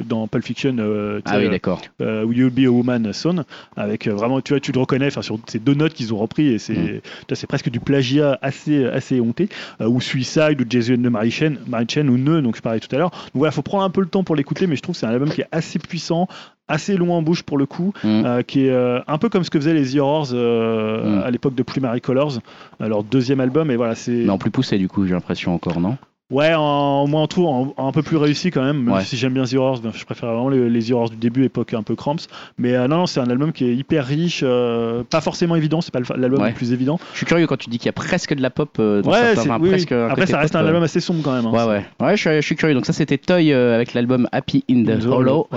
dans 0.08 0.28
Pulp 0.28 0.44
Fiction, 0.46 0.76
Ah 1.26 1.38
oui, 1.38 1.50
d'accord. 1.50 1.82
Be 2.00 2.66
a 2.66 2.70
Woman 2.70 3.12
Son, 3.14 3.44
avec 3.76 4.08
vraiment, 4.08 4.42
tu 4.42 4.54
vois, 4.54 4.60
tu 4.60 4.72
le 4.72 4.80
reconnais, 4.80 5.08
enfin 5.08 5.22
sur 5.22 5.38
ces 5.48 5.60
deux 5.60 5.74
notes 5.74 5.94
qu'ils 5.94 6.14
ont 6.14 6.18
repris 6.18 6.48
et 6.48 6.60
c'est, 6.60 6.76
Mm. 6.76 7.36
presque 7.48 7.70
du 7.70 7.80
plagiat 7.80 8.38
assez 8.42 8.86
assez 8.86 9.20
honté, 9.20 9.50
ou 9.80 10.02
Suicide 10.02 10.60
ou 10.62 11.10
Mary 11.10 11.32
Chain, 11.32 11.56
Mary 11.68 11.86
Chain 11.90 12.08
ou 12.08 12.18
Neu, 12.18 12.42
donc 12.42 12.56
je 12.56 12.62
parlais 12.62 12.80
tout 12.80 12.94
à 12.96 13.00
l'heure. 13.00 13.10
Donc 13.12 13.32
voilà, 13.36 13.52
faut 13.52 13.62
prendre 13.62 13.84
un 13.84 13.90
peu 13.90 14.02
le 14.02 14.08
temps 14.08 14.24
pour 14.24 14.36
l'écouter, 14.36 14.68
mais 14.68 14.76
je 14.76 14.82
trouve 14.82 14.94
que 14.96 15.00
c'est 15.00 15.06
un 15.06 15.10
album 15.12 15.30
qui 15.30 15.42
est 15.42 15.48
assez 15.52 15.80
puissant, 15.80 16.28
assez 16.68 16.98
long 16.98 17.14
en 17.14 17.22
bouche 17.22 17.44
pour 17.44 17.58
le 17.58 17.66
coup, 17.66 17.94
Mm. 18.04 18.08
euh, 18.26 18.42
qui 18.42 18.66
est 18.66 18.72
euh, 18.72 19.00
un 19.08 19.18
peu 19.18 19.30
comme 19.30 19.44
ce 19.44 19.50
que 19.50 19.60
faisaient 19.60 19.74
les 19.74 19.92
The 19.94 19.98
Horrors 19.98 20.30
euh, 20.34 21.20
Mm. 21.20 21.24
à 21.24 21.32
l'époque 21.32 21.56
de 21.56 21.64
Primary 21.64 22.02
Colors, 22.02 22.40
leur 22.80 23.04
deuxième 23.04 23.40
album, 23.40 23.70
et 23.72 23.76
voilà, 23.76 23.96
c'est 23.96 24.12
Mais 24.12 24.30
en 24.30 24.38
plus 24.38 24.52
poussé, 24.52 24.78
du 24.78 24.88
coup, 24.88 25.06
j'ai 25.06 25.14
l'impression 25.14 25.54
encore, 25.54 25.80
non? 25.80 25.98
Ouais, 26.32 26.56
en, 26.56 27.04
au 27.04 27.08
moins 27.08 27.22
en 27.22 27.28
tout, 27.28 27.46
en- 27.46 27.72
en 27.78 27.88
un 27.88 27.92
peu 27.92 28.02
plus 28.02 28.18
réussi 28.18 28.50
quand 28.50 28.64
même. 28.64 28.84
Même 28.84 28.96
Ouais. 28.96 29.04
si 29.04 29.16
j'aime 29.16 29.34
bien 29.36 29.44
The 29.44 29.54
Horrors, 29.54 29.80
je 29.94 30.06
préfère 30.06 30.30
vraiment 30.30 30.50
les, 30.50 30.72
les 30.72 30.82
The 30.84 30.92
Horrors 30.92 31.12
du 31.12 31.18
début, 31.18 31.44
époque 31.46 31.76
un 31.76 31.84
peu 31.84 31.96
Cramps. 31.96 32.16
Mais 32.58 32.74
euh, 32.74 32.88
non, 32.88 32.98
non, 32.98 33.06
c'est 33.06 33.20
un 33.20 33.30
album 33.30 33.54
qui 33.54 33.64
est 33.66 33.76
hyper 33.76 34.04
riche, 34.08 34.40
euh, 34.44 35.04
pas 35.08 35.22
forcément 35.22 35.56
évident, 35.56 35.82
c'est 35.82 35.94
pas 35.94 36.00
l'album 36.18 36.42
Ouais. 36.42 36.50
le 36.50 36.56
plus 36.56 36.74
évident. 36.74 37.00
Je 37.12 37.18
suis 37.18 37.26
curieux 37.28 37.46
quand 37.46 37.58
tu 37.58 37.70
dis 37.70 37.78
qu'il 37.78 37.86
y 37.86 37.90
a 37.90 37.94
presque 37.94 38.34
de 38.34 38.42
la 38.42 38.50
pop. 38.50 38.70
euh, 38.80 39.04
dans 39.04 39.12
ouais, 39.12 39.36
certains- 39.36 39.60
oui, 39.60 39.70
presque 39.70 39.92
après 39.92 40.26
ça 40.26 40.40
reste 40.40 40.54
pop, 40.54 40.64
un 40.64 40.66
album 40.66 40.82
assez 40.82 41.00
sombre 41.00 41.22
quand 41.24 41.32
même. 41.36 41.46
hein. 41.46 41.52
Ouais, 41.52 41.64
ouais. 41.64 41.86
Ouais, 42.00 42.18
je 42.18 42.22
suis, 42.22 42.36
je 42.38 42.42
suis 42.42 42.56
curieux. 42.56 42.74
Donc, 42.74 42.88
ça, 42.88 42.94
c'était 42.94 43.20
Toy 43.20 43.54
avec 43.54 43.94
l'album 43.94 44.28
Happy 44.32 44.64
in 44.68 44.84
the 44.84 45.00
The 45.04 45.06
Hollow. 45.06 45.48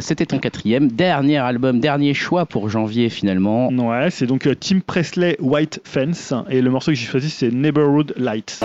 C'était 0.00 0.26
ton 0.26 0.38
quatrième. 0.38 0.88
Dernier 0.88 1.38
album, 1.38 1.80
dernier 1.80 2.12
choix 2.12 2.44
pour 2.44 2.68
janvier, 2.68 3.08
finalement. 3.08 3.68
Ouais, 3.68 4.10
c'est 4.10 4.26
donc 4.26 4.46
Tim 4.60 4.80
Presley 4.86 5.38
White 5.40 5.80
Fence 5.84 6.34
et 6.50 6.60
le 6.60 6.68
morceau 6.70 6.90
que 6.90 6.96
j'ai 6.98 7.06
choisi 7.06 7.30
c'est 7.30 7.50
Neighborhood 7.50 8.12
Lights. 8.18 8.60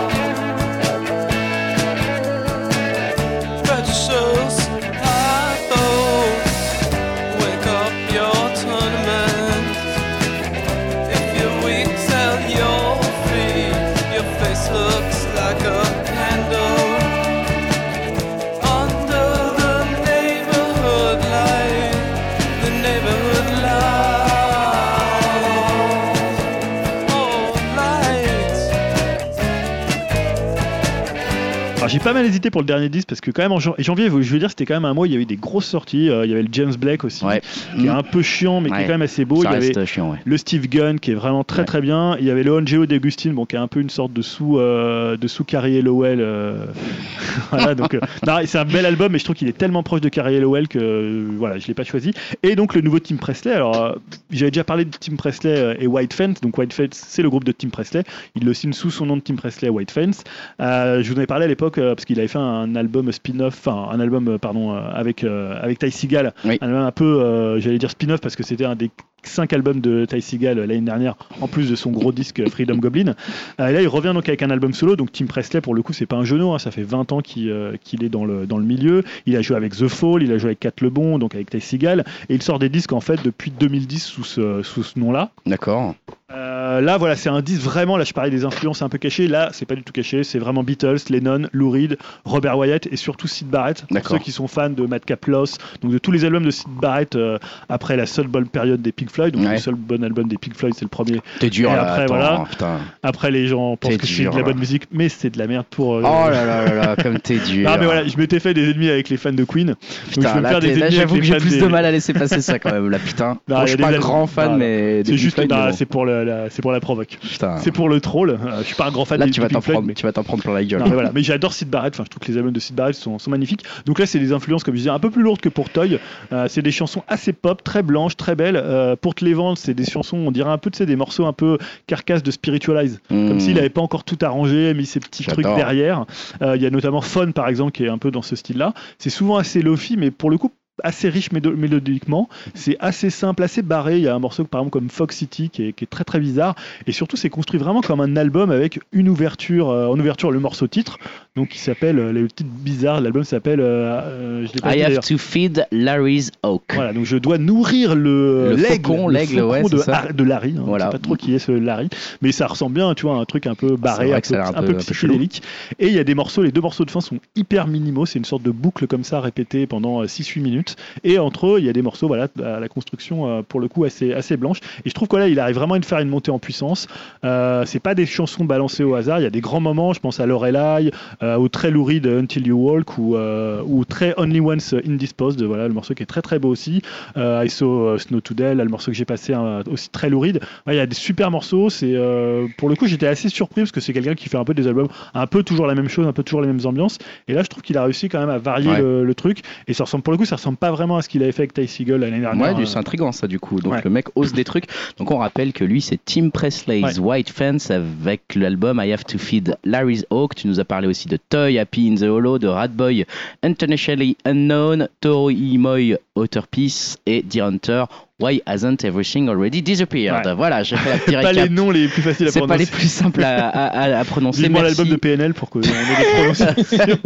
J'ai 31.90 31.98
pas 31.98 32.12
mal 32.12 32.24
hésité 32.24 32.50
pour 32.50 32.60
le 32.60 32.66
dernier 32.66 32.88
disque 32.88 33.08
parce 33.08 33.20
que 33.20 33.30
quand 33.30 33.42
même 33.42 33.52
en 33.52 33.58
janvier, 33.58 34.06
je 34.06 34.32
veux 34.32 34.38
dire, 34.38 34.50
c'était 34.50 34.64
quand 34.64 34.74
même 34.74 34.84
un 34.84 34.94
mois. 34.94 35.02
où 35.02 35.06
Il 35.06 35.12
y 35.12 35.16
avait 35.16 35.24
des 35.24 35.36
grosses 35.36 35.66
sorties. 35.66 36.08
Euh, 36.08 36.24
il 36.24 36.30
y 36.30 36.32
avait 36.32 36.42
le 36.42 36.48
James 36.52 36.74
Blake 36.78 37.04
aussi, 37.04 37.24
Ouais. 37.24 37.40
qui 37.78 37.86
est 37.86 37.90
un 37.90 38.02
peu 38.02 38.22
chiant, 38.22 38.60
mais 38.60 38.70
qui 38.70 38.76
est 38.76 38.82
quand 38.84 38.92
même 38.92 39.02
assez 39.02 39.24
beau. 39.24 39.42
Ça 39.42 39.50
il 39.50 39.52
y 39.52 39.56
avait 39.76 39.86
chiant, 39.86 40.10
ouais. 40.12 40.18
le 40.24 40.36
Steve 40.36 40.68
Gunn 40.68 41.00
qui 41.00 41.10
est 41.10 41.14
vraiment 41.14 41.44
très 41.44 41.64
très 41.64 41.80
bien. 41.80 42.16
Il 42.18 42.26
y 42.26 42.30
avait 42.30 42.42
le 42.42 42.54
Angelo 42.54 42.86
d'Augustine, 42.86 43.32
bon, 43.32 43.44
qui 43.46 43.56
est 43.56 43.58
un 43.58 43.68
peu 43.68 43.80
une 43.80 43.90
sorte 43.90 44.12
de 44.12 44.22
sous 44.22 44.58
euh, 44.58 45.16
de 45.16 45.26
sous 45.28 45.44
Carrie 45.44 45.80
Lowell. 45.82 46.20
euh, 46.20 46.66
voilà, 47.50 47.74
donc 47.74 47.94
euh, 47.94 48.00
c'est 48.46 48.58
un 48.58 48.64
bel 48.64 48.86
album, 48.86 49.12
mais 49.12 49.18
je 49.18 49.24
trouve 49.24 49.36
qu'il 49.36 49.48
est 49.48 49.56
tellement 49.56 49.82
proche 49.82 50.00
de 50.00 50.08
Carrie 50.08 50.38
Lowell 50.40 50.68
que 50.68 51.26
voilà, 51.38 51.58
je 51.58 51.66
l'ai 51.66 51.74
pas 51.74 51.84
choisi. 51.84 52.12
Et 52.42 52.56
donc 52.56 52.74
le 52.74 52.80
nouveau 52.80 52.98
Tim 52.98 53.16
Presley. 53.16 53.52
Alors 53.52 53.96
j'avais 54.30 54.50
déjà 54.50 54.64
parlé 54.64 54.84
de 54.84 54.90
Tim 54.98 55.16
Presley 55.16 55.76
et 55.80 55.86
White 55.86 56.12
Fence. 56.14 56.40
Donc 56.40 56.56
White 56.58 56.72
Fence, 56.72 56.88
c'est 56.92 57.22
le 57.22 57.30
groupe 57.30 57.44
de 57.44 57.52
Tim 57.52 57.68
Presley. 57.68 58.04
Il 58.36 58.44
le 58.44 58.54
signe 58.54 58.72
sous 58.72 58.90
son 58.90 59.06
nom 59.06 59.16
de 59.16 59.22
Tim 59.22 59.34
Presley, 59.36 59.68
White 59.68 59.90
Fence. 59.90 60.22
Je 60.60 61.08
vous 61.12 61.18
en 61.18 61.22
ai 61.22 61.26
parlé 61.26 61.44
à 61.46 61.48
l'époque 61.48 61.79
parce 61.94 62.04
qu'il 62.04 62.18
avait 62.18 62.28
fait 62.28 62.38
un 62.38 62.74
album 62.76 63.10
spin-off, 63.12 63.56
enfin 63.66 63.88
un 63.92 64.00
album 64.00 64.28
euh, 64.28 64.38
pardon 64.38 64.72
euh, 64.74 64.80
avec 64.92 65.24
euh, 65.24 65.58
avec 65.60 65.78
Ty 65.78 65.90
Seagal, 65.90 66.32
Oui. 66.44 66.58
un 66.60 66.66
album 66.68 66.82
un 66.82 66.92
peu, 66.92 67.20
euh, 67.22 67.60
j'allais 67.60 67.78
dire 67.78 67.90
spin-off 67.90 68.20
parce 68.20 68.36
que 68.36 68.42
c'était 68.42 68.64
un 68.64 68.74
des 68.76 68.90
cinq 69.22 69.52
albums 69.52 69.80
de 69.80 70.06
Ty 70.06 70.22
Seagal 70.22 70.58
euh, 70.58 70.66
l'année 70.66 70.80
dernière, 70.80 71.14
en 71.42 71.46
plus 71.48 71.68
de 71.70 71.76
son 71.76 71.90
gros 71.90 72.10
disque 72.12 72.40
euh, 72.40 72.48
Freedom 72.48 72.76
Goblin. 72.76 73.14
Euh, 73.60 73.68
et 73.68 73.72
là, 73.74 73.82
il 73.82 73.88
revient 73.88 74.12
donc 74.14 74.26
avec 74.28 74.42
un 74.42 74.48
album 74.50 74.72
solo. 74.72 74.96
Donc 74.96 75.12
Tim 75.12 75.26
Presley, 75.26 75.60
pour 75.60 75.74
le 75.74 75.82
coup, 75.82 75.92
c'est 75.92 76.06
pas 76.06 76.16
un 76.16 76.24
genou. 76.24 76.52
hein, 76.54 76.58
ça 76.58 76.70
fait 76.70 76.82
20 76.82 77.12
ans 77.12 77.20
qu'il 77.20 77.50
euh, 77.50 77.74
qu'il 77.84 78.02
est 78.02 78.08
dans 78.08 78.24
le, 78.24 78.46
dans 78.46 78.56
le 78.56 78.64
milieu. 78.64 79.02
Il 79.26 79.36
a 79.36 79.42
joué 79.42 79.56
avec 79.56 79.76
The 79.76 79.88
Fall, 79.88 80.22
il 80.22 80.32
a 80.32 80.38
joué 80.38 80.48
avec 80.50 80.60
Cat 80.60 80.72
Lebon, 80.80 81.18
donc 81.18 81.34
avec 81.34 81.50
Ty 81.50 81.60
Seagal. 81.60 82.04
Et 82.30 82.34
il 82.36 82.42
sort 82.42 82.58
des 82.58 82.70
disques 82.70 82.92
en 82.94 83.00
fait 83.00 83.22
depuis 83.22 83.50
2010 83.50 84.02
sous 84.02 84.24
ce, 84.24 84.62
sous 84.62 84.82
ce 84.82 84.98
nom-là. 84.98 85.30
D'accord. 85.44 85.94
Euh, 86.32 86.80
là, 86.80 86.96
voilà, 86.96 87.16
c'est 87.16 87.28
un 87.28 87.40
disque 87.42 87.62
vraiment. 87.62 87.96
Là, 87.96 88.04
je 88.04 88.12
parlais 88.12 88.30
des 88.30 88.44
influences 88.44 88.82
un 88.82 88.88
peu 88.88 88.98
cachées. 88.98 89.26
Là, 89.26 89.48
c'est 89.52 89.66
pas 89.66 89.74
du 89.74 89.82
tout 89.82 89.92
caché. 89.92 90.22
C'est 90.22 90.38
vraiment 90.38 90.62
Beatles, 90.62 90.98
Lennon, 91.10 91.42
Lou 91.52 91.70
Reed, 91.70 91.98
Robert 92.24 92.56
Wyatt 92.56 92.86
et 92.86 92.96
surtout 92.96 93.26
Sid 93.26 93.48
Barrett. 93.48 93.84
Pour 93.92 94.06
ceux 94.08 94.18
qui 94.18 94.30
sont 94.30 94.46
fans 94.46 94.70
de 94.70 94.86
Madcap 94.86 95.26
Loss, 95.26 95.58
donc 95.82 95.90
de 95.92 95.98
tous 95.98 96.12
les 96.12 96.24
albums 96.24 96.44
de 96.44 96.50
Sid 96.50 96.68
Barrett 96.80 97.16
euh, 97.16 97.38
après 97.68 97.96
la 97.96 98.06
seule 98.06 98.28
bonne 98.28 98.46
période 98.46 98.80
des 98.80 98.92
Pink 98.92 99.10
Floyd. 99.10 99.34
Donc 99.34 99.44
Ouais. 99.44 99.52
le 99.52 99.58
seul 99.58 99.74
bon 99.74 100.04
album 100.04 100.28
des 100.28 100.36
Pink 100.38 100.54
Floyd, 100.54 100.74
c'est 100.76 100.84
le 100.84 100.88
premier. 100.88 101.20
T'es 101.40 101.50
dur 101.50 101.70
Et 101.72 101.74
là. 101.74 101.82
après, 101.82 102.02
attends, 102.04 102.14
voilà. 102.14 102.44
Putain. 102.48 102.78
Après, 103.02 103.30
les 103.32 103.46
gens 103.48 103.76
pensent 103.76 103.96
que 103.96 104.06
c'est 104.06 104.22
dur, 104.22 104.30
de 104.32 104.36
la 104.36 104.42
là. 104.42 104.48
bonne 104.50 104.58
musique, 104.60 104.84
mais 104.92 105.08
c'est 105.08 105.30
de 105.30 105.38
la 105.38 105.46
merde 105.48 105.66
pour. 105.70 105.94
euh, 105.96 106.02
Oh 106.04 106.30
là 106.30 106.44
là 106.44 106.64
là 106.64 106.74
là, 106.74 106.96
comme 107.02 107.18
t'es 107.18 107.38
dur. 107.46 107.68
Non, 107.68 107.76
mais 107.78 107.86
voilà, 107.86 108.06
je 108.06 108.16
m'étais 108.16 108.38
fait 108.38 108.54
des 108.54 108.70
ennemis 108.70 108.88
avec 108.90 109.08
les 109.08 109.16
fans 109.16 109.32
de 109.32 109.44
Queen. 109.44 109.74
je 110.10 110.14
Putain, 110.14 110.40
là, 110.40 110.60
là, 110.60 110.90
j'avoue 110.90 111.16
que 111.16 111.22
j'ai 111.22 111.36
plus 111.36 111.50
des- 111.50 111.60
de 111.60 111.66
mal 111.66 111.84
à 111.84 111.90
laisser 111.90 112.12
passer 112.12 112.40
ça 112.40 112.58
quand 112.60 112.70
même, 112.72 112.88
là, 112.88 112.98
putain. 113.00 113.38
Non, 113.48 113.56
Bon, 113.56 113.62
je 113.62 113.68
suis 113.68 113.76
pas 113.78 113.92
grand 113.94 114.26
fan, 114.28 114.56
mais. 114.58 115.02
C'est 115.04 115.16
juste, 115.16 115.44
bon. 115.44 115.72
c'est 115.72 115.86
pour, 115.86 116.04
le- 116.06 116.19
la, 116.24 116.50
c'est 116.50 116.62
pour 116.62 116.72
la 116.72 116.80
provoque. 116.80 117.18
C'est 117.58 117.72
pour 117.72 117.88
le 117.88 118.00
troll. 118.00 118.30
Euh, 118.30 118.58
je 118.60 118.64
suis 118.64 118.74
pas 118.74 118.86
un 118.86 118.90
grand 118.90 119.04
fan 119.04 119.18
Là, 119.20 119.26
des, 119.26 119.32
tu 119.32 119.40
vas 119.40 119.48
des 119.48 119.54
t'en 119.54 119.58
Pink 119.60 119.64
Floyd, 119.64 119.74
prendre, 119.76 119.88
mais- 119.88 119.94
tu 119.94 120.02
vas 120.04 120.12
t'en 120.12 120.22
prendre 120.24 120.42
plein 120.42 120.52
la 120.54 120.64
gueule. 120.64 120.80
Non, 120.80 120.86
mais 120.86 120.94
voilà. 120.94 121.10
Mais 121.14 121.22
j'adore 121.22 121.52
Sid 121.52 121.68
Barrett. 121.68 121.94
Enfin, 121.94 122.04
je 122.04 122.10
trouve 122.10 122.20
que 122.26 122.30
les 122.30 122.36
albums 122.38 122.52
de 122.52 122.60
Sid 122.60 122.74
Barrett 122.74 122.94
sont, 122.94 123.18
sont 123.18 123.30
magnifiques. 123.30 123.64
Donc 123.86 123.98
là, 123.98 124.06
c'est 124.06 124.18
des 124.18 124.32
influences, 124.32 124.64
comme 124.64 124.74
je 124.74 124.78
disais, 124.80 124.90
un 124.90 124.98
peu 124.98 125.10
plus 125.10 125.22
lourdes 125.22 125.40
que 125.40 125.48
pour 125.48 125.68
Toy. 125.70 125.98
Euh, 126.32 126.46
c'est 126.48 126.62
des 126.62 126.70
chansons 126.72 127.02
assez 127.08 127.32
pop, 127.32 127.62
très 127.62 127.82
blanches, 127.82 128.16
très 128.16 128.34
belles. 128.34 128.56
Euh, 128.62 128.96
pour 128.96 129.14
te 129.14 129.24
les 129.24 129.34
vendre, 129.34 129.58
c'est 129.58 129.74
des 129.74 129.84
chansons, 129.84 130.16
on 130.18 130.30
dirait 130.30 130.50
un 130.50 130.58
peu, 130.58 130.70
tu 130.70 130.78
sais, 130.78 130.86
des 130.86 130.96
morceaux 130.96 131.26
un 131.26 131.32
peu 131.32 131.58
carcasses 131.86 132.22
de 132.22 132.30
Spiritualize. 132.30 133.00
Comme 133.08 133.34
Hmm. 133.36 133.40
s'il 133.40 133.54
n'avait 133.54 133.68
pas 133.70 133.80
encore 133.80 134.04
tout 134.04 134.18
arrangé, 134.22 134.74
mis 134.74 134.86
ses 134.86 135.00
petits 135.00 135.24
trucs 135.24 135.46
derrière. 135.46 136.04
Euh, 136.42 136.56
Il 136.56 136.62
y 136.62 136.66
a 136.66 136.70
notamment 136.70 137.00
Fun, 137.00 137.30
par 137.32 137.48
exemple, 137.48 137.72
qui 137.72 137.84
est 137.84 137.88
un 137.88 137.98
peu 137.98 138.10
dans 138.10 138.22
ce 138.22 138.36
style-là. 138.36 138.74
C'est 138.98 139.10
souvent 139.10 139.36
assez 139.36 139.62
lofi, 139.62 139.96
mais 139.96 140.10
pour 140.10 140.30
le 140.30 140.38
coup, 140.38 140.52
assez 140.84 141.08
riche 141.08 141.32
mélodiquement. 141.32 142.28
C'est 142.54 142.76
assez 142.80 143.10
simple, 143.10 143.42
assez 143.42 143.62
barré. 143.62 143.96
Il 143.96 144.02
y 144.02 144.08
a 144.08 144.14
un 144.14 144.18
morceau, 144.18 144.44
par 144.44 144.60
exemple, 144.60 144.72
comme 144.72 144.90
Fox 144.90 145.16
City, 145.16 145.50
qui 145.50 145.68
est, 145.68 145.72
qui 145.72 145.84
est 145.84 145.88
très 145.88 146.04
très 146.04 146.20
bizarre. 146.20 146.54
Et 146.86 146.92
surtout, 146.92 147.16
c'est 147.16 147.30
construit 147.30 147.58
vraiment 147.58 147.80
comme 147.80 148.00
un 148.00 148.16
album 148.16 148.50
avec 148.50 148.80
une 148.92 149.08
ouverture, 149.08 149.70
euh, 149.70 149.86
en 149.86 149.98
ouverture, 149.98 150.30
le 150.30 150.40
morceau 150.40 150.66
titre. 150.66 150.98
Donc, 151.36 151.50
qui 151.50 151.58
s'appelle, 151.58 151.98
euh, 152.00 152.12
le 152.12 152.26
titre 152.28 152.50
bizarre, 152.52 153.00
l'album 153.00 153.22
s'appelle, 153.22 153.60
euh, 153.60 154.44
euh, 154.44 154.46
I 154.64 154.82
have 154.82 154.98
to 155.06 155.16
feed 155.16 155.64
Larry's 155.70 156.32
Oak. 156.42 156.62
Voilà, 156.74 156.92
donc 156.92 157.04
je 157.04 157.16
dois 157.16 157.38
nourrir 157.38 157.94
le, 157.94 158.50
Le 158.50 158.56
l'aigle, 158.56 158.86
faucon, 158.86 159.06
le 159.08 159.14
l'aigle, 159.14 159.38
faucon 159.38 159.48
ouais, 159.50 159.62
de, 159.62 159.76
ça. 159.78 160.08
Larry. 160.18 160.54
Hein, 160.58 160.62
Voilà. 160.66 160.86
Je 160.86 160.90
sais 160.90 160.98
pas 160.98 161.02
trop 161.04 161.14
qui 161.14 161.32
est 161.34 161.38
ce 161.38 161.52
Larry, 161.52 161.88
mais 162.20 162.32
ça 162.32 162.48
ressemble 162.48 162.74
bien, 162.74 162.94
tu 162.94 163.06
vois, 163.06 163.14
à 163.16 163.18
un 163.20 163.24
truc 163.26 163.46
un 163.46 163.54
peu 163.54 163.76
barré, 163.76 164.12
un 164.12 164.20
peu, 164.20 164.34
un 164.34 164.40
un 164.40 164.46
peu- 164.46 164.52
peu 164.52 164.58
un 164.58 164.62
peu 164.72 164.74
psychédélique. 164.78 165.42
Et 165.78 165.86
il 165.86 165.94
y 165.94 166.00
a 166.00 166.04
des 166.04 166.16
morceaux, 166.16 166.42
les 166.42 166.50
deux 166.50 166.60
morceaux 166.60 166.84
de 166.84 166.90
fin 166.90 167.00
sont 167.00 167.18
hyper 167.36 167.68
minimaux, 167.68 168.06
c'est 168.06 168.18
une 168.18 168.24
sorte 168.24 168.42
de 168.42 168.50
boucle 168.50 168.88
comme 168.88 169.04
ça 169.04 169.20
répétée 169.20 169.68
pendant 169.68 170.02
6-8 170.04 170.40
minutes. 170.42 170.74
Et 171.04 171.18
entre 171.20 171.46
eux, 171.46 171.56
il 171.60 171.64
y 171.64 171.68
a 171.68 171.72
des 171.72 171.82
morceaux, 171.82 172.08
voilà, 172.08 172.26
à 172.44 172.58
la 172.58 172.68
construction 172.68 173.44
pour 173.44 173.60
le 173.60 173.68
coup 173.68 173.84
assez, 173.84 174.12
assez 174.12 174.36
blanche. 174.36 174.58
Et 174.84 174.88
je 174.90 174.94
trouve 174.94 175.06
que 175.06 175.16
là, 175.16 175.28
il 175.28 175.38
arrive 175.38 175.54
vraiment 175.54 175.74
à 175.74 175.80
faire 175.82 176.00
une 176.00 176.08
montée 176.08 176.32
en 176.32 176.40
puissance. 176.40 176.88
Euh, 177.24 177.64
c'est 177.66 177.78
pas 177.80 177.94
des 177.94 178.06
chansons 178.06 178.44
balancées 178.44 178.82
au 178.82 178.96
hasard, 178.96 179.20
il 179.20 179.22
y 179.22 179.26
a 179.26 179.30
des 179.30 179.40
grands 179.40 179.60
moments, 179.60 179.92
je 179.92 180.00
pense 180.00 180.18
à 180.18 180.26
Lorelai, 180.26 180.90
euh, 181.22 181.36
au 181.36 181.48
très 181.48 181.70
lourd 181.70 181.90
de 181.90 182.10
Until 182.18 182.46
You 182.46 182.56
Walk 182.56 182.98
ou, 182.98 183.16
euh, 183.16 183.62
ou 183.66 183.84
très 183.84 184.14
Only 184.16 184.40
Once 184.40 184.74
Indisposed, 184.86 185.42
voilà, 185.42 185.66
le 185.68 185.74
morceau 185.74 185.94
qui 185.94 186.02
est 186.02 186.06
très 186.06 186.22
très 186.22 186.38
beau 186.38 186.48
aussi. 186.48 186.82
Euh, 187.16 187.42
I 187.44 187.48
Saw 187.50 187.64
euh, 187.88 187.98
Snow 187.98 188.20
Today, 188.20 188.54
là, 188.54 188.64
le 188.64 188.70
morceau 188.70 188.90
que 188.90 188.96
j'ai 188.96 189.04
passé 189.04 189.32
hein, 189.34 189.62
aussi 189.70 189.88
très 189.90 190.10
louride. 190.10 190.40
Ouais, 190.66 190.74
Il 190.74 190.76
y 190.76 190.80
a 190.80 190.86
des 190.86 190.94
super 190.94 191.30
morceaux. 191.30 191.70
C'est 191.70 191.94
euh, 191.94 192.46
pour 192.58 192.68
le 192.68 192.76
coup, 192.76 192.86
j'étais 192.86 193.06
assez 193.06 193.28
surpris 193.28 193.62
parce 193.62 193.72
que 193.72 193.80
c'est 193.80 193.92
quelqu'un 193.92 194.14
qui 194.14 194.28
fait 194.28 194.36
un 194.38 194.44
peu 194.44 194.54
des 194.54 194.66
albums, 194.66 194.88
un 195.14 195.26
peu 195.26 195.42
toujours 195.42 195.66
la 195.66 195.74
même 195.74 195.88
chose, 195.88 196.06
un 196.06 196.12
peu 196.12 196.22
toujours 196.22 196.42
les 196.42 196.46
mêmes 196.46 196.64
ambiances. 196.64 196.98
Et 197.28 197.32
là, 197.32 197.42
je 197.42 197.48
trouve 197.48 197.62
qu'il 197.62 197.76
a 197.78 197.84
réussi 197.84 198.08
quand 198.08 198.20
même 198.20 198.30
à 198.30 198.38
varier 198.38 198.70
Ouais. 198.70 198.80
le, 198.80 199.04
le 199.04 199.14
truc. 199.14 199.40
Et 199.68 199.72
ça 199.74 199.84
ressemble 199.84 200.02
pour 200.04 200.12
le 200.12 200.18
coup, 200.18 200.24
ça 200.24 200.36
ressemble 200.36 200.58
pas 200.58 200.70
vraiment 200.70 200.96
à 200.98 201.02
ce 201.02 201.08
qu'il 201.08 201.22
avait 201.22 201.32
fait 201.32 201.42
avec 201.42 201.54
Ty 201.54 201.66
Seagal 201.66 202.00
l'année 202.00 202.20
dernière. 202.20 202.54
Ouais, 202.54 202.62
Euh, 202.62 202.66
c'est 202.66 202.78
intriguant 202.78 203.10
ça 203.12 203.26
du 203.26 203.40
coup. 203.40 203.58
Donc 203.60 203.72
Ouais. 203.72 203.80
le 203.84 203.90
mec 203.90 204.06
ose 204.16 204.32
des 204.32 204.44
trucs. 204.44 204.64
Donc 204.98 205.10
on 205.10 205.18
rappelle 205.18 205.52
que 205.52 205.64
lui 205.64 205.80
c'est 205.80 205.98
Tim 206.04 206.30
Presley's 206.30 206.98
White 206.98 207.30
Fence 207.30 207.70
avec 207.70 208.34
l'album 208.36 208.80
I 208.84 208.92
Have 208.92 209.04
to 209.04 209.18
Feed 209.18 209.56
Larry's 209.64 210.04
Oak. 210.10 210.34
Tu 210.34 210.46
nous 210.46 210.60
as 210.60 210.64
parlé 210.64 210.86
aussi 210.86 211.08
de 211.10 211.18
Toy, 211.28 211.58
Happy 211.58 211.88
in 211.90 211.96
the 211.96 212.02
Hollow, 212.08 212.38
de 212.38 212.46
Ratboy, 212.46 213.04
Internationally 213.42 214.16
Unknown, 214.24 214.88
Tori 215.00 215.58
Moy, 215.58 215.96
Outer 216.16 216.42
Peace 216.50 216.96
et 217.06 217.22
The 217.28 217.40
Hunter. 217.40 217.84
Why 218.20 218.42
hasn't 218.46 218.84
everything 218.84 219.28
already 219.30 219.62
disappeared 219.62 220.26
Ouais. 220.26 220.34
Voilà, 220.34 220.62
j'ai 220.62 220.76
fait 220.76 220.90
la 220.90 220.98
petite 220.98 221.14
pas 221.22 221.32
les 221.32 221.48
noms 221.48 221.70
les 221.70 221.88
plus 221.88 222.02
faciles 222.02 222.28
à 222.28 222.30
C'est 222.30 222.40
pas 222.46 222.56
les 222.58 222.66
prononcer. 222.66 222.72
plus 222.72 222.92
simples 222.92 223.24
à, 223.24 223.48
à- 223.48 223.66
à- 223.94 223.98
à 224.00 224.04
prononcer. 224.04 224.46
Merci. 224.50 224.62
l'album 224.76 224.88
de 224.90 224.96
PNL 224.96 225.32
pour 225.34 225.48
qu'on 225.48 225.62
ait 225.62 225.68
des 225.68 226.04
prononciations. 226.14 226.98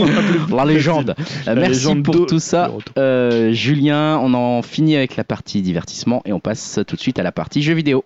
La 0.57 0.65
légende. 0.65 1.15
Euh, 1.19 1.25
La 1.47 1.55
Merci 1.55 1.71
légende 1.75 2.03
pour 2.03 2.27
tout 2.27 2.41
ça. 2.41 2.73
Euh, 2.99 3.53
Julien. 3.53 4.19
On 4.23 4.35
en 4.35 4.63
finit 4.63 4.97
avec 4.97 5.15
la 5.17 5.23
partie 5.23 5.63
divertissement 5.63 6.21
et 6.25 6.33
on 6.33 6.41
passe 6.41 6.81
tout 6.87 6.97
de 6.97 7.01
suite 7.01 7.21
à 7.21 7.23
la 7.23 7.31
partie 7.31 7.63
jeux 7.63 7.75
vidéo. 7.75 8.05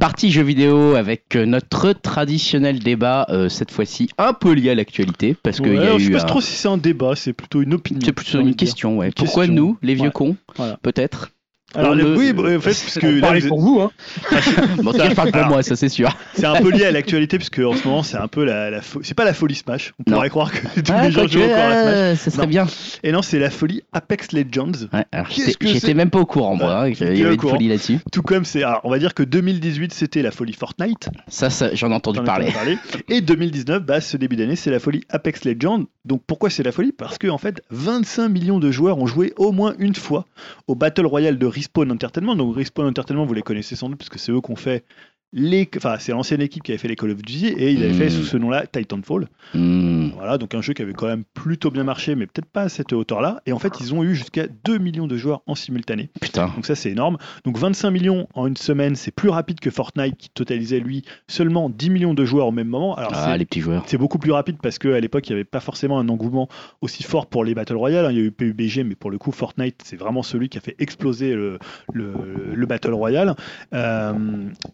Partie 0.00 0.30
jeux 0.32 0.42
vidéo 0.42 0.94
avec 0.94 1.36
euh, 1.36 1.44
notre 1.44 1.92
traditionnel 1.92 2.78
débat, 2.78 3.26
euh, 3.28 3.50
cette 3.50 3.70
fois-ci 3.70 4.08
un 4.16 4.32
peu 4.32 4.52
lié 4.52 4.70
à 4.70 4.74
l'actualité, 4.74 5.36
parce 5.42 5.58
qu'il 5.60 5.68
Ouais, 5.72 5.76
y 5.76 5.78
a 5.88 5.92
je 5.98 6.04
sais 6.04 6.08
eu 6.08 6.12
pas 6.12 6.22
un- 6.22 6.24
trop 6.24 6.40
si 6.40 6.52
c'est 6.52 6.68
un 6.68 6.78
débat, 6.78 7.14
c'est 7.16 7.34
plutôt 7.34 7.60
une 7.60 7.74
opinion. 7.74 8.00
c'est 8.02 8.12
plutôt 8.14 8.40
une 8.40 8.54
question, 8.56 8.96
ouais. 8.96 9.08
Une 9.08 9.12
Pourquoi 9.12 9.44
question. 9.46 9.62
nous, 9.62 9.78
les 9.82 9.94
vieux 9.94 10.04
Ouais. 10.06 10.10
cons, 10.10 10.36
Voilà. 10.56 10.78
peut-être 10.80 11.32
Alors, 11.74 11.94
le- 11.94 12.16
oui, 12.16 12.32
bah, 12.32 12.42
en 12.56 12.60
fait, 12.60 12.70
parce 12.70 12.98
que 12.98 13.40
vous- 13.40 13.48
pour 13.48 13.60
vous, 13.60 13.80
hein. 13.80 13.90
Bon, 14.82 14.88
en 14.90 14.92
tout 14.92 14.98
cas, 14.98 15.08
je 15.10 15.14
parle 15.14 15.30
pour 15.30 15.46
moi, 15.46 15.62
ça 15.62 15.76
c'est 15.76 15.88
sûr. 15.88 16.16
c'est 16.34 16.44
un 16.46 16.60
peu 16.60 16.70
lié 16.70 16.84
à 16.84 16.90
l'actualité, 16.90 17.38
parce 17.38 17.50
qu'en 17.50 17.74
ce 17.74 17.86
moment, 17.86 18.02
c'est 18.02 18.16
un 18.16 18.26
peu 18.28 18.44
la, 18.44 18.70
la 18.70 18.80
fo- 18.80 19.00
c'est 19.02 19.14
pas 19.14 19.24
la 19.24 19.34
folie 19.34 19.54
Smash. 19.54 19.92
On 20.04 20.10
Non. 20.10 20.16
pourrait 20.16 20.30
croire 20.30 20.50
que 20.50 20.58
tous 20.80 20.92
Ah, 20.92 21.04
les 21.06 21.12
gens 21.12 21.26
jouent 21.28 21.42
encore 21.42 21.56
à 21.58 21.82
Smash. 21.82 21.94
euh, 21.94 22.16
ça 22.16 22.30
serait 22.30 22.42
Non. 22.42 22.48
bien. 22.48 22.66
Et 23.04 23.12
non, 23.12 23.22
c'est 23.22 23.38
la 23.38 23.50
folie 23.50 23.82
Apex 23.92 24.32
Legends. 24.32 24.72
Ouais, 24.92 25.04
j'étais 25.30 25.54
que 25.92 25.92
même 25.96 26.10
pas 26.10 26.18
au 26.20 26.26
courant, 26.26 26.56
moi. 26.56 26.84
hein, 26.86 26.92
t'es 26.92 27.16
y 27.16 27.22
avait 27.24 27.34
une 27.34 27.40
folie 27.40 27.68
là-dessus. 27.68 27.98
Tout 28.10 28.22
comme 28.22 28.44
c'est, 28.44 28.62
alors, 28.64 28.80
on 28.84 28.90
va 28.90 28.98
dire 28.98 29.14
que 29.14 29.22
2018 29.22 29.92
c'était 29.94 30.22
la 30.22 30.30
folie 30.32 30.52
Fortnite. 30.54 31.08
Ça, 31.28 31.50
ça, 31.50 31.72
j'en 31.74 31.90
ai 31.90 31.94
entendu 31.94 32.20
parler. 32.22 32.46
entendu 32.48 32.76
parler. 32.78 32.78
Et 33.08 33.20
2019, 33.20 33.84
bah, 33.84 34.00
ce 34.00 34.16
début 34.16 34.36
d'année, 34.36 34.56
c'est 34.56 34.70
la 34.70 34.80
folie 34.80 35.02
Apex 35.10 35.44
Legends. 35.44 35.84
Donc 36.04 36.22
pourquoi 36.26 36.50
c'est 36.50 36.62
la 36.62 36.72
folie? 36.72 36.92
Parce 36.92 37.18
que 37.18 37.28
en 37.28 37.38
fait, 37.38 37.62
25 37.70 38.28
millions 38.28 38.58
de 38.58 38.70
joueurs 38.70 38.98
ont 38.98 39.06
joué 39.06 39.32
au 39.36 39.52
moins 39.52 39.74
une 39.78 39.94
fois 39.94 40.24
au 40.66 40.74
Battle 40.74 41.06
Royale 41.06 41.38
de 41.38 41.46
Respawn 41.60 41.90
Entertainment. 41.90 42.36
Donc 42.36 42.56
Respawn 42.56 42.86
Entertainment, 42.86 43.26
vous 43.26 43.34
les 43.34 43.42
connaissez 43.42 43.76
sans 43.76 43.88
doute 43.88 43.98
parce 43.98 44.08
que 44.08 44.18
c'est 44.18 44.32
eux 44.32 44.40
qui 44.40 44.50
ont 44.50 44.56
fait 44.56 44.84
les, 45.32 45.68
enfin 45.76 45.96
c'est 46.00 46.12
l'ancienne 46.12 46.40
équipe 46.42 46.62
qui 46.64 46.72
avait 46.72 46.78
fait 46.78 46.88
les 46.88 46.96
Call 46.96 47.10
of 47.10 47.18
Duty 47.22 47.46
et 47.48 47.70
ils 47.70 47.82
avaient 47.84 47.92
fait 47.92 48.10
sous 48.10 48.24
ce 48.24 48.36
nom-là 48.36 48.66
Titanfall. 48.66 49.28
Hmm. 49.54 50.08
Voilà, 50.16 50.38
donc 50.38 50.54
un 50.54 50.60
jeu 50.60 50.72
qui 50.72 50.82
avait 50.82 50.92
quand 50.92 51.06
même 51.06 51.22
plutôt 51.34 51.70
bien 51.70 51.84
marché, 51.84 52.14
mais 52.14 52.26
peut-être 52.26 52.48
pas 52.50 52.62
à 52.62 52.68
cette 52.68 52.92
hauteur-là. 52.92 53.40
Et 53.46 53.52
en 53.52 53.58
fait, 53.58 53.74
ils 53.80 53.94
ont 53.94 54.02
eu 54.02 54.14
jusqu'à 54.14 54.46
2 54.64 54.78
millions 54.78 55.06
de 55.06 55.16
joueurs 55.16 55.42
en 55.46 55.54
simultané. 55.54 56.10
Putain. 56.20 56.48
Donc 56.54 56.66
ça 56.66 56.74
c'est 56.74 56.90
énorme. 56.90 57.16
Donc 57.44 57.58
25 57.58 57.90
millions 57.90 58.26
en 58.34 58.46
une 58.48 58.56
semaine, 58.56 58.96
c'est 58.96 59.12
plus 59.12 59.28
rapide 59.28 59.60
que 59.60 59.70
Fortnite 59.70 60.16
qui 60.16 60.30
totalisait 60.30 60.80
lui 60.80 61.02
seulement 61.28 61.70
10 61.70 61.90
millions 61.90 62.14
de 62.14 62.24
joueurs 62.24 62.48
au 62.48 62.52
même 62.52 62.68
moment. 62.68 62.96
Alors 62.96 63.12
Ah, 63.14 63.36
les 63.36 63.44
petits 63.44 63.60
joueurs. 63.60 63.84
c'est 63.86 63.98
beaucoup 63.98 64.18
plus 64.18 64.32
rapide 64.32 64.56
parce 64.62 64.78
qu'à 64.78 64.98
l'époque, 65.00 65.28
il 65.28 65.32
n'y 65.32 65.36
avait 65.36 65.44
pas 65.44 65.60
forcément 65.60 65.98
un 65.98 66.08
engouement 66.08 66.48
aussi 66.80 67.02
fort 67.02 67.26
pour 67.26 67.44
les 67.44 67.54
Battle 67.54 67.76
Royale. 67.76 68.06
hein. 68.06 68.10
Il 68.10 68.18
y 68.18 68.20
a 68.20 68.24
eu 68.24 68.32
PUBG, 68.32 68.84
mais 68.84 68.94
pour 68.96 69.10
le 69.10 69.18
coup, 69.18 69.30
Fortnite, 69.32 69.80
c'est 69.84 69.96
vraiment 69.96 70.22
celui 70.22 70.48
qui 70.48 70.58
a 70.58 70.60
fait 70.60 70.74
exploser 70.80 71.34
le, 71.34 71.58
le, 71.92 72.12
le 72.52 72.66
Battle 72.66 72.94
Royale. 72.94 73.34
Euh, 73.74 74.12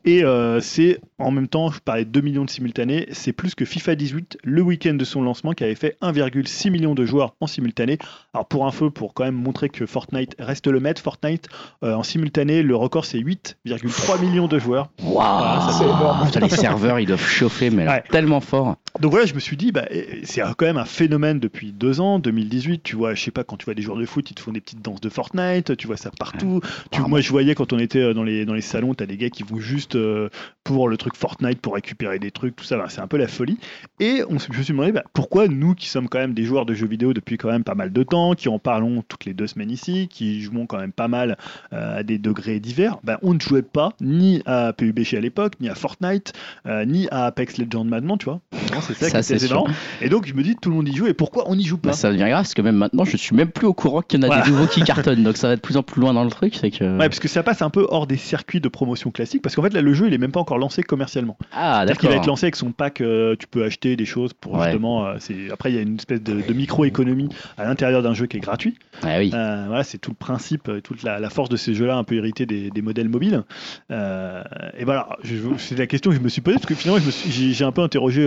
et, 0.04 0.22
euh, 0.24 0.45
euh, 0.46 0.60
c'est 0.60 1.00
en 1.18 1.30
même 1.30 1.48
temps, 1.48 1.70
je 1.70 1.80
parlais 1.80 2.04
de 2.04 2.10
2 2.10 2.20
millions 2.20 2.44
de 2.44 2.50
simultanés, 2.50 3.06
c'est 3.12 3.32
plus 3.32 3.54
que 3.54 3.64
FIFA 3.64 3.94
18 3.94 4.38
le 4.44 4.62
week-end 4.62 4.94
de 4.94 5.04
son 5.04 5.22
lancement 5.22 5.52
qui 5.52 5.64
avait 5.64 5.74
fait 5.74 5.96
1,6 6.02 6.70
million 6.70 6.94
de 6.94 7.04
joueurs 7.04 7.34
en 7.40 7.46
simultané. 7.46 7.98
Alors 8.34 8.46
pour 8.46 8.66
info, 8.66 8.90
pour 8.90 9.14
quand 9.14 9.24
même 9.24 9.34
montrer 9.34 9.68
que 9.68 9.86
Fortnite 9.86 10.34
reste 10.38 10.66
le 10.66 10.78
maître, 10.80 11.00
Fortnite 11.02 11.48
euh, 11.82 11.94
en 11.94 12.02
simultané, 12.02 12.62
le 12.62 12.76
record 12.76 13.04
c'est 13.04 13.18
8,3 13.18 14.20
millions 14.20 14.46
de 14.48 14.58
joueurs. 14.58 14.90
Waouh 15.02 15.60
c'est 15.70 15.84
énorme. 15.84 16.24
Putain, 16.26 16.40
Les 16.40 16.48
serveurs, 16.48 17.00
ils 17.00 17.06
doivent 17.06 17.26
chauffer, 17.26 17.70
mais 17.70 17.86
Ouais. 17.88 18.02
tellement 18.10 18.40
fort. 18.40 18.76
Donc 19.00 19.10
voilà, 19.10 19.26
je 19.26 19.34
me 19.34 19.40
suis 19.40 19.56
dit, 19.58 19.72
bah, 19.72 19.86
c'est 20.24 20.40
quand 20.56 20.64
même 20.66 20.78
un 20.78 20.86
phénomène 20.86 21.38
depuis 21.38 21.72
deux 21.72 22.00
ans, 22.00 22.18
2018. 22.18 22.82
Tu 22.82 22.96
vois, 22.96 23.14
je 23.14 23.22
sais 23.22 23.30
pas, 23.30 23.44
quand 23.44 23.56
tu 23.56 23.64
vois 23.66 23.74
des 23.74 23.82
joueurs 23.82 23.98
de 23.98 24.06
foot, 24.06 24.30
ils 24.30 24.34
te 24.34 24.40
font 24.40 24.52
des 24.52 24.60
petites 24.60 24.80
danses 24.80 25.00
de 25.02 25.08
Fortnite, 25.10 25.76
tu 25.76 25.86
vois 25.86 25.96
ça 25.98 26.10
partout. 26.18 26.60
Tu, 26.90 27.00
Ah, 27.04 27.08
moi, 27.08 27.20
je 27.20 27.28
voyais 27.30 27.54
quand 27.54 27.72
on 27.74 27.78
était 27.78 27.98
euh, 28.00 28.14
dans 28.14 28.22
les, 28.22 28.46
dans 28.46 28.54
les 28.54 28.62
salons, 28.62 28.94
tu 28.94 29.02
as 29.02 29.06
des 29.06 29.16
gars 29.18 29.28
qui 29.30 29.42
vont 29.42 29.58
juste 29.60 29.96
euh, 29.96 30.30
pour 30.64 30.88
le 30.88 30.96
truc 30.96 31.14
Fortnite, 31.16 31.60
pour 31.60 31.74
récupérer 31.74 32.18
des 32.18 32.32
trucs, 32.32 32.56
tout 32.56 32.64
ça. 32.64 32.76
bah, 32.76 32.86
c'est 32.88 33.00
un 33.00 33.06
peu 33.06 33.16
la 33.18 33.28
folie. 33.28 33.56
Et 34.00 34.22
on, 34.28 34.38
je 34.38 34.48
me 34.58 34.62
suis 34.62 34.72
demandé, 34.72 34.90
bah, 34.92 35.04
pourquoi 35.12 35.46
nous, 35.46 35.74
qui 35.74 35.88
sommes 35.88 36.08
quand 36.08 36.18
même 36.18 36.34
des 36.34 36.42
joueurs 36.42 36.66
de 36.66 36.74
jeux 36.74 36.88
vidéo 36.88 37.12
depuis 37.14 37.36
quand 37.38 37.50
même 37.50 37.62
pas 37.62 37.76
mal 37.76 37.92
de 37.92 38.02
temps, 38.02 38.34
qui 38.34 38.48
en 38.48 38.58
parlons 38.58 39.02
toutes 39.08 39.24
les 39.26 39.32
deux 39.34 39.46
semaines 39.46 39.70
ici, 39.70 40.08
qui 40.08 40.40
jouons 40.42 40.66
quand 40.66 40.78
même 40.78 40.90
pas 40.92 41.06
mal 41.08 41.36
euh, 41.72 41.98
à 41.98 42.02
des 42.02 42.18
degrés 42.18 42.58
divers, 42.58 42.98
bah, 43.04 43.18
on 43.22 43.34
ne 43.34 43.40
jouait 43.40 43.62
pas 43.62 43.90
ni 44.00 44.42
à 44.46 44.72
PUBG 44.72 45.14
à 45.16 45.20
l'époque, 45.20 45.54
ni 45.60 45.68
à 45.68 45.74
Fortnite, 45.76 46.32
euh, 46.66 46.84
ni 46.84 47.06
à 47.10 47.26
Apex 47.26 47.58
Legends 47.58 47.84
maintenant, 47.84 48.16
tu 48.16 48.24
vois. 48.24 48.40
C'est 48.80 48.94
ça, 49.08 49.22
c'est 49.22 49.42
énorme. 49.44 49.72
Et 50.00 50.08
donc 50.08 50.26
je 50.26 50.34
me 50.34 50.42
dis 50.42 50.56
tout 50.56 50.70
le 50.70 50.76
monde 50.76 50.88
y 50.88 50.94
joue 50.96 51.06
et 51.06 51.14
pourquoi 51.14 51.44
on 51.48 51.54
n'y 51.54 51.64
joue 51.64 51.78
pas? 51.78 51.90
Bah, 51.90 51.94
ça 51.94 52.10
devient 52.10 52.24
grave 52.28 52.42
parce 52.42 52.54
que 52.54 52.62
même 52.62 52.76
maintenant, 52.76 53.04
je 53.04 53.16
suis 53.16 53.34
même 53.36 53.48
plus 53.50 53.66
au 53.66 53.72
courant 53.74 54.02
qu'il 54.02 54.18
y 54.20 54.22
en 54.22 54.24
a 54.24 54.26
Voilà. 54.26 54.42
des 54.44 54.50
nouveaux 54.50 54.66
qui 54.66 54.82
cartonnent. 54.82 55.22
Donc 55.22 55.36
ça 55.36 55.48
va 55.48 55.56
de 55.56 55.60
plus 55.60 55.76
en 55.76 55.82
plus 55.84 56.00
loin 56.00 56.12
dans 56.12 56.24
le 56.24 56.30
truc. 56.30 56.54
Que. 56.60 56.84
Ouais, 56.98 57.08
parce 57.08 57.20
que 57.20 57.28
ça 57.28 57.42
passe 57.44 57.62
un 57.62 57.70
peu 57.70 57.86
hors 57.88 58.06
des 58.08 58.16
circuits 58.16 58.60
de 58.60 58.68
promotion 58.68 59.10
classiques 59.12 59.42
parce 59.42 59.54
qu'en 59.54 59.62
fait 59.62 59.72
là 59.72 59.80
le 59.80 59.94
jeu 59.94 60.08
il 60.08 60.14
est 60.14 60.18
même 60.18 60.25
pas 60.32 60.40
encore 60.40 60.58
lancé 60.58 60.82
commercialement. 60.82 61.36
Ah, 61.52 61.76
C'est-à-dire 61.78 61.98
qu'il 61.98 62.08
va 62.08 62.16
être 62.16 62.26
lancé 62.26 62.46
avec 62.46 62.56
son 62.56 62.72
pack, 62.72 63.00
euh, 63.00 63.36
tu 63.38 63.46
peux 63.46 63.64
acheter 63.64 63.96
des 63.96 64.04
choses 64.04 64.32
pour 64.32 64.54
Ouais. 64.54 64.64
justement. 64.66 65.06
euh, 65.06 65.16
c'est 65.18 65.50
après 65.50 65.70
il 65.72 65.76
y 65.76 65.78
a 65.78 65.82
une 65.82 65.96
espèce 65.96 66.22
de, 66.22 66.40
de 66.40 66.52
micro-économie 66.52 67.28
à 67.58 67.64
l'intérieur 67.64 68.02
d'un 68.02 68.14
jeu 68.14 68.26
qui 68.26 68.36
est 68.36 68.40
gratuit. 68.40 68.74
Ah 69.02 69.18
oui. 69.18 69.30
Euh, 69.34 69.64
voilà, 69.66 69.84
c'est 69.84 69.98
tout 69.98 70.10
le 70.10 70.16
principe, 70.16 70.70
toute 70.82 71.02
la, 71.02 71.18
la 71.20 71.30
force 71.30 71.48
de 71.48 71.56
ces 71.56 71.74
jeux-là 71.74 71.96
un 71.96 72.04
peu 72.04 72.14
hérités 72.16 72.46
des, 72.46 72.70
des 72.70 72.82
modèles 72.82 73.08
mobiles. 73.08 73.42
Et 73.90 74.84
voilà, 74.84 75.08
je- 75.22 75.34
c'est 75.58 75.78
la 75.78 75.86
question 75.86 76.10
que 76.10 76.16
je 76.16 76.22
me 76.22 76.28
suis 76.28 76.40
posée 76.40 76.56
parce 76.56 76.66
que 76.66 76.74
finalement 76.74 77.00
je 77.00 77.06
me 77.06 77.10
suis- 77.10 77.52
j'ai 77.54 77.64
un 77.64 77.72
peu 77.72 77.82
interrogé 77.82 78.22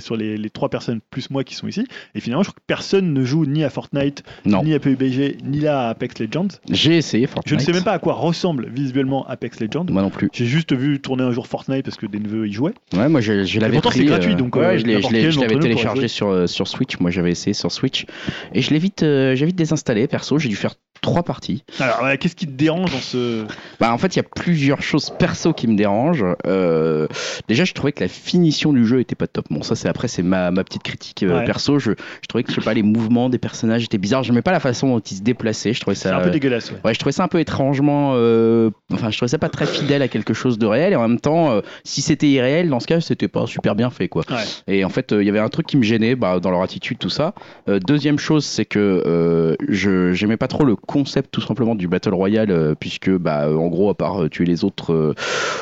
sur 0.00 0.16
les, 0.16 0.36
les 0.36 0.50
trois 0.50 0.68
personnes 0.68 1.00
plus 1.10 1.30
moi 1.30 1.44
qui 1.44 1.54
sont 1.54 1.68
ici 1.68 1.84
et 2.14 2.20
finalement 2.20 2.42
je 2.42 2.48
crois 2.50 2.58
que 2.58 2.64
personne 2.66 3.12
ne 3.12 3.24
joue 3.24 3.44
ni 3.46 3.64
à 3.64 3.70
Fortnite, 3.70 4.22
Non. 4.44 4.62
ni 4.62 4.74
à 4.74 4.78
PUBG, 4.80 5.38
ni 5.44 5.60
là 5.60 5.86
à 5.86 5.88
Apex 5.90 6.18
Legends. 6.20 6.48
J'ai 6.70 6.96
essayé 6.96 7.26
Je 7.26 7.30
Fortnite. 7.32 7.58
ne 7.60 7.64
sais 7.64 7.72
même 7.72 7.84
pas 7.84 7.92
à 7.92 7.98
quoi 7.98 8.14
ressemble 8.14 8.68
visuellement 8.68 9.26
Apex 9.28 9.60
Legends. 9.60 9.86
Moi 9.90 10.02
non 10.02 10.10
plus. 10.10 10.30
J'ai 10.32 10.46
juste 10.46 10.74
vu 10.74 11.00
tourner 11.00 11.24
un 11.24 11.31
jour 11.32 11.46
Fortnite 11.46 11.84
parce 11.84 11.96
que 11.96 12.06
des 12.06 12.18
neveux 12.18 12.46
y 12.48 12.52
jouaient. 12.52 12.74
Ouais, 12.94 13.08
moi 13.08 13.20
je, 13.20 13.44
je 13.44 13.60
l'avais 13.60 13.80
pris. 13.80 13.98
c'est 13.98 14.04
gratuit, 14.04 14.32
euh, 14.32 14.36
donc, 14.36 14.56
ouais, 14.56 14.62
euh, 14.64 14.78
je 14.78 14.86
l'ai- 14.86 15.00
je 15.30 15.40
l'avais 15.40 15.54
téléchargé 15.58 16.08
sur, 16.08 16.28
euh, 16.28 16.46
sur 16.46 16.68
Switch. 16.68 16.98
Moi 17.00 17.10
j'avais 17.10 17.30
essayé 17.30 17.54
sur 17.54 17.70
Switch 17.72 18.06
et 18.54 18.62
je 18.62 18.70
l'ai 18.70 18.78
vite, 18.78 19.02
euh, 19.02 19.34
j'ai 19.34 19.46
vite 19.46 19.56
désinstallé. 19.56 20.06
Perso, 20.06 20.38
j'ai 20.38 20.48
dû 20.48 20.56
faire 20.56 20.74
trois 21.02 21.22
parties. 21.22 21.62
Alors, 21.78 22.00
qu'est-ce 22.18 22.34
qui 22.36 22.46
te 22.46 22.52
dérange 22.52 22.90
dans 22.92 22.98
ce. 23.00 23.44
Bah 23.80 23.92
en 23.92 23.98
fait, 23.98 24.14
il 24.14 24.18
y 24.18 24.20
a 24.20 24.22
plusieurs 24.22 24.80
choses 24.80 25.10
perso 25.10 25.52
qui 25.52 25.66
me 25.66 25.76
dérangent. 25.76 26.24
Euh, 26.46 27.08
déjà, 27.48 27.64
je 27.64 27.72
trouvais 27.74 27.90
que 27.92 28.00
la 28.02 28.08
finition 28.08 28.72
du 28.72 28.86
jeu 28.86 29.00
était 29.00 29.16
pas 29.16 29.26
top. 29.26 29.46
Bon, 29.50 29.62
ça 29.62 29.74
c'est 29.74 29.88
après 29.88 30.06
c'est 30.06 30.22
ma, 30.22 30.50
ma 30.52 30.62
petite 30.62 30.84
critique 30.84 31.24
euh, 31.24 31.38
Ouais. 31.38 31.44
perso. 31.44 31.78
Je, 31.80 31.90
je 32.22 32.26
trouvais 32.28 32.44
que 32.44 32.50
je 32.52 32.60
sais 32.60 32.64
pas 32.64 32.74
les 32.74 32.84
mouvements 32.84 33.28
des 33.28 33.38
personnages 33.38 33.82
étaient 33.84 33.98
bizarres. 33.98 34.22
J'aimais 34.22 34.42
pas 34.42 34.52
la 34.52 34.60
façon 34.60 34.88
dont 34.88 35.00
ils 35.00 35.16
se 35.16 35.22
déplaçaient. 35.22 35.72
Je 35.72 35.80
trouvais 35.80 35.96
C'est 35.96 36.08
ça. 36.10 36.16
un 36.18 36.20
peu 36.22 36.30
dégueulasse, 36.30 36.70
ouais. 36.70 36.78
Ouais, 36.84 36.94
je 36.94 36.98
trouvais 37.00 37.12
ça 37.12 37.24
un 37.24 37.28
peu 37.28 37.40
étrangement. 37.40 38.12
euh, 38.14 38.70
Enfin, 38.92 39.10
je 39.10 39.16
trouvais 39.16 39.28
ça 39.30 39.38
pas 39.38 39.48
très 39.48 39.66
fidèle 39.66 40.02
à 40.02 40.08
quelque 40.08 40.34
chose 40.34 40.58
de 40.58 40.66
réel. 40.66 40.92
Et 40.92 40.96
en 40.96 41.08
même 41.08 41.18
temps, 41.20 41.60
si 41.82 42.02
c'était 42.02 42.28
irréel, 42.28 42.68
dans 42.68 42.78
ce 42.78 42.86
cas, 42.86 43.00
c'était 43.00 43.26
pas 43.28 43.46
super 43.48 43.74
bien 43.74 43.90
fait, 43.90 44.06
quoi. 44.08 44.22
Ouais. 44.30 44.36
Et 44.72 44.84
en 44.84 44.88
fait, 44.90 45.12
il 45.18 45.24
y 45.26 45.28
avait 45.28 45.40
un 45.40 45.48
truc 45.48 45.66
qui 45.66 45.76
me 45.76 45.82
gênait 45.82 46.14
bah, 46.14 46.38
dans 46.38 46.50
leur 46.52 46.62
attitude, 46.62 46.98
tout 46.98 47.10
ça. 47.10 47.34
Deuxième 47.66 48.18
chose, 48.18 48.44
c'est 48.44 48.64
que 48.66 49.56
je 49.68 50.12
j'aimais 50.12 50.36
pas 50.36 50.48
trop 50.48 50.64
le 50.64 50.76
concept, 50.92 51.30
tout 51.32 51.40
simplement, 51.40 51.74
du 51.74 51.88
battle 51.88 52.14
royale, 52.14 52.50
euh, 52.50 52.74
puisque, 52.78 53.10
bah, 53.10 53.48
en 53.50 53.68
gros, 53.68 53.88
à 53.88 53.94
part 53.94 54.22
euh, 54.22 54.28
tuer 54.28 54.44
les 54.44 54.62
autres, 54.62 54.92
euh, 54.92 55.14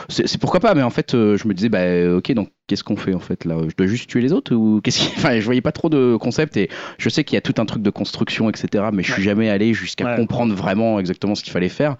c'est 0.08 0.40
pourquoi 0.40 0.60
pas. 0.60 0.74
Mais 0.74 0.82
en 0.82 0.90
fait, 0.90 1.12
je 1.12 1.48
me 1.48 1.54
disais, 1.54 1.68
bah, 1.68 2.16
ok, 2.16 2.32
donc 2.32 2.50
qu'est-ce 2.70 2.84
qu'on 2.84 2.94
fait 2.96 3.14
en 3.14 3.18
fait 3.20 3.44
là? 3.44 3.56
Je 3.68 3.74
dois 3.76 3.88
juste 3.88 4.08
tuer 4.08 4.20
les 4.20 4.32
autres 4.32 4.54
ou 4.54 4.80
qu'est-ce 4.80 5.00
qui... 5.00 5.08
Enfin, 5.16 5.38
je 5.40 5.44
voyais 5.44 5.60
pas 5.60 5.72
trop 5.72 5.88
de 5.88 6.16
concept 6.16 6.56
et 6.56 6.70
je 6.98 7.08
sais 7.08 7.24
qu'il 7.24 7.34
y 7.34 7.38
a 7.38 7.40
tout 7.40 7.54
un 7.60 7.64
truc 7.66 7.82
de 7.82 7.90
construction, 7.90 8.48
etc. 8.48 8.84
Mais 8.92 9.02
je 9.02 9.12
suis 9.12 9.22
jamais 9.24 9.50
allé 9.50 9.74
jusqu'à 9.74 10.04
Ouais. 10.04 10.16
comprendre 10.16 10.54
vraiment 10.54 11.00
exactement 11.00 11.34
ce 11.34 11.42
qu'il 11.42 11.52
fallait 11.52 11.68
faire. 11.68 11.96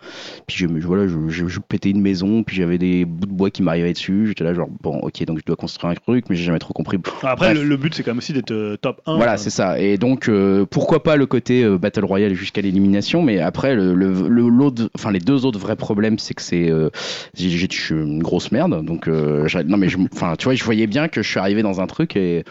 Puis 0.46 0.56
je, 0.58 0.66
me- 0.66 0.80
voilà, 0.80 1.08
je, 1.08 1.16
je, 1.28 1.48
je 1.48 1.58
pétais 1.60 1.90
une 1.90 2.00
maison, 2.00 2.42
puis 2.44 2.56
j'avais 2.56 2.78
des 2.78 3.04
bouts 3.04 3.26
de 3.26 3.32
bois 3.32 3.50
qui 3.50 3.62
m'arrivaient 3.62 3.92
dessus. 3.92 4.26
J'étais 4.28 4.44
là 4.44 4.54
genre 4.54 4.68
bon, 4.80 4.98
ok, 5.00 5.24
donc 5.24 5.38
je 5.38 5.44
dois 5.44 5.56
construire 5.56 5.90
un 5.90 5.94
truc, 5.94 6.26
mais 6.30 6.36
j'ai 6.36 6.44
jamais 6.44 6.58
trop 6.60 6.72
compris. 6.72 6.98
Après, 7.22 7.52
le, 7.52 7.64
le 7.64 7.76
but, 7.76 7.92
c'est 7.94 8.02
quand 8.04 8.12
même 8.12 8.18
aussi 8.18 8.32
d'être 8.32 8.52
euh, 8.52 8.76
top 8.76 9.00
1. 9.06 9.16
Voilà, 9.16 9.36
c'est 9.36 9.50
ça. 9.50 9.80
Et 9.80 9.98
donc, 9.98 10.28
euh, 10.28 10.64
pourquoi 10.70 11.02
pas 11.02 11.16
le 11.16 11.26
côté 11.26 11.64
euh, 11.64 11.78
Battle 11.78 12.04
Royale 12.04 12.34
jusqu'à 12.34 12.60
l'élimination, 12.60 13.22
mais 13.22 13.40
après, 13.40 13.74
le, 13.74 13.94
le, 13.94 14.48
l'autre, 14.48 14.88
enfin, 14.94 15.10
les 15.10 15.18
deux 15.18 15.44
autres 15.44 15.58
vrais 15.58 15.76
problèmes, 15.76 16.18
c'est 16.18 16.34
que 16.34 16.42
c'est, 16.42 16.70
euh, 16.70 16.90
j'ai, 17.34 17.48
j'ai- 17.50 17.68
je 17.70 17.80
suis 17.80 17.94
une 17.94 18.22
grosse 18.22 18.52
merde. 18.52 18.84
Donc, 18.84 19.08
non, 19.08 19.76
mais 19.76 19.88
enfin, 20.12 20.34
tu 20.38 20.44
vois, 20.44 20.54
je 20.60 20.64
voyais 20.66 20.86
bien 20.86 21.08
que 21.08 21.22
je 21.22 21.28
suis 21.28 21.40
arrivé 21.40 21.62
dans 21.62 21.80
un 21.80 21.86
truc 21.86 22.16
et 22.16 22.44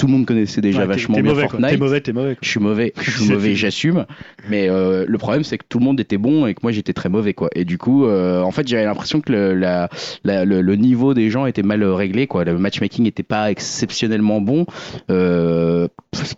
tout 0.00 0.06
le 0.06 0.12
monde 0.12 0.26
connaissait 0.26 0.60
déjà 0.62 0.80
vachement 0.86 1.14
bien 1.22 1.32
mauvais. 1.32 1.42
Fortnite. 1.48 1.70
T'es 1.70 1.76
mauvais, 1.76 2.00
t'es 2.00 2.12
mauvais. 2.12 2.34
quoi. 2.34 2.38
Je 2.42 2.48
suis 2.48 2.60
mauvais, 2.60 2.92
je 3.00 3.10
suis 3.10 3.28
mauvais, 3.30 3.54
j'assume. 3.54 4.06
Mais 4.48 4.68
euh, 4.70 5.04
le 5.06 5.18
problème, 5.18 5.44
c'est 5.44 5.58
que 5.58 5.64
tout 5.68 5.78
le 5.78 5.84
monde 5.84 6.00
était 6.00 6.16
bon 6.18 6.46
et 6.46 6.54
que 6.54 6.60
moi, 6.62 6.72
j'étais 6.72 6.92
très 6.92 7.08
mauvais, 7.08 7.34
quoi. 7.34 7.50
Et 7.54 7.64
du 7.64 7.76
coup, 7.78 8.06
euh, 8.06 8.40
en 8.42 8.50
fait, 8.50 8.66
j'avais 8.66 8.84
l'impression 8.84 9.20
que 9.20 9.30
le, 9.32 9.54
la, 9.54 9.88
la- 10.24 10.44
le, 10.44 10.62
le 10.62 10.76
niveau 10.76 11.12
des 11.14 11.28
gens 11.30 11.44
était 11.46 11.62
mal 11.62 11.84
réglé, 11.84 12.26
quoi. 12.26 12.44
Le 12.44 12.56
matchmaking 12.58 13.04
n'était 13.04 13.22
pas 13.22 13.50
exceptionnellement 13.50 14.40
bon. 14.40 14.64
Euh, 15.10 15.88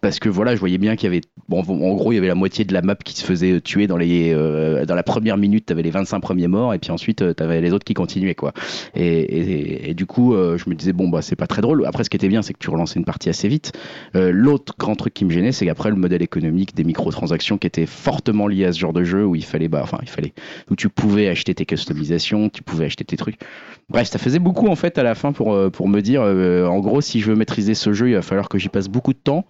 parce 0.01 0.19
que 0.19 0.29
voilà, 0.29 0.55
je 0.55 0.61
voyais 0.61 0.79
bien 0.79 0.97
qu'il 0.97 1.07
y 1.07 1.13
avait, 1.13 1.21
bon, 1.49 1.61
en 1.61 1.95
gros, 1.95 2.13
il 2.13 2.17
y 2.17 2.19
avait 2.19 2.29
la 2.29 2.35
moitié 2.35 2.65
de 2.65 2.73
la 2.75 2.83
map 2.83 2.95
qui 2.97 3.15
se 3.17 3.25
faisait 3.25 3.61
tuer 3.61 3.87
dans 3.87 3.97
les, 3.97 4.33
euh, 4.35 4.85
dans 4.85 4.95
la 4.95 5.03
première 5.03 5.37
minute, 5.39 5.67
t'avais 5.67 5.83
les 5.83 5.91
25 5.91 6.21
premiers 6.21 6.49
morts 6.49 6.75
et 6.75 6.79
puis 6.79 6.91
ensuite, 6.91 7.23
euh, 7.23 7.33
t'avais 7.33 7.61
les 7.61 7.73
autres 7.73 7.85
qui 7.85 7.95
continuaient, 7.95 8.35
quoi. 8.35 8.53
Et, 8.95 9.07
et, 9.07 9.91
et 9.91 9.95
du 9.95 10.07
coup, 10.07 10.35
euh, 10.35 10.59
je 10.59 10.69
me 10.69 10.75
disais, 10.75 10.93
bon, 10.93 11.09
bah, 11.09 11.23
c'est 11.23 11.37
pas 11.37 11.47
très 11.47 11.63
drôle. 11.63 11.85
Après, 11.87 12.05
ce 12.05 12.11
qui 12.11 12.17
était 12.17 12.29
bien, 12.29 12.43
c'est 12.43 12.53
que 12.53 12.59
tu 12.59 12.71
relançais 12.71 12.99
une 12.99 13.05
partie 13.05 13.29
assez 13.29 13.49
vite. 13.49 13.52
Euh, 14.17 14.31
L'autre 14.33 14.75
grand 14.79 14.95
truc 14.95 15.15
qui 15.15 15.25
me 15.25 15.31
gênait, 15.31 15.53
c'est 15.53 15.67
qu'après 15.67 15.91
le 15.91 15.97
modèle 15.97 16.23
économique 16.23 16.75
des 16.75 16.85
microtransactions 16.85 17.59
qui 17.59 17.67
était 17.67 17.87
fortement 17.87 18.47
lié 18.47 18.67
à 18.67 18.73
ce 18.73 18.79
genre 18.79 18.93
de 18.93 19.05
jeu 19.05 19.25
où 19.25 19.35
il 19.35 19.45
fallait, 19.45 19.69
bah, 19.69 19.85
il 20.03 20.09
fallait, 20.09 20.33
où 20.71 20.77
tu 20.77 20.89
pouvais 20.89 21.29
acheter 21.29 21.55
tes 21.55 21.67
customisations, 21.67 22.49
tu 22.49 22.63
pouvais 22.63 22.87
acheter 22.87 23.05
tes 23.05 23.17
trucs. 23.17 23.39
Bref, 23.89 24.09
ça 24.09 24.19
faisait 24.19 24.39
beaucoup 24.39 24.69
en 24.69 24.77
fait 24.77 24.99
à 24.99 25.03
la 25.03 25.15
fin 25.15 25.33
pour, 25.33 25.55
euh, 25.55 25.71
me 25.85 26.01
dire, 26.01 26.23
euh, 26.23 26.67
en 26.67 26.81
gros, 26.81 27.01
si 27.01 27.21
je 27.21 27.31
veux 27.31 27.37
maîtriser 27.37 27.75
ce 27.75 27.93
jeu, 27.93 28.09
il 28.09 28.15
va 28.15 28.23
falloir 28.23 28.49
que 28.49 28.59
j'y 28.59 28.69
passe 28.69 28.89
beaucoup 28.89 29.13
de 29.13 29.19
temps. 29.19 29.45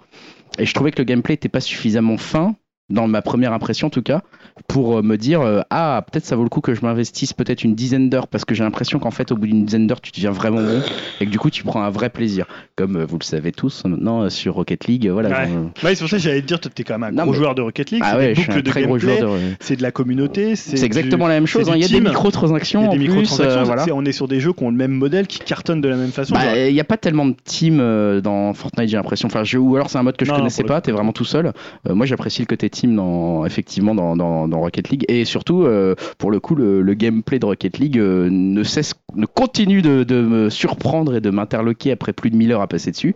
Et 0.59 0.67
je 0.67 0.75
trouvais 0.75 0.91
que 0.91 0.99
le 0.99 1.05
gameplay 1.05 1.35
était 1.35 1.49
pas 1.49 1.61
suffisamment 1.61 2.17
fin 2.19 2.57
dans 2.91 3.07
ma 3.07 3.23
première 3.23 3.53
impression 3.53 3.87
en 3.87 3.91
tout 3.91 4.03
cas, 4.03 4.21
pour 4.69 4.99
euh, 4.99 5.03
me 5.03 5.17
dire 5.17 5.41
euh, 5.41 5.61
ah 5.71 6.05
peut-être 6.11 6.25
ça 6.27 6.37
vaut 6.37 6.43
le 6.43 6.49
coup 6.51 6.61
que 6.61 6.75
je 6.75 6.83
m'investisse 6.83 7.33
peut-être 7.33 7.65
une 7.65 7.75
dizaine 7.75 8.11
d'heures 8.11 8.27
parce 8.29 8.45
que 8.45 8.55
j'ai 8.55 8.65
l'impression 8.65 8.99
qu'en 8.99 9.11
fait 9.11 9.33
au 9.33 9.37
bout 9.37 9.47
d'une 9.47 9.65
dizaine 9.65 9.87
d'heures 9.87 10.01
tu 10.01 10.11
deviens 10.13 10.31
vraiment 10.33 10.61
bon 10.61 10.83
et 11.21 11.25
que 11.27 11.31
du 11.31 11.39
coup 11.39 11.49
tu 11.49 11.63
prends 11.65 11.83
un 11.83 11.91
vrai 11.91 12.11
plaisir. 12.11 12.47
Comme 12.77 12.97
euh, 12.97 13.07
vous 13.07 13.19
le 13.19 13.25
savez 13.25 13.53
tous 13.53 13.85
maintenant 13.85 14.23
euh, 14.23 14.29
sur 14.31 14.55
Rocket 14.55 14.87
League, 14.87 15.09
voilà. 15.09 15.29
Ouais. 15.31 15.49
je- 15.81 15.87
Ouais, 15.87 15.95
c'est 15.95 16.01
pour 16.01 16.09
ça 16.11 16.17
que 16.17 16.23
j'allais 16.23 16.43
te 16.43 16.47
dire, 16.47 16.61
t'es 16.61 16.83
quand 16.85 16.99
même 16.99 17.05
un 17.05 17.13
Non, 17.13 17.23
gros 17.25 17.33
mais- 17.33 17.39
joueur 17.39 17.55
de 17.55 17.63
Rocket 17.63 17.91
League. 17.91 18.03
Ah 18.05 18.17
ouais, 18.19 18.35
je 18.35 18.41
suis 18.43 18.53
un 18.53 18.57
de 18.57 18.61
très 18.63 18.83
gros 18.83 18.97
gameplay, 18.99 19.19
joueur 19.19 19.35
de. 19.37 19.41
C'est 19.61 19.77
de 19.77 19.83
la 19.83 19.91
communauté. 19.93 20.57
C'est 20.57 20.83
exactement 20.85 21.25
du- 21.27 21.31
la 21.31 21.35
même 21.37 21.47
chose. 21.47 21.69
hein. 21.71 21.75
Il 21.77 21.83
y 21.83 21.85
a 21.85 21.89
des 21.89 22.01
microtransactions 22.01 22.83
y 22.83 22.87
a 22.87 22.89
des 22.89 22.99
microtransactions. 22.99 23.63
voilà. 23.65 23.85
On 23.95 24.05
est 24.05 24.13
sur 24.13 24.29
des 24.29 24.41
jeux 24.41 24.53
qui 24.53 24.65
ont 24.65 24.71
le 24.71 24.77
même 24.77 24.93
modèle, 24.93 25.27
qui 25.27 25.39
cartonnent 25.39 25.81
de 25.81 25.89
la 25.89 25.97
même 25.97 26.13
façon. 26.13 26.35
Bah. 26.35 26.59
Il 26.69 26.75
n'y 26.75 26.81
a 26.81 26.85
pas 26.85 26.97
tellement 26.99 27.27
de 27.27 27.35
team 27.45 27.79
dans 28.23 28.53
Fortnite, 28.55 28.89
j'ai 28.91 28.97
l'impression. 28.97 29.27
Enfin, 29.29 29.45
je, 29.45 29.57
ou 29.59 29.75
alors 29.77 29.89
c'est 29.89 29.99
un 29.99 30.03
mode 30.03 30.17
que 30.17 30.25
je 30.25 30.31
Non, 30.31 30.39
connaissais 30.39 30.65
pas, 30.65 30.81
t'es 30.81 30.93
vraiment 30.93 31.13
tout 31.13 31.25
seul. 31.25 31.53
Moi, 31.89 32.05
j'apprécie 32.07 32.41
le 32.43 32.47
côté 32.47 32.69
dans, 32.83 33.45
effectivement 33.45 33.95
dans, 33.95 34.61
Rocket 34.61 34.89
League. 34.91 35.05
Et 35.09 35.25
surtout, 35.25 35.63
euh, 35.63 35.95
pour 36.19 36.31
le 36.31 36.41
coup, 36.41 36.55
le, 36.55 36.95
gameplay 36.95 37.39
de 37.39 37.47
Rocket 37.47 37.79
League 37.79 37.99
euh, 37.99 38.29
ne 38.31 38.63
cesse, 38.63 38.95
continue 39.35 39.83
de, 39.83 40.05
de 40.05 40.21
me 40.23 40.51
surprendre 40.51 41.15
et 41.17 41.21
de 41.21 41.31
m'interloquer 41.31 41.93
après 41.93 42.13
plus 42.13 42.31
de 42.31 42.37
1000 42.37 42.53
heures 42.53 42.61
à 42.61 42.67
passer 42.67 42.91
dessus. 42.91 43.15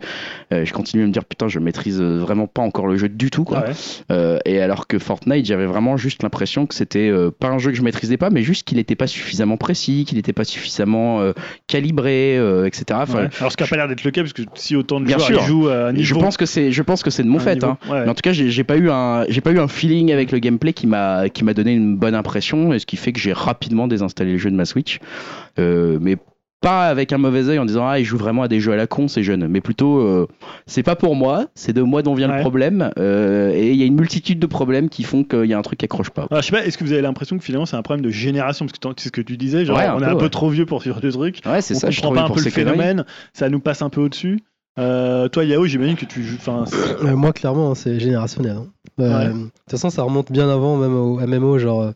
Euh, 0.53 0.65
je 0.65 0.73
continue 0.73 1.03
à 1.03 1.07
me 1.07 1.11
dire, 1.11 1.25
putain, 1.25 1.47
je 1.47 1.59
maîtrise 1.59 1.99
euh, 2.01 2.17
vraiment 2.19 2.47
pas 2.47 2.61
encore 2.61 2.87
le 2.87 2.97
jeu 2.97 3.09
du 3.09 3.29
tout, 3.29 3.43
quoi. 3.43 3.59
Ouais. 3.59 3.73
Euh, 4.11 4.39
et 4.45 4.61
alors 4.61 4.87
que 4.87 4.99
Fortnite, 4.99 5.45
j'avais 5.45 5.65
vraiment 5.65 5.97
juste 5.97 6.23
l'impression 6.23 6.65
que 6.65 6.73
c'était 6.75 7.09
euh, 7.09 7.31
pas 7.31 7.49
un 7.49 7.57
jeu 7.57 7.71
que 7.71 7.77
je 7.77 7.81
maîtrisais 7.81 8.17
pas, 8.17 8.29
mais 8.29 8.43
juste 8.43 8.65
qu'il 8.67 8.77
n'était 8.77 8.95
pas 8.95 9.07
suffisamment 9.07 9.57
précis, 9.57 10.05
qu'il 10.07 10.17
n'était 10.17 10.33
pas 10.33 10.43
suffisamment 10.43 11.21
calibré, 11.67 12.35
etc. 12.65 12.83
Enfin, 13.01 13.17
Ouais. 13.17 13.29
Alors, 13.39 13.51
ce 13.51 13.57
qui 13.57 13.63
n'a 13.63 13.69
pas 13.69 13.77
l'air 13.77 13.87
d'être 13.87 14.03
le 14.03 14.11
cas, 14.11 14.21
parce 14.21 14.33
que 14.33 14.43
si 14.53 14.75
autant 14.75 14.99
de 14.99 15.05
Bien 15.05 15.17
joueurs 15.17 15.27
sûr. 15.27 15.41
jouent 15.41 15.67
à 15.69 15.87
un 15.87 15.93
niveau. 15.93 16.03
je 16.05 16.13
pense 16.13 16.37
que 16.37 16.45
c'est, 16.45 16.71
je 16.71 16.83
pense 16.83 17.01
que 17.03 17.09
c'est 17.09 17.23
de 17.23 17.27
mon 17.29 17.39
fait. 17.39 17.63
Hein. 17.63 17.77
ouais. 17.89 18.03
Mais 18.03 18.09
en 18.09 18.13
tout 18.13 18.21
cas, 18.21 18.31
j'ai 18.31 18.49
j'ai 18.51 18.63
pas 18.63 18.77
eu 18.77 18.89
un, 18.91 19.25
j'ai 19.29 19.41
pas 19.41 19.51
eu 19.51 19.59
un 19.59 19.67
feeling 19.67 20.11
avec 20.11 20.31
le 20.31 20.39
gameplay 20.39 20.73
qui 20.73 20.85
m'a, 20.87 21.29
qui 21.29 21.43
m'a 21.43 21.53
donné 21.53 21.73
une 21.73 21.95
bonne 21.95 22.15
impression, 22.15 22.73
et 22.73 22.79
ce 22.79 22.85
qui 22.85 22.95
fait 22.97 23.11
que 23.13 23.19
j'ai 23.19 23.33
rapidement 23.33 23.87
désinstallé 23.87 24.33
le 24.33 24.37
jeu 24.37 24.51
de 24.51 24.55
ma 24.55 24.65
Switch. 24.65 24.99
Euh, 25.59 25.97
mais 26.01 26.17
pas 26.59 26.87
avec 26.87 27.13
un 27.13 27.19
mauvais 27.19 27.47
œil 27.49 27.59
en 27.59 27.65
disant 27.65 27.85
ah 27.87 27.99
ils 27.99 28.03
jouent 28.03 28.17
vraiment 28.17 28.41
à 28.41 28.47
des 28.47 28.59
jeux 28.59 28.71
à 28.71 28.75
la 28.75 28.87
con 28.87 29.07
ces 29.07 29.21
jeunes, 29.21 29.47
mais 29.47 29.61
plutôt 29.61 29.99
euh, 29.99 30.27
c'est 30.65 30.81
pas 30.81 30.95
pour 30.95 31.15
moi, 31.15 31.45
c'est 31.53 31.71
de 31.71 31.83
moi 31.83 32.01
dont 32.01 32.15
vient 32.15 32.27
Ouais. 32.29 32.37
le 32.37 32.41
problème 32.41 32.89
euh, 32.97 33.51
et 33.53 33.69
il 33.69 33.75
y 33.77 33.83
a 33.83 33.85
une 33.85 33.93
multitude 33.95 34.39
de 34.39 34.47
problèmes 34.47 34.89
qui 34.89 35.03
font 35.03 35.23
qu'il 35.23 35.45
y 35.45 35.53
a 35.53 35.57
un 35.57 35.61
truc 35.61 35.77
qui 35.79 35.85
accroche 35.85 36.09
pas. 36.09 36.25
Alors, 36.31 36.41
je 36.41 36.47
sais 36.47 36.51
pas, 36.51 36.65
est-ce 36.65 36.79
que 36.79 36.83
vous 36.83 36.93
avez 36.93 37.03
l'impression 37.03 37.37
que 37.37 37.43
finalement 37.43 37.67
c'est 37.67 37.75
un 37.77 37.83
problème 37.83 38.03
de 38.03 38.09
génération? 38.09 38.65
Parce 38.65 38.73
que 38.79 38.89
c'est 38.97 39.07
ce 39.09 39.11
que 39.11 39.21
tu 39.21 39.37
disais, 39.37 39.65
genre 39.65 39.77
Ouais, 39.77 39.83
un 39.85 39.95
on 39.97 40.01
est 40.01 40.05
un 40.05 40.15
peu 40.15 40.29
trop 40.29 40.49
vieux 40.49 40.65
pour 40.65 40.81
ce 40.81 40.89
genre 40.89 40.99
de 40.99 41.11
truc. 41.11 41.41
Ouais 41.45 41.61
c'est 41.61 41.75
on 41.75 41.79
ça, 41.79 41.91
je 41.91 42.01
comprend 42.01 42.15
trouve 42.15 42.25
pas 42.27 42.31
un 42.33 42.35
peu 42.35 42.43
le 42.43 42.49
phénomène, 42.49 43.05
ça 43.33 43.49
nous 43.49 43.59
passe 43.59 43.83
un 43.83 43.89
peu 43.89 44.01
au-dessus. 44.01 44.39
Euh, 44.79 45.27
toi, 45.27 45.43
Yao, 45.43 45.65
j'imagine 45.65 45.95
que 45.95 46.05
tu 46.05 46.21
joues. 46.23 46.37
Euh, 46.47 47.15
moi, 47.15 47.33
clairement, 47.33 47.71
hein, 47.71 47.75
c'est 47.75 47.99
générationnel. 47.99 48.57
hein. 48.57 48.67
Euh, 48.99 49.09
Ouais. 49.27 49.27
De 49.33 49.33
toute 49.39 49.51
façon, 49.71 49.89
ça 49.89 50.03
remonte 50.03 50.31
bien 50.31 50.47
avant, 50.49 50.77
même 50.77 50.93
au 50.95 51.19
MMO, 51.19 51.57
genre 51.57 51.81
euh, 51.81 51.91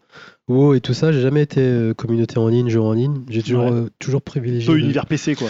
WoW 0.47 0.73
et 0.75 0.81
tout 0.81 0.93
ça. 0.93 1.11
J'ai 1.11 1.21
jamais 1.21 1.41
été 1.41 1.61
euh, 1.61 1.93
communauté 1.93 2.37
en 2.37 2.47
ligne, 2.47 2.69
jeu 2.69 2.81
en 2.81 2.93
ligne. 2.93 3.21
J'ai 3.29 3.41
toujours, 3.43 3.65
Ouais. 3.65 3.71
euh, 3.71 3.89
toujours 3.99 4.21
privilégié. 4.21 4.71
peu 4.71 4.79
univers 4.79 5.05
PC 5.05 5.35
quoi. 5.35 5.49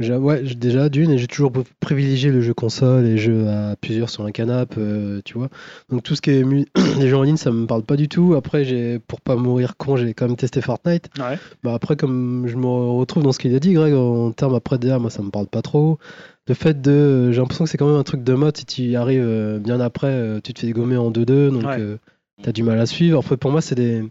Ouais, 0.00 0.42
déjà 0.42 0.88
d'une, 0.88 1.10
et 1.10 1.18
j'ai 1.18 1.26
toujours 1.26 1.50
privilégié 1.80 2.30
le 2.30 2.40
jeu 2.40 2.54
console 2.54 3.04
et 3.04 3.18
jeux 3.18 3.48
à 3.48 3.74
plusieurs 3.80 4.10
sur 4.10 4.24
un 4.24 4.30
canapé, 4.30 4.76
euh, 4.78 5.20
tu 5.24 5.34
vois. 5.36 5.48
Donc 5.90 6.04
tout 6.04 6.14
ce 6.14 6.20
qui 6.22 6.30
est 6.30 6.44
les 7.00 7.08
jeux 7.08 7.16
en 7.16 7.24
ligne, 7.24 7.36
ça 7.36 7.50
me 7.50 7.66
parle 7.66 7.82
pas 7.82 7.96
du 7.96 8.08
tout. 8.08 8.34
Après, 8.36 8.64
j'ai 8.64 9.00
pour 9.00 9.20
pas 9.20 9.34
mourir 9.34 9.76
con, 9.76 9.96
j'ai 9.96 10.14
quand 10.14 10.28
même 10.28 10.36
testé 10.36 10.60
Fortnite. 10.60 11.10
Ouais. 11.18 11.36
Bah 11.64 11.74
après, 11.74 11.96
comme 11.96 12.44
je 12.46 12.56
me 12.56 12.66
retrouve 12.66 13.24
dans 13.24 13.32
ce 13.32 13.40
qu'il 13.40 13.52
a 13.56 13.58
dit, 13.58 13.72
Greg, 13.72 13.92
en 13.92 14.30
termes 14.30 14.54
après 14.54 14.78
DA, 14.78 15.00
moi 15.00 15.10
ça 15.10 15.20
me 15.22 15.30
parle 15.30 15.48
pas 15.48 15.62
trop. 15.62 15.98
Le 16.46 16.54
fait 16.54 16.80
de. 16.80 17.32
J'ai 17.32 17.40
l'impression 17.40 17.64
que 17.64 17.70
c'est 17.70 17.76
quand 17.76 17.88
même 17.88 17.98
un 17.98 18.04
truc 18.04 18.22
de 18.22 18.34
mode. 18.34 18.56
Si 18.56 18.66
tu 18.66 18.82
y 18.82 18.94
arrives 18.94 19.58
bien 19.64 19.80
après, 19.80 20.40
tu 20.44 20.54
te 20.54 20.60
fais 20.60 20.70
gommer 20.70 20.96
en 20.96 21.10
2-2, 21.10 21.50
donc 21.50 21.64
Ouais. 21.64 21.76
euh, 21.80 21.96
t'as 22.42 22.52
du 22.52 22.62
mal 22.62 22.78
à 22.80 22.86
suivre. 22.86 23.18
Après, 23.18 23.36
pour 23.36 23.50
moi, 23.50 23.60
c'est 23.60 23.74
des. 23.74 24.02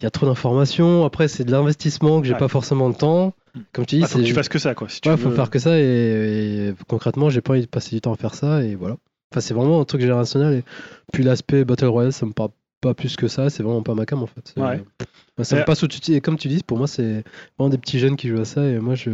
Il 0.00 0.02
y 0.02 0.06
a 0.06 0.10
trop 0.10 0.26
d'informations. 0.26 1.04
Après, 1.04 1.26
c'est 1.28 1.44
de 1.44 1.50
l'investissement 1.52 2.20
que 2.20 2.26
j'ai 2.26 2.34
Ouais. 2.34 2.38
pas 2.38 2.48
forcément 2.48 2.88
le 2.88 2.94
temps. 2.94 3.32
Comme 3.72 3.86
tu 3.86 3.96
dis, 3.96 4.02
Ah, 4.04 4.06
faut 4.06 4.18
que 4.18 4.24
c'est. 4.24 4.28
tu 4.28 4.34
fasses 4.34 4.48
que 4.50 4.58
ça 4.58 4.74
quoi. 4.74 4.88
Si 4.88 5.00
tu 5.00 5.08
Ouais, 5.08 5.16
faut 5.16 5.30
faire 5.30 5.48
que 5.48 5.58
ça 5.58 5.78
et, 5.78 5.82
et 5.82 6.74
concrètement, 6.88 7.30
j'ai 7.30 7.40
pas 7.40 7.52
envie 7.54 7.62
de 7.62 7.66
passer 7.66 7.94
du 7.96 8.00
temps 8.02 8.12
à 8.12 8.16
faire 8.16 8.34
ça 8.34 8.62
et 8.62 8.74
voilà. 8.74 8.96
Enfin, 9.32 9.40
c'est 9.40 9.54
vraiment 9.54 9.80
un 9.80 9.84
truc 9.84 10.02
générationnel. 10.02 10.58
Et 10.58 10.64
puis 11.12 11.24
l'aspect 11.24 11.64
Battle 11.64 11.86
Royale, 11.86 12.12
ça 12.12 12.26
me 12.26 12.32
parle 12.32 12.50
pas 12.82 12.92
plus 12.92 13.16
que 13.16 13.28
ça. 13.28 13.48
C'est 13.48 13.62
vraiment 13.62 13.82
pas 13.82 13.94
ma 13.94 14.04
cam 14.04 14.22
en 14.22 14.26
fait. 14.26 14.52
Ouais. 14.58 14.82
Moi, 15.38 15.44
ça 15.44 15.56
Euh, 15.56 15.60
me 15.60 15.64
passe 15.66 15.82
au-dessus. 15.82 16.14
Et 16.14 16.20
comme 16.22 16.38
tu 16.38 16.48
dis, 16.48 16.62
pour 16.66 16.78
moi, 16.78 16.86
c'est 16.86 17.22
vraiment 17.58 17.68
des 17.68 17.76
petits 17.76 17.98
jeunes 17.98 18.16
qui 18.16 18.28
jouent 18.28 18.40
à 18.40 18.44
ça 18.46 18.64
et 18.66 18.78
moi, 18.78 18.94
je... 18.94 19.10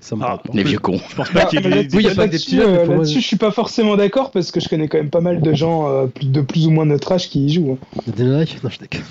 ça 0.00 0.16
me 0.16 0.22
Ah. 0.24 0.42
Les 0.52 0.64
vieux 0.64 0.80
cons. 0.80 0.98
Je 1.08 1.14
pense 1.14 1.28
pas 1.30 1.40
Bah, 1.42 1.44
qu'il 1.44 1.60
y 1.60 1.66
ait 1.66 1.70
là- 1.70 1.82
des- 1.84 1.96
Oui, 1.96 2.02
y 2.02 2.06
a 2.08 2.10
pas 2.10 2.26
des 2.26 2.32
là-dessus, 2.32 2.46
petits 2.46 2.56
jeunes, 2.56 2.70
euh, 2.70 2.76
pour 2.78 2.86
moi- 2.86 2.96
là-dessus, 2.96 3.20
je 3.20 3.26
suis 3.26 3.36
pas 3.36 3.52
forcément 3.52 3.96
d'accord 3.96 4.32
parce 4.32 4.50
que 4.50 4.58
je 4.58 4.68
connais 4.68 4.88
quand 4.88 4.98
même 4.98 5.10
pas 5.10 5.20
mal 5.20 5.40
de 5.40 5.54
gens 5.54 5.88
euh, 5.88 6.06
de 6.22 6.40
plus 6.40 6.66
ou 6.66 6.70
moins 6.70 6.86
notre 6.86 7.12
âge 7.12 7.28
qui 7.28 7.46
y 7.46 7.52
jouent. 7.52 7.78
hein. 7.96 8.00
Des 8.16 8.24
likes 8.24 8.62
Non, 8.64 8.70
je 8.70 8.78
déconne. 8.80 9.02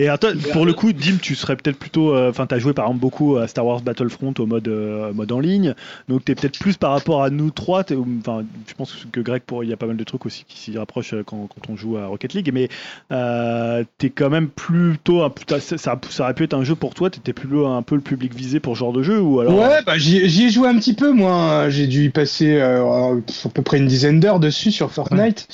Et 0.00 0.06
toi, 0.20 0.30
pour 0.52 0.64
le 0.66 0.74
coup, 0.74 0.92
Dim, 0.92 1.16
tu 1.20 1.34
serais 1.34 1.56
peut-être 1.56 1.78
plutôt. 1.78 2.12
euh, 2.14 2.30
Enfin, 2.30 2.46
t'as 2.46 2.58
joué 2.58 2.72
par 2.72 2.84
exemple 2.86 3.00
beaucoup 3.00 3.36
à 3.36 3.48
Star 3.48 3.64
Wars 3.66 3.80
Battlefront 3.80 4.32
au 4.38 4.46
mode, 4.46 4.68
euh, 4.68 5.12
mode 5.12 5.32
en 5.32 5.40
ligne. 5.40 5.74
Donc, 6.08 6.24
t'es 6.24 6.34
peut-être 6.36 6.58
plus 6.58 6.76
par 6.76 6.90
rapport 6.92 7.22
à 7.24 7.30
nous 7.30 7.50
trois. 7.50 7.84
Enfin, 8.20 8.44
je 8.68 8.74
pense 8.74 9.06
que 9.10 9.20
Greg, 9.20 9.42
pour- 9.42 9.64
il 9.64 9.70
y 9.70 9.72
a 9.72 9.76
pas 9.76 9.86
mal 9.86 9.96
de 9.96 10.04
trucs 10.04 10.24
aussi 10.26 10.44
qui 10.46 10.58
s'y 10.58 10.76
rapprochent 10.78 11.14
euh, 11.14 11.22
quand, 11.24 11.48
quand 11.52 11.72
on 11.72 11.76
joue 11.76 11.96
à 11.96 12.06
Rocket 12.06 12.34
League. 12.34 12.50
Mais 12.52 12.68
euh, 13.12 13.82
t'es 13.98 14.10
quand 14.10 14.30
même 14.30 14.48
plutôt. 14.48 15.22
un- 15.22 15.30
putain, 15.30 15.58
ça, 15.68 15.78
ça, 15.78 16.00
ça 16.08 16.22
aurait 16.24 16.34
pu 16.34 16.44
être 16.44 16.54
un 16.54 16.64
jeu 16.64 16.74
pour 16.74 16.94
toi. 16.94 17.10
T'étais 17.10 17.32
plus 17.32 17.64
un 17.66 17.82
peu 17.82 17.94
le 17.94 18.00
public 18.00 18.34
visé 18.34 18.58
pour 18.60 18.74
ce 18.74 18.80
genre 18.80 18.92
de 18.92 19.02
jeu 19.02 19.20
ou 19.20 19.40
alors. 19.40 19.58
Ouais, 19.58 19.82
bah, 19.86 19.98
j'y 19.98 20.44
ai 20.44 20.50
joué 20.50 20.68
un 20.68 20.76
petit 20.76 20.94
peu, 20.94 21.12
moi. 21.12 21.68
J'ai 21.68 21.86
dû 21.86 22.04
y 22.06 22.08
passer 22.08 22.56
euh, 22.56 22.82
à 23.14 23.48
peu 23.52 23.62
près 23.62 23.78
une 23.78 23.86
dizaine 23.86 24.20
d'heures 24.20 24.40
dessus 24.40 24.70
sur 24.70 24.90
Fortnite. 24.90 25.46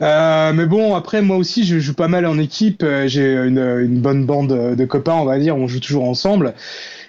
Euh, 0.00 0.52
mais 0.52 0.66
bon, 0.66 0.94
après, 0.94 1.22
moi 1.22 1.36
aussi, 1.36 1.64
je 1.64 1.78
joue 1.78 1.94
pas 1.94 2.08
mal 2.08 2.26
en 2.26 2.38
équipe. 2.38 2.82
Euh, 2.82 3.06
J'ai 3.06 3.34
une, 3.34 3.58
une 3.58 4.00
bonne 4.00 4.24
bande 4.24 4.74
de 4.76 4.84
copains, 4.84 5.14
on 5.14 5.24
va 5.24 5.38
dire. 5.38 5.56
On 5.56 5.68
joue 5.68 5.80
toujours 5.80 6.04
ensemble. 6.04 6.54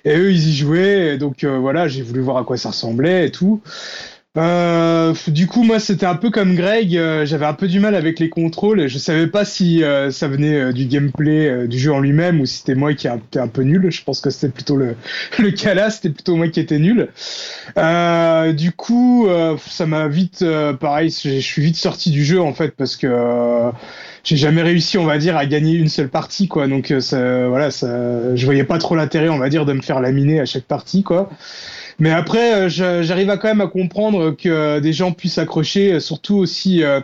Et 0.06 0.18
eux, 0.18 0.32
ils 0.32 0.50
y 0.50 0.56
jouaient. 0.56 1.18
Donc, 1.18 1.44
euh, 1.44 1.58
voilà, 1.58 1.88
j'ai 1.88 2.02
voulu 2.02 2.20
voir 2.20 2.38
à 2.38 2.44
quoi 2.44 2.58
ça 2.58 2.70
ressemblait 2.70 3.28
et 3.28 3.32
tout. 3.32 3.62
Euh, 4.36 5.14
du 5.28 5.46
coup, 5.46 5.62
moi, 5.62 5.80
c'était 5.80 6.08
un 6.08 6.16
peu 6.16 6.32
comme 6.32 6.56
Greg. 6.56 6.98
euh, 6.98 7.24
J'avais 7.24 7.46
un 7.46 7.54
peu 7.54 7.68
du 7.68 7.80
mal 7.80 7.94
avec 7.94 8.20
les 8.20 8.30
contrôles. 8.30 8.88
Je 8.88 8.98
savais 8.98 9.28
pas 9.28 9.46
si 9.46 9.84
euh, 9.84 10.10
ça 10.10 10.28
venait 10.28 10.56
euh, 10.60 10.72
du 10.74 10.86
gameplay 10.88 11.68
du 11.68 11.78
jeu 11.78 11.94
en 11.94 12.00
lui-même 12.00 12.42
ou 12.42 12.48
si 12.48 12.58
c'était 12.58 12.74
moi 12.74 12.96
qui 12.96 13.08
étais 13.08 13.38
un 13.40 13.48
peu 13.48 13.62
nul. 13.62 13.92
Je 13.92 14.04
pense 14.04 14.22
que 14.22 14.32
c'était 14.32 14.52
plutôt 14.52 14.76
le, 14.76 14.96
le 15.40 15.52
cas 15.52 15.76
là. 15.76 15.92
C'était 15.92 16.10
plutôt 16.10 16.36
moi 16.36 16.48
qui 16.48 16.60
étais 16.60 16.80
nul. 16.80 17.10
Du 17.78 18.72
coup, 18.72 19.28
ça 19.68 19.86
m'a 19.86 20.08
vite, 20.08 20.44
pareil, 20.80 21.10
je 21.10 21.40
suis 21.40 21.62
vite 21.62 21.76
sorti 21.76 22.12
du 22.12 22.24
jeu 22.26 22.42
en 22.42 22.54
fait 22.54 22.70
parce 22.76 22.96
que 22.96 23.08
j'ai 24.24 24.38
jamais 24.38 24.62
réussi, 24.62 24.98
on 24.98 25.06
va 25.06 25.18
dire, 25.18 25.36
à 25.38 25.46
gagner 25.46 25.74
une 25.76 25.90
seule 25.90 26.10
partie, 26.10 26.48
quoi. 26.48 26.68
Donc, 26.68 26.94
ça, 27.02 27.48
voilà, 27.48 27.72
ça, 27.72 28.36
je 28.36 28.46
voyais 28.46 28.64
pas 28.64 28.78
trop 28.78 28.96
l'intérêt, 28.96 29.30
on 29.30 29.38
va 29.38 29.50
dire, 29.50 29.66
de 29.66 29.74
me 29.74 29.82
faire 29.82 30.00
laminer 30.00 30.40
à 30.40 30.46
chaque 30.46 30.64
partie, 30.64 31.04
quoi. 31.04 31.30
Mais 32.00 32.12
après, 32.12 32.68
euh, 32.68 32.70
j'arrive 33.04 33.28
quand 33.42 33.48
même 33.48 33.62
à 33.62 33.68
comprendre 33.68 34.32
que 34.32 34.80
des 34.80 34.94
gens 34.94 35.12
puissent 35.12 35.38
accrocher, 35.38 35.94
euh, 35.94 36.00
surtout 36.00 36.36
aussi 36.36 36.84
euh, 36.84 37.02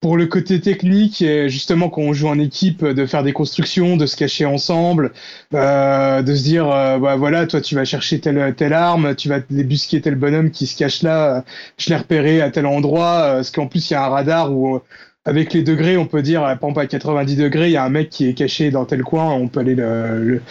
pour 0.00 0.16
le 0.16 0.26
côté 0.26 0.60
technique, 0.60 1.22
et 1.22 1.48
justement 1.48 1.88
quand 1.88 2.02
on 2.02 2.12
joue 2.12 2.28
en 2.28 2.38
équipe, 2.38 2.84
de 2.84 3.06
faire 3.06 3.22
des 3.22 3.32
constructions, 3.32 3.96
de 3.96 4.04
se 4.06 4.16
cacher 4.16 4.44
ensemble, 4.44 5.12
euh, 5.54 6.20
de 6.22 6.34
se 6.34 6.42
dire, 6.42 6.66
bah 6.66 7.16
voilà, 7.16 7.46
toi 7.46 7.62
tu 7.62 7.74
vas 7.74 7.86
chercher 7.86 8.20
telle 8.20 8.54
telle 8.54 8.74
arme, 8.74 9.14
tu 9.14 9.30
vas 9.30 9.40
débusquer 9.40 10.02
tel 10.02 10.16
bonhomme 10.16 10.50
qui 10.50 10.66
se 10.66 10.76
cache 10.76 11.02
là, 11.02 11.42
je 11.78 11.88
l'ai 11.88 11.96
repéré 11.96 12.42
à 12.42 12.50
tel 12.50 12.66
endroit, 12.66 13.36
parce 13.36 13.50
qu'en 13.50 13.66
plus 13.66 13.90
il 13.90 13.94
y 13.94 13.96
a 13.96 14.04
un 14.04 14.08
radar 14.10 14.52
où 14.52 14.78
avec 15.24 15.52
les 15.52 15.62
degrés, 15.62 15.96
on 15.96 16.06
peut 16.06 16.22
dire, 16.22 16.42
par 16.42 16.52
exemple 16.52 16.80
à 16.80 16.86
90 16.86 17.36
degrés, 17.36 17.68
il 17.68 17.72
y 17.72 17.76
a 17.76 17.84
un 17.84 17.88
mec 17.88 18.10
qui 18.10 18.28
est 18.28 18.34
caché 18.34 18.70
dans 18.70 18.84
tel 18.84 19.02
coin, 19.02 19.32
on 19.32 19.48
peut 19.48 19.60
aller 19.60 19.74
le, 19.74 20.22
le, 20.22 20.42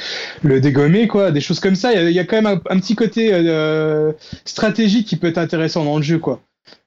le 0.43 0.61
dégommer, 0.61 1.07
quoi. 1.07 1.31
Des 1.31 1.41
choses 1.41 1.59
comme 1.59 1.75
ça. 1.75 1.93
Il 1.93 2.11
y 2.11 2.19
a, 2.19 2.25
quand 2.25 2.41
même 2.41 2.47
un, 2.47 2.75
un 2.75 2.79
petit 2.79 2.95
côté 2.95 3.29
euh, 3.33 4.13
stratégique 4.45 5.07
qui 5.07 5.15
peut 5.15 5.27
être 5.27 5.37
intéressant 5.37 5.85
dans 5.85 5.97
le 5.97 6.03
jeu, 6.03 6.17
quoi. 6.17 6.41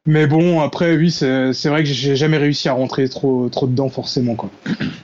Mais 0.07 0.27
bon, 0.29 0.61
après, 0.61 0.97
oui, 0.97 1.11
c'est 1.11 1.53
c'est 1.53 1.69
vrai 1.69 1.83
que 1.83 1.89
j'ai 1.89 2.15
jamais 2.15 2.37
réussi 2.37 2.69
à 2.69 2.73
rentrer 2.73 3.09
trop, 3.09 3.49
trop 3.49 3.67
dedans, 3.67 3.89
forcément, 3.89 4.35
quoi. 4.37 4.51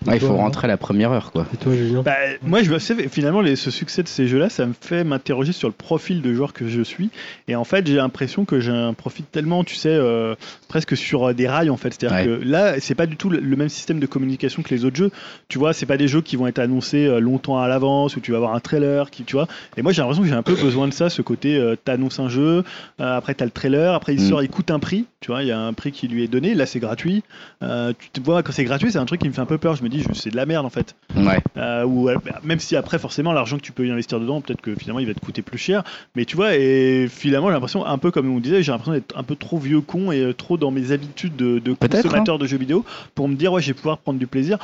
Ouais, 0.06 0.14
il 0.14 0.20
faut 0.20 0.34
rentrer 0.36 0.66
à 0.66 0.68
la 0.68 0.76
première 0.76 1.10
heure 1.12 1.32
quoi. 1.32 1.46
Et 1.52 1.56
toi, 1.56 1.72
Julien? 1.74 2.02
Bah, 2.02 2.14
moi, 2.42 2.62
je 2.62 2.70
me 2.70 2.78
sais, 2.78 2.94
finalement, 3.08 3.40
les, 3.40 3.56
ce 3.56 3.70
succès 3.70 4.02
de 4.02 4.08
ces 4.08 4.26
jeux-là, 4.28 4.48
ça 4.48 4.64
me 4.66 4.74
fait 4.80 5.02
m'interroger 5.04 5.52
sur 5.52 5.68
le 5.68 5.74
profil 5.74 6.22
de 6.22 6.32
joueur 6.32 6.52
que 6.52 6.68
je 6.68 6.82
suis. 6.82 7.10
Et 7.48 7.56
en 7.56 7.64
fait, 7.64 7.86
j'ai 7.86 7.94
l'impression 7.96 8.44
que 8.44 8.60
j'ai 8.60 8.70
un 8.72 8.94
profil 8.94 9.24
tellement, 9.30 9.64
tu 9.64 9.74
sais, 9.74 9.88
euh, 9.90 10.34
presque 10.68 10.96
sur 10.96 11.28
euh, 11.30 11.32
des 11.34 11.48
rails, 11.48 11.70
en 11.70 11.76
fait. 11.76 11.94
C'est-à-dire 11.98 12.24
que 12.24 12.44
là, 12.44 12.74
c'est 12.80 12.94
pas 12.94 13.06
du 13.06 13.16
tout 13.16 13.28
le, 13.30 13.40
le 13.40 13.56
même 13.56 13.68
système 13.68 13.98
de 14.00 14.06
communication 14.06 14.62
que 14.62 14.70
les 14.74 14.84
autres 14.84 14.96
jeux. 14.96 15.10
Tu 15.48 15.58
vois, 15.58 15.72
c'est 15.72 15.86
pas 15.86 15.96
des 15.96 16.08
jeux 16.08 16.20
qui 16.22 16.36
vont 16.36 16.46
être 16.46 16.58
annoncés 16.60 17.06
euh, 17.06 17.18
longtemps 17.20 17.58
à 17.58 17.66
l'avance, 17.68 18.16
où 18.16 18.20
tu 18.20 18.30
vas 18.32 18.36
avoir 18.38 18.54
un 18.54 18.60
trailer, 18.60 19.10
qui, 19.10 19.24
tu 19.24 19.34
vois. 19.34 19.48
Et 19.76 19.82
moi, 19.82 19.92
j'ai 19.92 20.02
l'impression 20.02 20.22
que 20.22 20.28
j'ai 20.28 20.34
un 20.34 20.42
peu 20.42 20.54
besoin 20.54 20.86
de 20.88 20.92
ça, 20.92 21.10
ce 21.10 21.22
côté, 21.22 21.56
euh, 21.56 21.74
t'annonces 21.82 22.20
un 22.20 22.28
jeu, 22.28 22.62
euh, 23.00 23.16
après 23.16 23.34
t'as 23.34 23.44
le 23.44 23.50
trailer, 23.50 23.94
après 23.94 24.14
il 24.14 24.20
Mm. 24.20 24.28
sort, 24.28 24.42
il 24.42 24.48
coûte 24.48 24.70
un 24.70 24.78
prix, 24.78 24.91
tu 25.20 25.30
vois, 25.30 25.42
il 25.42 25.48
y 25.48 25.52
a 25.52 25.58
un 25.60 25.72
prix 25.72 25.92
qui 25.92 26.08
lui 26.08 26.22
est 26.24 26.28
donné, 26.28 26.54
là 26.54 26.66
c'est 26.66 26.80
gratuit. 26.80 27.22
Euh, 27.62 27.92
tu 27.98 28.10
te 28.10 28.20
vois, 28.24 28.42
quand 28.42 28.52
c'est 28.52 28.64
gratuit, 28.64 28.92
c'est 28.92 28.98
un 28.98 29.04
truc 29.04 29.20
qui 29.20 29.28
me 29.28 29.32
fait 29.34 29.40
un 29.40 29.46
peu 29.46 29.58
peur. 29.58 29.74
Je 29.76 29.82
me 29.82 29.88
dis, 29.88 30.00
je- 30.02 30.12
c'est 30.14 30.30
de 30.30 30.36
la 30.36 30.46
merde, 30.46 30.64
en 30.66 30.70
fait. 30.70 30.94
Ouais. 31.16 31.38
Euh, 31.56 31.84
ou 31.84 32.08
euh, 32.08 32.16
bah, 32.24 32.40
même 32.44 32.58
si 32.60 32.76
après 32.76 32.98
forcément 32.98 33.32
l'argent 33.32 33.56
que 33.56 33.62
tu 33.62 33.72
peux 33.72 33.86
y 33.86 33.90
investir 33.90 34.18
dedans 34.20 34.40
peut-être 34.40 34.60
que 34.60 34.74
finalement 34.74 35.00
il 35.00 35.06
va 35.06 35.14
te 35.14 35.20
coûter 35.20 35.42
plus 35.42 35.58
cher 35.58 35.82
mais 36.16 36.24
tu 36.24 36.36
vois 36.36 36.56
et 36.56 37.06
finalement 37.10 37.48
j'ai 37.48 37.52
l'impression 37.52 37.84
un 37.84 37.98
peu 37.98 38.10
comme 38.10 38.30
on 38.34 38.40
disait 38.40 38.62
j'ai 38.62 38.72
l'impression 38.72 38.92
d'être 38.92 39.16
un 39.18 39.22
peu 39.22 39.36
trop 39.36 39.58
vieux 39.58 39.80
con 39.82 40.10
et 40.10 40.32
trop 40.36 40.56
dans 40.56 40.70
mes 40.70 40.90
habitudes 40.92 41.36
de, 41.36 41.58
de 41.58 41.72
Peut-être, 41.74 42.02
consommateur 42.02 42.38
de 42.38 42.46
jeux 42.46 42.56
vidéo 42.56 42.84
pour 43.14 43.28
me 43.28 43.34
dire 43.34 43.52
ouais 43.52 43.60
je 43.60 43.68
vais 43.68 43.74
pouvoir 43.74 43.98
prendre 43.98 44.18
du 44.18 44.26
plaisir 44.26 44.58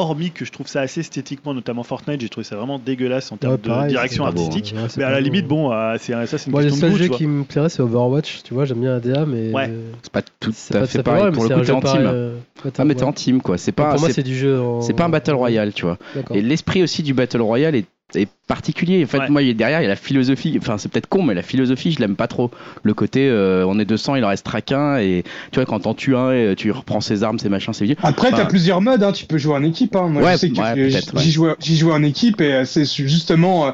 hormis 0.00 0.30
que 0.30 0.44
je 0.44 0.52
trouve 0.52 0.66
ça 0.66 0.80
assez 0.80 1.00
esthétiquement 1.00 1.54
notamment 1.54 1.82
Fortnite 1.82 2.20
j'ai 2.20 2.28
trouvé 2.28 2.44
ça 2.44 2.56
vraiment 2.56 2.78
dégueulasse 2.78 3.30
en 3.32 3.36
termes 3.36 3.52
Ouais, 3.54 3.84
de 3.84 3.88
direction 3.88 4.24
artistique 4.24 4.74
Ouais, 4.76 4.82
mais 4.96 5.04
à 5.04 5.10
la 5.10 5.18
bon. 5.18 5.24
limite 5.24 5.46
bon 5.46 5.72
euh, 5.72 5.96
c'est 5.98 6.12
ça 6.26 6.38
c'est 6.38 6.46
une 6.46 6.52
Moi, 6.52 6.62
le 6.62 6.68
question 6.68 6.76
de 6.76 6.80
seul 6.80 6.90
goût 6.92 6.96
tu 6.96 7.02
jeu 7.04 7.08
vois. 7.08 7.16
qui 7.18 7.26
me 7.26 7.44
plairait, 7.44 7.68
c'est 7.68 7.82
Overwatch. 7.82 8.42
Tu 8.42 8.54
vois, 8.54 8.64
j'aime 8.64 8.80
bien 8.80 8.96
ADA, 8.96 9.26
mais. 9.26 9.52
Ouais. 9.52 9.70
C'est 10.02 10.12
pas 10.12 10.22
tout 10.22 10.52
c'est 10.54 10.74
à 10.76 10.80
pas- 10.80 10.86
fait 10.86 11.02
pareil. 11.02 11.22
vrai, 11.22 11.32
Pour 11.32 11.42
mais 11.44 11.48
le 11.50 11.64
c'est 11.64 11.72
coup, 11.72 11.78
un 11.78 11.80
t'es 11.80 11.88
jeu 11.88 11.90
en 11.92 11.98
team. 11.98 12.10
euh, 12.12 12.36
Ah, 12.78 12.84
mais 12.84 12.94
t'es 12.94 13.02
en 13.04 13.12
team 13.12 13.40
quoi. 13.42 13.58
C'est 13.58 13.72
Pour 13.72 13.86
pas, 13.86 13.96
moi, 13.98 14.08
c'est 14.10 14.22
du 14.22 14.36
jeu. 14.36 14.60
en- 14.60 14.80
c'est 14.80 14.92
pas 14.94 15.04
un 15.04 15.08
battle 15.08 15.32
royale, 15.34 15.72
tu 15.72 15.84
vois. 15.84 15.98
Et 16.34 16.42
l'esprit 16.42 16.82
aussi 16.82 17.02
du 17.02 17.14
battle 17.14 17.40
royale 17.42 17.74
est, 17.74 17.86
est 18.14 18.28
particulier. 18.46 19.02
En 19.04 19.06
fait, 19.06 19.18
Ouais. 19.18 19.28
moi, 19.28 19.42
il 19.42 19.48
y 19.48 19.50
a- 19.50 19.54
derrière, 19.54 19.80
il 19.80 19.84
y 19.84 19.86
a 19.86 19.90
la 19.90 19.96
philosophie. 19.96 20.56
Enfin, 20.60 20.78
c'est 20.78 20.90
peut-être 20.90 21.08
con, 21.08 21.22
mais 21.22 21.34
la 21.34 21.42
philosophie, 21.42 21.92
je 21.92 21.98
l'aime 22.00 22.16
pas 22.16 22.26
trop. 22.26 22.50
Le 22.82 22.94
côté, 22.94 23.28
euh, 23.28 23.64
on 23.66 23.78
est 23.78 23.84
200, 23.84 24.16
il 24.16 24.24
en 24.24 24.28
reste 24.28 24.46
qu'un. 24.66 24.98
Et 24.98 25.24
tu 25.52 25.56
vois, 25.58 25.66
quand 25.66 25.80
t'en 25.80 25.94
tues 25.94 26.16
un, 26.16 26.32
et 26.32 26.54
tu 26.56 26.70
reprends 26.70 27.00
ses 27.00 27.22
armes, 27.22 27.38
ses 27.38 27.48
machins, 27.48 27.72
ses 27.72 27.84
vieux. 27.84 27.96
Après, 28.02 28.28
Enfin, 28.28 28.38
t'as 28.38 28.46
plusieurs 28.46 28.80
modes, 28.80 29.02
hein. 29.02 29.12
Tu 29.12 29.26
peux 29.26 29.38
jouer 29.38 29.54
en 29.54 29.62
équipe, 29.62 29.94
hein. 29.96 30.08
Moi, 30.08 30.22
Ouais, 30.22 30.32
je 30.32 30.36
sais 30.38 30.50
que 30.50 30.60
ouais, 30.60 30.90
j'y 31.22 31.30
jouais, 31.32 31.54
j'y 31.60 31.76
jouais 31.76 31.92
en 31.92 32.02
équipe 32.02 32.40
et 32.40 32.52
euh, 32.52 32.64
c'est 32.64 32.84
justement 32.84 33.68
euh, 33.68 33.70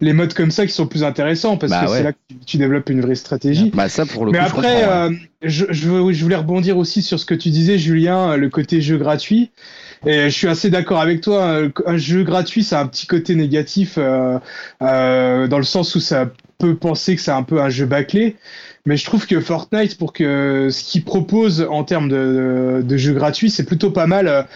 les 0.00 0.12
modes 0.12 0.34
comme 0.34 0.50
ça 0.50 0.66
qui 0.66 0.72
sont 0.72 0.86
plus 0.86 1.04
intéressants 1.04 1.56
parce 1.56 1.70
Bah 1.70 1.84
que 1.84 1.90
ouais. 1.90 1.96
c'est 1.98 2.02
là 2.02 2.12
que 2.12 2.18
tu, 2.28 2.36
tu 2.46 2.56
développes 2.56 2.90
une 2.90 3.00
vraie 3.00 3.14
stratégie. 3.14 3.70
Bah, 3.74 3.88
ça, 3.88 4.04
pour 4.06 4.26
le 4.26 4.32
Mais 4.32 4.38
coup, 4.38 4.44
après, 4.46 4.84
je 5.42 5.64
euh, 5.64 5.68
je, 5.72 6.22
voulais 6.24 6.36
rebondir 6.36 6.76
aussi 6.78 7.00
sur 7.02 7.18
ce 7.20 7.24
que 7.24 7.34
tu 7.34 7.50
disais, 7.50 7.78
Julien, 7.78 8.36
le 8.36 8.48
côté 8.48 8.80
jeu 8.80 8.96
gratuit. 8.98 9.50
Et 10.06 10.24
je 10.24 10.34
suis 10.36 10.48
assez 10.48 10.70
d'accord 10.70 11.00
avec 11.00 11.20
toi. 11.20 11.42
euh, 11.44 11.70
Un 11.86 11.96
jeu 11.96 12.24
gratuit, 12.24 12.62
ça 12.62 12.78
a 12.80 12.82
un 12.82 12.86
petit 12.86 13.06
côté 13.06 13.34
négatif 13.34 13.94
euh, 13.96 14.38
euh, 14.82 15.46
dans 15.48 15.58
le 15.58 15.64
sens 15.64 15.94
où 15.94 16.00
ça 16.00 16.30
peut 16.58 16.76
penser 16.76 17.16
que 17.16 17.22
c'est 17.22 17.30
un 17.30 17.42
peu 17.42 17.60
un 17.60 17.70
jeu 17.70 17.86
bâclé. 17.86 18.36
Mais 18.86 18.98
je 18.98 19.04
trouve 19.06 19.26
que 19.26 19.40
Fortnite, 19.40 19.96
pour 19.96 20.12
que 20.12 20.68
ce 20.70 20.84
qu'il 20.84 21.04
propose 21.04 21.66
en 21.70 21.84
termes 21.84 22.10
de, 22.10 22.82
de 22.84 22.96
jeu 22.98 23.14
gratuit, 23.14 23.48
c'est 23.48 23.64
plutôt 23.64 23.90
pas 23.90 24.06
mal. 24.06 24.46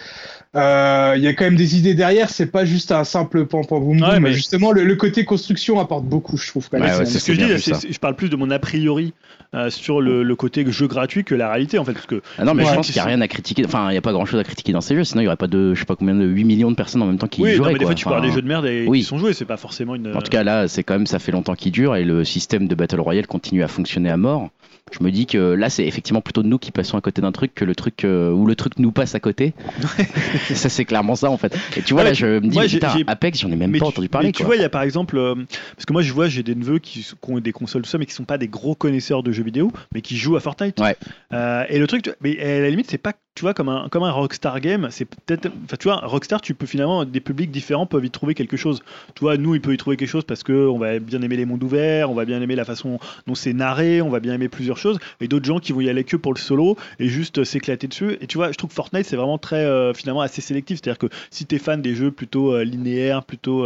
Euh, 0.55 0.59
euh, 0.59 1.13
il 1.17 1.23
y 1.23 1.27
a 1.27 1.33
quand 1.33 1.45
même 1.45 1.55
des 1.55 1.77
idées 1.77 1.93
derrière. 1.93 2.29
C'est 2.29 2.47
pas 2.47 2.65
juste 2.65 2.91
un 2.91 3.03
simple 3.03 3.45
pam 3.45 3.65
pam 3.65 3.79
boum 3.79 4.01
Ouais, 4.01 4.13
boum. 4.15 4.19
mais- 4.23 4.33
Justement, 4.33 4.71
le, 4.71 4.83
le 4.83 4.95
côté 4.95 5.25
construction 5.25 5.79
apporte 5.79 6.05
beaucoup, 6.05 6.37
je 6.37 6.47
trouve. 6.47 6.67
quand 6.69 6.79
même. 6.79 6.89
Ouais, 6.89 6.97
ouais, 6.99 7.05
C'est 7.05 7.19
ce 7.19 7.27
que 7.27 7.33
je 7.33 7.39
dis, 7.41 7.87
je 7.93 7.99
parle 7.99 8.15
plus 8.15 8.29
de 8.29 8.35
mon 8.35 8.49
a 8.51 8.59
priori 8.59 9.13
euh, 9.53 9.69
sur 9.69 10.01
le, 10.01 10.23
le 10.23 10.35
côté 10.35 10.63
jeu 10.71 10.87
gratuit 10.87 11.23
que 11.23 11.35
la 11.35 11.49
réalité 11.51 11.77
en 11.79 11.85
fait. 11.85 11.93
Parce 11.93 12.05
que 12.05 12.21
Ah 12.37 12.45
non, 12.45 12.53
mais 12.53 12.65
je 12.65 12.73
pense 12.73 12.87
qu'il 12.87 12.95
n'y 12.95 13.01
a 13.01 13.05
rien 13.05 13.21
à 13.21 13.27
critiquer. 13.27 13.63
Enfin, 13.65 13.87
il 13.89 13.91
n'y 13.91 13.97
a 13.97 14.01
pas 14.01 14.11
grand 14.11 14.25
chose 14.25 14.39
à 14.39 14.43
critiquer 14.43 14.71
dans 14.73 14.81
ces 14.81 14.95
jeux. 14.95 15.03
Sinon, 15.03 15.21
il 15.21 15.25
n'y 15.25 15.27
aurait 15.27 15.37
pas 15.37 15.47
de, 15.47 15.73
je 15.73 15.79
sais 15.79 15.85
pas 15.85 15.95
combien 15.95 16.15
de 16.15 16.25
8 16.25 16.43
millions 16.43 16.71
de 16.71 16.75
personnes 16.75 17.01
en 17.01 17.07
même 17.07 17.17
temps 17.17 17.27
qui 17.27 17.41
y 17.41 17.43
oui, 17.43 17.51
non, 17.51 17.57
joueraient. 17.57 17.73
mais 17.73 17.79
des 17.79 17.85
quoi. 17.85 17.91
fois 17.91 17.95
tu 17.95 18.07
Enfin, 18.07 18.21
des 18.21 18.31
jeux 18.31 18.41
de 18.41 18.47
merde 18.47 18.65
et 18.65 18.85
oui. 18.87 18.99
qui 18.99 19.05
sont 19.05 19.17
joués, 19.17 19.33
c'est 19.33 19.45
pas 19.45 19.57
forcément 19.57 19.95
une. 19.95 20.15
En 20.15 20.21
tout 20.21 20.31
cas, 20.31 20.43
là, 20.43 20.67
c'est 20.67 20.83
quand 20.83 20.93
même, 20.95 21.07
ça 21.07 21.19
fait 21.19 21.31
longtemps 21.31 21.55
qu'il 21.55 21.71
dure 21.71 21.95
et 21.95 22.03
le 22.05 22.23
système 22.23 22.67
de 22.67 22.75
Battle 22.75 22.99
Royale 22.99 23.27
continue 23.27 23.63
à 23.63 23.67
fonctionner 23.67 24.09
à 24.09 24.17
mort. 24.17 24.49
Je 24.97 25.03
me 25.03 25.11
dis 25.11 25.25
que 25.25 25.37
là, 25.37 25.69
c'est 25.69 25.85
effectivement 25.85 26.21
plutôt 26.21 26.43
nous 26.43 26.57
qui 26.57 26.71
passons 26.71 26.97
à 26.97 27.01
côté 27.01 27.21
d'un 27.21 27.31
truc 27.31 27.53
que 27.55 27.65
le 27.65 27.75
truc 27.75 28.03
euh, 28.03 28.31
où 28.31 28.45
le 28.45 28.55
truc 28.55 28.79
nous 28.79 28.91
passe 28.91 29.15
à 29.15 29.19
côté. 29.19 29.53
ça, 30.53 30.69
c'est 30.69 30.85
clairement 30.85 31.15
ça 31.15 31.29
en 31.29 31.37
fait. 31.37 31.55
Et 31.77 31.81
tu 31.81 31.93
vois, 31.93 32.03
Ouais, 32.03 32.09
là, 32.09 32.13
je 32.13 32.25
me 32.25 32.39
dis, 32.41 32.49
moi, 32.49 32.67
j'ai- 32.67 32.79
putain, 32.79 32.93
Apex, 33.07 33.39
j'en 33.39 33.51
ai 33.51 33.55
même 33.55 33.71
mais 33.71 33.79
pas 33.79 33.85
tu- 33.85 33.89
entendu 33.91 34.09
parler. 34.09 34.27
mais 34.27 34.31
tu 34.31 34.37
quoi. 34.39 34.47
vois, 34.47 34.55
il 34.55 34.61
y 34.61 34.65
a 34.65 34.69
par 34.69 34.81
exemple, 34.83 35.17
euh, 35.17 35.35
parce 35.75 35.85
que 35.85 35.93
moi 35.93 36.01
je 36.01 36.13
vois, 36.13 36.27
j'ai 36.27 36.43
des 36.43 36.55
neveux 36.55 36.79
qui, 36.79 37.05
ont 37.27 37.39
des 37.39 37.51
consoles 37.51 37.81
tout 37.83 37.89
ça, 37.89 37.97
mais 37.97 38.05
qui 38.05 38.13
sont 38.13 38.23
pas 38.23 38.37
des 38.37 38.47
gros 38.47 38.75
connaisseurs 38.75 39.23
de 39.23 39.31
jeux 39.31 39.43
vidéo, 39.43 39.71
mais 39.93 40.01
qui 40.01 40.17
jouent 40.17 40.35
à 40.35 40.39
Fortnite. 40.39 40.79
Ouais. 40.79 40.95
Euh, 41.33 41.63
et 41.69 41.79
le 41.79 41.87
truc, 41.87 42.01
tu- 42.03 42.11
mais 42.21 42.39
à 42.39 42.59
la 42.61 42.69
limite, 42.69 42.89
c'est 42.89 42.97
pas, 42.97 43.13
tu 43.39 43.43
vois, 43.45 43.53
comme 43.53 43.69
un, 43.69 43.87
comme 43.87 44.03
un 44.03 44.11
Rockstar 44.11 44.59
game, 44.59 44.89
c'est 44.91 45.05
peut-être, 45.05 45.47
enfin, 45.63 45.77
tu 45.79 45.87
vois, 45.87 46.01
Rockstar, 46.03 46.41
tu 46.41 46.53
peux 46.53 46.65
finalement, 46.65 47.05
des 47.05 47.21
publics 47.21 47.51
différents 47.51 47.85
peuvent 47.85 48.03
y 48.03 48.11
trouver 48.11 48.33
quelque 48.35 48.57
chose. 48.57 48.81
Tu 49.15 49.21
vois, 49.21 49.37
nous, 49.37 49.55
il 49.55 49.61
peut 49.61 49.73
y 49.73 49.77
trouver 49.77 49.95
quelque 49.95 50.09
chose 50.09 50.25
parce 50.25 50.43
que 50.43 50.67
on 50.67 50.77
va 50.77 50.99
bien 50.99 51.21
aimer 51.21 51.37
les 51.37 51.45
mondes 51.45 51.63
ouverts, 51.63 52.11
on 52.11 52.15
va 52.15 52.25
bien 52.25 52.41
aimer 52.41 52.57
la 52.57 52.65
façon 52.65 52.99
dont 53.27 53.35
c'est 53.35 53.53
narré, 53.53 54.01
on 54.01 54.09
va 54.09 54.19
bien 54.19 54.33
aimer 54.33 54.49
plusieurs 54.49 54.75
choses, 54.75 54.99
et 55.21 55.29
d'autres 55.29 55.45
gens 55.45 55.59
qui 55.59 55.71
vont 55.71 55.79
y 55.79 55.87
aller 55.89 56.03
que 56.03 56.17
pour 56.17 56.33
le 56.33 56.37
solo 56.37 56.75
et 56.99 57.07
juste 57.07 57.37
euh, 57.37 57.45
s'éclater 57.45 57.87
dessus. 57.87 58.17
Et 58.19 58.27
tu 58.27 58.37
vois, 58.37 58.51
je 58.51 58.57
trouve 58.57 58.71
que 58.71 58.75
Fortnite, 58.75 59.05
c'est 59.05 59.15
vraiment 59.15 59.37
très, 59.37 59.63
euh, 59.63 59.93
finalement, 59.93 60.19
assez 60.19 60.41
sélectif. 60.41 60.79
C'est-à-dire 60.83 60.99
que 60.99 61.07
si 61.31 61.45
t'es 61.45 61.59
fan 61.59 61.81
des 61.81 61.95
jeux 61.95 62.11
plutôt 62.11 62.53
euh, 62.53 62.65
linéaires, 62.65 63.23
plutôt 63.23 63.65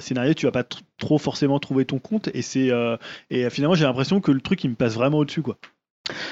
scénario, 0.00 0.34
tu 0.34 0.44
vas 0.44 0.52
pas 0.52 0.64
tr- 0.64 0.82
trop 0.98 1.16
forcément 1.16 1.58
trouver 1.60 1.86
ton 1.86 1.98
compte. 1.98 2.28
Et 2.34 2.42
c'est 2.42 2.70
et 3.30 3.48
finalement, 3.48 3.74
j'ai 3.74 3.84
l'impression 3.84 4.20
que 4.20 4.32
le 4.32 4.42
truc, 4.42 4.62
il 4.64 4.68
me 4.68 4.74
passe 4.74 4.96
vraiment 4.96 5.16
au-dessus, 5.16 5.40
quoi. 5.40 5.56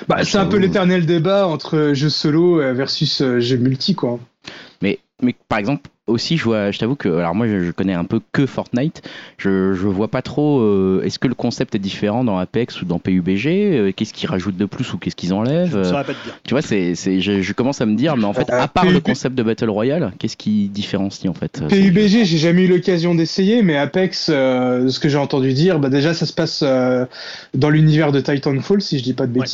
Bah, 0.09 0.25
c'est 0.25 0.39
un 0.39 0.47
peu 0.47 0.57
l'éternel 0.57 1.07
débat 1.07 1.47
entre 1.47 1.93
jeu 1.95 2.09
solo 2.09 2.61
euh, 2.61 2.73
versus 2.73 3.21
euh, 3.21 3.41
jeu 3.41 3.57
multi, 3.57 3.95
quoi. 3.95 4.19
Mais, 4.83 4.99
mais 5.23 5.35
par 5.49 5.59
exemple, 5.59 5.91
aussi, 6.09 6.37
je, 6.37 6.45
vois, 6.45 6.71
je 6.71 6.79
t'avoue 6.79 6.97
que, 6.97 7.09
alors 7.09 7.35
moi, 7.35 7.47
je, 7.47 7.61
je 7.61 7.71
connais 7.71 7.95
un 7.95 8.05
peu 8.05 8.21
que 8.33 8.47
Fortnite. 8.47 9.03
Je, 9.37 9.75
je 9.75 9.87
vois 9.87 10.09
pas 10.09 10.23
trop. 10.23 10.61
euh, 10.61 11.03
Est-ce 11.05 11.19
que 11.19 11.29
le 11.29 11.35
concept 11.35 11.75
est 11.75 11.79
différent 11.79 12.25
dans 12.25 12.39
Apex 12.39 12.83
ou 12.83 12.85
dans 12.85 12.99
PUBG 12.99 13.47
Euh, 13.47 13.93
Qu'est-ce 13.95 14.13
qu'ils 14.13 14.29
rajoutent 14.29 14.57
de 14.57 14.65
plus 14.65 14.93
ou 14.93 14.99
qu'est-ce 14.99 15.15
qu'ils 15.17 15.33
enlèvent? 15.33 15.77
Euh, 15.77 15.85
saurais 15.85 16.05
pas 16.05 16.15
te 16.15 16.25
dire. 16.25 16.39
Tu 16.45 16.55
vois, 16.55 16.63
c'est, 16.63 16.95
c'est, 16.95 17.21
je, 17.21 17.43
je 17.43 17.53
commence 17.53 17.81
à 17.81 17.87
me 17.87 17.95
dire, 17.95 18.17
mais 18.17 18.25
en 18.25 18.33
fait, 18.33 18.51
Euh, 18.51 18.61
à 18.61 18.69
part 18.69 18.85
le 18.87 18.93
PUBG 18.93 19.03
concept 19.05 19.35
de 19.37 19.43
Battle 19.43 19.71
Royale, 19.71 20.13
qu'est-ce 20.19 20.37
qui 20.37 20.69
différencie 20.69 21.31
en 21.31 21.35
fait 21.35 21.61
euh, 21.63 21.69
PUBG, 21.69 22.25
j'ai 22.25 22.39
jamais 22.39 22.65
eu 22.65 22.69
l'occasion 22.69 23.15
d'essayer, 23.15 23.63
mais 23.63 23.77
Apex, 23.77 24.29
euh, 24.33 24.89
ce 24.89 24.99
que 24.99 25.09
j'ai 25.09 25.19
entendu 25.19 25.53
dire, 25.53 25.79
bah 25.79 25.91
déjà 25.91 26.15
ça 26.15 26.25
se 26.27 26.33
passe 26.33 26.63
euh, 26.67 27.05
dans 27.55 27.71
l'univers 27.71 28.13
de 28.13 28.21
Titanfall, 28.21 28.81
si 28.81 28.99
je 28.99 29.05
dis 29.05 29.13
pas 29.15 29.27
de 29.27 29.39
Ouais. 29.39 29.45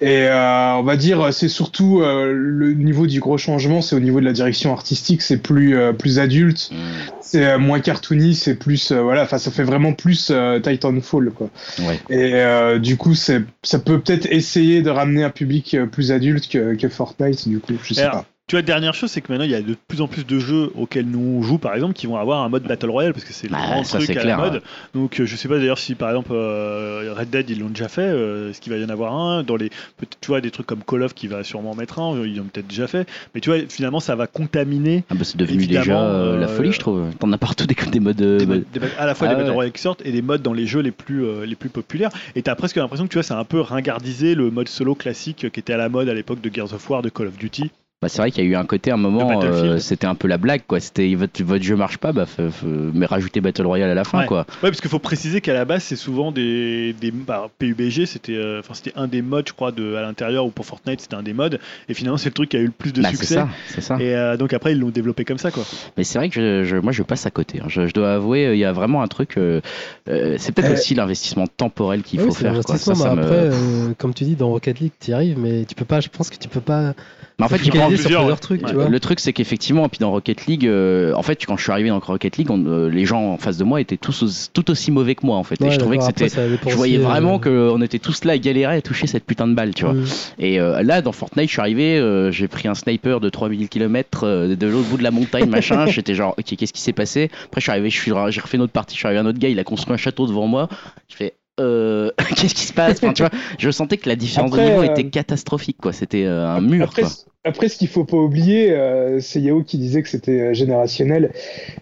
Et 0.00 0.26
euh, 0.28 0.74
on 0.74 0.82
va 0.82 0.96
dire, 0.96 1.32
c'est 1.32 1.48
surtout 1.48 2.02
euh, 2.02 2.32
le 2.32 2.72
niveau 2.74 3.06
du 3.06 3.20
gros 3.20 3.38
changement, 3.38 3.80
c'est 3.80 3.94
au 3.94 4.00
niveau 4.00 4.18
de 4.20 4.24
la 4.24 4.32
direction 4.32 4.72
artistique, 4.72 5.22
c'est 5.22 5.38
plus 5.38 5.76
euh, 5.76 5.92
plus 5.92 6.18
adulte, 6.18 6.70
Hmm, 6.72 6.76
c'est 7.20 7.46
euh, 7.46 7.58
moins 7.58 7.80
cartoony, 7.80 8.34
c'est 8.34 8.56
plus 8.56 8.90
euh, 8.90 9.00
voilà, 9.00 9.22
enfin 9.22 9.38
ça 9.38 9.50
fait 9.52 9.62
vraiment 9.62 9.92
plus 9.92 10.30
euh, 10.30 10.58
Titanfall 10.58 11.30
quoi. 11.30 11.48
Ouais. 11.78 12.00
Et 12.10 12.34
euh, 12.34 12.78
du 12.78 12.96
coup, 12.96 13.14
c'est 13.14 13.42
ça 13.62 13.78
peut 13.78 14.00
peut-être 14.00 14.26
essayer 14.30 14.82
de 14.82 14.90
ramener 14.90 15.22
un 15.22 15.30
public 15.30 15.76
plus 15.92 16.10
adulte 16.10 16.48
que, 16.48 16.74
que 16.74 16.88
Fortnite 16.88 17.48
du 17.48 17.60
coup, 17.60 17.74
je 17.82 17.94
sais 17.94 18.02
Alors, 18.02 18.12
pas. 18.12 18.26
Tu 18.46 18.56
vois, 18.56 18.62
dernière 18.62 18.92
chose, 18.92 19.10
c'est 19.10 19.22
que 19.22 19.32
maintenant, 19.32 19.46
il 19.46 19.50
y 19.52 19.54
a 19.54 19.62
de 19.62 19.74
plus 19.88 20.02
en 20.02 20.06
plus 20.06 20.26
de 20.26 20.38
jeux 20.38 20.70
auxquels 20.74 21.06
nous 21.06 21.18
on 21.38 21.42
joue, 21.42 21.56
par 21.56 21.74
exemple, 21.74 21.94
qui 21.94 22.06
vont 22.06 22.18
avoir 22.18 22.42
un 22.42 22.50
mode 22.50 22.64
Battle 22.64 22.90
Royale, 22.90 23.14
parce 23.14 23.24
que 23.24 23.32
c'est 23.32 23.46
le 23.46 23.54
Bah, 23.54 23.60
grand 23.64 23.84
ça, 23.84 23.96
truc 23.96 24.10
à 24.10 24.20
clair, 24.20 24.38
la 24.38 24.50
mode. 24.50 24.62
Donc, 24.92 25.18
euh, 25.18 25.24
je 25.24 25.34
sais 25.34 25.48
pas 25.48 25.56
d'ailleurs 25.56 25.78
si, 25.78 25.94
par 25.94 26.10
exemple, 26.10 26.32
euh, 26.32 27.14
Red 27.16 27.30
Dead, 27.30 27.48
ils 27.48 27.58
l'ont 27.60 27.70
déjà 27.70 27.88
fait. 27.88 28.02
euh, 28.02 28.50
Est-ce 28.50 28.60
qu'il 28.60 28.70
va 28.70 28.78
y 28.78 28.84
en 28.84 28.90
avoir 28.90 29.14
un 29.14 29.44
Dans 29.44 29.56
les, 29.56 29.70
tu 29.70 30.26
vois, 30.26 30.42
des 30.42 30.50
trucs 30.50 30.66
comme 30.66 30.82
Call 30.86 31.04
of 31.04 31.14
qui 31.14 31.26
va 31.26 31.42
sûrement 31.42 31.70
en 31.70 31.74
mettre 31.74 31.98
un, 32.00 32.22
ils 32.22 32.36
l'ont 32.36 32.44
peut-être 32.44 32.66
déjà 32.66 32.86
fait. 32.86 33.08
Mais 33.34 33.40
tu 33.40 33.48
vois, 33.48 33.60
finalement, 33.66 33.98
ça 34.00 34.14
va 34.14 34.26
contaminer 34.26 35.04
Ah 35.08 35.14
bah, 35.14 35.24
c'est 35.24 35.38
devenu 35.38 35.66
déjà 35.66 35.98
euh, 36.02 36.38
la 36.38 36.46
folie, 36.48 36.72
je 36.72 36.80
trouve. 36.80 37.02
T'en 37.18 37.32
as 37.32 37.38
partout 37.38 37.66
des, 37.66 37.74
des 37.90 38.00
modes. 38.00 38.16
des 38.16 38.44
modes- 38.44 38.64
des 38.70 38.78
modes- 38.80 38.90
à 38.98 39.06
la 39.06 39.14
fois 39.14 39.26
Ah 39.26 39.30
des 39.30 39.36
Battle 39.36 39.48
ouais. 39.48 39.54
Royale 39.54 39.72
qui 39.72 39.80
sortent 39.80 40.02
et 40.04 40.12
des 40.12 40.20
modes 40.20 40.42
dans 40.42 40.52
les 40.52 40.66
jeux 40.66 40.80
les 40.80 40.90
plus, 40.90 41.24
les 41.46 41.56
plus 41.56 41.70
populaires. 41.70 42.10
Et 42.36 42.42
t'as 42.42 42.54
presque 42.56 42.76
l'impression 42.76 43.04
que 43.06 43.10
tu 43.10 43.14
vois, 43.16 43.22
c'est 43.22 43.32
un 43.32 43.44
peu 43.44 43.60
ringardisé 43.60 44.34
le 44.34 44.50
mode 44.50 44.68
solo 44.68 44.94
classique 44.94 45.46
qui 45.50 45.60
était 45.60 45.72
à 45.72 45.78
la 45.78 45.88
mode 45.88 46.10
à 46.10 46.14
l'époque 46.14 46.42
de 46.42 46.54
Gears 46.54 46.74
of 46.74 46.90
War, 46.90 47.00
de 47.00 47.08
Call 47.08 47.28
of 47.28 47.38
Duty. 47.38 47.70
Bah, 48.04 48.10
c'est 48.10 48.18
vrai 48.20 48.30
qu'il 48.30 48.44
y 48.44 48.46
a 48.46 48.50
eu 48.50 48.54
un 48.54 48.66
côté, 48.66 48.90
un 48.90 48.98
moment, 48.98 49.42
euh, 49.44 49.78
c'était 49.78 50.06
un 50.06 50.14
peu 50.14 50.28
la 50.28 50.36
blague, 50.36 50.60
quoi. 50.66 50.78
C'était 50.78 51.14
votre, 51.14 51.42
votre 51.42 51.64
jeu 51.64 51.74
marche 51.74 51.96
pas, 51.96 52.12
bah, 52.12 52.24
f- 52.24 52.50
f- 52.50 52.90
mais 52.92 53.06
rajoutez 53.06 53.40
Battle 53.40 53.64
Royale 53.64 53.88
à 53.88 53.94
la 53.94 54.04
fin, 54.04 54.18
Ouais. 54.20 54.26
quoi. 54.26 54.40
Ouais, 54.62 54.68
parce 54.68 54.82
qu'il 54.82 54.90
faut 54.90 54.98
préciser 54.98 55.40
qu'à 55.40 55.54
la 55.54 55.64
base, 55.64 55.84
c'est 55.84 55.96
souvent 55.96 56.30
des, 56.30 56.92
des 57.00 57.10
bah, 57.10 57.48
PUBG, 57.58 58.04
c'était, 58.04 58.36
euh, 58.36 58.60
enfin, 58.60 58.74
c'était 58.74 58.92
un 58.94 59.06
des 59.06 59.22
modes, 59.22 59.48
je 59.48 59.54
crois, 59.54 59.72
de, 59.72 59.94
à 59.94 60.02
l'intérieur 60.02 60.44
ou 60.44 60.50
pour 60.50 60.66
Fortnite, 60.66 61.00
c'était 61.00 61.14
un 61.14 61.22
des 61.22 61.32
modes. 61.32 61.58
Et 61.88 61.94
finalement, 61.94 62.18
c'est 62.18 62.28
le 62.28 62.34
truc 62.34 62.50
qui 62.50 62.58
a 62.58 62.60
eu 62.60 62.66
le 62.66 62.72
plus 62.72 62.92
de 62.92 63.00
Bah, 63.00 63.08
c'est 63.10 63.16
succès. 63.16 63.34
ça, 63.36 63.48
c'est 63.68 63.80
ça. 63.80 63.96
Et 63.98 64.14
euh, 64.14 64.36
donc 64.36 64.52
après, 64.52 64.72
ils 64.72 64.78
l'ont 64.78 64.90
développé 64.90 65.24
comme 65.24 65.38
ça, 65.38 65.50
quoi. 65.50 65.64
Mais 65.96 66.04
c'est 66.04 66.18
vrai 66.18 66.28
que 66.28 66.34
je, 66.34 66.64
je- 66.68 66.76
moi, 66.76 66.92
je 66.92 67.02
passe 67.02 67.24
à 67.24 67.30
côté. 67.30 67.60
hein. 67.62 67.68
Je, 67.68 67.86
je 67.86 67.94
dois 67.94 68.12
avouer, 68.12 68.50
il 68.52 68.58
y 68.58 68.66
a 68.66 68.72
vraiment 68.72 69.00
un 69.02 69.08
truc. 69.08 69.38
euh, 69.38 69.62
euh, 70.10 70.34
c'est 70.38 70.52
peut-être 70.52 70.72
Euh, 70.72 70.74
aussi 70.74 70.94
l'investissement 70.94 71.46
temporel 71.46 72.02
qu'il 72.02 72.20
Oui, 72.20 72.26
faut 72.26 72.32
c'est 72.34 72.42
faire. 72.42 72.60
Quoi. 72.62 72.76
Ça, 72.76 72.94
ça 72.94 73.14
me- 73.14 73.22
après, 73.22 73.48
euh, 73.50 73.92
comme 73.96 74.12
tu 74.12 74.24
dis, 74.24 74.34
dans 74.36 74.50
Rocket 74.50 74.78
League, 74.78 74.92
tu 75.00 75.12
y 75.12 75.14
arrives, 75.14 75.38
mais 75.38 75.64
tu 75.64 75.74
peux 75.74 75.86
pas, 75.86 76.00
je 76.00 76.10
pense 76.10 76.28
que 76.28 76.36
tu 76.36 76.48
peux 76.48 76.60
pas 76.60 76.92
Mais 77.38 77.46
en 77.46 77.48
fait, 77.48 77.58
te 77.58 77.64
il 77.64 77.70
prend 77.70 77.78
focaliser 77.80 78.02
sur 78.08 78.18
plusieurs, 78.20 78.38
trucs, 78.40 78.62
Ouais. 78.62 78.68
tu 78.68 78.74
vois. 78.76 78.88
Le 78.88 79.00
truc, 79.00 79.18
c'est 79.18 79.32
qu'effectivement, 79.32 79.88
puis 79.88 79.98
dans 79.98 80.12
Rocket 80.12 80.46
League, 80.46 80.66
euh, 80.68 81.12
en 81.14 81.22
fait, 81.22 81.44
quand 81.44 81.56
je 81.56 81.64
suis 81.64 81.72
arrivé 81.72 81.88
dans 81.88 81.98
Rocket 81.98 82.36
League, 82.36 82.48
on- 82.50 82.64
euh, 82.66 82.88
les 82.88 83.06
gens 83.06 83.32
en 83.32 83.38
face 83.38 83.56
de 83.58 83.64
moi 83.64 83.80
étaient 83.80 83.96
tous 83.96 84.50
tout 84.52 84.70
aussi 84.70 84.92
mauvais 84.92 85.16
que 85.16 85.26
moi, 85.26 85.36
en 85.36 85.42
fait. 85.42 85.60
et 85.60 85.70
je 85.70 85.78
trouvais 85.78 85.98
que 85.98 86.04
c'était. 86.04 86.28
Je 86.28 86.74
voyais 86.76 86.96
aussi, 86.98 87.04
euh, 87.04 87.08
vraiment 87.08 87.40
qu'on 87.40 87.82
était 87.82 87.98
tous 87.98 88.24
là 88.24 88.34
à 88.34 88.38
galérer 88.38 88.76
à 88.76 88.82
toucher 88.82 89.08
cette 89.08 89.24
putain 89.24 89.48
de 89.48 89.54
balle, 89.54 89.74
tu 89.74 89.84
vois. 89.84 89.94
mm. 89.94 90.04
Et 90.38 90.60
euh, 90.60 90.82
là, 90.84 91.02
dans 91.02 91.10
Fortnite, 91.10 91.48
je 91.48 91.52
suis 91.52 91.60
arrivé, 91.60 91.98
euh, 91.98 92.30
j'ai 92.30 92.46
pris 92.46 92.68
un 92.68 92.74
sniper 92.76 93.18
de 93.18 93.28
3000 93.28 93.68
km 93.68 94.26
de 94.54 94.66
l'autre 94.68 94.88
bout 94.88 94.96
de 94.98 95.02
la 95.02 95.10
montagne, 95.10 95.48
machin. 95.48 95.86
J'étais 95.86 96.14
genre, 96.14 96.34
ok, 96.38 96.44
qu'est-ce 96.56 96.72
qui 96.72 96.80
s'est 96.82 96.92
passé? 96.92 97.30
Après, 97.46 97.60
je 97.60 97.64
suis 97.64 97.70
arrivé, 97.72 97.90
je 97.90 97.98
suis- 98.00 98.12
j'ai 98.28 98.40
refait 98.40 98.58
une 98.58 98.62
autre 98.62 98.72
partie, 98.72 98.94
je 98.94 99.00
suis 99.00 99.06
arrivé 99.06 99.18
à 99.18 99.22
un 99.22 99.26
autre 99.26 99.38
gars, 99.40 99.48
il 99.48 99.58
a 99.58 99.64
construit 99.64 99.92
un 99.92 99.96
château 99.98 100.28
devant 100.28 100.46
moi. 100.46 100.68
Je 101.08 101.16
fais, 101.16 101.34
euh, 101.60 102.10
qu'est-ce 102.36 102.54
qui 102.54 102.66
se 102.66 102.72
passe? 102.72 102.98
Enfin, 103.02 103.12
tu 103.12 103.22
vois, 103.22 103.30
je 103.58 103.70
sentais 103.70 103.96
que 103.96 104.08
la 104.08 104.16
différence 104.16 104.50
Après, 104.52 104.64
de 104.64 104.70
niveau 104.70 104.82
euh, 104.82 104.90
était 104.90 105.04
catastrophique, 105.08 105.78
quoi. 105.80 105.92
C'était 105.92 106.24
euh, 106.24 106.46
un 106.48 106.60
mur, 106.60 106.84
après, 106.84 107.02
quoi. 107.02 107.68
ce 107.68 107.76
qu'il 107.76 107.88
faut 107.88 108.04
pas 108.04 108.16
oublier, 108.16 108.72
euh, 108.72 109.20
c'est 109.20 109.40
Yao 109.40 109.62
qui 109.62 109.78
disait 109.78 110.02
que 110.02 110.08
c'était 110.08 110.54
générationnel. 110.54 111.32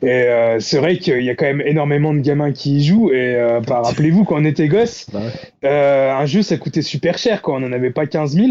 Et 0.03 0.11
euh, 0.11 0.61
c'est 0.61 0.79
vrai 0.79 0.99
qu'il 0.99 1.23
y 1.23 1.31
a 1.31 1.35
quand 1.35 1.47
même 1.47 1.63
énormément 1.63 2.13
de 2.13 2.21
gamins 2.21 2.53
qui 2.53 2.79
y 2.79 2.85
jouent. 2.85 3.11
Et 3.13 3.37
bah, 3.67 3.81
rappelez-vous, 3.85 4.25
quand 4.25 4.37
on 4.41 4.45
était 4.45 4.69
gosse, 4.69 5.07
Bah 5.13 5.21
ouais. 5.63 5.69
un 6.11 6.27
jeu 6.27 6.43
ça 6.43 6.57
coûtait 6.57 6.83
super 6.83 7.19
cher. 7.19 7.43
Quand 7.43 7.55
on 7.57 7.61
n'en 7.61 7.73
avait 7.73 7.91
pas 7.93 8.07
15 8.07 8.35
000, 8.35 8.49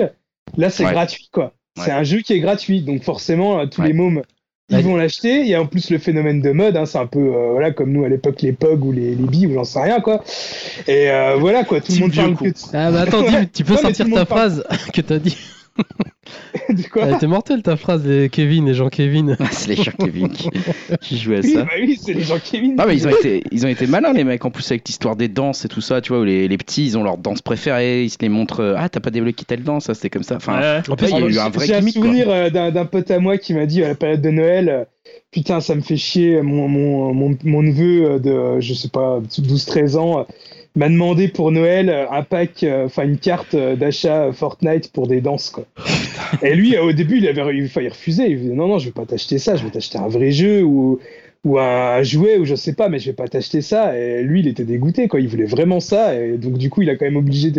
là 0.58 0.70
c'est 0.70 0.86
Ouais. 0.86 0.92
gratuit, 0.92 1.30
quoi. 1.32 1.54
Ouais. 1.78 1.84
C'est 1.86 1.92
un 1.92 2.04
jeu 2.04 2.20
qui 2.22 2.34
est 2.34 2.40
gratuit. 2.40 2.82
Donc 2.82 3.04
forcément, 3.04 3.68
tous 3.68 3.82
les 3.82 3.94
mômes. 3.94 4.24
Ils 4.72 4.78
Ouais. 4.78 4.82
vont 4.84 4.96
l'acheter. 4.96 5.42
Il 5.42 5.48
y 5.48 5.54
a 5.54 5.62
en 5.62 5.66
plus 5.66 5.90
le 5.90 5.98
phénomène 5.98 6.42
de 6.42 6.52
mode. 6.52 6.78
Hein, 6.78 6.86
c'est 6.86 6.98
un 6.98 7.06
peu 7.06 7.20
euh, 7.20 7.50
voilà 7.52 7.72
comme 7.72 7.92
nous 7.92 8.04
à 8.06 8.10
l'époque 8.10 8.42
les 8.42 8.54
POG 8.54 8.86
ou 8.86 8.92
les, 8.94 9.16
les 9.16 9.28
billes 9.28 9.48
ou 9.48 9.54
j'en 9.54 9.64
sais 9.66 9.82
rien 9.82 10.00
quoi. 10.00 10.24
Et 10.88 11.10
euh, 11.12 11.36
voilà 11.38 11.64
quoi. 11.66 11.82
Tout 11.82 11.92
le 11.94 12.00
monde 12.00 12.16
parle 12.16 12.36
que 12.38 12.46
Ah 12.74 12.92
bah 12.92 13.02
attends, 13.02 13.24
Ouais. 13.26 13.48
tu 13.54 13.64
peux 13.66 13.76
sortir 13.76 14.06
le 14.08 14.14
ta 14.14 14.26
parle- 14.26 14.40
phrase 14.40 14.64
que 14.94 15.02
t'as 15.02 15.20
dit. 15.20 15.38
de 16.70 16.88
quoi 16.90 17.04
Elle 17.04 17.16
était 17.16 17.28
mortelle 17.28 17.64
ta 17.64 17.76
phrase, 17.78 18.06
les 18.06 18.30
Kevin 18.30 18.68
et 18.68 18.74
Jean-Kevin. 18.74 19.38
c'est 19.52 19.70
les 19.70 19.76
chers 19.76 19.96
Kevin 19.98 20.30
qui, 20.30 20.50
qui 21.02 21.18
jouaient 21.18 21.38
à 21.38 21.40
Oui, 21.42 21.54
ça. 21.54 21.64
bah 21.64 21.72
oui, 21.80 22.00
c'est 22.02 22.14
les 22.14 22.22
gens 22.22 22.38
Kevin. 22.44 22.76
Ah 22.78 22.86
mais 22.88 22.96
ils 22.96 23.08
ont 23.08 23.12
été 23.12 23.44
ils 23.52 23.66
ont 23.66 23.70
été 23.70 23.88
malins 23.88 24.14
les 24.14 24.24
mecs 24.24 24.44
en 24.46 24.52
plus 24.52 24.70
avec 24.72 24.88
l'histoire 24.88 25.16
des 25.16 25.28
danses 25.28 25.66
et 25.66 25.68
tout 25.68 25.82
ça 25.82 26.02
tu 26.02 26.10
vois 26.14 26.22
où 26.22 26.26
les, 26.26 26.48
les 26.48 26.58
petits 26.58 26.86
ils 26.86 26.98
ont 26.98 27.04
leur 27.04 27.18
danse 27.18 27.42
préférée 27.42 28.04
ils 28.04 28.10
se 28.10 28.18
les 28.22 28.30
montrent 28.30 28.76
ah 28.78 28.90
t'as 28.90 29.00
pas 29.00 29.10
débloqué 29.10 29.46
telle 29.46 29.64
danse 29.64 29.86
ça 29.86 29.94
c'était 29.94 30.10
comme 30.10 30.24
ça 30.24 30.36
enfin 30.36 30.60
Ouais. 30.60 30.82
En 30.90 30.96
plus, 30.96 31.08
il 31.10 31.18
y 31.18 31.24
a 31.24 31.26
eu 31.28 31.40
un 31.40 31.50
vrai 31.50 31.66
J'ai 31.66 31.76
un 31.76 31.82
souvenir 31.88 32.30
euh, 32.30 32.50
d'un 32.50 32.72
d'un 32.72 32.86
pote 32.86 33.10
à 33.10 33.20
moi 33.20 33.38
qui 33.38 33.54
m'a 33.54 33.66
dit 33.66 33.84
à 33.84 33.88
la 33.88 33.96
période 33.96 34.22
de 34.22 34.30
Noël 34.30 34.70
euh, 34.70 34.84
Putain, 35.32 35.62
ça 35.62 35.76
me 35.76 35.82
fait 35.82 35.98
chier, 35.98 36.42
mon, 36.42 36.68
mon, 36.68 37.14
mon, 37.14 37.38
mon 37.44 37.64
neveu 37.64 38.06
euh, 38.06 38.20
de, 38.20 38.60
je 38.60 38.74
sais 38.74 38.90
pas, 38.90 39.20
12-13 39.22 39.98
ans 39.98 40.28
m'a 40.76 40.90
demandé 40.90 41.28
pour 41.28 41.52
Noël 41.52 41.90
euh, 41.90 42.10
un 42.10 42.24
pack, 42.24 42.64
euh, 42.64 42.86
enfin 42.86 43.04
une 43.04 43.18
carte 43.18 43.56
euh, 43.56 43.76
d'achat 43.76 44.32
Fortnite 44.32 44.92
pour 44.92 45.08
des 45.08 45.22
danses, 45.22 45.50
quoi. 45.50 45.66
Et 46.44 46.56
lui, 46.56 46.78
au 46.78 46.94
début, 46.94 47.18
il 47.18 47.28
avait 47.28 47.56
il 47.56 47.88
refusait. 47.90 48.32
Il 48.32 48.40
disait 48.40 48.54
Non, 48.54 48.68
non, 48.68 48.78
je 48.78 48.86
vais 48.86 48.92
pas 48.92 49.06
t'acheter 49.06 49.38
ça, 49.38 49.56
je 49.56 49.64
vais 49.64 49.72
t'acheter 49.72 49.98
un 49.98 50.08
vrai 50.08 50.32
jeu 50.32 50.64
ou, 50.64 51.00
ou 51.44 51.58
un 51.58 52.04
jouet 52.04 52.38
ou 52.38 52.46
je 52.46 52.54
sais 52.54 52.74
pas, 52.74 52.88
mais 52.88 53.00
je 53.00 53.08
vais 53.08 53.14
pas 53.16 53.28
t'acheter 53.28 53.62
ça. 53.62 53.98
Et 53.98 54.22
lui, 54.22 54.42
il 54.42 54.48
était 54.48 54.64
dégoûté, 54.64 55.08
quoi. 55.08 55.20
Il 55.20 55.28
voulait 55.28 55.46
vraiment 55.46 55.80
ça. 55.80 56.14
Et 56.16 56.38
donc, 56.38 56.58
du 56.58 56.70
coup, 56.70 56.84
il 56.84 56.90
a 56.90 56.96
quand 56.96 57.06
même 57.06 57.16
obligé 57.18 57.50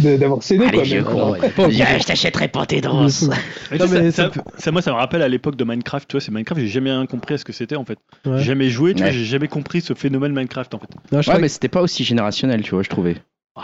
d'avoir 0.00 0.42
cédé, 0.42 0.64
quoi. 0.72 0.82
vieux 0.82 1.02
ouais, 1.02 2.00
je 2.00 2.04
t'achèterai 2.06 2.48
pas 2.48 2.66
tes 2.66 2.80
danses 2.80 3.22
Non, 3.22 3.30
mais 3.70 3.78
ça, 3.78 4.10
ça 4.10 4.32
ça- 4.32 4.44
ça, 4.58 4.72
moi, 4.72 4.82
ça 4.82 4.90
me 4.90 4.96
rappelle 4.96 5.22
à 5.22 5.28
l'époque 5.28 5.56
de 5.56 5.64
Minecraft. 5.64 6.08
Tu 6.08 6.12
vois, 6.14 6.20
c'est 6.20 6.32
Minecraft, 6.32 6.60
j'ai 6.60 6.66
jamais 6.68 6.90
rien 6.90 7.06
compris 7.06 7.34
à 7.34 7.38
ce 7.38 7.44
que 7.44 7.52
c'était 7.52 7.76
en 7.76 7.84
fait. 7.84 7.98
Ouais. 8.26 8.38
J'ai 8.38 8.44
jamais 8.44 8.68
joué, 8.70 8.94
tu 8.94 9.02
vois, 9.02 9.12
j'ai 9.12 9.24
jamais 9.24 9.48
compris 9.48 9.80
ce 9.80 9.94
phénomène 9.94 10.32
Minecraft 10.32 10.74
en 10.74 10.78
fait. 10.80 10.88
Non, 10.94 11.00
je 11.12 11.16
ouais 11.18 11.22
crois 11.22 11.38
mais 11.38 11.48
c'était 11.48 11.68
pas 11.68 11.82
aussi 11.82 12.02
générationnel 12.04 12.62
tu 12.62 12.70
vois 12.72 12.82
je 12.82 12.88
trouvais 12.88 13.14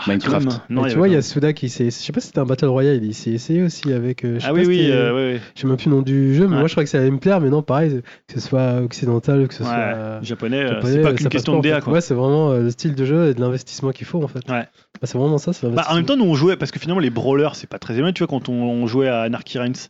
Minecraft. 0.07 0.45
quand 0.45 0.51
même. 0.51 0.59
Non, 0.69 0.85
tu 0.87 0.95
vois, 0.97 1.07
il 1.07 1.13
y 1.13 1.17
a 1.17 1.21
Souda 1.21 1.53
qui 1.53 1.69
s'est. 1.69 1.85
Je 1.85 1.89
sais 1.91 2.11
pas 2.11 2.19
si 2.19 2.27
c'était 2.27 2.39
un 2.39 2.45
Battle 2.45 2.65
Royale, 2.65 3.03
il 3.03 3.13
s'est 3.13 3.31
essayé 3.31 3.61
aussi 3.63 3.93
avec. 3.93 4.25
euh, 4.25 4.35
je 4.35 4.39
sais 4.39 4.45
Ah 4.45 4.53
pas 4.53 4.55
oui, 4.59 4.65
oui, 4.65 4.87
euh, 4.91 5.13
ouais, 5.13 5.33
ouais. 5.35 5.41
Je 5.55 5.61
sais 5.61 5.67
même 5.67 5.77
plus 5.77 5.89
le 5.89 5.95
nom 5.95 6.01
du 6.01 6.33
jeu, 6.35 6.47
mais 6.47 6.53
Ouais. 6.53 6.59
moi 6.59 6.67
je 6.67 6.73
crois 6.73 6.83
que 6.83 6.89
ça 6.89 6.99
allait 6.99 7.11
me 7.11 7.19
plaire, 7.19 7.39
mais 7.41 7.49
non, 7.49 7.61
pareil, 7.61 8.01
que 8.27 8.33
ce 8.33 8.39
soit 8.39 8.81
occidental, 8.81 9.47
que 9.47 9.53
ce 9.53 9.63
Ouais, 9.63 9.69
soit. 9.69 10.21
japonais, 10.23 10.63
euh, 10.63 10.67
japonais, 10.69 10.93
c'est 10.93 11.01
pas 11.01 11.13
qu'une 11.13 11.29
question 11.29 11.53
pas, 11.53 11.55
de 11.57 11.59
en 11.59 11.69
DA, 11.71 11.75
fait. 11.75 11.81
quoi. 11.83 11.93
Ouais, 11.93 12.01
c'est 12.01 12.13
vraiment 12.15 12.51
euh, 12.51 12.61
le 12.63 12.69
style 12.71 12.95
de 12.95 13.05
jeu 13.05 13.29
et 13.29 13.33
de 13.33 13.41
l'investissement 13.41 13.91
qu'il 13.91 14.07
faut 14.07 14.23
en 14.23 14.27
fait. 14.27 14.39
Ouais. 14.49 14.63
Bah, 14.63 14.67
c'est 15.03 15.17
vraiment 15.17 15.37
ça, 15.37 15.51
Bah, 15.69 15.85
en 15.89 15.95
même 15.95 16.05
temps, 16.05 16.17
nous 16.17 16.25
on 16.25 16.35
jouait, 16.35 16.55
parce 16.57 16.71
que 16.71 16.79
finalement 16.79 16.99
les 17.01 17.09
brawlers, 17.09 17.55
c'est 17.55 17.69
pas 17.69 17.79
très 17.79 17.93
éloigné, 17.95 18.13
tu 18.13 18.19
vois, 18.23 18.27
quand 18.27 18.49
on, 18.49 18.53
on 18.63 18.87
jouait 18.87 19.07
à 19.09 19.21
Anarchy 19.21 19.59
Reigns. 19.59 19.89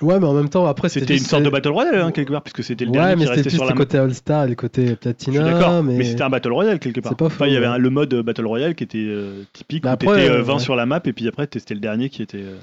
Ouais, 0.00 0.18
mais 0.18 0.26
en 0.26 0.32
même 0.32 0.48
temps, 0.48 0.66
après 0.66 0.88
C'était 0.88 1.16
une 1.16 1.22
sorte 1.22 1.44
de 1.44 1.50
Battle 1.50 1.68
Royale, 1.68 2.00
hein, 2.00 2.10
quelque 2.10 2.32
part, 2.32 2.42
puisque 2.42 2.64
c'était 2.64 2.84
le 2.84 2.90
Ouais, 2.90 2.96
dernier 2.98 3.10
mais 3.14 3.16
qui 3.16 3.22
c'était 3.22 3.34
restait 3.36 3.48
plus 3.50 3.56
sur 3.56 3.64
le 3.64 3.68
la 3.68 3.74
map. 3.74 3.78
côté 3.80 3.98
All-Star 3.98 4.44
et 4.46 4.48
le 4.48 4.54
côté 4.56 4.82
Je 4.82 4.86
suis 4.88 4.96
Platina. 4.96 5.44
d'accord, 5.44 5.82
mais, 5.84 5.94
mais 5.94 6.04
c'était 6.04 6.22
un 6.22 6.30
Battle 6.30 6.52
Royale 6.52 6.78
quelque 6.80 7.00
part. 7.00 7.12
C'est 7.12 7.18
pas 7.18 7.26
Enfin, 7.26 7.46
il 7.46 7.52
y 7.52 7.56
avait 7.56 7.66
un- 7.66 7.78
le 7.78 7.90
mode 7.90 8.12
Battle 8.14 8.46
Royale 8.46 8.74
qui 8.74 8.82
était 8.84 8.98
euh, 8.98 9.44
typique, 9.52 9.84
Mais 9.84 9.90
où 9.90 9.92
après, 9.92 10.06
t'étais 10.08 10.28
euh, 10.30 10.38
euh, 10.38 10.42
20 10.42 10.54
ouais. 10.54 10.58
sur 10.60 10.74
la 10.74 10.86
map, 10.86 11.00
et 11.04 11.12
puis 11.12 11.28
après 11.28 11.48
c'était 11.52 11.74
le 11.74 11.80
dernier 11.80 12.08
qui 12.08 12.22
était. 12.22 12.38
euh, 12.38 12.56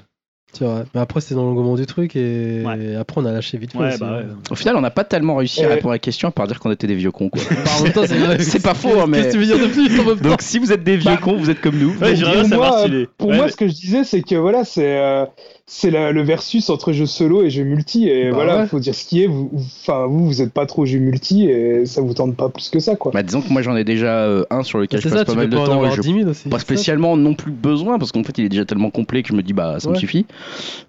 C'est 0.52 0.64
vrai. 0.66 0.82
Mais 0.94 1.00
après, 1.00 1.20
c'était 1.22 1.36
dans 1.36 1.44
l'engouement 1.44 1.76
du 1.76 1.86
truc 1.86 2.14
et... 2.16 2.62
Ouais. 2.66 2.78
et 2.84 2.96
après, 2.96 3.20
on 3.22 3.24
a 3.24 3.30
lâché 3.32 3.56
vite 3.56 3.72
fait. 3.72 3.78
Ouais, 3.78 3.88
aussi, 3.90 4.00
bah 4.00 4.06
hein. 4.10 4.16
ouais. 4.18 4.24
Au 4.50 4.54
final, 4.56 4.76
on 4.76 4.80
n'a 4.82 4.90
pas 4.90 5.04
tellement 5.04 5.36
réussi 5.36 5.64
à 5.64 5.68
répondre 5.68 5.92
à 5.92 5.94
la 5.94 5.98
question 6.00 6.28
à 6.28 6.32
part 6.32 6.46
dire 6.48 6.58
qu'on 6.60 6.72
était 6.72 6.88
des 6.88 6.96
vieux 6.96 7.12
cons. 7.12 7.30
Quoi. 7.30 7.40
Bah, 7.64 7.70
en 7.78 7.84
même 7.84 7.92
temps, 7.92 8.02
c'est 8.40 8.62
pas 8.62 8.74
faux, 8.74 9.00
hein, 9.00 9.06
mais- 9.08 9.18
Qu'est-ce 9.22 9.28
que 9.28 9.32
tu 9.34 9.38
veux 9.38 9.46
dire 9.46 9.58
de 9.60 9.72
plus 9.72 10.00
en 10.00 10.04
même 10.04 10.18
temps 10.18 10.28
Donc 10.30 10.42
si 10.42 10.58
vous 10.58 10.72
êtes 10.72 10.82
des 10.84 10.96
vieux 10.96 11.12
Bah, 11.12 11.20
cons, 11.22 11.36
vous 11.36 11.48
êtes 11.50 11.60
comme 11.62 11.78
nous. 11.78 11.92
Pour 11.94 12.06
savoir 12.08 12.72
moi, 12.72 12.82
s'il 12.84 12.94
est. 12.96 13.06
Pour 13.16 13.28
Ouais, 13.30 13.36
moi, 13.36 13.44
mais- 13.46 13.52
ce 13.52 13.56
que 13.56 13.68
je 13.68 13.72
disais, 13.74 14.04
c'est 14.04 14.22
que 14.22 14.34
voilà, 14.34 14.64
c'est 14.64 14.98
euh, 15.00 15.24
c'est 15.72 15.90
la- 15.92 16.10
le 16.10 16.22
versus 16.22 16.68
entre 16.68 16.92
jeux 16.92 17.06
solo 17.06 17.44
et 17.44 17.48
jeux 17.50 17.62
multi. 17.62 18.08
Et 18.08 18.30
Bah 18.30 18.34
voilà, 18.34 18.58
ouais. 18.62 18.66
faut 18.66 18.80
dire 18.80 18.94
ce 18.94 19.04
qui 19.04 19.22
est. 19.22 19.26
Vous, 19.28 19.48
vous- 19.52 19.64
enfin, 19.82 20.06
vous, 20.06 20.26
vous 20.26 20.42
êtes 20.42 20.52
pas 20.52 20.66
trop 20.66 20.84
jeux 20.84 20.98
multi 20.98 21.44
et 21.44 21.86
ça 21.86 22.00
vous 22.00 22.12
tente 22.12 22.34
pas 22.36 22.48
plus 22.48 22.68
que 22.70 22.80
ça, 22.80 22.96
quoi. 22.96 23.12
Bah, 23.12 23.22
disons 23.22 23.40
que 23.40 23.52
moi 23.52 23.62
j'en 23.62 23.76
ai 23.76 23.84
déjà 23.84 24.24
euh, 24.24 24.44
un 24.50 24.64
sur 24.64 24.78
lequel 24.78 25.00
je 25.00 25.08
passe 25.08 25.18
ça, 25.18 25.24
pas 25.24 25.34
mal 25.34 25.48
de 25.48 25.56
temps 25.56 25.84
et 25.86 25.92
je 25.92 26.00
10 26.00 26.12
000 26.18 26.28
aussi. 26.30 26.48
pas 26.48 26.58
spécialement 26.58 27.16
non 27.16 27.34
plus 27.34 27.52
besoin 27.52 27.98
parce 27.98 28.10
qu'en 28.10 28.24
fait 28.24 28.36
il 28.38 28.46
est 28.46 28.48
déjà 28.48 28.64
tellement 28.64 28.90
complet 28.90 29.22
que 29.22 29.28
je 29.28 29.34
me 29.34 29.42
dis 29.44 29.52
bah 29.52 29.76
ça 29.78 29.88
me 29.90 29.94
suffit. 29.94 30.26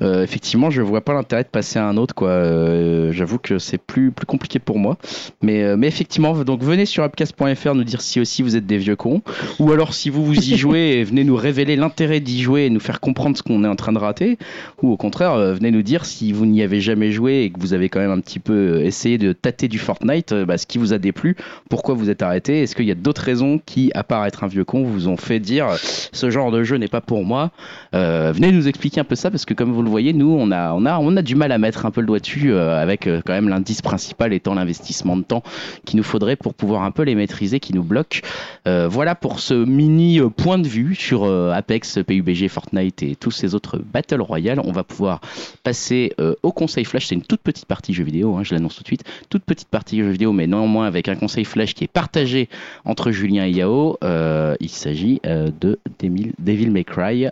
Euh, 0.01 0.23
effectivement, 0.23 0.71
je 0.71 0.81
vois 0.81 1.01
pas 1.01 1.13
l'intérêt 1.13 1.43
de 1.43 1.49
passer 1.49 1.77
à 1.77 1.85
un 1.87 1.95
autre 1.97 2.15
quoi. 2.15 2.29
Euh, 2.29 3.11
J'avoue 3.11 3.37
que 3.37 3.59
c'est 3.59 3.77
plus 3.77 4.11
plus 4.11 4.25
compliqué 4.25 4.57
pour 4.57 4.79
moi. 4.79 4.97
Mais 5.43 5.61
euh, 5.63 5.75
mais 5.77 5.87
effectivement 5.87 6.33
donc 6.43 6.63
venez 6.63 6.85
sur 6.87 7.03
upcast.fr 7.03 7.75
nous 7.75 7.83
dire 7.83 8.01
si 8.01 8.19
aussi 8.19 8.41
vous 8.41 8.55
êtes 8.55 8.65
des 8.65 8.77
vieux 8.79 8.95
cons 8.95 9.21
ou 9.59 9.71
alors 9.71 9.93
si 9.93 10.09
vous 10.09 10.25
vous 10.25 10.37
y 10.51 10.57
jouez 10.57 10.93
et 10.97 11.03
venez 11.03 11.23
nous 11.23 11.35
révéler 11.35 11.75
l'intérêt 11.75 12.19
d'y 12.19 12.41
jouer 12.41 12.65
et 12.65 12.69
nous 12.71 12.79
faire 12.79 12.99
comprendre 12.99 13.37
ce 13.37 13.43
qu'on 13.43 13.63
est 13.63 13.67
en 13.67 13.75
train 13.75 13.91
de 13.93 13.99
rater 13.99 14.37
ou 14.81 14.91
au 14.91 14.98
contraire 14.98 15.34
euh, 15.34 15.53
venez 15.53 15.72
nous 15.72 15.81
dire 15.81 16.06
si 16.06 16.31
vous 16.31 16.45
n'y 16.45 16.61
avez 16.61 16.81
jamais 16.81 17.11
joué 17.11 17.43
et 17.43 17.49
que 17.49 17.60
vous 17.60 17.73
avez 17.73 17.89
quand 17.89 17.99
même 17.99 18.11
un 18.11 18.19
petit 18.19 18.39
peu 18.39 18.53
euh, 18.53 18.85
essayé 18.85 19.18
de 19.18 19.34
tâter 19.34 19.68
du 19.68 19.80
Fortnite 19.80 20.31
euh, 20.31 20.45
bah, 20.45 20.57
ce 20.57 20.65
qui 20.65 20.77
vous 20.77 20.93
a 20.93 20.98
déplu 20.98 21.35
pourquoi 21.69 21.95
vous 21.95 22.10
êtes 22.10 22.22
arrêté 22.22 22.61
Est-ce 22.61 22.76
qu'il 22.76 22.85
y 22.85 22.91
a 22.91 22.95
d'autres 22.95 23.22
raisons 23.22 23.60
qui, 23.65 23.91
à 23.93 24.03
part 24.03 24.26
être 24.26 24.43
un 24.43 24.48
vieux 24.48 24.65
con, 24.65 24.84
vous 24.84 25.07
ont 25.07 25.18
fait 25.18 25.39
dire 25.39 25.68
ce 25.77 26.30
genre 26.30 26.52
de 26.52 26.64
jeu 26.64 26.77
n'est 26.77 26.88
pas 26.88 27.02
pour 27.02 27.23
moi 27.23 27.52
Venez 27.93 28.52
nous 28.52 28.68
expliquer 28.68 29.02
un 29.02 29.06
peu 29.06 29.15
ça 29.15 29.30
parce 29.30 29.45
que 29.45 29.53
comme 29.53 29.72
vous 29.72 29.84
le 29.84 29.89
voyez, 29.89 30.14
nous 30.14 30.35
on 30.38 30.52
a 30.52 30.73
on 30.73 30.85
a 30.85 30.98
on 30.99 31.15
a 31.18 31.22
du 31.22 31.35
mal 31.35 31.52
à 31.52 31.57
mettre 31.57 31.85
un 31.85 31.91
peu 31.91 32.02
le 32.02 32.07
doigt 32.07 32.19
dessus 32.19 32.53
avec 32.53 33.03
quand 33.03 33.34
même 33.34 33.49
l'indice 33.49 33.81
principal 33.81 34.34
étant 34.34 34.53
l'investissement 34.53 35.18
de 35.18 35.23
temps 35.23 35.43
qu'il 35.85 35.98
nous 35.98 36.03
faudrait 36.03 36.35
pour 36.35 36.53
pouvoir 36.53 36.84
un 36.84 36.91
peu 36.91 37.03
les 37.03 37.15
maîtriser, 37.15 37.60
qui 37.60 37.73
nous 37.73 37.84
bloque. 37.84 38.22
Euh, 38.68 38.88
voilà 38.89 39.15
pour 39.15 39.39
ce 39.39 39.53
mini 39.53 40.19
point 40.35 40.57
de 40.57 40.68
vue 40.68 40.95
sur 40.95 41.26
Apex, 41.26 41.99
PUBG, 42.06 42.48
Fortnite 42.48 43.03
et 43.03 43.15
tous 43.15 43.31
ces 43.31 43.56
autres 43.56 43.77
Battle 43.77 44.22
Royale. 44.22 44.60
On 44.65 44.71
va 44.71 44.83
pouvoir 44.83 45.21
passer 45.63 46.13
euh, 46.19 46.35
au 46.43 46.51
conseil 46.51 46.85
flash. 46.85 47.07
C'est 47.07 47.15
une 47.15 47.21
toute 47.21 47.41
petite 47.41 47.65
partie 47.65 47.93
jeu 47.93 48.03
vidéo, 48.03 48.35
hein, 48.35 48.43
je 48.43 48.53
l'annonce 48.53 48.75
tout 48.75 48.83
de 48.83 48.88
suite. 48.88 49.03
Toute 49.29 49.43
petite 49.43 49.69
partie 49.69 49.99
jeu 49.99 50.09
vidéo, 50.09 50.33
mais 50.33 50.47
néanmoins 50.47 50.85
avec 50.85 51.07
un 51.07 51.15
conseil 51.15 51.45
flash 51.45 51.73
qui 51.73 51.83
est 51.83 51.91
partagé 51.91 52.49
entre 52.85 53.11
Julien 53.11 53.45
et 53.45 53.51
Yao. 53.51 53.97
Euh, 54.03 54.55
il 54.59 54.69
s'agit 54.69 55.21
euh, 55.25 55.49
de 55.59 55.79
Devil 55.99 56.71
May 56.71 56.83
Cry. 56.83 57.27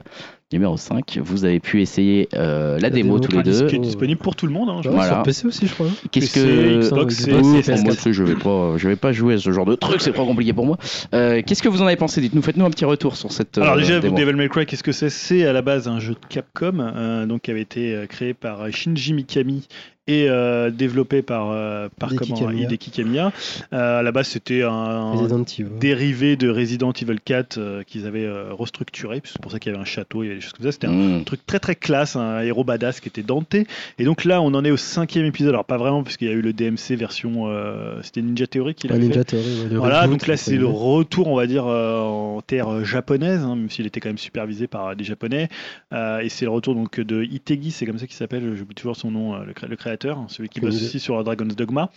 Numéro 0.51 0.77
5, 0.77 1.19
vous 1.21 1.45
avez 1.45 1.59
pu 1.59 1.79
essayer 1.79 2.27
euh, 2.33 2.79
la, 2.79 2.89
démo, 2.89 3.19
démo 3.19 3.27
tous 3.27 3.37
les 3.37 3.43
deux. 3.43 3.67
qui 3.67 3.75
est 3.75 3.79
disponible 3.79 4.19
pour 4.19 4.35
tout 4.35 4.47
le 4.47 4.51
monde. 4.51 4.67
Hein, 4.69 4.81
je. 4.83 4.89
Voilà. 4.89 5.13
Sur 5.13 5.21
PC 5.21 5.45
aussi, 5.45 5.67
je 5.67 5.73
crois. 5.75 5.85
Qu'est-ce 6.09 6.33
que 6.33 6.79
Xbox 6.79 7.27
et 7.27 7.33
Oui, 7.33 7.59
PS4. 7.59 7.75
pour 7.75 7.83
moi, 7.83 7.93
je 8.11 8.23
vais 8.23 8.33
pas, 8.33 8.77
je 8.77 8.87
vais 8.87 8.95
pas 8.95 9.11
jouer 9.11 9.35
à 9.35 9.37
ce 9.37 9.51
genre 9.51 9.65
de 9.65 9.75
truc, 9.75 10.01
c'est 10.01 10.11
trop 10.11 10.25
compliqué 10.25 10.51
pour 10.53 10.65
moi. 10.65 10.79
Euh, 11.13 11.43
Qu'est-ce 11.45 11.61
que 11.61 11.69
vous 11.69 11.83
en 11.83 11.85
avez 11.85 11.97
pensé? 11.97 12.19
Dites-nous, 12.19 12.41
faites-nous 12.41 12.65
un 12.65 12.71
petit 12.71 12.85
retour 12.85 13.15
sur 13.15 13.31
cette. 13.31 13.59
Alors 13.59 13.75
euh, 13.75 13.77
déjà, 13.77 13.99
démo. 13.99 14.17
Devil 14.17 14.33
May 14.33 14.49
Cry, 14.49 14.65
qu'est-ce 14.65 14.81
que 14.81 14.91
c'est? 14.91 15.11
C'est 15.11 15.45
à 15.45 15.53
la 15.53 15.61
base 15.61 15.87
un 15.87 15.99
jeu 15.99 16.15
de 16.15 16.19
Capcom, 16.29 16.79
euh, 16.79 17.27
donc 17.27 17.43
qui 17.43 17.51
avait 17.51 17.61
été 17.61 17.93
euh, 17.93 18.07
créé 18.07 18.33
par 18.33 18.61
euh, 18.63 18.71
Shinji 18.71 19.13
Mikami 19.13 19.67
et 20.09 20.27
euh, 20.29 20.71
développé 20.71 21.21
par 21.21 21.51
euh, 21.51 21.87
par 21.99 22.11
Hideki 22.13 22.33
comment 22.33 22.47
Kamiya. 22.47 22.65
Hideki 22.67 22.91
Kamiya. 22.91 23.31
Euh, 23.73 23.99
à 23.99 24.03
la 24.03 24.11
base, 24.11 24.27
c'était 24.27 24.63
un, 24.63 25.11
Resident 25.11 25.43
Evil. 25.43 25.69
dérivé 25.79 26.35
de 26.35 26.49
Resident 26.49 26.91
Evil 26.91 27.19
4 27.23 27.57
euh, 27.57 27.83
qu'ils 27.83 28.05
avaient 28.07 28.25
euh, 28.25 28.51
restructuré. 28.51 29.21
C'est 29.23 29.39
pour 29.41 29.51
ça 29.51 29.59
qu'il 29.59 29.71
y 29.71 29.75
avait 29.75 29.81
un 29.81 29.85
château, 29.85 30.23
il 30.23 30.27
y 30.27 30.29
avait 30.29 30.37
des 30.37 30.41
choses 30.41 30.53
comme 30.53 30.65
ça. 30.65 30.71
C'était 30.71 30.87
un 30.87 30.91
Mmh. 30.99 31.23
truc 31.23 31.45
très 31.45 31.59
très 31.59 31.75
classe, 31.75 32.15
un 32.15 32.41
héros 32.41 32.63
badass 32.63 32.99
qui 32.99 33.07
était 33.09 33.23
Dante. 33.23 33.55
Et 33.55 34.03
donc 34.03 34.25
là, 34.25 34.41
on 34.41 34.47
en 34.53 34.65
est 34.65 34.71
au 34.71 34.77
cinquième 34.77 35.25
épisode. 35.25 35.49
Alors 35.49 35.65
pas 35.65 35.77
vraiment, 35.77 36.03
puisqu'il 36.03 36.27
y 36.27 36.31
a 36.31 36.33
eu 36.33 36.41
le 36.41 36.51
DMC 36.53 36.95
version, 36.97 37.43
euh, 37.47 37.99
c'était 38.03 38.21
Ninja 38.21 38.47
Theory 38.47 38.73
qui 38.73 38.87
Ouais, 38.87 38.93
l'avait 38.93 39.03
fait. 39.03 39.09
Ninja 39.09 39.23
Theory, 39.23 39.45
ouais, 39.71 39.75
Voilà, 39.77 40.01
reboot, 40.01 40.19
donc 40.19 40.27
là 40.27 40.35
c'est 40.37 40.55
le 40.57 40.65
retour, 40.65 41.27
on 41.27 41.35
va 41.35 41.45
dire, 41.47 41.65
euh, 41.67 41.99
en 41.99 42.41
terre 42.41 42.83
japonaise, 42.83 43.41
hein, 43.43 43.55
même 43.55 43.69
s'il 43.69 43.85
était 43.85 43.99
quand 43.99 44.09
même 44.09 44.17
supervisé 44.17 44.67
par 44.67 44.87
euh, 44.87 44.95
des 44.95 45.03
japonais. 45.03 45.49
Euh, 45.93 46.19
et 46.19 46.29
c'est 46.29 46.45
le 46.45 46.51
retour 46.51 46.73
donc 46.75 46.99
de 46.99 47.23
Itegi, 47.23 47.71
c'est 47.71 47.85
comme 47.85 47.99
ça 47.99 48.07
qu'il 48.07 48.15
s'appelle, 48.15 48.55
j'oublie 48.55 48.75
toujours 48.75 48.95
son 48.95 49.11
nom, 49.11 49.35
euh, 49.35 49.39
le, 49.45 49.53
cré- 49.53 49.67
le 49.67 49.75
créateur, 49.75 49.98
hein, 50.05 50.25
celui 50.29 50.49
qui 50.49 50.59
bosse 50.59 50.75
aussi 50.75 50.99
sur 50.99 51.23
Dragon's 51.23 51.55
Dogma. 51.55 51.89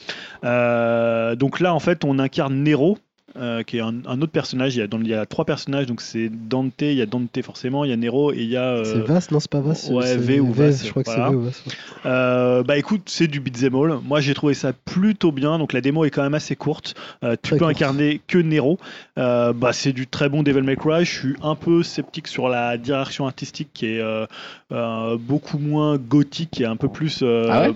Euh, 0.45 1.35
donc 1.37 1.61
là, 1.61 1.75
en 1.75 1.81
fait, 1.81 2.05
on 2.05 2.19
incarne 2.19 2.63
Nero. 2.63 2.99
Euh, 3.37 3.63
qui 3.63 3.79
est 3.79 3.81
un, 3.81 3.95
un 4.07 4.21
autre 4.21 4.33
personnage, 4.33 4.77
il 4.77 4.81
y, 4.81 4.83
a, 4.83 4.87
dans- 4.87 5.01
il 5.01 5.09
y 5.09 5.15
a 5.15 5.25
trois 5.27 5.45
personnages, 5.45 5.87
donc 5.87 6.01
c'est 6.01 6.29
Dante, 6.29 6.75
il 6.83 6.95
y 6.95 7.03
a 7.03 7.07
Dante 7.07 7.41
forcément, 7.43 7.85
il 7.85 7.91
y 7.91 7.93
a 7.93 7.97
Nero 7.97 8.33
et 8.33 8.39
il 8.39 8.49
y 8.49 8.57
a 8.57 8.65
euh, 8.65 8.85
C'est 8.85 9.01
Vas, 9.13 9.27
non, 9.31 9.41
c'est 9.41 9.51
pas 9.51 9.61
Vas. 9.61 9.89
ouais, 9.91 10.17
V 10.17 10.41
ou 10.41 10.53
Vas, 10.53 10.71
Je 10.85 10.91
crois 10.91 11.03
que 11.03 11.11
voilà. 11.11 11.27
c'est 11.27 11.31
V 11.33 11.37
ou 11.37 11.41
Vas. 11.43 11.49
ouais. 11.49 11.73
euh, 12.07 12.63
bah 12.63 12.77
écoute, 12.79 13.03
c'est 13.07 13.27
du 13.29 13.41
beat'em 13.41 13.75
all. 13.75 13.99
Moi 14.05 14.21
j'ai 14.21 14.35
trouvé 14.35 14.55
ça 14.55 14.73
plutôt 14.73 15.33
bien. 15.33 15.59
Donc 15.59 15.73
la 15.73 15.81
démo 15.81 16.05
est 16.05 16.11
quand 16.11 16.23
même 16.23 16.35
assez 16.35 16.57
courte. 16.57 16.95
Euh, 17.25 17.33
tu 17.33 17.51
Très 17.51 17.57
peux 17.57 17.65
courte. 17.65 17.71
incarner 17.77 18.21
que 18.27 18.39
Nero. 18.39 18.79
Euh, 19.19 19.53
bah 19.53 19.73
c'est 19.73 19.93
du 19.93 20.07
très 20.07 20.29
bon 20.29 20.43
Devil 20.43 20.63
May 20.63 20.77
Cry. 20.77 21.05
Je 21.05 21.11
suis 21.19 21.35
un 21.43 21.55
peu 21.55 21.83
sceptique 21.83 22.29
sur 22.29 22.49
la 22.49 22.77
direction 22.77 23.27
artistique 23.27 23.69
qui 23.73 23.87
est 23.87 24.01
euh, 24.01 24.27
euh, 24.73 25.17
beaucoup 25.19 25.59
moins 25.59 25.97
gothique, 25.97 26.51
qui 26.51 26.63
est 26.63 26.67
un 26.67 26.77
peu 26.77 26.89
plus. 26.89 27.21
euh, 27.23 27.47
Ah 27.51 27.69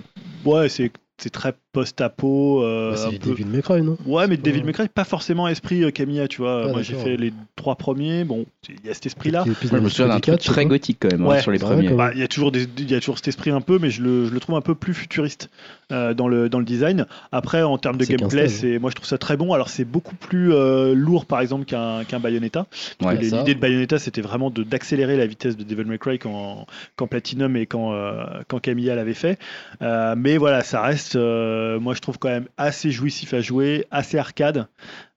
ouais, 0.45 0.69
c'est 0.69 0.91
c'est 1.17 1.29
très 1.31 1.53
post-apo. 1.71 2.63
euh, 2.63 2.91
Bah, 2.91 2.97
C'est 3.11 3.19
peu- 3.19 3.35
May 3.45 3.61
Cry, 3.61 3.81
non? 3.81 3.97
Ouais, 4.05 4.27
mais. 4.27 4.37
May 4.63 4.73
Cry, 4.73 4.87
pas 4.87 5.03
forcément 5.03 5.47
esprit 5.47 5.83
euh, 5.83 5.91
Camilla, 5.91 6.27
tu 6.27 6.41
vois. 6.41 6.63
Ah, 6.65 6.67
Moi 6.69 6.81
j'ai 6.81 6.95
fait 6.95 7.17
les 7.17 7.33
trois 7.55 7.75
premiers. 7.75 8.23
Bon, 8.23 8.45
il 8.69 8.85
y 8.85 8.89
a 8.89 8.93
cet 8.93 9.05
esprit-là. 9.07 9.43
Je 9.45 9.75
me 9.77 9.89
souviens 9.89 10.07
d'un 10.07 10.19
truc 10.19 10.39
très 10.39 10.65
gothique 10.65 10.97
quand 10.99 11.11
même 11.11 11.25
hein, 11.25 11.39
sur 11.39 11.51
les 11.51 11.57
vrai 11.57 11.75
premiers. 11.75 11.89
Bah, 11.89 12.11
Il 12.13 12.19
y, 12.19 12.23
a 12.23 12.27
toujours 12.27 12.51
des- 12.51 12.67
il 12.77 12.91
y 12.91 12.95
a 12.95 12.99
toujours 12.99 13.17
cet 13.17 13.27
esprit 13.27 13.51
un 13.51 13.61
peu, 13.61 13.79
mais 13.79 13.89
je 13.89 14.01
le, 14.01 14.25
je 14.25 14.33
le 14.33 14.39
trouve 14.39 14.55
un 14.55 14.61
peu 14.61 14.75
plus 14.75 14.93
futuriste 14.93 15.49
euh, 15.91 16.13
dans, 16.13 16.27
le, 16.27 16.49
dans 16.49 16.59
le 16.59 16.65
design. 16.65 17.05
Après, 17.31 17.63
en 17.63 17.77
termes 17.77 17.97
de 17.97 18.05
gameplay, 18.17 18.47
c'est, 18.49 18.79
moi 18.79 18.89
je 18.89 18.95
trouve 18.95 19.07
ça 19.07 19.17
très 19.17 19.37
bon. 19.37 19.53
Alors, 19.53 19.69
c'est 19.69 19.85
beaucoup 19.85 20.15
plus 20.15 20.53
euh, 20.53 20.93
lourd, 20.93 21.25
par 21.25 21.39
exemple, 21.41 21.65
qu'un, 21.65 22.03
qu'un 22.03 22.19
Bayonetta. 22.19 22.65
Parce 22.99 23.15
Ouais. 23.15 23.21
L'idée 23.21 23.55
de 23.55 23.59
Bayonetta, 23.59 23.97
c'était 23.99 24.21
vraiment 24.21 24.49
de, 24.49 24.63
d'accélérer 24.63 25.15
la 25.17 25.25
vitesse 25.25 25.55
de 25.57 25.63
Devil 25.63 25.85
May 25.85 25.97
Cry 25.97 26.19
quand, 26.19 26.65
quand 26.95 27.07
Platinum 27.07 27.55
et 27.55 27.65
quand, 27.65 27.93
euh, 27.93 28.23
quand 28.47 28.59
Camilla 28.59 28.95
l'avait 28.95 29.13
fait. 29.13 29.39
Euh, 29.81 30.15
mais 30.17 30.37
voilà, 30.37 30.61
ça 30.63 30.81
reste, 30.81 31.06
moi 31.15 31.93
je 31.93 31.99
trouve 31.99 32.17
quand 32.19 32.29
même 32.29 32.47
assez 32.57 32.91
jouissif 32.91 33.33
à 33.33 33.41
jouer, 33.41 33.85
assez 33.91 34.17
arcade. 34.17 34.67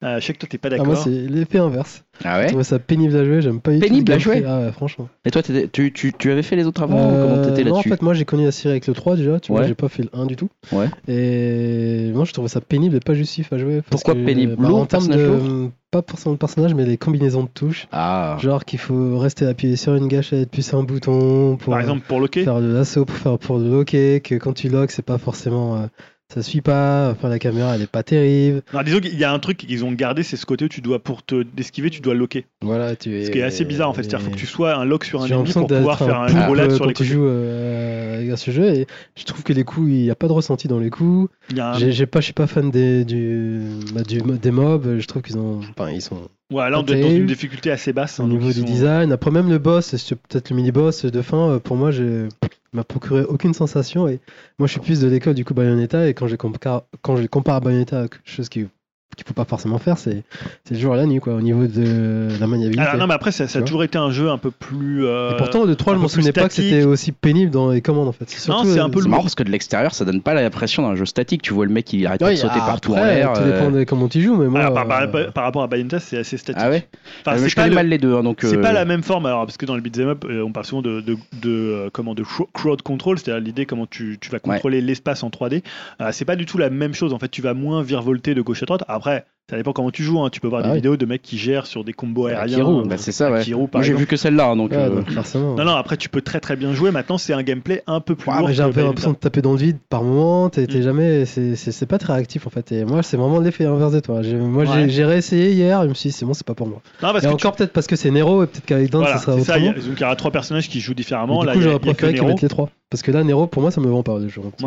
Euh, 0.03 0.19
je 0.19 0.25
sais 0.27 0.33
que 0.33 0.39
toi, 0.39 0.49
t'es 0.51 0.57
pas 0.57 0.69
Ah, 0.69 0.71
d'accord. 0.71 0.87
moi, 0.87 0.97
c'est 0.97 1.11
l'effet 1.11 1.59
inverse. 1.59 2.05
Ah 2.25 2.37
Je 2.39 2.45
ouais 2.45 2.47
trouve 2.49 2.63
ça 2.63 2.79
pénible 2.79 3.15
à 3.17 3.25
jouer, 3.25 3.43
j'aime 3.43 3.61
pas 3.61 3.71
du 3.73 3.81
tout 3.81 3.87
Pénible 3.87 4.11
le 4.13 4.17
à 4.17 4.19
jouer 4.19 4.43
Ah 4.47 4.61
ouais, 4.61 4.73
franchement. 4.73 5.09
Et 5.27 5.31
toi, 5.31 5.43
tu, 5.43 5.93
tu, 5.93 6.13
tu 6.17 6.31
avais 6.31 6.43
fait 6.43 6.57
les 6.57 6.65
autres 6.67 6.83
avant 6.83 6.99
Euh, 6.99 7.23
Comment 7.29 7.43
t'étais 7.49 7.65
non, 7.65 7.73
en 7.73 7.75
là-dessus 7.77 7.89
fait, 7.91 8.01
moi 8.03 8.15
j'ai 8.15 8.25
connu 8.25 8.45
la 8.45 8.51
série 8.53 8.71
avec 8.73 8.87
le 8.87 8.95
3 8.95 9.17
déjà, 9.17 9.39
tu 9.41 9.53
vois, 9.53 9.61
Ouais. 9.63 9.69
j'ai 9.69 9.75
pas 9.75 9.89
fait 9.89 10.03
le 10.03 10.11
1 10.15 10.25
du 10.27 10.37
tout. 10.37 10.49
Ouais. 10.73 10.87
Et 11.09 12.11
moi 12.15 12.25
je 12.25 12.33
trouvais 12.33 12.49
ça 12.49 12.61
pénible 12.61 12.97
et 12.97 13.01
pas 13.01 13.15
justif 13.15 13.53
à 13.53 13.59
jouer. 13.59 13.83
parce 13.83 14.03
Pourquoi 14.03 14.15
que, 14.15 14.25
pénible 14.25 14.57
bah, 14.57 14.69
Lourd, 14.69 14.81
En 14.81 14.87
termes 14.87 15.09
de. 15.09 15.69
Pas 15.91 16.03
forcément 16.07 16.35
de 16.35 16.39
personnage, 16.39 16.73
mais 16.75 16.85
les 16.87 16.97
combinaisons 16.97 17.43
de 17.43 17.49
touches. 17.49 17.89
Ah, 17.91 18.37
Genre 18.41 18.65
qu'il 18.65 18.79
faut 18.79 19.19
rester 19.19 19.45
appuyé 19.45 19.75
sur 19.75 19.97
une 19.97 20.07
gâchette, 20.07 20.49
puis 20.49 20.63
sur 20.63 20.79
un 20.79 20.85
bouton 20.85 21.57
pour 21.57 21.73
Par 21.73 21.81
exemple, 21.81 22.03
pour 22.07 22.21
Loki. 22.21 22.45
faire 22.45 22.61
de 22.61 22.73
l'assaut, 22.73 23.05
pour 23.05 23.17
faire 23.17 23.39
pour 23.39 23.59
le 23.59 23.69
locker, 23.69 24.21
que 24.21 24.37
quand 24.37 24.53
tu 24.53 24.69
lock, 24.69 24.93
c'est 24.93 25.05
pas 25.05 25.19
forcément. 25.19 25.77
euh, 25.77 25.87
ça 26.33 26.43
suit 26.43 26.61
pas, 26.61 27.11
enfin 27.11 27.29
la 27.29 27.39
caméra 27.39 27.75
elle 27.75 27.83
est 27.83 27.91
pas 27.91 28.03
terrible. 28.03 28.63
Non, 28.73 28.83
disons 28.83 29.01
qu'il 29.01 29.19
y 29.19 29.25
a 29.25 29.33
un 29.33 29.39
truc 29.39 29.57
qu'ils 29.59 29.85
ont 29.85 29.93
gardé, 29.93 30.23
c'est 30.23 30.37
ce 30.37 30.47
côté 30.47 30.65
où 30.65 30.69
tu 30.69 30.81
dois, 30.81 30.99
pour 30.99 31.23
te 31.25 31.43
d'esquiver, 31.43 31.91
tu 31.91 32.01
dois 32.01 32.15
loquer. 32.15 32.47
Voilà, 32.63 32.95
tu 32.97 33.15
es. 33.17 33.25
Ce 33.27 33.31
qui 33.31 33.39
est 33.39 33.43
assez 33.43 33.65
bizarre 33.65 33.89
en 33.89 33.93
fait, 33.93 34.03
c'est-à-dire 34.05 34.27
faut 34.27 34.31
que 34.33 34.37
tu 34.39 34.47
sois 34.47 34.75
un 34.75 34.85
lock 34.85 35.05
sur 35.05 35.23
un 35.23 35.27
ennemi 35.27 35.53
pour 35.53 35.67
pouvoir 35.67 35.99
faire 35.99 36.21
un 36.21 36.35
un 36.35 36.47
roulade 36.47 36.71
euh, 36.73 36.77
sur 36.77 36.87
les 36.87 36.95
tu 36.95 37.03
côtés. 37.03 37.11
joues 37.13 37.27
euh, 37.27 38.33
à 38.33 38.37
ce 38.37 38.51
jeu 38.51 38.67
et 38.73 38.87
je 39.17 39.25
trouve 39.25 39.43
que 39.43 39.53
les 39.53 39.65
coups 39.65 39.89
il 39.89 40.03
n'y 40.03 40.11
a 40.11 40.15
pas 40.15 40.29
de 40.29 40.33
ressenti 40.33 40.69
dans 40.69 40.79
les 40.79 40.91
coups 40.91 41.29
un- 41.59 41.75
j'ai 41.79 42.07
pas 42.07 42.21
je 42.21 42.25
suis 42.27 42.33
pas 42.33 42.47
fan 42.47 42.71
des 42.71 43.05
du, 43.05 43.61
bah, 43.93 44.03
du 44.03 44.19
des 44.21 44.51
mobs 44.53 44.99
je 44.99 45.07
trouve 45.07 45.23
qu'ils 45.23 45.37
ont 45.39 45.61
enfin 45.77 45.91
ils 45.91 46.01
sont 46.03 46.29
Ouais, 46.53 46.69
là 46.69 46.81
on 46.81 46.83
doit 46.83 46.97
être 46.97 47.03
dans 47.03 47.11
une 47.15 47.27
difficulté 47.27 47.71
assez 47.71 47.93
basse. 47.93 48.19
au 48.19 48.25
hein, 48.25 48.29
donc 48.29 48.39
niveau 48.41 48.53
du 48.53 48.61
sont- 48.61 48.65
design 48.67 49.13
après 49.13 49.31
même 49.31 49.49
le 49.49 49.59
boss 49.59 49.91
peut-être 50.29 50.51
le 50.51 50.57
mini 50.57 50.71
boss 50.73 51.05
de 51.05 51.23
fin 51.23 51.51
euh, 51.51 51.59
pour 51.59 51.77
moi 51.77 51.91
j'ai 51.91 52.27
m'a 52.73 52.85
procuré 52.85 53.23
aucune 53.23 53.55
sensation 53.55 54.09
et 54.09 54.21
moi 54.59 54.67
je 54.67 54.73
suis 54.73 54.81
plus 54.81 55.01
de 55.01 55.09
l'école 55.09 55.35
du 55.35 55.45
coup 55.45 55.55
Bayonetta 55.55 56.09
et 56.09 56.15
quand 56.15 56.29
je 56.29 56.37
compare 56.37 56.85
quand 57.03 57.17
je 57.17 57.27
compare 57.27 57.61
Bayonetta 57.61 58.03
à 58.03 58.09
quelque 58.09 58.21
chose 58.25 58.49
qui 58.49 58.67
qu'il 59.17 59.27
faut 59.27 59.35
pas 59.35 59.45
forcément 59.45 59.79
faire, 59.79 59.99
c'est 59.99 60.23
c'est 60.65 60.75
le 60.75 60.81
jour 60.81 60.95
et 60.95 60.99
la 60.99 61.07
nuit, 61.07 61.21
quoi, 61.21 61.35
au 61.35 61.41
niveau 61.41 61.67
de 61.67 62.29
la 62.41 62.47
maniabilité. 62.47 62.83
Alors, 62.87 62.97
non, 62.97 63.07
mais 63.07 63.15
après, 63.15 63.33
ça, 63.33 63.49
ça 63.49 63.59
a 63.59 63.63
Tu 63.63 63.67
toujours 63.67 63.85
été 63.85 63.99
un 63.99 64.11
jeu 64.11 64.31
un 64.31 64.39
peu 64.39 64.51
plus. 64.51 65.05
euh, 65.05 65.33
Et 65.33 65.37
pourtant, 65.37 65.67
de 65.67 65.75
3, 65.75 65.93
un 65.93 65.97
je 65.97 66.01
m'en 66.03 66.09
souvenais 66.09 66.33
pas 66.33 66.49
que 66.49 66.55
c'était 66.55 66.85
aussi 66.85 67.13
pénible 67.13 67.51
dans 67.51 67.71
les 67.71 67.81
commandes, 67.83 68.09
en 68.09 68.13
fait. 68.13 68.25
C'est 68.29 68.49
Non, 68.51 68.65
c'est 68.65 68.79
un 68.79 68.87
euh, 68.87 68.91
peu 68.91 69.03
marrant 69.07 69.23
parce 69.23 69.35
que 69.35 69.43
de 69.43 69.51
l'extérieur, 69.51 69.95
ça 69.95 70.05
donne 70.05 70.23
pas 70.23 70.35
l'impression 70.35 70.83
d'un 70.83 70.95
jeu 70.95 71.07
statique. 71.07 71.43
Tu 71.43 71.53
vois 71.53 71.67
le 71.67 71.73
mec, 71.73 71.93
il 71.93 72.07
arrête 72.07 72.23
Ouais, 72.23 72.33
de 72.33 72.37
sauter 72.37 72.55
ah, 72.61 72.67
partout 72.67 72.93
en 72.95 73.05
l'air. 73.05 73.33
Tout 73.33 73.41
euh, 73.41 73.53
dépend 73.53 73.71
de 73.71 73.85
comment 73.85 74.09
tu 74.09 74.23
joues, 74.23 74.37
mais 74.37 74.47
moi. 74.49 74.61
alors, 74.61 74.75
par, 74.75 74.87
par- 74.89 75.03
euh, 75.15 75.31
par 75.31 75.45
rapport 75.45 75.63
à 75.63 75.67
Bayonetta, 75.67 75.99
c'est 76.01 76.19
assez 76.19 76.37
statique. 76.37 76.63
Ah 76.65 76.71
ouais 76.71 76.87
Enfin, 77.21 77.37
Euh, 77.37 77.39
c'est 77.43 77.49
Je 77.49 77.55
pas 77.57 77.63
connais 77.63 77.71
le- 77.71 77.75
mal 77.77 77.89
les 77.89 77.99
deux, 77.99 78.15
hein, 78.15 78.23
donc. 78.23 78.39
C'est 78.43 78.57
euh, 78.57 78.63
pas 78.63 78.73
la 78.73 78.85
même 78.85 79.03
forme, 79.03 79.27
alors, 79.27 79.45
parce 79.45 79.57
que 79.57 79.67
dans 79.67 79.75
le 79.75 79.81
beat'em 79.83 80.09
up, 80.09 80.25
euh, 80.29 80.43
on 80.43 80.53
parle 80.53 80.67
souvent 80.67 80.83
de, 80.83 81.01
de, 81.01 81.15
de, 81.43 81.51
euh, 81.51 81.91
comment, 81.93 82.15
de 82.15 82.23
cro- 82.23 82.49
crowd 82.53 82.81
control, 82.83 83.19
c'est-à-dire 83.19 83.43
l'idée 83.45 83.67
comment 83.67 83.87
tu, 83.87 84.19
tu 84.21 84.31
vas 84.31 84.39
contrôler 84.39 84.81
l'espace 84.81 85.23
en 85.23 85.31
3D. 85.31 85.63
Euh, 86.01 86.11
c'est 86.13 86.25
pas 86.25 86.37
du 86.37 86.47
tout 86.47 86.59
la 86.59 86.71
même 86.71 86.95
chose, 86.95 87.13
en 87.13 87.19
fait, 87.19 87.29
tu 87.29 87.43
vas 87.43 87.55
moins 87.55 87.83
virevolter 87.83 88.35
de 88.35 88.41
gauche 88.43 88.63
à 88.63 88.67
droite. 88.67 88.85
Après, 89.01 89.25
ça 89.51 89.57
dépend 89.57 89.73
comment 89.73 89.91
tu 89.91 90.03
joues, 90.05 90.21
hein. 90.21 90.31
tu 90.31 90.41
peux 90.41 90.49
voir 90.49 90.61
Ah 90.63 90.69
des 90.69 90.71
oui. 90.71 90.77
vidéos 90.77 90.97
de 90.97 91.05
mecs 91.07 91.23
qui 91.23 91.37
gèrent 91.37 91.67
sur 91.67 91.83
des 91.85 91.93
combos 91.93 92.25
Bah, 92.29 92.39
aériens. 92.41 92.57
Kirou, 92.59 92.81
euh, 92.81 92.85
bah, 92.85 92.97
c'est 92.99 93.13
ça, 93.13 93.31
ouais. 93.31 93.43
Kirou, 93.43 93.67
par 93.67 93.81
Moi, 93.81 93.87
j'ai 93.87 93.95
vu 93.95 94.07
que 94.07 94.17
celle-là, 94.17 94.47
hein, 94.51 94.57
donc. 94.57 94.73
euh, 94.73 94.89
donc 94.97 95.11
forcément. 95.11 95.55
Non, 95.57 95.65
non, 95.65 95.73
après, 95.75 95.97
tu 95.97 96.09
peux 96.09 96.21
très 96.23 96.41
très 96.41 96.55
bien 96.57 96.73
jouer. 96.73 96.91
Maintenant, 96.91 97.19
c'est 97.19 97.33
un 97.33 97.43
gameplay 97.43 97.83
un 97.87 98.01
peu 98.01 98.15
plus 98.15 98.31
mais 98.47 98.55
j'ai 98.55 98.63
un 98.63 98.71
peu 98.71 98.83
l'impression 98.83 99.11
de 99.11 99.17
taper 99.17 99.43
dans 99.43 99.53
le 99.53 99.59
vide 99.59 99.79
par 99.89 100.03
moment, 100.05 100.49
t'es 100.51 100.67
t'es 100.67 100.79
Mm. 100.79 100.83
jamais, 100.83 101.25
c'est- 101.27 101.57
c'est 101.57 101.73
c'est 101.73 101.87
pas 101.87 101.99
très 101.99 102.13
réactif 102.13 102.47
en 102.47 102.51
fait. 102.51 102.71
Et 102.73 102.85
moi, 102.85 103.03
c'est 103.03 103.17
vraiment 103.17 103.41
l'effet 103.41 103.65
inverse 103.65 103.93
de 103.93 104.01
toi. 104.01 104.23
J'ai- 104.23 104.37
Moi, 104.37 104.65
j'ai- 104.65 104.71
Ouais. 104.73 104.89
j'ai 104.89 105.05
réessayé 105.05 105.51
hier, 105.53 105.83
je 105.83 105.89
me 105.89 105.95
suis 105.95 106.11
dit, 106.11 106.17
c'est 106.17 106.25
bon, 106.25 106.33
c'est 106.35 106.47
pas 106.47 106.55
pour 106.55 106.69
moi. 106.69 106.81
Non, 107.03 107.13
parce 107.13 107.25
Et 107.25 107.27
que 107.29 107.33
encore 107.33 107.55
peut-être 107.57 107.73
parce 107.73 107.87
que 107.87 107.97
c'est 107.97 108.11
Nero, 108.11 108.45
et 108.45 108.47
peut-être 108.47 108.65
qu'avec. 108.67 108.91
Dante, 108.91 109.03
voilà, 109.03 109.19
ça 109.19 109.25
sera 109.25 109.39
c'est 109.39 109.45
ça. 109.45 109.59
Il 109.59 109.65
y, 109.65 109.67
a, 109.67 109.71
autrement. 109.71 109.87
donc, 109.89 109.99
il 109.99 110.03
y 110.03 110.05
aura 110.05 110.17
trois 110.17 110.31
personnages 110.31 110.69
qui 110.69 110.81
jouent 110.81 110.93
Mais 110.93 110.97
différemment. 110.97 111.41
du 111.45 111.51
coup, 111.53 111.61
j'aurais 111.61 111.79
préféré 111.81 112.15
qu'ils 112.15 112.25
mettent 112.27 112.43
les 112.43 112.49
trois. 112.49 112.69
Parce 112.91 113.03
que 113.03 113.13
là, 113.13 113.23
Nero, 113.23 113.47
pour 113.47 113.63
moi, 113.63 113.71
ça 113.71 113.81
me 113.81 113.87
vend 113.89 114.03
pas. 114.03 114.19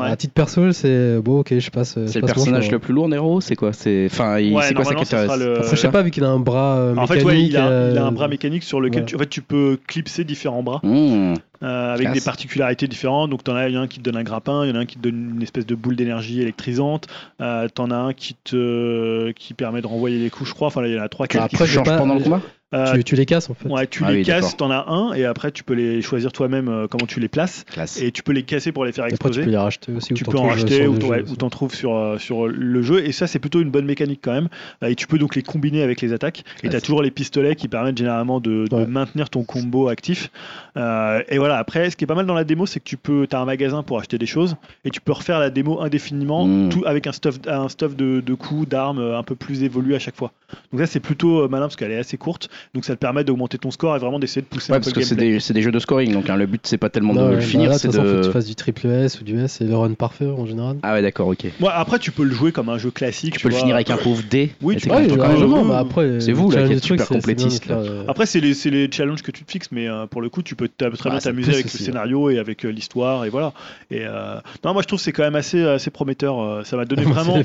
À 0.01 0.15
titre 0.15 0.33
perso, 0.33 0.71
c'est 0.71 1.19
bon, 1.21 1.39
ok, 1.39 1.57
je 1.59 1.69
passe. 1.69 1.97
C'est 2.07 2.21
le 2.21 2.25
personnage 2.25 2.63
chemin. 2.65 2.71
le 2.73 2.79
plus 2.79 2.93
lourd, 2.93 3.09
Nero 3.09 3.41
C'est 3.41 3.55
quoi? 3.55 3.73
C'est 3.73 4.07
enfin, 4.09 4.39
il- 4.39 4.53
Ouais, 4.53 4.72
c'est 4.83 5.25
quoi 5.25 5.37
le- 5.37 5.59
Après, 5.59 5.75
je 5.75 5.81
sais 5.81 5.91
pas, 5.91 6.01
vu 6.01 6.11
qu'il 6.11 6.23
a 6.23 6.29
un 6.29 6.39
bras 6.39 6.77
euh, 6.77 6.95
En 6.95 7.05
fait, 7.07 7.15
mécanique. 7.23 7.27
ouais, 7.27 7.43
il, 7.43 7.57
a, 7.57 7.89
il 7.91 7.97
a 7.97 8.03
euh, 8.03 8.07
un 8.07 8.11
bras 8.11 8.27
mécanique 8.27 8.63
sur 8.63 8.81
lequel 8.81 9.01
ouais. 9.01 9.05
tu, 9.05 9.15
en 9.15 9.19
fait, 9.19 9.29
tu 9.29 9.41
peux 9.41 9.77
clipser 9.87 10.23
différents 10.23 10.63
bras. 10.63 10.79
Mmh. 10.83 11.33
Euh, 11.63 11.93
avec 11.93 12.07
Classe. 12.07 12.13
des 12.19 12.21
particularités 12.25 12.87
différentes. 12.87 13.29
Donc, 13.29 13.43
t'en 13.43 13.55
as 13.55 13.69
il 13.69 13.73
y 13.73 13.77
en 13.77 13.81
a 13.81 13.83
un 13.83 13.87
qui 13.87 13.99
te 13.99 14.03
donne 14.03 14.17
un 14.17 14.23
grappin, 14.23 14.65
il 14.65 14.69
y 14.69 14.71
en 14.71 14.75
a 14.75 14.79
un 14.79 14.85
qui 14.85 14.97
te 14.97 15.01
donne 15.03 15.33
une 15.35 15.41
espèce 15.41 15.65
de 15.65 15.75
boule 15.75 15.95
d'énergie 15.95 16.41
électrisante, 16.41 17.07
euh, 17.41 17.67
t'en 17.73 17.89
as 17.91 17.95
un 17.95 18.13
qui 18.13 18.35
te 18.43 19.31
qui 19.31 19.53
permet 19.53 19.81
de 19.81 19.87
renvoyer 19.87 20.19
les 20.19 20.29
coups, 20.29 20.49
je 20.49 20.53
crois. 20.55 20.67
Enfin, 20.67 20.81
là, 20.81 20.87
il 20.87 20.95
y 20.95 20.99
en 20.99 21.03
a 21.03 21.09
trois, 21.09 21.27
quatre. 21.27 21.43
Après, 21.45 21.65
changes 21.67 21.85
pas, 21.85 21.97
pendant 21.97 22.15
le 22.15 22.21
combat 22.21 22.41
Euh, 22.73 22.95
Tu, 22.95 23.03
tu 23.03 23.15
les 23.15 23.27
casses 23.27 23.51
en 23.51 23.53
fait. 23.53 23.69
ouais, 23.69 23.85
tu 23.85 24.03
Ah 24.03 24.09
les 24.11 24.17
oui, 24.17 24.23
casses, 24.23 24.57
t'en 24.57 24.71
as 24.71 24.85
un, 24.89 25.13
et 25.13 25.25
après, 25.25 25.51
tu 25.51 25.63
peux 25.63 25.75
les 25.75 26.01
choisir 26.01 26.31
toi-même 26.31 26.69
euh, 26.69 26.87
comment 26.87 27.05
tu 27.05 27.19
les 27.19 27.27
places, 27.27 27.65
Classe. 27.71 28.01
et 28.01 28.11
tu 28.11 28.23
peux 28.23 28.31
les 28.31 28.41
casser 28.41 28.71
pour 28.71 28.83
les 28.83 28.91
faire 28.91 29.03
Après, 29.03 29.11
tu 29.11 29.13
exploser. 29.27 29.43
peux 29.43 29.51
les 29.51 29.57
racheter 29.57 29.91
aussi. 29.93 30.11
ou 30.13 30.15
tu 30.15 30.23
peux 30.23 30.39
en 30.39 30.47
racheter 30.47 30.87
ou 30.87 30.97
t'en- 31.35 31.51
trouves 31.51 31.75
sur, 31.75 32.15
sur 32.17 32.47
le 32.47 32.81
jeu 32.81 33.05
et 33.05 33.11
ça 33.11 33.27
c'est 33.27 33.37
plutôt 33.37 33.61
une 33.61 33.69
bonne 33.69 33.85
mécanique 33.85 34.21
quand 34.23 34.33
même 34.33 34.47
et 34.83 34.95
tu 34.95 35.05
peux 35.05 35.19
donc 35.19 35.35
les 35.35 35.43
combiner 35.43 35.83
avec 35.83 36.01
les 36.01 36.13
attaques 36.13 36.39
et 36.39 36.41
Ouais, 36.41 36.59
tu 36.61 36.67
as 36.69 36.71
c'est- 36.79 36.81
toujours 36.81 37.03
les 37.03 37.11
pistolets 37.11 37.55
qui 37.55 37.67
permettent 37.67 37.99
généralement 37.99 38.39
de, 38.39 38.65
de 38.67 38.75
Ouais. 38.75 38.87
maintenir 38.87 39.29
ton 39.29 39.43
combo 39.43 39.87
actif 39.87 40.31
Euh, 40.75 41.21
et 41.29 41.37
voilà 41.37 41.52
après 41.57 41.89
ce 41.89 41.95
qui 41.95 42.03
est 42.03 42.07
pas 42.07 42.15
mal 42.15 42.25
dans 42.25 42.33
la 42.33 42.43
démo 42.43 42.65
c'est 42.65 42.79
que 42.79 42.85
tu 42.85 42.97
peux 42.97 43.27
as 43.31 43.39
un 43.39 43.45
magasin 43.45 43.83
pour 43.83 43.99
acheter 43.99 44.17
des 44.17 44.25
choses 44.25 44.55
et 44.85 44.89
tu 44.89 45.01
peux 45.01 45.11
refaire 45.11 45.39
la 45.39 45.49
démo 45.49 45.81
indéfiniment 45.81 46.45
Mm. 46.47 46.69
tout 46.69 46.83
avec 46.85 47.07
un 47.07 47.11
stuff 47.11 47.39
un 47.47 47.69
stuff 47.69 47.95
de, 47.95 48.21
de 48.21 48.33
coups 48.33 48.67
d'armes 48.67 48.99
euh, 48.99 49.17
un 49.17 49.23
peu 49.23 49.35
plus 49.35 49.63
évolué 49.63 49.95
à 49.95 49.99
chaque 49.99 50.15
fois 50.15 50.31
donc 50.71 50.81
ça 50.81 50.87
c'est 50.87 50.99
plutôt 50.99 51.41
euh, 51.41 51.47
malin 51.47 51.65
parce 51.65 51.75
qu'elle 51.75 51.91
est 51.91 51.97
assez 51.97 52.17
courte 52.17 52.49
donc 52.73 52.85
ça 52.85 52.95
te 52.95 52.99
permet 52.99 53.23
d'augmenter 53.23 53.57
ton 53.57 53.71
score 53.71 53.95
et 53.95 53.99
vraiment 53.99 54.19
d'essayer 54.19 54.41
de 54.41 54.47
pousser 54.47 54.71
Ouais, 54.71 54.77
un 54.77 54.81
parce 54.81 54.93
que 54.93 55.01
c'est 55.01 55.15
gameplay 55.15 55.33
des, 55.33 55.39
c'est 55.39 55.53
des 55.53 55.61
jeux 55.61 55.71
de 55.71 55.79
scoring, 55.79 56.11
donc 56.13 56.29
hein, 56.29 56.35
le 56.35 56.45
but 56.45 56.61
c'est 56.65 56.77
pas 56.77 56.89
tellement 56.89 57.13
Non, 57.13 57.21
de 57.23 57.25
ouais, 57.27 57.31
le 57.35 57.39
bah 57.39 57.45
finir, 57.45 57.69
de 57.71 57.77
c'est 57.77 57.87
toute 57.87 57.95
façon, 57.97 58.05
faut 58.07 58.15
que 58.15 58.21
de. 58.21 58.25
tu 58.27 58.31
fasses 58.31 58.45
du 58.45 58.55
triple 58.55 58.87
S 58.87 59.19
ou 59.21 59.23
du 59.23 59.39
S 59.39 59.61
et 59.61 59.65
le 59.65 59.75
run 59.75 59.93
parfait 59.93 60.25
en 60.25 60.45
général. 60.45 60.77
Ah 60.83 60.93
ouais, 60.93 61.01
d'accord, 61.01 61.27
ok. 61.27 61.43
Ouais, 61.59 61.69
après 61.73 61.99
tu 61.99 62.11
peux 62.11 62.23
le 62.23 62.31
jouer 62.33 62.51
comme 62.51 62.69
un 62.69 62.77
jeu 62.77 62.91
classique 62.91 63.33
Tu 63.33 63.39
peux 63.41 63.49
le 63.49 63.55
finir 63.55 63.75
avec 63.75 63.89
un 63.89 63.97
pauvre 63.97 64.21
dé. 64.29 64.51
Oui, 64.61 64.75
tu 64.77 64.87
peux- 64.87 64.93
après, 64.93 66.19
C'est 66.19 66.31
vous, 66.31 66.49
là, 66.51 66.67
qui 66.67 66.73
êtes 66.73 66.83
super 66.83 67.07
de 67.07 67.13
complétiste, 67.13 67.69
euh, 67.71 68.03
Après, 68.07 68.25
c'est 68.25 68.39
les, 68.39 68.53
c'est 68.53 68.69
les 68.69 68.89
challenges 68.91 69.21
que 69.21 69.31
tu 69.31 69.43
te 69.43 69.51
fixes, 69.51 69.69
mais 69.71 69.87
pour 70.09 70.21
le 70.21 70.29
coup, 70.29 70.41
tu 70.43 70.55
peux 70.55 70.67
très 70.67 70.89
Bah, 70.89 70.99
bien 71.09 71.19
pousse 71.41 71.53
avec 71.53 71.65
aussi, 71.65 71.77
le 71.77 71.81
ouais. 71.81 71.85
scénario 71.87 72.29
et 72.29 72.39
avec 72.39 72.65
euh, 72.65 72.69
l'histoire, 72.69 73.25
et 73.25 73.29
voilà. 73.29 73.53
Et 73.91 74.01
euh, 74.05 74.35
non, 74.63 74.73
moi 74.73 74.81
je 74.81 74.87
trouve 74.87 74.99
que 74.99 75.03
c'est 75.03 75.11
quand 75.11 75.23
même 75.23 75.35
assez, 75.35 75.63
assez 75.65 75.89
prometteur. 75.89 76.41
euh, 76.41 76.63
Ça 76.63 76.77
m'a 76.77 76.85
donné 76.85 77.03
vraiment. 77.05 77.37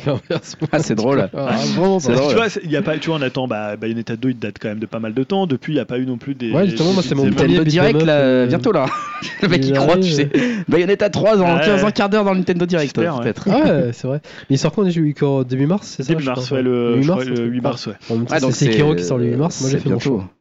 Ah, 0.73 0.79
c'est 0.81 0.95
drôle. 0.95 1.29
Ah, 1.35 1.57
vraiment 1.75 1.99
C'est 1.99 2.13
drôle. 2.13 2.29
tu 2.31 2.35
vois, 2.37 2.47
il 2.63 2.71
y 2.71 2.77
a 2.77 2.83
pas, 2.83 2.97
tu 2.99 3.09
vois, 3.11 3.19
on 3.19 3.23
attend, 3.23 3.49
bah, 3.49 3.77
Bayonetta 3.77 4.17
2, 4.17 4.31
il 4.31 4.39
date 4.39 4.57
quand 4.61 4.69
même 4.69 4.79
de 4.79 4.87
pas 4.87 4.99
mal 5.01 5.15
de 5.15 5.23
temps. 5.25 5.47
Depuis, 5.47 5.73
il 5.73 5.77
n'y 5.77 5.81
a 5.81 5.85
pas 5.85 5.99
eu 5.99 6.07
non 6.07 6.17
plus 6.19 6.35
des. 6.35 6.53
Ouais, 6.53 6.67
justement, 6.69 6.93
moi, 6.93 7.03
c'est 7.03 7.15
mon 7.15 7.31
premier 7.31 7.65
Direct 7.65 8.03
là, 8.03 8.47
bientôt 8.47 8.73
là. 8.73 8.87
le 9.43 9.49
mec 9.49 9.61
il 9.65 9.69
il 9.71 9.75
croit, 9.75 9.97
tu 9.97 10.11
sais. 10.11 10.29
Bayonetta 10.69 11.11
3 11.11 11.37
dans 11.37 11.55
Ouais. 11.57 11.65
15 11.65 11.85
un 11.85 11.91
quart 11.91 12.09
d'heure 12.09 12.25
dans 12.25 12.33
le 12.33 12.39
Nintendo 12.39 12.67
Direct, 12.67 12.97
ouais. 12.99 13.07
peut-être. 13.23 13.49
Ah 13.51 13.59
ouais, 13.65 13.91
c'est 13.93 14.07
vrai. 14.07 14.21
Mais 14.49 14.57
il 14.57 14.59
sort 14.59 14.73
quand 14.73 14.83
déjà 14.85 15.01
8 15.01 15.23
au 15.23 15.45
début 15.45 15.67
mars, 15.67 15.95
c'est 15.97 16.03
ça 16.03 16.13
Début 16.15 16.25
mars, 16.25 16.51
ouais, 16.51 16.63
le, 16.63 16.97
8 16.97 17.03
je 17.03 17.09
crois, 17.11 17.25
mars, 17.25 17.29
le 17.39 17.47
8 17.47 17.61
mars, 17.61 17.87
ouais. 17.87 17.93
Ah, 18.31 18.39
c'est 18.41 18.53
Sekiro 18.53 18.95
qui 18.95 19.05
sort 19.05 19.19
le 19.19 19.27
8 19.27 19.37
mars, 19.37 19.61
moi 19.61 19.71
j'ai 19.71 19.79
c'est 19.79 19.83
fait 19.85 19.91
mon. 19.91 19.99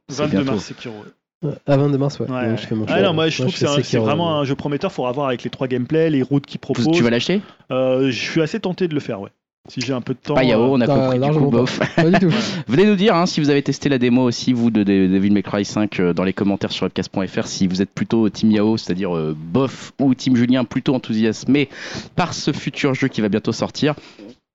C'est 0.09 0.23
22 0.23 0.37
bientôt. 0.37 0.51
mars, 0.51 0.63
Sekiro. 0.65 0.93
Ouais, 1.43 1.53
À 1.67 1.77
22 1.77 1.97
mars, 1.97 2.19
ouais. 2.19 2.29
Ouais. 2.29 2.49
Donc, 2.49 2.59
je 2.59 2.65
fais 2.65 2.75
mon 2.75 2.85
Ah 2.87 2.93
choix. 2.97 3.01
non, 3.07 3.13
moi 3.13 3.29
je 3.29 3.41
trouve 3.43 3.55
je 3.55 3.65
que 3.77 3.83
c'est 3.83 3.97
vraiment 3.99 4.39
un 4.39 4.43
jeu 4.43 4.55
prometteur. 4.55 4.91
Faut 4.91 5.05
avoir 5.05 5.27
avec 5.27 5.43
les 5.43 5.49
trois 5.49 5.67
gameplays, 5.67 6.09
les 6.09 6.23
routes 6.23 6.45
qu'il 6.45 6.59
propose. 6.59 6.87
Tu 6.91 7.03
vas 7.03 7.09
l'acheter? 7.11 7.41
Euh, 7.71 8.09
je 8.09 8.19
suis 8.19 8.41
assez 8.41 8.59
tenté 8.59 8.87
de 8.87 8.93
le 8.95 8.99
faire, 8.99 9.21
ouais. 9.21 9.29
Si 9.69 9.81
j'ai 9.81 9.91
un 9.91 9.99
peu 9.99 10.13
de 10.13 10.19
temps. 10.19 10.33
Pas 10.33 10.45
Yao, 10.45 10.61
euh, 10.63 10.67
on 10.67 10.79
a 10.81 10.85
Ah, 10.85 11.09
compris 11.09 11.19
du 11.19 11.37
coup, 11.37 11.49
bof. 11.51 11.79
Pas 11.95 12.09
du 12.09 12.19
tout. 12.19 12.33
Venez 12.69 12.85
nous 12.85 12.95
dire 12.95 13.13
hein, 13.15 13.25
si 13.25 13.41
vous 13.41 13.49
avez 13.49 13.61
testé 13.61 13.89
la 13.89 13.97
démo 13.97 14.23
aussi, 14.23 14.53
vous, 14.53 14.71
de 14.71 14.83
de 14.83 15.07
Devil 15.07 15.31
May 15.31 15.43
Cry 15.43 15.65
5 15.65 15.99
euh, 15.99 16.13
dans 16.13 16.23
les 16.23 16.31
commentaires 16.31 16.71
sur 16.71 16.83
webcast.fr, 16.85 17.45
si 17.47 17.67
vous 17.67 17.81
êtes 17.81 17.91
plutôt 17.91 18.29
Team 18.29 18.49
Yao, 18.51 18.77
c'est-à-dire 18.77 19.13
euh, 19.15 19.35
bof, 19.37 19.91
ou 19.99 20.15
Team 20.15 20.37
Julien, 20.37 20.63
plutôt 20.63 20.95
enthousiasmé 20.95 21.67
par 22.15 22.33
ce 22.33 22.53
futur 22.53 22.93
jeu 22.93 23.09
qui 23.09 23.19
va 23.19 23.27
bientôt 23.27 23.51
sortir. 23.51 23.93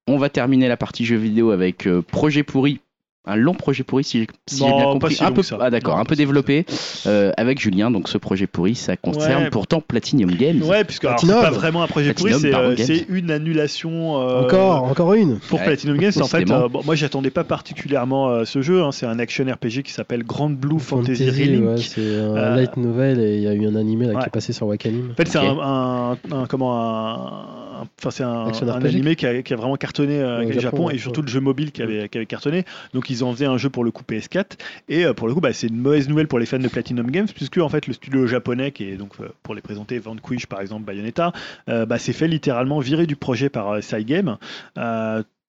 On 0.09 0.17
va 0.17 0.31
terminer 0.31 0.67
la 0.67 0.79
partie 0.79 1.05
jeu 1.05 1.17
vidéo 1.17 1.51
avec 1.51 1.87
euh, 1.87 2.01
Projet 2.03 2.43
Pourri. 2.43 2.81
Un 3.25 3.37
long 3.37 3.55
projet 3.55 3.85
pourri, 3.85 4.03
si 4.03 4.19
j'ai 4.19 4.27
bien 4.57 4.83
compris. 4.83 5.15
si 5.15 5.23
un 5.23 5.31
peu, 5.31 5.43
ah 5.61 5.71
d'accord, 5.71 5.97
un 5.99 6.05
peu 6.05 6.17
développé 6.17 6.67
euh, 7.07 7.31
avec 7.37 7.61
Julien. 7.61 7.89
Donc 7.93 8.09
ce 8.09 8.19
projet 8.19 8.49
pourri, 8.49 8.75
ça 8.75 8.97
concerne 8.97 9.45
Ouais. 9.45 9.51
pourtant 9.51 9.81
Platinum 9.81 10.33
Games. 10.33 10.61
Ouais, 10.65 10.83
puisque 10.83 11.05
alors, 11.05 11.21
c'est 11.21 11.27
Platinum. 11.29 11.49
pas 11.53 11.57
vraiment 11.57 11.83
un 11.85 11.87
projet 11.87 12.15
pourri, 12.15 12.31
Platinum, 12.33 12.41
c'est 12.43 12.51
pardon, 12.51 12.71
euh, 12.71 12.75
Games. 12.75 12.87
c'est 12.87 13.07
une 13.09 13.31
annulation. 13.31 14.21
euh, 14.21 14.43
Encore, 14.45 14.83
encore 14.85 15.13
une. 15.15 15.39
Pour 15.39 15.61
Ouais. 15.61 15.67
Platinum 15.67 15.99
Games, 15.99 16.13
en 16.21 16.27
fait, 16.27 16.51
euh, 16.51 16.69
bon, 16.69 16.83
moi 16.85 16.97
j'attendais 16.97 17.31
pas 17.31 17.45
particulièrement 17.45 18.29
euh, 18.29 18.45
ce 18.45 18.61
jeu. 18.61 18.83
hein. 18.83 18.91
c'est 18.91 19.07
un 19.07 19.21
action 19.21 19.45
RPG 19.45 19.83
qui 19.85 19.93
s'appelle 19.93 20.25
Grand 20.25 20.51
Blue 20.51 20.81
Fantasy, 20.81 21.31
Relink. 21.31 21.65
ouais, 21.65 21.77
c'est 21.77 22.01
un 22.01 22.37
Euh, 22.37 22.57
light 22.57 22.77
novel 22.77 23.21
et 23.21 23.37
il 23.37 23.43
y 23.43 23.47
a 23.49 23.55
eu 23.55 23.67
un 23.69 23.77
animé 23.77 24.07
là, 24.07 24.15
ouais. 24.15 24.21
qui 24.23 24.27
est 24.27 24.31
passé 24.33 24.53
sur 24.53 24.67
Wakanim. 24.67 25.11
En 25.13 25.15
fait, 25.15 25.29
c'est 25.29 25.39
un, 25.39 25.59
un- 25.61 26.13
un- 26.33 26.47
comment 26.49 26.77
un, 26.77 27.87
enfin 28.01 28.11
c'est 28.11 28.25
un, 28.25 28.85
animé 28.85 29.15
qui 29.17 29.27
a, 29.27 29.43
qui 29.43 29.53
a 29.53 29.57
vraiment 29.57 29.77
cartonné 29.77 30.23
Au 30.25 30.43
Japon, 30.53 30.61
Japon, 30.61 30.91
et 30.91 30.99
surtout 30.99 31.23
le 31.23 31.29
jeu 31.29 31.41
mobile 31.41 31.71
qui 31.73 31.83
avait, 31.83 32.09
qui 32.09 32.19
avait 32.19 32.27
cartonné. 32.27 32.65
Donc 32.95 33.11
ils 33.13 33.25
en 33.25 33.33
faisaient 33.33 33.47
un 33.47 33.59
jeu 33.59 33.71
pour 33.71 33.85
le 33.85 33.91
coup 33.91 34.03
PS4 34.03 34.59
et 34.89 35.05
euh, 35.05 35.15
pour 35.15 35.29
le 35.29 35.35
coup 35.35 35.41
bah, 35.41 35.53
c'est 35.53 35.69
une 35.69 35.81
mauvaise 35.81 36.09
nouvelle 36.09 36.29
pour 36.29 36.39
les 36.39 36.47
fans 36.47 36.59
de 36.59 36.69
Platinum 36.69 37.11
Games 37.11 37.29
puisque 37.33 37.59
en 37.59 37.69
fait 37.69 37.87
le 37.87 37.93
studio 37.93 38.27
japonais 38.27 38.73
qui 38.73 38.85
est 38.85 38.97
donc 38.97 39.13
euh, 39.21 39.29
pour 39.43 39.55
les 39.55 39.61
présenter 39.61 39.99
Vanquish 39.99 40.47
par 40.47 40.61
exemple 40.61 40.85
Bayonetta 40.85 41.33
euh, 41.69 41.87
bah, 41.87 41.99
s'est 41.99 42.13
fait 42.13 42.29
littéralement 42.29 42.81
virer 42.81 43.07
du 43.07 43.17
projet 43.17 43.49
par 43.49 43.83
Cygame. 43.83 44.39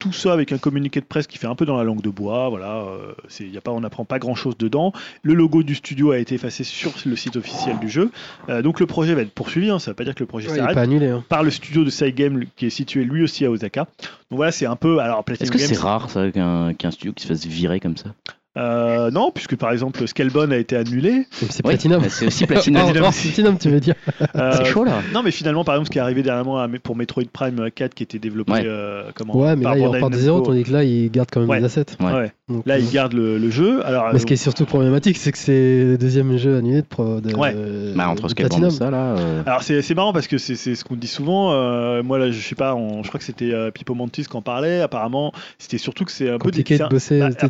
Tout 0.03 0.11
ça 0.13 0.33
avec 0.33 0.51
un 0.51 0.57
communiqué 0.57 0.99
de 0.99 1.05
presse 1.05 1.27
qui 1.27 1.37
fait 1.37 1.47
un 1.47 1.55
peu 1.55 1.65
dans 1.65 1.77
la 1.77 1.83
langue 1.85 2.01
de 2.01 2.09
bois, 2.09 2.49
voilà, 2.49 2.75
euh, 2.81 3.13
c'est- 3.29 3.47
y 3.47 3.57
a 3.57 3.61
pas, 3.61 3.71
on 3.71 3.79
n'apprend 3.79 4.03
pas 4.03 4.19
grand 4.19 4.35
chose 4.35 4.57
dedans. 4.57 4.91
Le 5.21 5.33
logo 5.33 5.63
du 5.63 5.75
studio 5.75 6.11
a 6.11 6.17
été 6.19 6.35
effacé 6.35 6.63
sur 6.65 6.91
le 7.05 7.15
site 7.15 7.37
officiel 7.37 7.79
du 7.79 7.89
jeu, 7.89 8.11
Euh, 8.49 8.61
donc 8.61 8.79
le 8.81 8.85
projet 8.85 9.13
va 9.13 9.21
être 9.21 9.31
poursuivi, 9.33 9.69
hein, 9.69 9.79
ça 9.79 9.91
ne 9.91 9.93
veut 9.93 9.95
pas 9.95 10.03
dire 10.03 10.13
que 10.15 10.19
le 10.19 10.25
projet 10.27 10.49
Ouais, 10.49 10.57
s'arrête, 10.57 10.77
annulé. 10.77 11.07
Hein. 11.07 11.23
par 11.29 11.43
le 11.43 11.49
studio 11.51 11.83
de 11.85 11.89
Cygame 11.89 12.43
qui 12.57 12.65
est 12.65 12.69
situé 12.69 13.03
lui 13.05 13.23
aussi 13.23 13.45
à 13.45 13.51
Osaka. 13.51 13.81
Donc 14.29 14.37
voilà, 14.37 14.51
c'est 14.51 14.65
un 14.65 14.75
peu. 14.75 14.99
Alors, 14.99 15.23
Est-ce 15.27 15.49
que 15.51 15.57
Games. 15.57 15.67
c'est 15.67 15.77
rare 15.77 16.09
ça 16.09 16.29
qu'un 16.31 16.73
qu'un 16.73 16.91
studio 16.91 17.13
qui 17.13 17.23
se 17.23 17.27
fasse 17.29 17.45
virer 17.45 17.79
comme 17.79 17.95
ça? 17.95 18.09
Euh, 18.55 19.09
non, 19.09 19.31
puisque 19.33 19.55
par 19.55 19.71
exemple 19.71 20.07
Scalebone 20.07 20.53
a 20.53 20.57
été 20.57 20.75
annulé. 20.75 21.25
C'est 21.31 21.63
Platinum. 21.63 22.03
C'est 22.09 22.27
aussi 22.27 22.45
Platinum. 22.45 22.91
Platinum, 22.93 23.57
tu 23.57 23.69
veux 23.69 23.79
dire. 23.79 23.95
Euh, 24.35 24.51
C'est 24.57 24.65
chaud 24.65 24.83
là. 24.83 25.01
Non, 25.13 25.23
mais 25.23 25.31
finalement, 25.31 25.63
par 25.63 25.75
exemple, 25.75 25.87
ce 25.87 25.91
qui 25.91 25.97
est 25.97 26.01
arrivé 26.01 26.21
dernièrement 26.21 26.63
pour 26.83 26.95
Metroid 26.95 27.23
Prime 27.33 27.69
4 27.73 27.93
qui 27.95 28.03
était 28.03 28.19
développé 28.19 28.51
Ouais. 28.53 28.63
euh, 28.65 29.03
comment, 29.15 29.35
Ouais, 29.35 29.55
mais 29.55 29.63
par 29.63 29.73
là, 29.73 29.79
il 29.81 29.87
repart 29.87 30.11
de 30.13 30.17
zéro, 30.17 30.41
tandis 30.41 30.63
que 30.63 30.71
là, 30.71 30.83
il 30.83 31.09
garde 31.09 31.29
quand 31.31 31.39
même 31.39 31.49
Ouais. 31.49 31.59
des 31.59 31.65
assets. 31.65 31.85
Ouais. 31.99 32.13
Ouais. 32.13 32.31
Donc, 32.49 32.63
Là, 32.67 32.75
euh, 32.75 32.79
il 32.79 32.91
garde 32.91 33.13
le, 33.13 33.37
le 33.39 33.49
jeu. 33.49 33.83
Alors, 33.85 34.09
Mais 34.13 34.19
ce 34.19 34.25
qui 34.27 34.33
est 34.33 34.37
surtout 34.37 34.65
problématique, 34.65 35.17
c'est 35.17 35.31
que 35.31 35.37
c'est 35.37 35.83
le 35.85 35.97
deuxième 35.97 36.37
jeu 36.37 36.57
annulé 36.57 36.81
de, 36.81 36.85
pro, 36.87 37.21
de, 37.21 37.33
Ouais. 37.33 37.55
Bah, 37.95 38.09
entre 38.09 38.27
qu'elle 38.33 38.47
Platinum. 38.49 38.69
ça 38.69 38.91
là. 38.91 39.15
euh, 39.17 39.41
Alors 39.47 39.63
c'est 39.63 39.81
c'est 39.81 39.95
marrant 39.95 40.13
parce 40.13 40.27
que 40.27 40.37
c'est 40.37 40.55
c'est 40.55 40.75
ce 40.75 40.83
qu'on 40.83 40.95
dit 40.95 41.07
souvent. 41.07 41.53
euh, 41.53 42.03
moi 42.03 42.19
là, 42.19 42.29
je 42.31 42.39
sais 42.39 42.53
pas, 42.55 42.75
on- 42.75 43.01
je 43.01 43.07
crois 43.07 43.17
que 43.17 43.23
c'était 43.25 43.51
euh, 43.51 43.71
Pipo 43.71 43.95
Mantis 43.95 44.25
qui 44.25 44.37
en 44.37 44.41
parlait. 44.41 44.81
Apparemment, 44.81 45.31
c'était 45.57 45.77
surtout 45.79 46.05
que 46.05 46.11
c'est 46.11 46.29
un 46.29 46.33
peu 46.33 46.49
Compliqué 46.49 46.77
de 46.77 46.85
bosser, 46.87 47.19
bah, 47.19 47.29
c'était 47.31 47.49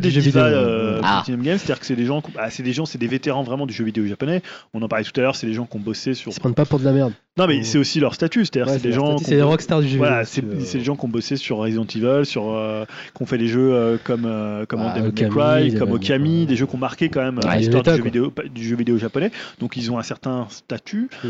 des 0.00 0.09
c'est- 0.10 0.20
des 0.20 0.30
c'est 0.30 0.38
un 0.38 0.42
peu 0.42 0.48
divas 0.48 0.50
des 0.50 0.54
du 0.54 0.58
jeu 0.58 0.60
divas, 0.60 0.80
vidéo. 0.80 0.90
euh, 0.96 1.00
Ah. 1.02 1.16
Platinum 1.24 1.42
Games, 1.42 1.58
c'est-à-dire 1.58 1.80
que 1.80 1.86
c'est 1.86 1.96
des 1.96 2.06
gens, 2.06 2.22
bah, 2.34 2.50
c'est 2.50 2.62
des 2.62 2.72
gens, 2.72 2.84
c'est 2.86 2.98
des 2.98 3.06
vétérans 3.06 3.42
vraiment 3.42 3.66
du 3.66 3.74
jeu 3.74 3.84
vidéo 3.84 4.06
japonais. 4.06 4.42
On 4.74 4.82
en 4.82 4.88
parlait 4.88 5.04
tout 5.04 5.12
à 5.18 5.22
l'heure, 5.22 5.36
c'est 5.36 5.46
des 5.46 5.54
gens 5.54 5.66
qui 5.66 5.76
ont 5.76 5.80
bossé 5.80 6.14
sur. 6.14 6.30
Ils 6.30 6.34
se 6.34 6.40
prennent 6.40 6.54
pas 6.54 6.64
pour 6.66 6.78
de 6.78 6.84
la 6.84 6.92
merde. 6.92 7.12
Non, 7.38 7.46
mais 7.46 7.62
c'est 7.62 7.78
aussi 7.78 8.00
leur 8.00 8.12
statut, 8.14 8.44
c'est-à-dire 8.44 8.66
Ouais, 8.72 8.78
c'est 8.78 8.86
des 8.88 8.92
gens. 8.92 9.16
C'est 9.18 9.36
les 9.36 9.42
rockstars 9.42 9.80
du 9.80 9.88
jeu. 9.88 9.96
Voilà, 9.98 10.24
vidéo, 10.24 10.50
c'est 10.60 10.66
c'est 10.66 10.78
les 10.78 10.84
gens 10.84 10.96
qui 10.96 11.04
ont 11.06 11.08
bossé 11.08 11.36
sur 11.36 11.58
Resident 11.58 11.86
Evil, 11.86 12.26
sur, 12.26 12.50
euh, 12.50 12.84
qui 13.16 13.22
ont 13.22 13.26
fait 13.26 13.38
des 13.38 13.46
jeux 13.46 13.72
euh, 13.72 13.96
comme, 14.02 14.24
euh, 14.26 14.66
comme 14.66 14.80
Ah, 14.82 14.98
Devil 14.98 15.22
May 15.24 15.28
Cry, 15.30 15.74
comme 15.78 15.92
Okami, 15.92 16.44
des 16.46 16.56
jeux 16.56 16.66
qui 16.66 16.74
ont 16.74 16.78
marqué 16.78 17.08
quand 17.08 17.22
même 17.22 17.38
l'histoire 17.56 17.82
du 17.84 17.90
jeu, 17.96 18.02
vidéo, 18.02 18.32
du 18.52 18.64
jeu 18.68 18.76
vidéo 18.76 18.98
japonais. 18.98 19.30
Donc 19.60 19.76
ils 19.76 19.90
ont 19.90 19.98
un 19.98 20.02
certain 20.02 20.46
statut. 20.50 21.08
Mm. 21.24 21.28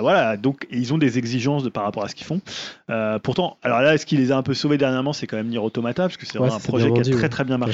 Voilà, 0.00 0.36
donc 0.36 0.66
et 0.70 0.78
ils 0.78 0.92
ont 0.94 0.98
des 0.98 1.18
exigences 1.18 1.62
de, 1.64 1.68
par 1.68 1.84
rapport 1.84 2.04
à 2.04 2.08
ce 2.08 2.14
qu'ils 2.14 2.26
font. 2.26 2.40
Pourtant, 3.22 3.58
alors 3.62 3.80
là, 3.82 3.96
ce 3.98 4.06
qui 4.06 4.16
les 4.16 4.32
a 4.32 4.36
un 4.36 4.42
peu 4.42 4.54
sauvés 4.54 4.78
dernièrement, 4.78 5.12
c'est 5.12 5.26
quand 5.26 5.36
même 5.36 5.48
Nier 5.48 5.58
Automata, 5.58 6.04
parce 6.04 6.16
que 6.16 6.26
c'est 6.26 6.38
vraiment 6.38 6.54
un 6.56 6.60
projet 6.60 6.90
qui 6.92 7.00
a 7.00 7.16
très 7.16 7.28
très 7.28 7.44
bien 7.44 7.58
marché. 7.58 7.73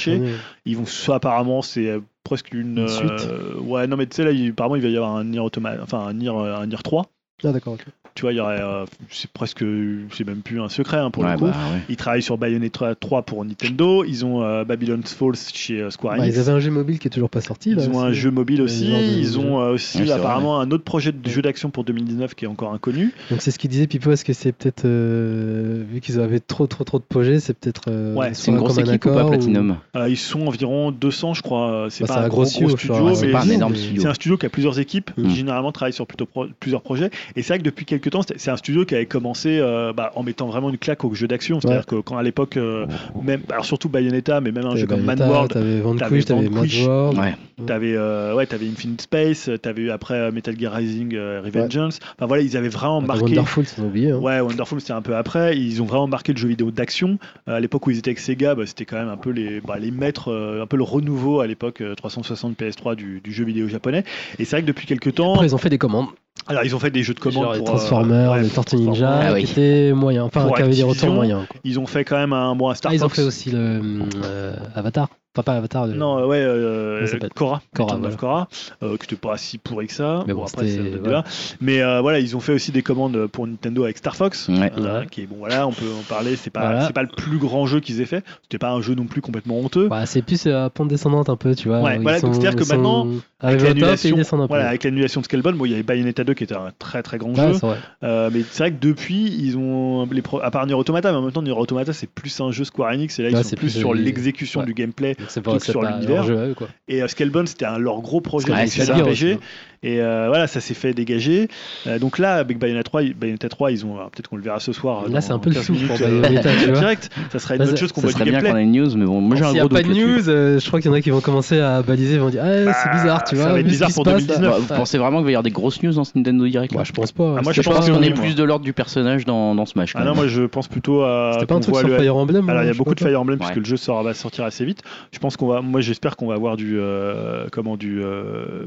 Ils 0.65 0.77
vont 0.77 0.87
soit 0.87 1.17
apparemment 1.17 1.63
c'est 1.63 1.89
euh, 1.89 2.01
presque 2.25 2.53
une, 2.53 2.79
Une 2.79 2.89
suite. 2.89 3.11
euh, 3.11 3.55
ouais 3.61 3.87
non 3.87 3.97
mais 3.97 4.07
tu 4.07 4.17
sais 4.17 4.25
là 4.25 4.31
il- 4.31 4.51
apparemment 4.51 4.77
il 4.77 4.83
va 4.83 4.89
y 4.89 4.97
avoir 4.97 5.17
un 5.17 5.25
Nier 5.25 5.41
enfin 5.41 5.99
un 6.07 6.13
Nier 6.15 6.29
euh, 6.31 6.57
un 6.57 6.67
Nier 6.67 6.77
3 6.83 7.07
Ah, 7.45 7.53
d'accord. 7.53 7.77
Tu 8.15 8.23
vois 8.23 8.33
il 8.33 8.37
y 8.37 8.41
aurait 8.41 8.61
euh, 8.61 8.85
c'est 9.11 9.31
presque 9.31 9.65
c'est 10.13 10.27
même 10.27 10.43
plus 10.43 10.61
un 10.61 10.69
secret 10.69 10.97
hein, 10.99 11.11
pour 11.11 11.23
Ouais, 11.25 11.33
le 11.33 11.39
coup 11.39 11.45
bah, 11.47 11.51
ouais. 11.73 11.81
ils 11.89 11.97
travaillent 11.97 12.23
sur 12.23 12.39
Bayonetta 12.39 12.95
3 12.95 13.23
pour 13.23 13.45
Nintendo 13.45 14.05
ils 14.05 14.25
ont 14.25 14.43
euh, 14.43 14.65
Babylon's 14.65 15.13
Falls 15.13 15.37
chez 15.53 15.81
euh, 15.81 15.91
Square 15.91 16.17
Bah, 16.17 16.23
Enix 16.23 16.37
ils 16.37 16.41
avaient 16.41 16.53
un 16.53 16.61
jeu 16.61 16.71
mobile 16.71 16.99
qui 16.99 17.07
est 17.09 17.11
toujours 17.11 17.31
pas 17.31 17.41
sorti. 17.41 17.75
là, 17.75 17.83
ils 17.85 17.91
ont 17.91 18.01
un 18.01 18.13
jeu 18.13 18.31
mobile 18.31 18.63
aussi, 18.63 18.91
ils 19.19 19.39
ont 19.39 19.61
euh, 19.61 19.73
aussi 19.73 20.11
apparemment 20.11 20.61
un 20.61 20.71
autre 20.71 20.85
projet 20.85 21.13
de 21.13 21.29
jeu 21.31 21.43
d'action 21.43 21.71
pour 21.71 21.85
2019 21.85 22.35
qui 22.35 22.45
est 22.45 22.49
encore 22.49 22.73
inconnu. 22.73 23.13
Donc 23.31 23.41
c'est 23.43 23.51
ce 23.51 23.59
qu'il 23.59 23.71
disait 23.71 23.87
Pipo, 23.87 24.11
est-ce 24.13 24.25
que 24.25 24.33
c'est 24.33 24.53
peut-être 24.53 24.85
euh, 24.87 25.83
vu 25.91 26.01
qu'ils 26.01 26.21
avaient 26.21 26.41
trop 26.41 26.67
trop 26.67 26.85
trop 26.85 26.99
de 26.99 27.05
projets, 27.05 27.41
c'est 27.41 27.55
peut-être 27.55 27.85
euh, 27.89 28.15
Ouais, 28.15 28.31
C'est 28.35 28.51
une 28.51 28.57
un 28.57 28.61
grosse 28.61 28.79
équipe 28.79 29.05
ou 29.07 29.13
pas 29.15 29.25
Platinum 29.29 29.77
Euh, 29.97 30.09
ils 30.09 30.17
sont 30.17 30.47
environ 30.47 30.91
200 30.91 31.35
je 31.35 31.43
crois, 31.43 31.87
c'est 31.91 32.07
Bah, 32.07 32.15
pas 32.15 32.21
un 32.21 32.25
a 32.25 32.29
gros, 32.29 32.45
studio, 32.45 32.77
mais 33.23 33.31
pas 33.33 33.41
un 33.43 33.45
mais- 33.47 33.55
énorme 33.55 33.73
mais- 33.73 33.79
studio. 33.79 34.03
C'est 34.03 34.09
un 34.09 34.15
studio 34.15 34.37
qui 34.37 34.47
a 34.47 34.49
plusieurs 34.51 34.79
équipes, 34.79 35.11
qui 35.15 35.35
généralement 35.37 35.73
travaille 35.73 35.93
sur 35.93 36.07
plutôt 36.07 36.27
plusieurs 36.59 36.83
projets. 36.83 37.11
Et 37.37 37.43
c'est 37.43 37.49
vrai 37.55 37.59
que 37.59 37.65
depuis 37.65 37.85
quelques 37.85 38.00
temps, 38.09 38.23
c'était- 38.23 38.39
c'est 38.39 38.51
un 38.51 38.57
studio 38.57 38.85
qui 38.85 38.95
avait 38.95 39.07
commencé 39.07 39.59
euh, 39.61 39.93
bah, 39.93 40.13
en 40.17 40.23
mettant 40.23 40.47
vraiment 40.47 40.71
une 40.71 40.79
claque 40.79 41.05
au 41.05 41.15
jeu 41.15 41.29
d'action. 41.29 41.61
C'est-à-dire 41.61 41.87
que 41.87 41.97
quand 41.97 42.17
à 42.17 42.23
l'époque, 42.23 42.57
euh, 42.57 42.87
même, 43.23 43.43
alors 43.51 43.65
surtout 43.65 43.89
Bayonetta, 43.89 44.41
mais 44.41 44.53
même 44.53 44.65
un 44.67 44.77
jeu 44.77 44.87
comme 44.87 45.03
Manworld, 45.03 45.51
T'avais 45.53 45.81
Vanquish, 45.81 46.25
t'avais 46.25 46.49
Vanquish. 46.49 46.81
Mad 46.81 46.89
World. 46.89 47.19
Ouais. 47.19 47.35
t'avais 47.67 47.95
euh, 47.95 48.35
ouais, 48.35 48.47
t'avais 48.47 48.67
Infinite 48.67 49.03
Space, 49.03 49.51
t'avais 49.63 49.83
eu 49.83 49.91
après 49.91 50.15
euh, 50.15 50.33
Metal 50.33 50.59
Gear 50.59 50.73
Rising 50.73 51.15
euh, 51.15 51.43
Revengeance. 51.45 51.99
Enfin 52.17 52.27
voilà, 52.27 52.43
ils 52.43 52.57
avaient 52.57 52.69
vraiment 52.69 53.01
marqué. 53.01 53.25
Wonderful, 53.25 53.67
sans 53.67 53.85
oublier. 53.85 54.11
Hein. 54.13 54.19
Ouais, 54.19 54.41
Wonderful 54.41 54.81
c'était 54.81 54.93
un 54.93 55.03
peu 55.03 55.15
après. 55.17 55.57
Ils 55.59 55.83
ont 55.83 55.87
vraiment 55.87 56.07
marqué 56.07 56.33
le 56.33 56.39
jeu 56.39 56.49
vidéo 56.49 56.71
d'action. 56.71 57.19
Euh, 57.49 57.57
à 57.57 57.61
l'époque 57.61 57.87
où 57.87 57.91
ils 57.91 57.99
étaient 57.99 58.11
avec 58.11 58.19
Sega, 58.21 58.55
bah, 58.55 58.63
c'était 58.67 58.85
quand 58.85 58.97
même 58.97 59.09
un 59.09 59.17
peu 59.17 59.31
les, 59.31 59.61
bah, 59.61 59.79
les 59.79 59.91
maîtres, 59.91 60.31
euh, 60.31 60.63
un 60.63 60.67
peu 60.67 60.77
le 60.77 60.83
renouveau 60.85 61.41
à 61.41 61.47
l'époque 61.47 61.81
euh, 61.81 61.95
360 61.95 62.57
PS3 62.59 62.95
du, 62.97 63.21
du 63.23 63.33
jeu 63.33 63.45
vidéo 63.45 63.69
japonais. 63.69 64.05
Et 64.39 64.45
c'est 64.45 64.57
vrai 64.57 64.63
que 64.63 64.67
depuis 64.67 64.87
quelques 64.87 65.15
temps, 65.15 65.35
Après, 65.35 65.47
ils 65.47 65.55
ont 65.55 65.59
fait 65.59 65.69
des 65.71 65.79
commandes. 65.79 66.07
Alors 66.47 66.65
ils 66.65 66.75
ont 66.75 66.79
fait 66.79 66.91
des 66.91 67.03
jeux 67.03 67.15
de 67.15 67.21
commandes 67.21 67.45
pour 67.45 67.53
euh, 67.55 67.61
Transformers, 67.61 68.33
ouais, 68.33 68.43
les 68.43 68.49
Tortues. 68.49 68.77
Ninja, 68.77 69.09
Ah 69.29 69.33
oui. 69.33 69.45
qui 69.45 69.53
étaient 69.53 69.93
moyens. 69.93 70.27
Enfin, 70.27 70.51
qui 70.55 70.63
avaient 70.63 70.75
des 70.75 70.83
retours 70.83 71.13
moyens. 71.13 71.47
quoi. 71.49 71.61
Ils 71.65 71.79
ont 71.79 71.87
fait 71.87 72.05
quand 72.05 72.17
même 72.17 72.33
un 72.33 72.55
bon 72.57 72.69
un 72.71 72.75
Star 72.75 72.91
Ah, 72.91 72.95
ils 72.95 73.05
ont 73.05 73.09
fait 73.09 73.23
aussi 73.23 73.51
le 73.51 73.81
euh, 74.25 74.55
Avatar. 74.75 75.09
Enfin, 75.37 75.45
pas 75.45 75.53
Avatar. 75.55 75.87
le- 75.87 75.95
Non, 75.95 76.27
ouais, 76.27 76.39
euh, 76.41 77.07
Korra, 77.37 77.63
Korra, 77.73 78.49
euh, 78.83 78.97
qui 78.97 79.03
n'était 79.05 79.15
pas 79.17 79.37
si 79.37 79.59
pourri 79.59 79.87
que 79.87 79.93
ça. 79.93 80.25
Mais 80.27 80.33
bon, 80.35 80.41
bon, 80.41 80.47
après, 80.47 80.67
voilà. 81.05 81.23
Mais 81.61 81.81
euh, 81.83 82.01
voilà, 82.01 82.19
ils 82.19 82.35
ont 82.37 82.41
fait 82.41 82.53
aussi 82.53 82.73
des 82.73 82.83
commandes 82.83 83.29
pour 83.29 83.47
Nintendo 83.47 83.85
avec 83.85 83.97
Star 83.99 84.17
Fox, 84.17 84.49
Ouais. 84.49 84.73
euh, 84.77 85.01
Ouais. 85.03 85.07
qui 85.09 85.23
est 85.23 85.27
bon, 85.27 85.37
voilà, 85.39 85.69
on 85.69 85.73
peut 85.73 85.85
en 85.97 86.03
parler. 86.03 86.35
C'est 86.35 86.51
pas, 86.51 86.63
Voilà. 86.63 86.87
c'est 86.89 86.93
pas 86.93 87.03
le 87.03 87.09
plus 87.17 87.39
grand 87.39 87.65
jeu 87.67 87.79
qu'ils 87.79 88.01
aient 88.01 88.07
fait. 88.07 88.25
C'était 88.43 88.59
pas 88.59 88.71
un 88.73 88.81
jeu 88.81 88.97
non 88.97 89.05
plus 89.05 89.21
complètement 89.21 89.61
honteux. 89.61 89.89
Bah, 89.89 90.05
c'est 90.05 90.23
plus 90.23 90.49
à 90.49 90.69
pente 90.69 90.89
descendante 90.89 91.29
un 91.29 91.37
peu, 91.37 91.55
tu 91.55 91.69
vois. 91.69 91.81
Ouais, 91.81 91.99
voilà, 91.99 92.21
donc 92.21 92.35
c'est-à-dire 92.35 92.57
que 92.57 92.69
maintenant, 92.69 93.07
ils 93.45 93.51
l'annulation, 93.57 94.17
voilà, 94.49 94.69
avec 94.69 94.83
l'annulation 94.83 95.21
de 95.21 95.27
Scalebone, 95.27 95.55
bon, 95.57 95.65
il 95.65 95.71
y 95.71 95.75
avait 95.75 95.85
Bayonetta 95.85 96.25
2 96.25 96.35
qui 96.35 96.43
était 96.43 96.57
un 96.57 96.73
très 96.81 97.05
très 97.05 97.19
grand 97.19 97.31
Ouais, 97.39 97.53
jeu. 97.55 97.61
Euh, 98.03 98.31
mais 98.33 98.41
c'est 98.51 98.65
vrai 98.65 98.73
que 98.73 98.81
depuis, 98.81 99.33
ils 99.41 99.57
ont 99.57 100.09
les 100.11 100.23
pro- 100.23 100.41
à 100.43 100.51
part 100.51 100.67
Nier 100.67 100.75
Automata, 100.75 101.13
mais 101.13 101.19
en 101.19 101.23
même 101.23 101.31
temps 101.33 101.43
Nier 101.43 101.53
Automata 101.53 101.93
c'est 101.93 102.11
plus 102.11 102.41
un 102.41 102.51
jeu 102.51 102.65
Square 102.65 102.91
Enix 102.95 103.17
et 103.21 103.23
là 103.23 103.29
ils 103.31 103.37
Ouais, 103.37 103.43
sont 103.45 103.49
c'est 103.51 103.57
plus 103.57 103.71
sur 103.71 103.95
l'exécution 103.95 104.61
ouais. 104.61 104.67
du 104.67 104.75
gameplay. 104.75 105.15
C'est 105.29 105.41
pas, 105.43 105.59
sur 105.59 105.83
l'univers. 105.83 106.17
leur 106.17 106.25
jeu 106.25 106.39
à 106.39 106.47
eux, 106.49 106.55
quoi. 106.55 106.69
Et 106.89 107.03
euh, 107.03 107.09
Scalebone 107.09 107.47
c'était 107.47 107.67
un 107.67 107.79
leur 107.79 108.01
gros 108.01 108.21
projet 108.21 108.51
Ouais, 108.51 108.67
ça. 108.67 108.95
RPG. 108.95 109.39
Et 109.83 109.99
euh, 110.03 110.27
voilà, 110.29 110.47
ça 110.47 110.61
s'est 110.61 110.75
fait 110.75 110.93
dégager. 110.93 111.49
Euh, 111.87 111.99
donc 111.99 112.19
là, 112.19 112.35
avec 112.35 112.59
Bayonetta 112.59 112.83
3, 112.83 113.03
ils- 113.03 113.15
Bayonetta 113.15 113.49
3 113.49 113.73
ils 113.73 113.87
ont 113.87 113.95
peut-être 114.13 114.29
qu'on 114.29 114.37
le 114.37 114.43
verra 114.43 114.61
ce 114.61 114.73
soir. 114.75 115.05
Là, 115.05 115.09
dans 115.09 115.21
c'est 115.23 115.33
un 115.33 115.39
peu 115.39 115.49
le 115.49 115.55
15 115.55 115.65
flou 115.65 115.77
pour 115.89 115.99
Bayonetta, 115.99 116.51
tu 116.61 116.67
vois. 116.67 116.75
direct. 116.81 117.09
Ça 117.33 117.39
serait 117.39 117.55
une 117.55 117.61
Là, 117.61 117.65
autre 117.65 117.77
ça- 117.77 117.81
chose 117.81 117.93
qu'on 117.93 118.03
Ça 118.03 118.07
voit 118.09 118.13
du 118.13 118.19
serait 118.19 118.25
bien 118.31 118.39
qu'on 118.41 118.45
gameplay. 118.45 118.61
ait 118.61 118.65
une 118.65 118.73
news, 118.73 118.97
mais 118.99 119.07
bon, 119.07 119.23
moi 119.23 119.37
j'ai 119.37 119.43
un 119.45 119.47
S'il 119.47 119.55
n'y 119.55 119.61
gros 119.61 119.69
a 119.69 119.81
pas 119.81 119.83
doute 119.83 119.97
de 119.97 120.01
news, 120.05 120.29
euh, 120.29 120.61
je 120.61 120.67
crois 120.67 120.81
qu'il 120.83 120.91
y 120.91 120.95
en 120.95 120.97
a 120.97 121.01
qui 121.01 121.09
vont 121.09 121.23
commencer 121.23 121.59
à 121.61 121.81
baliser, 121.81 122.15
ils 122.17 122.21
vont 122.21 122.29
dire 122.29 122.43
Ah, 122.45 122.53
c'est 122.75 122.89
Bah, 122.91 122.95
bizarre, 122.95 123.25
tu 123.25 123.37
ça 123.37 123.43
vois. 123.43 123.53
va 123.55 123.61
être 123.61 123.67
bizarre 123.67 123.91
pour 123.95 124.05
passe, 124.05 124.13
là. 124.15 124.21
2019. 124.21 124.51
Bah, 124.51 124.57
vous 124.61 124.75
pensez 124.75 124.99
vraiment 124.99 125.17
qu'il 125.19 125.25
va 125.25 125.31
y 125.31 125.35
avoir 125.35 125.43
des 125.45 125.51
grosses 125.51 125.83
news 125.83 125.93
dans 125.95 126.05
ce 126.05 126.13
Nintendo 126.15 126.47
Direct 126.47 126.75
Bah, 126.75 126.81
là 126.81 126.85
je 126.85 126.93
pense 126.93 127.13
pas. 127.13 127.41
Moi, 127.41 127.53
je 127.55 127.63
pense 127.63 127.89
qu'on 127.89 128.03
est 128.03 128.11
moi. 128.11 128.19
plus 128.21 128.35
de 128.35 128.45
l'ordre 128.45 128.65
du 128.67 128.75
personnage 128.75 129.25
dans, 129.25 129.55
dans 129.55 129.65
Smash. 129.65 129.93
Ah 129.97 130.05
non, 130.05 130.15
moi 130.15 130.27
je 130.27 130.43
pense 130.43 130.69
plutôt 130.69 131.05
à. 131.05 131.31
C'était 131.33 131.47
pas 131.47 131.55
un 131.55 131.61
truc 131.61 131.77
sur 131.77 131.89
Fire 131.89 132.17
Emblem 132.17 132.51
Alors 132.51 132.65
il 132.65 132.67
y 132.67 132.71
a 132.71 132.75
beaucoup 132.75 132.95
de 132.95 133.01
Fire 133.01 133.19
Emblem 133.19 133.39
puisque 133.39 133.57
le 133.57 133.65
jeu 133.65 133.79
sort, 133.79 134.03
va 134.03 134.13
sortir 134.13 134.45
assez 134.45 134.67
vite. 134.67 134.83
Je 135.13 135.19
pense 135.19 135.37
qu'on 135.37 135.49
va, 135.49 135.61
moi 135.61 135.81
j'espère 135.81 136.17
qu'on 136.17 136.29
va 136.29 136.35
avoir 136.35 136.57
du, 136.57 136.79
euh, 136.79 137.49
comment 137.51 137.77
du, 137.77 138.01
euh, 138.03 138.67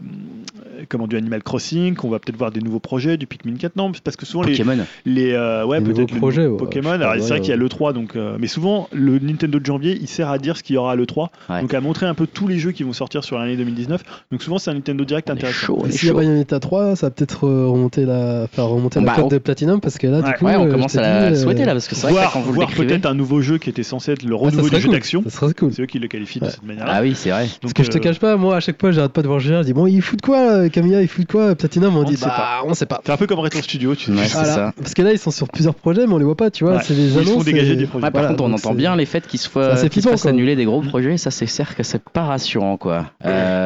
comment 0.89 1.07
du 1.07 1.15
Animal 1.17 1.43
Crossing, 1.43 1.95
qu'on 1.95 2.09
va 2.09 2.19
peut-être 2.19 2.37
voir 2.37 2.51
des 2.51 2.59
nouveaux 2.61 2.79
projets, 2.79 3.17
du 3.17 3.27
Pikmin 3.27 3.55
4. 3.55 3.75
Non, 3.75 3.91
parce 4.03 4.15
que 4.17 4.25
souvent 4.25 4.43
les, 4.43 4.51
Pokémon. 4.53 4.77
les, 5.05 5.31
euh, 5.33 5.65
ouais 5.65 5.79
Des 5.81 5.93
peut-être 5.93 6.11
le 6.11 6.19
ouais, 6.21 6.57
Pokémon. 6.57 6.89
pas, 6.89 6.95
Alors 6.95 7.13
c'est 7.19 7.29
vrai 7.29 7.39
qu'il 7.41 7.49
y 7.49 7.53
a 7.53 7.57
le 7.57 7.69
3 7.69 7.93
donc, 7.93 8.15
euh, 8.15 8.37
mais 8.39 8.47
souvent 8.47 8.87
le 8.91 9.19
Nintendo 9.19 9.59
de 9.59 9.65
janvier 9.65 9.97
il 9.99 10.07
sert 10.07 10.29
à 10.29 10.37
dire 10.37 10.57
ce 10.57 10.63
qu'il 10.63 10.75
y 10.75 10.77
aura 10.77 10.93
à 10.93 10.95
le 10.95 11.05
3, 11.05 11.31
Ouais. 11.49 11.61
donc 11.61 11.73
à 11.73 11.81
montrer 11.81 12.05
un 12.05 12.13
peu 12.13 12.27
tous 12.27 12.47
les 12.47 12.57
jeux 12.59 12.71
qui 12.71 12.83
vont 12.83 12.93
sortir 12.93 13.23
sur 13.23 13.37
l'année 13.37 13.55
2019. 13.57 14.01
Donc 14.31 14.41
souvent 14.43 14.57
c'est 14.57 14.71
un 14.71 14.75
Nintendo 14.75 15.03
Direct 15.05 15.29
On 15.29 15.33
intéressant. 15.33 15.65
chaud, 15.65 15.77
on 15.83 15.87
Et 15.87 15.91
s'il 15.91 16.07
y 16.07 16.09
a 16.09 16.13
chaud. 16.13 16.17
Bayonetta 16.19 16.59
3, 16.59 16.95
ça 16.95 17.07
va 17.07 17.11
peut-être 17.11 17.47
euh, 17.47 17.67
remonter 17.67 18.05
la... 18.05 18.47
faire 18.51 18.65
remonter 18.65 18.99
Bah, 18.99 19.05
la 19.07 19.15
cote 19.15 19.25
on- 19.25 19.27
de 19.29 19.37
Platinum 19.37 19.79
parce 19.81 19.97
que 19.97 20.07
là, 20.07 20.19
Ouais. 20.19 20.23
du 20.31 20.33
coup, 20.33 20.45
Ouais, 20.45 20.55
on 20.55 20.67
euh, 20.67 20.71
commence 20.71 20.95
à 20.95 21.01
euh, 21.03 21.35
souhaiter 21.35 21.65
là, 21.65 21.73
parce 21.73 21.87
que 21.87 21.95
c'est 21.95 22.07
vrai 22.09 22.25
que 22.25 22.33
quand 22.33 22.41
vous 22.41 22.53
voir 22.53 22.69
peut-être 22.71 23.05
un 23.05 23.13
nouveau 23.13 23.41
jeu 23.41 23.57
qui 23.57 23.69
était 23.69 23.83
censé 23.83 24.11
être 24.13 24.23
le 24.23 24.35
renouveau 24.35 24.69
du 24.69 24.79
jeu 24.79 24.89
d'action. 24.89 25.23
Ça 25.25 25.29
serait 25.29 25.53
cool. 25.53 25.71
C'est 25.73 25.81
eux 25.83 25.85
qui 25.85 25.99
le 25.99 26.07
qualifient 26.07 26.39
de 26.39 26.47
cette 26.49 26.63
manière-là. 26.63 26.93
Ah 26.95 27.01
oui, 27.01 27.13
c'est 27.15 27.29
vrai. 27.29 27.43
Parce 27.43 27.59
Donc, 27.61 27.73
que 27.73 27.83
je 27.83 27.89
te 27.89 27.97
euh, 27.97 28.01
cache 28.01 28.19
pas, 28.19 28.35
moi 28.37 28.55
à 28.57 28.59
chaque 28.59 28.79
fois 28.79 28.91
j'arrête 28.91 29.11
pas 29.11 29.21
de 29.21 29.27
voir 29.27 29.39
je 29.39 29.61
dis 29.63 29.73
bon 29.73 29.87
il 29.87 30.01
fout 30.01 30.17
de 30.19 30.25
quoi 30.25 30.62
Camilla, 30.69 31.01
il 31.01 31.07
fout 31.07 31.25
de 31.27 31.31
quoi 31.31 31.55
Platinum 31.55 31.95
On, 31.97 32.01
On 32.01 32.03
dit 32.03 32.13
ne 32.13 32.17
sait 32.17 32.25
bah 32.25 32.33
pas. 32.35 32.61
on 32.65 32.73
sait 32.73 32.85
pas. 32.85 33.01
C'est 33.05 33.11
un 33.11 33.17
peu 33.17 33.27
comme 33.27 33.39
Retro 33.39 33.61
Studio, 33.61 33.95
tu 33.95 34.05
sais. 34.05 34.11
Ouais, 34.11 34.25
c'est 34.27 34.33
Voilà. 34.33 34.53
ça. 34.53 34.73
Parce 34.77 34.93
que 34.93 35.01
là 35.01 35.11
ils 35.11 35.19
sont 35.19 35.31
sur 35.31 35.47
plusieurs 35.47 35.75
projets 35.75 36.05
mais 36.07 36.13
on 36.13 36.17
les 36.17 36.23
voit 36.25 36.35
pas, 36.37 36.51
tu 36.51 36.63
vois, 36.63 36.75
Ouais. 36.75 36.81
c'est 36.83 36.93
des 36.93 37.01
Où 37.01 37.05
ils 37.05 37.09
se 37.11 37.23
font 37.23 37.31
annonces. 37.31 37.45
dégager 37.45 37.73
et- 37.73 37.75
des 37.75 37.85
projets. 37.85 38.05
Ouais, 38.05 38.11
par 38.11 38.21
Voilà, 38.21 38.35
contre, 38.35 38.43
on 38.49 38.53
entend 38.53 38.73
bien 38.73 38.95
les 38.95 39.05
faits 39.05 39.27
qui 39.27 39.37
se, 39.37 39.45
c'est 39.45 39.49
fa- 39.49 39.71
assez 39.71 39.89
qui 39.89 40.01
se 40.01 40.09
fassent 40.09 40.25
annuler 40.25 40.55
des 40.55 40.65
gros 40.65 40.81
projets. 40.81 41.17
Ça, 41.17 41.31
c'est 41.31 41.45
certes 41.47 41.75
que 41.75 41.83
c'est 41.83 42.01
pas 42.03 42.23
rassurant, 42.23 42.77
quoi. 42.77 43.05
Euh, 43.25 43.62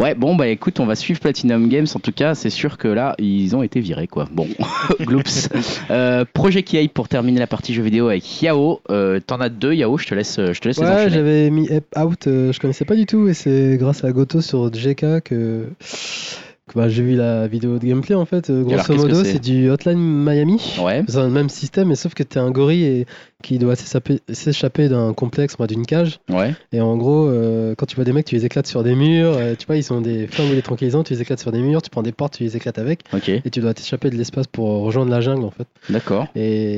ouais, 0.00 0.14
bon, 0.14 0.34
bah 0.34 0.48
écoute, 0.48 0.80
on 0.80 0.86
va 0.86 0.94
suivre 0.94 1.20
Platinum 1.20 1.68
Games. 1.68 1.86
En 1.94 2.00
tout 2.00 2.12
cas, 2.12 2.34
c'est 2.34 2.50
sûr 2.50 2.78
que 2.78 2.88
là, 2.88 3.14
ils 3.18 3.54
ont 3.56 3.62
été 3.62 3.80
virés, 3.80 4.06
quoi. 4.06 4.28
Bon, 4.30 4.48
gloops. 5.00 5.48
Euh, 5.90 6.24
projet 6.32 6.62
qui 6.62 6.76
aille 6.78 6.88
pour 6.88 7.08
terminer 7.08 7.40
la 7.40 7.46
partie 7.46 7.74
jeux 7.74 7.82
vidéo 7.82 8.08
avec 8.08 8.42
Yao. 8.42 8.80
Euh, 8.90 9.20
T'en 9.20 9.40
as 9.40 9.48
deux, 9.48 9.72
Yao. 9.72 9.98
Je 9.98 10.06
te 10.06 10.14
laisse, 10.14 10.36
je 10.36 10.58
te 10.58 10.68
laisse 10.68 10.78
les 10.78 10.86
Ouais, 10.86 11.10
j'avais 11.10 11.50
mis 11.50 11.70
Ape 11.70 11.96
Out, 11.98 12.26
euh, 12.26 12.52
je 12.52 12.60
connaissais 12.60 12.84
pas 12.84 12.96
du 12.96 13.06
tout, 13.06 13.28
et 13.28 13.34
c'est 13.34 13.76
grâce 13.78 14.04
à 14.04 14.12
Goto 14.12 14.40
sur 14.40 14.72
JK 14.72 15.20
que, 15.24 15.66
bah, 16.74 16.88
j'ai 16.88 17.02
vu 17.02 17.14
la 17.14 17.46
vidéo 17.46 17.78
de 17.78 17.84
gameplay 17.86 18.14
en 18.14 18.24
fait. 18.24 18.48
Euh, 18.50 18.64
alors, 18.66 18.84
Grosso 18.86 18.94
modo, 18.96 19.22
c'est 19.22 19.38
du 19.38 19.68
Hotline 19.70 19.98
Miami. 19.98 20.76
Ouais. 20.82 21.04
C'est 21.06 21.20
le 21.22 21.28
même 21.30 21.48
système, 21.48 21.88
mais 21.88 21.94
sauf 21.94 22.14
que 22.14 22.22
t'es 22.22 22.38
un 22.40 22.50
gorille 22.50 22.84
et 22.84 23.06
qui 23.42 23.58
doit 23.58 23.74
s'échapper- 23.76 24.88
d'un 24.88 25.12
complexe, 25.12 25.56
d'une 25.68 25.84
cage. 25.84 26.18
Ouais. 26.30 26.54
Et 26.72 26.80
en 26.80 26.96
gros, 26.96 27.26
euh, 27.28 27.74
quand 27.76 27.84
tu 27.84 27.94
vois 27.94 28.04
des 28.06 28.14
mecs, 28.14 28.24
tu 28.24 28.34
les 28.34 28.46
éclates 28.46 28.66
sur 28.66 28.82
des 28.82 28.94
murs. 28.94 29.34
euh, 29.36 29.54
tu 29.58 29.66
vois, 29.66 29.76
ils 29.76 29.92
ont 29.92 30.00
des 30.00 30.26
flingues 30.26 30.52
ou 30.52 30.54
des 30.54 30.62
tranquillisants, 30.62 31.02
tu 31.04 31.12
les 31.12 31.20
éclates 31.20 31.40
sur 31.40 31.52
des 31.52 31.58
murs. 31.60 31.82
Tu 31.82 31.90
prends 31.90 32.02
des 32.02 32.12
portes, 32.12 32.38
tu 32.38 32.42
les 32.44 32.56
éclates 32.56 32.78
avec. 32.78 33.00
Et 33.28 33.50
tu 33.50 33.60
dois 33.60 33.74
t'échapper 33.74 34.08
de 34.08 34.16
l'espace 34.16 34.46
pour 34.46 34.68
rejoindre 34.84 35.10
la 35.10 35.20
jungle 35.20 35.44
en 35.44 35.50
fait. 35.50 35.66
D'accord. 35.90 36.28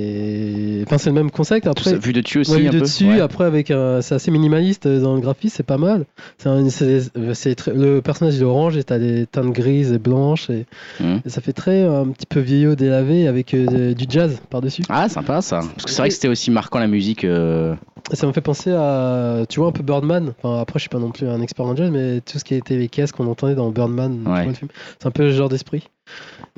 Et 0.01 0.83
enfin, 0.87 0.99
c'est 0.99 1.11
le 1.11 1.15
même 1.15 1.31
concept. 1.31 1.67
Après, 1.69 1.91
ça 1.91 1.97
vu 1.97 2.13
de 2.13 2.21
dessus 2.21 2.41
aussi 2.41 2.51
Ouais, 2.53 2.59
vu 2.63 2.67
un 2.69 2.71
de 2.73 2.79
peu. 2.79 2.85
dessus, 2.85 3.07
Ouais. 3.07 3.21
après 3.21 3.45
avec 3.45 3.71
un, 3.71 4.03
c'est 4.03 4.17
assez 4.17 4.31
minimaliste 4.33 4.89
dans 4.89 5.15
le 5.15 5.21
graphisme, 5.21 5.55
c'est 5.59 5.63
pas 5.67 5.79
mal. 5.79 6.05
Un- 6.45 6.67
très- 6.69 7.75
le 7.75 8.01
personnage 8.01 8.35
il 8.37 8.41
est 8.43 8.45
orange 8.45 8.77
et 8.77 8.83
t'as 8.85 8.99
des 8.99 9.27
teintes 9.27 9.53
grises 9.53 9.76
et 9.93 9.98
blanches 9.98 10.51
et, 10.51 10.66
Mhm. 11.01 11.20
et 11.24 11.28
ça 11.28 11.40
fait 11.40 11.53
très 11.53 11.82
euh, 11.82 12.03
un 12.03 12.09
petit 12.09 12.27
peu 12.27 12.40
vieillot 12.40 12.74
délavé 12.74 13.28
avec 13.28 13.55
euh, 13.55 13.94
du 13.94 14.05
jazz 14.09 14.40
par 14.51 14.61
dessus. 14.61 14.82
Ah, 14.89 15.09
sympa 15.09 15.40
ça. 15.43 15.61
Parce 15.61 15.85
que 15.85 15.90
c'est 15.90 16.03
vrai 16.03 16.09
que 16.09 16.15
c'était 16.15 16.28
aussi 16.28 16.51
marquant 16.51 16.78
la 16.78 16.86
musique. 16.89 17.24
euh, 17.24 17.74
ça 18.12 18.27
me 18.27 18.32
fait 18.32 18.40
penser 18.40 18.70
à, 18.73 19.44
tu 19.48 19.59
vois 19.61 19.69
un 19.69 19.73
peu 19.73 19.82
Birdman. 19.82 20.32
Enfin 20.43 20.61
après 20.61 20.78
je 20.78 20.82
suis 20.82 20.89
pas 20.89 20.98
non 20.98 21.11
plus 21.11 21.27
un 21.28 21.40
expert 21.40 21.66
en 21.66 21.74
jazz, 21.77 21.90
mais 21.90 22.20
tout 22.20 22.39
ce 22.39 22.44
qui 22.44 22.55
était 22.55 22.77
les 22.77 22.89
caisses 22.89 23.12
qu'on 23.12 23.27
entendait 23.27 23.55
dans 23.55 23.70
Birdman, 23.70 24.23
Ouais. 24.27 24.47
le 24.47 24.53
c'est 24.98 25.07
un 25.07 25.11
peu 25.11 25.31
ce 25.31 25.36
genre 25.36 25.48
d'esprit. 25.48 25.89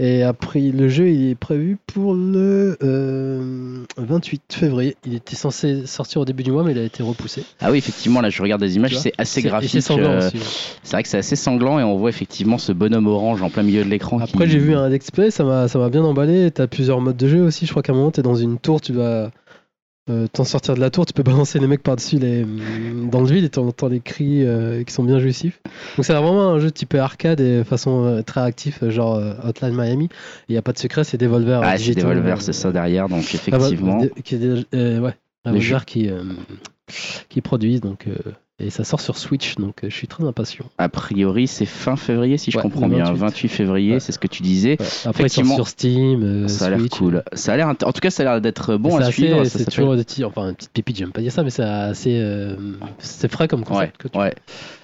Et 0.00 0.22
après 0.22 0.60
le 0.60 0.88
jeu 0.88 1.08
il 1.10 1.30
est 1.30 1.34
prévu 1.34 1.76
pour 1.86 2.14
le 2.14 2.76
euh, 2.82 3.84
28 3.96 4.42
février. 4.52 4.96
Il 5.04 5.14
était 5.14 5.34
censé 5.34 5.86
sortir 5.86 6.20
au 6.20 6.24
début 6.24 6.44
du 6.44 6.52
mois, 6.52 6.62
mais 6.62 6.70
il 6.72 6.78
a 6.78 6.82
été 6.84 7.02
repoussé. 7.02 7.42
Ah 7.60 7.70
oui, 7.72 7.78
effectivement, 7.78 8.20
là 8.20 8.30
je 8.30 8.40
regarde 8.40 8.60
des 8.60 8.76
images, 8.76 8.96
c'est 8.96 9.12
assez 9.18 9.42
graphique. 9.42 9.70
c'est 9.70 9.80
sanglant 9.80 10.10
euh, 10.12 10.30
ouais. 10.30 10.38
C'est 10.84 10.92
vrai 10.92 11.02
que 11.02 11.08
c'est 11.08 11.18
assez 11.18 11.34
sanglant 11.36 11.80
et 11.80 11.82
on 11.82 11.96
voit 11.96 12.10
effectivement 12.10 12.58
ce 12.58 12.70
bonhomme 12.72 13.08
orange 13.08 13.42
en 13.42 13.50
plein 13.50 13.62
milieu 13.64 13.82
de 13.84 13.88
l'écran. 13.88 14.20
Après, 14.20 14.44
qui- 14.44 14.50
j'ai 14.52 14.58
vu 14.58 14.74
un 14.74 14.88
let's 14.88 15.10
play, 15.10 15.30
ça 15.32 15.42
m'a 15.44 15.66
ça 15.66 15.78
m'a 15.80 15.88
bien 15.88 16.02
emballé. 16.04 16.50
T'as 16.52 16.66
plusieurs 16.68 17.00
modes 17.00 17.16
de 17.16 17.26
jeu 17.28 17.42
aussi. 17.42 17.66
Je 17.66 17.70
crois 17.72 17.82
qu'à 17.82 17.92
un 17.92 17.96
moment, 17.96 18.10
t'es 18.12 18.22
dans 18.22 18.36
une 18.36 18.58
tour, 18.58 18.80
tu 18.80 18.92
dois 18.92 19.30
euh, 20.10 20.26
t'en 20.32 20.44
sortir 20.44 20.74
de 20.74 20.80
la 20.80 20.90
tour, 20.90 21.06
tu 21.06 21.12
peux 21.12 21.22
balancer 21.24 21.58
les 21.58 21.66
mecs 21.66 21.82
par-dessus 21.82 22.18
les 22.18 22.44
dans 23.10 23.20
le 23.20 23.26
vide 23.26 23.44
et 23.44 23.48
t'entends 23.48 23.88
des 23.88 24.00
cris 24.00 24.44
euh, 24.44 24.82
qui 24.84 24.92
sont 24.92 25.04
bien 25.04 25.18
jouissifs. 25.18 25.60
Donc 25.96 26.04
c'est 26.04 26.12
vraiment 26.12 26.50
un 26.50 26.58
jeu 26.58 26.70
type 26.70 26.94
arcade 26.94 27.40
et 27.40 27.64
façon 27.64 28.04
euh, 28.04 28.22
très 28.22 28.40
actif, 28.40 28.84
genre 28.88 29.20
Hotline 29.44 29.74
Miami. 29.74 30.08
Il 30.48 30.52
n'y 30.52 30.58
a 30.58 30.62
pas 30.62 30.72
de 30.72 30.78
secret, 30.78 31.04
c'est 31.04 31.18
Devolver. 31.18 31.60
Ah, 31.62 31.76
c'est 31.76 31.94
Devolver, 31.94 32.40
c'est 32.40 32.52
ça 32.52 32.72
derrière, 32.72 33.08
donc 33.08 33.24
ah 33.52 33.58
bah, 33.58 33.68
effectivement. 33.68 34.02
qui 34.24 34.36
ouais, 34.36 35.14
Les 35.44 35.52
Devolver 35.52 35.84
qui 35.84 36.10
qui 37.28 37.40
produisent 37.40 37.80
donc 37.80 38.06
et 38.60 38.70
ça 38.70 38.82
sort 38.82 39.00
sur 39.00 39.16
Switch, 39.16 39.54
donc 39.56 39.84
euh, 39.84 39.90
je 39.90 39.94
suis 39.94 40.08
très 40.08 40.24
impatient. 40.24 40.64
A 40.78 40.88
priori, 40.88 41.46
c'est 41.46 41.64
fin 41.66 41.94
février, 41.96 42.38
si 42.38 42.50
je 42.50 42.56
Ouais, 42.56 42.62
comprends 42.62 42.88
bien. 42.88 43.04
28. 43.04 43.18
28 43.20 43.48
février, 43.48 43.92
Ouais. 43.94 44.00
c'est 44.00 44.10
ce 44.12 44.18
que 44.18 44.26
tu 44.26 44.42
disais. 44.42 44.76
Ouais. 44.80 44.86
Après, 45.04 45.22
Effectivement. 45.24 45.54
sur 45.54 45.68
Steam, 45.68 46.22
euh, 46.24 46.48
ça 46.48 46.66
a 46.66 46.70
l'air 46.70 46.80
cool. 46.90 47.22
Ça 47.34 47.52
a 47.52 47.56
l'air, 47.56 47.68
en 47.68 47.74
tout 47.74 48.00
cas, 48.00 48.10
ça 48.10 48.22
a 48.22 48.26
l'air 48.26 48.40
d'être 48.40 48.76
bon 48.76 48.90
C'est 48.90 48.96
à 48.96 49.00
assez- 49.06 49.12
suivre. 49.12 49.44
ça 49.44 49.58
C'est 49.60 49.70
toujours 49.70 49.94
des 49.96 50.02
petits, 50.04 50.24
enfin 50.24 50.48
une 50.50 50.54
petite 50.56 50.72
pépite, 50.72 50.96
j'aime 50.96 51.12
pas 51.12 51.20
dire 51.20 51.30
ça, 51.32 51.42
mais 51.44 51.50
c'est 51.50 51.62
assez, 51.62 52.18
euh, 52.20 52.56
c'est 52.98 53.30
frais 53.30 53.46
comme 53.46 53.60
Ouais, 53.60 53.66
concept. 53.66 53.96
que 53.98 54.08
tu- 54.08 54.18
ouais. 54.18 54.34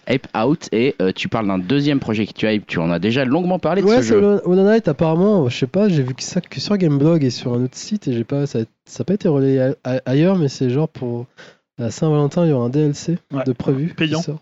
Ape 0.07 0.27
Out, 0.37 0.69
et 0.71 0.95
euh, 1.01 1.13
tu 1.17 1.29
parles 1.29 1.47
d'un 1.47 1.59
deuxième 1.59 1.99
projet 1.99 2.27
qui 2.27 2.35
tu 2.35 2.47
Ape. 2.47 2.67
Tu 2.67 2.79
en 2.79 2.91
as 2.91 2.99
déjà 2.99 3.25
longuement 3.25 3.59
parlé 3.59 3.81
de 3.81 3.87
Ouais, 3.87 3.97
ce 3.97 4.03
c'est 4.03 4.09
jeu. 4.11 4.41
Hollow 4.45 4.63
Knight, 4.63 4.87
apparemment, 4.87 5.49
je 5.49 5.57
sais 5.57 5.67
pas, 5.67 5.89
j'ai 5.89 6.03
vu 6.03 6.15
que 6.15 6.23
ça 6.23 6.43
que 6.43 6.61
sur 6.61 6.77
Gameblog 6.77 7.25
et 7.25 7.31
sur 7.31 7.55
un 7.55 7.65
autre 7.65 7.77
site, 7.77 8.07
et 8.07 8.13
j'ai 8.13 8.23
pas, 8.25 8.47
ça 8.47 8.59
n'a 8.61 9.05
pas 9.07 9.15
été 9.15 9.29
relayé 9.29 9.73
ailleurs, 10.05 10.37
mais 10.37 10.49
c'est 10.49 10.69
genre 10.69 10.89
pour 10.91 11.25
la 11.79 11.91
Saint-Valentin, 11.91 12.45
il 12.47 12.51
y 12.51 12.53
aura 12.53 12.67
un 12.67 12.71
DLC 12.71 13.19
Ouais. 13.33 13.45
de 13.45 13.53
prévu. 13.53 13.89
qui 13.89 13.95
Payant. 13.95 14.23
sort. 14.23 14.41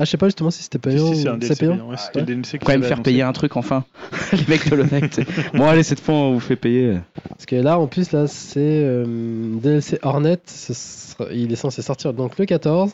Ah, 0.00 0.04
je 0.04 0.10
sais 0.10 0.16
pas 0.16 0.28
justement 0.28 0.52
si 0.52 0.62
c'était 0.62 0.78
Si, 0.78 0.80
payant. 0.96 1.12
si, 1.12 1.22
c'est 1.22 1.28
ou- 1.28 1.32
un 1.32 1.34
c'est 1.34 1.38
DLC 1.40 1.56
payant. 1.56 1.72
payant. 1.72 1.88
Ouais, 1.90 2.22
DLC 2.22 2.58
Quand 2.58 2.68
même 2.72 2.84
faire 2.84 3.02
payer 3.02 3.22
un 3.22 3.32
truc 3.32 3.56
enfin. 3.56 3.84
Les 4.32 4.44
mecs 4.46 4.68
de 4.70 4.76
Knight. 4.84 5.20
bon, 5.54 5.66
allez, 5.66 5.82
cette 5.82 5.98
fois, 5.98 6.14
on 6.14 6.34
vous 6.34 6.40
fait 6.40 6.54
payer. 6.54 6.98
Parce 7.30 7.46
que 7.46 7.56
là, 7.56 7.80
en 7.80 7.88
plus, 7.88 8.12
là, 8.12 8.28
c'est 8.28 8.60
euh, 8.60 9.04
DLC 9.60 9.98
Hornet. 10.02 10.38
ce 10.46 10.72
sera- 10.72 11.26
il 11.32 11.50
est 11.52 11.56
censé 11.56 11.82
sortir 11.82 12.12
donc 12.12 12.38
le 12.38 12.46
14. 12.46 12.92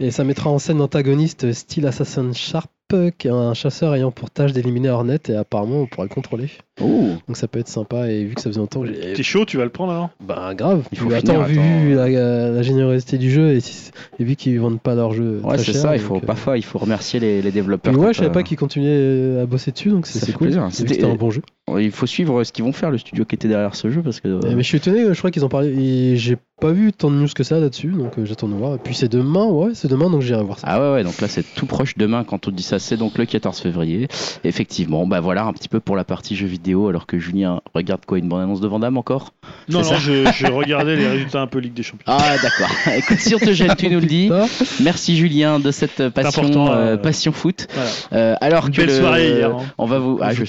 Et 0.00 0.10
ça 0.10 0.22
mettra 0.24 0.50
en 0.50 0.58
scène 0.58 0.78
l'antagoniste 0.78 1.50
style 1.54 1.86
Assassin 1.86 2.30
Sharp, 2.34 2.70
qui 3.18 3.28
est 3.28 3.30
un 3.30 3.54
chasseur 3.54 3.94
ayant 3.94 4.10
pour 4.10 4.30
tâche 4.30 4.52
d'éliminer 4.52 4.90
Hornet. 4.90 5.18
Et 5.28 5.34
apparemment, 5.34 5.82
on 5.82 5.86
pourra 5.86 6.04
le 6.04 6.08
contrôler. 6.14 6.48
Oh, 6.80 7.10
Donc 7.28 7.36
ça 7.36 7.48
peut 7.48 7.58
être 7.58 7.68
sympa. 7.68 8.08
Et 8.08 8.24
vu 8.24 8.34
que 8.34 8.40
ça 8.40 8.48
faisait 8.50 8.60
longtemps 8.60 8.80
que 8.80 8.86
j'ai. 8.88 9.12
T'es 9.14 9.22
chaud, 9.22 9.44
tu 9.44 9.56
vas 9.56 9.64
le 9.64 9.70
prendre 9.70 9.92
alors? 9.92 10.10
Bah, 10.24 10.52
grave. 10.54 10.84
Il 10.92 10.98
faut 10.98 11.10
finir, 11.10 11.18
attends, 11.18 11.42
vu 11.44 11.58
attends. 11.98 12.10
la, 12.10 12.50
la 12.50 12.62
générosité 12.62 13.18
du 13.18 13.30
jeu 13.30 13.50
et, 13.52 13.60
si- 13.60 13.90
et 14.18 14.24
vu 14.24 14.36
qu'ils 14.36 14.58
vendent 14.60 14.80
pas 14.80 14.94
leur 14.94 15.12
jeu. 15.12 15.40
ouais, 15.44 15.58
c'est 15.58 15.72
ça. 15.74 15.94
Il 15.94 16.00
faut 16.00 16.16
euh, 16.16 16.20
parfois, 16.20 16.56
il 16.58 16.64
faut 16.64 16.78
remercier 16.78 17.20
les, 17.20 17.42
les 17.42 17.50
développeurs. 17.50 17.92
Puis 17.92 18.02
ouais, 18.02 18.12
je 18.12 18.18
savais 18.18 18.30
euh, 18.30 18.32
pas 18.32 18.42
qu'ils 18.42 18.56
continuaient 18.58 19.40
à 19.42 19.46
bosser 19.46 19.72
dessus, 19.72 19.90
donc 19.90 20.06
c'est 20.06 20.18
Ça 20.18 20.26
c'est 20.26 20.32
fait 20.32 20.38
cool. 20.38 20.52
C'était- 20.70 21.04
un 21.04 21.14
bon 21.14 21.30
jeu. 21.30 21.42
Il 21.78 21.90
faut 21.92 22.06
suivre 22.06 22.42
ce 22.44 22.52
qu'ils 22.52 22.64
vont 22.64 22.72
faire, 22.72 22.90
le 22.90 22.98
studio 22.98 23.24
qui 23.24 23.34
était 23.36 23.48
derrière 23.48 23.74
ce 23.76 23.88
jeu, 23.90 24.02
parce 24.02 24.20
que. 24.20 24.28
euh, 24.28 24.40
Eh, 24.50 24.54
mais 24.54 24.62
je 24.62 24.68
suis 24.68 24.78
étonné, 24.78 25.04
je 25.12 25.18
crois 25.18 25.30
qu'ils 25.30 25.46
parlaient. 25.48 25.72
Et 25.72 26.16
j'ai 26.16 26.36
pas 26.60 26.72
vu 26.72 26.92
tant 26.92 27.10
de 27.10 27.16
news 27.16 27.28
que 27.34 27.44
ça 27.44 27.58
là-dessus, 27.58 27.88
donc 27.88 28.18
euh, 28.18 28.24
j'attends 28.24 28.48
de 28.48 28.54
voir. 28.54 28.74
Et 28.74 28.78
puis 28.78 28.94
c'est 28.94 29.08
demain, 29.10 29.46
ouais, 29.46 29.70
c'est 29.74 29.88
demain, 29.88 30.10
donc 30.10 30.22
j'irai 30.22 30.42
voir 30.42 30.58
ça. 30.58 30.66
Ah 30.70 30.80
ouais, 30.80 30.92
ouais, 30.96 31.04
donc 31.04 31.20
là 31.20 31.28
c'est 31.28 31.44
tout 31.54 31.66
proche 31.66 31.96
demain 31.96 32.24
quand 32.24 32.46
on 32.48 32.50
dit 32.50 32.62
ça, 32.62 32.78
c'est 32.82 32.96
donc 32.98 33.16
le 33.16 33.24
14 33.24 33.58
février. 33.58 34.08
Effectivement, 34.44 35.06
bah 35.06 35.20
voilà 35.20 35.44
un 35.44 35.52
petit 35.52 35.68
peu 35.68 35.80
pour 35.80 35.96
la 35.96 36.04
partie 36.04 36.36
jeux 36.36 36.46
vidéo, 36.46 36.88
alors 36.88 37.06
que 37.06 37.18
Julien 37.18 37.60
regarde 37.74 38.04
quoi, 38.06 38.18
une 38.18 38.28
bande-annonce 38.28 38.60
de 38.60 38.68
Vandame 38.68 38.96
encore? 38.96 39.32
Non, 39.68 39.80
non, 39.82 39.94
je, 39.98 40.30
je 40.34 40.46
regardais 40.46 40.96
les 40.96 41.06
résultats 41.08 41.40
un 41.40 41.46
peu 41.46 41.58
Ligue 41.60 41.74
des 41.74 41.82
Champions. 41.82 42.04
Ah 42.06 42.34
d'accord, 42.42 42.70
écoute, 42.96 43.18
si 43.18 43.34
on 43.34 43.38
te 43.38 43.52
gêne, 43.52 43.74
tu 43.78 43.88
nous 43.88 44.00
le 44.00 44.06
dis. 44.06 44.30
Merci 44.82 45.16
Julien 45.16 45.58
de 45.60 45.70
cette 45.70 46.08
passion, 46.10 46.68
euh, 46.68 46.94
euh, 46.94 46.96
passion 46.96 47.32
foot. 47.32 47.68
Voilà. 47.72 47.90
Euh, 48.12 48.34
alors 48.40 48.66
Une 48.66 48.72
que 48.72 48.76
belle 48.78 48.86
le- 48.88 48.98
soirée 48.98 49.28
hier. 49.30 49.50
hein. 49.56 49.64
on 49.78 49.86
va 49.86 49.98
vous... 49.98 50.18
Ah, 50.20 50.34
je... 50.34 50.42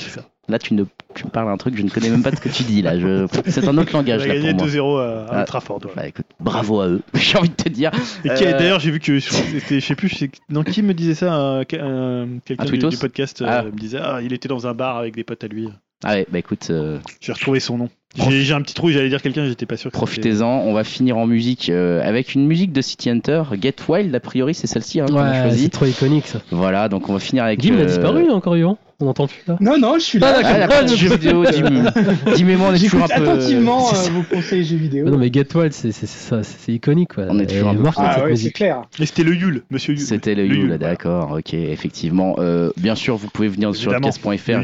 Là 0.49 0.59
tu, 0.59 0.73
ne... 0.73 0.83
tu 1.15 1.23
me 1.25 1.29
parles 1.29 1.49
un 1.49 1.55
truc, 1.55 1.77
je 1.77 1.83
ne 1.83 1.89
connais 1.89 2.09
même 2.09 2.21
pas 2.21 2.29
de 2.31 2.35
ce 2.35 2.41
que 2.41 2.49
tu 2.49 2.63
dis 2.63 2.81
là. 2.81 2.99
Je... 2.99 3.27
C'est 3.47 3.65
un 3.65 3.77
autre 3.77 3.91
On 3.93 3.97
langage 3.99 4.23
a 4.23 4.27
là 4.27 4.33
gagné 4.35 4.53
pour 4.53 4.63
moi. 4.65 4.67
2-0 4.73 4.99
à, 4.99 5.25
à 5.33 5.39
Ah. 5.39 5.43
Trafford. 5.45 5.79
ouais. 5.85 5.91
Bah 5.95 6.07
écoute, 6.07 6.25
bravo 6.41 6.81
à 6.81 6.87
eux, 6.89 7.01
j'ai 7.13 7.37
envie 7.37 7.47
de 7.49 7.53
te 7.55 7.69
dire. 7.69 7.91
Et 8.25 8.29
qui- 8.33 8.43
Euh, 8.45 8.51
d'ailleurs, 8.51 8.79
j'ai 8.81 8.91
vu 8.91 8.99
que 8.99 9.19
je 9.19 9.79
sais 9.79 9.95
plus, 9.95 10.11
non, 10.49 10.63
qui 10.63 10.81
me 10.81 10.93
disait 10.93 11.13
ça 11.15 11.61
que- 11.67 11.77
euh, 11.79 12.25
Quelqu'un 12.45 12.65
Un 12.65 12.87
du, 12.89 12.97
podcast 12.97 13.41
euh, 13.41 13.45
Ah. 13.47 13.63
me 13.63 13.71
disait 13.71 13.99
Ah, 14.01 14.19
il 14.21 14.33
était 14.33 14.49
dans 14.49 14.67
un 14.67 14.73
bar 14.73 14.97
avec 14.97 15.15
des 15.15 15.23
potes 15.23 15.43
à 15.43 15.47
lui. 15.47 15.69
Ah 16.03 16.15
ouais, 16.15 16.27
bah 16.29 16.39
écoute, 16.39 16.67
euh, 16.69 16.99
J'ai 17.21 17.31
retrouvé 17.31 17.61
son 17.61 17.77
nom. 17.77 17.89
J'ai, 18.17 18.41
j'ai 18.41 18.53
un 18.53 18.61
petit 18.61 18.73
trou, 18.75 18.89
j'allais 18.91 19.07
dire 19.07 19.21
quelqu'un, 19.21 19.45
j'étais 19.47 19.65
pas 19.65 19.77
sûr. 19.77 19.89
profitez-en. 19.91 20.45
On 20.45 20.73
va 20.73 20.83
finir 20.83 21.17
en 21.17 21.25
musique 21.25 21.69
euh, 21.69 22.01
avec 22.03 22.35
une 22.35 22.45
musique 22.45 22.73
de 22.73 22.81
City 22.81 23.09
Hunter, 23.09 23.43
Get 23.59 23.75
Wild, 23.87 24.13
a 24.13 24.19
priori 24.19 24.53
c'est 24.53 24.67
celle-ci 24.67 24.99
hein, 24.99 25.05
qu'on 25.07 25.15
a 25.17 25.31
ouais, 25.31 25.41
choisie. 25.43 25.63
c'est 25.63 25.69
trop 25.69 25.85
iconique 25.85 26.27
ça. 26.27 26.41
Voilà, 26.51 26.89
donc 26.89 27.07
on 27.07 27.13
va 27.13 27.19
finir 27.19 27.45
avec. 27.45 27.59
Dim 27.61 27.75
a 27.75 27.79
euh, 27.79 27.85
disparu 27.85 28.29
encore, 28.29 28.57
Yvan 28.57 28.77
On 29.03 29.07
n'entend 29.07 29.27
plus 29.27 29.41
là. 29.47 29.57
Non, 29.59 29.77
non, 29.77 29.95
je 29.95 30.03
suis 30.03 30.17
là. 30.19 30.35
Ah, 30.37 30.41
Ah, 30.45 30.57
la 30.59 30.67
partie 30.69 30.95
jeux 30.97 31.09
vidéo, 31.17 31.43
Dim. 31.43 31.91
Dim 32.37 32.47
et 32.47 32.55
moi, 32.55 32.67
on 32.71 32.73
est 32.73 32.79
toujours 32.79 33.03
un 33.03 33.07
peu. 33.07 33.13
attentivement 33.29 33.89
euh, 33.93 34.09
vos 34.11 34.23
conseils 34.35 34.63
jeux 34.63 34.77
vidéo. 34.77 35.05
Non, 35.09 35.17
mais 35.17 35.29
Get 35.31 35.47
Wild, 35.53 35.73
c'est 35.73 35.91
c'est- 35.91 36.05
c'est 36.05 36.29
ça, 36.29 36.41
c'est 36.43 36.57
c'est 36.57 36.71
iconique 36.71 37.15
quoi. 37.15 37.25
On 37.29 37.37
est 37.39 37.45
toujours 37.45 37.67
Et 37.67 37.71
un 37.71 37.75
peu 37.75 37.89
Ah 37.97 38.23
ouais, 38.23 38.35
c'est 38.37 38.51
clair. 38.51 38.83
Mais 38.99 39.05
c'était 39.05 39.23
le 39.23 39.35
Yule, 39.35 39.63
monsieur 39.71 39.93
Yule. 39.93 40.01
C'était 40.01 40.35
le 40.35 40.43
Le 40.47 40.55
Yule, 40.55 40.69
Yule, 40.69 40.77
d'accord, 40.77 41.31
ok, 41.37 41.53
effectivement. 41.53 42.35
Euh, 42.39 42.69
bien 42.77 42.95
sûr, 42.95 43.17
vous 43.17 43.27
pouvez 43.27 43.49
venir 43.49 43.75
sur 43.75 43.91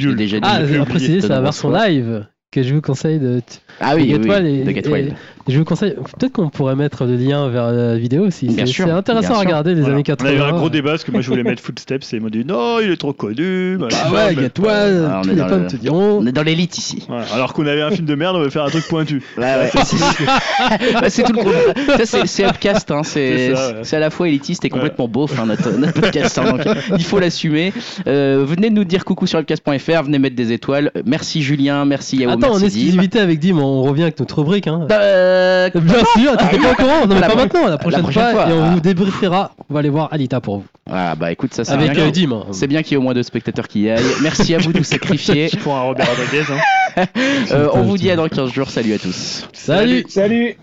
l'ai 0.07 0.11
Yule. 0.11 0.15
déjà 0.15 0.39
dit. 0.39 0.47
Ah, 0.49 0.65
J'ai 0.65 0.77
préciser, 0.85 1.19
c'est 1.21 1.27
la 1.27 1.41
version 1.41 1.69
live 1.71 2.25
que 2.51 2.63
je 2.63 2.73
vous 2.73 2.81
conseille 2.81 3.19
de. 3.19 3.41
Ah 3.81 3.95
oui, 3.95 4.09
Get 4.09 4.17
oui, 4.19 4.29
Wild 4.29 4.45
oui, 4.45 4.59
et- 4.61 4.63
de 4.63 4.71
Get 4.71 4.89
et-. 5.47 5.51
Je 5.51 5.57
vous 5.59 5.65
conseille, 5.65 5.93
peut-être 6.17 6.33
qu'on 6.33 6.49
pourrait 6.49 6.75
mettre 6.75 7.05
le 7.05 7.15
lien 7.15 7.47
vers 7.49 7.71
la 7.71 7.97
vidéo 7.97 8.25
aussi. 8.27 8.47
Bien 8.47 8.65
C'est 8.65 8.71
sûr, 8.71 8.85
c'est 8.85 8.91
intéressant 8.91 9.29
bien 9.29 9.37
à 9.37 9.39
sûr. 9.41 9.47
regarder 9.47 9.69
les 9.75 9.81
Voilà. 9.81 9.95
années 9.95 10.03
On 10.07 10.25
a 10.25 10.31
eu 10.31 10.37
80. 10.37 10.45
un 10.47 10.51
gros 10.57 10.69
débat 10.69 10.91
parce 10.91 11.03
que 11.03 11.11
moi 11.11 11.21
je 11.21 11.29
voulais 11.29 11.43
mettre 11.43 11.61
Footsteps 11.63 12.13
et 12.13 12.17
ils 12.17 12.21
m'ont 12.21 12.29
dit 12.29 12.45
non, 12.45 12.79
il 12.81 12.91
est 12.91 12.97
trop 12.97 13.13
connu. 13.13 13.77
machin, 13.77 13.97
Ah 14.05 14.11
ouais, 14.11 14.19
Ah, 14.19 14.25
on 14.29 14.33
tous 14.49 15.29
est 15.29 15.35
les 15.35 15.41
le- 15.41 15.67
te 15.67 15.75
diront. 15.77 16.19
On 16.21 16.25
est 16.27 16.31
dans 16.31 16.43
l'élite 16.43 16.77
ici. 16.77 17.03
Voilà. 17.07 17.25
Alors 17.33 17.53
qu'on 17.53 17.65
avait 17.65 17.81
un 17.81 17.91
film 17.91 18.05
de 18.05 18.15
merde, 18.15 18.35
on 18.35 18.41
va 18.41 18.49
faire 18.49 18.63
un 18.63 18.69
truc 18.69 18.87
pointu. 18.87 19.21
Ouais, 19.37 19.43
ouais. 19.43 19.69
Bah, 19.73 19.81
c'est 21.09 21.23
tout 21.23 21.33
le 21.33 21.43
contraire. 21.43 22.05
Ça, 22.05 22.25
c'est- 22.25 22.45
Upcast, 22.45 22.89
hein. 22.91 23.01
c'est 23.03 23.53
ouais. 23.53 23.93
à 23.95 23.99
la 23.99 24.09
fois 24.09 24.27
élitiste 24.27 24.65
et 24.65 24.69
complètement 24.69 25.07
beauf, 25.07 25.37
hein, 25.39 25.45
notre, 25.45 25.71
notre 25.77 25.99
podcast. 25.99 26.37
hein, 26.37 26.51
donc, 26.51 26.61
il 26.97 27.03
faut 27.03 27.19
l'assumer. 27.19 27.73
Euh, 28.07 28.43
venez 28.47 28.69
nous 28.69 28.83
dire 28.83 29.05
coucou 29.05 29.27
sur 29.27 29.39
upcast.fr, 29.39 30.03
venez 30.03 30.19
mettre 30.19 30.35
des 30.35 30.51
étoiles. 30.51 30.91
Merci 31.05 31.41
Julien, 31.41 31.85
merci 31.85 32.17
Yao, 32.17 32.31
Attends, 32.31 32.47
en 32.47 32.59
merci 32.59 32.59
Dim. 32.61 32.65
exclusivité 32.65 33.19
avec 33.19 33.39
Dim, 33.39 33.57
on 33.59 33.81
revient 33.83 34.03
avec 34.03 34.19
notre 34.19 34.39
rubrique. 34.39 34.67
Hein. 34.67 34.85
Euh, 35.29 35.69
Bien 35.75 35.99
sûr, 36.17 36.37
t'étais 36.37 36.57
pas 36.57 36.71
au 36.71 36.75
courant, 36.75 37.07
non 37.07 37.15
mais 37.15 37.21
La 37.21 37.27
pas 37.27 37.35
maintenant, 37.35 37.67
la 37.67 37.77
prochaine, 37.77 38.01
prochaine 38.01 38.31
fois, 38.31 38.43
fois. 38.45 38.49
et 38.49 38.53
on 38.53 38.63
Ah. 38.63 38.69
vous 38.71 38.79
débriefera. 38.79 39.51
On 39.69 39.73
va 39.73 39.79
aller 39.79 39.89
voir 39.89 40.09
Alita 40.11 40.41
pour 40.41 40.57
vous. 40.59 40.65
Ah 40.91 41.13
bah 41.15 41.31
écoute, 41.31 41.53
ça 41.53 41.63
c'est 41.63 41.73
Avec 41.73 41.91
bien. 41.91 42.07
euh, 42.07 42.11
Dim. 42.11 42.31
hein. 42.31 42.45
C'est 42.51 42.67
bien 42.67 42.81
qu'il 42.81 42.93
y 42.93 42.95
ait 42.95 42.97
au 42.97 43.01
moins 43.01 43.13
deux 43.13 43.23
spectateurs 43.23 43.67
qui 43.67 43.81
y 43.81 43.89
aillent. 43.91 44.03
Merci 44.21 44.55
à 44.55 44.57
vous 44.57 44.73
de 44.73 44.79
vous 44.79 44.83
sacrifier. 44.95 45.49
Pour 45.63 45.75
un 45.75 45.81
Robert 45.81 46.07
Rodriguez. 46.07 46.43
Hein. 46.51 46.57
Euh, 47.51 47.69
on 47.73 47.83
vous 47.83 47.97
dit 47.97 48.09
à 48.11 48.15
dans 48.17 48.27
15 48.27 48.51
jours. 48.51 48.69
Salut 48.69 48.93
à 48.93 48.97
tous. 48.97 49.47
Salut 49.53 50.03
Salut 50.09 50.57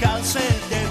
calceta 0.00 0.81